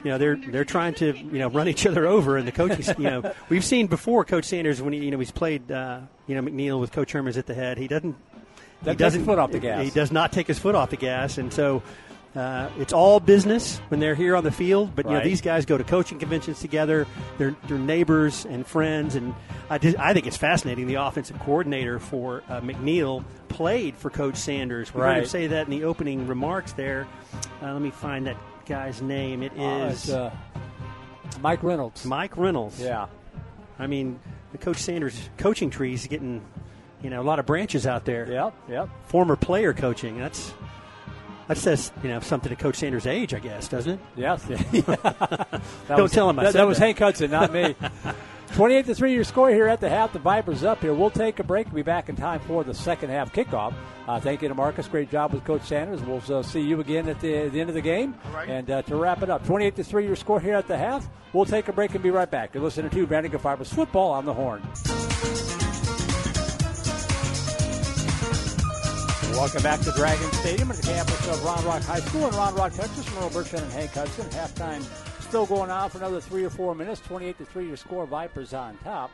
You 0.04 0.12
know, 0.12 0.18
they're 0.20 0.36
they're 0.36 0.66
trying 0.66 0.94
to 0.96 1.16
you 1.18 1.40
know 1.40 1.50
run 1.50 1.68
each 1.68 1.86
other 1.88 2.06
over 2.06 2.38
in 2.38 2.46
the 2.46 2.52
coaching. 2.52 2.86
you 2.98 3.10
know, 3.10 3.34
we've 3.50 3.66
seen 3.66 3.88
before 3.88 4.24
Coach 4.26 4.46
Sanders 4.46 4.82
when 4.82 4.94
he 4.94 5.00
you 5.06 5.12
know 5.12 5.20
he's 5.20 5.32
played 5.32 5.72
uh, 5.72 6.02
you 6.28 6.36
know 6.36 6.42
McNeil 6.42 6.80
with 6.80 6.92
Coach 6.92 7.12
Herman's 7.12 7.38
at 7.38 7.48
the 7.48 7.54
head. 7.56 7.78
He 7.78 7.88
doesn't. 7.88 8.16
Doesn't 8.84 8.94
he 8.94 9.04
doesn't 9.04 9.26
foot 9.26 9.38
off 9.40 9.52
the 9.52 9.60
gas. 9.60 9.84
He 9.84 9.92
does 9.92 10.12
not 10.12 10.32
take 10.32 10.48
his 10.48 10.58
foot 10.60 10.76
off 10.76 10.90
the 10.92 10.98
gas, 10.98 11.38
and 11.38 11.52
so. 11.54 11.82
Uh, 12.36 12.70
it's 12.80 12.94
all 12.94 13.20
business 13.20 13.80
when 13.90 14.00
they're 14.00 14.16
here 14.16 14.38
on 14.38 14.44
the 14.46 14.52
field, 14.52 14.96
but 14.96 15.06
you 15.06 15.12
know 15.12 15.22
these 15.22 15.42
guys 15.42 15.66
go 15.66 15.78
to 15.78 15.84
coaching 15.84 16.18
conventions 16.18 16.62
together. 16.62 17.06
They're, 17.38 17.54
they're 17.68 17.78
neighbors 17.78 18.46
and 18.46 18.66
friends, 18.66 19.16
and 19.16 19.36
I, 19.70 19.78
did, 19.78 19.98
I 19.98 20.14
think 20.14 20.28
it's 20.28 20.38
fascinating. 20.38 20.88
The 20.88 20.96
offensive 20.96 21.38
coordinator 21.40 22.00
for 22.00 22.42
uh, 22.48 22.62
McNeil 22.62 23.26
played 23.50 23.96
for 23.98 24.10
Coach 24.10 24.38
Sanders. 24.38 24.94
We 24.94 25.02
heard 25.02 25.10
him 25.10 25.18
Right. 25.20 25.28
say 25.28 25.48
that 25.48 25.66
in 25.68 25.72
the 25.72 25.84
opening 25.84 26.26
remarks. 26.26 26.72
There, 26.72 27.06
uh, 27.62 27.74
let 27.74 27.82
me 27.82 27.92
find 27.92 28.26
that 28.28 28.38
guy's 28.66 29.02
name. 29.02 29.44
It 29.44 29.52
Uh, 29.58 29.90
it's, 29.92 30.10
uh, 30.10 30.32
Mike 31.42 31.64
Reynolds. 31.64 32.06
Mike 32.06 32.38
Reynolds. 32.38 32.80
Yeah. 32.80 33.08
I 33.78 33.88
mean, 33.88 34.20
the 34.54 34.58
Coach 34.58 34.78
Sanders 34.78 35.30
coaching 35.38 35.70
tree 35.70 35.94
is 35.96 36.08
getting, 36.08 36.42
you 37.04 37.10
know, 37.10 37.22
a 37.22 37.24
lot 37.24 37.40
of 37.40 37.46
branches 37.46 37.86
out 37.86 38.06
there. 38.06 38.32
Yep. 38.32 38.54
Yep. 38.70 38.90
Former 39.08 39.36
player 39.36 39.74
coaching. 39.74 40.18
That's 40.18 40.54
that 41.54 41.58
says 41.60 41.92
you 42.02 42.10
know 42.10 42.20
something 42.22 42.50
to 42.50 42.56
Coach 42.56 42.78
Sanders' 42.78 43.06
age, 43.06 43.34
I 43.34 43.40
guess, 43.40 43.68
doesn't 43.68 43.94
it? 43.94 44.00
Yes. 44.16 44.44
That 44.72 45.62
Don't 45.90 46.04
was- 46.04 46.12
tell 46.12 46.30
him 46.30 46.40
I 46.40 46.44
that, 46.44 46.52
said 46.54 46.60
that 46.60 46.68
was 46.68 46.78
that. 46.80 46.86
Hank 46.86 47.00
Hudson, 47.00 47.32
not 47.32 47.52
me. 47.52 47.76
28 48.54 48.86
to 48.86 48.96
3 48.96 49.14
your 49.14 49.24
score 49.24 49.50
here 49.50 49.68
at 49.68 49.80
the 49.80 49.90
half. 49.90 50.12
The 50.12 50.20
Vipers 50.20 50.64
up 50.66 50.82
here. 50.82 50.94
We'll 50.94 51.10
take 51.10 51.40
a 51.40 51.44
break. 51.44 51.68
We'll 51.68 51.76
be 51.76 51.82
back 51.84 52.10
in 52.10 52.16
time 52.18 52.42
for 52.42 52.64
the 52.66 52.74
second 52.74 53.10
half 53.10 53.32
kickoff. 53.34 53.74
Uh, 54.08 54.20
thank 54.20 54.42
you 54.42 54.50
to 54.50 54.54
Marcus. 54.56 54.88
Great 54.90 55.10
job 55.10 55.32
with 55.34 55.46
Coach 55.46 55.62
Sanders. 55.64 56.02
We'll 56.02 56.22
uh, 56.30 56.44
see 56.44 56.60
you 56.62 56.80
again 56.82 57.08
at 57.08 57.22
the, 57.22 57.48
the 57.48 57.62
end 57.62 57.70
of 57.70 57.76
the 57.76 57.82
game. 57.82 58.14
right. 58.34 58.50
And 58.50 58.70
uh, 58.70 58.82
to 58.84 58.96
wrap 58.98 59.22
it 59.24 59.30
up, 59.30 59.46
28 59.46 59.76
to 59.78 59.84
3 59.86 60.06
your 60.06 60.18
score 60.18 60.40
here 60.42 60.56
at 60.56 60.68
the 60.68 60.78
half. 60.78 61.08
We'll 61.32 61.46
take 61.46 61.70
a 61.70 61.74
break 61.74 61.94
and 61.94 62.04
be 62.04 62.12
right 62.12 62.30
back. 62.30 62.54
You're 62.54 62.64
listening 62.64 62.92
to 62.92 63.06
Vandegrift 63.06 63.44
Vipers 63.44 63.72
football 63.72 64.12
on 64.12 64.26
the 64.26 64.34
horn. 64.34 64.62
Welcome 69.32 69.64
back 69.64 69.80
to 69.82 69.92
Dragon 69.92 70.32
Stadium 70.34 70.70
at 70.70 70.78
the 70.78 70.84
campus 70.84 71.28
of 71.28 71.44
Round 71.44 71.64
Rock 71.64 71.82
High 71.84 72.00
School 72.02 72.28
in 72.28 72.36
Round 72.36 72.56
Rock, 72.56 72.74
Texas. 72.74 73.12
Merle 73.16 73.30
Bertrand 73.30 73.66
and 73.66 73.74
Hank 73.74 73.92
Hudson. 73.92 74.26
Halftime 74.30 74.84
still 75.22 75.46
going 75.46 75.72
on 75.72 75.90
for 75.90 75.98
another 75.98 76.22
three 76.22 76.44
or 76.44 76.50
four 76.50 76.76
minutes. 76.76 77.02
28 77.02 77.38
to 77.38 77.46
3 77.46 77.68
your 77.68 77.78
score. 77.78 78.06
Vipers 78.06 78.54
on 78.54 78.78
top. 78.84 79.10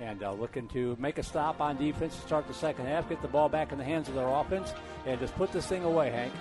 And 0.00 0.22
uh, 0.22 0.32
looking 0.32 0.66
to 0.68 0.96
make 0.98 1.18
a 1.18 1.22
stop 1.22 1.60
on 1.60 1.76
defense 1.76 2.14
to 2.16 2.22
start 2.22 2.48
the 2.48 2.54
second 2.54 2.86
half, 2.86 3.08
get 3.08 3.20
the 3.20 3.28
ball 3.28 3.48
back 3.48 3.70
in 3.70 3.76
the 3.76 3.84
hands 3.84 4.08
of 4.08 4.14
their 4.14 4.28
offense, 4.28 4.72
and 5.04 5.20
just 5.20 5.34
put 5.34 5.52
this 5.52 5.66
thing 5.66 5.84
away, 5.84 6.10
Hank. 6.10 6.32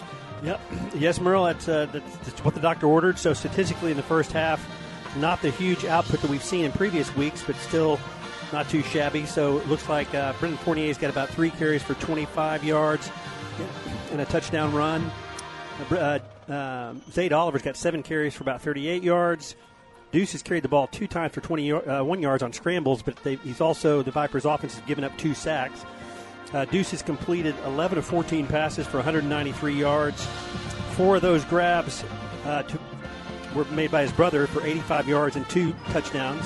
Yep. 0.44 0.61
Yes, 0.95 1.19
Merle, 1.19 1.44
that's, 1.45 1.68
uh, 1.68 1.88
that's, 1.88 2.18
that's 2.18 2.45
what 2.45 2.53
the 2.53 2.61
doctor 2.61 2.88
ordered. 2.88 3.19
So 3.19 3.34
statistically, 3.34 3.91
in 3.91 3.98
the 3.98 4.03
first 4.03 4.31
half, 4.31 4.65
not 5.18 5.41
the 5.41 5.52
huge 5.52 5.84
output 5.84 6.22
that 6.22 6.30
we've 6.30 6.44
seen 6.44 6.64
in 6.64 6.72
previous 6.72 7.14
weeks, 7.15 7.44
but 7.45 7.56
still 7.57 7.99
not 8.51 8.69
too 8.69 8.81
shabby. 8.84 9.26
So 9.26 9.57
it 9.59 9.67
looks 9.67 9.88
like 9.89 10.13
uh, 10.13 10.34
Brendan 10.39 10.57
Fournier's 10.59 10.97
got 10.97 11.09
about 11.09 11.30
three 11.30 11.51
carries 11.51 11.84
for 11.84 11.93
25 11.95 12.63
yards 12.63 13.11
and 14.11 14.21
a 14.21 14.26
touchdown 14.26 14.73
run. 14.73 15.09
Uh, 15.91 16.19
Uh, 16.49 16.51
uh, 16.51 16.93
Zayd 17.11 17.31
Oliver's 17.31 17.61
got 17.61 17.77
seven 17.77 18.01
carries 18.03 18.34
for 18.34 18.43
about 18.43 18.61
38 18.61 19.03
yards. 19.03 19.55
Deuce 20.11 20.31
has 20.31 20.41
carried 20.41 20.63
the 20.63 20.67
ball 20.67 20.88
two 20.88 21.05
times 21.05 21.31
for 21.34 21.41
21 21.41 22.21
yards 22.21 22.41
on 22.41 22.51
scrambles, 22.51 23.03
but 23.03 23.15
they, 23.23 23.35
he's 23.35 23.61
also, 23.61 24.01
the 24.01 24.09
Vipers' 24.09 24.45
offense 24.45 24.73
has 24.73 24.84
given 24.88 25.03
up 25.03 25.15
two 25.17 25.35
sacks. 25.35 25.85
Uh, 26.51 26.65
Deuce 26.65 26.89
has 26.89 27.03
completed 27.03 27.53
11 27.65 27.99
of 27.99 28.05
14 28.05 28.47
passes 28.47 28.88
for 28.88 28.97
193 28.97 29.73
yards. 29.76 30.26
Four 30.95 31.17
of 31.17 31.21
those 31.21 31.45
grabs 31.45 32.03
uh, 32.45 32.63
to, 32.63 32.80
were 33.53 33.65
made 33.65 33.91
by 33.91 34.01
his 34.01 34.11
brother 34.11 34.47
for 34.47 34.65
85 34.65 35.07
yards 35.07 35.35
and 35.35 35.47
two 35.47 35.73
touchdowns. 35.91 36.43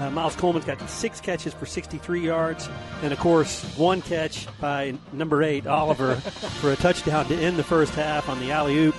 Uh, 0.00 0.10
Miles 0.10 0.34
Coleman's 0.34 0.64
got 0.64 0.80
six 0.90 1.20
catches 1.20 1.54
for 1.54 1.66
63 1.66 2.20
yards, 2.20 2.68
and 3.02 3.12
of 3.12 3.18
course, 3.20 3.62
one 3.76 4.02
catch 4.02 4.46
by 4.60 4.94
number 5.12 5.42
eight, 5.42 5.66
Oliver, 5.66 6.16
for 6.60 6.72
a 6.72 6.76
touchdown 6.76 7.26
to 7.26 7.36
end 7.36 7.56
the 7.56 7.64
first 7.64 7.94
half 7.94 8.28
on 8.28 8.40
the 8.40 8.50
alley 8.50 8.76
oop. 8.76 8.94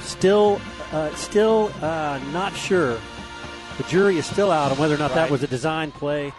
Still, 0.00 0.60
uh, 0.92 1.14
still 1.16 1.70
uh, 1.82 2.18
not 2.32 2.56
sure. 2.56 2.98
The 3.76 3.84
jury 3.84 4.16
is 4.16 4.26
still 4.26 4.50
out 4.50 4.72
on 4.72 4.78
whether 4.78 4.94
or 4.94 4.98
not 4.98 5.14
that 5.14 5.30
was 5.30 5.42
a 5.42 5.46
design 5.46 5.92
play. 5.92 6.32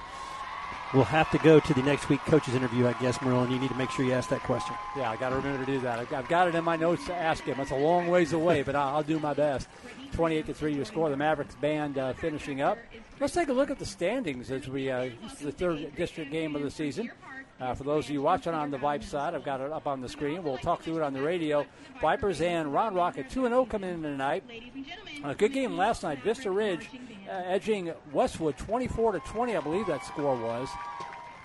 We'll 0.91 1.03
have 1.03 1.29
to 1.31 1.37
go 1.37 1.59
to 1.59 1.73
the 1.75 1.83
next 1.83 2.09
week 2.09 2.19
coach's 2.21 2.55
interview, 2.55 2.87
I 2.87 2.93
guess, 2.93 3.21
Merle, 3.21 3.43
and 3.43 3.51
you 3.51 3.59
need 3.59 3.69
to 3.69 3.75
make 3.75 3.91
sure 3.91 4.03
you 4.05 4.13
ask 4.13 4.27
that 4.29 4.41
question. 4.41 4.75
Yeah, 4.97 5.11
I 5.11 5.17
got 5.17 5.29
to 5.29 5.35
remember 5.35 5.63
to 5.63 5.71
do 5.71 5.79
that. 5.81 5.99
I've- 5.99 6.27
got 6.27 6.47
it 6.47 6.55
in 6.55 6.63
my 6.63 6.75
notes 6.75 7.05
to 7.05 7.13
ask 7.15 7.43
him. 7.43 7.59
It's 7.59 7.69
a 7.69 7.75
long 7.75 8.07
ways 8.07 8.33
away, 8.33 8.63
but 8.63 8.75
I'll, 8.75 9.03
do 9.03 9.19
my 9.19 9.33
best. 9.35 9.67
28 10.13 10.47
to 10.47 10.53
3 10.53 10.73
your 10.73 10.85
score. 10.85 11.09
The 11.09 11.17
Mavericks 11.17 11.53
band 11.55 11.97
uh, 11.99 12.13
finishing 12.13 12.61
up. 12.61 12.79
Let's 13.19 13.33
take 13.33 13.49
a 13.49 13.53
look 13.53 13.69
at 13.69 13.77
the 13.77 13.85
standings 13.85 14.49
as 14.49 14.67
we, 14.67 14.89
uh, 14.89 15.09
the 15.41 15.51
third 15.51 15.95
district 15.95 16.31
game 16.31 16.55
of 16.55 16.63
the 16.63 16.71
season. 16.71 17.11
Uh, 17.59 17.73
for 17.73 17.83
those 17.83 18.05
of 18.05 18.11
you 18.11 18.21
watching 18.21 18.53
on 18.53 18.71
the 18.71 18.77
Vibe 18.77 19.03
side, 19.03 19.35
I've 19.35 19.43
got 19.43 19.59
it 19.59 19.71
up 19.71 19.85
on 19.85 19.99
the 19.99 20.07
screen. 20.07 20.43
We'll 20.43 20.57
talk 20.57 20.81
through 20.81 20.97
it 20.97 21.03
on 21.03 21.13
the 21.13 21.21
radio. 21.21 21.65
Vipers 21.99 22.39
and 22.39 22.73
Round 22.73 22.95
Rock 22.95 23.17
at 23.17 23.29
2 23.29 23.43
0 23.43 23.65
coming 23.65 23.89
in 23.89 24.01
tonight. 24.01 24.43
A 25.25 25.35
good 25.35 25.51
game 25.51 25.75
last 25.75 26.03
night. 26.03 26.23
Vista 26.23 26.49
Ridge 26.49 26.89
uh, 27.27 27.31
edging 27.31 27.91
Westwood 28.13 28.57
24 28.57 29.13
to 29.13 29.19
20, 29.19 29.57
I 29.57 29.59
believe 29.59 29.87
that 29.87 30.05
score 30.05 30.35
was. 30.37 30.69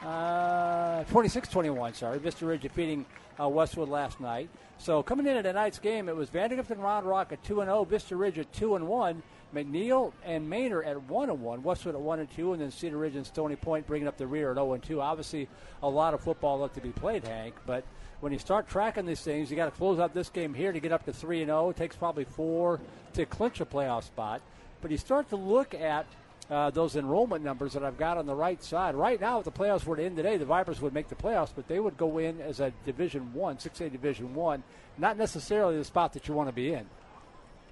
Uh, 0.02 1.02
26-21, 1.04 1.96
sorry. 1.96 2.18
Vista 2.18 2.46
Ridge 2.46 2.62
defeating 2.62 3.04
uh, 3.40 3.48
Westwood 3.48 3.88
last 3.88 4.20
night. 4.20 4.48
So 4.78 5.02
coming 5.02 5.26
into 5.26 5.42
tonight's 5.42 5.80
game, 5.80 6.08
it 6.08 6.14
was 6.14 6.28
Vandegrift 6.28 6.70
and 6.70 6.82
Round 6.82 7.06
Rock 7.06 7.32
at 7.32 7.42
2 7.42 7.60
and 7.60 7.68
0, 7.68 7.84
Vista 7.84 8.14
Ridge 8.14 8.38
at 8.38 8.52
2 8.52 8.76
and 8.76 8.86
1, 8.86 9.22
McNeil 9.54 10.12
and 10.24 10.48
Manor 10.48 10.82
at 10.82 11.00
1 11.02 11.30
and 11.30 11.40
1, 11.40 11.62
Westwood 11.62 11.94
at 11.94 12.00
1 12.00 12.18
and 12.18 12.30
2, 12.30 12.52
and 12.52 12.62
then 12.62 12.70
Cedar 12.70 12.96
Ridge 12.96 13.16
and 13.16 13.26
Stony 13.26 13.56
Point 13.56 13.86
bringing 13.86 14.08
up 14.08 14.16
the 14.16 14.26
rear 14.26 14.50
at 14.50 14.56
0 14.56 14.74
and 14.74 14.82
2. 14.82 15.00
Obviously, 15.00 15.48
a 15.82 15.88
lot 15.88 16.14
of 16.14 16.20
football 16.20 16.58
left 16.58 16.74
to 16.74 16.80
be 16.80 16.90
played, 16.90 17.24
Hank, 17.24 17.54
but 17.66 17.84
when 18.20 18.32
you 18.32 18.38
start 18.38 18.68
tracking 18.68 19.06
these 19.06 19.20
things, 19.20 19.50
you 19.50 19.56
got 19.56 19.66
to 19.66 19.70
close 19.70 19.98
out 19.98 20.14
this 20.14 20.28
game 20.28 20.54
here 20.54 20.72
to 20.72 20.80
get 20.80 20.92
up 20.92 21.04
to 21.04 21.12
3 21.12 21.42
and 21.42 21.48
0. 21.48 21.70
It 21.70 21.76
takes 21.76 21.94
probably 21.94 22.24
4 22.24 22.80
to 23.14 23.26
clinch 23.26 23.60
a 23.60 23.66
playoff 23.66 24.04
spot. 24.04 24.40
But 24.80 24.90
you 24.90 24.96
start 24.96 25.28
to 25.30 25.36
look 25.36 25.74
at 25.74 26.06
uh, 26.50 26.70
those 26.70 26.96
enrollment 26.96 27.44
numbers 27.44 27.72
that 27.72 27.84
I've 27.84 27.98
got 27.98 28.18
on 28.18 28.26
the 28.26 28.34
right 28.34 28.62
side. 28.62 28.94
Right 28.94 29.20
now, 29.20 29.38
if 29.38 29.44
the 29.44 29.52
playoffs 29.52 29.84
were 29.84 29.96
to 29.96 30.04
end 30.04 30.16
today, 30.16 30.36
the 30.36 30.44
Vipers 30.44 30.80
would 30.80 30.92
make 30.92 31.08
the 31.08 31.14
playoffs, 31.14 31.50
but 31.54 31.68
they 31.68 31.80
would 31.80 31.96
go 31.96 32.18
in 32.18 32.40
as 32.40 32.60
a 32.60 32.72
Division 32.84 33.32
One, 33.32 33.58
six 33.58 33.80
A 33.80 33.88
Division 33.88 34.34
One, 34.34 34.62
not 34.98 35.16
necessarily 35.16 35.76
the 35.76 35.84
spot 35.84 36.12
that 36.14 36.28
you 36.28 36.34
want 36.34 36.48
to 36.48 36.54
be 36.54 36.72
in. 36.72 36.86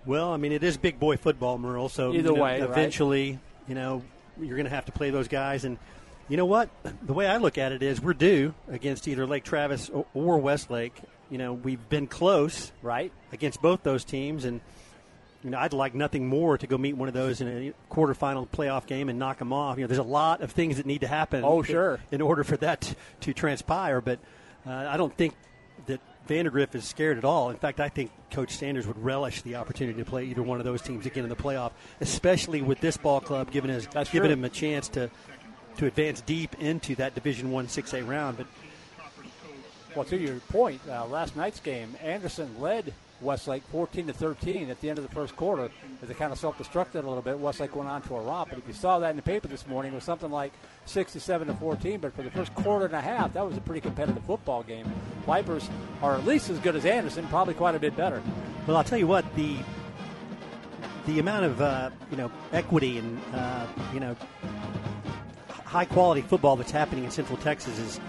Well, 0.04 0.32
I 0.32 0.36
mean, 0.36 0.52
it 0.52 0.62
is 0.64 0.76
big 0.76 0.98
boy 0.98 1.16
football, 1.16 1.58
Merle. 1.58 1.88
So 1.88 2.12
Either 2.12 2.16
you 2.30 2.36
know, 2.36 2.42
way, 2.42 2.60
right? 2.60 2.68
eventually, 2.68 3.38
you 3.68 3.74
know, 3.74 4.02
you're 4.40 4.56
going 4.56 4.64
to 4.64 4.70
have 4.74 4.86
to 4.86 4.92
play 4.92 5.10
those 5.10 5.28
guys. 5.28 5.64
And 5.64 5.78
you 6.28 6.36
know 6.36 6.46
what? 6.46 6.68
The 7.02 7.12
way 7.12 7.26
I 7.26 7.36
look 7.36 7.58
at 7.58 7.72
it 7.72 7.82
is, 7.82 8.00
we're 8.00 8.14
due 8.14 8.54
against 8.68 9.06
either 9.06 9.26
Lake 9.26 9.44
Travis 9.44 9.88
or, 9.90 10.06
or 10.14 10.38
Westlake. 10.38 10.94
You 11.30 11.38
know, 11.38 11.52
we've 11.52 11.88
been 11.88 12.06
close 12.06 12.72
Right? 12.82 13.12
against 13.32 13.62
both 13.62 13.82
those 13.82 14.04
teams, 14.04 14.44
and 14.44 14.60
you 15.42 15.50
know, 15.50 15.58
I'd 15.58 15.72
like 15.72 15.94
nothing 15.94 16.28
more 16.28 16.58
to 16.58 16.66
go 16.66 16.76
meet 16.78 16.94
one 16.96 17.08
of 17.08 17.14
those 17.14 17.40
in 17.40 17.48
a 17.48 17.92
quarterfinal 17.94 18.48
playoff 18.48 18.86
game 18.86 19.08
and 19.08 19.18
knock 19.18 19.38
them 19.38 19.52
off. 19.52 19.76
You 19.78 19.84
know, 19.84 19.88
there's 19.88 19.98
a 19.98 20.02
lot 20.04 20.40
of 20.40 20.52
things 20.52 20.76
that 20.76 20.86
need 20.86 21.00
to 21.00 21.08
happen. 21.08 21.42
Oh, 21.44 21.62
sure. 21.62 22.00
In 22.10 22.20
order 22.20 22.44
for 22.44 22.56
that 22.58 22.80
to, 22.82 22.94
to 23.20 23.32
transpire, 23.32 24.00
but 24.00 24.18
uh, 24.66 24.70
I 24.70 24.96
don't 24.96 25.16
think 25.16 25.34
that 26.26 26.34
Vandegrift 26.34 26.74
is 26.74 26.84
scared 26.84 27.18
at 27.18 27.24
all. 27.24 27.50
In 27.50 27.56
fact, 27.56 27.80
I 27.80 27.88
think 27.88 28.10
Coach 28.30 28.56
Sanders 28.56 28.86
would 28.86 28.98
relish 29.02 29.42
the 29.42 29.56
opportunity 29.56 29.98
to 29.98 30.04
play 30.08 30.24
either 30.24 30.42
one 30.42 30.58
of 30.58 30.64
those 30.64 30.82
teams 30.82 31.06
again 31.06 31.24
in 31.24 31.30
the 31.30 31.36
playoff, 31.36 31.72
especially 32.00 32.62
with 32.62 32.80
this 32.80 32.96
ball 32.96 33.20
club 33.20 33.50
giving 33.50 33.70
us 33.70 33.86
That's 33.92 34.10
giving 34.10 34.28
true. 34.28 34.34
him 34.38 34.44
a 34.44 34.48
chance 34.48 34.88
to 34.90 35.10
to 35.78 35.86
advance 35.86 36.20
deep 36.20 36.54
into 36.60 36.94
that 36.96 37.14
Division 37.14 37.50
One 37.50 37.66
six 37.68 37.94
A 37.94 38.02
round. 38.02 38.36
But 38.36 38.46
Well, 39.96 40.04
to 40.06 40.16
your 40.18 40.36
point, 40.50 40.80
uh, 40.88 41.06
last 41.06 41.34
night's 41.36 41.60
game, 41.60 41.96
Anderson 42.02 42.54
led 42.60 42.92
Westlake 43.22 43.62
14 43.70 44.08
to 44.08 44.12
13 44.12 44.70
at 44.70 44.80
the 44.80 44.90
end 44.90 44.98
of 44.98 45.08
the 45.08 45.14
first 45.14 45.36
quarter 45.36 45.70
as 46.02 46.08
they 46.08 46.14
kind 46.14 46.32
of 46.32 46.38
self-destructed 46.38 46.94
a 46.94 47.08
little 47.08 47.22
bit. 47.22 47.38
Westlake 47.38 47.74
went 47.76 47.88
on 47.88 48.02
to 48.02 48.16
a 48.16 48.20
romp, 48.20 48.50
but 48.50 48.58
if 48.58 48.66
you 48.66 48.74
saw 48.74 48.98
that 48.98 49.10
in 49.10 49.16
the 49.16 49.22
paper 49.22 49.48
this 49.48 49.66
morning, 49.66 49.92
it 49.92 49.94
was 49.94 50.04
something 50.04 50.30
like 50.30 50.52
67 50.86 51.48
to 51.48 51.54
14. 51.54 52.00
But 52.00 52.14
for 52.14 52.22
the 52.22 52.30
first 52.30 52.54
quarter 52.54 52.86
and 52.86 52.94
a 52.94 53.00
half, 53.00 53.32
that 53.34 53.46
was 53.46 53.56
a 53.56 53.60
pretty 53.60 53.80
competitive 53.80 54.22
football 54.24 54.62
game. 54.62 54.86
Vipers 55.26 55.68
are 56.02 56.14
at 56.14 56.26
least 56.26 56.50
as 56.50 56.58
good 56.58 56.76
as 56.76 56.84
Anderson, 56.84 57.26
probably 57.28 57.54
quite 57.54 57.74
a 57.74 57.80
bit 57.80 57.96
better. 57.96 58.22
Well, 58.66 58.76
I'll 58.76 58.84
tell 58.84 58.98
you 58.98 59.06
what 59.06 59.24
the 59.34 59.56
the 61.06 61.18
amount 61.18 61.44
of 61.44 61.60
uh, 61.60 61.90
you 62.10 62.16
know 62.16 62.30
equity 62.52 62.98
and 62.98 63.20
uh, 63.34 63.66
you 63.92 64.00
know 64.00 64.16
high 65.48 65.84
quality 65.84 66.20
football 66.20 66.54
that's 66.54 66.70
happening 66.70 67.02
in 67.04 67.10
Central 67.10 67.38
Texas 67.38 67.78
is 67.78 68.00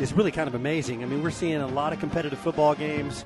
is 0.00 0.12
really 0.12 0.32
kind 0.32 0.48
of 0.48 0.54
amazing. 0.54 1.02
I 1.02 1.06
mean, 1.06 1.22
we're 1.22 1.30
seeing 1.30 1.56
a 1.56 1.66
lot 1.66 1.92
of 1.92 2.00
competitive 2.00 2.38
football 2.38 2.74
games. 2.74 3.24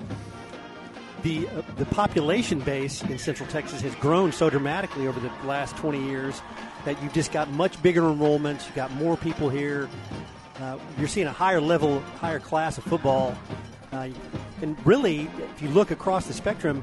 The 1.23 1.49
uh, 1.49 1.63
the 1.77 1.87
population 1.87 2.61
base 2.61 3.03
in 3.03 3.19
Central 3.19 3.49
Texas 3.49 3.81
has 3.83 3.95
grown 3.97 4.33
so 4.33 4.51
dramatically 4.51 5.07
over 5.09 5.19
the 5.21 5.31
last 5.47 5.77
20 5.77 6.05
years 6.05 6.41
that 6.85 7.01
you've 7.03 7.13
just 7.13 7.33
got 7.33 7.51
much 7.51 7.81
bigger 7.83 8.03
enrollments. 8.03 8.67
You've 8.67 8.77
got 8.77 8.93
more 8.93 9.17
people 9.17 9.49
here. 9.49 9.89
Uh, 10.61 10.79
you're 10.99 11.09
seeing 11.09 11.27
a 11.27 11.33
higher 11.33 11.61
level, 11.61 12.01
higher 12.21 12.39
class 12.41 12.79
of 12.79 12.85
football. 12.85 13.37
Uh, 13.93 14.09
and 14.63 14.77
really, 14.87 15.29
if 15.55 15.63
you 15.63 15.69
look 15.69 15.91
across 15.91 16.27
the 16.27 16.33
spectrum, 16.33 16.83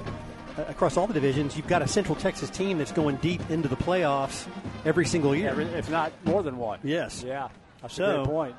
uh, 0.58 0.64
across 0.68 0.98
all 0.98 1.08
the 1.08 1.14
divisions, 1.14 1.56
you've 1.58 1.68
got 1.68 1.82
a 1.82 1.88
Central 1.88 2.16
Texas 2.16 2.50
team 2.50 2.78
that's 2.78 2.92
going 2.92 3.16
deep 3.18 3.42
into 3.50 3.68
the 3.68 3.76
playoffs 3.76 4.46
every 4.86 5.06
single 5.06 5.36
year. 5.36 5.50
Every, 5.50 5.66
if 5.66 5.90
not 5.90 6.12
more 6.26 6.44
than 6.44 6.58
one. 6.58 6.80
Yes. 6.84 7.24
Yeah. 7.26 7.50
That's 7.82 7.96
So- 7.96 8.04
a 8.06 8.16
great 8.24 8.28
point. 8.28 8.56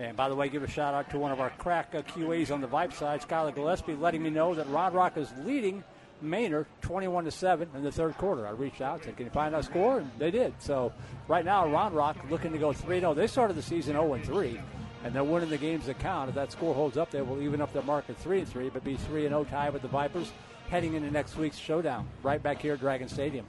And 0.00 0.16
by 0.16 0.30
the 0.30 0.34
way, 0.34 0.48
give 0.48 0.62
a 0.62 0.66
shout 0.66 0.94
out 0.94 1.10
to 1.10 1.18
one 1.18 1.30
of 1.30 1.40
our 1.40 1.50
crack 1.50 1.94
uh, 1.94 2.00
QAs 2.00 2.50
on 2.50 2.62
the 2.62 2.66
Vibe 2.66 2.94
side, 2.94 3.20
Skylar 3.20 3.54
Gillespie, 3.54 3.94
letting 3.94 4.22
me 4.22 4.30
know 4.30 4.54
that 4.54 4.66
Round 4.70 4.94
Rock 4.94 5.18
is 5.18 5.30
leading 5.44 5.84
Manor 6.22 6.66
21 6.80 7.24
to 7.24 7.30
7 7.30 7.68
in 7.74 7.82
the 7.82 7.92
third 7.92 8.16
quarter. 8.16 8.46
I 8.46 8.50
reached 8.52 8.80
out, 8.80 8.96
and 8.96 9.04
said, 9.04 9.16
Can 9.18 9.26
you 9.26 9.30
find 9.30 9.54
out 9.54 9.60
a 9.60 9.64
score? 9.64 9.98
And 9.98 10.10
they 10.18 10.30
did. 10.30 10.54
So 10.58 10.90
right 11.28 11.44
now, 11.44 11.68
Round 11.68 11.94
Rock 11.94 12.16
looking 12.30 12.50
to 12.52 12.58
go 12.58 12.72
3 12.72 12.98
0. 12.98 13.12
They 13.12 13.26
started 13.26 13.56
the 13.56 13.62
season 13.62 13.92
0 13.92 14.18
3, 14.24 14.58
and 15.04 15.14
they're 15.14 15.22
winning 15.22 15.50
the 15.50 15.58
games 15.58 15.84
that 15.84 15.98
count. 15.98 16.30
If 16.30 16.34
that 16.34 16.50
score 16.50 16.74
holds 16.74 16.96
up, 16.96 17.10
they 17.10 17.20
will 17.20 17.42
even 17.42 17.60
up 17.60 17.74
their 17.74 17.82
mark 17.82 18.08
at 18.08 18.16
3 18.16 18.42
3, 18.42 18.70
but 18.70 18.82
be 18.82 18.96
3 18.96 19.28
0 19.28 19.44
tied 19.44 19.74
with 19.74 19.82
the 19.82 19.88
Vipers 19.88 20.32
heading 20.70 20.94
into 20.94 21.10
next 21.10 21.36
week's 21.36 21.58
showdown 21.58 22.08
right 22.22 22.42
back 22.42 22.62
here 22.62 22.72
at 22.72 22.80
Dragon 22.80 23.08
Stadium. 23.08 23.44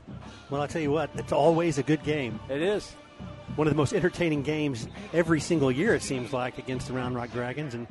Well, 0.49 0.61
I'll 0.61 0.68
tell 0.68 0.82
you 0.82 0.91
what, 0.91 1.11
it's 1.15 1.32
always 1.32 1.78
a 1.78 1.84
good 1.84 2.03
game. 2.03 2.41
It 2.49 2.61
is. 2.61 2.94
One 3.56 3.68
of 3.68 3.73
the 3.73 3.78
most 3.78 3.94
entertaining 3.94 4.44
games 4.44 4.88
every 5.14 5.40
single 5.40 5.72
year, 5.72 5.94
it 5.94 6.02
seems 6.03 6.32
like, 6.32 6.57
against 6.57 6.88
the 6.88 6.94
Round 6.94 7.15
Rock 7.15 7.32
Dragons. 7.32 7.73
And 7.73 7.86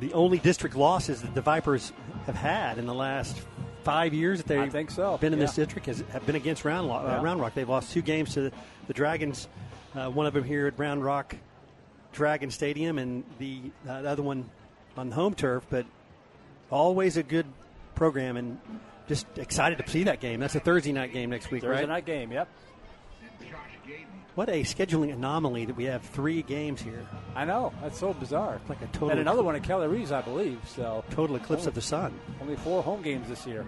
the 0.00 0.12
only 0.12 0.38
district 0.38 0.76
losses 0.76 1.22
that 1.22 1.34
the 1.34 1.40
Vipers 1.42 1.92
have 2.26 2.36
had 2.36 2.78
in 2.78 2.86
the 2.86 2.94
last 2.94 3.36
five 3.82 4.14
years 4.14 4.38
that 4.38 4.46
they've 4.46 4.60
I 4.60 4.68
think 4.68 4.90
so, 4.92 5.18
been 5.18 5.32
in 5.32 5.38
this 5.40 5.54
district 5.56 5.86
has, 5.86 6.00
have 6.12 6.24
been 6.24 6.36
against 6.36 6.64
Round, 6.64 6.86
Lo- 6.86 7.02
Yeah. 7.04 7.18
uh, 7.18 7.22
Round 7.22 7.40
Rock. 7.40 7.54
They've 7.54 7.68
lost 7.68 7.92
two 7.92 8.02
games 8.02 8.34
to 8.34 8.52
the 8.86 8.92
Dragons, 8.94 9.48
uh, 9.96 10.08
one 10.08 10.26
of 10.26 10.34
them 10.34 10.44
here 10.44 10.66
at 10.68 10.78
Round 10.78 11.04
Rock 11.04 11.34
Dragon 12.12 12.50
Stadium, 12.50 12.98
and 12.98 13.24
the, 13.38 13.60
uh, 13.88 14.02
the 14.02 14.08
other 14.08 14.22
one 14.22 14.48
on 14.96 15.10
home 15.10 15.34
turf. 15.34 15.64
But 15.68 15.86
always 16.70 17.16
a 17.16 17.22
good 17.24 17.46
program, 17.96 18.36
and 18.36 18.58
just 19.08 19.26
excited 19.36 19.78
to 19.78 19.90
see 19.90 20.04
that 20.04 20.20
game. 20.20 20.38
That's 20.38 20.54
a 20.54 20.60
Thursday 20.60 20.92
night 20.92 21.12
game 21.12 21.30
next 21.30 21.50
week, 21.50 21.62
Thursday 21.62 21.80
right? 21.80 21.88
night 21.88 22.06
game, 22.06 22.30
yep. 22.30 22.48
What 24.34 24.48
a 24.48 24.62
scheduling 24.62 25.12
anomaly 25.12 25.66
that 25.66 25.76
we 25.76 25.84
have 25.84 26.02
three 26.02 26.40
games 26.42 26.80
here. 26.80 27.06
I 27.36 27.44
know. 27.44 27.72
That's 27.82 27.98
so 27.98 28.14
bizarre. 28.14 28.60
Like 28.66 28.80
a 28.80 28.86
total 28.86 29.10
and 29.10 29.20
another 29.20 29.42
one 29.42 29.54
at 29.54 29.62
Kelly 29.62 29.88
Reeves, 29.88 30.10
I 30.10 30.22
believe. 30.22 30.58
So 30.66 31.04
total 31.10 31.36
eclipse 31.36 31.66
of 31.66 31.74
the 31.74 31.82
sun. 31.82 32.18
only 32.40 32.56
four 32.56 32.82
home 32.82 33.02
games 33.02 33.28
this 33.28 33.46
year. 33.46 33.66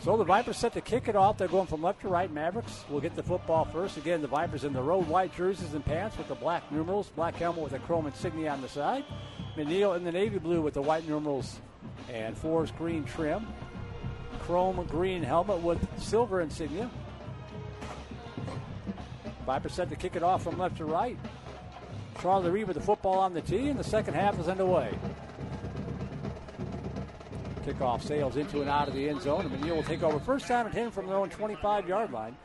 So 0.00 0.16
the 0.16 0.24
Vipers 0.24 0.56
set 0.56 0.72
to 0.74 0.80
kick 0.80 1.08
it 1.08 1.14
off. 1.14 1.38
They're 1.38 1.48
going 1.48 1.68
from 1.68 1.80
left 1.80 2.00
to 2.00 2.08
right. 2.08 2.30
Mavericks 2.30 2.84
will 2.90 3.00
get 3.00 3.14
the 3.14 3.22
football 3.22 3.64
first. 3.64 3.96
Again, 3.96 4.20
the 4.20 4.28
Vipers 4.28 4.64
in 4.64 4.72
the 4.72 4.82
road 4.82 5.06
white 5.06 5.34
jerseys 5.34 5.74
and 5.74 5.84
pants 5.84 6.18
with 6.18 6.28
the 6.28 6.34
black 6.34 6.70
numerals, 6.72 7.08
black 7.14 7.36
helmet 7.36 7.62
with 7.62 7.72
a 7.72 7.78
chrome 7.78 8.06
insignia 8.06 8.50
on 8.50 8.60
the 8.60 8.68
side. 8.68 9.04
McNeil 9.56 9.96
in 9.96 10.02
the 10.02 10.12
navy 10.12 10.38
blue 10.38 10.60
with 10.60 10.74
the 10.74 10.82
white 10.82 11.08
numerals 11.08 11.60
and 12.12 12.36
forest 12.36 12.76
green 12.76 13.04
trim. 13.04 13.46
Chrome 14.40 14.84
green 14.90 15.22
helmet 15.22 15.60
with 15.60 15.86
silver 16.02 16.40
insignia. 16.40 16.90
Vipers 19.46 19.74
set 19.74 19.90
to 19.90 19.96
kick 19.96 20.16
it 20.16 20.22
off 20.22 20.42
from 20.42 20.58
left 20.58 20.76
to 20.76 20.84
right. 20.84 21.18
Charlie 22.20 22.50
Reed 22.50 22.68
with 22.68 22.76
the 22.76 22.82
football 22.82 23.18
on 23.18 23.34
the 23.34 23.40
tee, 23.40 23.68
and 23.68 23.78
the 23.78 23.84
second 23.84 24.14
half 24.14 24.38
is 24.38 24.48
underway. 24.48 24.96
Kickoff 27.64 28.02
sails 28.02 28.36
into 28.36 28.60
and 28.60 28.68
out 28.68 28.88
of 28.88 28.94
the 28.94 29.08
end 29.08 29.22
zone, 29.22 29.46
and 29.46 29.50
McNeil 29.50 29.76
will 29.76 29.82
take 29.82 30.02
over 30.02 30.18
first 30.18 30.46
time 30.46 30.66
and 30.66 30.74
10 30.74 30.90
from 30.90 31.06
their 31.06 31.16
own 31.16 31.30
25 31.30 31.88
yard 31.88 32.12
line. 32.12 32.36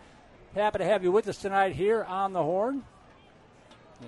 Happy 0.56 0.80
to 0.80 0.86
have 0.86 1.03
you 1.03 1.11
with 1.11 1.28
us 1.28 1.38
tonight 1.38 1.76
here 1.76 2.03
on 2.03 2.34
the 2.34 2.41
Horn. 2.41 2.84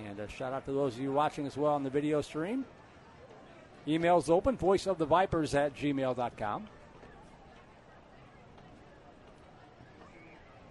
And 0.06 0.18
a 0.20 0.28
shout 0.28 0.52
out 0.52 0.64
to 0.66 0.72
those 0.72 0.94
of 0.94 1.00
you 1.00 1.12
watching 1.12 1.46
as 1.46 1.56
well 1.56 1.74
on 1.74 1.82
the 1.82 1.90
video 1.90 2.20
stream. 2.20 2.64
Emails 3.86 4.28
open, 4.28 4.56
voiceofthevipers 4.56 5.54
at 5.54 5.74
gmail.com. 5.74 6.68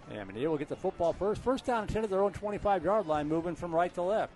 And 0.09 0.29
McNeil 0.29 0.49
will 0.49 0.57
get 0.57 0.69
the 0.69 0.75
football 0.75 1.13
first. 1.13 1.41
First 1.41 1.65
down 1.65 1.83
and 1.83 1.89
10 1.89 2.03
at 2.03 2.09
their 2.09 2.23
own 2.23 2.33
25 2.33 2.83
yard 2.83 3.05
line, 3.05 3.27
moving 3.27 3.55
from 3.55 3.73
right 3.73 3.93
to 3.93 4.01
left. 4.01 4.33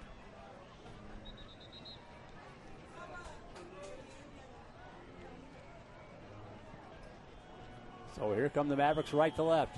So 8.15 8.31
here 8.33 8.49
come 8.49 8.69
the 8.69 8.75
Mavericks 8.75 9.13
right 9.13 9.35
to 9.35 9.43
left. 9.43 9.75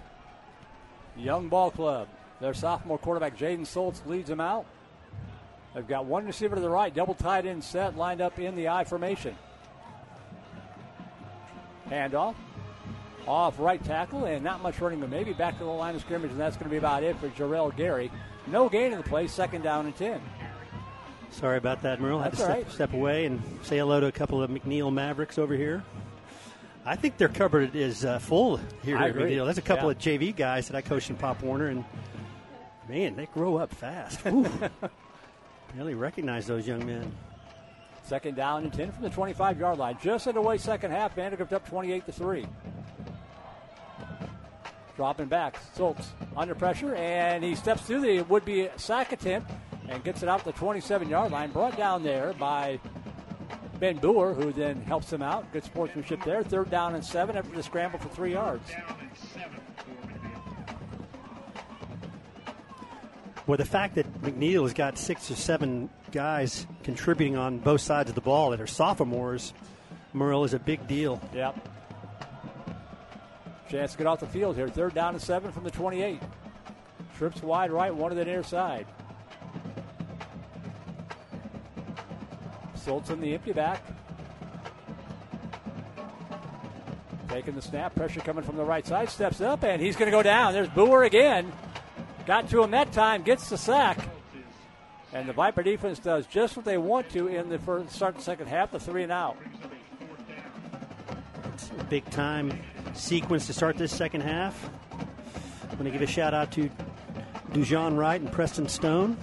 Young 1.16 1.48
ball 1.48 1.72
club. 1.72 2.10
Their 2.42 2.54
sophomore 2.54 2.98
quarterback 2.98 3.38
Jaden 3.38 3.66
Schultz 3.66 4.04
leads 4.06 4.28
them 4.28 4.42
out. 4.42 4.66
They've 5.74 5.88
got 5.88 6.06
one 6.06 6.26
receiver 6.26 6.56
to 6.56 6.62
the 6.62 6.70
right, 6.70 6.94
double 6.94 7.14
tight 7.14 7.46
end 7.46 7.64
set, 7.64 7.98
lined 7.98 8.22
up 8.22 8.38
in 8.38 8.56
the 8.56 8.68
I 8.68 8.84
formation. 8.84 9.36
Handoff. 11.90 12.36
Off 13.28 13.60
right 13.60 13.84
tackle, 13.84 14.26
and 14.26 14.44
not 14.44 14.62
much 14.62 14.80
running, 14.80 15.00
but 15.00 15.10
maybe 15.10 15.34
back 15.34 15.58
to 15.58 15.64
the 15.64 15.70
line 15.70 15.96
of 15.96 16.02
scrimmage, 16.02 16.32
and 16.32 16.40
that's 16.40 16.56
going 16.58 16.66
to 16.66 16.70
be 16.72 16.78
about 16.78 17.02
it 17.04 17.18
for 17.18 17.28
Jarrell 17.30 17.76
Gary. 17.76 18.12
No 18.48 18.70
gain 18.70 18.92
in 18.92 18.98
the 19.00 19.04
play, 19.04 19.26
second 19.28 19.64
down 19.64 19.86
and 19.88 19.96
10. 19.96 20.22
Sorry 21.32 21.58
about 21.58 21.82
that, 21.82 22.00
Merle. 22.00 22.20
I 22.20 22.24
had 22.26 22.34
to 22.34 22.38
That's 22.38 22.44
step, 22.50 22.56
right. 22.66 22.72
step 22.72 22.94
away 22.94 23.26
and 23.26 23.42
say 23.64 23.78
hello 23.80 24.00
to 24.00 24.06
a 24.06 24.12
couple 24.12 24.42
of 24.44 24.50
McNeil 24.52 24.94
Mavericks 24.94 25.38
over 25.40 25.56
here. 25.56 25.84
I 26.86 26.96
think 26.96 27.18
their 27.18 27.28
cupboard 27.30 27.76
is 27.76 28.06
uh, 28.06 28.20
full 28.20 28.60
here 28.84 28.96
I 28.98 29.06
at 29.06 29.10
agree. 29.10 29.32
McNeil. 29.32 29.46
There's 29.46 29.58
a 29.58 29.62
couple 29.64 29.86
Yeah. 29.92 29.92
of 29.94 29.98
JV 29.98 30.36
guys 30.36 30.68
that 30.68 30.78
I 30.78 30.82
coached 30.82 31.10
in 31.10 31.16
Pop 31.16 31.42
Warner, 31.42 31.68
and 31.68 31.84
man, 32.88 33.16
they 33.16 33.26
grow 33.26 33.58
up 33.58 33.74
fast. 33.74 34.24
Barely 35.76 35.96
recognize 35.96 36.46
those 36.46 36.68
young 36.68 36.86
men. 36.86 37.12
Second 38.04 38.36
down 38.36 38.64
and 38.64 38.72
10 38.72 38.92
from 38.92 39.02
the 39.02 39.10
25 39.10 39.60
yard 39.60 39.80
line. 39.80 39.98
Just 40.00 40.28
underway 40.28 40.60
second 40.60 40.92
half. 40.92 41.16
Vandegrift 41.16 41.52
up 41.54 41.68
28 41.68 42.06
to 42.06 42.12
3. 42.12 42.46
Dropping 44.96 45.28
back. 45.28 45.58
Schultz 45.76 46.12
under 46.38 46.56
pressure, 46.56 46.96
and 46.96 47.44
he 47.44 47.56
steps 47.56 47.82
through 47.82 48.02
the 48.02 48.22
would 48.24 48.46
be 48.46 48.70
sack 48.78 49.12
attempt 49.12 49.52
and 49.90 50.04
gets 50.04 50.24
it 50.24 50.30
out 50.30 50.44
the 50.44 50.54
27 50.54 51.10
yard 51.10 51.32
line. 51.32 51.52
Brought 51.52 51.76
down 51.78 52.04
there 52.04 52.34
by 52.34 52.80
Ben 53.80 53.98
Boer, 53.98 54.34
who 54.34 54.52
then 54.54 54.82
helps 54.84 55.12
him 55.12 55.22
out. 55.22 55.52
Good 55.52 55.64
sportsmanship 55.64 56.24
there. 56.24 56.44
Third 56.44 56.70
down 56.70 56.96
and 56.96 57.04
seven 57.04 57.36
after 57.36 57.54
the 57.54 57.64
scramble 57.64 58.00
for 58.00 58.10
three 58.10 58.34
yards. 58.34 58.72
Well, 63.48 63.58
the 63.58 63.66
fact 63.66 63.96
that 63.96 64.12
McNeil 64.22 64.64
has 64.64 64.74
got 64.74 64.98
six 64.98 65.30
or 65.30 65.36
seven 65.36 65.90
guys 66.12 66.66
contributing 66.84 67.38
on 67.38 67.60
both 67.60 67.82
sides 67.82 68.10
of 68.10 68.16
the 68.16 68.22
ball 68.22 68.52
that 68.52 68.62
are 68.62 68.68
sophomores, 68.68 69.54
Merle, 70.14 70.46
is 70.46 70.54
a 70.54 70.60
big 70.60 70.88
deal. 70.88 71.22
Yep. 71.34 71.75
Chance 73.70 73.94
to 73.94 73.98
get 73.98 74.08
off 74.08 74.20
the 74.20 74.28
field 74.28 74.56
here. 74.56 74.68
Third 74.68 74.94
down 74.94 75.14
and 75.14 75.22
seven 75.22 75.52
from 75.52 75.64
the 75.64 75.72
28. 75.72 76.22
Trips 77.18 77.42
wide 77.42 77.72
right, 77.72 77.94
one 77.94 78.10
to 78.10 78.16
the 78.16 78.26
near 78.26 78.44
side. 78.44 78.86
Schultz 82.84 83.10
in 83.10 83.20
the 83.20 83.34
empty 83.34 83.54
back. 83.54 83.82
Taking 87.30 87.56
the 87.56 87.62
snap, 87.62 87.96
pressure 87.96 88.20
coming 88.20 88.44
from 88.44 88.56
the 88.56 88.64
right 88.64 88.86
side, 88.86 89.10
steps 89.10 89.42
up, 89.42 89.64
and 89.64 89.82
he's 89.82 89.96
going 89.96 90.10
to 90.10 90.16
go 90.16 90.22
down. 90.22 90.54
There's 90.54 90.70
Boer 90.70 91.04
again. 91.04 91.52
Got 92.26 92.50
to 92.52 92.64
him 92.64 92.72
that 92.72 92.92
time, 92.92 93.24
gets 93.24 93.50
the 93.50 93.58
sack. 93.58 93.98
And 95.12 95.28
the 95.28 95.34
Viper 95.34 95.64
defense 95.64 96.00
does 96.00 96.28
just 96.28 96.56
what 96.56 96.66
they 96.66 96.78
want 96.78 97.10
to 97.12 97.28
in 97.28 97.50
the 97.50 97.58
first, 97.58 97.92
start 97.92 98.16
the 98.16 98.22
second 98.22 98.48
half, 98.48 98.72
the 98.72 98.80
three 98.80 99.04
and 99.04 99.12
out. 99.12 99.38
Big 101.90 102.08
time 102.10 102.52
sequence 102.96 103.48
to 103.48 103.54
start 103.54 103.78
this 103.78 103.96
second 103.96 104.22
half. 104.22 104.70
I'm 105.64 105.78
going 105.78 105.86
to 105.86 105.92
give 105.92 106.02
a 106.02 106.08
shout 106.12 106.34
out 106.34 106.52
to 106.54 106.70
Dujon 107.52 107.98
Wright 107.98 108.20
and 108.20 108.32
Preston 108.32 108.68
Stone, 108.70 109.18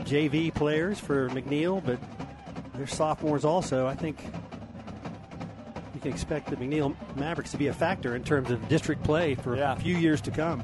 JV 0.00 0.54
players 0.54 0.98
for 1.00 1.28
McNeil, 1.30 1.84
but 1.84 1.98
they're 2.74 2.86
sophomores 2.86 3.44
also. 3.44 3.86
I 3.86 3.94
think 3.94 4.22
you 5.94 6.00
can 6.00 6.12
expect 6.12 6.48
the 6.50 6.56
McNeil 6.56 6.94
Mavericks 7.16 7.50
to 7.52 7.56
be 7.56 7.66
a 7.68 7.72
factor 7.72 8.14
in 8.14 8.22
terms 8.22 8.50
of 8.50 8.66
district 8.68 9.02
play 9.02 9.34
for 9.34 9.56
Yeah. 9.56 9.72
a 9.72 9.76
few 9.76 9.96
years 9.96 10.20
to 10.22 10.30
come. 10.30 10.62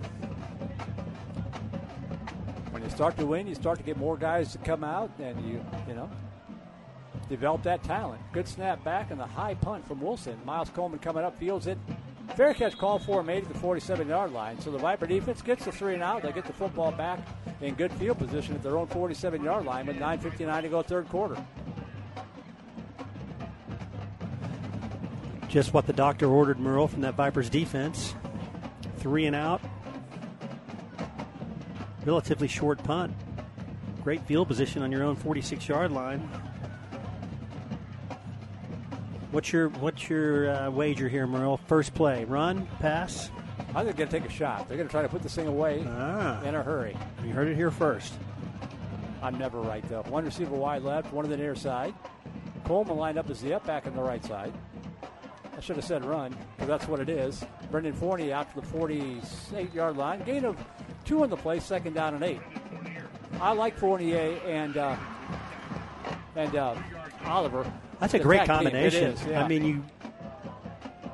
when 2.70 2.82
you 2.82 2.90
start 2.90 3.16
to 3.18 3.26
win, 3.26 3.46
you 3.46 3.54
start 3.54 3.78
to 3.78 3.84
get 3.84 3.96
more 3.96 4.16
guys 4.16 4.52
to 4.52 4.58
come 4.58 4.84
out, 4.84 5.10
and 5.18 5.40
you 5.44 5.64
you 5.88 5.94
know 5.94 6.08
develop 7.32 7.62
that 7.62 7.82
talent. 7.82 8.20
Good 8.32 8.46
snap 8.46 8.84
back 8.84 9.10
and 9.10 9.18
the 9.18 9.26
high 9.26 9.54
punt 9.54 9.86
from 9.88 10.00
Wilson. 10.00 10.38
Miles 10.44 10.68
Coleman 10.70 10.98
coming 10.98 11.24
up, 11.24 11.38
fields 11.38 11.66
it. 11.66 11.78
Fair 12.36 12.54
catch 12.54 12.76
call 12.78 12.98
for, 12.98 13.22
made 13.22 13.42
to 13.44 13.52
the 13.52 13.58
47 13.58 14.08
yard 14.08 14.32
line. 14.32 14.60
So 14.60 14.70
the 14.70 14.78
Viper 14.78 15.06
defense 15.06 15.42
gets 15.42 15.64
the 15.64 15.72
three 15.72 15.94
and 15.94 16.02
out. 16.02 16.22
They 16.22 16.32
get 16.32 16.44
the 16.44 16.52
football 16.52 16.92
back 16.92 17.20
in 17.60 17.74
good 17.74 17.92
field 17.92 18.18
position 18.18 18.54
at 18.54 18.62
their 18.62 18.76
own 18.76 18.86
47 18.86 19.42
yard 19.42 19.64
line 19.64 19.86
with 19.86 19.96
9.59 19.96 20.62
to 20.62 20.68
go, 20.68 20.82
third 20.82 21.08
quarter. 21.08 21.42
Just 25.48 25.74
what 25.74 25.86
the 25.86 25.92
doctor 25.92 26.26
ordered, 26.26 26.58
Merle, 26.58 26.88
from 26.88 27.02
that 27.02 27.14
Vipers 27.14 27.50
defense. 27.50 28.14
Three 28.98 29.26
and 29.26 29.36
out. 29.36 29.60
Relatively 32.04 32.48
short 32.48 32.82
punt. 32.82 33.14
Great 34.02 34.22
field 34.26 34.48
position 34.48 34.82
on 34.82 34.90
your 34.90 35.02
own 35.02 35.16
46 35.16 35.68
yard 35.68 35.92
line. 35.92 36.28
What's 39.32 39.52
your 39.52 39.70
what's 39.70 40.08
your 40.10 40.50
uh, 40.50 40.70
wager 40.70 41.08
here, 41.08 41.26
Merle? 41.26 41.56
First 41.66 41.94
play, 41.94 42.24
run, 42.24 42.66
pass. 42.80 43.30
I 43.74 43.82
think 43.82 43.96
they're 43.96 44.06
going 44.06 44.08
to 44.10 44.20
take 44.20 44.24
a 44.28 44.32
shot. 44.32 44.68
They're 44.68 44.76
going 44.76 44.88
to 44.88 44.92
try 44.92 45.00
to 45.02 45.08
put 45.08 45.22
this 45.22 45.34
thing 45.34 45.46
away 45.48 45.84
Ah. 45.88 46.42
in 46.42 46.54
a 46.54 46.62
hurry. 46.62 46.94
You 47.24 47.32
heard 47.32 47.48
it 47.48 47.56
here 47.56 47.70
first. 47.70 48.12
I'm 49.22 49.38
never 49.38 49.60
right 49.60 49.86
though. 49.88 50.02
One 50.02 50.24
receiver 50.26 50.54
wide 50.54 50.82
left, 50.82 51.12
one 51.12 51.24
on 51.24 51.30
the 51.30 51.36
near 51.38 51.54
side. 51.54 51.94
Coleman 52.66 52.96
lined 52.98 53.18
up 53.18 53.30
as 53.30 53.40
the 53.40 53.54
up 53.54 53.66
back 53.66 53.86
on 53.86 53.96
the 53.96 54.02
right 54.02 54.22
side. 54.24 54.52
I 55.56 55.60
should 55.60 55.76
have 55.76 55.84
said 55.84 56.04
run 56.04 56.36
because 56.56 56.68
that's 56.68 56.86
what 56.88 57.00
it 57.00 57.08
is. 57.08 57.42
Brendan 57.70 57.94
Fournier 57.94 58.34
out 58.34 58.52
to 58.54 58.60
the 58.60 58.66
48 58.66 59.72
yard 59.72 59.96
line. 59.96 60.22
Gain 60.24 60.44
of 60.44 60.56
two 61.06 61.22
on 61.22 61.30
the 61.30 61.36
play, 61.36 61.58
second 61.60 61.94
down 61.94 62.14
and 62.14 62.22
eight. 62.24 62.40
I 63.40 63.52
like 63.52 63.78
Fournier 63.78 64.38
and 64.46 64.76
uh, 64.76 64.96
and 66.36 66.54
uh, 66.54 66.74
Oliver. 67.24 67.70
That's 68.02 68.14
a 68.14 68.18
great 68.18 68.46
combination. 68.46 69.12
Is, 69.12 69.24
yeah. 69.24 69.44
I 69.44 69.46
mean, 69.46 69.64
you 69.64 69.84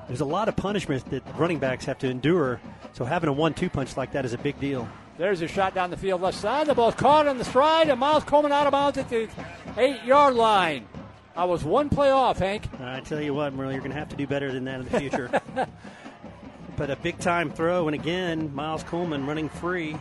there's 0.06 0.22
a 0.22 0.24
lot 0.24 0.48
of 0.48 0.56
punishment 0.56 1.04
that 1.10 1.22
running 1.36 1.58
backs 1.58 1.84
have 1.84 1.98
to 1.98 2.08
endure. 2.08 2.60
So 2.94 3.04
having 3.04 3.28
a 3.28 3.32
one-two 3.32 3.68
punch 3.68 3.94
like 3.98 4.12
that 4.12 4.24
is 4.24 4.32
a 4.32 4.38
big 4.38 4.58
deal. 4.58 4.88
There's 5.18 5.42
a 5.42 5.48
shot 5.48 5.74
down 5.74 5.90
the 5.90 5.98
field 5.98 6.22
left 6.22 6.38
side. 6.38 6.66
The 6.66 6.74
ball's 6.74 6.94
caught 6.94 7.26
on 7.26 7.36
the 7.36 7.44
stride, 7.44 7.90
and 7.90 8.00
Miles 8.00 8.24
Coleman 8.24 8.52
out 8.52 8.66
of 8.66 8.72
bounds 8.72 8.96
at 8.96 9.10
the 9.10 9.28
eight 9.76 10.02
yard 10.04 10.34
line. 10.34 10.88
I 11.36 11.44
was 11.44 11.62
one 11.62 11.90
play 11.90 12.10
off, 12.10 12.38
Hank. 12.38 12.64
I 12.80 13.00
tell 13.00 13.20
you 13.20 13.34
what, 13.34 13.52
Merle, 13.52 13.70
you're 13.70 13.80
going 13.80 13.92
to 13.92 13.98
have 13.98 14.08
to 14.08 14.16
do 14.16 14.26
better 14.26 14.50
than 14.50 14.64
that 14.64 14.80
in 14.80 14.88
the 14.88 14.98
future. 14.98 15.30
but 16.76 16.90
a 16.90 16.96
big 16.96 17.18
time 17.18 17.50
throw, 17.52 17.86
and 17.86 17.94
again, 17.94 18.54
Miles 18.54 18.82
Coleman 18.82 19.26
running 19.26 19.50
free. 19.50 19.92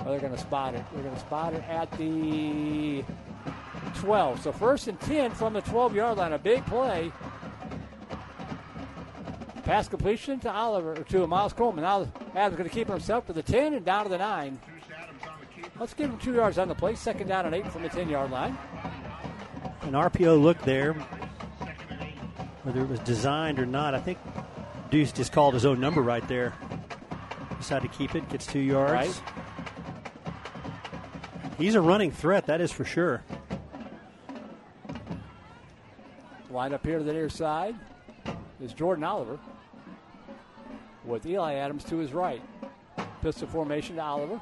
Well, 0.00 0.10
they're 0.10 0.18
going 0.18 0.32
to 0.32 0.38
spot 0.38 0.74
it. 0.74 0.84
They're 0.92 1.04
going 1.04 1.14
to 1.14 1.20
spot 1.20 1.54
it 1.54 1.62
at 1.68 1.90
the 1.92 3.04
12. 3.94 4.42
So 4.42 4.52
first 4.52 4.88
and 4.88 5.00
10 5.00 5.32
from 5.32 5.52
the 5.52 5.60
12 5.62 5.94
yard 5.94 6.18
line. 6.18 6.32
A 6.32 6.38
big 6.38 6.64
play. 6.66 7.12
Pass 9.64 9.88
completion 9.88 10.38
to 10.40 10.52
Oliver 10.52 10.94
to 10.94 11.26
Miles 11.26 11.52
Coleman. 11.52 11.82
Now 11.82 12.06
Adams 12.34 12.56
going 12.56 12.68
to 12.68 12.74
keep 12.74 12.88
himself 12.88 13.26
to 13.26 13.32
the 13.32 13.42
10 13.42 13.74
and 13.74 13.84
down 13.84 14.04
to 14.04 14.08
the 14.08 14.18
9. 14.18 14.60
Let's 15.78 15.92
give 15.92 16.10
him 16.10 16.18
two 16.18 16.34
yards 16.34 16.58
on 16.58 16.68
the 16.68 16.74
play. 16.74 16.94
Second 16.94 17.28
down 17.28 17.46
and 17.46 17.54
eight 17.54 17.70
from 17.70 17.82
the 17.82 17.88
10 17.88 18.08
yard 18.08 18.30
line. 18.30 18.56
An 19.82 19.92
RPO 19.92 20.40
look 20.40 20.60
there, 20.62 20.94
whether 22.62 22.80
it 22.80 22.88
was 22.88 22.98
designed 23.00 23.58
or 23.58 23.66
not. 23.66 23.94
I 23.94 24.00
think 24.00 24.18
Deuce 24.90 25.12
just 25.12 25.32
called 25.32 25.54
his 25.54 25.66
own 25.66 25.80
number 25.80 26.02
right 26.02 26.26
there. 26.28 26.54
Decided 27.58 27.90
to 27.90 27.98
keep 27.98 28.14
it, 28.14 28.28
gets 28.28 28.46
two 28.46 28.58
yards. 28.58 28.92
Right. 28.92 29.22
He's 31.58 31.74
a 31.74 31.80
running 31.80 32.10
threat, 32.10 32.46
that 32.46 32.60
is 32.60 32.70
for 32.70 32.84
sure. 32.84 33.22
Line 36.56 36.72
up 36.72 36.86
here 36.86 36.96
to 36.96 37.04
the 37.04 37.12
near 37.12 37.28
side 37.28 37.74
is 38.62 38.72
Jordan 38.72 39.04
Oliver 39.04 39.38
with 41.04 41.26
Eli 41.26 41.52
Adams 41.52 41.84
to 41.84 41.98
his 41.98 42.14
right. 42.14 42.40
Pistol 43.20 43.46
formation 43.46 43.96
to 43.96 44.02
Oliver. 44.02 44.40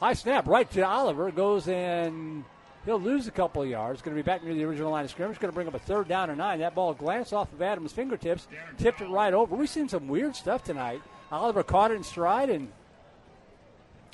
High 0.00 0.14
snap 0.14 0.48
right 0.48 0.68
to 0.72 0.84
Oliver. 0.84 1.30
Goes 1.30 1.68
in. 1.68 2.44
He'll 2.84 2.98
lose 2.98 3.28
a 3.28 3.30
couple 3.30 3.62
of 3.62 3.68
yards. 3.68 4.02
Going 4.02 4.16
to 4.16 4.20
be 4.20 4.26
back 4.26 4.42
near 4.42 4.54
the 4.54 4.64
original 4.64 4.90
line 4.90 5.04
of 5.04 5.12
scrimmage. 5.12 5.38
Going 5.38 5.52
to 5.52 5.54
bring 5.54 5.68
up 5.68 5.74
a 5.74 5.78
third 5.78 6.08
down 6.08 6.30
and 6.30 6.38
nine. 6.38 6.58
That 6.58 6.74
ball 6.74 6.94
glanced 6.94 7.32
off 7.32 7.52
of 7.52 7.62
Adams' 7.62 7.92
fingertips, 7.92 8.48
tipped 8.76 9.00
it 9.00 9.08
right 9.08 9.32
over. 9.32 9.54
We've 9.54 9.70
seen 9.70 9.88
some 9.88 10.08
weird 10.08 10.34
stuff 10.34 10.64
tonight. 10.64 11.00
Oliver 11.30 11.62
caught 11.62 11.92
it 11.92 11.94
in 11.94 12.02
stride 12.02 12.50
and 12.50 12.72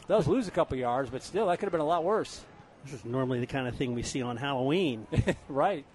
does 0.07 0.29
lose 0.29 0.49
a 0.49 0.51
couple 0.51 0.75
of 0.75 0.81
yards, 0.81 1.09
but 1.09 1.23
still, 1.23 1.47
that 1.47 1.59
could 1.61 1.65
have 1.65 1.73
been 1.73 1.81
a 1.81 1.87
lot 1.87 2.05
worse. 2.05 2.45
This 2.85 2.93
is 2.93 3.07
normally 3.07 3.41
the 3.41 3.47
kind 3.47 3.67
of 3.67 3.75
thing 3.75 3.95
we 3.95 4.03
see 4.03 4.21
on 4.21 4.37
Halloween. 4.37 5.07
right. 5.49 5.87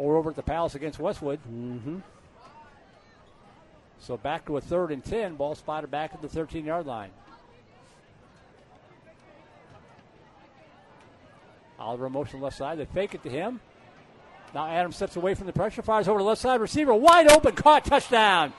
Or 0.00 0.16
over 0.16 0.30
at 0.30 0.36
the 0.36 0.42
Palace 0.42 0.74
against 0.74 0.98
Westwood. 0.98 1.40
mm-hmm. 1.46 1.98
So 3.98 4.16
back 4.16 4.46
to 4.46 4.56
a 4.56 4.60
third 4.62 4.92
and 4.92 5.04
10. 5.04 5.34
Ball 5.34 5.54
spotted 5.54 5.90
back 5.90 6.14
at 6.14 6.22
the 6.22 6.28
13 6.28 6.64
yard 6.64 6.86
line. 6.86 7.10
Oliver 11.78 12.08
motion 12.08 12.40
left 12.40 12.56
side. 12.56 12.78
They 12.78 12.86
fake 12.86 13.14
it 13.14 13.22
to 13.24 13.28
him. 13.28 13.60
Now 14.54 14.66
Adams 14.66 14.96
steps 14.96 15.16
away 15.16 15.34
from 15.34 15.46
the 15.46 15.52
pressure, 15.52 15.82
fires 15.82 16.08
over 16.08 16.18
to 16.18 16.22
the 16.22 16.28
left 16.28 16.40
side. 16.40 16.62
Receiver 16.62 16.94
wide 16.94 17.30
open, 17.30 17.54
caught, 17.54 17.84
touchdown. 17.84 18.54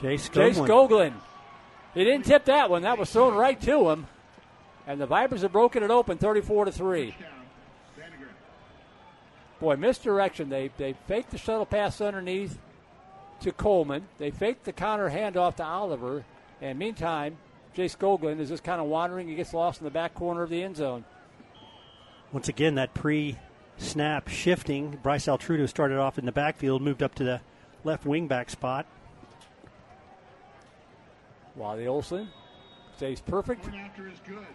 Chase 0.00 0.30
Skoglund. 0.30 0.66
Goglin. 0.66 1.12
He 1.92 2.04
didn't 2.04 2.24
tip 2.24 2.46
that 2.46 2.70
one. 2.70 2.82
That 2.82 2.96
was 2.96 3.12
thrown 3.12 3.34
right 3.34 3.60
to 3.60 3.90
him. 3.90 4.06
And 4.86 4.98
the 4.98 5.06
Vipers 5.06 5.42
have 5.42 5.52
broken 5.52 5.82
it 5.82 5.90
open 5.90 6.16
34 6.16 6.64
to 6.64 6.72
3. 6.72 7.14
Boy, 9.64 9.76
misdirection. 9.76 10.50
They 10.50 10.70
they 10.76 10.92
faked 11.08 11.30
the 11.30 11.38
shuttle 11.38 11.64
pass 11.64 11.98
underneath 12.02 12.58
to 13.40 13.50
Coleman. 13.50 14.06
They 14.18 14.30
faked 14.30 14.64
the 14.64 14.74
counter 14.74 15.08
handoff 15.08 15.56
to 15.56 15.64
Oliver. 15.64 16.22
And 16.60 16.78
meantime, 16.78 17.38
Jay 17.72 17.86
Skoglund 17.86 18.40
is 18.40 18.50
just 18.50 18.62
kind 18.62 18.78
of 18.78 18.88
wandering. 18.88 19.26
He 19.26 19.34
gets 19.34 19.54
lost 19.54 19.80
in 19.80 19.86
the 19.86 19.90
back 19.90 20.12
corner 20.12 20.42
of 20.42 20.50
the 20.50 20.62
end 20.62 20.76
zone. 20.76 21.06
Once 22.30 22.46
again, 22.46 22.74
that 22.74 22.92
pre 22.92 23.38
snap 23.78 24.28
shifting. 24.28 24.98
Bryce 25.02 25.24
Altrudo 25.24 25.66
started 25.66 25.96
off 25.96 26.18
in 26.18 26.26
the 26.26 26.32
backfield, 26.32 26.82
moved 26.82 27.02
up 27.02 27.14
to 27.14 27.24
the 27.24 27.40
left 27.84 28.04
wing 28.04 28.28
back 28.28 28.50
spot. 28.50 28.84
Wally 31.56 31.86
Olson 31.86 32.28
stays 32.96 33.20
perfect. 33.20 33.66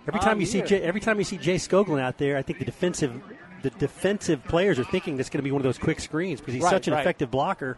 Every 0.07 0.19
time 0.19 0.39
you 0.39 0.45
see. 0.45 0.61
Jay, 0.61 0.81
every 0.81 1.01
time 1.01 1.17
you 1.17 1.23
see 1.23 1.37
Jay 1.37 1.55
Skoglund 1.55 1.99
out 2.01 2.17
there, 2.17 2.37
I 2.37 2.41
think 2.41 2.59
the 2.59 2.65
defensive 2.65 3.21
the 3.61 3.69
defensive 3.71 4.43
players 4.45 4.79
are 4.79 4.85
thinking 4.85 5.17
that's 5.17 5.29
going 5.29 5.39
to 5.39 5.43
be 5.43 5.51
one 5.51 5.59
of 5.59 5.63
those 5.65 5.77
quick 5.77 5.99
screens 5.99 6.39
because 6.39 6.53
he's 6.53 6.63
Right, 6.63 6.69
such 6.69 6.87
an 6.87 6.93
right. 6.93 7.01
effective 7.01 7.29
blocker. 7.29 7.77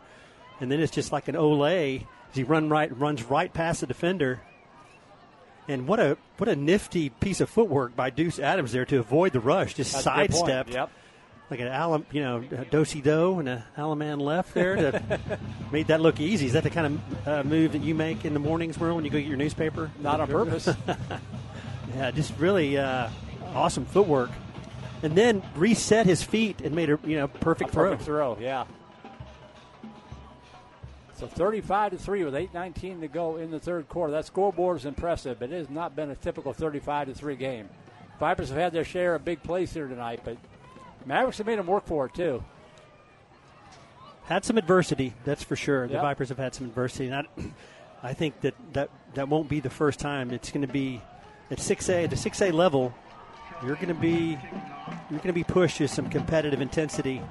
And 0.60 0.72
then 0.72 0.80
it's 0.80 0.92
just 0.92 1.12
like 1.12 1.28
an 1.28 1.34
Olay 1.36 2.02
as 2.30 2.36
he 2.36 2.44
run 2.44 2.70
right 2.70 2.96
runs 2.98 3.24
right 3.24 3.52
past 3.52 3.82
the 3.82 3.88
defender. 3.88 4.42
And 5.68 5.88
what 5.88 6.00
a 6.00 6.18
what 6.38 6.50
a 6.50 6.56
nifty 6.56 7.10
piece 7.10 7.42
of 7.42 7.50
footwork 7.50 7.96
by 7.96 8.10
Deuce 8.10 8.40
Adams 8.40 8.72
there 8.72 8.86
to 8.86 9.00
avoid 9.00 9.34
the 9.34 9.40
rush, 9.40 9.74
just 9.76 9.94
That's 9.94 10.06
a 10.06 10.10
good 10.10 10.16
point. 10.18 10.34
sidestepped 10.34 10.70
Yep. 10.74 10.90
Like 11.52 11.60
an 11.60 11.68
Alam, 11.68 12.06
you 12.12 12.22
know, 12.22 12.40
dosey 12.72 13.04
do 13.04 13.40
and 13.40 13.50
a 13.50 13.66
allemande 13.78 14.22
left 14.22 14.54
there 14.54 14.76
to 14.78 15.20
made 15.72 15.88
that 15.88 16.00
look 16.00 16.22
easy. 16.22 16.46
Is 16.46 16.54
that 16.54 16.64
the 16.64 16.70
kind 16.70 16.88
of 16.88 17.28
uh, 17.28 17.44
move 17.44 17.74
that 17.74 17.84
you 17.84 17.94
make 17.94 18.24
in 18.24 18.34
the 18.34 18.40
mornings, 18.40 18.80
Merle, 18.80 18.96
when 18.96 19.04
you 19.04 19.12
go 19.12 19.20
get 19.20 19.28
your 19.28 19.38
newspaper? 19.38 19.92
Not 20.00 20.22
on 20.22 20.28
purpose. 20.30 20.70
Yeah, 21.96 22.12
just 22.12 22.38
really 22.38 22.78
uh, 22.78 23.10
awesome 23.54 23.86
footwork, 23.86 24.30
and 25.04 25.16
then 25.16 25.44
reset 25.56 26.06
his 26.06 26.24
feet 26.24 26.62
and 26.62 26.76
made 26.76 26.90
a 26.90 27.00
you 27.04 27.18
know 27.18 27.28
perfect 27.28 27.72
throw. 27.72 27.90
Perfect 27.90 28.04
throw, 28.04 28.38
yeah. 28.40 28.66
So 31.16 31.28
35 31.28 31.92
to 31.92 31.98
3 32.00 32.24
with 32.24 32.34
8.19 32.34 33.02
to 33.02 33.08
go 33.08 33.38
in 33.38 33.52
the 33.52 33.60
third 33.60 33.88
quarter. 33.90 34.12
That 34.14 34.26
scoreboard 34.26 34.78
is 34.78 34.86
impressive, 34.86 35.38
but 35.38 35.52
it 35.52 35.58
has 35.58 35.70
not 35.70 35.96
been 35.96 36.10
a 36.10 36.16
typical 36.16 36.52
35 36.52 37.10
to 37.10 37.14
3 37.14 37.36
game. 37.36 37.70
Vipers 38.20 38.50
have 38.50 38.58
had 38.58 38.74
their 38.74 38.84
share 38.84 39.14
of 39.14 39.24
big 39.24 39.44
plays 39.44 39.72
here 39.72 39.88
tonight, 39.88 40.22
but 40.24 40.38
Mavericks 41.06 41.38
have 41.40 41.48
made 41.48 41.60
them 41.60 41.68
work 41.68 41.86
for 41.86 42.06
it, 42.06 42.14
too. 42.14 42.44
Had 44.26 44.46
some 44.46 44.58
adversity, 44.58 45.14
that's 45.26 45.44
for 45.44 45.56
sure. 45.56 45.88
The 45.88 45.94
Yep. 45.96 46.02
Vipers 46.04 46.30
have 46.30 46.38
had 46.38 46.54
some 46.56 46.68
adversity, 46.68 47.08
and 47.10 47.16
I, 47.16 47.26
I 48.10 48.14
think 48.14 48.40
that, 48.42 48.54
that 48.74 48.90
that 49.16 49.28
won't 49.28 49.50
be 49.50 49.60
the 49.60 49.70
first 49.70 50.00
time. 50.00 50.32
It's 50.32 50.52
going 50.52 50.66
to 50.66 50.72
be 50.72 51.02
at 51.50 51.60
six 51.60 51.90
A, 51.90 52.06
at 52.06 52.10
the 52.10 52.16
six 52.16 52.42
A 52.42 52.52
level. 52.52 52.94
You're 53.64 53.76
going 53.76 53.90
to 53.90 53.94
be 53.94 54.38
you're 55.10 55.20
going 55.20 55.28
to 55.28 55.34
be 55.34 55.44
pushed 55.44 55.78
to 55.78 55.88
some 55.88 56.10
competitive 56.10 56.62
intensity. 56.62 57.22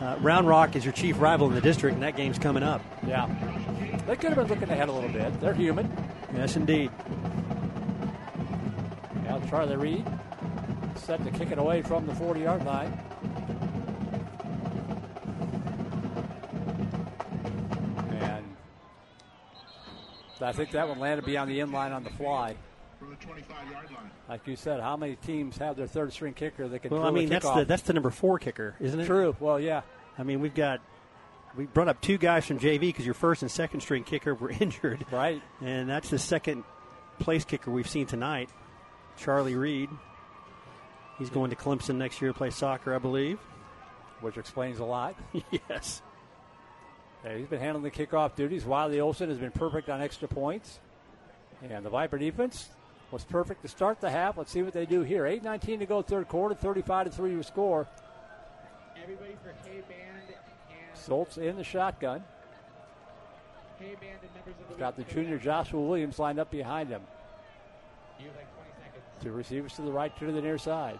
Uh, 0.00 0.16
Round 0.20 0.46
Rock 0.46 0.76
is 0.76 0.84
your 0.84 0.92
chief 0.92 1.18
rival 1.20 1.48
in 1.48 1.54
the 1.54 1.60
district, 1.60 1.94
and 1.94 2.02
that 2.02 2.16
game's 2.16 2.38
coming 2.38 2.62
up. 2.62 2.82
Yeah. 3.06 3.26
They 4.06 4.14
could 4.16 4.32
have 4.32 4.36
been 4.36 4.46
looking 4.48 4.70
ahead 4.70 4.88
a 4.88 4.92
little 4.92 5.08
bit. 5.10 5.40
They're 5.40 5.54
human. 5.54 5.90
Yes, 6.34 6.54
indeed. 6.56 6.90
Now 9.24 9.40
Charlie 9.48 9.76
Reed 9.76 10.06
set 10.96 11.22
to 11.24 11.30
kick 11.30 11.50
it 11.50 11.58
away 11.58 11.82
from 11.82 12.06
the 12.06 12.14
40 12.14 12.40
yard 12.40 12.64
line. 12.64 12.92
And 18.10 18.44
I 20.40 20.52
think 20.52 20.70
that 20.72 20.88
one 20.88 20.98
landed 20.98 21.24
beyond 21.24 21.50
the 21.50 21.60
end 21.60 21.72
line 21.72 21.92
on 21.92 22.04
the 22.04 22.10
fly. 22.10 22.56
From 22.98 23.10
the 23.10 23.16
25 23.16 23.70
yard 23.70 23.86
line. 23.90 24.10
Like 24.28 24.46
you 24.46 24.56
said, 24.56 24.80
how 24.80 24.96
many 24.96 25.16
teams 25.16 25.56
have 25.58 25.76
their 25.76 25.86
third 25.86 26.12
string 26.12 26.34
kicker 26.34 26.68
that 26.68 26.80
can 26.80 26.90
Well, 26.90 27.04
I 27.04 27.10
mean 27.10 27.28
that's 27.28 27.48
the 27.48 27.64
that's 27.64 27.82
the 27.82 27.92
number 27.92 28.10
four 28.10 28.38
kicker, 28.38 28.74
isn't 28.80 29.00
it? 29.00 29.06
True. 29.06 29.36
Well, 29.40 29.60
yeah. 29.60 29.82
I 30.18 30.22
mean 30.22 30.40
we've 30.40 30.54
got 30.54 30.80
we 31.56 31.64
brought 31.66 31.88
up 31.88 32.00
two 32.00 32.18
guys 32.18 32.44
from 32.46 32.58
JV 32.58 32.80
because 32.80 33.04
your 33.04 33.14
first 33.14 33.42
and 33.42 33.50
second 33.50 33.80
string 33.80 34.04
kicker 34.04 34.34
were 34.34 34.50
injured, 34.60 35.04
Right. 35.10 35.42
and 35.62 35.88
that's 35.88 36.10
the 36.10 36.18
second 36.18 36.64
place 37.18 37.44
kicker 37.44 37.70
we've 37.70 37.88
seen 37.88 38.06
tonight, 38.06 38.50
Charlie 39.18 39.54
Reed. 39.54 39.88
He's 41.18 41.30
going 41.30 41.50
to 41.50 41.56
Clemson 41.56 41.96
next 41.96 42.20
year 42.20 42.32
to 42.32 42.36
play 42.36 42.50
soccer, 42.50 42.94
I 42.94 42.98
believe. 42.98 43.38
which 44.20 44.36
explains 44.36 44.78
a 44.78 44.84
lot. 44.84 45.14
yes. 45.68 46.02
Yeah, 47.24 47.36
he's 47.36 47.48
been 47.48 47.60
handling 47.60 47.84
the 47.84 47.90
kickoff 47.90 48.34
duties. 48.36 48.64
Wally 48.64 49.00
Olson 49.00 49.28
has 49.30 49.38
been 49.38 49.50
perfect 49.50 49.88
on 49.88 50.00
extra 50.00 50.28
points. 50.28 50.78
And 51.62 51.84
the 51.84 51.90
Viper 51.90 52.18
defense 52.18 52.68
was 53.10 53.24
perfect 53.24 53.62
to 53.62 53.68
start 53.68 54.00
the 54.00 54.10
half. 54.10 54.36
Let's 54.36 54.50
see 54.52 54.62
what 54.62 54.72
they 54.72 54.86
do 54.86 55.02
here. 55.02 55.24
8.19 55.24 55.78
to 55.80 55.86
go, 55.86 56.02
third 56.02 56.28
quarter, 56.28 56.54
35 56.54 57.06
to 57.06 57.12
3 57.12 57.30
your 57.32 57.42
score. 57.42 57.88
Everybody 59.02 59.36
for 59.42 59.54
K 59.68 59.82
Band 59.88 60.22
and 60.28 60.98
Schultz 61.06 61.38
in 61.38 61.56
the 61.56 61.64
shotgun. 61.64 62.22
K 63.78 63.94
Band 64.00 64.18
and 64.22 64.34
members 64.34 64.54
of 64.60 64.68
the 64.68 64.74
He's 64.74 64.78
got 64.78 64.96
the 64.96 65.04
junior 65.04 65.38
Joshua 65.38 65.80
Williams 65.80 66.18
lined 66.18 66.38
up 66.38 66.50
behind 66.50 66.90
him. 66.90 67.02
You 68.18 68.26
have 68.26 68.36
like 68.36 68.54
20 68.54 68.70
seconds. 68.82 69.04
Two 69.22 69.32
receivers 69.32 69.74
to 69.74 69.82
the 69.82 69.92
right, 69.92 70.16
two 70.18 70.26
to 70.26 70.32
the 70.32 70.42
near 70.42 70.58
side. 70.58 70.98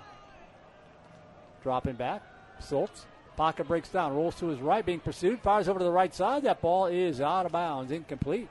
Dropping 1.62 1.94
back. 1.94 2.22
Schultz. 2.66 3.06
Pocket 3.36 3.68
breaks 3.68 3.90
down, 3.90 4.14
rolls 4.14 4.34
to 4.36 4.46
his 4.46 4.60
right, 4.60 4.84
being 4.84 5.00
pursued, 5.00 5.40
fires 5.40 5.68
over 5.68 5.78
to 5.78 5.84
the 5.84 5.90
right 5.90 6.14
side. 6.14 6.44
That 6.44 6.62
ball 6.62 6.86
is 6.86 7.20
out 7.20 7.44
of 7.44 7.52
bounds, 7.52 7.92
incomplete. 7.92 8.48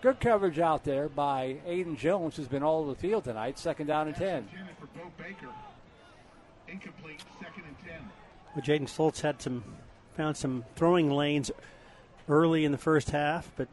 Good 0.00 0.18
coverage 0.18 0.58
out 0.58 0.82
there 0.82 1.08
by 1.08 1.58
Aiden 1.66 1.96
Jones, 1.96 2.36
who's 2.36 2.48
been 2.48 2.64
all 2.64 2.80
over 2.80 2.90
the 2.90 2.98
field 2.98 3.24
tonight. 3.24 3.58
Second 3.58 3.86
down 3.86 4.08
and 4.08 4.16
10. 4.16 4.26
Intended 4.38 4.76
for 4.80 4.86
Bo 4.86 5.10
Baker. 5.16 5.48
Incomplete, 6.66 7.22
second 7.40 7.64
and 7.66 7.78
10. 7.78 7.94
Well, 8.54 8.64
Jaden 8.64 8.88
Schultz 8.88 9.20
had 9.20 9.40
some 9.40 9.62
found 10.16 10.36
some 10.36 10.64
throwing 10.74 11.12
lanes 11.12 11.52
early 12.28 12.64
in 12.64 12.72
the 12.72 12.78
first 12.78 13.10
half, 13.10 13.50
but 13.56 13.68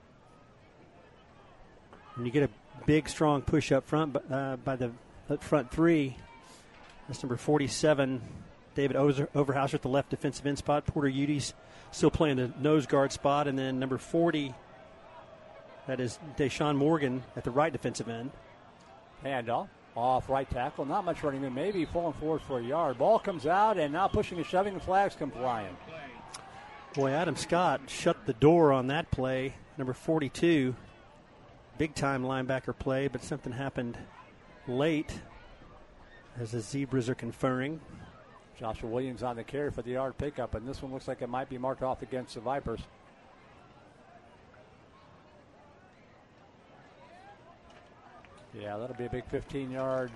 when 2.16 2.26
you 2.26 2.32
get 2.32 2.44
a 2.44 2.50
big, 2.86 3.10
strong 3.10 3.42
push 3.42 3.72
up 3.72 3.88
front 3.88 4.16
uh, 4.30 4.58
by 4.58 4.76
the 4.76 4.92
uh, 5.30 5.38
front 5.38 5.72
three, 5.72 6.18
that's 7.08 7.22
number 7.22 7.38
47, 7.38 8.22
David 8.76 8.98
Ozer- 8.98 9.30
Overhauser 9.36 9.76
at 9.76 9.82
the 9.82 9.90
left 9.90 10.10
defensive 10.10 10.46
end 10.46 10.58
spot. 10.58 10.86
Porter 10.86 11.08
Udy's 11.10 11.54
still 11.92 12.12
playing 12.12 12.38
the 12.38 12.52
nose 12.60 12.86
guard 12.86 13.12
spot, 13.12 13.48
and 13.48 13.58
then 13.58 13.80
number 13.80 13.98
40, 13.98 14.54
that 15.88 16.00
is 16.00 16.20
Deshaun 16.38 16.76
Morgan 16.76 17.24
at 17.36 17.44
the 17.44 17.52
right 17.52 17.72
defensive 17.72 18.10
end. 18.10 18.32
Handoff. 19.24 19.68
Off 19.96 20.30
right 20.30 20.50
tackle. 20.50 20.84
Not 20.84 21.06
much 21.06 21.24
running 21.24 21.44
in. 21.46 21.54
Maybe 21.54 21.86
falling 21.86 22.12
forward 22.14 22.42
for 22.42 22.60
a 22.60 22.64
yard. 22.64 22.98
Ball 22.98 23.18
comes 23.18 23.46
out, 23.48 23.78
and 23.78 23.94
now 23.94 24.10
pushing 24.10 24.38
and 24.38 24.46
shoving. 24.46 24.74
The 24.74 24.80
flags 24.82 25.16
come 25.16 25.32
flying. 25.32 25.76
Boy, 26.94 27.12
Adam 27.12 27.38
Scott 27.38 27.82
shut 27.88 28.26
the 28.26 28.34
door 28.34 28.74
on 28.74 28.88
that 28.88 29.10
play. 29.10 29.54
Number 29.78 29.94
42, 29.94 30.76
big 31.78 31.96
time 31.96 32.24
linebacker 32.24 32.78
play, 32.78 33.08
but 33.08 33.24
something 33.24 33.54
happened 33.54 33.98
late 34.68 35.20
as 36.40 36.52
the 36.52 36.62
Zebras 36.62 37.10
are 37.10 37.16
conferring. 37.16 37.80
Joshua 38.60 38.90
Williams 38.90 39.22
on 39.22 39.36
the 39.36 39.44
carry 39.44 39.72
for 39.72 39.82
the 39.82 39.92
yard 39.92 40.18
pickup, 40.18 40.56
and 40.56 40.68
this 40.68 40.82
one 40.82 40.94
looks 40.94 41.08
like 41.08 41.22
it 41.22 41.30
might 41.30 41.50
be 41.50 41.58
marked 41.58 41.84
off 41.84 42.02
against 42.02 42.36
the 42.36 42.42
Vipers. 42.42 42.80
Yeah, 48.54 48.78
that'll 48.78 48.96
be 48.96 49.06
a 49.06 49.10
big 49.10 49.26
15 49.26 49.72
yard 49.72 50.12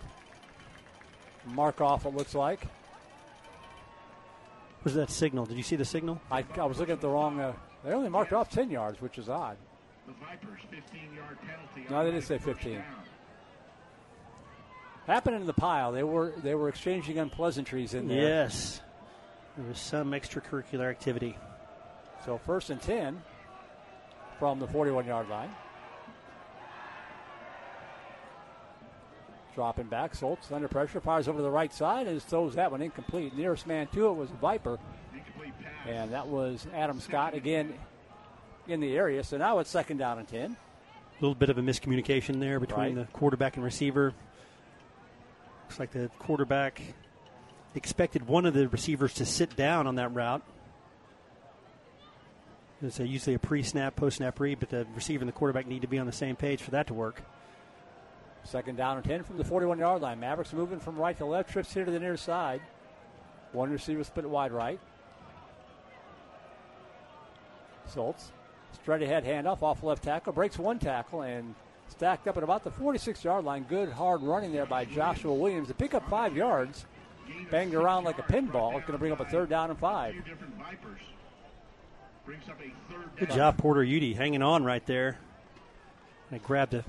mark 1.45 1.81
off, 1.81 2.05
it 2.05 2.15
looks 2.15 2.33
like. 2.33 2.61
Was 4.83 4.93
that 4.93 5.09
signal? 5.09 5.45
Did 5.45 5.57
you 5.57 5.63
see 5.63 5.75
the 5.75 5.83
signal? 5.83 6.21
I, 6.31 6.45
I 6.57 6.65
was 6.65 6.79
looking 6.79 6.93
at 6.93 7.01
the 7.01 7.09
wrong. 7.09 7.39
Uh, 7.39 7.53
they 7.83 7.91
only 7.91 8.09
marked 8.09 8.31
off 8.31 8.49
10 8.49 8.71
yards, 8.71 9.01
which 9.01 9.17
is 9.17 9.27
odd. 9.27 9.57
The 10.07 10.13
Vipers, 10.13 10.61
15 10.71 11.13
yard 11.13 11.37
penalty. 11.41 11.91
No, 11.91 12.03
they 12.03 12.11
didn't 12.11 12.25
say 12.25 12.37
15. 12.37 12.81
Happened 15.09 15.37
in 15.37 15.47
the 15.47 15.53
pile. 15.53 15.91
They 15.91 16.03
were 16.03 16.33
they 16.43 16.53
were 16.53 16.69
exchanging 16.69 17.17
unpleasantries 17.17 17.95
in 17.95 18.07
there. 18.07 18.21
Yes. 18.21 18.79
There 19.57 19.65
was 19.67 19.79
some 19.79 20.11
extracurricular 20.11 20.87
activity. 20.87 21.35
So 22.25 22.37
first 22.37 22.69
and 22.69 22.79
10 22.79 23.19
from 24.37 24.59
the 24.59 24.67
41 24.67 25.07
yard 25.07 25.27
line. 25.27 25.49
Dropping 29.55 29.87
back, 29.87 30.13
Schultz 30.13 30.51
under 30.51 30.67
pressure, 30.67 31.01
fires 31.01 31.27
over 31.27 31.39
to 31.39 31.43
the 31.43 31.49
right 31.49 31.73
side 31.73 32.05
and 32.05 32.21
throws 32.21 32.53
that 32.53 32.69
one 32.69 32.83
incomplete. 32.83 33.35
Nearest 33.35 33.65
man 33.65 33.87
to 33.87 34.09
it 34.09 34.13
was 34.13 34.29
Viper, 34.39 34.77
and 35.87 36.13
that 36.13 36.27
was 36.27 36.67
Adam 36.73 36.99
Scott 36.99 37.33
again 37.33 37.73
in 38.67 38.79
the 38.79 38.95
area. 38.95 39.23
So 39.23 39.37
now 39.37 39.57
it's 39.57 39.71
second 39.71 39.97
down 39.97 40.19
and 40.19 40.27
10. 40.27 40.51
A 40.51 40.55
little 41.19 41.33
bit 41.33 41.49
of 41.49 41.57
a 41.57 41.61
miscommunication 41.61 42.39
there 42.39 42.59
between 42.59 42.95
Right. 42.95 43.07
the 43.07 43.11
quarterback 43.11 43.55
and 43.55 43.65
receiver. 43.65 44.13
Looks 45.69 45.79
like 45.79 45.91
the 45.91 46.09
quarterback 46.17 46.81
expected 47.75 48.27
one 48.27 48.47
of 48.47 48.55
the 48.55 48.67
receivers 48.69 49.13
to 49.13 49.25
sit 49.25 49.55
down 49.55 49.85
on 49.85 49.97
that 49.97 50.11
route. 50.15 50.41
It's 52.81 52.99
a, 52.99 53.07
usually 53.07 53.35
a 53.35 53.39
pre-snap, 53.39 53.95
post-snap 53.95 54.39
read, 54.39 54.59
but 54.59 54.69
the 54.69 54.87
receiver 54.95 55.21
and 55.21 55.27
the 55.27 55.33
quarterback 55.33 55.67
need 55.67 55.83
to 55.83 55.87
be 55.87 55.99
on 55.99 56.07
the 56.07 56.11
same 56.11 56.35
page 56.35 56.63
for 56.63 56.71
that 56.71 56.87
to 56.87 56.95
work. 56.95 57.21
Second 58.45 58.77
down 58.77 58.97
and 58.97 59.05
10 59.05 59.21
from 59.21 59.37
the 59.37 59.43
41 59.43 59.77
yard 59.77 60.01
line. 60.01 60.19
Mavericks 60.19 60.53
moving 60.53 60.79
from 60.79 60.95
right 60.95 61.15
to 61.19 61.25
left, 61.25 61.51
trips 61.51 61.71
here 61.71 61.85
to 61.85 61.91
the 61.91 61.99
near 61.99 62.17
side. 62.17 62.61
One 63.51 63.69
receiver 63.69 64.03
split 64.03 64.27
wide 64.27 64.51
right. 64.51 64.79
Schultz, 67.93 68.31
straight 68.81 69.03
ahead 69.03 69.23
handoff 69.23 69.61
off 69.61 69.83
left 69.83 70.03
tackle, 70.03 70.33
breaks 70.33 70.57
one 70.57 70.79
tackle 70.79 71.21
and 71.21 71.53
stacked 71.89 72.27
up 72.27 72.37
at 72.37 72.43
about 72.43 72.63
the 72.63 72.71
46 72.71 73.23
yard 73.23 73.45
line. 73.45 73.63
Good 73.63 73.91
hard 73.91 74.21
running 74.21 74.51
there 74.51 74.65
by 74.65 74.85
Joshua 74.85 75.33
Williams 75.33 75.67
to 75.67 75.73
pick 75.73 75.93
up 75.93 76.07
five 76.09 76.35
yards. 76.35 76.85
Banged 77.51 77.73
around 77.75 78.05
like 78.05 78.17
a 78.17 78.23
pinball. 78.23 78.75
It's 78.75 78.81
going 78.81 78.93
to 78.93 78.97
bring 78.97 79.11
up 79.11 79.19
a 79.19 79.25
third 79.25 79.49
down 79.49 79.69
and 79.69 79.79
five. 79.79 80.13
Two 80.13 80.21
different 80.21 80.57
Vipers. 80.57 81.01
Brings 82.25 82.49
up 82.49 82.59
a 82.59 82.91
third 82.91 83.15
Good 83.17 83.31
job, 83.31 83.57
Porter 83.57 83.83
Udy, 83.83 84.13
hanging 84.13 84.41
on 84.41 84.63
right 84.63 84.85
there. 84.85 85.19
And 86.31 86.41
grabbed 86.43 86.73
a 86.73 86.83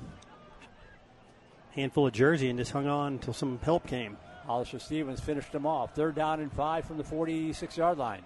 handful 1.72 2.06
of 2.06 2.12
jersey 2.12 2.48
and 2.48 2.58
just 2.58 2.72
hung 2.72 2.86
on 2.86 3.14
until 3.14 3.32
some 3.32 3.58
help 3.62 3.86
came. 3.86 4.16
Hollister 4.46 4.78
Stevens 4.78 5.20
finished 5.20 5.52
them 5.52 5.66
off. 5.66 5.94
Third 5.94 6.14
down 6.14 6.40
and 6.40 6.52
five 6.52 6.84
from 6.84 6.98
the 6.98 7.04
46 7.04 7.76
yard 7.76 7.98
line. 7.98 8.22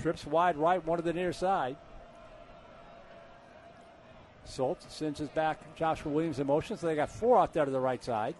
Trips 0.00 0.26
wide 0.26 0.56
right, 0.56 0.84
one 0.84 0.98
to 0.98 1.02
the 1.02 1.12
near 1.12 1.32
side. 1.32 1.76
Schultz 4.48 4.92
sends 4.92 5.18
his 5.18 5.28
back 5.28 5.76
Joshua 5.76 6.10
Williams 6.10 6.38
in 6.38 6.46
motion, 6.46 6.76
so 6.76 6.86
they 6.86 6.94
got 6.94 7.10
four 7.10 7.38
out 7.38 7.52
there 7.52 7.64
to 7.64 7.70
the 7.70 7.80
right 7.80 8.02
side. 8.02 8.34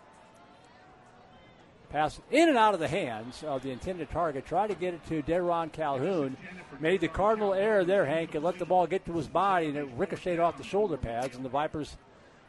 Pass 1.90 2.20
in 2.30 2.48
and 2.48 2.56
out 2.56 2.72
of 2.72 2.80
the 2.80 2.88
hands 2.88 3.42
of 3.42 3.62
the 3.62 3.70
intended 3.70 4.10
target. 4.10 4.46
Tried 4.46 4.68
to 4.68 4.76
get 4.76 4.94
it 4.94 5.04
to 5.08 5.22
Deron 5.22 5.72
Calhoun. 5.72 6.36
Made 6.78 7.00
the 7.00 7.08
cardinal 7.08 7.52
error 7.52 7.84
there, 7.84 8.06
Hank, 8.06 8.36
and 8.36 8.44
let 8.44 8.58
the 8.60 8.64
ball 8.64 8.86
get 8.86 9.04
to 9.06 9.12
his 9.12 9.26
body, 9.26 9.66
and 9.66 9.76
it 9.76 9.88
ricocheted 9.96 10.38
off 10.38 10.56
the 10.56 10.62
shoulder 10.62 10.96
pads, 10.96 11.34
and 11.34 11.44
the 11.44 11.48
Vipers' 11.48 11.96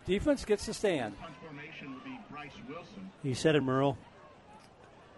defense 0.06 0.46
gets 0.46 0.68
the 0.68 0.74
stand. 0.76 1.16
You 3.24 3.34
said 3.34 3.56
it, 3.56 3.62
Merle. 3.62 3.98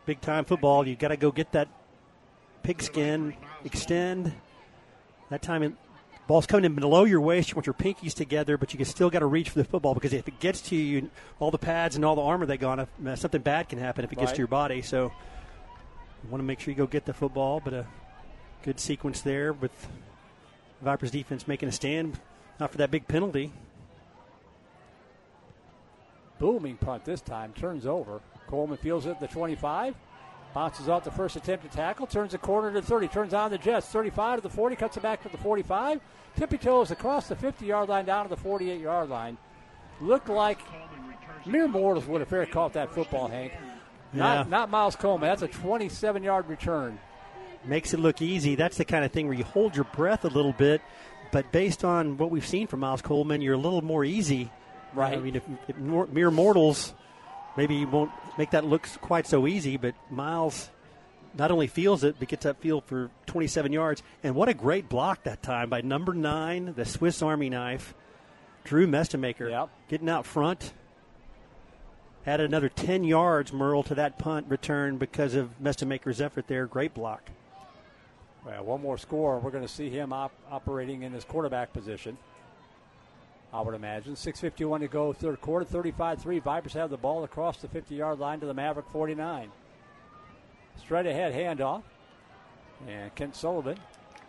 Big 0.05 0.21
time 0.21 0.45
football. 0.45 0.87
You 0.87 0.95
got 0.95 1.09
to 1.09 1.17
go 1.17 1.31
get 1.31 1.51
that 1.51 1.67
pigskin, 2.63 3.35
extend. 3.65 4.33
That 5.29 5.41
time, 5.41 5.77
ball's 6.27 6.45
coming 6.45 6.65
in 6.65 6.75
below 6.75 7.03
your 7.03 7.21
waist. 7.21 7.49
You 7.49 7.55
want 7.55 7.65
your 7.67 7.73
pinkies 7.73 8.13
together, 8.13 8.57
but 8.57 8.73
you 8.73 8.77
can 8.77 8.85
still 8.85 9.09
got 9.09 9.19
to 9.19 9.25
reach 9.25 9.49
for 9.49 9.59
the 9.59 9.65
football 9.65 9.93
because 9.93 10.13
if 10.13 10.27
it 10.27 10.39
gets 10.39 10.61
to 10.69 10.75
you, 10.75 11.09
all 11.39 11.51
the 11.51 11.57
pads 11.57 11.95
and 11.95 12.03
all 12.05 12.15
the 12.15 12.21
armor 12.21 12.45
they 12.45 12.57
got, 12.57 12.79
uh, 12.79 13.15
something 13.15 13.41
bad 13.41 13.69
can 13.69 13.79
happen 13.79 14.03
if 14.03 14.11
it 14.11 14.15
gets 14.15 14.29
Right. 14.29 14.35
to 14.35 14.39
your 14.41 14.47
body. 14.47 14.81
So 14.81 15.11
you 16.23 16.29
want 16.29 16.41
to 16.41 16.45
make 16.45 16.59
sure 16.59 16.71
you 16.71 16.77
go 16.77 16.87
get 16.87 17.05
the 17.05 17.13
football, 17.13 17.59
but 17.63 17.73
a 17.73 17.85
good 18.63 18.79
sequence 18.79 19.21
there 19.21 19.51
with 19.53 19.71
Vipers 20.81 21.11
defense 21.11 21.47
making 21.47 21.69
a 21.69 21.71
stand, 21.71 22.19
not 22.59 22.71
for 22.71 22.77
that 22.77 22.91
big 22.91 23.07
penalty. 23.07 23.51
booming 26.39 26.75
punt 26.75 27.05
this 27.05 27.21
time. 27.21 27.53
Turns 27.53 27.85
over. 27.85 28.19
Coleman 28.47 28.77
feels 28.77 29.05
it 29.05 29.11
at 29.11 29.19
the 29.21 29.27
25. 29.27 29.95
Bounces 30.53 30.87
off 30.87 31.03
the 31.03 31.11
first 31.11 31.35
attempt 31.35 31.63
to 31.69 31.75
tackle. 31.75 32.05
Turns 32.05 32.31
the 32.33 32.37
corner 32.37 32.71
to 32.73 32.81
30. 32.81 33.07
Turns 33.07 33.33
on 33.33 33.49
the 33.49 33.57
Jets. 33.57 33.87
35 33.87 34.37
to 34.37 34.41
the 34.41 34.49
40. 34.49 34.75
Cuts 34.75 34.97
it 34.97 35.03
back 35.03 35.23
to 35.23 35.29
the 35.29 35.37
45. 35.37 35.99
Tippy 36.37 36.57
toes 36.57 36.91
across 36.91 37.27
the 37.27 37.35
50 37.35 37.65
yard 37.65 37.89
line 37.89 38.05
down 38.05 38.25
to 38.25 38.29
the 38.29 38.37
48 38.37 38.79
yard 38.79 39.09
line. 39.09 39.37
Looked 40.01 40.29
like 40.29 40.59
mere 41.45 41.67
mortals 41.67 42.05
would 42.05 42.21
have 42.21 42.29
fair 42.29 42.45
caught 42.45 42.73
that 42.73 42.91
football, 42.93 43.27
Hank. 43.27 43.53
Not, 44.13 44.45
Yeah. 44.45 44.49
not 44.49 44.69
Miles 44.69 44.95
Coleman. 44.95 45.29
That's 45.29 45.41
a 45.41 45.47
27 45.47 46.23
yard 46.23 46.47
return. 46.47 46.99
makes 47.65 47.93
it 47.93 47.99
look 47.99 48.21
easy. 48.21 48.55
That's 48.55 48.75
the 48.77 48.83
kind 48.85 49.05
of 49.05 49.11
thing 49.13 49.25
where 49.27 49.37
you 49.37 49.45
hold 49.45 49.73
your 49.75 49.85
breath 49.85 50.25
a 50.25 50.27
little 50.27 50.51
bit, 50.51 50.81
but 51.31 51.49
based 51.53 51.85
on 51.85 52.17
what 52.17 52.29
we've 52.29 52.45
seen 52.45 52.67
from 52.67 52.81
Miles 52.81 53.01
Coleman, 53.01 53.41
you're 53.41 53.53
a 53.53 53.57
little 53.57 53.81
more 53.81 54.03
easy. 54.03 54.51
Right. 54.93 55.13
I 55.13 55.19
mean, 55.21 55.37
if, 55.37 55.43
if 55.69 55.77
mere 55.77 56.29
mortals, 56.29 56.93
maybe 57.57 57.77
he 57.77 57.85
won't 57.85 58.11
make 58.37 58.51
that 58.51 58.65
look 58.65 58.87
quite 59.01 59.27
so 59.27 59.47
easy, 59.47 59.77
but 59.77 59.95
Miles 60.09 60.69
not 61.35 61.51
only 61.51 61.67
feels 61.67 62.03
it, 62.03 62.15
but 62.19 62.27
gets 62.27 62.43
that 62.43 62.57
feel 62.61 62.81
for 62.81 63.09
27 63.25 63.71
yards. 63.71 64.03
And 64.23 64.35
what 64.35 64.49
a 64.49 64.53
great 64.53 64.87
block 64.89 65.23
that 65.23 65.41
time 65.41 65.69
by 65.69 65.81
number 65.81 66.13
nine, 66.13 66.73
the 66.75 66.85
Swiss 66.85 67.21
Army 67.21 67.49
knife, 67.49 67.93
Drew 68.63 68.87
Mestemaker, 68.87 69.49
Yep. 69.49 69.69
getting 69.89 70.09
out 70.09 70.25
front. 70.25 70.73
added 72.25 72.45
another 72.49 72.69
10 72.69 73.03
yards, 73.03 73.51
Merle, 73.51 73.83
to 73.83 73.95
that 73.95 74.17
punt 74.17 74.45
return 74.47 74.97
because 74.97 75.35
of 75.35 75.49
Mestemaker's 75.61 76.21
effort 76.21 76.47
there. 76.47 76.65
Great 76.65 76.93
block. 76.93 77.29
Well, 78.45 78.63
one 78.63 78.81
more 78.81 78.97
score. 78.97 79.39
We're 79.39 79.51
going 79.51 79.65
to 79.65 79.73
see 79.73 79.89
him 79.89 80.13
op- 80.13 80.31
operating 80.49 81.03
in 81.03 81.11
his 81.11 81.25
quarterback 81.25 81.73
position. 81.73 82.17
I 83.53 83.61
would 83.61 83.75
imagine. 83.75 84.15
6.51 84.15 84.79
to 84.79 84.87
go, 84.87 85.13
third 85.13 85.39
quarter, 85.39 85.63
35 85.63 86.21
3. 86.21 86.39
Vipers 86.39 86.73
have 86.73 86.89
the 86.89 86.97
ball 86.97 87.23
across 87.23 87.57
the 87.57 87.67
50 87.67 87.93
yard 87.93 88.19
line 88.19 88.39
to 88.39 88.47
the 88.47 88.53
Maverick 88.53 88.89
49. 88.89 89.51
Straight 90.79 91.05
ahead 91.05 91.33
handoff. 91.33 91.83
And 92.87 93.13
Kent 93.15 93.35
Sullivan 93.35 93.77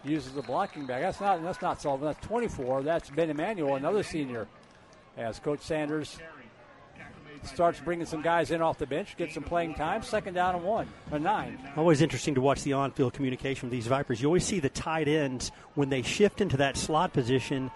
uses 0.04 0.32
the 0.32 0.42
blocking 0.42 0.86
back. 0.86 1.00
That's 1.00 1.20
not 1.20 1.42
that's 1.42 1.62
not 1.62 1.80
Sullivan. 1.80 2.06
That's 2.06 2.26
24. 2.26 2.82
That's 2.82 3.08
Ben 3.10 3.30
Emanuel, 3.30 3.76
another 3.76 4.02
senior. 4.02 4.46
As 5.16 5.38
Coach 5.38 5.60
Sanders 5.60 6.18
starts 7.44 7.80
bringing 7.80 8.06
some 8.06 8.22
guys 8.22 8.50
in 8.50 8.60
off 8.60 8.78
the 8.78 8.86
bench, 8.86 9.16
get 9.16 9.32
some 9.32 9.42
playing 9.42 9.74
time. 9.74 10.02
Second 10.02 10.34
down 10.34 10.54
and 10.56 10.64
one, 10.64 10.88
a 11.10 11.18
nine. 11.18 11.58
Always 11.76 12.02
interesting 12.02 12.34
to 12.34 12.40
watch 12.40 12.62
the 12.62 12.72
on-field 12.72 13.12
communication 13.12 13.68
with 13.68 13.72
these 13.72 13.86
Vipers. 13.86 14.20
You 14.20 14.28
always 14.28 14.44
see 14.44 14.60
the 14.60 14.68
tight 14.68 15.08
ends 15.08 15.52
when 15.74 15.88
they 15.88 16.02
shift 16.02 16.40
into 16.40 16.56
that 16.58 16.76
slot 16.76 17.12
position. 17.12 17.70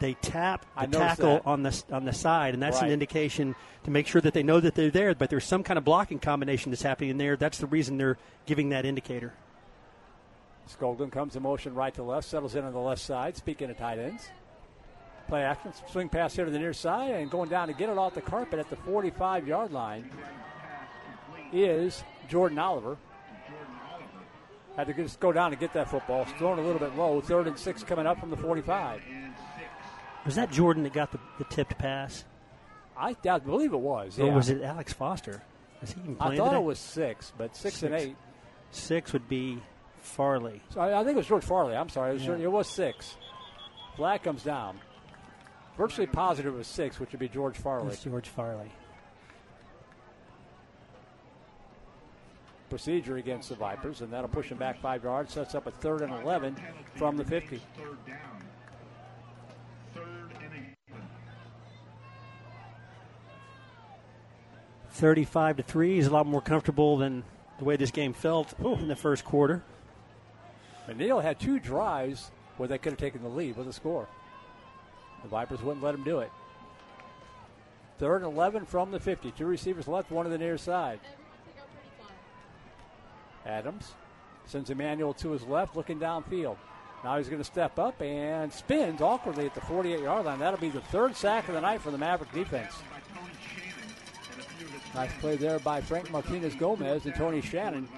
They 0.00 0.14
tap 0.14 0.64
the 0.80 0.86
tackle 0.86 1.34
that. 1.34 1.46
on 1.46 1.62
the 1.62 1.82
on 1.90 2.04
the 2.04 2.12
side, 2.12 2.54
and 2.54 2.62
that's 2.62 2.80
an 2.80 2.90
indication 2.90 3.56
to 3.84 3.90
make 3.90 4.06
sure 4.06 4.20
that 4.20 4.32
they 4.32 4.42
know 4.42 4.60
that 4.60 4.74
they're 4.74 4.90
there. 4.90 5.14
But 5.14 5.30
there's 5.30 5.44
some 5.44 5.64
kind 5.64 5.76
of 5.76 5.84
blocking 5.84 6.20
combination 6.20 6.70
that's 6.70 6.82
happening 6.82 7.10
in 7.10 7.18
there. 7.18 7.36
That's 7.36 7.58
the 7.58 7.66
reason 7.66 7.98
they're 7.98 8.18
giving 8.46 8.68
that 8.68 8.84
indicator. 8.84 9.32
Skoglund 10.68 11.12
comes 11.12 11.34
in 11.34 11.42
motion 11.42 11.74
right 11.74 11.94
to 11.94 12.02
left, 12.02 12.28
settles 12.28 12.54
in 12.54 12.64
on 12.64 12.72
the 12.72 12.78
left 12.78 13.00
side. 13.00 13.36
Speaking 13.36 13.70
of 13.70 13.78
tight 13.78 13.98
ends, 13.98 14.28
play 15.26 15.42
action, 15.42 15.72
swing 15.88 16.08
pass 16.08 16.34
here 16.34 16.44
to 16.44 16.50
the 16.50 16.58
near 16.58 16.72
side, 16.72 17.12
and 17.12 17.30
going 17.30 17.48
down 17.48 17.68
to 17.68 17.74
get 17.74 17.88
it 17.88 17.98
off 17.98 18.14
the 18.14 18.20
carpet 18.20 18.58
at 18.58 18.70
the 18.70 18.76
45 18.76 19.48
yard 19.48 19.72
line 19.72 20.10
is 21.52 22.04
Jordan 22.28 22.58
Oliver. 22.58 22.96
Had 24.76 24.86
to 24.86 24.94
just 24.94 25.18
go 25.18 25.32
down 25.32 25.50
to 25.50 25.56
get 25.56 25.72
that 25.72 25.90
football. 25.90 26.22
It's 26.22 26.32
thrown 26.32 26.58
a 26.58 26.62
little 26.62 26.78
bit 26.78 26.94
low. 26.96 27.20
Third 27.20 27.48
and 27.48 27.58
six 27.58 27.82
coming 27.82 28.06
up 28.06 28.20
from 28.20 28.30
the 28.30 28.36
45. 28.36 29.02
Was 30.24 30.34
that 30.36 30.50
Jordan 30.50 30.82
that 30.82 30.92
got 30.92 31.10
the, 31.12 31.18
the 31.38 31.44
tipped 31.44 31.78
pass, 31.78 32.24
I, 32.96 33.16
I 33.28 33.38
believe 33.38 33.72
it 33.72 33.80
was. 33.80 34.18
or 34.18 34.30
was 34.32 34.50
it 34.50 34.62
Alex 34.62 34.92
Foster? 34.92 35.42
Is 35.82 35.92
he 35.92 36.00
even 36.00 36.16
I 36.20 36.36
thought 36.36 36.46
today? 36.50 36.56
it 36.56 36.64
was 36.64 36.78
six, 36.78 37.32
but 37.38 37.56
six, 37.56 37.82
and 37.82 37.94
eight. 37.94 38.16
Six 38.70 39.12
would 39.12 39.28
be 39.28 39.62
Farley. 40.00 40.60
So 40.70 40.80
I, 40.80 41.00
I 41.00 41.04
think 41.04 41.14
it 41.14 41.18
was 41.18 41.26
George 41.28 41.44
Farley. 41.44 41.74
I'm 41.76 41.88
sorry. 41.88 42.10
It 42.10 42.14
was, 42.14 42.24
Yeah. 42.26 42.36
it 42.36 42.52
was 42.52 42.68
six. 42.68 43.16
Flag 43.96 44.22
comes 44.22 44.42
down. 44.42 44.78
Virtually 45.76 46.06
positive 46.08 46.54
it 46.54 46.58
was 46.58 46.66
six, 46.66 46.98
which 46.98 47.12
would 47.12 47.20
be 47.20 47.28
George 47.28 47.56
Farley. 47.56 47.88
That's 47.88 48.02
George 48.02 48.28
Farley. 48.28 48.70
procedure 52.68 53.16
against 53.16 53.48
the 53.48 53.54
Vipers, 53.54 54.02
and 54.02 54.12
that'll 54.12 54.28
push 54.28 54.50
them 54.50 54.58
back 54.58 54.78
five 54.80 55.02
yards. 55.02 55.32
Sets 55.32 55.54
up 55.54 55.66
a 55.66 55.70
third 55.70 56.02
and 56.02 56.12
11 56.12 56.54
from 56.96 57.16
the 57.16 57.24
50. 57.24 57.56
Third 57.76 58.06
down. 58.06 58.18
Third 59.94 60.04
and 60.42 60.52
eight. 60.54 60.94
35 64.98 65.58
to 65.58 65.62
3 65.62 65.98
is 65.98 66.08
a 66.08 66.10
lot 66.10 66.26
more 66.26 66.40
comfortable 66.40 66.96
than 66.96 67.22
the 67.58 67.64
way 67.64 67.76
this 67.76 67.92
game 67.92 68.12
felt 68.12 68.52
in 68.60 68.88
the 68.88 68.96
first 68.96 69.24
quarter. 69.24 69.62
McNeil 70.88 71.22
had 71.22 71.38
two 71.38 71.60
drives 71.60 72.32
where 72.56 72.68
they 72.68 72.78
could 72.78 72.92
have 72.92 72.98
taken 72.98 73.22
the 73.22 73.28
lead 73.28 73.56
with 73.56 73.68
a 73.68 73.72
score. 73.72 74.08
The 75.22 75.28
Vipers 75.28 75.62
wouldn't 75.62 75.84
let 75.84 75.94
him 75.94 76.02
do 76.02 76.18
it. 76.18 76.32
Third 77.98 78.22
and 78.22 78.32
11 78.32 78.66
from 78.66 78.90
the 78.90 78.98
50. 78.98 79.30
Two 79.32 79.46
receivers 79.46 79.86
left, 79.86 80.10
one 80.10 80.24
to 80.24 80.30
the 80.30 80.38
near 80.38 80.58
side. 80.58 80.98
Adams 83.46 83.92
sends 84.46 84.68
Emmanuel 84.70 85.14
to 85.14 85.30
his 85.30 85.44
left, 85.44 85.76
looking 85.76 86.00
downfield. 86.00 86.56
Now 87.04 87.18
he's 87.18 87.28
going 87.28 87.40
to 87.40 87.44
step 87.44 87.78
up 87.78 88.02
and 88.02 88.52
spins 88.52 89.00
awkwardly 89.00 89.46
at 89.46 89.54
the 89.54 89.60
48 89.60 90.00
yard 90.00 90.26
line. 90.26 90.40
That'll 90.40 90.58
be 90.58 90.70
the 90.70 90.80
third 90.80 91.16
sack 91.16 91.48
of 91.48 91.54
the 91.54 91.60
night 91.60 91.80
for 91.80 91.92
the 91.92 91.98
Maverick 91.98 92.32
defense. 92.32 92.74
Nice 94.98 95.12
play 95.20 95.36
there 95.36 95.60
by 95.60 95.80
Frank 95.80 96.10
Martinez 96.10 96.56
Gomez 96.56 97.06
and 97.06 97.14
Tony 97.14 97.40
Shannon. 97.40 97.88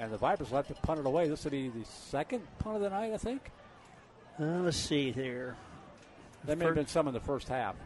And 0.00 0.12
the 0.12 0.18
Vipers 0.18 0.50
will 0.50 0.56
have 0.56 0.66
to 0.66 0.74
punt 0.74 0.98
it 0.98 1.06
away. 1.06 1.28
This 1.28 1.44
will 1.44 1.52
be 1.52 1.68
the 1.68 1.84
second 1.84 2.42
punt 2.58 2.74
of 2.74 2.82
the 2.82 2.90
night, 2.90 3.12
I 3.12 3.18
think. 3.18 3.52
Uh, 4.36 4.62
let's 4.64 4.76
see 4.76 5.12
here. 5.12 5.54
There 6.42 6.56
may 6.56 6.64
have 6.64 6.74
been 6.74 6.88
some 6.88 7.06
in 7.06 7.14
the 7.14 7.20
first 7.20 7.46
half. 7.46 7.76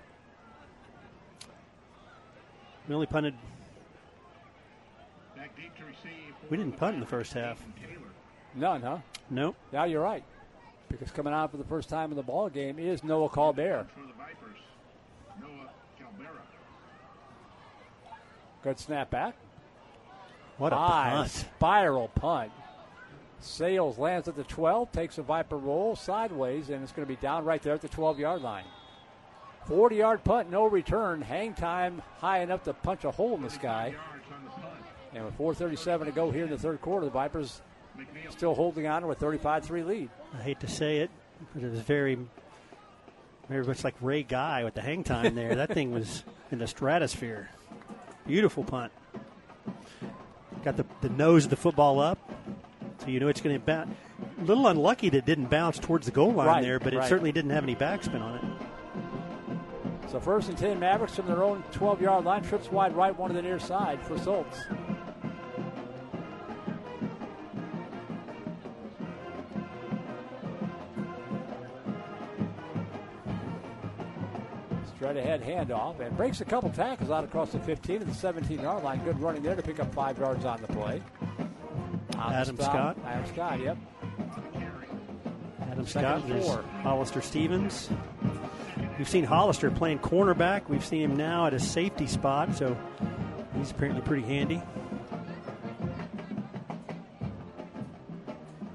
We 2.88 2.94
only 2.94 3.06
punted. 3.06 3.34
Back 5.36 5.54
deep 5.54 5.76
to 5.76 5.84
receive. 5.84 6.34
We 6.48 6.56
didn't 6.56 6.78
punt 6.78 6.94
in 6.94 7.00
the 7.00 7.06
first 7.06 7.34
half. 7.34 7.62
None, 8.54 8.80
huh? 8.80 8.98
Nope. 9.28 9.56
Yeah, 9.74 9.84
you're 9.84 10.00
right. 10.00 10.24
Because 10.88 11.10
coming 11.10 11.34
out 11.34 11.50
for 11.50 11.58
the 11.58 11.64
first 11.64 11.90
time 11.90 12.12
in 12.12 12.16
the 12.16 12.22
ball 12.22 12.48
game 12.48 12.78
is 12.78 13.04
Noah 13.04 13.28
Colbert. 13.28 13.88
For 13.94 14.00
the 14.00 14.14
Vipers. 14.14 14.58
Noah 15.38 15.68
Calbera. 16.00 16.40
Good 18.66 18.80
snap 18.80 19.10
back. 19.10 19.36
What 20.58 20.72
a 20.72 20.76
High 20.76 21.10
punt. 21.10 21.30
spiral 21.30 22.08
punt. 22.08 22.50
Sales 23.38 23.96
lands 23.96 24.26
at 24.26 24.34
the 24.34 24.42
12, 24.42 24.90
takes 24.90 25.18
a 25.18 25.22
Viper 25.22 25.56
roll 25.56 25.94
sideways, 25.94 26.70
and 26.70 26.82
it's 26.82 26.90
going 26.90 27.06
to 27.06 27.08
be 27.08 27.20
down 27.20 27.44
right 27.44 27.62
there 27.62 27.74
at 27.74 27.80
the 27.80 27.88
12 27.88 28.18
yard 28.18 28.42
line. 28.42 28.64
40 29.66 29.94
yard 29.94 30.24
punt, 30.24 30.50
no 30.50 30.66
return. 30.66 31.22
Hang 31.22 31.54
time 31.54 32.02
high 32.18 32.40
enough 32.40 32.64
to 32.64 32.72
punch 32.72 33.04
a 33.04 33.12
hole 33.12 33.36
in 33.36 33.42
the 33.42 33.50
sky. 33.50 33.94
Yards 33.94 34.26
on 34.34 34.62
the. 35.12 35.16
And 35.16 35.24
with 35.24 35.38
4.37 35.38 36.06
to 36.06 36.10
go 36.10 36.32
here 36.32 36.42
in 36.42 36.50
the 36.50 36.58
third 36.58 36.80
quarter, 36.80 37.06
the 37.06 37.12
Vipers 37.12 37.62
still 38.30 38.56
holding 38.56 38.88
on 38.88 39.02
to 39.02 39.08
a 39.12 39.14
35 39.14 39.64
3 39.64 39.84
lead. 39.84 40.10
I 40.36 40.42
hate 40.42 40.58
to 40.58 40.68
say 40.68 40.98
it, 40.98 41.10
but 41.54 41.62
it 41.62 41.70
was 41.70 41.82
very, 41.82 42.18
very 43.48 43.64
much 43.64 43.84
like 43.84 43.94
Ray 44.00 44.24
Guy 44.24 44.64
with 44.64 44.74
the 44.74 44.82
hang 44.82 45.04
time 45.04 45.36
there. 45.36 45.54
that 45.54 45.72
thing 45.72 45.92
was 45.92 46.24
in 46.50 46.58
the 46.58 46.66
stratosphere. 46.66 47.48
Beautiful 48.26 48.64
punt. 48.64 48.92
Got 50.64 50.76
the, 50.76 50.84
the 51.00 51.08
nose 51.10 51.44
of 51.44 51.50
the 51.50 51.56
football 51.56 52.00
up, 52.00 52.18
so 52.98 53.06
you 53.06 53.20
know 53.20 53.28
it's 53.28 53.40
going 53.40 53.54
to 53.54 53.60
bounce. 53.64 53.94
A 54.40 54.44
little 54.44 54.66
unlucky 54.66 55.08
that 55.10 55.18
it 55.18 55.26
didn't 55.26 55.46
bounce 55.46 55.78
towards 55.78 56.06
the 56.06 56.12
goal 56.12 56.32
line 56.32 56.46
Right, 56.46 56.62
there, 56.62 56.80
but 56.80 56.92
it 56.92 56.98
right. 56.98 57.08
certainly 57.08 57.30
didn't 57.30 57.52
have 57.52 57.62
any 57.62 57.76
backspin 57.76 58.20
on 58.20 58.36
it. 58.36 60.10
So 60.10 60.18
first 60.20 60.48
and 60.48 60.58
10 60.58 60.78
Mavericks 60.80 61.16
from 61.16 61.26
their 61.26 61.42
own 61.42 61.62
12 61.72 62.00
yard 62.00 62.24
line. 62.24 62.42
Trips 62.42 62.70
wide 62.70 62.96
right, 62.96 63.16
one 63.16 63.30
to 63.30 63.36
the 63.36 63.42
near 63.42 63.58
side 63.58 64.00
for 64.02 64.18
Schultz. 64.18 64.58
Straight 75.06 75.18
ahead 75.18 75.40
handoff 75.40 76.00
and 76.00 76.16
breaks 76.16 76.40
a 76.40 76.44
couple 76.44 76.68
tackles 76.68 77.12
out 77.12 77.22
across 77.22 77.52
the 77.52 77.60
15 77.60 78.02
and 78.02 78.10
the 78.10 78.14
17 78.14 78.58
yard 78.58 78.82
line. 78.82 79.04
Good 79.04 79.20
running 79.20 79.40
there 79.40 79.54
to 79.54 79.62
pick 79.62 79.78
up 79.78 79.94
five 79.94 80.18
yards 80.18 80.44
on 80.44 80.60
the 80.60 80.66
play. 80.66 81.00
On 82.18 82.32
Adam 82.32 82.56
Scott. 82.56 82.98
Adam 83.06 83.26
Scott, 83.32 83.60
yep. 83.60 83.78
Adam 85.62 85.86
Second 85.86 85.86
Scott, 85.86 86.28
there's 86.28 86.44
four. 86.44 86.64
Hollister 86.82 87.22
Stevens. 87.22 87.88
We've 88.98 89.08
seen 89.08 89.22
Hollister 89.22 89.70
playing 89.70 90.00
cornerback. 90.00 90.68
We've 90.68 90.84
seen 90.84 91.02
him 91.02 91.16
now 91.16 91.46
at 91.46 91.54
a 91.54 91.60
safety 91.60 92.08
spot, 92.08 92.56
so 92.56 92.76
he's 93.56 93.70
apparently 93.70 94.02
pretty 94.02 94.24
handy. 94.24 94.60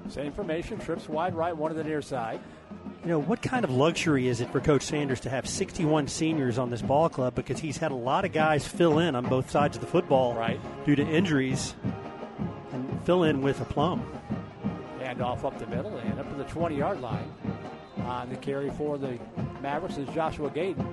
Same 0.08 0.32
formation. 0.32 0.78
Trips 0.78 1.10
wide 1.10 1.34
right, 1.34 1.54
one 1.54 1.72
to 1.72 1.76
the 1.76 1.84
near 1.84 2.00
side. 2.00 2.40
You 3.02 3.08
know, 3.08 3.18
what 3.18 3.42
kind 3.42 3.64
of 3.64 3.70
luxury 3.70 4.28
is 4.28 4.40
it 4.40 4.50
for 4.52 4.60
Coach 4.60 4.82
Sanders 4.84 5.18
to 5.20 5.30
have 5.30 5.48
61 5.48 6.06
seniors 6.06 6.56
on 6.56 6.70
this 6.70 6.82
ball 6.82 7.08
club 7.08 7.34
because 7.34 7.58
he's 7.58 7.76
had 7.76 7.90
a 7.90 7.96
lot 7.96 8.24
of 8.24 8.32
guys 8.32 8.64
fill 8.66 9.00
in 9.00 9.16
on 9.16 9.24
both 9.28 9.50
sides 9.50 9.76
of 9.76 9.80
the 9.80 9.88
football 9.88 10.34
Right. 10.34 10.60
due 10.86 10.94
to 10.94 11.02
injuries 11.02 11.74
and 12.72 13.02
fill 13.04 13.24
in 13.24 13.42
with 13.42 13.60
aplomb. 13.60 14.06
Handoff 15.00 15.44
up 15.44 15.58
the 15.58 15.66
middle 15.66 15.96
and 15.96 16.20
up 16.20 16.28
to 16.30 16.36
the 16.36 16.44
20 16.44 16.76
yard 16.76 17.00
line. 17.00 17.28
On 18.04 18.28
the 18.28 18.36
carry 18.36 18.70
for 18.70 18.98
the 18.98 19.18
Mavericks 19.60 19.96
is 19.96 20.08
Joshua 20.14 20.48
Gayton. 20.50 20.86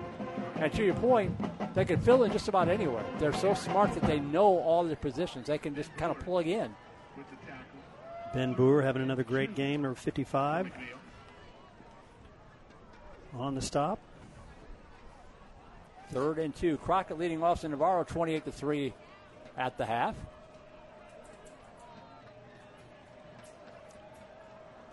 And 0.56 0.74
to 0.74 0.84
your 0.84 0.96
point, 0.96 1.32
they 1.76 1.86
can 1.86 2.00
fill 2.02 2.24
in 2.24 2.32
just 2.32 2.48
about 2.48 2.70
anywhere. 2.70 3.04
They're 3.20 3.34
so 3.34 3.54
smart 3.54 3.94
that 3.94 4.04
they 4.04 4.20
know 4.20 4.58
all 4.60 4.84
their 4.84 4.96
positions. 4.96 5.46
They 5.48 5.58
can 5.60 5.76
just 5.76 5.96
kind 5.96 6.12
of 6.12 6.20
plug 6.20 6.48
in. 6.48 6.74
The. 7.16 7.24
Ben 8.34 8.54
Boer 8.54 8.82
having 8.82 9.02
another 9.04 9.24
great 9.24 9.56
game, 9.56 9.82
number 9.84 9.96
55 9.96 10.66
McNeil. 10.66 10.72
On 13.38 13.56
the 13.56 13.62
stop. 13.62 14.00
Third 16.12 16.40
and 16.40 16.56
two. 16.56 16.78
Crockett 16.78 17.20
leading 17.20 17.44
Austin 17.44 17.72
Navarro 17.72 18.04
28 18.04 18.46
to 18.46 18.52
3 18.52 18.94
at 19.58 19.78
the 19.78 19.86
half. 19.86 20.16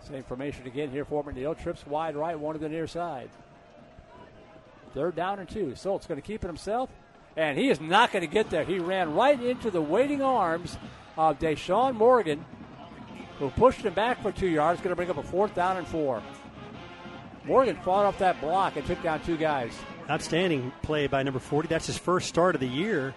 Same 0.07 0.23
formation 0.23 0.65
again 0.67 0.89
here 0.89 1.03
for 1.03 1.23
McNeil. 1.23 1.61
Trips 1.61 1.85
wide 1.85 2.15
right, 2.15 2.39
one 2.39 2.53
to 2.53 2.59
the 2.59 2.69
near 2.69 2.87
side. 2.87 3.29
Third 4.93 5.15
down 5.15 5.39
and 5.39 5.49
two. 5.49 5.75
Schultz 5.75 6.07
going 6.07 6.19
to 6.19 6.25
keep 6.25 6.43
it 6.43 6.47
himself 6.47 6.89
And 7.35 7.57
he 7.57 7.69
is 7.69 7.81
not 7.81 8.11
going 8.11 8.21
to 8.21 8.33
get 8.33 8.49
there. 8.49 8.63
He 8.63 8.79
ran 8.79 9.13
right 9.13 9.41
into 9.41 9.69
the 9.69 9.81
waiting 9.81 10.21
arms 10.21 10.77
of 11.17 11.39
Deshaun 11.39 11.95
Morgan, 11.95 12.45
who 13.37 13.49
pushed 13.49 13.81
him 13.81 13.93
back 13.93 14.21
for 14.21 14.31
two 14.31 14.47
yards, 14.47 14.79
going 14.79 14.91
to 14.91 14.95
bring 14.95 15.09
up 15.09 15.17
a 15.17 15.23
fourth 15.23 15.53
down 15.53 15.77
and 15.77 15.87
four. 15.87 16.21
Morgan 17.47 17.77
fought 17.77 18.05
off 18.05 18.19
that 18.19 18.39
block 18.41 18.75
and 18.75 18.85
took 18.85 19.01
down 19.01 19.21
two 19.21 19.37
guys. 19.37 19.71
Outstanding 20.09 20.71
play 20.81 21.07
by 21.07 21.23
number 21.23 21.39
40. 21.39 21.69
That's 21.69 21.87
his 21.87 21.97
first 21.97 22.27
start 22.27 22.55
of 22.55 22.61
the 22.61 22.67
year, 22.67 23.15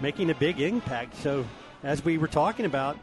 making 0.00 0.30
a 0.30 0.34
big 0.34 0.60
impact. 0.60 1.16
So, 1.16 1.44
as 1.82 2.04
we 2.04 2.16
were 2.16 2.28
talking 2.28 2.64
about, 2.64 2.96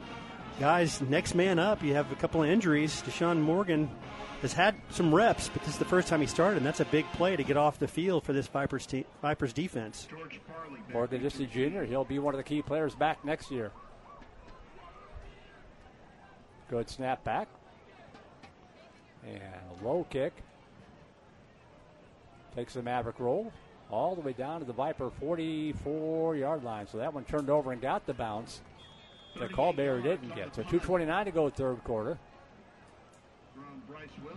guys, 0.58 1.02
next 1.02 1.36
man 1.36 1.60
up, 1.60 1.84
you 1.84 1.94
have 1.96 2.10
a 2.14 2.16
couple 2.16 2.42
of 2.42 2.50
injuries. 2.50 3.04
Deshaun 3.06 3.42
Morgan 3.42 3.90
has 4.42 4.54
had 4.54 4.76
some 4.90 5.14
reps, 5.14 5.50
but 5.50 5.62
this 5.64 5.74
is 5.74 5.80
the 5.80 5.86
first 5.86 6.08
time 6.08 6.22
he 6.22 6.28
started, 6.28 6.58
and 6.58 6.66
that's 6.66 6.80
a 6.80 6.86
big 6.86 7.06
play 7.14 7.36
to 7.36 7.44
get 7.44 7.58
off 7.58 7.78
the 7.78 7.88
field 7.88 8.24
for 8.24 8.32
this 8.32 8.48
Vipers, 8.48 8.86
te- 8.86 9.06
Vipers 9.22 9.52
defense. 9.52 10.08
Morgan, 10.94 11.22
just 11.22 11.42
a 11.42 11.46
junior, 11.46 11.84
he'll 11.84 12.06
be 12.06 12.20
one 12.20 12.34
of 12.34 12.38
the 12.38 12.44
key 12.44 12.62
players 12.62 12.96
back 12.96 13.24
next 13.26 13.52
year. 13.52 13.72
Good 16.70 16.90
snap 16.90 17.24
back. 17.26 17.50
And 19.28 19.42
a 19.42 19.86
low 19.86 20.06
kick. 20.10 20.34
Takes 22.56 22.74
the 22.74 22.82
Maverick 22.82 23.20
roll 23.20 23.52
all 23.92 24.16
the 24.16 24.22
way 24.22 24.34
down 24.34 24.60
to 24.60 24.66
the 24.66 24.74
Viper 24.74 25.10
44 25.20 26.36
yard 26.36 26.64
line. 26.64 26.88
So 26.88 26.98
that 27.00 27.14
one 27.14 27.24
turned 27.26 27.50
over 27.50 27.72
and 27.72 27.82
got 27.82 28.06
the 28.06 28.14
bounce 28.14 28.62
that 29.40 29.52
Callberry 29.52 30.04
didn't 30.04 30.36
get. 30.36 30.56
So 30.56 30.64
2.29 30.64 31.26
to 31.26 31.32
go, 31.32 31.50
third 31.50 31.84
quarter. 31.84 32.18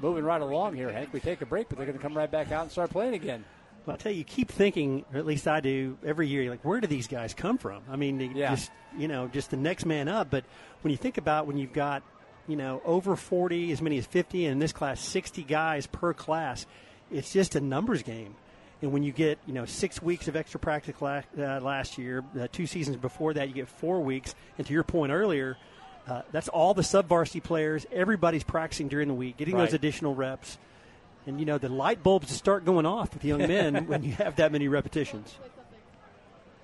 Moving 0.00 0.24
right 0.24 0.40
along 0.40 0.74
here, 0.74 0.90
Hank. 0.92 1.12
We 1.12 1.20
take 1.20 1.40
a 1.42 1.46
break, 1.46 1.68
but 1.68 1.76
they're 1.78 1.86
going 1.86 1.96
to 1.98 2.02
come 2.02 2.16
right 2.16 2.30
back 2.30 2.50
out 2.50 2.62
and 2.62 2.70
start 2.70 2.90
playing 2.90 3.14
again. 3.14 3.44
Well, 3.86 3.94
I'll 3.94 3.98
tell 3.98 4.12
you, 4.12 4.18
you 4.18 4.24
keep 4.24 4.50
thinking, 4.50 5.04
or 5.12 5.18
at 5.18 5.26
least 5.26 5.46
I 5.48 5.60
do, 5.60 5.96
every 6.04 6.28
year, 6.28 6.48
like, 6.50 6.64
where 6.64 6.80
do 6.80 6.86
these 6.86 7.08
guys 7.08 7.34
come 7.34 7.58
from? 7.58 7.82
I 7.90 7.96
mean, 7.96 8.20
Yeah. 8.34 8.50
just, 8.54 8.70
you 8.96 9.08
know, 9.08 9.28
just 9.28 9.50
the 9.50 9.56
next 9.56 9.84
man 9.86 10.08
up. 10.08 10.30
But 10.30 10.44
when 10.82 10.90
you 10.92 10.96
think 10.96 11.18
about 11.18 11.46
when 11.46 11.56
you've 11.58 11.72
got, 11.72 12.02
you 12.48 12.56
know, 12.56 12.80
over 12.84 13.16
40, 13.16 13.70
as 13.72 13.82
many 13.82 13.98
as 13.98 14.06
50, 14.06 14.46
and 14.46 14.52
in 14.52 14.58
this 14.58 14.72
class, 14.72 15.00
60 15.00 15.42
guys 15.44 15.86
per 15.86 16.12
class, 16.14 16.66
it's 17.12 17.32
just 17.32 17.54
a 17.56 17.60
numbers 17.60 18.02
game. 18.02 18.34
And 18.80 18.92
when 18.92 19.02
you 19.04 19.12
get, 19.12 19.38
you 19.46 19.54
know, 19.54 19.64
six 19.64 20.02
weeks 20.02 20.26
of 20.26 20.34
extra 20.34 20.58
practice 20.58 21.00
la- 21.00 21.22
uh, 21.38 21.60
last 21.60 21.98
year, 21.98 22.24
uh, 22.40 22.48
two 22.50 22.66
seasons 22.66 22.96
before 22.96 23.32
that, 23.34 23.46
you 23.48 23.54
get 23.54 23.68
four 23.68 24.00
weeks. 24.00 24.34
And 24.58 24.66
to 24.66 24.72
your 24.72 24.82
point 24.82 25.12
earlier, 25.12 25.56
uh, 26.08 26.22
that's 26.32 26.48
all 26.48 26.74
the 26.74 26.82
sub 26.82 27.06
varsity 27.06 27.38
players. 27.40 27.86
Everybody's 27.92 28.42
practicing 28.42 28.88
during 28.88 29.06
the 29.06 29.14
week, 29.14 29.36
getting 29.36 29.54
Right. 29.54 29.66
those 29.66 29.74
additional 29.74 30.16
reps. 30.16 30.58
And, 31.26 31.38
you 31.38 31.46
know, 31.46 31.58
the 31.58 31.68
light 31.68 32.02
bulbs 32.02 32.32
start 32.32 32.64
going 32.64 32.84
off 32.86 33.14
with 33.14 33.24
young 33.24 33.38
men 33.46 33.86
when 33.86 34.02
you 34.02 34.14
have 34.14 34.34
that 34.36 34.50
many 34.50 34.66
repetitions. 34.66 35.32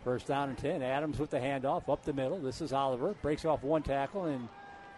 First 0.02 0.26
down 0.26 0.48
and 0.48 0.58
10. 0.58 0.82
Adams 0.82 1.18
with 1.20 1.30
the 1.30 1.38
handoff 1.38 1.88
up 1.88 2.04
the 2.04 2.12
middle. 2.12 2.38
This 2.38 2.60
is 2.60 2.72
Oliver. 2.72 3.14
Breaks 3.22 3.44
off 3.44 3.62
one 3.62 3.82
tackle 3.82 4.24
and 4.24 4.48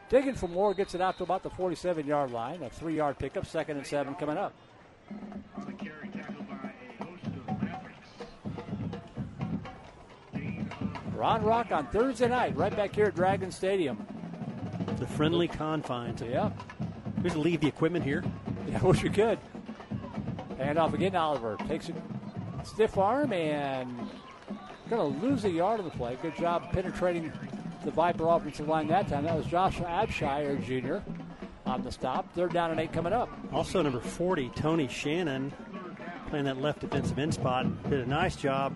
digging 0.08 0.34
for 0.34 0.48
more. 0.48 0.72
Gets 0.72 0.94
it 0.94 1.00
out 1.02 1.16
to 1.18 1.24
about 1.24 1.42
the 1.42 1.50
47 1.50 2.06
yard 2.06 2.30
line. 2.30 2.62
A 2.62 2.70
three 2.70 2.96
yard 2.96 3.18
pickup. 3.18 3.44
Second 3.46 3.76
and 3.78 3.86
seven 3.86 4.14
coming 4.14 4.38
up. 4.38 4.52
On 5.56 5.66
the 5.66 5.72
carry 5.72 6.08
tackled 6.08 6.48
by 6.48 6.54
a 6.54 7.04
host 7.04 7.26
of 7.26 7.62
Mavericks. 7.62 8.08
Gain 10.34 10.70
of 10.80 11.14
Round 11.14 11.44
Rock 11.44 11.72
on 11.72 11.86
Thursday 11.88 12.28
night, 12.28 12.56
right 12.56 12.74
back 12.74 12.94
here 12.94 13.06
at 13.06 13.14
Dragon 13.14 13.50
Stadium. 13.50 14.06
The 14.98 15.06
friendly 15.06 15.48
confines. 15.48 16.22
Yeah. 16.22 16.50
We 17.18 17.24
just 17.24 17.36
leave 17.36 17.60
the 17.60 17.68
equipment 17.68 18.04
here. 18.04 18.24
Yeah, 18.68 18.78
I 18.82 18.86
wish 18.86 19.02
we 19.02 19.10
could. 19.10 19.38
Hand 20.58 20.78
off 20.78 20.94
again 20.94 21.16
Oliver. 21.16 21.56
Takes 21.66 21.88
a 21.88 21.94
stiff 22.62 22.98
arm 22.98 23.32
and 23.32 23.90
going 24.88 25.12
to 25.12 25.26
lose 25.26 25.44
a 25.44 25.50
yard 25.50 25.80
on 25.80 25.86
the 25.86 25.90
play. 25.92 26.16
Good 26.20 26.36
job 26.36 26.70
penetrating 26.72 27.32
the 27.84 27.90
Viper 27.90 28.28
offensive 28.28 28.68
line 28.68 28.86
that 28.88 29.08
time. 29.08 29.24
That 29.24 29.36
was 29.36 29.46
Josh 29.46 29.78
Abshire 29.78 30.62
Jr. 30.62 30.98
on 31.70 31.82
the 31.82 31.92
stop. 31.92 32.32
Third 32.34 32.52
down 32.52 32.70
and 32.70 32.80
eight 32.80 32.92
coming 32.92 33.12
up. 33.12 33.30
Also, 33.52 33.80
number 33.80 34.00
40, 34.00 34.50
Tony 34.56 34.88
Shannon, 34.88 35.52
playing 36.28 36.44
that 36.44 36.60
left 36.60 36.80
defensive 36.80 37.18
end 37.18 37.32
spot, 37.32 37.66
did 37.88 38.00
a 38.00 38.06
nice 38.06 38.36
job 38.36 38.74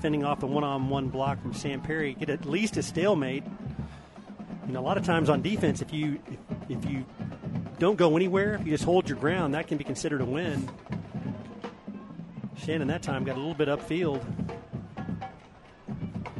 fending 0.00 0.24
off 0.24 0.40
the 0.40 0.46
one-on-one 0.46 1.08
block 1.08 1.40
from 1.42 1.52
Sam 1.52 1.80
Perry. 1.82 2.14
Get 2.14 2.30
at 2.30 2.46
least 2.46 2.76
a 2.76 2.82
stalemate. 2.82 3.44
You 4.66 4.72
know, 4.72 4.80
a 4.80 4.82
lot 4.82 4.96
of 4.96 5.04
times 5.04 5.28
on 5.28 5.42
defense, 5.42 5.82
if 5.82 5.92
you 5.92 6.20
if, 6.68 6.84
if 6.84 6.90
you 6.90 7.04
don't 7.78 7.96
go 7.96 8.16
anywhere, 8.16 8.54
if 8.54 8.64
you 8.64 8.72
just 8.72 8.84
hold 8.84 9.08
your 9.08 9.18
ground, 9.18 9.54
that 9.54 9.66
can 9.66 9.76
be 9.76 9.84
considered 9.84 10.20
a 10.20 10.24
win. 10.24 10.68
Shannon 12.56 12.88
that 12.88 13.02
time 13.02 13.24
got 13.24 13.36
a 13.36 13.40
little 13.40 13.54
bit 13.54 13.68
upfield. 13.68 14.22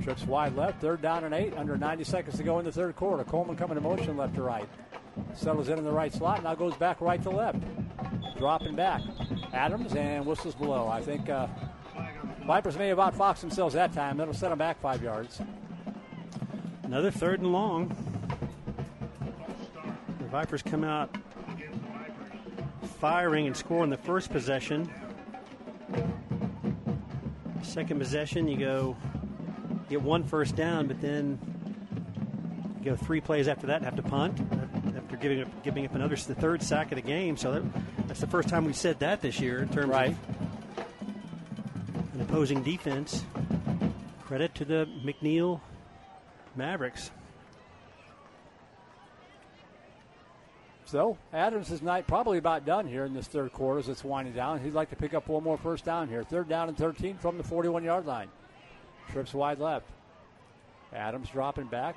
Trips 0.03 0.25
wide 0.25 0.57
left, 0.57 0.81
third 0.81 1.03
down 1.03 1.25
and 1.25 1.35
eight, 1.35 1.55
under 1.57 1.77
90 1.77 2.05
seconds 2.05 2.37
to 2.37 2.43
go 2.43 2.59
in 2.59 2.65
the 2.65 2.73
third 2.73 2.97
quarter. 2.97 3.25
Coleman 3.25 3.57
coming 3.57 3.75
to 3.75 3.81
motion 3.81 4.17
left 4.17 4.35
to 4.35 4.43
right. 4.43 4.69
Settles 5.35 5.69
in 5.69 5.79
in 5.79 5.85
the 5.85 5.93
right 5.93 6.13
slot, 6.13 6.43
now 6.43 6.55
goes 6.55 6.75
back 6.77 7.01
right 7.01 7.23
to 7.23 7.31
left. 7.31 7.59
Dropping 8.39 8.75
back. 8.75 9.03
Adams 9.53 9.95
and 9.95 10.25
whistles 10.25 10.55
below. 10.55 10.89
I 10.89 11.03
think 11.03 11.29
uh, 11.29 11.47
Vipers 12.47 12.77
may 12.77 12.89
have 12.89 12.99
outfoxed 12.99 13.41
themselves 13.41 13.75
that 13.75 13.93
time. 13.93 14.17
That'll 14.17 14.35
set 14.35 14.49
them 14.49 14.59
back 14.59 14.81
five 14.81 15.03
yards. 15.03 15.41
Another 16.83 17.11
third 17.11 17.41
and 17.41 17.53
long. 17.53 17.95
The 20.19 20.27
Vipers 20.27 20.63
come 20.63 20.85
out 20.85 21.17
firing 22.99 23.47
and 23.47 23.57
scoring 23.57 23.91
the 23.91 23.97
first 23.97 24.31
possession. 24.31 24.91
Second 27.63 27.99
possession, 27.99 28.49
you 28.49 28.59
go 28.59 28.97
get 29.89 30.03
one 30.03 30.25
first 30.25 30.57
down, 30.57 30.87
but 30.87 31.01
then 31.01 31.39
you 32.79 32.85
go 32.85 32.97
three 32.97 33.21
plays 33.21 33.49
after 33.49 33.67
that 33.69 33.77
and 33.77 33.85
have 33.85 33.97
to 33.97 34.03
punt 34.03 34.39
after 35.11 35.21
giving 35.21 35.43
up 35.43 35.65
giving 35.65 35.85
up 35.85 35.95
another 35.97 36.15
the 36.15 36.37
third 36.37 36.63
sack 36.63 36.93
of 36.93 36.97
the 36.97 37.03
game. 37.03 37.37
So 37.37 37.53
that, 37.53 37.63
that's 38.07 38.21
the 38.21 38.29
first 38.29 38.49
time 38.49 38.65
we've 38.65 38.77
said 38.77 39.01
that 39.01 39.21
this 39.21 39.41
year 39.41 39.59
in 39.59 39.69
terms 39.69 39.89
Right. 39.89 40.17
of 40.77 42.15
an 42.15 42.21
opposing 42.21 42.63
defense. 42.63 43.25
Credit 44.23 44.55
to 44.55 44.65
the 44.65 44.89
McNeil 45.05 45.61
Mavericks. 46.55 47.11
So 50.85 51.19
Adams 51.33 51.73
is 51.73 51.83
night 51.83 52.07
probably 52.07 52.39
about 52.39 52.65
done 52.65 52.87
here 52.87 53.05
in 53.05 53.13
this 53.13 53.27
third 53.27 53.53
quarter 53.53 53.81
as 53.81 53.89
it's 53.89 54.05
winding 54.05 54.35
down. 54.35 54.61
He'd 54.61 54.75
like 54.75 54.91
to 54.91 54.97
pick 54.97 55.13
up 55.13 55.27
one 55.27 55.43
more 55.43 55.59
first 55.59 55.85
down 55.85 56.09
here. 56.09 56.23
Third 56.23 56.49
down 56.49 56.69
and 56.69 56.77
13 56.77 57.17
from 57.17 57.37
the 57.37 57.45
41 57.45 57.83
yard 57.83 58.07
line. 58.07 58.29
Trips 59.11 59.35
wide 59.35 59.59
left. 59.59 59.87
Adams 60.95 61.29
dropping 61.31 61.67
back. 61.67 61.97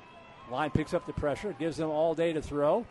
Line 0.50 0.70
picks 0.70 0.92
up 0.92 1.06
the 1.06 1.12
pressure, 1.12 1.54
gives 1.58 1.76
them 1.76 1.90
all 1.90 2.14
day 2.14 2.32
to 2.32 2.42
throw. 2.42 2.84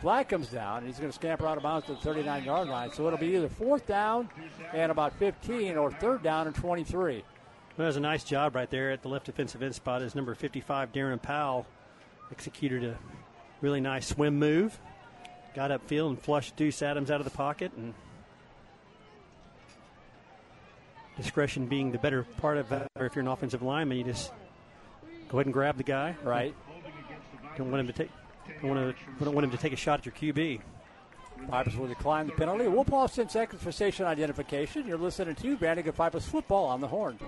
Flag 0.00 0.28
comes 0.28 0.48
down, 0.48 0.78
and 0.78 0.86
he's 0.86 0.98
going 0.98 1.10
to 1.10 1.14
scamper 1.14 1.46
out 1.46 1.58
of 1.58 1.62
bounds 1.62 1.86
to 1.86 1.92
the 1.92 2.00
39 2.00 2.44
yard 2.44 2.68
line. 2.68 2.90
So 2.92 3.06
it'll 3.06 3.18
be 3.18 3.36
either 3.36 3.50
fourth 3.50 3.86
down 3.86 4.30
and 4.72 4.90
about 4.90 5.12
15 5.18 5.76
or 5.76 5.90
third 5.90 6.22
down 6.22 6.46
and 6.46 6.56
23. 6.56 7.16
Well, 7.16 7.22
that 7.76 7.84
was 7.84 7.96
a 7.96 8.00
nice 8.00 8.24
job 8.24 8.54
right 8.54 8.70
there 8.70 8.90
at 8.90 9.02
the 9.02 9.08
left 9.08 9.26
defensive 9.26 9.62
end 9.62 9.74
spot. 9.74 10.00
Is 10.00 10.14
number 10.14 10.34
55, 10.34 10.92
Darren 10.92 11.20
Powell, 11.20 11.66
executed 12.32 12.84
a 12.84 12.98
really 13.60 13.80
nice 13.80 14.06
swim 14.06 14.38
move. 14.38 14.78
Got 15.54 15.70
upfield 15.70 16.10
and 16.10 16.20
flushed 16.20 16.56
Deuce 16.56 16.80
Adams 16.80 17.10
out 17.10 17.20
of 17.20 17.24
the 17.24 17.36
pocket. 17.36 17.72
And 17.76 17.92
discretion 21.16 21.66
being 21.66 21.92
the 21.92 21.98
better 21.98 22.22
part 22.38 22.56
of 22.56 22.70
that. 22.70 22.88
Or 22.98 23.04
if 23.04 23.14
you're 23.14 23.22
an 23.22 23.28
offensive 23.28 23.62
lineman, 23.62 23.98
you 23.98 24.04
just 24.04 24.32
go 25.28 25.38
ahead 25.38 25.46
and 25.46 25.52
grab 25.52 25.76
the 25.76 25.82
guy. 25.82 26.16
Right. 26.24 26.54
Don't 27.58 27.70
want 27.70 27.80
him 27.80 27.86
to 27.88 27.92
take. 27.92 28.10
Don't 28.62 28.70
want 28.74 28.96
to. 28.96 29.24
Don't 29.24 29.34
want 29.34 29.44
him 29.44 29.50
to 29.50 29.56
take 29.56 29.72
a 29.72 29.76
shot 29.76 30.00
at 30.00 30.06
your 30.06 30.34
QB. 30.34 30.60
Vipers 31.48 31.76
will 31.76 31.86
decline 31.86 32.26
the 32.26 32.32
penalty. 32.32 32.68
We'll 32.68 32.84
pause 32.84 33.14
10 33.14 33.30
seconds 33.30 33.62
for 33.62 33.72
station 33.72 34.04
identification. 34.04 34.86
You're 34.86 34.98
listening 34.98 35.34
to 35.36 35.56
Vandegrift 35.56 35.96
Vipers 35.96 36.26
football 36.26 36.66
on 36.66 36.80
the 36.82 36.86
horn. 36.88 37.18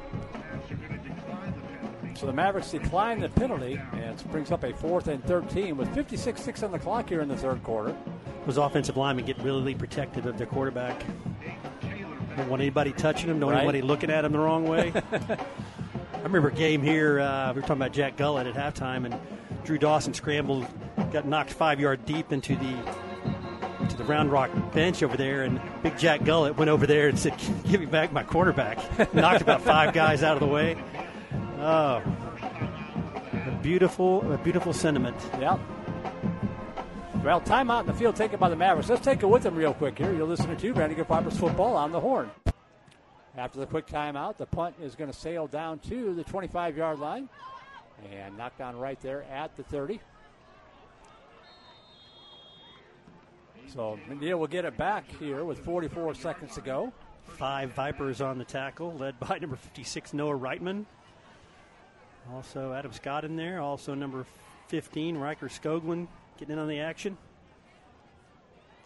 So 2.14 2.26
the 2.26 2.32
Mavericks 2.32 2.70
decline 2.70 3.20
the 3.20 3.30
penalty, 3.30 3.80
and 3.94 4.20
it 4.20 4.30
brings 4.30 4.50
up 4.52 4.64
a 4.64 4.72
fourth 4.74 5.09
and 5.09 5.24
13 5.24 5.76
with 5.78 5.88
56-6 5.96 6.62
on 6.62 6.70
the 6.72 6.78
clock 6.78 7.09
here 7.09 7.22
in 7.22 7.28
the 7.28 7.36
third 7.36 7.62
quarter. 7.64 7.96
Those 8.44 8.59
offensive 8.59 8.98
linemen 8.98 9.24
get 9.24 9.38
really 9.38 9.74
protective 9.74 10.26
of 10.26 10.36
their 10.36 10.46
quarterback. 10.46 11.02
Don't 12.36 12.48
want 12.50 12.60
anybody 12.60 12.92
touching 12.92 13.30
him. 13.30 13.40
Don't 13.40 13.46
want 13.46 13.56
Right. 13.56 13.62
anybody 13.74 13.82
looking 13.82 14.10
at 14.10 14.24
him 14.26 14.32
the 14.32 14.38
wrong 14.38 14.68
way. 14.68 14.92
I 15.12 16.22
remember 16.22 16.48
a 16.48 16.52
game 16.52 16.82
here. 16.82 17.18
Uh, 17.20 17.48
we 17.52 17.56
were 17.56 17.60
talking 17.62 17.76
about 17.76 17.92
Jack 17.92 18.16
Gullett 18.16 18.46
at 18.46 18.54
halftime, 18.74 19.06
and 19.06 19.14
Drew 19.64 19.78
Dawson 19.78 20.14
scrambled, 20.14 20.66
got 21.12 21.26
knocked 21.26 21.52
five 21.52 21.80
yard 21.80 22.05
deep 22.05 22.32
into 22.32 22.56
the 22.56 22.76
into 23.80 23.97
the 23.97 24.05
Round 24.05 24.30
Rock 24.30 24.51
bench 24.72 25.02
over 25.02 25.16
there, 25.16 25.43
and 25.43 25.60
Big 25.82 25.98
Jack 25.98 26.24
Gullett 26.24 26.56
went 26.56 26.70
over 26.70 26.86
there 26.86 27.09
and 27.09 27.18
said, 27.18 27.34
"Give 27.68 27.80
me 27.80 27.86
back 27.86 28.12
my 28.12 28.22
quarterback." 28.22 28.78
knocked 29.14 29.43
about 29.43 29.62
five 29.62 29.93
guys 29.93 30.22
out 30.22 30.34
of 30.34 30.40
the 30.40 30.47
way. 30.47 30.76
Oh, 31.59 32.02
a 33.32 33.59
beautiful, 33.62 34.32
a 34.32 34.39
beautiful 34.39 34.72
sentiment. 34.72 35.16
Yep. 35.39 35.60
Well, 37.22 37.40
timeout 37.40 37.82
in 37.82 37.86
the 37.86 37.94
field 37.94 38.16
taken 38.16 38.40
by 38.40 38.48
the 38.48 38.56
Mavericks. 38.56 38.89
Let's 38.89 39.05
take 39.05 39.22
it 39.22 39.26
with 39.26 39.44
them 39.44 39.55
real 39.55 39.74
quick 39.74 39.97
here. 39.97 40.12
You're 40.12 40.26
listening 40.26 40.56
to 40.56 40.74
Vandegrift 40.74 41.09
Vipers 41.09 41.39
football 41.39 41.76
on 41.76 41.93
the 41.93 42.01
horn. 42.01 42.32
After 43.36 43.60
the 43.60 43.66
quick 43.66 43.86
timeout, 43.86 44.39
the 44.39 44.47
punt 44.47 44.74
is 44.82 44.97
going 44.97 45.10
to 45.10 45.16
sail 45.16 45.47
down 45.47 45.78
to 45.89 46.14
the 46.14 46.24
25 46.24 46.76
yard 46.76 46.98
line 46.98 47.28
and 48.10 48.36
knocked 48.36 48.58
down 48.58 48.76
right 48.76 49.00
there 49.00 49.24
at 49.24 49.56
the 49.56 49.62
30. 49.62 50.00
So 53.72 53.98
McNeil 54.08 54.38
will 54.38 54.46
get 54.46 54.64
it 54.64 54.76
back 54.76 55.04
here 55.18 55.44
with 55.44 55.58
44 55.64 56.14
seconds 56.14 56.54
to 56.54 56.60
go. 56.60 56.92
Five 57.24 57.72
Vipers 57.72 58.20
on 58.20 58.36
the 58.36 58.44
tackle, 58.44 58.92
led 58.94 59.18
by 59.20 59.38
number 59.38 59.56
56, 59.56 60.12
Noah 60.12 60.38
Reitman. 60.38 60.84
Also, 62.32 62.72
Adam 62.72 62.92
Scott 62.92 63.24
in 63.24 63.36
there. 63.36 63.60
Also, 63.60 63.94
number 63.94 64.26
15, 64.68 65.16
Riker 65.16 65.48
Skoglund 65.48 66.08
getting 66.38 66.52
in 66.54 66.58
on 66.58 66.68
the 66.68 66.80
action. 66.80 67.16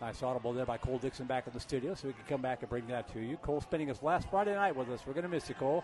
Nice 0.01 0.23
audible 0.23 0.53
there 0.53 0.67
by 0.67 0.77
Cole 0.77 0.99
Dixon 0.99 1.27
back 1.27 1.47
in 1.47 1.53
the 1.55 1.61
studio, 1.61 1.95
so 1.95 2.09
we 2.09 2.13
can 2.13 2.25
come 2.29 2.43
back 2.43 2.61
and 2.61 2.69
bring 2.69 2.87
that 2.87 3.11
to 3.15 3.21
you. 3.21 3.39
Cole 3.39 3.61
spending 3.61 3.89
his 3.89 4.03
last 4.03 4.29
Friday 4.31 4.55
night 4.55 4.77
with 4.77 4.91
us. 4.91 5.01
We're 5.07 5.15
going 5.15 5.25
to 5.25 5.31
miss 5.31 5.49
you, 5.49 5.55
Cole. 5.55 5.83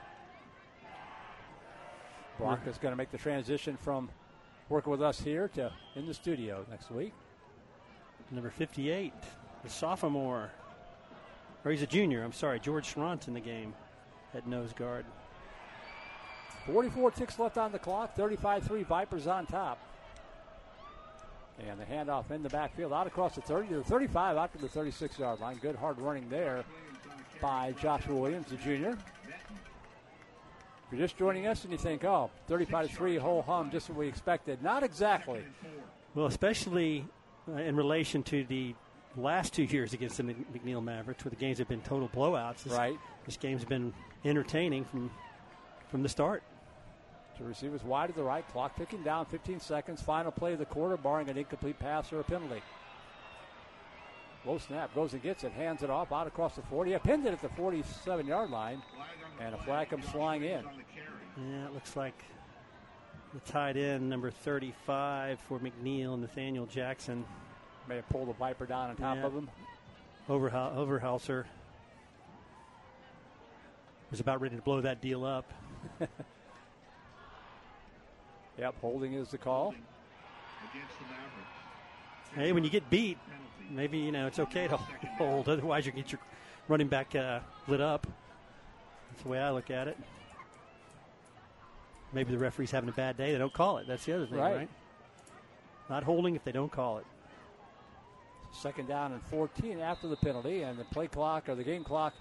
Brock 2.38 2.60
is 2.66 2.78
going 2.78 2.92
to 2.92 2.96
make 2.96 3.10
the 3.10 3.18
transition 3.18 3.76
from 3.76 4.08
working 4.68 4.90
with 4.90 5.02
us 5.02 5.20
here 5.20 5.48
to 5.48 5.72
in 5.96 6.06
the 6.06 6.14
studio 6.14 6.64
next 6.70 6.90
week. 6.90 7.12
Number 8.30 8.50
58, 8.50 9.12
the 9.62 9.68
sophomore. 9.68 10.50
Or 11.64 11.70
he's 11.70 11.82
a 11.82 11.86
junior, 11.86 12.24
I'm 12.24 12.32
sorry, 12.32 12.58
George 12.58 12.92
Schrant 12.92 13.28
in 13.28 13.34
the 13.34 13.40
game 13.40 13.74
at 14.34 14.46
nose 14.46 14.72
guard. 14.72 15.04
44 16.66 17.10
ticks 17.10 17.38
left 17.38 17.58
on 17.58 17.72
the 17.72 17.78
clock, 17.78 18.14
35 18.16 18.64
3 18.64 18.82
Vipers 18.84 19.26
on 19.26 19.46
top. 19.46 19.78
And 21.68 21.78
the 21.78 21.84
handoff 21.84 22.30
in 22.30 22.42
the 22.42 22.48
backfield 22.48 22.92
out 22.92 23.06
across 23.06 23.34
the 23.34 23.42
30 23.42 23.68
to 23.68 23.74
the 23.76 23.84
35 23.84 24.36
out 24.36 24.52
to 24.52 24.58
the 24.58 24.68
36 24.68 25.18
yard 25.18 25.40
line. 25.40 25.58
Good 25.60 25.76
hard 25.76 26.00
running 26.00 26.28
there 26.28 26.64
by 27.40 27.74
Joshua 27.80 28.16
Williams, 28.16 28.46
the 28.46 28.56
junior. 28.56 28.96
You're 30.92 31.00
just 31.00 31.16
joining 31.16 31.46
us 31.46 31.64
and 31.64 31.72
you 31.72 31.78
think, 31.78 32.04
oh, 32.04 32.30
35 32.48 32.90
3 32.90 33.16
whole 33.16 33.40
hum, 33.40 33.70
just 33.70 33.88
what 33.88 33.96
we 33.96 34.08
expected, 34.08 34.62
not 34.62 34.82
exactly. 34.82 35.42
Well, 36.14 36.26
especially 36.26 37.06
uh, 37.48 37.52
in 37.52 37.76
relation 37.76 38.22
to 38.24 38.44
the 38.44 38.74
last 39.16 39.54
two 39.54 39.62
years 39.62 39.94
against 39.94 40.18
the 40.18 40.22
McNeil 40.22 40.84
Mavericks, 40.84 41.24
where 41.24 41.30
the 41.30 41.36
games 41.36 41.56
have 41.56 41.68
been 41.68 41.80
total 41.80 42.10
blowouts. 42.10 42.64
This, 42.64 42.74
right. 42.74 42.98
This 43.24 43.38
game's 43.38 43.64
been 43.64 43.94
entertaining 44.22 44.84
from 44.84 45.10
from 45.88 46.02
the 46.02 46.10
start. 46.10 46.42
Two 47.38 47.44
receivers 47.44 47.82
wide 47.82 48.08
to 48.08 48.12
the 48.14 48.22
right, 48.22 48.46
clock 48.52 48.76
ticking 48.76 49.02
down, 49.02 49.24
15 49.24 49.60
seconds. 49.60 50.02
Final 50.02 50.30
play 50.30 50.52
of 50.52 50.58
the 50.58 50.66
quarter, 50.66 50.98
barring 50.98 51.30
an 51.30 51.38
incomplete 51.38 51.78
pass 51.78 52.12
or 52.12 52.20
a 52.20 52.24
penalty. 52.24 52.60
Low 54.44 54.58
snap 54.58 54.92
goes 54.94 55.12
and 55.12 55.22
gets 55.22 55.44
it, 55.44 55.52
hands 55.52 55.82
it 55.82 55.90
off 55.90 56.10
out 56.12 56.26
across 56.26 56.56
the 56.56 56.62
40. 56.62 56.94
I 56.96 56.98
pinned 56.98 57.26
it 57.26 57.32
at 57.32 57.40
the 57.40 57.48
47 57.50 58.26
yard 58.26 58.50
line, 58.50 58.82
and 59.40 59.54
a 59.54 59.58
flag 59.58 59.90
comes 59.90 60.04
flying 60.06 60.42
in. 60.42 60.64
Yeah, 61.36 61.66
it 61.66 61.72
looks 61.74 61.94
like 61.96 62.24
the 63.34 63.40
tight 63.52 63.76
end, 63.76 64.08
number 64.10 64.30
35 64.30 65.38
for 65.40 65.60
McNeil, 65.60 66.18
Nathaniel 66.18 66.66
Jackson. 66.66 67.24
May 67.88 67.96
have 67.96 68.08
pulled 68.08 68.28
the 68.28 68.32
Viper 68.34 68.66
down 68.66 68.90
on 68.90 68.96
top 68.96 69.16
Yeah. 69.18 69.26
of 69.26 69.32
him. 69.34 69.48
Overhau- 70.28 70.76
Overhauser 70.76 71.44
was 74.10 74.20
about 74.20 74.40
ready 74.40 74.56
to 74.56 74.62
blow 74.62 74.80
that 74.80 75.00
deal 75.00 75.24
up. 75.24 75.52
Yep, 78.58 78.74
holding 78.82 79.14
is 79.14 79.30
the 79.30 79.38
call. 79.38 79.68
Against 79.70 80.98
the 80.98 81.04
Mavericks. 81.06 82.34
Hey, 82.34 82.52
when 82.52 82.64
you 82.64 82.70
get 82.70 82.88
beat, 82.90 83.16
maybe 83.72 83.98
you 83.98 84.12
know 84.12 84.26
it's 84.26 84.38
okay 84.38 84.68
to 84.68 84.76
hold. 85.18 85.48
Otherwise, 85.48 85.86
you 85.86 85.92
get 85.92 86.12
your 86.12 86.20
running 86.68 86.88
back 86.88 87.14
uh, 87.14 87.40
lit 87.66 87.80
up. 87.80 88.06
That's 89.10 89.22
the 89.22 89.28
way 89.28 89.38
I 89.40 89.50
look 89.50 89.70
at 89.70 89.88
it. 89.88 89.98
Maybe 92.12 92.30
the 92.32 92.38
referee's 92.38 92.70
having 92.70 92.88
a 92.88 92.92
bad 92.92 93.16
day; 93.16 93.32
they 93.32 93.38
don't 93.38 93.52
call 93.52 93.78
it. 93.78 93.86
That's 93.86 94.04
the 94.04 94.14
other 94.14 94.26
thing, 94.26 94.38
Right. 94.38 94.56
right? 94.56 94.68
Not 95.88 96.02
holding 96.04 96.36
if 96.36 96.44
they 96.44 96.52
don't 96.52 96.70
call 96.72 96.98
it. 96.98 97.06
Second 98.52 98.86
down 98.86 99.12
and 99.12 99.22
14 99.24 99.80
after 99.80 100.08
the 100.08 100.16
penalty, 100.16 100.62
and 100.62 100.78
the 100.78 100.84
play 100.84 101.06
clock 101.08 101.48
or 101.48 101.54
the 101.54 101.64
game 101.64 101.84
clock 101.84 102.12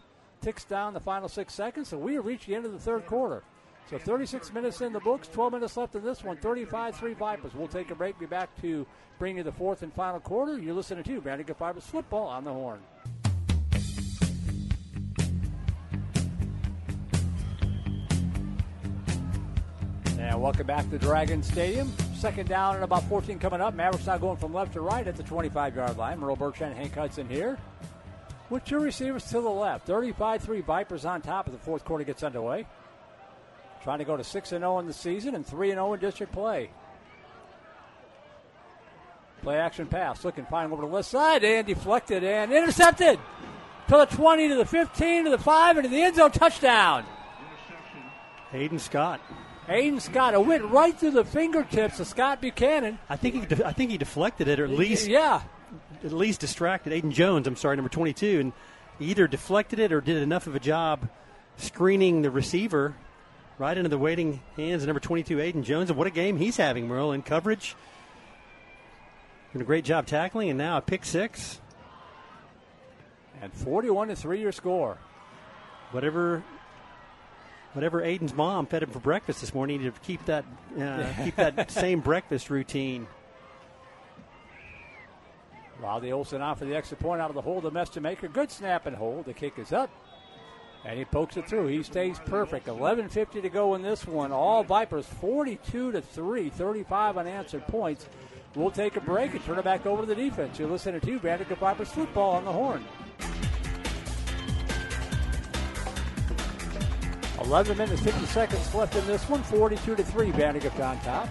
ticks 0.42 0.64
down 0.64 0.94
the 0.94 1.00
final 1.00 1.28
six 1.28 1.54
seconds. 1.54 1.90
So 1.90 1.98
we 1.98 2.14
have 2.16 2.26
reached 2.26 2.48
the 2.48 2.56
end 2.56 2.66
of 2.66 2.72
the 2.72 2.80
third 2.80 3.06
quarter. 3.06 3.44
So 3.92 3.98
36 3.98 4.54
minutes 4.54 4.80
in 4.80 4.94
the 4.94 5.02
books, 5.02 5.28
12 5.28 5.52
minutes 5.52 5.76
left 5.76 5.96
in 5.96 6.04
this 6.06 6.24
one. 6.24 6.38
35-3 6.38 7.14
Vipers. 7.14 7.54
We'll 7.54 7.68
take 7.68 7.92
a 7.92 7.96
break. 7.96 8.18
Be 8.18 8.26
back 8.26 8.50
to 8.62 8.88
bring 9.20 9.36
you 9.36 9.44
the 9.44 9.52
fourth 9.52 9.84
and 9.84 9.94
final 9.94 10.22
quarter. 10.22 10.58
You're 10.58 10.76
listening 10.76 11.04
to 11.04 11.20
Vandegrift 11.20 11.60
Vipers 11.60 11.84
football 11.84 12.28
on 12.28 12.46
the 12.46 12.54
horn. 12.54 12.80
And 20.18 20.42
welcome 20.42 20.66
back 20.66 20.90
to 20.90 20.98
Dragon 20.98 21.44
Stadium. 21.44 21.92
Second 22.16 22.48
down 22.48 22.76
and 22.76 22.86
about 22.86 23.04
14 23.10 23.40
coming 23.40 23.60
up. 23.60 23.74
Mavericks 23.74 24.08
now 24.08 24.18
going 24.18 24.38
from 24.38 24.54
left 24.54 24.72
to 24.72 24.80
right 24.80 25.06
at 25.06 25.18
the 25.18 25.24
25 25.24 25.76
yard 25.76 25.98
line. 25.98 26.18
Merle 26.18 26.38
Bertrand, 26.38 26.78
Hank 26.78 26.96
Hudson 26.96 27.28
here. 27.28 27.58
With 28.50 28.64
two 28.64 28.80
receivers 28.80 29.26
to 29.26 29.42
the 29.42 29.50
left. 29.50 29.86
35 29.86 30.44
3 30.44 30.62
Vipers 30.62 31.04
on 31.04 31.22
top 31.22 31.50
as 31.50 31.54
the 31.54 31.60
fourth 31.60 31.84
quarter 31.84 32.06
gets 32.06 32.24
underway. 32.24 32.66
Trying 33.84 34.00
to 34.00 34.06
go 34.06 34.16
to 34.16 34.24
6 34.24 34.50
0 34.50 34.80
in 34.80 34.88
the 34.88 34.94
season 34.94 35.36
and 35.36 35.46
3 35.46 35.70
0 35.72 35.94
in 35.94 36.00
district 36.00 36.32
play. 36.34 36.70
Play 39.42 39.58
action 39.58 39.88
pass. 39.88 40.24
Looking 40.24 40.46
fine 40.46 40.72
over 40.72 40.84
to 40.84 40.88
the 40.88 40.94
left 40.94 41.10
side 41.10 41.44
and 41.44 41.66
deflected 41.66 42.24
and 42.24 42.52
intercepted. 42.52 43.20
To 43.88 43.98
the 43.98 44.06
20, 44.06 44.50
to 44.50 44.56
the 44.56 44.66
15, 44.66 45.26
to 45.26 45.32
the 45.32 45.38
5, 45.38 45.78
and 45.78 45.84
to 45.86 45.90
the 45.90 46.02
end 46.02 46.16
zone 46.16 46.32
touchdown. 46.32 47.06
Hayden 48.52 48.80
Scott. 48.80 49.20
Aiden 49.68 50.00
Scott, 50.02 50.34
it 50.34 50.46
went 50.46 50.64
right 50.66 50.98
through 50.98 51.12
the 51.12 51.24
fingertips 51.26 52.00
of 52.00 52.08
Scott 52.08 52.42
Buchanan. 52.42 53.00
I 53.10 53.16
think 53.16 53.36
he, 53.36 53.46
de- 53.56 53.66
I 53.66 53.74
think 53.74 53.92
he 53.92 53.98
deflected 53.98 54.48
it, 54.48 54.60
or 54.60 54.66
at 54.66 54.70
least 54.72 55.08
Yeah. 55.08 55.42
at 56.04 56.12
least 56.12 56.42
distracted 56.42 56.92
Aiden 56.94 57.12
Jones. 57.12 57.48
I'm 57.48 57.56
sorry, 57.56 57.76
number 57.78 57.90
22, 57.90 58.40
and 58.40 58.54
either 59.00 59.28
deflected 59.28 59.80
it 59.80 59.92
or 59.92 60.02
did 60.02 60.18
enough 60.18 60.48
of 60.48 60.56
a 60.56 60.60
job 60.60 61.08
screening 61.58 62.22
the 62.22 62.32
receiver 62.32 62.96
right 63.62 63.78
into 63.78 63.90
the 63.90 63.98
waiting 63.98 64.42
hands 64.58 64.82
of 64.82 64.88
number 64.88 65.00
22, 65.00 65.38
Aiden 65.38 65.64
Jones. 65.64 65.92
And 65.92 65.98
what 65.98 66.08
a 66.08 66.12
game 66.12 66.38
he's 66.38 66.58
having, 66.58 66.88
Merle, 66.88 67.12
in 67.12 67.22
coverage. 67.22 67.76
Doing 69.54 69.62
a 69.62 69.66
great 69.66 69.86
job 69.86 70.08
tackling, 70.08 70.50
and 70.50 70.58
now 70.58 70.78
a 70.78 70.82
pick 70.82 71.06
six. 71.06 71.62
And 73.40 73.54
41 73.54 74.08
to 74.08 74.16
3 74.16 74.42
your 74.42 74.52
score. 74.52 74.98
Whatever. 75.92 76.44
Whatever 77.74 78.02
Aiden's 78.02 78.34
mom 78.34 78.66
fed 78.66 78.82
him 78.84 78.90
for 78.90 79.00
breakfast 79.00 79.42
this 79.42 79.54
morning, 79.54 79.84
to 79.84 79.92
keep 80.02 80.26
that 80.26 80.44
uh, 80.78 81.08
keep 81.24 81.36
that 81.36 81.70
same 81.70 82.00
breakfast 82.00 82.50
routine. 82.50 83.08
Riley 85.80 86.12
Olsen 86.12 86.42
out 86.42 86.58
for 86.60 86.66
the 86.66 86.76
extra 86.76 86.98
point 86.98 87.22
out 87.22 87.30
of 87.30 87.36
the 87.36 87.42
hole. 87.42 87.62
The 87.62 87.72
Mestemaker. 87.72 88.34
Good 88.34 88.52
snap 88.52 88.88
and 88.88 88.96
hold. 88.96 89.26
The 89.26 89.34
kick 89.34 89.58
is 89.58 89.72
up. 89.72 89.90
And 90.84 90.98
he 90.98 91.06
pokes 91.06 91.38
it 91.38 91.48
through. 91.48 91.68
He 91.68 91.84
stays 91.84 92.20
perfect. 92.26 92.68
11.50 92.68 93.42
to 93.42 93.50
go 93.50 93.76
in 93.76 93.82
this 93.82 94.08
one. 94.08 94.32
All 94.32 94.64
Vipers 94.64 95.06
42 95.06 95.92
to 95.92 96.02
3, 96.02 96.50
35 96.50 97.18
unanswered 97.18 97.68
points. 97.68 98.08
We'll 98.56 98.72
take 98.72 98.98
a 98.98 99.02
break 99.02 99.34
and 99.34 99.44
turn 99.46 99.60
it 99.60 99.64
back 99.64 99.86
over 99.86 100.02
to 100.02 100.08
the 100.08 100.16
defense. 100.16 100.60
You're 100.60 100.70
listening 100.70 101.00
to 101.00 101.20
Vandegrift 101.20 101.62
Vipers 101.62 101.90
football 101.90 102.32
on 102.32 102.46
the 102.46 102.52
horn. 102.52 102.84
11 107.44 107.78
minutes, 107.78 108.02
50 108.02 108.26
seconds 108.28 108.74
left 108.74 108.96
in 108.96 109.06
this 109.08 109.28
one. 109.30 109.44
42 109.44 109.96
to 109.96 110.04
3, 110.04 110.32
Vandegrift 110.32 110.80
on 110.80 111.00
top. 111.02 111.30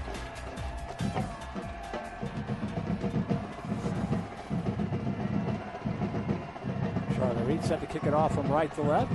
Charlie 7.16 7.42
Reed 7.42 7.64
set 7.64 7.80
to 7.80 7.86
kick 7.86 8.04
it 8.04 8.14
off 8.14 8.34
from 8.34 8.48
right 8.48 8.74
to 8.74 8.82
left. 8.82 9.12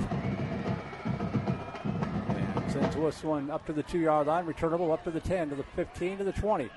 Sends 2.68 2.96
this 2.96 3.22
one 3.24 3.50
up 3.50 3.64
to 3.66 3.72
the 3.72 3.82
two 3.82 3.98
yard 3.98 4.26
line, 4.26 4.44
returnable 4.46 4.92
up 4.92 5.04
to 5.04 5.10
the 5.10 5.20
10, 5.20 5.50
to 5.50 5.54
the 5.54 5.62
15, 5.74 6.18
to 6.18 6.24
the 6.24 6.32
20. 6.32 6.68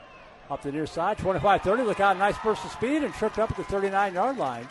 Up 0.50 0.62
the 0.62 0.72
near 0.72 0.86
side, 0.88 1.18
25 1.18 1.62
30. 1.62 1.84
Look 1.84 2.00
out, 2.00 2.18
nice 2.18 2.38
burst 2.44 2.66
of 2.66 2.72
speed 2.72 3.04
and 3.04 3.14
tripped 3.14 3.38
up 3.40 3.52
at 3.52 3.58
the 3.58 3.64
39 3.66 4.14
yard 4.14 4.38
line. 4.38 4.68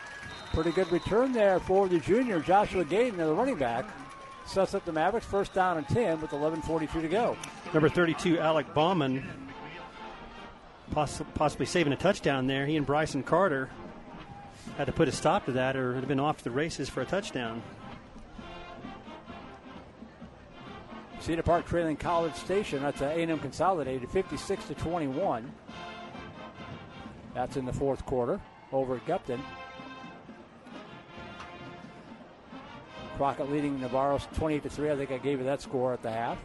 Pretty 0.53 0.73
good 0.73 0.91
return 0.91 1.33
there 1.33 1.61
for 1.61 1.89
the 1.89 2.01
junior, 2.01 2.41
Joshua 2.41 2.85
Gaden, 2.85 3.17
the 3.17 3.33
running 3.33 3.57
back. 3.57 3.89
Sets 4.47 4.75
up 4.75 4.85
the 4.87 4.93
Mavericks, 4.93 5.27
first 5.27 5.53
down 5.53 5.77
and 5.77 5.87
10 5.89 6.23
with 6.23 6.31
11.42 6.31 7.03
to 7.03 7.09
go. 7.09 7.37
Number 7.75 7.89
32, 7.91 8.39
Alec 8.39 8.73
Bauman, 8.73 9.29
poss- 10.91 11.21
possibly 11.35 11.67
saving 11.67 11.93
a 11.93 11.97
touchdown 11.97 12.47
there. 12.47 12.65
He 12.65 12.77
and 12.77 12.87
Bryson 12.87 13.23
Carter 13.23 13.69
had 14.79 14.87
to 14.87 14.93
put 14.93 15.07
a 15.07 15.13
stop 15.13 15.45
to 15.45 15.53
that, 15.53 15.77
or 15.77 15.91
it 15.91 15.95
would 15.95 16.01
have 16.01 16.09
been 16.09 16.19
off 16.21 16.39
to 16.39 16.45
the 16.45 16.51
races 16.51 16.89
for 16.89 17.03
a 17.03 17.05
touchdown. 17.05 17.63
Cedar 21.21 21.43
Park 21.43 21.67
trailing 21.67 21.97
College 21.97 22.35
Station. 22.35 22.83
That's 22.83 23.01
A&M 23.01 23.39
consolidated, 23.41 24.09
56 24.11 24.65
to 24.67 24.75
21. 24.75 25.53
That's 27.35 27.57
in 27.57 27.65
the 27.65 27.73
fourth 27.73 28.05
quarter 28.07 28.41
over 28.73 28.97
at 28.97 29.07
Gupton. 29.07 29.41
Crockett 33.17 33.51
leading 33.51 33.81
Navarro 33.81 34.19
28 34.35 34.63
to 34.63 34.71
3. 34.71 34.91
I 34.91 34.97
think 34.97 35.11
I 35.11 35.19
gave 35.19 35.39
you 35.39 35.45
that 35.45 35.61
score 35.61 35.93
at 35.93 36.03
the 36.03 36.11
half. 36.11 36.39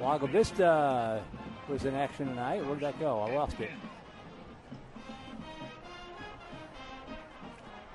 Lago 0.00 0.26
Vista 0.26 1.22
was 1.68 1.84
in 1.84 1.94
action 1.94 2.26
tonight. 2.26 2.64
Where'd 2.66 2.80
that 2.80 2.98
go? 3.00 3.20
I 3.20 3.34
lost 3.34 3.58
it. 3.60 3.70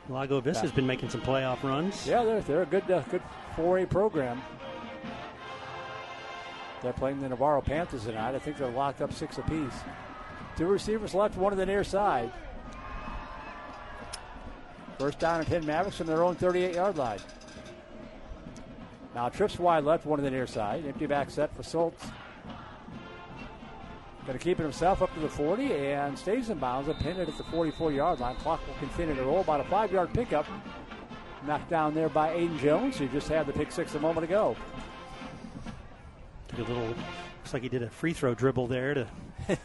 Lago 0.10 0.40
Vista's 0.40 0.72
been 0.72 0.88
making 0.88 1.10
some 1.10 1.22
playoff 1.22 1.64
runs. 1.64 2.08
Yeah, 2.08 2.24
they're, 2.24 2.42
they're 2.42 2.62
a 2.62 2.66
good 2.66 2.90
uh, 2.90 3.02
good 3.10 3.22
4A 3.56 3.90
program. 3.90 4.42
They're 6.82 6.94
playing 6.94 7.20
the 7.20 7.30
Navarro 7.30 7.62
Panthers 7.62 8.06
tonight. 8.06 8.36
I 8.36 8.40
think 8.40 8.58
they're 8.58 8.70
locked 8.70 9.02
up 9.02 9.12
six 9.12 9.38
apiece. 9.38 9.74
Two 10.56 10.68
receivers 10.68 11.14
left, 11.14 11.36
one 11.36 11.52
on 11.52 11.58
the 11.58 11.66
near 11.66 11.84
side. 11.84 12.32
First 14.98 15.20
down 15.20 15.40
and 15.40 15.48
10 15.48 15.66
Mavericks 15.66 15.98
from 15.98 16.08
their 16.08 16.24
own 16.24 16.36
38 16.36 16.76
yard 16.76 16.98
line. 16.98 17.20
Now 19.14 19.30
trips 19.30 19.60
wide 19.60 19.84
left, 19.84 20.06
one 20.06 20.20
on 20.20 20.26
the 20.26 20.32
near 20.32 20.48
side. 20.48 20.86
Empty 20.86 21.06
back 21.06 21.30
set 21.30 21.56
for 21.56 21.64
Schultz. 21.64 22.06
Going 24.28 24.38
to 24.38 24.44
keep 24.44 24.60
it 24.60 24.64
himself 24.64 25.02
up 25.02 25.14
to 25.14 25.22
the 25.22 25.30
40 25.30 25.72
and 25.72 26.20
stays 26.20 26.50
in 26.50 26.58
bounds, 26.58 26.90
pinned 27.02 27.18
at 27.18 27.28
the 27.38 27.44
44 27.46 27.94
yard 27.94 28.20
line. 28.20 28.36
Clock 28.36 28.60
will 28.68 28.74
continue 28.76 29.16
to 29.16 29.24
roll. 29.24 29.40
About 29.40 29.62
a 29.62 29.64
five 29.64 29.90
yard 29.90 30.12
pickup. 30.12 30.46
Knocked 31.46 31.70
down 31.70 31.94
there 31.94 32.10
by 32.10 32.36
Aiden 32.36 32.60
Jones, 32.60 32.98
who 32.98 33.08
just 33.08 33.30
had 33.30 33.48
the 33.48 33.54
pick 33.54 33.72
six 33.72 33.96
a 33.96 34.00
moment 34.02 34.26
ago. 34.26 34.58
Did 36.50 36.60
a 36.60 36.64
little, 36.64 36.88
looks 36.88 37.54
like 37.54 37.64
he 37.64 37.70
did 37.70 37.84
a 37.84 37.90
free 37.90 38.12
throw 38.12 38.34
dribble 38.34 38.68
there 38.68 38.94
to 38.96 39.08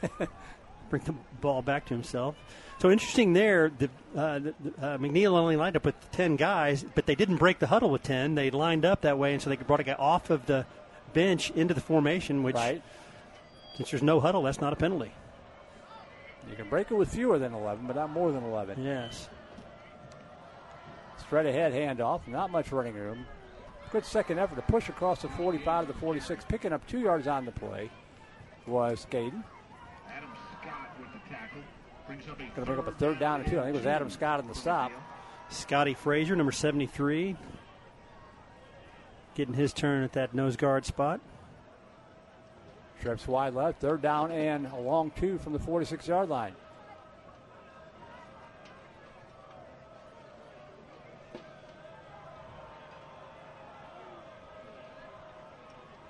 bring 0.90 1.02
the 1.02 1.14
ball 1.40 1.62
back 1.62 1.86
to 1.86 1.94
himself. 1.94 2.36
So 2.78 2.92
interesting 2.92 3.32
there. 3.32 3.68
The, 3.76 3.90
uh, 4.16 4.38
the, 4.38 4.54
uh, 4.80 4.98
McNeil 4.98 5.32
only 5.32 5.56
lined 5.56 5.74
up 5.74 5.84
with 5.84 5.96
ten 6.12 6.36
guys, 6.36 6.84
but 6.94 7.06
they 7.06 7.16
didn't 7.16 7.38
break 7.38 7.58
the 7.58 7.66
huddle 7.66 7.90
with 7.90 8.04
ten. 8.04 8.36
They 8.36 8.52
lined 8.52 8.84
up 8.84 9.00
that 9.00 9.18
way, 9.18 9.32
and 9.32 9.42
so 9.42 9.50
they 9.50 9.56
brought 9.56 9.80
a 9.80 9.84
guy 9.84 9.94
off 9.94 10.30
of 10.30 10.46
the 10.46 10.66
bench 11.14 11.50
into 11.50 11.74
the 11.74 11.80
formation. 11.80 12.44
Which, 12.44 12.54
Right. 12.54 12.80
Since 13.76 13.90
there's 13.90 14.02
no 14.02 14.20
huddle, 14.20 14.42
that's 14.42 14.60
not 14.60 14.72
a 14.72 14.76
penalty. 14.76 15.12
You 16.50 16.56
can 16.56 16.68
break 16.68 16.90
it 16.90 16.94
with 16.94 17.12
fewer 17.12 17.38
than 17.38 17.54
11, 17.54 17.86
but 17.86 17.96
not 17.96 18.10
more 18.10 18.32
than 18.32 18.44
11. 18.44 18.82
Yes. 18.82 19.28
Straight 21.18 21.46
ahead 21.46 21.72
handoff, 21.72 22.26
not 22.26 22.50
much 22.50 22.72
running 22.72 22.94
room. 22.94 23.26
Good 23.90 24.04
second 24.04 24.38
effort 24.38 24.56
to 24.56 24.62
push 24.62 24.88
across 24.88 25.22
the 25.22 25.28
45 25.28 25.86
to 25.86 25.92
the 25.92 25.98
46, 25.98 26.44
picking 26.46 26.72
up 26.72 26.86
two 26.86 27.00
yards 27.00 27.26
on 27.26 27.44
the 27.44 27.52
play 27.52 27.90
was 28.66 29.06
Caden. 29.10 29.42
Adam 30.08 30.30
Scott 30.60 30.90
with 30.98 31.08
the 31.12 31.28
tackle. 31.28 31.60
Brings 32.06 32.28
up 32.28 32.38
Going 32.38 32.50
to 32.54 32.64
bring 32.64 32.78
up 32.78 32.86
a 32.88 32.92
third 32.92 33.18
down 33.18 33.40
and 33.40 33.50
two. 33.50 33.58
I 33.58 33.64
think 33.64 33.74
it 33.76 33.78
was 33.78 33.86
Adam 33.86 34.10
Scott 34.10 34.40
in 34.40 34.48
the 34.48 34.54
stop. 34.54 34.92
Scotty 35.48 35.94
Frazier, 35.94 36.34
number 36.34 36.52
73, 36.52 37.36
getting 39.34 39.54
his 39.54 39.72
turn 39.72 40.02
at 40.02 40.12
that 40.12 40.34
nose 40.34 40.56
guard 40.56 40.86
spot. 40.86 41.20
Trips 43.02 43.26
wide 43.26 43.54
left, 43.54 43.80
third 43.80 44.00
down 44.00 44.30
and 44.30 44.64
a 44.68 44.76
long 44.76 45.10
two 45.16 45.36
from 45.38 45.52
the 45.52 45.58
46 45.58 46.06
yard 46.06 46.28
line. 46.28 46.54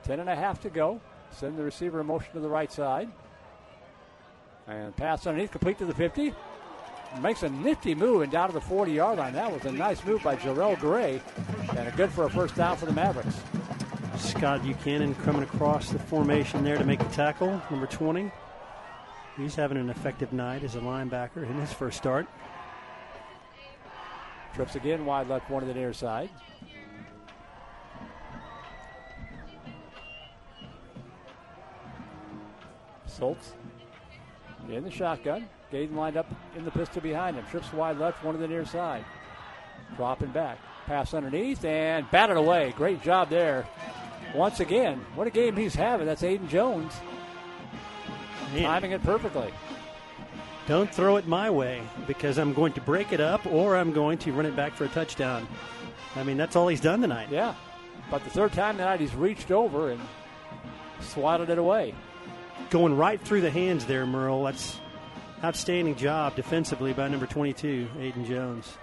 Ten 0.05 0.21
and 0.21 0.29
a 0.29 0.37
half 0.37 0.61
to 0.61 0.69
go. 0.69 1.01
Send 1.31 1.57
the 1.57 1.63
receiver 1.63 1.99
in 2.03 2.07
motion 2.07 2.31
to 2.35 2.41
the 2.41 2.49
right 2.49 2.71
side. 2.71 3.09
And 4.69 4.95
pass 4.95 5.27
underneath, 5.27 5.51
complete 5.51 5.79
to 5.79 5.87
the 5.87 5.95
50. 5.95 6.35
Makes 7.23 7.43
a 7.43 7.49
nifty 7.49 7.95
move 7.95 8.21
and 8.21 8.31
down 8.31 8.49
to 8.49 8.55
the 8.55 8.61
40 8.61 8.93
yard 8.93 9.17
line. 9.17 9.33
That 9.33 9.51
was 9.51 9.65
a 9.65 9.73
nice 9.73 10.05
move 10.05 10.23
by 10.23 10.37
Jarrell 10.37 10.79
Gray. 10.79 11.23
And 11.75 11.89
a 11.89 11.93
good 11.93 12.13
for 12.13 12.25
a 12.25 12.31
first 12.31 12.55
down 12.55 12.77
for 12.77 12.85
the 12.85 12.93
Mavericks. 12.93 13.41
Scott 14.19 14.63
Buchanan 14.63 15.15
coming 15.17 15.43
across 15.43 15.91
the 15.91 15.99
formation 15.99 16.65
there 16.65 16.77
to 16.77 16.85
make 16.85 16.99
the 16.99 17.05
tackle, 17.07 17.61
number 17.71 17.87
20. 17.87 18.31
He's 19.37 19.55
having 19.55 19.79
an 19.79 19.91
effective 19.91 20.33
night 20.33 20.63
as 20.63 20.75
a 20.75 20.81
linebacker 20.81 21.49
in 21.49 21.55
his 21.59 21.73
first 21.73 21.97
start. 21.97 22.27
Trips 24.55 24.75
again, 24.75 25.07
wide 25.07 25.29
left, 25.29 25.49
one 25.51 25.63
to 25.63 25.67
the 25.67 25.75
near 25.75 25.93
side. 25.93 26.29
Schultz 33.17 33.53
in 34.69 34.85
the 34.85 34.91
shotgun. 34.91 35.49
Gaden 35.71 35.97
lined 35.97 36.17
up 36.17 36.27
in 36.57 36.65
the 36.65 36.71
pistol 36.71 37.01
behind 37.01 37.37
him. 37.37 37.45
Trips 37.51 37.73
wide 37.73 37.97
left, 37.99 38.23
one 38.25 38.35
to 38.35 38.41
the 38.41 38.49
near 38.49 38.67
side. 38.67 39.05
Dropping 39.97 40.31
back. 40.31 40.59
Pass 40.87 41.15
underneath 41.15 41.65
and 41.65 42.11
batted 42.11 42.37
away. 42.37 42.75
Great 42.77 43.03
job 43.03 43.31
there. 43.31 43.67
Once 44.35 44.61
again, 44.61 45.05
what 45.15 45.27
a 45.27 45.31
game 45.31 45.57
he's 45.57 45.75
having. 45.75 46.07
That's 46.07 46.23
Aiden 46.23 46.49
Jones 46.49 46.93
Man, 48.55 48.63
timing 48.63 48.93
it 48.93 49.03
perfectly. 49.03 49.53
don't 50.67 50.93
throw 50.93 51.17
it 51.17 51.27
my 51.27 51.51
way 51.51 51.83
because 52.07 52.39
I'm 52.39 52.53
going 52.53 52.73
to 52.75 52.81
break 52.81 53.13
it 53.13 53.21
up 53.21 53.45
or 53.47 53.77
I'm 53.77 53.93
going 53.93 54.19
to 54.19 54.33
run 54.33 54.47
it 54.47 54.57
back 54.57 54.75
for 54.75 54.85
a 54.85 54.89
touchdown. 54.89 55.47
I 56.17 56.23
mean, 56.23 56.37
that's 56.37 56.57
all 56.57 56.69
he's 56.69 56.81
done 56.81 57.01
tonight. 57.01 57.29
Yeah. 57.31 57.55
But 58.11 58.25
the 58.25 58.31
third 58.31 58.53
time 58.53 58.77
tonight, 58.77 59.01
he's 59.01 59.15
reached 59.15 59.51
over 59.51 59.91
and 59.91 60.01
swatted 61.01 61.51
it 61.51 61.59
away. 61.59 61.95
Going 62.71 62.97
right 62.97 63.21
through 63.21 63.41
the 63.41 63.51
hands 63.51 63.85
there, 63.87 64.07
Merle. 64.07 64.45
That's 64.45 64.79
outstanding 65.43 65.97
job 65.97 66.37
defensively 66.37 66.93
by 66.93 67.09
number 67.09 67.27
22, 67.27 67.89
Aiden 67.99 68.27
Jones. 68.27 68.77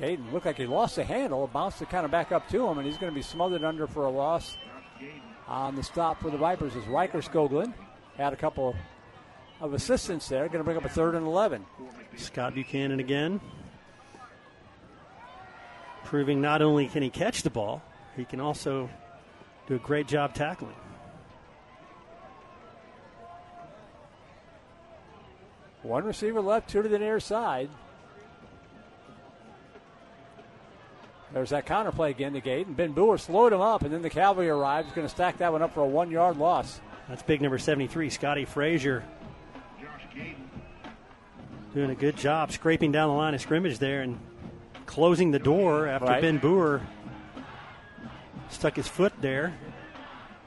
Gaden 0.00 0.32
looked 0.32 0.46
like 0.46 0.56
he 0.56 0.66
lost 0.66 0.96
the 0.96 1.04
handle, 1.04 1.46
bounced 1.46 1.82
it 1.82 1.90
kind 1.90 2.06
of 2.06 2.10
back 2.10 2.32
up 2.32 2.48
to 2.48 2.66
him, 2.66 2.78
and 2.78 2.86
he's 2.86 2.96
going 2.96 3.12
to 3.12 3.14
be 3.14 3.22
smothered 3.22 3.62
under 3.62 3.86
for 3.86 4.06
a 4.06 4.10
loss 4.10 4.56
on 5.46 5.76
the 5.76 5.82
stop 5.82 6.22
for 6.22 6.30
the 6.30 6.38
Vipers. 6.38 6.74
Is 6.74 6.86
Riker 6.86 7.18
Skoglund 7.18 7.74
had 8.16 8.32
a 8.32 8.36
couple 8.36 8.74
of 9.60 9.74
assistants 9.74 10.26
there, 10.26 10.46
going 10.46 10.58
to 10.58 10.64
bring 10.64 10.78
up 10.78 10.86
a 10.86 10.88
third 10.88 11.14
and 11.14 11.26
11. 11.26 11.66
Scott 12.16 12.54
Buchanan 12.54 12.98
again. 12.98 13.40
Proving 16.04 16.40
not 16.40 16.62
only 16.62 16.88
can 16.88 17.02
he 17.02 17.10
catch 17.10 17.42
the 17.42 17.50
ball, 17.50 17.82
he 18.16 18.24
can 18.24 18.40
also 18.40 18.88
do 19.66 19.74
a 19.74 19.78
great 19.78 20.08
job 20.08 20.34
tackling. 20.34 20.74
One 25.82 26.04
receiver 26.04 26.40
left, 26.40 26.70
two 26.70 26.82
to 26.82 26.88
the 26.88 26.98
near 26.98 27.20
side. 27.20 27.68
There's 31.32 31.50
that 31.50 31.66
counter 31.66 31.92
play 31.92 32.10
again 32.10 32.32
to 32.32 32.40
Gaden. 32.40 32.74
Ben 32.74 32.92
Boer 32.92 33.16
slowed 33.16 33.52
him 33.52 33.60
up, 33.60 33.82
and 33.82 33.92
then 33.92 34.02
the 34.02 34.10
cavalry 34.10 34.48
arrives. 34.48 34.86
He's 34.88 34.94
going 34.94 35.06
to 35.06 35.12
stack 35.14 35.38
that 35.38 35.52
one 35.52 35.62
up 35.62 35.74
for 35.74 35.80
a 35.80 35.86
one 35.86 36.10
yard 36.10 36.36
loss. 36.36 36.80
That's 37.08 37.22
big 37.22 37.40
number 37.40 37.58
73, 37.58 38.10
Scotty 38.10 38.44
Frazier. 38.44 39.04
Doing 41.74 41.90
a 41.90 41.94
good 41.94 42.16
job 42.16 42.50
scraping 42.50 42.90
down 42.90 43.10
the 43.10 43.14
line 43.14 43.34
of 43.34 43.40
scrimmage 43.40 43.78
there 43.78 44.02
and 44.02 44.18
closing 44.86 45.30
the 45.30 45.38
door 45.38 45.86
after 45.86 46.06
Right. 46.06 46.20
Ben 46.20 46.38
Boer 46.38 46.80
stuck 48.48 48.74
his 48.74 48.88
foot 48.88 49.12
there. 49.20 49.54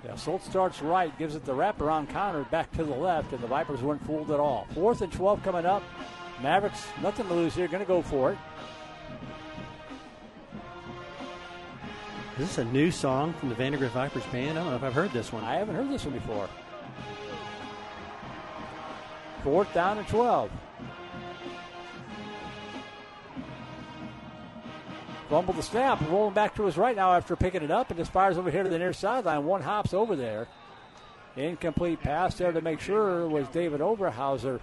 Yeah, 0.04 0.18
Schultz 0.18 0.46
starts 0.46 0.82
right, 0.82 1.18
gives 1.18 1.36
it 1.36 1.46
the 1.46 1.54
wraparound 1.54 2.10
counter 2.10 2.44
back 2.52 2.70
to 2.74 2.84
the 2.84 2.94
left, 2.94 3.32
and 3.32 3.42
the 3.42 3.48
Vipers 3.48 3.82
weren't 3.82 4.06
fooled 4.06 4.32
at 4.32 4.40
all. 4.40 4.68
Fourth 4.74 5.02
and 5.02 5.14
12 5.14 5.42
coming 5.44 5.66
up. 5.66 5.82
Mavericks, 6.42 6.86
nothing 7.02 7.26
to 7.28 7.34
lose 7.34 7.56
here, 7.56 7.70
going 7.70 7.80
to 7.84 7.88
go 7.88 8.02
for 8.02 8.34
it. 8.34 8.38
Is 12.34 12.48
this 12.48 12.58
a 12.58 12.66
new 12.66 12.90
song 12.90 13.34
from 13.34 13.50
the 13.50 13.56
Vandegrift 13.56 13.94
Vipers 13.94 14.26
band? 14.26 14.58
I 14.58 14.64
don't 14.64 14.72
know 14.72 14.76
if 14.76 14.84
I've 14.84 14.94
heard 14.94 15.12
this 15.12 15.32
one. 15.32 15.44
I 15.44 15.54
haven't 15.56 15.76
heard 15.76 15.92
this 15.92 16.04
one 16.04 16.16
before. 16.16 16.50
Fourth 19.44 19.72
down 19.72 20.00
and 20.00 20.08
12. 20.08 20.50
Fumbled 25.30 25.58
the 25.58 25.62
snap, 25.62 26.02
rolling 26.10 26.34
back 26.34 26.56
to 26.56 26.66
his 26.66 26.76
right 26.76 26.96
now 26.96 27.14
after 27.14 27.36
picking 27.36 27.62
it 27.62 27.70
up, 27.70 27.92
and 27.92 28.00
just 28.00 28.12
fires 28.12 28.38
over 28.40 28.50
here 28.50 28.64
to 28.64 28.70
the 28.70 28.80
near 28.80 28.94
sideline. 28.94 29.46
One 29.46 29.62
hops 29.62 29.94
over 29.94 30.16
there. 30.16 30.48
Incomplete 31.36 32.02
pass 32.02 32.36
there 32.36 32.52
to 32.52 32.62
make 32.62 32.80
sure 32.80 33.28
was 33.28 33.48
David 33.50 33.80
Oberhauser, 33.80 34.60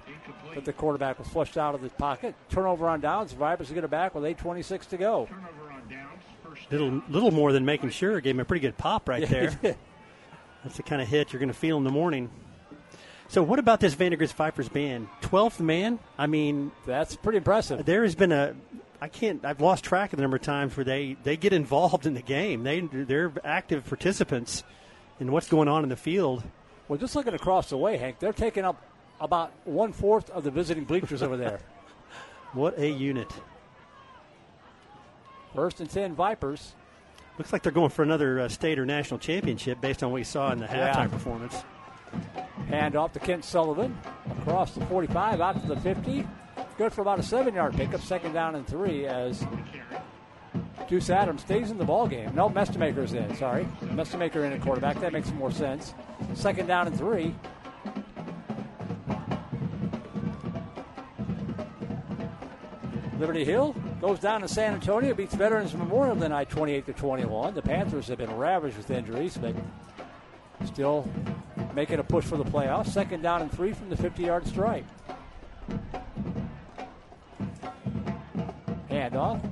but 0.54 0.64
the 0.64 0.72
quarterback 0.72 1.20
was 1.20 1.28
flushed 1.28 1.56
out 1.56 1.76
of 1.76 1.82
the 1.82 1.88
pocket. 1.90 2.34
Turnover 2.48 2.88
on 2.88 3.00
downs. 3.00 3.32
Vipers 3.32 3.70
get 3.70 3.84
it 3.84 3.90
back 3.90 4.14
with 4.14 4.24
8.26 4.24 4.88
to 4.88 4.96
go. 4.96 5.26
Turnover 5.26 5.69
Little, 6.70 7.02
little 7.08 7.30
more 7.30 7.52
than 7.52 7.64
making 7.64 7.90
sure. 7.90 8.20
Gave 8.20 8.34
him 8.36 8.40
a 8.40 8.44
pretty 8.44 8.60
good 8.60 8.78
pop 8.78 9.08
right 9.08 9.28
there. 9.28 9.50
That's 10.62 10.76
the 10.76 10.82
kind 10.82 11.00
of 11.02 11.08
hit 11.08 11.32
you're 11.32 11.40
going 11.40 11.48
to 11.52 11.58
feel 11.58 11.76
in 11.78 11.84
the 11.84 11.90
morning. 11.90 12.30
So, 13.28 13.42
what 13.42 13.58
about 13.58 13.80
this 13.80 13.94
Vandegrift 13.94 14.34
Vipers 14.34 14.68
band? 14.68 15.08
12th 15.22 15.60
man? 15.60 15.98
I 16.18 16.26
mean, 16.26 16.72
That's 16.86 17.16
pretty 17.16 17.38
impressive. 17.38 17.84
there 17.86 18.02
has 18.02 18.14
been 18.14 18.32
a. 18.32 18.54
I 19.00 19.08
can't. 19.08 19.44
I've 19.44 19.60
lost 19.60 19.84
track 19.84 20.12
of 20.12 20.16
the 20.18 20.22
number 20.22 20.36
of 20.36 20.42
times 20.42 20.76
where 20.76 20.84
they, 20.84 21.16
they 21.22 21.36
get 21.36 21.52
involved 21.52 22.06
in 22.06 22.14
the 22.14 22.22
game. 22.22 22.64
They 22.64 22.80
they're 22.80 23.32
active 23.44 23.86
participants 23.86 24.62
in 25.18 25.32
what's 25.32 25.48
going 25.48 25.68
on 25.68 25.82
in 25.84 25.88
the 25.88 25.96
field. 25.96 26.42
Well, 26.88 26.98
just 26.98 27.14
looking 27.16 27.34
across 27.34 27.70
the 27.70 27.78
way, 27.78 27.96
Hank, 27.96 28.18
they're 28.18 28.32
taking 28.32 28.64
up 28.64 28.82
about 29.20 29.52
one 29.64 29.92
fourth 29.92 30.28
of 30.30 30.44
the 30.44 30.50
visiting 30.50 30.84
bleachers 30.84 31.22
over 31.22 31.36
there. 31.36 31.60
What 32.52 32.76
a 32.80 32.90
unit. 32.90 33.32
First 35.54 35.80
and 35.80 35.90
10 35.90 36.14
Vipers. 36.14 36.74
Looks 37.38 37.52
like 37.52 37.62
they're 37.62 37.72
going 37.72 37.90
for 37.90 38.02
another 38.02 38.40
uh, 38.40 38.48
state 38.48 38.78
or 38.78 38.86
national 38.86 39.18
championship 39.18 39.80
based 39.80 40.02
on 40.02 40.10
what 40.10 40.16
we 40.16 40.24
saw 40.24 40.52
in 40.52 40.58
the 40.58 40.66
Yeah. 40.66 40.92
halftime 40.94 41.10
performance. 41.10 41.64
Hand 42.68 42.96
off 42.96 43.12
to 43.14 43.18
Kent 43.18 43.44
Sullivan. 43.44 43.96
Across 44.40 44.74
the 44.74 44.84
45, 44.86 45.40
out 45.40 45.60
to 45.60 45.66
the 45.66 45.80
50. 45.80 46.26
Good 46.76 46.92
for 46.92 47.02
about 47.02 47.18
a 47.18 47.22
seven 47.22 47.54
yard 47.54 47.74
pickup. 47.74 48.00
Second 48.00 48.32
down 48.32 48.54
and 48.54 48.66
three 48.66 49.06
as 49.06 49.44
Deuce 50.88 51.10
Adams 51.10 51.42
stays 51.42 51.70
in 51.70 51.78
the 51.78 51.84
ball 51.84 52.06
game. 52.06 52.34
No, 52.34 52.48
Mestemaker's 52.50 53.12
in. 53.12 53.34
Sorry. 53.36 53.64
Mestemaker 53.82 54.44
in 54.46 54.52
at 54.52 54.60
quarterback. 54.60 55.00
That 55.00 55.12
makes 55.12 55.30
more 55.32 55.50
sense. 55.52 55.94
Second 56.34 56.66
down 56.66 56.86
and 56.88 56.96
three. 56.96 57.34
Liberty 63.18 63.44
Hill 63.44 63.74
goes 64.00 64.18
down 64.18 64.40
to 64.40 64.48
San 64.48 64.72
Antonio, 64.72 65.12
beats 65.12 65.34
Veterans 65.34 65.74
Memorial 65.74 66.16
tonight 66.16 66.48
28 66.48 66.86
to 66.86 66.92
21. 66.94 67.54
The 67.54 67.62
Panthers 67.62 68.08
have 68.08 68.18
been 68.18 68.34
ravaged 68.34 68.76
with 68.78 68.90
injuries, 68.90 69.36
but 69.36 69.54
still 70.64 71.06
making 71.74 71.98
a 71.98 72.04
push 72.04 72.24
for 72.24 72.38
the 72.38 72.44
playoffs. 72.44 72.88
Second 72.88 73.22
down 73.22 73.42
and 73.42 73.52
three 73.52 73.72
from 73.72 73.90
the 73.90 73.96
50 73.96 74.22
yard 74.22 74.46
stripe. 74.46 74.86
Handoff. 78.88 79.42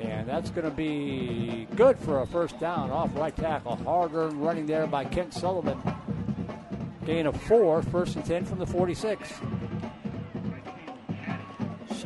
And 0.00 0.28
that's 0.28 0.50
going 0.50 0.64
to 0.64 0.70
be 0.70 1.66
good 1.74 1.98
for 1.98 2.20
a 2.20 2.26
first 2.26 2.60
down 2.60 2.90
off 2.92 3.10
right 3.16 3.34
tackle. 3.34 3.76
Hard 3.76 4.14
earned 4.14 4.44
running 4.44 4.66
there 4.66 4.86
by 4.86 5.04
Kent 5.04 5.34
Sullivan. 5.34 5.80
Gain 7.04 7.26
of 7.26 7.40
four, 7.42 7.82
first 7.82 8.14
and 8.14 8.24
10 8.24 8.44
from 8.44 8.58
the 8.58 8.66
46. 8.66 9.32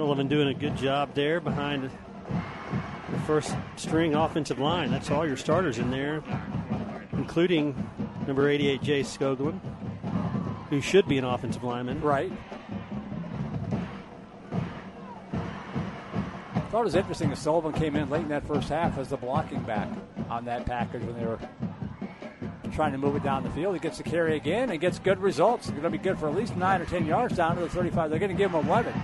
Sullivan 0.01 0.29
doing 0.29 0.49
a 0.49 0.55
good 0.55 0.75
job 0.79 1.13
there 1.13 1.41
behind 1.41 1.85
the 1.85 3.19
first 3.27 3.55
string 3.77 4.15
offensive 4.15 4.59
line. 4.59 4.91
That's 4.91 5.11
all 5.11 5.27
your 5.27 5.37
starters 5.37 5.77
in 5.77 5.91
there, 5.91 6.23
including 7.13 7.77
number 8.27 8.49
88, 8.49 8.83
Jay 8.83 9.03
Skoglund, 9.03 9.61
who 10.71 10.81
should 10.81 11.07
be 11.07 11.19
an 11.19 11.25
offensive 11.25 11.63
lineman. 11.63 12.01
Right. 12.01 12.33
thought 16.71 16.81
it 16.81 16.85
was 16.85 16.95
interesting 16.95 17.29
that 17.29 17.37
Sullivan 17.37 17.75
came 17.75 17.95
in 17.95 18.09
late 18.09 18.23
in 18.23 18.29
that 18.29 18.47
first 18.47 18.71
half 18.71 18.97
as 18.97 19.11
the 19.11 19.19
blocking 19.19 19.61
back 19.65 19.89
on 20.31 20.47
that 20.47 20.65
package 20.65 21.03
when 21.03 21.19
they 21.19 21.27
were 21.27 21.39
trying 22.73 22.93
to 22.93 22.99
move 22.99 23.17
it 23.17 23.23
down 23.23 23.43
the 23.43 23.51
field. 23.51 23.75
He 23.75 23.81
gets 23.81 23.99
the 23.99 24.05
carry 24.05 24.37
again 24.37 24.71
and 24.71 24.81
gets 24.81 24.99
good 24.99 25.19
results. 25.19 25.67
It's 25.67 25.73
going 25.73 25.83
to 25.83 25.91
be 25.91 25.99
good 25.99 26.19
for 26.19 26.27
at 26.27 26.35
least 26.35 26.57
nine 26.57 26.81
or 26.81 26.87
ten 26.87 27.05
yards 27.05 27.37
down 27.37 27.57
to 27.57 27.61
the 27.61 27.69
35. 27.69 28.09
They're 28.09 28.19
going 28.19 28.31
to 28.31 28.39
give 28.39 28.53
him 28.53 28.67
11. 28.67 28.95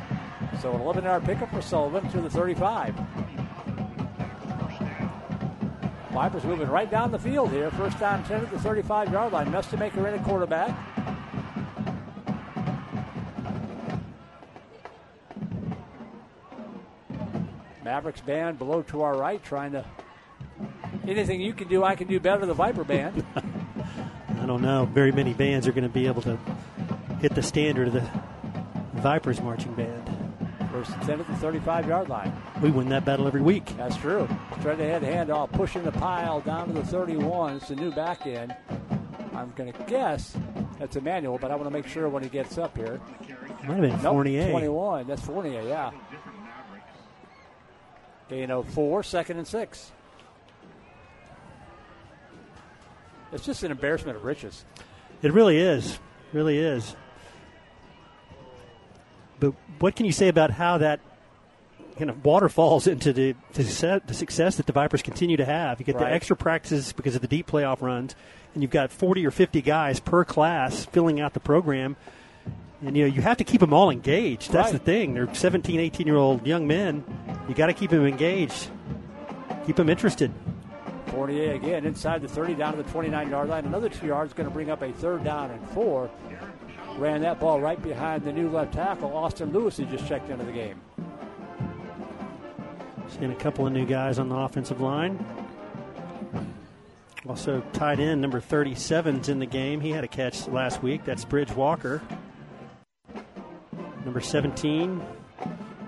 So 0.60 0.72
an 0.74 0.80
11 0.80 1.04
yard 1.04 1.24
pickup 1.24 1.50
for 1.50 1.60
Sullivan 1.60 2.08
to 2.10 2.20
the 2.20 2.30
35. 2.30 2.94
Vipers 6.12 6.44
moving 6.44 6.68
right 6.68 6.90
down 6.90 7.12
the 7.12 7.18
field 7.18 7.50
here. 7.50 7.70
First 7.72 8.00
down 8.00 8.24
10 8.24 8.44
at 8.44 8.50
the 8.50 8.58
35 8.58 9.12
yard 9.12 9.32
line. 9.32 9.52
Mestemaker 9.52 9.98
in 9.98 10.14
at 10.14 10.24
quarterback. 10.24 10.74
Mavericks 17.84 18.20
band 18.22 18.58
below 18.58 18.82
to 18.82 19.02
our 19.02 19.16
right 19.16 19.44
trying 19.44 19.72
to. 19.72 19.84
Anything 21.06 21.40
you 21.40 21.52
can 21.52 21.68
do, 21.68 21.84
I 21.84 21.94
can 21.94 22.08
do 22.08 22.18
better, 22.18 22.40
than 22.40 22.48
the 22.48 22.54
Viper 22.54 22.82
band. 22.82 23.24
I 23.36 24.46
don't 24.46 24.62
know. 24.62 24.86
Very 24.86 25.12
many 25.12 25.34
bands 25.34 25.68
are 25.68 25.72
going 25.72 25.84
to 25.84 25.88
be 25.88 26.06
able 26.06 26.22
to 26.22 26.38
hit 27.20 27.34
the 27.34 27.42
standard 27.42 27.88
of 27.88 27.92
the 27.92 28.10
Vipers 28.94 29.40
marching 29.40 29.74
band. 29.74 30.15
First 30.86 30.98
and 30.98 31.06
10 31.06 31.20
at 31.20 31.26
the 31.26 31.36
35 31.36 31.88
yard 31.88 32.08
line. 32.08 32.32
We 32.62 32.70
win 32.70 32.88
that 32.90 33.04
battle 33.04 33.26
every 33.26 33.40
week. 33.40 33.76
That's 33.76 33.96
true. 33.96 34.28
Straight 34.60 34.80
ahead 34.80 35.02
handoff, 35.02 35.52
pushing 35.52 35.82
the 35.82 35.92
pile 35.92 36.40
down 36.40 36.68
to 36.68 36.72
the 36.72 36.84
31. 36.84 37.56
It's 37.56 37.68
the 37.68 37.76
new 37.76 37.90
back 37.90 38.26
end. 38.26 38.54
I'm 39.34 39.52
going 39.56 39.72
to 39.72 39.82
guess 39.84 40.36
that's 40.78 40.96
Emmanuel, 40.96 41.38
but 41.38 41.50
I 41.50 41.54
want 41.56 41.66
to 41.66 41.70
make 41.70 41.86
sure 41.86 42.08
when 42.08 42.22
he 42.22 42.28
gets 42.28 42.58
up 42.58 42.76
here. 42.76 43.00
Might 43.20 43.68
have 43.68 43.80
been 43.80 43.90
Nope, 43.90 44.02
Fournier. 44.02 44.50
21. 44.50 45.06
That's 45.06 45.22
Fournier, 45.22 45.62
yeah. 45.62 45.90
Gain 48.28 48.50
of 48.50 48.68
four, 48.68 49.02
second 49.02 49.38
and 49.38 49.46
six. 49.46 49.92
It's 53.32 53.44
just 53.44 53.62
an 53.62 53.70
embarrassment 53.70 54.16
of 54.16 54.24
riches. 54.24 54.64
It 55.22 55.32
really 55.32 55.58
is. 55.58 55.98
Really 56.32 56.58
is. 56.58 56.96
But 59.40 59.54
what 59.78 59.96
can 59.96 60.06
you 60.06 60.12
say 60.12 60.28
about 60.28 60.50
how 60.52 60.78
that 60.78 61.00
kind 61.98 62.10
of 62.10 62.24
waterfalls 62.24 62.86
into 62.86 63.12
the, 63.12 63.34
the, 63.52 63.64
success, 63.64 64.00
the 64.06 64.14
success 64.14 64.56
that 64.56 64.66
the 64.66 64.72
Vipers 64.72 65.02
continue 65.02 65.36
to 65.36 65.44
have? 65.44 65.78
You 65.80 65.86
get 65.86 65.98
the 65.98 66.06
extra 66.06 66.36
practices 66.36 66.92
because 66.92 67.14
of 67.14 67.20
the 67.22 67.28
deep 67.28 67.46
playoff 67.46 67.80
runs, 67.82 68.14
and 68.54 68.62
you've 68.62 68.70
got 68.72 68.90
40 68.90 69.26
or 69.26 69.30
50 69.30 69.62
guys 69.62 70.00
per 70.00 70.24
class 70.24 70.84
filling 70.86 71.20
out 71.20 71.34
the 71.34 71.40
program. 71.40 71.96
And 72.82 72.94
you 72.94 73.04
know 73.08 73.14
you 73.14 73.22
have 73.22 73.38
to 73.38 73.44
keep 73.44 73.60
them 73.60 73.72
all 73.72 73.88
engaged. 73.90 74.52
That's 74.52 74.66
Right. 74.70 74.78
the 74.78 74.84
thing. 74.84 75.14
They're 75.14 75.32
17, 75.34 75.80
18 75.80 76.06
year 76.06 76.16
old 76.16 76.46
young 76.46 76.66
men. 76.66 77.04
You 77.48 77.54
got 77.54 77.66
to 77.66 77.72
keep 77.72 77.90
them 77.90 78.04
engaged. 78.06 78.68
Keep 79.66 79.76
them 79.76 79.88
interested. 79.88 80.30
Fournier 81.06 81.54
again 81.54 81.86
inside 81.86 82.20
the 82.20 82.28
30 82.28 82.54
down 82.54 82.76
to 82.76 82.82
the 82.82 82.90
29 82.90 83.30
yard 83.30 83.48
line. 83.48 83.64
Another 83.64 83.88
two 83.88 84.06
yards 84.06 84.34
going 84.34 84.46
to 84.46 84.52
bring 84.52 84.70
up 84.70 84.82
a 84.82 84.92
third 84.92 85.24
down 85.24 85.50
and 85.50 85.68
four. 85.70 86.10
Ran 86.98 87.20
that 87.20 87.38
ball 87.38 87.60
right 87.60 87.80
behind 87.82 88.24
the 88.24 88.32
new 88.32 88.48
left 88.48 88.72
tackle, 88.72 89.14
Austin 89.14 89.52
Lewis, 89.52 89.76
who 89.76 89.84
just 89.84 90.06
checked 90.06 90.30
into 90.30 90.44
the 90.44 90.52
game. 90.52 90.80
Seeing 93.08 93.30
a 93.30 93.36
couple 93.36 93.66
of 93.66 93.72
new 93.72 93.84
guys 93.84 94.18
on 94.18 94.30
the 94.30 94.34
offensive 94.34 94.80
line. 94.80 95.24
Also 97.28 97.62
tied 97.72 98.00
in 98.00 98.20
number 98.20 98.40
37's 98.40 99.28
in 99.28 99.40
the 99.40 99.46
game. 99.46 99.80
He 99.80 99.90
had 99.90 100.04
a 100.04 100.08
catch 100.08 100.48
last 100.48 100.82
week. 100.82 101.04
That's 101.04 101.24
Bridge 101.24 101.52
Walker. 101.52 102.00
Number 104.04 104.20
17, 104.20 105.02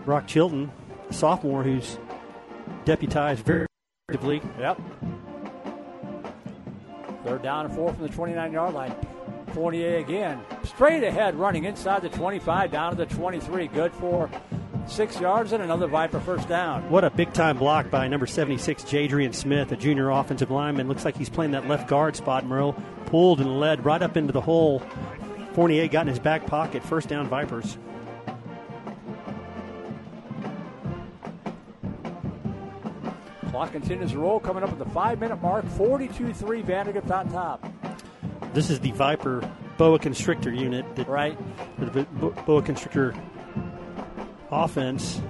Brock 0.05 0.27
Chilton, 0.27 0.71
a 1.09 1.13
sophomore 1.13 1.63
who's 1.63 1.99
deputized 2.85 3.45
very 3.45 3.67
effectively. 4.09 4.43
Yep. 4.59 4.81
Third 7.25 7.43
down 7.43 7.67
and 7.67 7.75
four 7.75 7.95
from 7.95 8.03
the 8.03 8.09
29 8.09 8.53
yard 8.53 8.75
line. 8.75 8.95
Fournier 9.51 9.97
again. 9.97 10.41
Straight 10.65 11.03
ahead, 11.03 11.35
running 11.35 11.65
inside 11.65 12.03
the 12.03 12.09
25, 12.09 12.71
down 12.71 12.91
to 12.91 12.97
the 12.97 13.07
23. 13.07 13.69
Good 13.69 13.93
for 13.93 14.31
six 14.87 15.21
yards 15.21 15.53
and 15.53 15.63
another 15.63 15.87
Viper 15.87 16.21
first 16.21 16.49
down. 16.49 16.89
What 16.91 17.05
a 17.05 17.11
big 17.11 17.33
time 17.33 17.59
block 17.59 17.91
by 17.91 18.09
number 18.09 18.27
76, 18.27 18.85
Jadrian 18.85 19.35
Smith, 19.35 19.73
a 19.73 19.77
junior 19.77 20.11
offensive 20.11 20.51
lineman. 20.51 20.89
Looks 20.89 21.05
like 21.05 21.17
he's 21.17 21.29
playing 21.29 21.53
that 21.53 21.69
left 21.69 21.89
guard 21.89 22.17
spot. 22.17 22.47
Merle 22.47 22.75
pulled 23.07 23.41
and 23.41 23.61
led 23.61 23.85
right 23.85 24.03
up 24.03 24.17
into 24.17 24.33
the 24.33 24.41
hole. 24.41 24.83
Fournier 25.53 25.89
got 25.89 26.03
in 26.03 26.09
his 26.09 26.19
back 26.19 26.47
pocket. 26.47 26.83
First 26.83 27.09
down, 27.09 27.29
Vipers. 27.29 27.79
Clock 33.51 33.73
continues 33.73 34.13
to 34.13 34.19
roll, 34.19 34.39
coming 34.39 34.63
up 34.63 34.71
at 34.71 34.79
the 34.79 34.85
five 34.87 35.19
minute 35.19 35.43
mark. 35.43 35.67
42 35.71 36.33
3, 36.33 36.63
Vandegrift 36.63 37.11
on 37.11 37.29
top. 37.31 37.67
This 38.59 38.71
is 38.71 38.81
the 38.81 38.91
Viper 38.91 39.49
boa 39.77 40.01
constrictor 40.01 40.53
unit. 40.53 40.85
That, 40.97 41.07
Right. 41.07 41.39
The 41.79 42.03
boa 42.45 42.61
constrictor 42.61 43.15
offense 44.51 45.21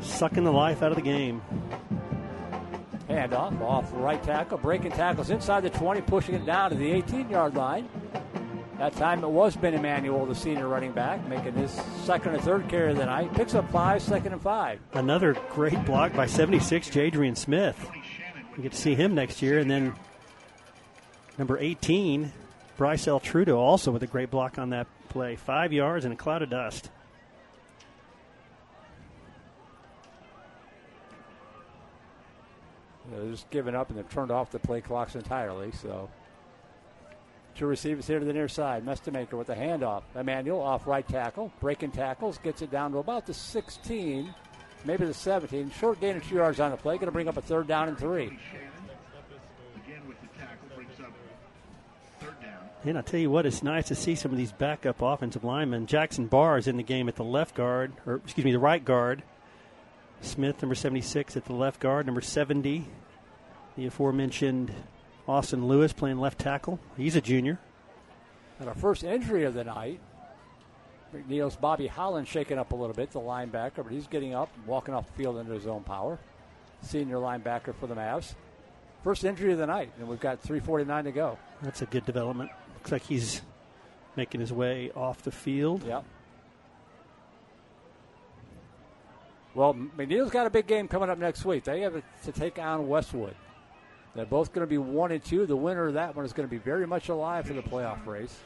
sucking 0.00 0.42
the 0.42 0.50
life 0.50 0.82
out 0.82 0.90
of 0.90 0.96
the 0.96 1.02
game. 1.02 1.40
Handoff 3.08 3.62
off 3.62 3.84
off 3.84 3.90
right 3.92 4.20
tackle, 4.20 4.58
breaking 4.58 4.90
tackles 4.90 5.30
inside 5.30 5.60
the 5.60 5.70
20, 5.70 6.00
pushing 6.00 6.34
it 6.34 6.44
down 6.44 6.70
to 6.70 6.76
the 6.76 6.90
18 6.90 7.30
yard 7.30 7.54
line. 7.54 7.88
That 8.78 8.96
time 8.96 9.22
it 9.22 9.30
was 9.30 9.54
Ben 9.54 9.74
Emmanuel, 9.74 10.26
the 10.26 10.34
senior 10.34 10.66
running 10.66 10.90
back, 10.90 11.24
making 11.28 11.52
his 11.54 11.70
second 12.02 12.34
or 12.34 12.40
third 12.40 12.68
carry 12.68 12.90
of 12.90 12.98
the 12.98 13.06
night. 13.06 13.32
Picks 13.34 13.54
up 13.54 13.70
five, 13.70 14.02
second 14.02 14.32
and 14.32 14.42
five. 14.42 14.80
Another 14.94 15.36
great 15.50 15.84
block 15.84 16.12
by 16.14 16.26
76, 16.26 16.90
Jadrian 16.90 17.36
Smith. 17.36 17.88
We 18.56 18.64
get 18.64 18.72
to 18.72 18.78
see 18.78 18.96
him 18.96 19.14
next 19.14 19.40
year. 19.40 19.60
And 19.60 19.70
then 19.70 19.94
number 21.38 21.58
18, 21.58 22.32
Bryce 22.76 23.06
L. 23.06 23.20
Trudeau, 23.20 23.58
also 23.58 23.90
with 23.90 24.02
a 24.02 24.06
great 24.06 24.30
block 24.30 24.58
on 24.58 24.70
that 24.70 24.86
play. 25.08 25.36
Five 25.36 25.72
yards 25.72 26.04
and 26.04 26.12
a 26.12 26.16
cloud 26.16 26.42
of 26.42 26.50
dust. 26.50 26.90
They're 33.10 33.30
just 33.30 33.48
giving 33.50 33.74
up 33.74 33.90
and 33.90 33.98
they've 33.98 34.08
turned 34.08 34.30
off 34.30 34.50
the 34.50 34.58
play 34.58 34.80
clocks 34.80 35.14
entirely. 35.14 35.70
So 35.72 36.08
two 37.54 37.66
receivers 37.66 38.06
here 38.06 38.18
to 38.18 38.24
the 38.24 38.32
near 38.32 38.48
side. 38.48 38.84
Mestemaker 38.84 39.34
with 39.34 39.46
the 39.46 39.54
handoff. 39.54 40.02
Emmanuel 40.14 40.60
off 40.60 40.86
right 40.86 41.06
tackle, 41.06 41.52
breaking 41.60 41.92
tackles, 41.92 42.38
gets 42.38 42.62
it 42.62 42.70
down 42.70 42.92
to 42.92 42.98
about 42.98 43.26
the 43.26 43.34
16, 43.34 44.34
maybe 44.84 45.06
the 45.06 45.14
17. 45.14 45.70
Short 45.70 46.00
gain 46.00 46.16
of 46.16 46.26
two 46.26 46.36
yards 46.36 46.58
on 46.58 46.70
the 46.70 46.76
play. 46.76 46.96
Going 46.96 47.06
to 47.06 47.12
bring 47.12 47.28
up 47.28 47.36
a 47.36 47.42
third 47.42 47.68
down 47.68 47.88
and 47.88 47.98
three. 47.98 48.26
Again 49.86 50.02
with 50.08 50.20
the 50.20 50.28
tackle, 50.38 50.68
brings 50.74 50.98
up 51.00 51.12
And 52.86 52.98
I 52.98 53.00
tell 53.00 53.18
you 53.18 53.30
what, 53.30 53.46
it's 53.46 53.62
nice 53.62 53.88
to 53.88 53.94
see 53.94 54.14
some 54.14 54.30
of 54.30 54.36
these 54.36 54.52
backup 54.52 55.00
offensive 55.00 55.42
linemen. 55.42 55.86
Jackson 55.86 56.26
Barr 56.26 56.58
is 56.58 56.68
in 56.68 56.76
the 56.76 56.82
game 56.82 57.08
at 57.08 57.16
the 57.16 57.24
left 57.24 57.54
guard, 57.54 57.92
or 58.06 58.16
excuse 58.16 58.44
me, 58.44 58.52
the 58.52 58.58
right 58.58 58.84
guard. 58.84 59.22
Smith, 60.20 60.60
number 60.60 60.74
76, 60.74 61.36
at 61.36 61.46
the 61.46 61.54
left 61.54 61.80
guard. 61.80 62.04
Number 62.04 62.20
70, 62.20 62.86
the 63.76 63.86
aforementioned 63.86 64.70
Austin 65.26 65.66
Lewis 65.66 65.94
playing 65.94 66.18
left 66.18 66.38
tackle. 66.38 66.78
He's 66.96 67.16
a 67.16 67.22
junior. 67.22 67.58
And 68.60 68.68
our 68.68 68.74
first 68.74 69.02
injury 69.02 69.44
of 69.44 69.54
the 69.54 69.64
night, 69.64 69.98
McNeil's 71.14 71.56
Bobby 71.56 71.86
Holland 71.86 72.28
shaking 72.28 72.58
up 72.58 72.72
a 72.72 72.76
little 72.76 72.94
bit, 72.94 73.12
the 73.12 73.20
linebacker, 73.20 73.76
but 73.76 73.92
he's 73.92 74.06
getting 74.06 74.34
up, 74.34 74.50
walking 74.66 74.94
off 74.94 75.06
the 75.06 75.12
field 75.14 75.38
under 75.38 75.54
his 75.54 75.66
own 75.66 75.84
power. 75.84 76.18
Senior 76.82 77.16
linebacker 77.16 77.74
for 77.74 77.86
the 77.86 77.94
Mavs. 77.94 78.34
First 79.02 79.24
injury 79.24 79.52
of 79.52 79.58
the 79.58 79.66
night, 79.66 79.90
and 79.98 80.06
we've 80.06 80.20
got 80.20 80.42
3.49 80.42 81.04
to 81.04 81.12
go. 81.12 81.38
That's 81.62 81.82
a 81.82 81.86
good 81.86 82.04
development. 82.04 82.50
Looks 82.84 82.92
like 82.92 83.04
he's 83.04 83.40
making 84.14 84.42
his 84.42 84.52
way 84.52 84.90
off 84.94 85.22
the 85.22 85.30
field. 85.32 85.82
Yep. 85.86 86.04
Well, 89.54 89.72
McNeil's 89.72 90.30
got 90.30 90.46
a 90.46 90.50
big 90.50 90.66
game 90.66 90.86
coming 90.86 91.08
up 91.08 91.16
next 91.16 91.46
week. 91.46 91.64
They 91.64 91.80
have 91.80 92.02
to 92.24 92.32
take 92.32 92.58
on 92.58 92.86
Westwood. 92.86 93.36
They're 94.14 94.26
both 94.26 94.52
going 94.52 94.66
to 94.66 94.70
be 94.70 94.76
one 94.76 95.12
and 95.12 95.24
two. 95.24 95.46
The 95.46 95.56
winner 95.56 95.86
of 95.86 95.94
that 95.94 96.14
one 96.14 96.26
is 96.26 96.34
going 96.34 96.46
to 96.46 96.50
be 96.50 96.58
very 96.58 96.86
much 96.86 97.08
alive 97.08 97.46
for 97.46 97.54
the 97.54 97.62
playoff 97.62 98.04
race. 98.06 98.36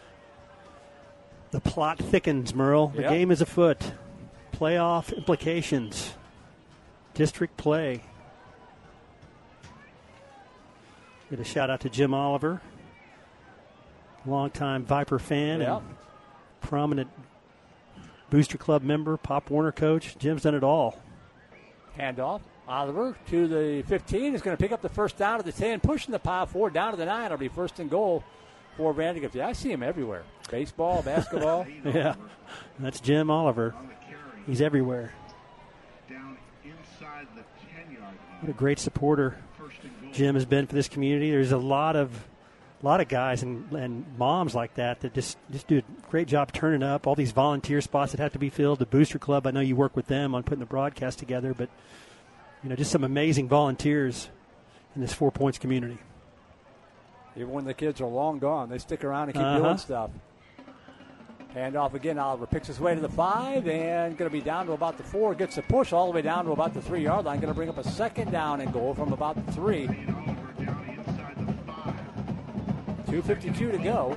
The 1.51 1.61
plot 1.61 1.99
thickens, 1.99 2.55
Merle. 2.55 2.89
The 2.95 3.03
Yep. 3.03 3.11
game 3.11 3.31
is 3.33 3.41
afoot. 3.41 3.93
Playoff 4.53 5.13
implications. 5.17 6.15
District 7.15 7.57
play. 7.57 8.05
Get 11.29 11.41
a 11.41 11.45
shout 11.45 11.71
out 11.71 11.81
to 11.81 11.91
Jim 11.91 12.15
Oliver, 12.15 12.61
longtime 14.27 14.85
Viper 14.85 15.19
fan 15.19 15.61
Yep. 15.61 15.69
and 15.79 15.85
prominent 16.61 17.11
Booster 18.31 18.59
Club 18.59 18.83
member, 18.83 19.17
Pop 19.17 19.51
Warner 19.51 19.73
coach. 19.73 20.17
Jim's 20.19 20.43
done 20.43 20.55
it 20.55 20.65
all. 20.65 20.99
Handoff. 21.99 22.41
Oliver 22.69 23.17
to 23.31 23.49
the 23.49 23.83
15 23.89 24.35
is 24.35 24.43
going 24.43 24.55
to 24.55 24.63
pick 24.63 24.73
up 24.73 24.83
the 24.83 24.91
first 24.91 25.17
down 25.17 25.39
at 25.39 25.47
the 25.47 25.53
10, 25.53 25.81
pushing 25.81 26.13
the 26.13 26.19
pile 26.19 26.45
forward 26.45 26.75
down 26.75 26.91
to 26.91 26.99
the 26.99 27.07
9. 27.07 27.25
It'll 27.27 27.39
be 27.39 27.49
first 27.49 27.79
and 27.81 27.89
goal 27.89 28.23
for 28.77 28.93
Vandegrift. 28.93 29.35
Yeah, 29.35 29.49
I 29.49 29.55
see 29.55 29.73
him 29.73 29.83
everywhere. 29.83 30.25
Baseball, 30.51 31.01
basketball. 31.03 31.67
yeah, 31.85 32.15
that's 32.79 33.01
Jim 33.01 33.31
Oliver. 33.31 33.75
He's 34.47 34.61
everywhere. 34.61 35.13
Down 36.11 36.37
inside 36.63 37.27
the 37.35 37.43
10 37.85 37.93
yard 37.93 38.03
line. 38.03 38.15
What 38.41 38.51
a 38.51 38.55
great 38.55 38.79
supporter 38.79 39.39
Jim 40.13 40.35
has 40.35 40.45
been 40.45 40.67
for 40.67 40.75
this 40.75 40.89
community. 40.89 41.31
There's 41.31 41.53
a 41.53 41.59
lot 41.59 41.97
of 41.97 42.11
a 42.81 42.87
lot 42.87 43.01
of 43.01 43.09
guys 43.09 43.43
and, 43.43 43.71
and 43.73 44.05
moms 44.19 44.55
like 44.55 44.75
that 44.75 45.01
that 45.01 45.13
just 45.15 45.37
just 45.51 45.67
do 45.67 45.79
a 45.79 46.11
great 46.11 46.29
job 46.29 46.53
turning 46.53 46.83
up. 46.83 47.07
All 47.07 47.15
these 47.15 47.33
volunteer 47.33 47.81
spots 47.81 48.13
that 48.13 48.21
have 48.21 48.33
to 48.35 48.39
be 48.39 48.51
filled. 48.51 48.79
The 48.79 48.87
Booster 48.87 49.19
Club, 49.19 49.47
I 49.47 49.51
know 49.51 49.61
you 49.61 49.75
work 49.77 49.97
with 49.97 50.07
them 50.07 50.35
on 50.35 50.43
putting 50.45 50.61
the 50.61 50.67
broadcast 50.67 51.19
together, 51.19 51.55
but 51.55 51.69
you 52.63 52.71
know, 52.71 52.77
just 52.77 52.91
some 52.93 53.05
amazing 53.05 53.49
volunteers 53.49 54.29
in 54.95 55.01
this 55.01 55.13
Four 55.13 55.31
Points 55.33 55.59
community. 55.59 55.99
Even 57.37 57.51
when 57.51 57.65
the 57.65 57.75
kids 57.75 58.01
are 58.01 58.07
long 58.09 58.39
gone, 58.39 58.69
they 58.69 58.79
stick 58.79 59.05
around 59.05 59.25
and 59.25 59.35
keep 59.35 59.43
Uh-huh. 59.43 59.59
doing 59.61 59.79
stuff. 59.79 60.11
Hand 61.55 61.77
off 61.77 61.95
again. 61.95 62.19
Oliver 62.19 62.47
picks 62.47 62.67
his 62.67 62.79
way 62.79 62.95
to 62.95 63.01
the 63.01 63.09
five 63.09 63.67
and 63.67 64.17
going 64.19 64.31
to 64.31 64.33
be 64.33 64.43
down 64.43 64.67
to 64.67 64.73
about 64.73 64.97
the 64.99 65.03
four. 65.03 65.35
Gets 65.35 65.57
a 65.57 65.63
push 65.63 65.93
all 65.93 66.07
the 66.07 66.13
way 66.13 66.21
down 66.23 66.45
to 66.45 66.53
about 66.53 66.75
the 66.75 66.83
three 66.83 67.03
yard 67.03 67.25
line. 67.25 67.41
Going 67.41 67.49
to 67.53 67.55
bring 67.57 67.69
up 67.71 67.79
a 67.79 67.85
second 67.89 68.31
down 68.31 68.61
and 68.61 68.73
goal 68.73 68.93
from 68.95 69.13
about 69.13 69.45
the 69.47 69.53
three. 69.53 69.89
2.52 73.09 73.73
to 73.73 73.79
go. 73.79 74.17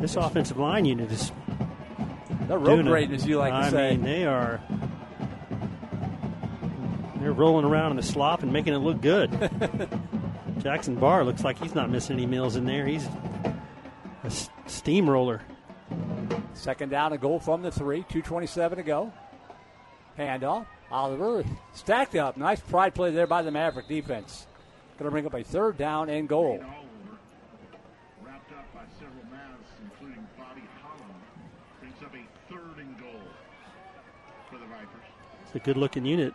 This 0.00 0.16
offensive 0.16 0.58
line 0.58 0.84
unit 0.84 1.10
is 1.10 1.32
They're 2.46 2.58
road 2.58 2.86
grading, 2.86 3.14
as 3.14 3.26
you 3.26 3.38
like 3.38 3.52
to 3.52 3.58
I 3.58 3.70
say. 3.70 3.90
mean, 3.96 4.02
they 4.02 4.24
are. 4.26 4.60
They're 7.16 7.32
rolling 7.32 7.64
around 7.64 7.90
in 7.92 7.96
the 7.96 8.02
slop 8.02 8.42
and 8.42 8.52
making 8.52 8.74
it 8.74 8.78
look 8.78 9.00
good. 9.00 9.30
Jackson 10.58 10.94
Barr 10.96 11.24
looks 11.24 11.42
like 11.44 11.58
he's 11.58 11.74
not 11.74 11.90
missing 11.90 12.16
any 12.16 12.26
meals 12.26 12.56
in 12.56 12.64
there. 12.64 12.86
He's 12.86 13.06
a 14.24 14.30
steamroller. 14.66 15.42
Second 16.54 16.90
down, 16.90 17.12
a 17.12 17.18
goal 17.18 17.40
from 17.40 17.62
the 17.62 17.70
three. 17.70 18.02
2.27 18.04 18.76
to 18.76 18.82
go. 18.82 19.12
Handoff. 20.16 20.66
Oliver 20.90 21.44
stacked 21.74 22.14
up. 22.14 22.36
Nice 22.36 22.60
pride 22.60 22.94
play 22.94 23.10
there 23.10 23.26
by 23.26 23.42
the 23.42 23.50
Maverick 23.50 23.88
defense. 23.88 24.46
Going 24.98 25.06
to 25.06 25.10
bring 25.12 25.26
up 25.26 25.34
a 25.34 25.44
third 25.44 25.78
down 25.78 26.08
and 26.10 26.28
goal. 26.28 26.58
Wrapped 28.24 28.52
up 28.52 28.74
by 28.74 28.80
several 28.98 29.22
Mavs, 29.32 29.68
including 29.84 30.26
Bobby 30.36 30.62
Holland. 30.82 31.14
Brings 31.78 32.02
up 32.02 32.12
a 32.14 32.52
third 32.52 32.78
and 32.84 32.98
goal 32.98 33.20
for 34.50 34.58
the 34.58 34.64
Vipers. 34.64 35.04
It's 35.46 35.54
a 35.54 35.60
good 35.60 35.76
looking 35.76 36.04
unit. 36.04 36.34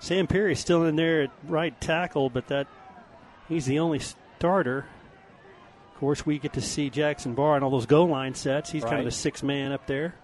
Sam 0.00 0.26
Perry's 0.26 0.58
still 0.58 0.84
in 0.84 0.96
there 0.96 1.22
at 1.22 1.30
right 1.46 1.78
tackle, 1.80 2.30
but 2.30 2.46
that 2.46 2.66
he's 3.48 3.66
the 3.66 3.80
only 3.80 3.98
starter. 3.98 4.86
Of 5.92 6.00
course, 6.00 6.24
we 6.24 6.38
get 6.38 6.52
to 6.54 6.62
see 6.62 6.88
Jackson 6.88 7.34
Barr 7.34 7.56
and 7.56 7.64
all 7.64 7.70
those 7.70 7.86
goal 7.86 8.06
line 8.08 8.34
sets. 8.34 8.70
He's 8.70 8.84
kind 8.84 9.00
of 9.00 9.04
the 9.04 9.10
six 9.10 9.42
man 9.42 9.72
up 9.72 9.86
there. 9.86 10.14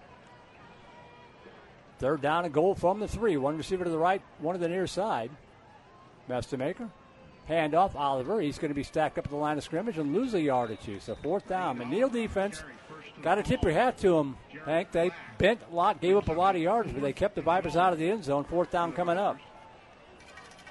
Third 1.99 2.21
down 2.21 2.45
and 2.45 2.53
goal 2.53 2.75
from 2.75 2.99
the 2.99 3.07
three. 3.07 3.37
One 3.37 3.57
receiver 3.57 3.83
to 3.83 3.89
the 3.89 3.97
right, 3.97 4.21
one 4.39 4.53
to 4.53 4.59
the 4.59 4.67
near 4.67 4.87
side. 4.87 5.31
Master 6.27 6.57
Handoff, 7.49 7.95
Oliver. 7.95 8.41
He's 8.41 8.57
going 8.57 8.69
to 8.69 8.75
be 8.75 8.83
stacked 8.83 9.17
up 9.17 9.25
at 9.25 9.29
the 9.29 9.37
line 9.37 9.57
of 9.57 9.63
scrimmage 9.63 9.97
and 9.97 10.13
lose 10.13 10.33
a 10.33 10.41
yard 10.41 10.71
or 10.71 10.75
two. 10.75 10.99
So 10.99 11.15
fourth 11.15 11.47
down. 11.47 11.77
McNeil 11.77 12.11
defense. 12.11 12.63
Got 13.21 13.35
to 13.35 13.43
tip 13.43 13.63
your 13.63 13.71
hat 13.71 13.97
to 13.99 14.09
them, 14.09 14.37
Hank. 14.65 14.91
They 14.91 15.11
bent 15.37 15.61
a 15.71 15.75
lot, 15.75 16.01
gave 16.01 16.17
up 16.17 16.27
a 16.27 16.33
lot 16.33 16.55
of 16.55 16.61
yards, 16.61 16.91
but 16.91 17.01
they 17.01 17.13
kept 17.13 17.35
the 17.35 17.41
Vipers 17.41 17.75
out 17.75 17.93
of 17.93 17.99
the 17.99 18.09
end 18.09 18.23
zone. 18.23 18.43
Fourth 18.43 18.71
down 18.71 18.91
coming 18.93 19.17
up. 19.17 19.37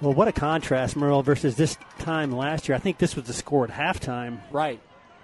Well, 0.01 0.13
what 0.13 0.29
a 0.29 0.33
contrast, 0.33 0.97
Merle, 0.97 1.23
versus 1.23 1.57
this 1.57 1.79
time 2.01 2.33
last 2.33 2.69
year. 2.69 2.77
I 2.77 2.81
think 2.81 2.99
this 2.99 3.17
was 3.17 3.25
the 3.27 3.33
score 3.33 3.65
at 3.65 3.71
halftime. 3.71 4.41
Right. 4.51 4.81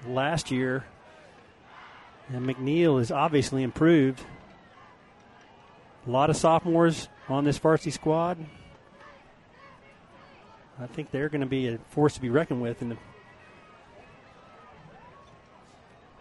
Last 0.07 0.51
year. 0.51 0.85
And 2.29 2.47
McNeil 2.47 3.01
is 3.01 3.11
obviously 3.11 3.63
improved. 3.63 4.21
A 6.07 6.11
lot 6.11 6.31
of 6.31 6.37
sophomores 6.37 7.09
on 7.29 7.45
this 7.45 7.59
varsity 7.59 7.91
squad. 7.91 8.39
I 10.81 10.87
think 10.87 11.11
they're 11.11 11.29
going 11.29 11.43
to 11.43 11.47
be 11.47 11.69
a 11.69 11.79
force 11.91 12.15
to 12.15 12.21
be 12.21 12.31
reckoned 12.31 12.63
with 12.63 12.81
in 12.81 12.89
the 12.89 12.97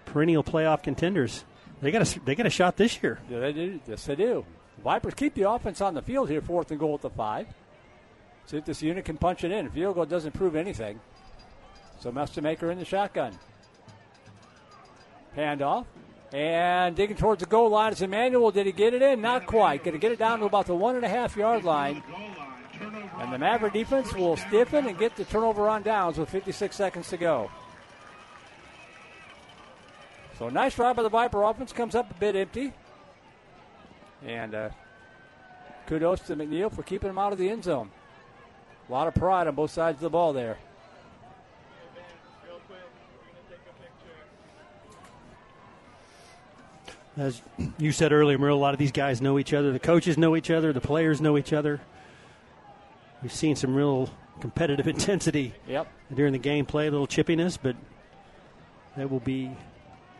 perennial 0.05 0.43
playoff 0.43 0.83
contenders. 0.83 1.45
They 1.81 1.91
got 1.91 2.15
a 2.15 2.19
they 2.21 2.35
got 2.35 2.45
a 2.45 2.49
shot 2.49 2.75
this 2.75 3.01
year. 3.01 3.19
Yeah, 3.29 3.39
they 3.39 3.53
do. 3.53 3.79
Yes, 3.87 4.05
they 4.05 4.15
do. 4.15 4.45
Vipers 4.83 5.13
keep 5.13 5.33
the 5.33 5.49
offense 5.49 5.79
on 5.79 5.93
the 5.93 6.01
field 6.01 6.29
here, 6.29 6.41
fourth 6.41 6.71
and 6.71 6.79
goal 6.79 6.95
at 6.95 7.01
the 7.01 7.09
five. 7.09 7.47
See 8.45 8.57
if 8.57 8.65
this 8.65 8.81
unit 8.81 9.05
can 9.05 9.17
punch 9.17 9.43
it 9.43 9.51
in. 9.51 9.69
Field 9.69 9.95
goal 9.95 10.05
doesn't 10.05 10.33
prove 10.33 10.55
anything. 10.55 10.99
So 11.99 12.11
Maker 12.11 12.71
in 12.71 12.79
the 12.79 12.85
shotgun. 12.85 13.37
Handoff. 15.37 15.85
And 16.31 16.95
digging 16.95 17.17
towards 17.17 17.39
the 17.39 17.47
goal 17.47 17.69
line 17.69 17.93
is 17.93 18.01
Emmanuel. 18.01 18.51
Did 18.51 18.67
he 18.67 18.71
get 18.71 18.93
it 18.93 19.01
in? 19.01 19.21
Not 19.21 19.47
quite. 19.47 19.83
Going 19.83 19.93
to 19.93 19.99
get 19.99 20.11
it 20.11 20.19
down 20.19 20.39
to 20.39 20.45
about 20.45 20.67
the 20.67 20.75
one 20.75 20.95
and 20.95 21.03
a 21.03 21.09
half 21.09 21.35
yard 21.35 21.63
line. 21.63 22.03
And 23.19 23.33
the 23.33 23.37
Maverick 23.37 23.73
defense 23.73 24.13
will 24.13 24.37
stiffen 24.37 24.87
and 24.87 24.97
get 24.97 25.15
the 25.15 25.25
turnover 25.25 25.67
on 25.67 25.81
downs 25.81 26.17
with 26.17 26.29
56 26.29 26.75
seconds 26.75 27.09
to 27.09 27.17
go. 27.17 27.49
So 30.37 30.49
nice 30.49 30.75
drive 30.75 30.95
by 30.95 31.03
the 31.03 31.09
Viper 31.09 31.43
offense 31.43 31.73
comes 31.73 31.95
up 31.95 32.09
a 32.11 32.13
bit 32.13 32.35
empty. 32.35 32.71
And 34.25 34.53
uh, 34.53 34.69
kudos 35.87 36.21
to 36.21 36.35
McNeil 36.35 36.71
for 36.71 36.83
keeping 36.83 37.09
him 37.09 37.17
out 37.17 37.33
of 37.33 37.39
the 37.39 37.49
end 37.49 37.63
zone. 37.63 37.89
A 38.87 38.91
lot 38.91 39.07
of 39.07 39.15
pride 39.15 39.47
on 39.47 39.55
both 39.55 39.71
sides 39.71 39.97
of 39.97 40.01
the 40.01 40.09
ball 40.09 40.31
there. 40.31 40.57
As 47.19 47.41
you 47.77 47.91
said 47.91 48.13
earlier, 48.13 48.37
Merle, 48.37 48.55
a 48.55 48.57
lot 48.57 48.73
of 48.73 48.79
these 48.79 48.93
guys 48.93 49.21
know 49.21 49.37
each 49.37 49.53
other. 49.53 49.73
The 49.73 49.79
coaches 49.79 50.17
know 50.17 50.37
each 50.37 50.49
other. 50.49 50.71
The 50.71 50.79
players 50.79 51.19
know 51.19 51.37
each 51.37 51.51
other. 51.51 51.81
We've 53.21 53.33
seen 53.33 53.57
some 53.57 53.75
real 53.75 54.09
competitive 54.39 54.87
intensity 54.95 55.53
Yep. 55.67 55.91
during 56.15 56.31
the 56.31 56.39
gameplay, 56.39 56.87
a 56.87 56.91
little 56.91 57.07
chippiness, 57.07 57.57
but 57.61 57.75
there 58.95 59.09
will 59.09 59.19
be 59.19 59.51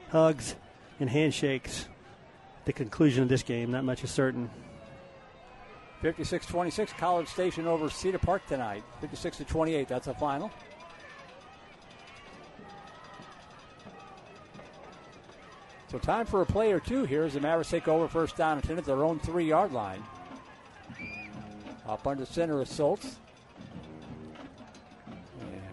hugs 0.09 0.55
and 0.99 1.09
handshakes 1.09 1.87
at 2.59 2.65
the 2.65 2.73
conclusion 2.73 3.23
of 3.23 3.29
this 3.29 3.43
game. 3.43 3.71
Not 3.71 3.85
much 3.85 4.03
is 4.03 4.11
certain. 4.11 4.49
56 6.01 6.45
26, 6.47 6.91
College 6.93 7.29
Station 7.29 7.65
over 7.65 7.89
Cedar 7.89 8.19
Park 8.19 8.45
tonight. 8.47 8.83
56 8.99 9.37
to 9.37 9.45
28, 9.45 9.87
that's 9.87 10.07
the 10.07 10.13
final. 10.15 10.51
So, 15.89 15.97
time 15.97 16.25
for 16.25 16.41
a 16.41 16.45
play 16.45 16.71
or 16.71 16.79
two 16.79 17.03
here 17.03 17.23
as 17.23 17.33
the 17.33 17.39
Mavericks 17.39 17.71
take 17.71 17.87
over 17.87 18.07
first 18.07 18.37
down 18.37 18.57
and 18.57 18.63
10 18.63 18.77
at 18.77 18.85
their 18.85 19.03
own 19.03 19.19
three 19.19 19.45
yard 19.45 19.71
line. 19.71 20.03
Up 21.87 22.05
under 22.05 22.25
center 22.25 22.61
is 22.61 22.73
Schultz. 22.73 23.17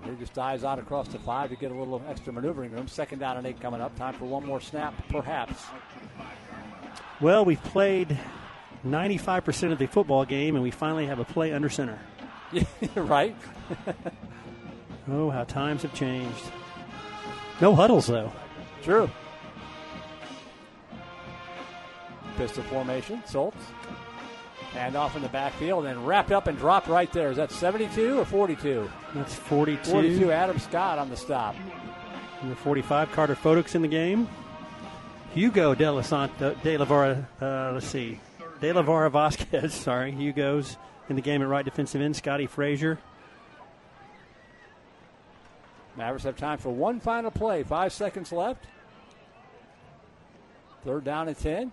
He 0.04 0.16
just 0.16 0.34
dives 0.34 0.64
out 0.64 0.78
across 0.78 1.08
the 1.08 1.18
five 1.18 1.50
to 1.50 1.56
get 1.56 1.70
a 1.70 1.74
little 1.74 2.02
extra 2.08 2.32
maneuvering 2.32 2.70
room. 2.70 2.88
Second 2.88 3.18
down 3.18 3.36
and 3.36 3.46
eight 3.46 3.60
coming 3.60 3.80
up. 3.80 3.94
Time 3.96 4.14
for 4.14 4.24
one 4.24 4.46
more 4.46 4.60
snap, 4.60 4.94
perhaps. 5.08 5.64
Well, 7.20 7.44
we've 7.44 7.62
played 7.64 8.18
95% 8.86 9.72
of 9.72 9.78
the 9.78 9.86
football 9.86 10.24
game, 10.24 10.54
and 10.54 10.62
we 10.62 10.70
finally 10.70 11.06
have 11.06 11.18
a 11.18 11.24
play 11.24 11.52
under 11.52 11.68
center. 11.68 11.98
right? 12.94 13.36
oh, 15.10 15.28
how 15.28 15.44
times 15.44 15.82
have 15.82 15.92
changed. 15.92 16.44
No 17.60 17.74
huddles, 17.74 18.06
though. 18.06 18.32
True. 18.82 19.10
Pistol 22.36 22.62
formation. 22.64 23.22
Schultz. 23.30 23.56
Hand 24.72 24.96
off 24.96 25.16
in 25.16 25.22
the 25.22 25.28
backfield 25.28 25.86
and 25.86 26.06
wrapped 26.06 26.32
up 26.32 26.46
and 26.48 26.58
dropped 26.58 26.86
right 26.86 27.10
there. 27.12 27.30
Is 27.30 27.36
that 27.38 27.50
72 27.50 28.18
or 28.18 28.24
42? 28.24 28.90
That's 29.14 29.34
42. 29.34 29.90
42. 29.90 30.32
Adam 30.32 30.58
Scott 30.58 30.98
on 30.98 31.08
the 31.08 31.16
stop. 31.16 31.54
Number 32.42 32.56
45, 32.56 33.12
Carter 33.12 33.34
Fodux 33.34 33.74
in 33.74 33.82
the 33.82 33.88
game. 33.88 34.28
Hugo 35.34 35.74
De 35.74 35.90
La, 35.90 36.02
Santa, 36.02 36.56
De 36.62 36.76
La 36.76 36.84
Vara, 36.84 37.26
uh, 37.40 37.72
let's 37.72 37.86
see, 37.86 38.20
De 38.60 38.72
La 38.72 38.82
Vara 38.82 39.10
Vasquez, 39.10 39.72
sorry. 39.74 40.12
Hugo's 40.12 40.76
in 41.08 41.16
the 41.16 41.22
game 41.22 41.42
at 41.42 41.48
right 41.48 41.64
defensive 41.64 42.00
end. 42.00 42.16
Scotty 42.16 42.46
Frazier. 42.46 42.98
Mavericks 45.96 46.24
have 46.24 46.36
time 46.36 46.58
for 46.58 46.70
one 46.70 47.00
final 47.00 47.30
play. 47.30 47.62
Five 47.62 47.92
seconds 47.92 48.32
left. 48.32 48.66
Third 50.84 51.04
down 51.04 51.28
and 51.28 51.38
10. 51.38 51.72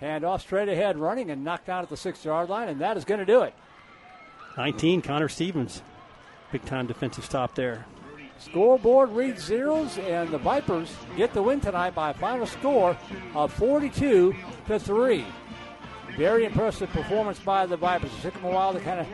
Hand 0.00 0.24
off 0.24 0.40
straight 0.40 0.68
ahead, 0.68 0.96
running 0.98 1.30
and 1.30 1.44
knocked 1.44 1.66
down 1.66 1.82
at 1.82 1.90
the 1.90 1.96
six 1.96 2.24
yard 2.24 2.48
line, 2.48 2.68
and 2.68 2.80
that 2.80 2.96
is 2.96 3.04
going 3.04 3.20
to 3.20 3.26
do 3.26 3.42
it. 3.42 3.54
19, 4.56 5.02
Connor 5.02 5.28
Stevens. 5.28 5.82
Big 6.50 6.64
time 6.64 6.86
defensive 6.86 7.24
stop 7.24 7.54
there. 7.54 7.86
Scoreboard 8.38 9.10
reads 9.10 9.44
zeros, 9.44 9.98
and 9.98 10.30
the 10.30 10.38
Vipers 10.38 10.90
get 11.16 11.34
the 11.34 11.42
win 11.42 11.60
tonight 11.60 11.94
by 11.94 12.10
a 12.10 12.14
final 12.14 12.46
score 12.46 12.96
of 13.34 13.52
42 13.52 14.34
to 14.66 14.78
3. 14.78 15.26
Very 16.16 16.46
impressive 16.46 16.88
performance 16.90 17.38
by 17.38 17.66
the 17.66 17.76
Vipers. 17.76 18.10
It 18.18 18.22
took 18.22 18.34
them 18.34 18.44
a 18.46 18.50
while 18.50 18.72
to 18.72 18.80
kind 18.80 19.00
of 19.00 19.06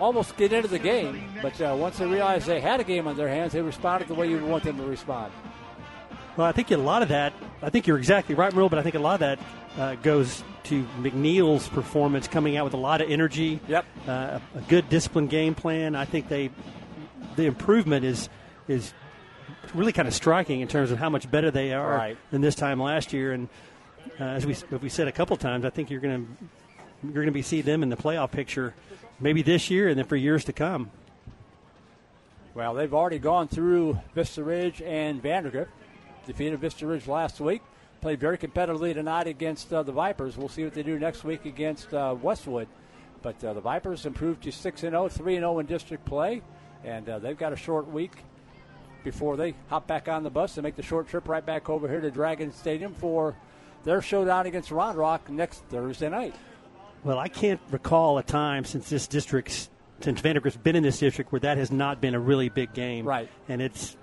almost 0.00 0.34
get 0.38 0.54
into 0.54 0.68
the 0.68 0.78
game, 0.78 1.22
but 1.42 1.60
uh, 1.60 1.76
once 1.78 1.98
they 1.98 2.06
realized 2.06 2.46
they 2.46 2.60
had 2.60 2.80
a 2.80 2.84
game 2.84 3.06
on 3.06 3.16
their 3.16 3.28
hands, 3.28 3.52
they 3.52 3.60
responded 3.60 4.08
the 4.08 4.14
way 4.14 4.28
you 4.28 4.36
would 4.36 4.48
want 4.48 4.64
them 4.64 4.78
to 4.78 4.84
respond. 4.84 5.30
Well, 6.38 6.46
I 6.46 6.52
think 6.52 6.70
a 6.70 6.78
lot 6.78 7.02
of 7.02 7.10
that, 7.10 7.34
I 7.62 7.68
think 7.68 7.86
you're 7.86 7.98
exactly 7.98 8.34
right, 8.34 8.54
Merle, 8.54 8.70
but 8.70 8.78
I 8.78 8.82
think 8.82 8.94
a 8.94 9.00
lot 9.00 9.14
of 9.14 9.20
that 9.20 9.38
uh, 9.78 9.94
goes 9.96 10.42
to 10.64 10.84
McNeil's 11.00 11.68
performance 11.68 12.26
coming 12.26 12.56
out 12.56 12.64
with 12.64 12.74
a 12.74 12.78
lot 12.78 13.00
of 13.02 13.10
energy. 13.10 13.60
Yep. 13.68 13.84
Uh, 14.08 14.40
a 14.54 14.60
good 14.68 14.88
disciplined 14.88 15.28
game 15.28 15.54
plan. 15.54 15.94
I 15.94 16.06
think 16.06 16.28
they, 16.28 16.50
the 17.36 17.44
improvement 17.44 18.04
is, 18.04 18.30
is 18.66 18.94
really 19.74 19.92
kind 19.92 20.08
of 20.08 20.14
striking 20.14 20.60
in 20.60 20.68
terms 20.68 20.90
of 20.90 20.98
how 20.98 21.10
much 21.10 21.30
better 21.30 21.50
they 21.50 21.74
are 21.74 21.90
right. 21.90 22.16
than 22.30 22.40
this 22.40 22.54
time 22.54 22.80
last 22.80 23.12
year. 23.12 23.32
And 23.32 23.48
uh, 24.18 24.24
as 24.24 24.46
we, 24.46 24.52
as 24.54 24.80
we 24.80 24.88
said 24.88 25.06
a 25.08 25.12
couple 25.12 25.36
times, 25.36 25.66
I 25.66 25.70
think 25.70 25.90
you're 25.90 26.00
going 26.00 26.26
to, 26.26 26.44
you're 27.04 27.12
going 27.12 27.26
to 27.26 27.32
be 27.32 27.42
see 27.42 27.60
them 27.60 27.82
in 27.82 27.90
the 27.90 27.96
playoff 27.96 28.30
picture 28.30 28.74
maybe 29.20 29.42
this 29.42 29.70
year 29.70 29.88
and 29.88 29.98
then 29.98 30.06
for 30.06 30.16
years 30.16 30.44
to 30.44 30.52
come. 30.54 30.90
Well, 32.54 32.74
they've 32.74 32.92
already 32.92 33.18
gone 33.18 33.48
through 33.48 33.98
Vista 34.14 34.42
Ridge 34.42 34.80
and 34.80 35.22
Vandegrift 35.22 35.70
defeated 36.30 36.60
Vista 36.60 36.86
Ridge 36.86 37.08
last 37.08 37.40
week. 37.40 37.60
Played 38.00 38.20
very 38.20 38.38
competitively 38.38 38.94
tonight 38.94 39.26
against 39.26 39.72
uh, 39.72 39.82
the 39.82 39.90
Vipers. 39.90 40.38
We'll 40.38 40.48
see 40.48 40.62
what 40.62 40.74
they 40.74 40.84
do 40.84 40.96
next 40.96 41.24
week 41.24 41.44
against 41.44 41.92
uh, 41.92 42.14
Westwood. 42.22 42.68
But 43.20 43.42
uh, 43.44 43.52
the 43.52 43.60
Vipers 43.60 44.06
improved 44.06 44.44
to 44.44 44.52
6 44.52 44.80
0, 44.80 45.08
3 45.08 45.34
0 45.34 45.58
in 45.58 45.66
district 45.66 46.04
play, 46.04 46.40
and 46.84 47.08
uh, 47.08 47.18
they've 47.18 47.36
got 47.36 47.52
a 47.52 47.56
short 47.56 47.88
week 47.88 48.12
before 49.02 49.36
they 49.36 49.54
hop 49.68 49.88
back 49.88 50.08
on 50.08 50.22
the 50.22 50.30
bus 50.30 50.56
and 50.56 50.62
make 50.62 50.76
the 50.76 50.82
short 50.82 51.08
trip 51.08 51.28
right 51.28 51.44
back 51.44 51.68
over 51.68 51.88
here 51.88 52.00
to 52.00 52.10
Dragon 52.10 52.52
Stadium 52.52 52.94
for 52.94 53.34
their 53.82 54.00
showdown 54.00 54.46
against 54.46 54.70
Round 54.70 54.96
Rock 54.96 55.28
next 55.28 55.64
Thursday 55.64 56.08
night. 56.08 56.34
Well, 57.02 57.18
I 57.18 57.28
can't 57.28 57.60
recall 57.70 58.18
a 58.18 58.22
time 58.22 58.64
since 58.64 58.88
this 58.88 59.08
district's 59.08 59.68
since 60.00 60.20
Vandegrift's 60.20 60.56
been 60.56 60.76
in 60.76 60.82
this 60.82 60.98
district 61.00 61.32
where 61.32 61.40
that 61.40 61.58
has 61.58 61.70
not 61.70 62.00
been 62.00 62.14
a 62.14 62.20
really 62.20 62.48
big 62.48 62.72
game. 62.72 63.04
Right. 63.04 63.28
And 63.48 63.60
it's 63.60 63.96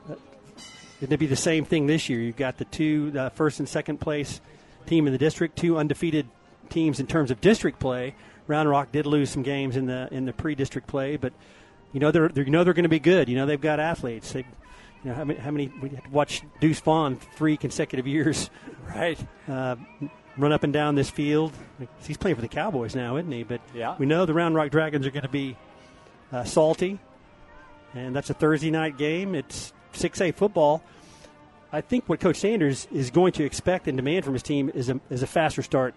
It'd 1.01 1.19
be 1.19 1.27
the 1.27 1.35
same 1.35 1.66
thing 1.66 1.88
this 1.88 2.09
year. 2.09 2.19
You've 2.19 2.38
got 2.38 2.58
the 2.58 2.66
two 2.66 3.14
uh, 3.17 3.30
first 3.30 3.59
and 3.59 3.69
second 3.69 4.00
place 4.00 4.42
team 4.88 5.06
in 5.06 5.14
the 5.14 5.19
district, 5.19 5.58
two 5.58 5.77
undefeated 5.77 6.27
teams 6.69 7.00
in 7.00 7.08
terms 7.08 7.30
of 7.30 7.40
district 7.40 7.80
play. 7.80 8.16
Round 8.48 8.69
Rock 8.69 8.92
did 8.92 9.06
lose 9.06 9.30
some 9.30 9.43
games 9.43 9.76
in 9.76 9.85
the 9.85 10.08
in 10.11 10.26
the 10.26 10.34
pre-district 10.34 10.88
play, 10.88 11.17
but 11.17 11.34
you 11.93 12.00
know 12.00 12.11
they're, 12.11 12.30
they're 12.30 12.45
you 12.45 12.51
know 12.51 12.64
they're 12.64 12.74
going 12.74 12.84
to 12.84 12.90
be 12.90 13.00
good. 13.00 13.30
You 13.30 13.35
know 13.35 13.45
they've 13.45 13.59
got 13.59 13.80
athletes. 13.80 14.32
They, 14.32 14.40
you 14.40 15.11
know 15.11 15.14
how 15.14 15.26
many 15.26 15.40
how 15.40 15.51
many 15.51 15.72
we 15.82 15.92
watched 16.11 16.45
Deuce 16.59 16.80
Vaughn 16.80 17.17
three 17.35 17.58
consecutive 17.58 18.08
years, 18.08 18.50
right? 18.95 19.19
Uh, 19.48 19.76
run 20.38 20.53
up 20.53 20.64
and 20.64 20.72
down 20.72 20.95
this 20.95 21.09
field. 21.09 21.51
He's 22.06 22.17
playing 22.17 22.35
for 22.35 22.42
the 22.42 22.48
Cowboys 22.48 22.95
now, 22.95 23.17
isn't 23.17 23.32
he? 23.32 23.43
But 23.43 23.61
yeah. 23.76 23.95
we 24.00 24.06
know 24.06 24.26
the 24.26 24.34
Round 24.34 24.56
Rock 24.56 24.72
Dragons 24.72 25.06
are 25.06 25.11
going 25.11 25.24
to 25.24 25.30
be 25.30 25.58
uh, 26.32 26.43
salty, 26.45 27.00
and 27.93 28.16
that's 28.16 28.30
a 28.30 28.34
Thursday 28.34 28.72
night 28.72 28.98
game. 28.98 29.35
It's 29.35 29.74
6A 29.98 30.35
football, 30.35 30.84
I 31.72 31.82
think 31.82 32.08
what 32.08 32.19
Coach 32.19 32.38
Sanders 32.38 32.88
is 32.92 33.11
going 33.11 33.34
to 33.34 33.43
expect 33.43 33.88
and 33.88 33.98
demand 33.98 34.24
from 34.24 34.34
his 34.34 34.43
team 34.43 34.72
is 34.74 34.90
a, 34.90 35.00
is 35.09 35.24
a 35.24 35.27
faster 35.27 35.61
start 35.61 35.93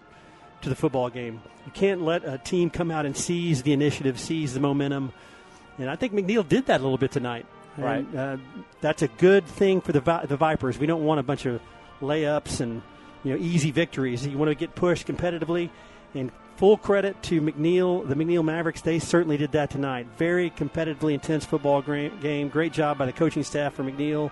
to 0.61 0.69
the 0.69 0.75
football 0.75 1.09
game. 1.09 1.41
You 1.65 1.71
can't 1.71 2.01
let 2.01 2.23
a 2.25 2.37
team 2.37 2.69
come 2.69 2.91
out 2.91 3.05
and 3.05 3.15
seize 3.15 3.63
the 3.63 3.73
initiative, 3.73 4.19
seize 4.19 4.53
the 4.53 4.59
momentum. 4.59 5.13
And 5.77 5.89
I 5.89 5.95
think 5.95 6.13
McNeil 6.13 6.47
did 6.47 6.67
that 6.67 6.81
a 6.81 6.83
little 6.83 6.97
bit 6.97 7.11
tonight. 7.11 7.45
Right. 7.77 8.05
And, 8.05 8.15
uh, 8.15 8.37
that's 8.81 9.01
a 9.01 9.07
good 9.07 9.45
thing 9.45 9.81
for 9.81 9.91
the 9.91 10.01
the 10.27 10.37
Vipers. 10.37 10.77
We 10.77 10.87
don't 10.87 11.03
want 11.03 11.19
a 11.19 11.23
bunch 11.23 11.45
of 11.45 11.61
layups 12.01 12.59
and 12.59 12.81
you 13.23 13.33
know 13.33 13.39
easy 13.39 13.71
victories. 13.71 14.27
You 14.27 14.37
want 14.37 14.49
to 14.49 14.55
get 14.55 14.75
pushed 14.75 15.07
competitively. 15.07 15.69
And 16.13 16.31
full 16.57 16.77
credit 16.77 17.21
to 17.23 17.41
McNeil, 17.41 18.07
the 18.07 18.15
McNeil 18.15 18.43
Mavericks. 18.43 18.81
They 18.81 18.99
certainly 18.99 19.37
did 19.37 19.51
that 19.53 19.69
tonight. 19.69 20.07
Very 20.17 20.49
competitively 20.51 21.13
intense 21.13 21.45
football 21.45 21.81
game. 21.81 22.49
Great 22.49 22.73
job 22.73 22.97
by 22.97 23.05
the 23.05 23.13
coaching 23.13 23.43
staff 23.43 23.73
for 23.73 23.83
McNeil. 23.83 24.31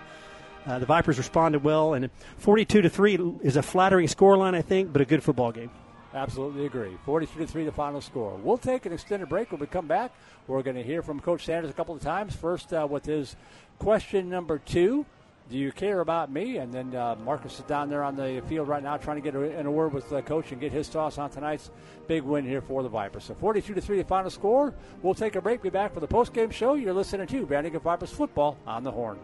Uh, 0.66 0.78
the 0.78 0.86
Vipers 0.86 1.16
responded 1.16 1.64
well, 1.64 1.94
and 1.94 2.10
42 2.38 2.82
to 2.82 2.90
three 2.90 3.18
is 3.42 3.56
a 3.56 3.62
flattering 3.62 4.06
scoreline, 4.06 4.54
I 4.54 4.62
think, 4.62 4.92
but 4.92 5.00
a 5.00 5.04
good 5.04 5.22
football 5.22 5.52
game. 5.52 5.70
Absolutely 6.12 6.66
agree. 6.66 6.96
42 7.04 7.38
to 7.38 7.46
3 7.46 7.64
the 7.64 7.72
final 7.72 8.00
score. 8.00 8.36
We'll 8.42 8.58
take 8.58 8.84
an 8.84 8.92
extended 8.92 9.28
break 9.28 9.52
when 9.52 9.60
we 9.60 9.66
come 9.68 9.86
back. 9.86 10.12
We're 10.48 10.62
going 10.62 10.76
to 10.76 10.82
hear 10.82 11.02
from 11.02 11.20
Coach 11.20 11.44
Sanders 11.44 11.70
a 11.70 11.74
couple 11.74 11.94
of 11.94 12.02
times. 12.02 12.34
First, 12.34 12.72
uh, 12.72 12.86
with 12.90 13.06
his 13.06 13.36
question 13.78 14.28
number 14.28 14.58
two 14.58 15.06
Do 15.50 15.58
you 15.58 15.72
care 15.72 15.98
about 15.98 16.30
me? 16.30 16.58
And 16.58 16.72
then 16.72 16.94
uh, 16.94 17.16
Marcus 17.24 17.58
is 17.58 17.64
down 17.64 17.90
there 17.90 18.04
on 18.04 18.14
the 18.14 18.40
field 18.48 18.68
right 18.68 18.84
now 18.84 18.96
trying 18.96 19.20
to 19.20 19.20
get 19.20 19.34
in 19.34 19.66
a 19.66 19.70
word 19.70 19.92
with 19.92 20.08
the 20.08 20.22
coach 20.22 20.52
and 20.52 20.60
get 20.60 20.70
his 20.70 20.88
thoughts 20.88 21.18
on 21.18 21.28
tonight's 21.28 21.72
big 22.06 22.22
win 22.22 22.46
here 22.46 22.60
for 22.60 22.84
the 22.84 22.88
Vipers. 22.88 23.24
So 23.24 23.34
42 23.34 23.74
to 23.74 23.80
3 23.80 23.98
the 23.98 24.04
final 24.04 24.30
score. 24.30 24.72
We'll 25.02 25.12
take 25.14 25.34
a 25.34 25.40
break. 25.40 25.60
Be 25.60 25.68
back 25.68 25.92
for 25.92 25.98
the 25.98 26.06
post 26.06 26.32
game 26.32 26.50
show. 26.50 26.74
You're 26.74 26.94
listening 26.94 27.26
to 27.26 27.46
Vandegrift 27.46 27.82
Vipers 27.82 28.12
football 28.12 28.58
on 28.64 28.84
the 28.84 28.92
horn. 28.92 29.18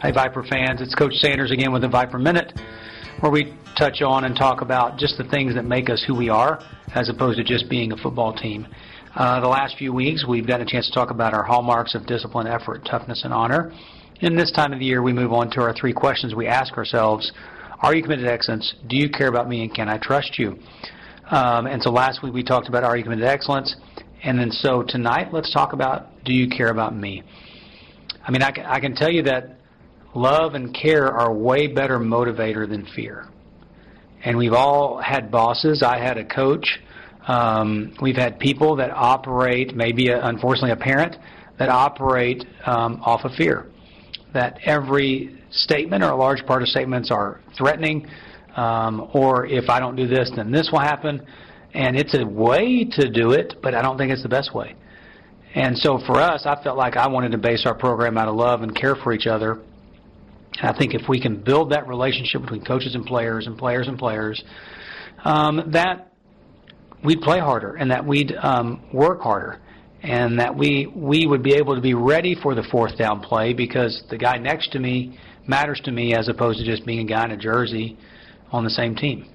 Hey, 0.00 0.12
Viper 0.12 0.44
fans, 0.44 0.80
it's 0.80 0.94
Coach 0.94 1.14
Sanders 1.14 1.50
again 1.50 1.72
with 1.72 1.82
the 1.82 1.88
Viper 1.88 2.18
Minute, 2.18 2.52
where 3.20 3.32
we 3.32 3.54
touch 3.74 4.02
on 4.02 4.24
and 4.24 4.36
talk 4.36 4.60
about 4.60 4.98
just 4.98 5.18
the 5.18 5.24
things 5.24 5.54
that 5.54 5.64
make 5.64 5.90
us 5.90 6.04
who 6.06 6.14
we 6.14 6.28
are, 6.28 6.62
as 6.94 7.08
opposed 7.08 7.38
to 7.38 7.44
just 7.44 7.68
being 7.68 7.90
a 7.90 7.96
football 7.96 8.32
team. 8.32 8.66
Uh, 9.14 9.38
the 9.40 9.46
last 9.46 9.78
few 9.78 9.92
weeks, 9.92 10.24
we've 10.26 10.44
gotten 10.44 10.66
a 10.66 10.68
chance 10.68 10.86
to 10.88 10.92
talk 10.92 11.10
about 11.10 11.32
our 11.32 11.44
hallmarks 11.44 11.94
of 11.94 12.04
discipline, 12.04 12.48
effort, 12.48 12.84
toughness, 12.84 13.22
and 13.22 13.32
honor. 13.32 13.72
In 14.22 14.34
this 14.34 14.50
time 14.50 14.72
of 14.72 14.80
the 14.80 14.84
year, 14.84 15.02
we 15.02 15.12
move 15.12 15.32
on 15.32 15.50
to 15.50 15.60
our 15.60 15.72
three 15.72 15.92
questions 15.92 16.34
we 16.34 16.48
ask 16.48 16.76
ourselves 16.76 17.30
Are 17.80 17.94
you 17.94 18.02
committed 18.02 18.24
to 18.24 18.32
excellence? 18.32 18.74
Do 18.88 18.96
you 18.96 19.08
care 19.08 19.28
about 19.28 19.48
me? 19.48 19.62
And 19.62 19.72
can 19.72 19.88
I 19.88 19.98
trust 19.98 20.36
you? 20.36 20.58
Um, 21.30 21.66
and 21.66 21.80
so 21.80 21.90
last 21.90 22.24
week, 22.24 22.34
we 22.34 22.42
talked 22.42 22.68
about 22.68 22.82
Are 22.82 22.96
you 22.96 23.04
committed 23.04 23.22
to 23.22 23.30
excellence? 23.30 23.76
And 24.24 24.36
then 24.36 24.50
so 24.50 24.82
tonight, 24.82 25.32
let's 25.32 25.52
talk 25.52 25.74
about 25.74 26.24
Do 26.24 26.32
you 26.32 26.48
care 26.48 26.70
about 26.70 26.96
me? 26.96 27.22
I 28.26 28.32
mean, 28.32 28.42
I 28.42 28.50
can, 28.50 28.66
I 28.66 28.80
can 28.80 28.96
tell 28.96 29.10
you 29.10 29.22
that 29.22 29.58
love 30.16 30.54
and 30.54 30.74
care 30.74 31.06
are 31.06 31.32
way 31.32 31.68
better 31.68 32.00
motivator 32.00 32.68
than 32.68 32.84
fear. 32.96 33.28
And 34.24 34.36
we've 34.36 34.54
all 34.54 35.00
had 35.00 35.30
bosses. 35.30 35.84
I 35.84 35.98
had 35.98 36.18
a 36.18 36.24
coach. 36.24 36.80
Um, 37.26 37.94
we've 38.00 38.16
had 38.16 38.38
people 38.38 38.76
that 38.76 38.90
operate, 38.90 39.74
maybe 39.74 40.08
a, 40.08 40.24
unfortunately 40.26 40.72
a 40.72 40.76
parent, 40.76 41.16
that 41.58 41.68
operate 41.68 42.44
um, 42.66 43.00
off 43.02 43.24
of 43.24 43.32
fear. 43.32 43.70
That 44.32 44.58
every 44.64 45.40
statement 45.50 46.02
or 46.02 46.10
a 46.10 46.16
large 46.16 46.44
part 46.46 46.62
of 46.62 46.68
statements 46.68 47.10
are 47.10 47.40
threatening, 47.56 48.08
um, 48.56 49.10
or 49.14 49.46
if 49.46 49.70
I 49.70 49.80
don't 49.80 49.96
do 49.96 50.06
this, 50.06 50.30
then 50.34 50.50
this 50.50 50.70
will 50.72 50.80
happen. 50.80 51.24
And 51.72 51.96
it's 51.96 52.16
a 52.16 52.24
way 52.24 52.84
to 52.92 53.10
do 53.10 53.32
it, 53.32 53.54
but 53.62 53.74
I 53.74 53.82
don't 53.82 53.96
think 53.98 54.12
it's 54.12 54.22
the 54.22 54.28
best 54.28 54.54
way. 54.54 54.74
And 55.54 55.78
so 55.78 55.98
for 56.06 56.20
us, 56.20 56.46
I 56.46 56.60
felt 56.62 56.76
like 56.76 56.96
I 56.96 57.08
wanted 57.08 57.32
to 57.32 57.38
base 57.38 57.64
our 57.64 57.74
program 57.74 58.18
out 58.18 58.28
of 58.28 58.34
love 58.34 58.62
and 58.62 58.74
care 58.74 58.96
for 58.96 59.12
each 59.12 59.26
other 59.26 59.60
I 60.62 60.76
think 60.76 60.94
if 60.94 61.08
we 61.08 61.20
can 61.20 61.42
build 61.42 61.70
that 61.72 61.88
relationship 61.88 62.42
between 62.42 62.64
coaches 62.64 62.94
and 62.94 63.04
players 63.04 63.46
and 63.46 63.58
players 63.58 63.88
and 63.88 63.98
players, 63.98 64.42
um, 65.24 65.70
that 65.72 66.12
we'd 67.04 67.20
play 67.20 67.38
harder 67.38 67.74
and 67.76 67.90
that 67.90 68.04
we'd 68.04 68.34
um, 68.36 68.82
work 68.92 69.20
harder 69.20 69.60
and 70.02 70.38
that 70.38 70.54
we 70.54 70.86
we 70.94 71.26
would 71.26 71.42
be 71.42 71.54
able 71.54 71.74
to 71.74 71.80
be 71.80 71.94
ready 71.94 72.34
for 72.42 72.54
the 72.54 72.62
fourth 72.70 72.96
down 72.98 73.20
play 73.20 73.54
because 73.54 74.02
the 74.10 74.18
guy 74.18 74.36
next 74.36 74.70
to 74.72 74.78
me 74.78 75.18
matters 75.46 75.80
to 75.84 75.90
me 75.90 76.14
as 76.14 76.28
opposed 76.28 76.58
to 76.58 76.64
just 76.64 76.84
being 76.84 77.00
a 77.00 77.04
guy 77.04 77.24
in 77.24 77.30
a 77.30 77.36
jersey 77.36 77.96
on 78.52 78.64
the 78.64 78.70
same 78.70 78.94
team. 78.94 79.26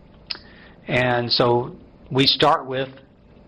And 0.88 1.32
so 1.32 1.76
we 2.12 2.26
start 2.26 2.68
with 2.68 2.90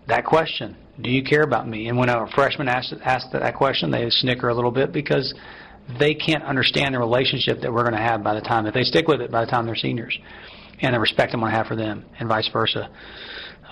that 0.08 0.24
question: 0.24 0.76
Do 1.00 1.10
you 1.10 1.22
care 1.22 1.42
about 1.42 1.68
me? 1.68 1.88
And 1.88 1.96
when 1.96 2.08
a 2.08 2.26
freshman 2.34 2.68
asks 2.68 2.92
that 3.32 3.54
question, 3.54 3.90
they 3.90 4.08
snicker 4.10 4.48
a 4.48 4.54
little 4.54 4.70
bit 4.70 4.92
because 4.92 5.32
they 5.98 6.14
can't 6.14 6.44
understand 6.44 6.94
the 6.94 6.98
relationship 6.98 7.60
that 7.60 7.72
we're 7.72 7.82
going 7.82 7.94
to 7.94 8.02
have 8.02 8.22
by 8.22 8.34
the 8.34 8.40
time 8.40 8.66
if 8.66 8.74
they 8.74 8.84
stick 8.84 9.08
with 9.08 9.20
it 9.20 9.30
by 9.30 9.44
the 9.44 9.50
time 9.50 9.66
they're 9.66 9.76
seniors, 9.76 10.16
and 10.80 10.94
the 10.94 11.00
respect 11.00 11.34
I'm 11.34 11.40
going 11.40 11.52
to 11.52 11.56
have 11.56 11.66
for 11.66 11.76
them, 11.76 12.04
and 12.18 12.28
vice 12.28 12.48
versa. 12.52 12.90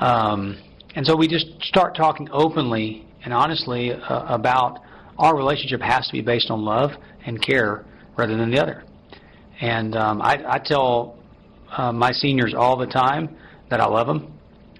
Um, 0.00 0.56
and 0.94 1.06
so 1.06 1.14
we 1.14 1.28
just 1.28 1.46
start 1.62 1.94
talking 1.94 2.28
openly 2.32 3.06
and 3.22 3.32
honestly 3.32 3.92
uh, 3.92 4.34
about 4.34 4.80
our 5.18 5.36
relationship 5.36 5.82
has 5.82 6.06
to 6.06 6.12
be 6.12 6.22
based 6.22 6.50
on 6.50 6.64
love 6.64 6.90
and 7.26 7.40
care 7.40 7.84
rather 8.16 8.36
than 8.36 8.50
the 8.50 8.60
other. 8.60 8.84
And 9.60 9.94
um, 9.94 10.22
I, 10.22 10.42
I 10.48 10.58
tell 10.58 11.18
uh, 11.70 11.92
my 11.92 12.10
seniors 12.12 12.54
all 12.54 12.76
the 12.78 12.86
time 12.86 13.36
that 13.68 13.80
I 13.80 13.86
love 13.86 14.06
them, 14.06 14.32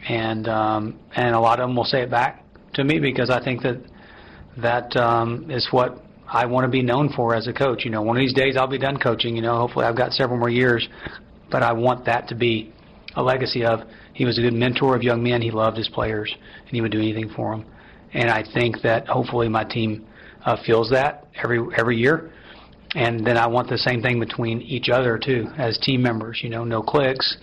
and 0.08 0.49
um, 0.49 0.99
and 1.15 1.34
a 1.34 1.39
lot 1.39 1.60
of 1.60 1.68
them 1.68 1.76
will 1.76 1.84
say 1.84 2.00
it 2.00 2.10
back 2.10 2.42
to 2.74 2.82
me 2.82 2.99
because 2.99 3.28
I 3.28 3.44
think 3.44 3.62
that 3.62 3.76
that 4.57 4.97
um, 4.97 5.50
is 5.50 5.68
what 5.70 6.02
I 6.26 6.47
want 6.47 6.65
to 6.65 6.70
be 6.70 6.82
known 6.82 7.12
for 7.15 7.34
as 7.34 7.47
a 7.47 7.52
coach. 7.52 7.84
You 7.84 7.90
know, 7.90 8.00
one 8.00 8.16
of 8.16 8.20
these 8.20 8.32
days 8.32 8.57
I'll 8.57 8.66
be 8.66 8.78
done 8.78 8.99
coaching. 8.99 9.36
You 9.36 9.42
know, 9.42 9.58
hopefully 9.58 9.84
I've 9.84 9.97
got 9.97 10.12
several 10.12 10.39
more 10.39 10.49
years, 10.49 10.89
but 11.50 11.62
I 11.62 11.73
want 11.73 12.07
that 12.07 12.26
to 12.28 12.34
be 12.34 12.73
a 13.16 13.23
legacy 13.23 13.65
of 13.65 13.81
he 14.13 14.25
was 14.25 14.39
a 14.39 14.43
good 14.43 14.55
mentor 14.55 14.95
of 14.97 15.03
young 15.03 15.23
men. 15.23 15.41
He 15.43 15.51
loved 15.51 15.77
his 15.77 15.89
players, 15.89 16.35
and 16.67 16.71
he 16.71 16.81
would 16.81 16.93
do 16.93 16.99
anything 16.99 17.31
for 17.35 17.53
them. 17.53 17.67
And 18.13 18.31
I 18.31 18.45
think 18.55 18.83
that 18.83 19.07
hopefully 19.07 19.49
my 19.49 19.65
team 19.65 20.07
uh, 20.45 20.57
feels 20.65 20.91
that 20.91 21.27
every 21.43 21.61
every 21.77 21.97
year. 21.97 22.31
And 22.95 23.25
then 23.25 23.37
I 23.37 23.47
want 23.47 23.69
the 23.69 23.79
same 23.79 24.03
thing 24.03 24.19
between 24.19 24.63
each 24.63 24.89
other 24.89 25.17
too, 25.17 25.47
as 25.57 25.79
team 25.79 26.03
members. 26.03 26.41
You 26.43 26.51
know, 26.51 26.65
no 26.65 26.83
clicks. 26.83 27.37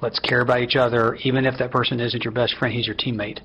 Let's 0.00 0.18
care 0.18 0.40
about 0.40 0.60
each 0.60 0.76
other, 0.76 1.16
even 1.16 1.46
if 1.46 1.58
that 1.58 1.70
person 1.70 2.00
isn't 2.00 2.24
your 2.24 2.32
best 2.32 2.56
friend. 2.58 2.74
He's 2.74 2.86
your 2.86 2.96
teammate. 2.96 3.40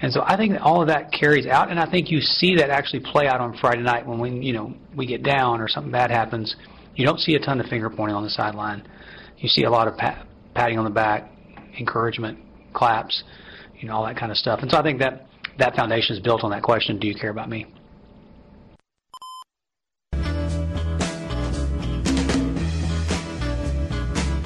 And 0.00 0.12
so 0.12 0.22
I 0.26 0.36
think 0.36 0.52
that 0.52 0.62
all 0.62 0.80
of 0.80 0.88
that 0.88 1.12
carries 1.12 1.46
out, 1.46 1.70
and 1.70 1.78
I 1.78 1.88
think 1.88 2.10
you 2.10 2.20
see 2.20 2.56
that 2.56 2.70
actually 2.70 3.00
play 3.00 3.28
out 3.28 3.40
on 3.40 3.56
Friday 3.58 3.82
night 3.82 4.04
when 4.04 4.18
we, 4.18 4.30
you 4.30 4.52
know, 4.52 4.74
we 4.96 5.06
get 5.06 5.22
down 5.22 5.60
or 5.60 5.68
something 5.68 5.92
bad 5.92 6.10
happens. 6.10 6.56
You 6.96 7.06
don't 7.06 7.20
see 7.20 7.34
a 7.36 7.38
ton 7.38 7.60
of 7.60 7.66
finger 7.66 7.88
pointing 7.88 8.16
on 8.16 8.24
the 8.24 8.30
sideline. 8.30 8.86
You 9.38 9.48
see 9.48 9.62
a 9.62 9.70
lot 9.70 9.86
of 9.86 9.96
pat, 9.96 10.26
patting 10.54 10.78
on 10.78 10.84
the 10.84 10.90
back, 10.90 11.31
encouragement, 11.78 12.38
claps, 12.72 13.24
you 13.78 13.88
know, 13.88 13.94
all 13.94 14.04
that 14.04 14.16
kind 14.16 14.30
of 14.30 14.38
stuff. 14.38 14.60
And 14.62 14.70
so 14.70 14.78
I 14.78 14.82
think 14.82 14.98
that 15.00 15.26
that 15.58 15.74
foundation 15.74 16.16
is 16.16 16.22
built 16.22 16.44
on 16.44 16.50
that 16.50 16.62
question: 16.62 16.98
Do 16.98 17.06
you 17.06 17.14
care 17.14 17.30
about 17.30 17.48
me? 17.48 17.66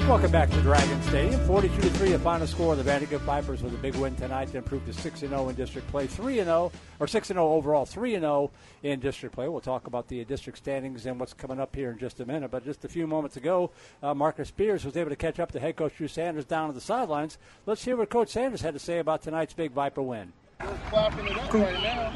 Welcome 0.07 0.31
back 0.31 0.49
to 0.51 0.61
Dragon 0.61 1.03
Stadium. 1.03 1.45
42 1.45 1.81
to 1.81 1.89
3, 1.89 2.11
the 2.13 2.19
final 2.19 2.47
score. 2.47 2.77
The 2.77 2.81
Vandegrift 2.83 3.25
Vipers 3.25 3.61
with 3.61 3.73
a 3.73 3.77
big 3.77 3.93
win 3.95 4.15
tonight 4.15 4.49
to 4.53 4.57
improve 4.57 4.85
to 4.85 4.93
6 4.93 5.19
0 5.19 5.49
in 5.49 5.55
district 5.55 5.85
play, 5.89 6.07
3 6.07 6.35
0, 6.35 6.71
or 7.01 7.07
6 7.07 7.27
0 7.27 7.45
overall, 7.45 7.85
3 7.85 8.11
0 8.11 8.49
in 8.83 9.01
district 9.01 9.35
play. 9.35 9.49
We'll 9.49 9.59
talk 9.59 9.85
about 9.85 10.07
the 10.07 10.23
district 10.23 10.59
standings 10.59 11.05
and 11.05 11.19
what's 11.19 11.33
coming 11.33 11.59
up 11.59 11.75
here 11.75 11.91
in 11.91 11.97
just 11.97 12.21
a 12.21 12.25
minute. 12.25 12.51
But 12.51 12.63
just 12.63 12.85
a 12.85 12.87
few 12.87 13.05
moments 13.05 13.35
ago, 13.35 13.71
uh, 14.01 14.13
Marcus 14.13 14.47
Spears 14.47 14.85
was 14.85 14.95
able 14.95 15.09
to 15.09 15.17
catch 15.17 15.41
up 15.41 15.51
to 15.51 15.59
head 15.59 15.75
coach 15.75 15.97
Drew 15.97 16.07
Sanders 16.07 16.45
down 16.45 16.69
at 16.69 16.75
the 16.75 16.81
sidelines. 16.81 17.37
Let's 17.65 17.83
hear 17.83 17.97
what 17.97 18.09
Coach 18.09 18.29
Sanders 18.29 18.61
had 18.61 18.75
to 18.75 18.79
say 18.79 18.99
about 18.99 19.23
tonight's 19.23 19.53
big 19.53 19.73
Viper 19.73 20.01
win. 20.01 20.31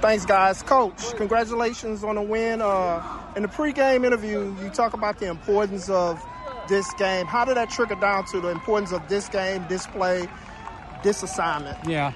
Thanks, 0.01 0.25
guys. 0.25 0.63
Coach, 0.63 1.13
congratulations 1.17 2.05
on 2.05 2.15
the 2.15 2.21
win. 2.21 2.61
Uh, 2.61 3.03
in 3.35 3.41
the 3.41 3.49
pregame 3.49 4.05
interview, 4.05 4.55
you 4.63 4.69
talk 4.69 4.93
about 4.93 5.19
the 5.19 5.27
importance 5.27 5.89
of 5.89 6.25
this 6.71 6.91
game. 6.93 7.27
How 7.27 7.45
did 7.45 7.57
that 7.57 7.69
trickle 7.69 7.97
down 7.97 8.25
to 8.27 8.39
the 8.39 8.47
importance 8.47 8.93
of 8.93 9.07
this 9.09 9.27
game, 9.27 9.63
this 9.67 9.85
play, 9.85 10.27
this 11.03 11.21
assignment? 11.21 11.77
Yeah. 11.85 12.13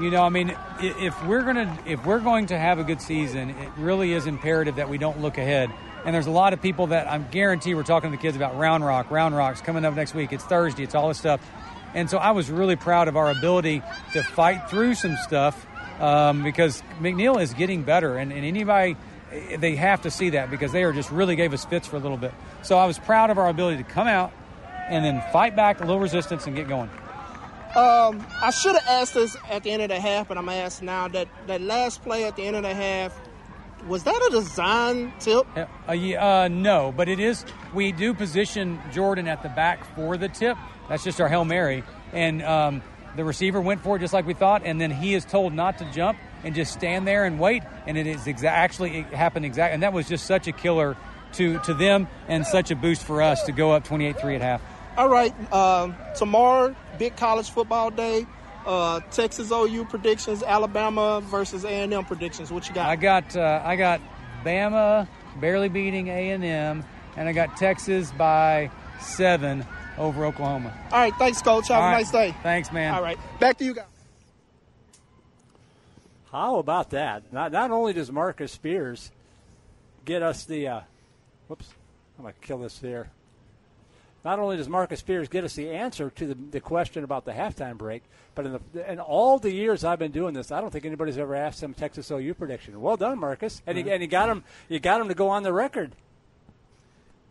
You 0.00 0.10
know, 0.10 0.22
I 0.22 0.28
mean, 0.28 0.56
if 0.80 1.14
we're 1.26 1.44
gonna 1.44 1.78
if 1.86 2.04
we're 2.04 2.20
going 2.20 2.46
to 2.46 2.58
have 2.58 2.78
a 2.78 2.84
good 2.84 3.00
season, 3.00 3.50
it 3.50 3.68
really 3.76 4.12
is 4.12 4.26
imperative 4.26 4.76
that 4.76 4.88
we 4.88 4.98
don't 4.98 5.20
look 5.20 5.38
ahead. 5.38 5.70
And 6.04 6.14
there's 6.14 6.26
a 6.26 6.32
lot 6.32 6.52
of 6.52 6.60
people 6.60 6.88
that 6.88 7.06
I'm 7.06 7.28
guarantee 7.30 7.74
we're 7.74 7.84
talking 7.84 8.10
to 8.10 8.16
the 8.16 8.20
kids 8.20 8.36
about 8.36 8.58
Round 8.58 8.84
Rock. 8.84 9.10
Round 9.10 9.36
Rock's 9.36 9.60
coming 9.60 9.84
up 9.84 9.94
next 9.94 10.14
week. 10.14 10.32
It's 10.32 10.44
Thursday. 10.44 10.82
It's 10.82 10.96
all 10.96 11.08
this 11.08 11.18
stuff. 11.18 11.40
And 11.94 12.10
so 12.10 12.18
I 12.18 12.32
was 12.32 12.50
really 12.50 12.74
proud 12.74 13.06
of 13.06 13.16
our 13.16 13.30
ability 13.30 13.82
to 14.14 14.22
fight 14.22 14.68
through 14.68 14.94
some 14.94 15.14
stuff 15.28 15.64
um, 16.00 16.42
because 16.42 16.82
McNeil 17.00 17.40
is 17.40 17.54
getting 17.54 17.82
better, 17.82 18.16
and, 18.16 18.32
and 18.32 18.44
anybody 18.44 18.96
they 19.58 19.76
have 19.76 20.02
to 20.02 20.10
see 20.10 20.30
that 20.30 20.50
because 20.50 20.72
they 20.72 20.84
are 20.84 20.92
just 20.92 21.10
really 21.10 21.36
gave 21.36 21.52
us 21.52 21.64
fits 21.64 21.88
for 21.88 21.96
a 21.96 22.00
little 22.00 22.16
bit. 22.16 22.32
So 22.62 22.78
I 22.78 22.86
was 22.86 22.98
proud 22.98 23.30
of 23.30 23.38
our 23.38 23.48
ability 23.48 23.78
to 23.78 23.88
come 23.88 24.06
out 24.06 24.32
and 24.88 25.04
then 25.04 25.22
fight 25.32 25.56
back 25.56 25.80
a 25.80 25.84
little 25.84 26.00
resistance 26.00 26.46
and 26.46 26.54
get 26.54 26.68
going. 26.68 26.90
Um, 27.74 28.26
I 28.42 28.50
should 28.50 28.74
have 28.74 28.86
asked 28.88 29.14
this 29.14 29.36
at 29.50 29.62
the 29.62 29.70
end 29.70 29.82
of 29.82 29.88
the 29.88 29.98
half, 29.98 30.28
but 30.28 30.36
I'm 30.36 30.48
asked 30.48 30.82
now 30.82 31.08
that 31.08 31.28
that 31.46 31.62
last 31.62 32.02
play 32.02 32.24
at 32.24 32.36
the 32.36 32.42
end 32.42 32.56
of 32.56 32.62
the 32.62 32.74
half 32.74 33.18
was 33.88 34.04
that 34.04 34.28
a 34.28 34.30
design 34.30 35.12
tip? 35.18 35.46
Uh, 35.56 35.66
uh, 35.88 36.48
no, 36.48 36.92
but 36.96 37.08
it 37.08 37.18
is. 37.18 37.44
We 37.74 37.92
do 37.92 38.14
position 38.14 38.78
Jordan 38.92 39.26
at 39.26 39.42
the 39.42 39.48
back 39.48 39.84
for 39.96 40.16
the 40.16 40.28
tip. 40.28 40.56
That's 40.88 41.02
just 41.02 41.20
our 41.20 41.28
hail 41.28 41.44
mary, 41.44 41.82
and 42.12 42.42
um, 42.42 42.82
the 43.16 43.24
receiver 43.24 43.60
went 43.60 43.80
for 43.80 43.96
it 43.96 44.00
just 44.00 44.12
like 44.12 44.26
we 44.26 44.34
thought, 44.34 44.62
and 44.64 44.80
then 44.80 44.90
he 44.90 45.14
is 45.14 45.24
told 45.24 45.52
not 45.52 45.78
to 45.78 45.90
jump 45.92 46.18
and 46.44 46.54
just 46.54 46.72
stand 46.72 47.06
there 47.06 47.24
and 47.24 47.38
wait. 47.38 47.62
And 47.86 47.96
it 47.96 48.06
is 48.06 48.22
exa- 48.22 48.44
actually 48.44 48.98
it 48.98 49.06
happened 49.06 49.44
exactly, 49.46 49.74
and 49.74 49.82
that 49.82 49.92
was 49.92 50.08
just 50.08 50.26
such 50.26 50.46
a 50.46 50.52
killer 50.52 50.96
to 51.34 51.58
to 51.60 51.74
them 51.74 52.08
and 52.28 52.46
such 52.46 52.70
a 52.70 52.76
boost 52.76 53.02
for 53.04 53.22
us 53.22 53.42
to 53.44 53.52
go 53.52 53.72
up 53.72 53.86
28-3 53.86 54.36
at 54.36 54.40
half. 54.42 54.62
All 54.96 55.08
right, 55.08 55.32
um, 55.52 55.96
tomorrow, 56.16 56.74
big 56.98 57.16
college 57.16 57.50
football 57.50 57.90
day. 57.90 58.26
Uh, 58.66 59.00
Texas 59.10 59.50
OU 59.50 59.86
predictions, 59.86 60.42
Alabama 60.42 61.20
versus 61.20 61.64
A&M 61.64 62.04
predictions. 62.04 62.52
What 62.52 62.68
you 62.68 62.74
got? 62.74 62.86
I 62.86 62.96
got 62.96 63.34
uh, 63.36 63.60
I 63.64 63.74
got 63.76 64.00
Bama 64.44 65.08
barely 65.40 65.68
beating 65.68 66.08
A&M, 66.08 66.84
and 67.16 67.28
I 67.28 67.32
got 67.32 67.56
Texas 67.56 68.12
by 68.12 68.70
seven 69.00 69.66
over 69.98 70.24
Oklahoma. 70.26 70.72
All 70.92 70.98
right, 71.00 71.12
thanks, 71.18 71.42
Coach. 71.42 71.68
Have 71.68 71.78
All 71.78 71.88
a 71.88 71.92
right. 71.92 71.98
nice 71.98 72.10
day. 72.12 72.34
Thanks, 72.42 72.70
man. 72.70 72.94
All 72.94 73.02
right, 73.02 73.18
back 73.40 73.56
to 73.58 73.64
you 73.64 73.74
guys. 73.74 73.86
How 76.32 76.56
about 76.56 76.90
that? 76.90 77.30
Not, 77.30 77.52
not 77.52 77.70
only 77.70 77.92
does 77.92 78.10
Marcus 78.10 78.50
Spears 78.50 79.10
get 80.06 80.22
us 80.22 80.44
the, 80.44 80.66
uh, 80.66 80.80
whoops, 81.46 81.68
I'm 82.18 82.24
going 82.24 82.34
to 82.34 82.46
kill 82.46 82.58
this 82.58 82.80
here. 82.80 83.10
Not 84.24 84.38
only 84.38 84.56
does 84.56 84.68
Marcus 84.68 85.00
Spears 85.00 85.28
get 85.28 85.44
us 85.44 85.54
the 85.54 85.68
answer 85.68 86.08
to 86.10 86.26
the, 86.26 86.34
the 86.34 86.60
question 86.60 87.04
about 87.04 87.26
the 87.26 87.32
halftime 87.32 87.76
break, 87.76 88.02
but 88.34 88.46
in, 88.46 88.52
the, 88.72 88.92
in 88.92 88.98
all 88.98 89.38
the 89.38 89.52
years 89.52 89.84
I've 89.84 89.98
been 89.98 90.12
doing 90.12 90.32
this, 90.32 90.50
I 90.50 90.60
don't 90.60 90.70
think 90.70 90.86
anybody's 90.86 91.18
ever 91.18 91.34
asked 91.34 91.62
him 91.62 91.74
Texas 91.74 92.10
OU 92.10 92.34
prediction. 92.34 92.80
Well 92.80 92.96
done, 92.96 93.18
Marcus, 93.18 93.60
and, 93.66 93.76
he, 93.76 93.90
and 93.90 94.00
you 94.00 94.08
got 94.08 94.28
him. 94.28 94.44
You 94.68 94.78
got 94.78 95.00
him 95.00 95.08
to 95.08 95.14
go 95.14 95.28
on 95.28 95.42
the 95.42 95.52
record. 95.52 95.92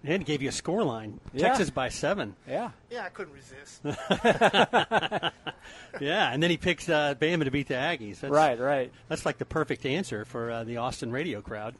And 0.03 0.25
gave 0.25 0.41
you 0.41 0.49
a 0.49 0.51
score 0.51 0.83
line. 0.83 1.19
Yeah. 1.31 1.49
Texas 1.49 1.69
by 1.69 1.89
seven. 1.89 2.35
Yeah. 2.47 2.71
Yeah, 2.89 3.03
I 3.05 3.09
couldn't 3.09 3.33
resist. 3.33 3.81
Yeah, 5.99 6.31
and 6.31 6.41
then 6.41 6.49
he 6.49 6.57
picks 6.57 6.89
uh, 6.89 7.15
Bama 7.19 7.43
to 7.43 7.51
beat 7.51 7.67
the 7.67 7.73
Aggies. 7.75 8.21
That's, 8.21 8.31
Right, 8.31 8.57
right. 8.59 8.91
That's 9.09 9.25
like 9.25 9.37
the 9.37 9.45
perfect 9.45 9.85
answer 9.85 10.25
for 10.25 10.49
uh, 10.49 10.63
the 10.63 10.77
Austin 10.77 11.11
radio 11.11 11.41
crowd. 11.41 11.75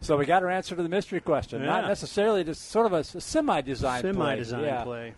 So 0.00 0.16
we 0.16 0.26
got 0.26 0.42
our 0.42 0.50
answer 0.50 0.74
to 0.74 0.82
the 0.82 0.88
mystery 0.88 1.20
question. 1.20 1.64
Not 1.64 1.86
necessarily 1.86 2.44
just 2.44 2.70
sort 2.70 2.86
of 2.86 2.92
a, 2.92 3.04
semi-design 3.04 4.02
play. 4.02 4.12
Semi-design 4.12 4.64
Yeah. 4.64 4.82
play. 4.84 5.14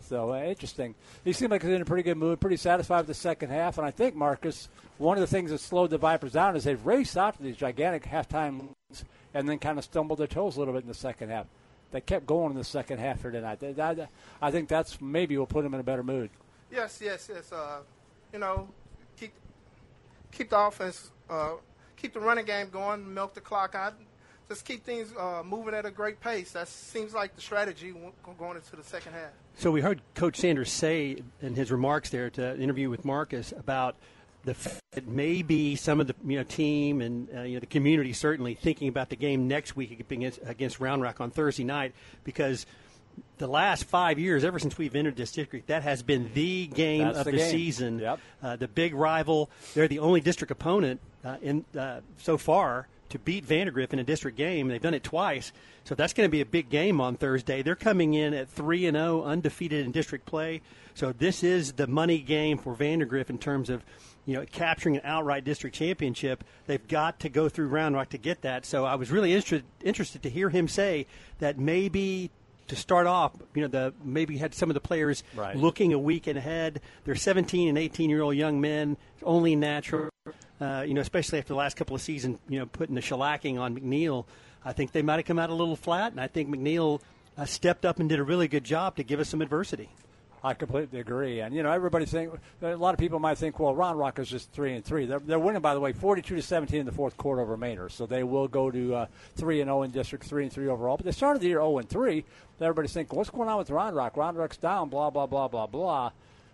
So 0.00 0.32
uh, 0.32 0.42
interesting. 0.44 0.94
He 1.24 1.32
seemed 1.32 1.50
like 1.50 1.62
he 1.62 1.68
was 1.68 1.76
in 1.76 1.82
a 1.82 1.84
pretty 1.84 2.04
good 2.04 2.16
mood, 2.16 2.40
pretty 2.40 2.56
satisfied 2.56 2.98
with 2.98 3.06
the 3.08 3.14
second 3.14 3.50
half. 3.50 3.76
And 3.78 3.86
I 3.86 3.90
think 3.90 4.14
Marcus, 4.14 4.68
one 4.98 5.16
of 5.16 5.20
the 5.20 5.26
things 5.26 5.50
that 5.50 5.58
slowed 5.58 5.90
the 5.90 5.98
Vipers 5.98 6.32
down 6.32 6.56
is 6.56 6.64
they've 6.64 6.84
raced 6.86 7.16
out 7.18 7.36
to 7.36 7.42
these 7.42 7.56
gigantic 7.56 8.04
halftime 8.04 8.60
leads 8.60 9.04
and 9.34 9.48
then 9.48 9.58
kind 9.58 9.78
of 9.78 9.84
stumbled 9.84 10.18
their 10.18 10.26
toes 10.28 10.56
a 10.56 10.58
little 10.60 10.74
bit 10.74 10.82
in 10.82 10.88
the 10.88 10.94
second 10.94 11.28
half. 11.30 11.46
They 11.92 12.00
kept 12.00 12.26
going 12.26 12.52
in 12.52 12.58
the 12.58 12.64
second 12.64 12.98
half 12.98 13.22
here 13.22 13.30
tonight. 13.30 13.60
They- 13.60 13.80
I, 13.80 14.08
I 14.42 14.50
think 14.50 14.68
that's 14.68 15.00
maybe 15.00 15.36
will 15.38 15.46
put 15.46 15.62
them 15.62 15.74
in 15.74 15.80
a 15.80 15.84
better 15.84 16.02
mood. 16.02 16.30
Yes, 16.70 17.00
yes, 17.02 17.28
yes. 17.32 17.52
Uh, 17.52 17.80
you 18.32 18.38
know, 18.38 18.68
keep 19.18 19.32
keep 20.32 20.50
the 20.50 20.58
offense, 20.58 21.10
uh, 21.30 21.52
keep 21.96 22.12
the 22.12 22.20
running 22.20 22.44
game 22.44 22.68
going, 22.70 23.14
milk 23.14 23.34
the 23.34 23.40
clock 23.40 23.74
out, 23.74 23.94
just 24.48 24.64
keep 24.64 24.84
things 24.84 25.12
uh, 25.16 25.42
moving 25.44 25.74
at 25.74 25.86
a 25.86 25.90
great 25.90 26.20
pace. 26.20 26.52
That 26.52 26.68
seems 26.68 27.14
like 27.14 27.34
the 27.34 27.40
strategy 27.40 27.94
going 28.38 28.56
into 28.56 28.76
the 28.76 28.82
second 28.82 29.12
half. 29.12 29.30
So 29.56 29.70
we 29.70 29.80
heard 29.80 30.02
Coach 30.14 30.36
Sanders 30.36 30.70
say 30.70 31.22
in 31.40 31.54
his 31.54 31.70
remarks 31.72 32.10
there 32.10 32.28
to 32.30 32.50
an 32.50 32.60
interview 32.60 32.90
with 32.90 33.04
Marcus 33.04 33.52
about 33.56 33.96
the 34.46 34.56
that 34.92 35.06
maybe 35.06 35.76
some 35.76 36.00
of 36.00 36.06
the 36.06 36.14
you 36.24 36.38
know 36.38 36.44
team 36.44 37.02
and 37.02 37.28
uh, 37.36 37.42
you 37.42 37.54
know 37.54 37.60
the 37.60 37.66
community 37.66 38.14
certainly 38.14 38.54
thinking 38.54 38.88
about 38.88 39.10
the 39.10 39.16
game 39.16 39.46
next 39.46 39.76
week 39.76 40.00
against, 40.00 40.40
against 40.46 40.80
Round 40.80 41.02
Rock 41.02 41.20
on 41.20 41.30
Thursday 41.30 41.64
night 41.64 41.92
because 42.24 42.64
the 43.38 43.46
last 43.46 43.84
five 43.84 44.18
years, 44.18 44.44
ever 44.44 44.58
since 44.58 44.78
we've 44.78 44.94
entered 44.94 45.16
this 45.16 45.32
district, 45.32 45.68
that 45.68 45.82
has 45.82 46.02
been 46.02 46.30
the 46.34 46.66
game 46.66 47.04
That's 47.04 47.18
of 47.18 47.24
the 47.26 47.32
the, 47.32 47.36
game. 47.38 47.50
season. 47.50 47.98
Yep. 47.98 48.20
Uh, 48.42 48.56
the 48.56 48.68
big 48.68 48.94
rival. 48.94 49.50
They're 49.74 49.88
the 49.88 49.98
only 49.98 50.20
district 50.20 50.50
opponent 50.50 51.00
uh, 51.24 51.36
in 51.42 51.64
uh, 51.78 52.00
so 52.18 52.38
far 52.38 52.88
to 53.08 53.18
beat 53.18 53.44
Vandegrift 53.44 53.92
in 53.92 53.98
a 53.98 54.04
district 54.04 54.36
game. 54.36 54.68
They've 54.68 54.82
done 54.82 54.94
it 54.94 55.04
twice, 55.04 55.52
so 55.84 55.94
that's 55.94 56.12
going 56.12 56.28
to 56.28 56.30
be 56.30 56.40
a 56.40 56.46
big 56.46 56.70
game 56.70 57.00
on 57.00 57.16
Thursday. 57.16 57.62
They're 57.62 57.76
coming 57.76 58.14
in 58.14 58.34
at 58.34 58.48
three 58.48 58.86
and 58.86 58.96
zero, 58.96 59.22
undefeated 59.22 59.84
in 59.84 59.92
district 59.92 60.26
play. 60.26 60.60
So 60.94 61.12
this 61.12 61.42
is 61.42 61.72
the 61.74 61.86
money 61.86 62.18
game 62.18 62.58
for 62.58 62.74
Vandegrift 62.74 63.30
in 63.30 63.38
terms 63.38 63.70
of 63.70 63.84
you 64.26 64.34
know 64.34 64.44
capturing 64.50 64.96
an 64.96 65.02
outright 65.04 65.44
district 65.44 65.74
championship. 65.76 66.44
They've 66.66 66.86
got 66.86 67.20
to 67.20 67.28
go 67.28 67.48
through 67.48 67.68
Round 67.68 67.94
Rock 67.94 68.10
to 68.10 68.18
get 68.18 68.42
that. 68.42 68.66
So 68.66 68.84
I 68.84 68.96
was 68.96 69.10
really 69.10 69.32
interested 69.32 69.64
interested 69.82 70.22
to 70.24 70.30
hear 70.30 70.50
him 70.50 70.68
say 70.68 71.06
that 71.38 71.58
maybe 71.58 72.30
to 72.68 72.74
start 72.74 73.06
off, 73.06 73.32
you 73.54 73.62
know, 73.62 73.68
the 73.68 73.94
maybe 74.02 74.36
had 74.38 74.52
some 74.52 74.68
of 74.68 74.74
the 74.74 74.80
players 74.80 75.22
Right. 75.36 75.56
looking 75.56 75.92
a 75.92 75.98
week 75.98 76.26
ahead. 76.26 76.80
They're 77.04 77.14
17 77.14 77.68
and 77.68 77.78
18 77.78 78.10
year 78.10 78.22
old 78.22 78.34
young 78.34 78.60
men, 78.60 78.96
It's 79.14 79.22
only 79.24 79.54
natural. 79.56 80.10
Uh, 80.60 80.82
you 80.86 80.94
know, 80.94 81.00
especially 81.02 81.38
after 81.38 81.48
the 81.52 81.56
last 81.58 81.76
couple 81.76 81.94
of 81.94 82.02
seasons, 82.02 82.38
you 82.48 82.58
know, 82.58 82.66
putting 82.66 82.94
the 82.94 83.00
shellacking 83.02 83.60
on 83.60 83.78
McNeil. 83.78 84.24
I 84.64 84.72
think 84.72 84.90
they 84.90 85.02
might 85.02 85.16
have 85.16 85.24
come 85.26 85.38
out 85.38 85.50
a 85.50 85.54
little 85.54 85.76
flat, 85.76 86.10
and 86.12 86.20
I 86.20 86.26
think 86.26 86.48
McNeil 86.48 87.00
uh, 87.38 87.44
stepped 87.44 87.84
up 87.84 88.00
and 88.00 88.08
did 88.08 88.18
a 88.18 88.24
really 88.24 88.48
good 88.48 88.64
job 88.64 88.96
to 88.96 89.04
give 89.04 89.20
us 89.20 89.28
some 89.28 89.42
adversity. 89.42 89.90
I 90.46 90.54
completely 90.54 91.00
agree, 91.00 91.40
and 91.40 91.52
you 91.52 91.64
know 91.64 91.72
everybody 91.72 92.04
think 92.04 92.32
a 92.62 92.76
lot 92.76 92.94
of 92.94 93.00
people 93.00 93.18
might 93.18 93.36
think, 93.36 93.58
well, 93.58 93.74
Round 93.74 93.98
Rock 93.98 94.20
is 94.20 94.28
just 94.28 94.52
three 94.52 94.74
and 94.74 94.84
three. 94.84 95.04
They're, 95.04 95.18
they're 95.18 95.40
winning, 95.40 95.60
by 95.60 95.74
the 95.74 95.80
way, 95.80 95.92
forty-two 95.92 96.36
to 96.36 96.42
seventeen 96.42 96.78
in 96.78 96.86
the 96.86 96.92
fourth 96.92 97.16
quarter 97.16 97.42
over 97.42 97.56
Manor, 97.56 97.88
so 97.88 98.06
they 98.06 98.22
will 98.22 98.46
go 98.46 98.70
to 98.70 98.94
uh, 98.94 99.06
three 99.34 99.60
and 99.60 99.66
zero 99.66 99.82
in 99.82 99.90
district, 99.90 100.24
three 100.24 100.44
and 100.44 100.52
three 100.52 100.68
overall. 100.68 100.96
But 100.98 101.04
they 101.04 101.10
started 101.10 101.42
the 101.42 101.48
year 101.48 101.56
zero 101.56 101.78
and 101.78 101.88
three. 101.88 102.24
Everybody's 102.60 102.92
thinking, 102.92 103.18
what's 103.18 103.28
going 103.28 103.48
on 103.48 103.58
with 103.58 103.70
Round 103.70 103.96
Rock? 103.96 104.16
Round 104.16 104.38
Rock's 104.38 104.56
down, 104.56 104.88
blah 104.88 105.10
blah 105.10 105.26
blah 105.26 105.48
blah 105.48 105.66
blah. 105.66 106.12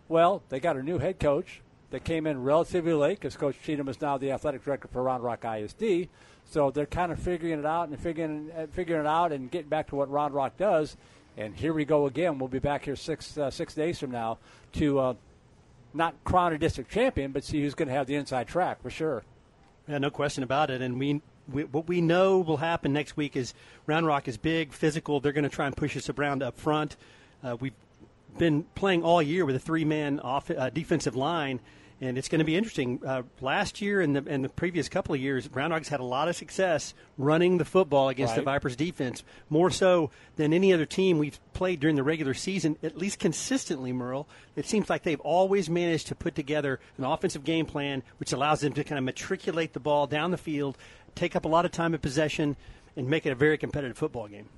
Well, 0.09 0.43
they 0.49 0.59
got 0.59 0.79
a 0.79 0.83
new 0.83 0.97
head 0.97 1.21
coach 1.21 1.61
that 1.91 2.03
came 2.03 2.27
in 2.27 2.43
relatively 2.43 2.95
late 2.95 3.21
because 3.21 3.37
Coach 3.37 3.57
Cheatham 3.62 3.89
is 3.89 4.01
now 4.01 4.17
the 4.17 4.31
athletic 4.31 4.65
director 4.65 4.89
for 4.89 5.03
Round 5.03 5.23
Rock 5.23 5.45
ISD. 5.45 6.09
So 6.47 6.71
they're 6.71 6.87
kind 6.87 7.12
of 7.12 7.19
figuring 7.19 7.59
it 7.59 7.67
out 7.67 7.91
and 7.91 8.01
figuring 8.01 8.51
uh, 8.57 8.69
figuring 8.73 9.03
it 9.03 9.07
out 9.07 9.33
and 9.33 9.51
getting 9.51 9.69
back 9.69 9.89
to 9.89 9.97
what 9.97 10.11
Round 10.11 10.33
Rock 10.33 10.57
does. 10.57 10.97
And 11.36 11.55
here 11.55 11.73
we 11.73 11.85
go 11.85 12.07
again. 12.07 12.39
We'll 12.39 12.49
be 12.49 12.59
back 12.59 12.85
here 12.85 12.97
six 12.97 13.39
uh, 13.39 13.51
six 13.51 13.75
days 13.75 13.99
from 13.99 14.11
now 14.11 14.39
to 14.75 14.99
uh, 14.99 15.15
not 15.94 16.15
crown 16.25 16.52
a 16.52 16.59
district 16.59 16.91
champion, 16.91 17.33
but 17.33 17.44
see 17.44 17.62
who's 17.62 17.75
going 17.75 17.89
to 17.89 17.94
have 17.94 18.07
the 18.07 18.15
inside 18.15 18.49
track 18.49 18.83
for 18.83 18.91
sure. 18.91 19.25
Yeah, 19.89 19.99
no 19.99 20.11
question 20.11 20.43
about 20.43 20.70
it. 20.70 20.83
And 20.83 20.99
we, 20.99 21.23
we 21.51 21.65
what 21.65 21.89
we 21.89 22.01
know 22.01 22.41
will 22.41 22.59
happen 22.59 22.93
next 22.93 23.17
week 23.17 23.36
is 23.36 23.55
Round 23.86 24.07
Rock 24.07 24.28
is 24.28 24.36
big, 24.36 24.73
physical. 24.73 25.20
They're 25.20 25.33
going 25.33 25.44
to 25.44 25.51
try 25.51 25.67
and 25.67 25.77
push 25.77 25.97
us 25.97 26.09
around 26.09 26.43
up 26.43 26.59
front. 26.59 26.97
Uh, 27.43 27.57
we've 27.59 27.75
been 28.39 28.65
playing 28.75 29.02
all 29.02 29.20
year 29.20 29.44
with 29.44 29.57
a 29.57 29.59
three-man 29.59 30.20
off, 30.20 30.51
uh, 30.51 30.70
defensive 30.70 31.17
line, 31.17 31.61
and 32.03 32.19
it's 32.19 32.29
going 32.29 32.41
to 32.41 32.45
be 32.45 32.57
interesting. 32.57 33.01
Uh, 33.07 33.23
last 33.41 33.81
year 33.81 34.01
and 34.01 34.17
the, 34.17 34.25
and 34.27 34.45
the 34.45 34.49
previous 34.49 34.89
couple 34.89 35.15
of 35.15 35.21
years, 35.21 35.49
Round 35.53 35.73
Rock's 35.73 35.89
had 35.89 36.01
a 36.01 36.05
lot 36.05 36.29
of 36.29 36.35
success 36.35 36.95
running 37.17 37.59
the 37.59 37.65
football 37.65 38.09
against 38.09 38.35
the 38.35 38.43
Vipers 38.43 38.75
defense, 38.75 39.23
more 39.49 39.71
so 39.71 40.11
than 40.35 40.53
any 40.53 40.73
other 40.73 40.85
team 40.85 41.19
we've 41.19 41.39
played 41.53 41.79
during 41.79 41.95
the 41.95 42.03
regular 42.03 42.35
season, 42.35 42.77
at 42.83 42.99
least 42.99 43.21
consistently, 43.21 43.93
Merle. 43.93 44.27
It 44.57 44.67
seems 44.67 44.91
like 44.91 45.05
they've 45.05 45.21
always 45.21 45.71
managed 45.71 46.09
to 46.09 46.17
put 46.17 46.35
together 46.35 46.81
an 46.99 47.05
offensive 47.05 47.45
game 47.45 47.67
plan 47.67 48.03
which 48.19 48.33
allows 48.33 48.63
them 48.63 48.73
to 48.73 48.83
kind 48.83 48.99
of 48.99 49.05
matriculate 49.05 49.73
the 49.73 49.81
ball 49.81 50.09
down 50.09 50.33
the 50.33 50.37
field, 50.37 50.77
take 51.15 51.37
up 51.37 51.45
a 51.45 51.49
lot 51.49 51.65
of 51.65 51.71
time 51.71 51.95
at 51.95 52.03
possession, 52.03 52.57
and 52.97 53.09
make 53.09 53.27
it 53.27 53.31
a 53.31 53.37
very 53.37 53.57
competitive 53.57 53.97
football 53.97 54.27
game. 54.27 54.49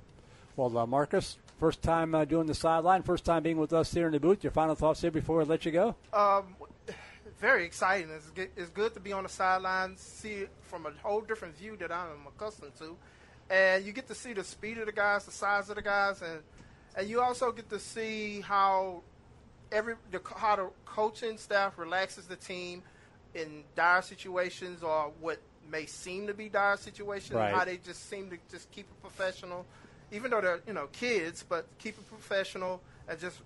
Well, 0.55 0.75
uh, 0.75 0.87
Marcus, 0.87 1.37
first 1.59 1.83
time 1.83 2.15
uh, 2.15 2.25
doing 2.25 2.47
the 2.47 2.55
sideline, 2.55 3.03
first 3.03 3.23
time 3.23 3.43
being 3.43 3.57
with 3.57 3.71
us 3.71 3.93
here 3.93 4.07
in 4.07 4.13
the 4.13 4.19
booth. 4.19 4.43
Your 4.43 4.51
final 4.51 4.73
thoughts 4.73 5.01
here 5.01 5.11
before 5.11 5.41
I 5.41 5.43
let 5.43 5.65
you 5.65 5.71
go? 5.71 5.95
Um, 6.11 6.55
very 7.39 7.65
exciting. 7.65 8.09
It's 8.11 8.29
good, 8.31 8.49
it's 8.55 8.69
good 8.69 8.93
to 8.93 8.99
be 8.99 9.11
on 9.13 9.23
the 9.23 9.29
sidelines, 9.29 10.01
see 10.01 10.33
it 10.33 10.49
from 10.63 10.85
a 10.85 10.91
whole 11.03 11.21
different 11.21 11.57
view 11.57 11.75
that 11.77 11.91
I'm 11.91 12.25
accustomed 12.27 12.75
to, 12.79 12.95
and 13.49 13.85
you 13.85 13.91
get 13.91 14.07
to 14.07 14.15
see 14.15 14.33
the 14.33 14.43
speed 14.43 14.77
of 14.77 14.85
the 14.85 14.91
guys, 14.91 15.25
the 15.25 15.31
size 15.31 15.69
of 15.69 15.75
the 15.75 15.81
guys, 15.81 16.21
and 16.21 16.41
and 16.97 17.09
you 17.09 17.21
also 17.21 17.51
get 17.51 17.69
to 17.69 17.79
see 17.79 18.41
how 18.41 19.01
every 19.71 19.95
the, 20.11 20.21
how 20.35 20.55
the 20.55 20.69
coaching 20.85 21.37
staff 21.37 21.77
relaxes 21.77 22.25
the 22.25 22.37
team 22.37 22.81
in 23.33 23.63
dire 23.75 24.01
situations 24.01 24.81
or 24.81 25.11
what 25.19 25.39
may 25.69 25.85
seem 25.85 26.27
to 26.27 26.33
be 26.33 26.47
dire 26.47 26.77
situations. 26.77 27.33
Right. 27.33 27.53
How 27.53 27.65
they 27.65 27.77
just 27.77 28.09
seem 28.09 28.29
to 28.29 28.37
just 28.49 28.71
keep 28.71 28.85
it 28.85 29.01
professional, 29.01 29.65
even 30.11 30.31
though 30.31 30.41
they're 30.41 30.61
you 30.65 30.73
know 30.73 30.87
kids, 30.93 31.43
but 31.47 31.67
keep 31.79 31.97
it 31.97 32.07
professional 32.07 32.81
and 33.07 33.19
just 33.19 33.41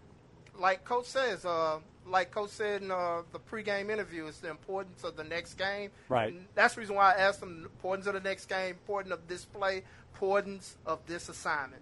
like 0.59 0.83
Coach 0.83 1.05
says, 1.05 1.45
uh, 1.45 1.79
like 2.05 2.31
Coach 2.31 2.49
said 2.49 2.81
in 2.81 2.91
uh, 2.91 3.21
the 3.31 3.39
pregame 3.39 3.89
interview, 3.89 4.25
it's 4.25 4.39
the 4.39 4.49
importance 4.49 5.03
of 5.03 5.15
the 5.15 5.23
next 5.23 5.55
game. 5.55 5.91
Right. 6.09 6.33
And 6.33 6.45
that's 6.55 6.75
the 6.75 6.81
reason 6.81 6.95
why 6.95 7.13
I 7.13 7.17
asked 7.17 7.39
them 7.39 7.61
the 7.61 7.65
importance 7.65 8.07
of 8.07 8.13
the 8.13 8.19
next 8.19 8.45
game, 8.45 8.71
importance 8.71 9.13
of 9.13 9.27
this 9.27 9.45
play, 9.45 9.83
importance 10.13 10.77
of 10.85 10.99
this 11.07 11.29
assignment. 11.29 11.81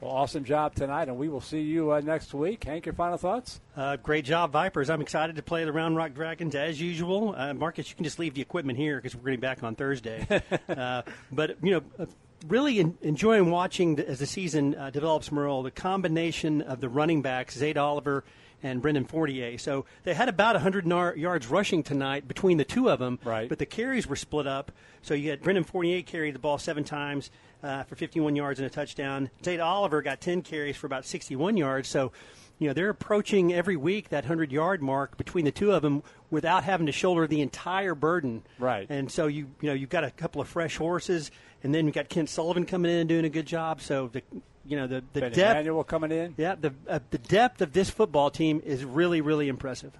Well, 0.00 0.12
awesome 0.12 0.44
job 0.44 0.74
tonight, 0.74 1.08
and 1.08 1.18
we 1.18 1.28
will 1.28 1.42
see 1.42 1.60
you 1.60 1.92
uh, 1.92 2.00
next 2.00 2.32
week. 2.32 2.64
Hank, 2.64 2.86
your 2.86 2.94
final 2.94 3.18
thoughts? 3.18 3.60
Uh, 3.76 3.96
great 3.96 4.24
job, 4.24 4.50
Vipers. 4.50 4.88
I'm 4.88 5.02
excited 5.02 5.36
to 5.36 5.42
play 5.42 5.64
the 5.66 5.72
Round 5.72 5.94
Rock 5.94 6.14
Dragons 6.14 6.54
as 6.54 6.80
usual. 6.80 7.34
Uh, 7.36 7.52
Marcus, 7.52 7.90
you 7.90 7.96
can 7.96 8.04
just 8.04 8.18
leave 8.18 8.32
the 8.32 8.40
equipment 8.40 8.78
here 8.78 8.96
because 8.96 9.14
we're 9.14 9.24
getting 9.24 9.40
back 9.40 9.62
on 9.62 9.74
Thursday. 9.74 10.26
uh, 10.70 11.02
but, 11.30 11.58
you 11.62 11.72
know, 11.72 11.82
uh, 11.98 12.06
really 12.48 12.78
en- 12.80 12.96
enjoying 13.02 13.50
watching 13.50 13.96
the, 13.96 14.08
as 14.08 14.18
the 14.18 14.26
season 14.26 14.74
uh, 14.74 14.90
develops, 14.90 15.30
Merle, 15.30 15.62
the 15.62 15.70
combination 15.70 16.62
of 16.62 16.80
the 16.80 16.88
running 16.88 17.22
backs, 17.22 17.56
Zayd 17.56 17.76
Oliver 17.76 18.24
and 18.62 18.82
Brendan 18.82 19.04
Fortier. 19.06 19.56
So 19.58 19.86
they 20.04 20.12
had 20.14 20.28
about 20.28 20.54
100 20.54 20.86
nar- 20.86 21.16
yards 21.16 21.46
rushing 21.46 21.82
tonight 21.82 22.28
between 22.28 22.58
the 22.58 22.64
two 22.64 22.90
of 22.90 22.98
them, 22.98 23.18
Right. 23.24 23.48
but 23.48 23.58
the 23.58 23.66
carries 23.66 24.06
were 24.06 24.16
split 24.16 24.46
up. 24.46 24.70
So 25.02 25.14
you 25.14 25.30
had 25.30 25.42
Brendan 25.42 25.64
Fortier 25.64 26.02
carried 26.02 26.34
the 26.34 26.38
ball 26.38 26.58
seven 26.58 26.84
times 26.84 27.30
uh, 27.62 27.84
for 27.84 27.94
51 27.96 28.36
yards 28.36 28.60
and 28.60 28.66
a 28.66 28.70
touchdown. 28.70 29.30
Zayd 29.44 29.60
Oliver 29.60 30.02
got 30.02 30.20
10 30.20 30.42
carries 30.42 30.76
for 30.76 30.86
about 30.86 31.06
61 31.06 31.56
yards. 31.56 31.88
So, 31.88 32.12
you 32.58 32.68
know, 32.68 32.74
they're 32.74 32.90
approaching 32.90 33.54
every 33.54 33.76
week 33.76 34.10
that 34.10 34.24
100 34.24 34.52
yard 34.52 34.82
mark 34.82 35.16
between 35.16 35.46
the 35.46 35.50
two 35.52 35.72
of 35.72 35.80
them 35.80 36.02
without 36.30 36.62
having 36.64 36.84
to 36.84 36.92
shoulder 36.92 37.26
the 37.26 37.40
entire 37.40 37.94
burden. 37.94 38.42
Right. 38.58 38.86
And 38.90 39.10
so 39.10 39.26
you 39.26 39.46
you 39.62 39.68
know 39.68 39.72
you've 39.72 39.88
got 39.88 40.04
a 40.04 40.10
couple 40.10 40.42
of 40.42 40.48
fresh 40.48 40.76
horses, 40.76 41.30
and 41.62 41.74
then 41.74 41.86
you've 41.86 41.94
got 41.94 42.08
Kent 42.08 42.28
Sullivan 42.28 42.64
coming 42.66 42.90
in 42.90 42.98
and 42.98 43.08
doing 43.08 43.24
a 43.24 43.28
good 43.28 43.46
job. 43.46 43.80
So 43.80 44.08
the 44.08 44.22
you 44.66 44.76
know 44.76 44.86
the 44.86 45.02
the 45.12 45.20
Ben 45.20 45.32
depth 45.32 45.50
Emmanuel 45.52 45.84
coming 45.84 46.12
in. 46.12 46.34
yeah 46.36 46.54
the 46.54 46.72
uh, 46.88 47.00
the 47.10 47.18
depth 47.18 47.60
of 47.60 47.72
this 47.72 47.90
football 47.90 48.30
team 48.30 48.60
is 48.64 48.84
really 48.84 49.20
really 49.20 49.48
impressive. 49.48 49.92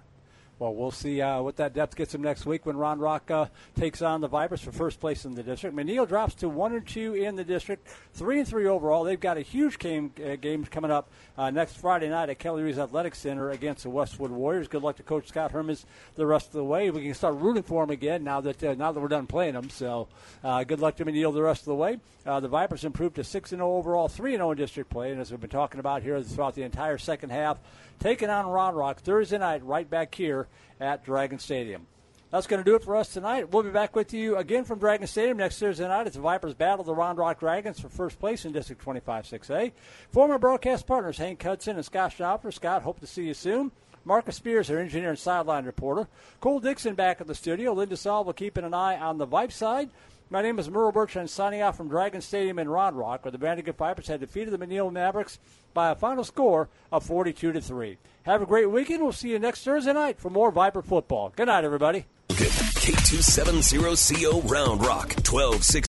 Well, 0.61 0.75
we'll 0.75 0.91
see 0.91 1.19
uh, 1.19 1.41
what 1.41 1.55
that 1.55 1.73
depth 1.73 1.95
gets 1.95 2.11
them 2.11 2.21
next 2.21 2.45
week 2.45 2.67
when 2.67 2.77
Round 2.77 3.01
Rock 3.01 3.31
uh, 3.31 3.47
takes 3.75 4.03
on 4.03 4.21
the 4.21 4.27
Vipers 4.27 4.61
for 4.61 4.71
first 4.71 4.99
place 4.99 5.25
in 5.25 5.33
the 5.33 5.41
district. 5.41 5.75
McNeil 5.75 6.07
drops 6.07 6.35
to 6.35 6.49
one 6.49 6.75
and 6.75 6.87
two 6.87 7.15
in 7.15 7.35
the 7.35 7.43
district, 7.43 7.87
three 8.13 8.37
and 8.37 8.47
three 8.47 8.67
overall. 8.67 9.03
They've 9.03 9.19
got 9.19 9.37
a 9.37 9.41
huge 9.41 9.79
game 9.79 10.13
uh, 10.23 10.35
games 10.35 10.69
coming 10.69 10.91
up 10.91 11.09
uh, 11.35 11.49
next 11.49 11.77
Friday 11.77 12.09
night 12.09 12.29
at 12.29 12.37
Kelly 12.37 12.61
Reeves 12.61 12.77
Athletic 12.77 13.15
Center 13.15 13.49
against 13.49 13.81
the 13.81 13.89
Westwood 13.89 14.29
Warriors. 14.29 14.67
Good 14.67 14.83
luck 14.83 14.97
to 14.97 15.03
Coach 15.03 15.29
Scott 15.29 15.51
Hermans 15.51 15.85
the 16.13 16.27
rest 16.27 16.45
of 16.45 16.53
the 16.53 16.63
way. 16.63 16.91
We 16.91 17.05
can 17.05 17.15
start 17.15 17.37
rooting 17.37 17.63
for 17.63 17.81
them 17.81 17.89
again 17.89 18.23
now 18.23 18.41
that 18.41 18.63
uh, 18.63 18.75
now 18.75 18.91
that 18.91 18.99
we're 18.99 19.07
done 19.07 19.25
playing 19.25 19.55
them. 19.55 19.71
So, 19.71 20.09
uh, 20.43 20.63
good 20.63 20.79
luck 20.79 20.95
to 20.97 21.05
McNeil 21.05 21.33
the 21.33 21.41
rest 21.41 21.61
of 21.61 21.65
the 21.69 21.75
way. 21.75 21.97
The 22.23 22.47
Vipers 22.47 22.85
improved 22.85 23.15
to 23.15 23.23
six 23.23 23.51
and 23.51 23.61
zero 23.61 23.77
overall, 23.77 24.07
three 24.07 24.35
and 24.35 24.41
zero 24.41 24.51
in 24.51 24.57
district 24.59 24.91
play, 24.91 25.11
and 25.11 25.19
as 25.19 25.31
we've 25.31 25.41
been 25.41 25.49
talking 25.49 25.79
about 25.79 26.03
here 26.03 26.21
throughout 26.21 26.53
the 26.53 26.61
entire 26.61 26.99
second 26.99 27.31
half, 27.31 27.57
taking 28.01 28.29
on 28.29 28.47
Round 28.47 28.75
Rock 28.75 28.99
Thursday 29.01 29.37
night 29.37 29.63
right 29.63 29.87
back 29.87 30.13
here 30.15 30.47
at 30.79 31.05
Dragon 31.05 31.37
Stadium. 31.37 31.85
That's 32.31 32.47
going 32.47 32.63
to 32.63 32.69
do 32.69 32.75
it 32.75 32.83
for 32.83 32.95
us 32.95 33.09
tonight. 33.13 33.51
We'll 33.51 33.61
be 33.61 33.69
back 33.69 33.95
with 33.95 34.13
you 34.13 34.37
again 34.37 34.63
from 34.63 34.79
Dragon 34.79 35.05
Stadium 35.05 35.37
next 35.37 35.59
Thursday 35.59 35.87
night 35.87 36.07
It's 36.07 36.15
the 36.15 36.21
Vipers 36.21 36.53
battle 36.53 36.83
the 36.83 36.95
Round 36.95 37.19
Rock 37.19 37.39
Dragons 37.39 37.79
for 37.79 37.89
first 37.89 38.19
place 38.19 38.43
in 38.45 38.53
District 38.53 38.83
25-6A. 38.83 39.73
Former 40.09 40.39
broadcast 40.39 40.87
partners 40.87 41.17
Hank 41.17 41.43
Hudson 41.43 41.75
and 41.75 41.85
Scott 41.85 42.13
Schnauffer. 42.17 42.51
Scott, 42.51 42.81
hope 42.81 42.99
to 43.01 43.07
see 43.07 43.25
you 43.25 43.33
soon. 43.35 43.71
Marcus 44.03 44.37
Spears, 44.37 44.71
our 44.71 44.79
engineer 44.79 45.09
and 45.09 45.19
sideline 45.19 45.65
reporter. 45.65 46.07
Cole 46.39 46.59
Dixon 46.59 46.95
back 46.95 47.21
at 47.21 47.27
the 47.27 47.35
studio. 47.35 47.73
Linda 47.73 47.97
Saul 47.97 48.23
will 48.23 48.33
keeping 48.33 48.63
an 48.63 48.73
eye 48.73 48.97
on 48.97 49.19
the 49.19 49.27
Vipe 49.27 49.51
side. 49.51 49.91
My 50.31 50.41
name 50.41 50.57
is 50.59 50.69
Merle 50.69 50.93
Bertrand, 50.93 51.29
signing 51.29 51.61
off 51.61 51.75
from 51.75 51.89
Dragon 51.89 52.21
Stadium 52.21 52.57
in 52.57 52.69
Round 52.69 52.97
Rock, 52.97 53.25
where 53.25 53.33
the 53.33 53.37
Vandegrift 53.37 53.77
Vipers 53.77 54.07
had 54.07 54.21
defeated 54.21 54.51
the 54.51 54.57
McNeil 54.57 54.89
Mavericks 54.89 55.39
by 55.73 55.89
a 55.89 55.95
final 55.95 56.23
score 56.23 56.69
of 56.89 57.03
42 57.03 57.51
to 57.51 57.59
3. 57.59 57.97
Have 58.23 58.41
a 58.41 58.45
great 58.45 58.71
weekend. 58.71 59.03
We'll 59.03 59.11
see 59.11 59.31
you 59.31 59.39
next 59.39 59.65
Thursday 59.65 59.91
night 59.91 60.21
for 60.21 60.29
more 60.29 60.49
Viper 60.49 60.81
football. 60.81 61.33
Good 61.35 61.47
night, 61.47 61.65
everybody. 61.65 62.05
K270CO 62.29 64.49
Round 64.49 64.85
Rock, 64.85 65.09
1260. 65.17 65.89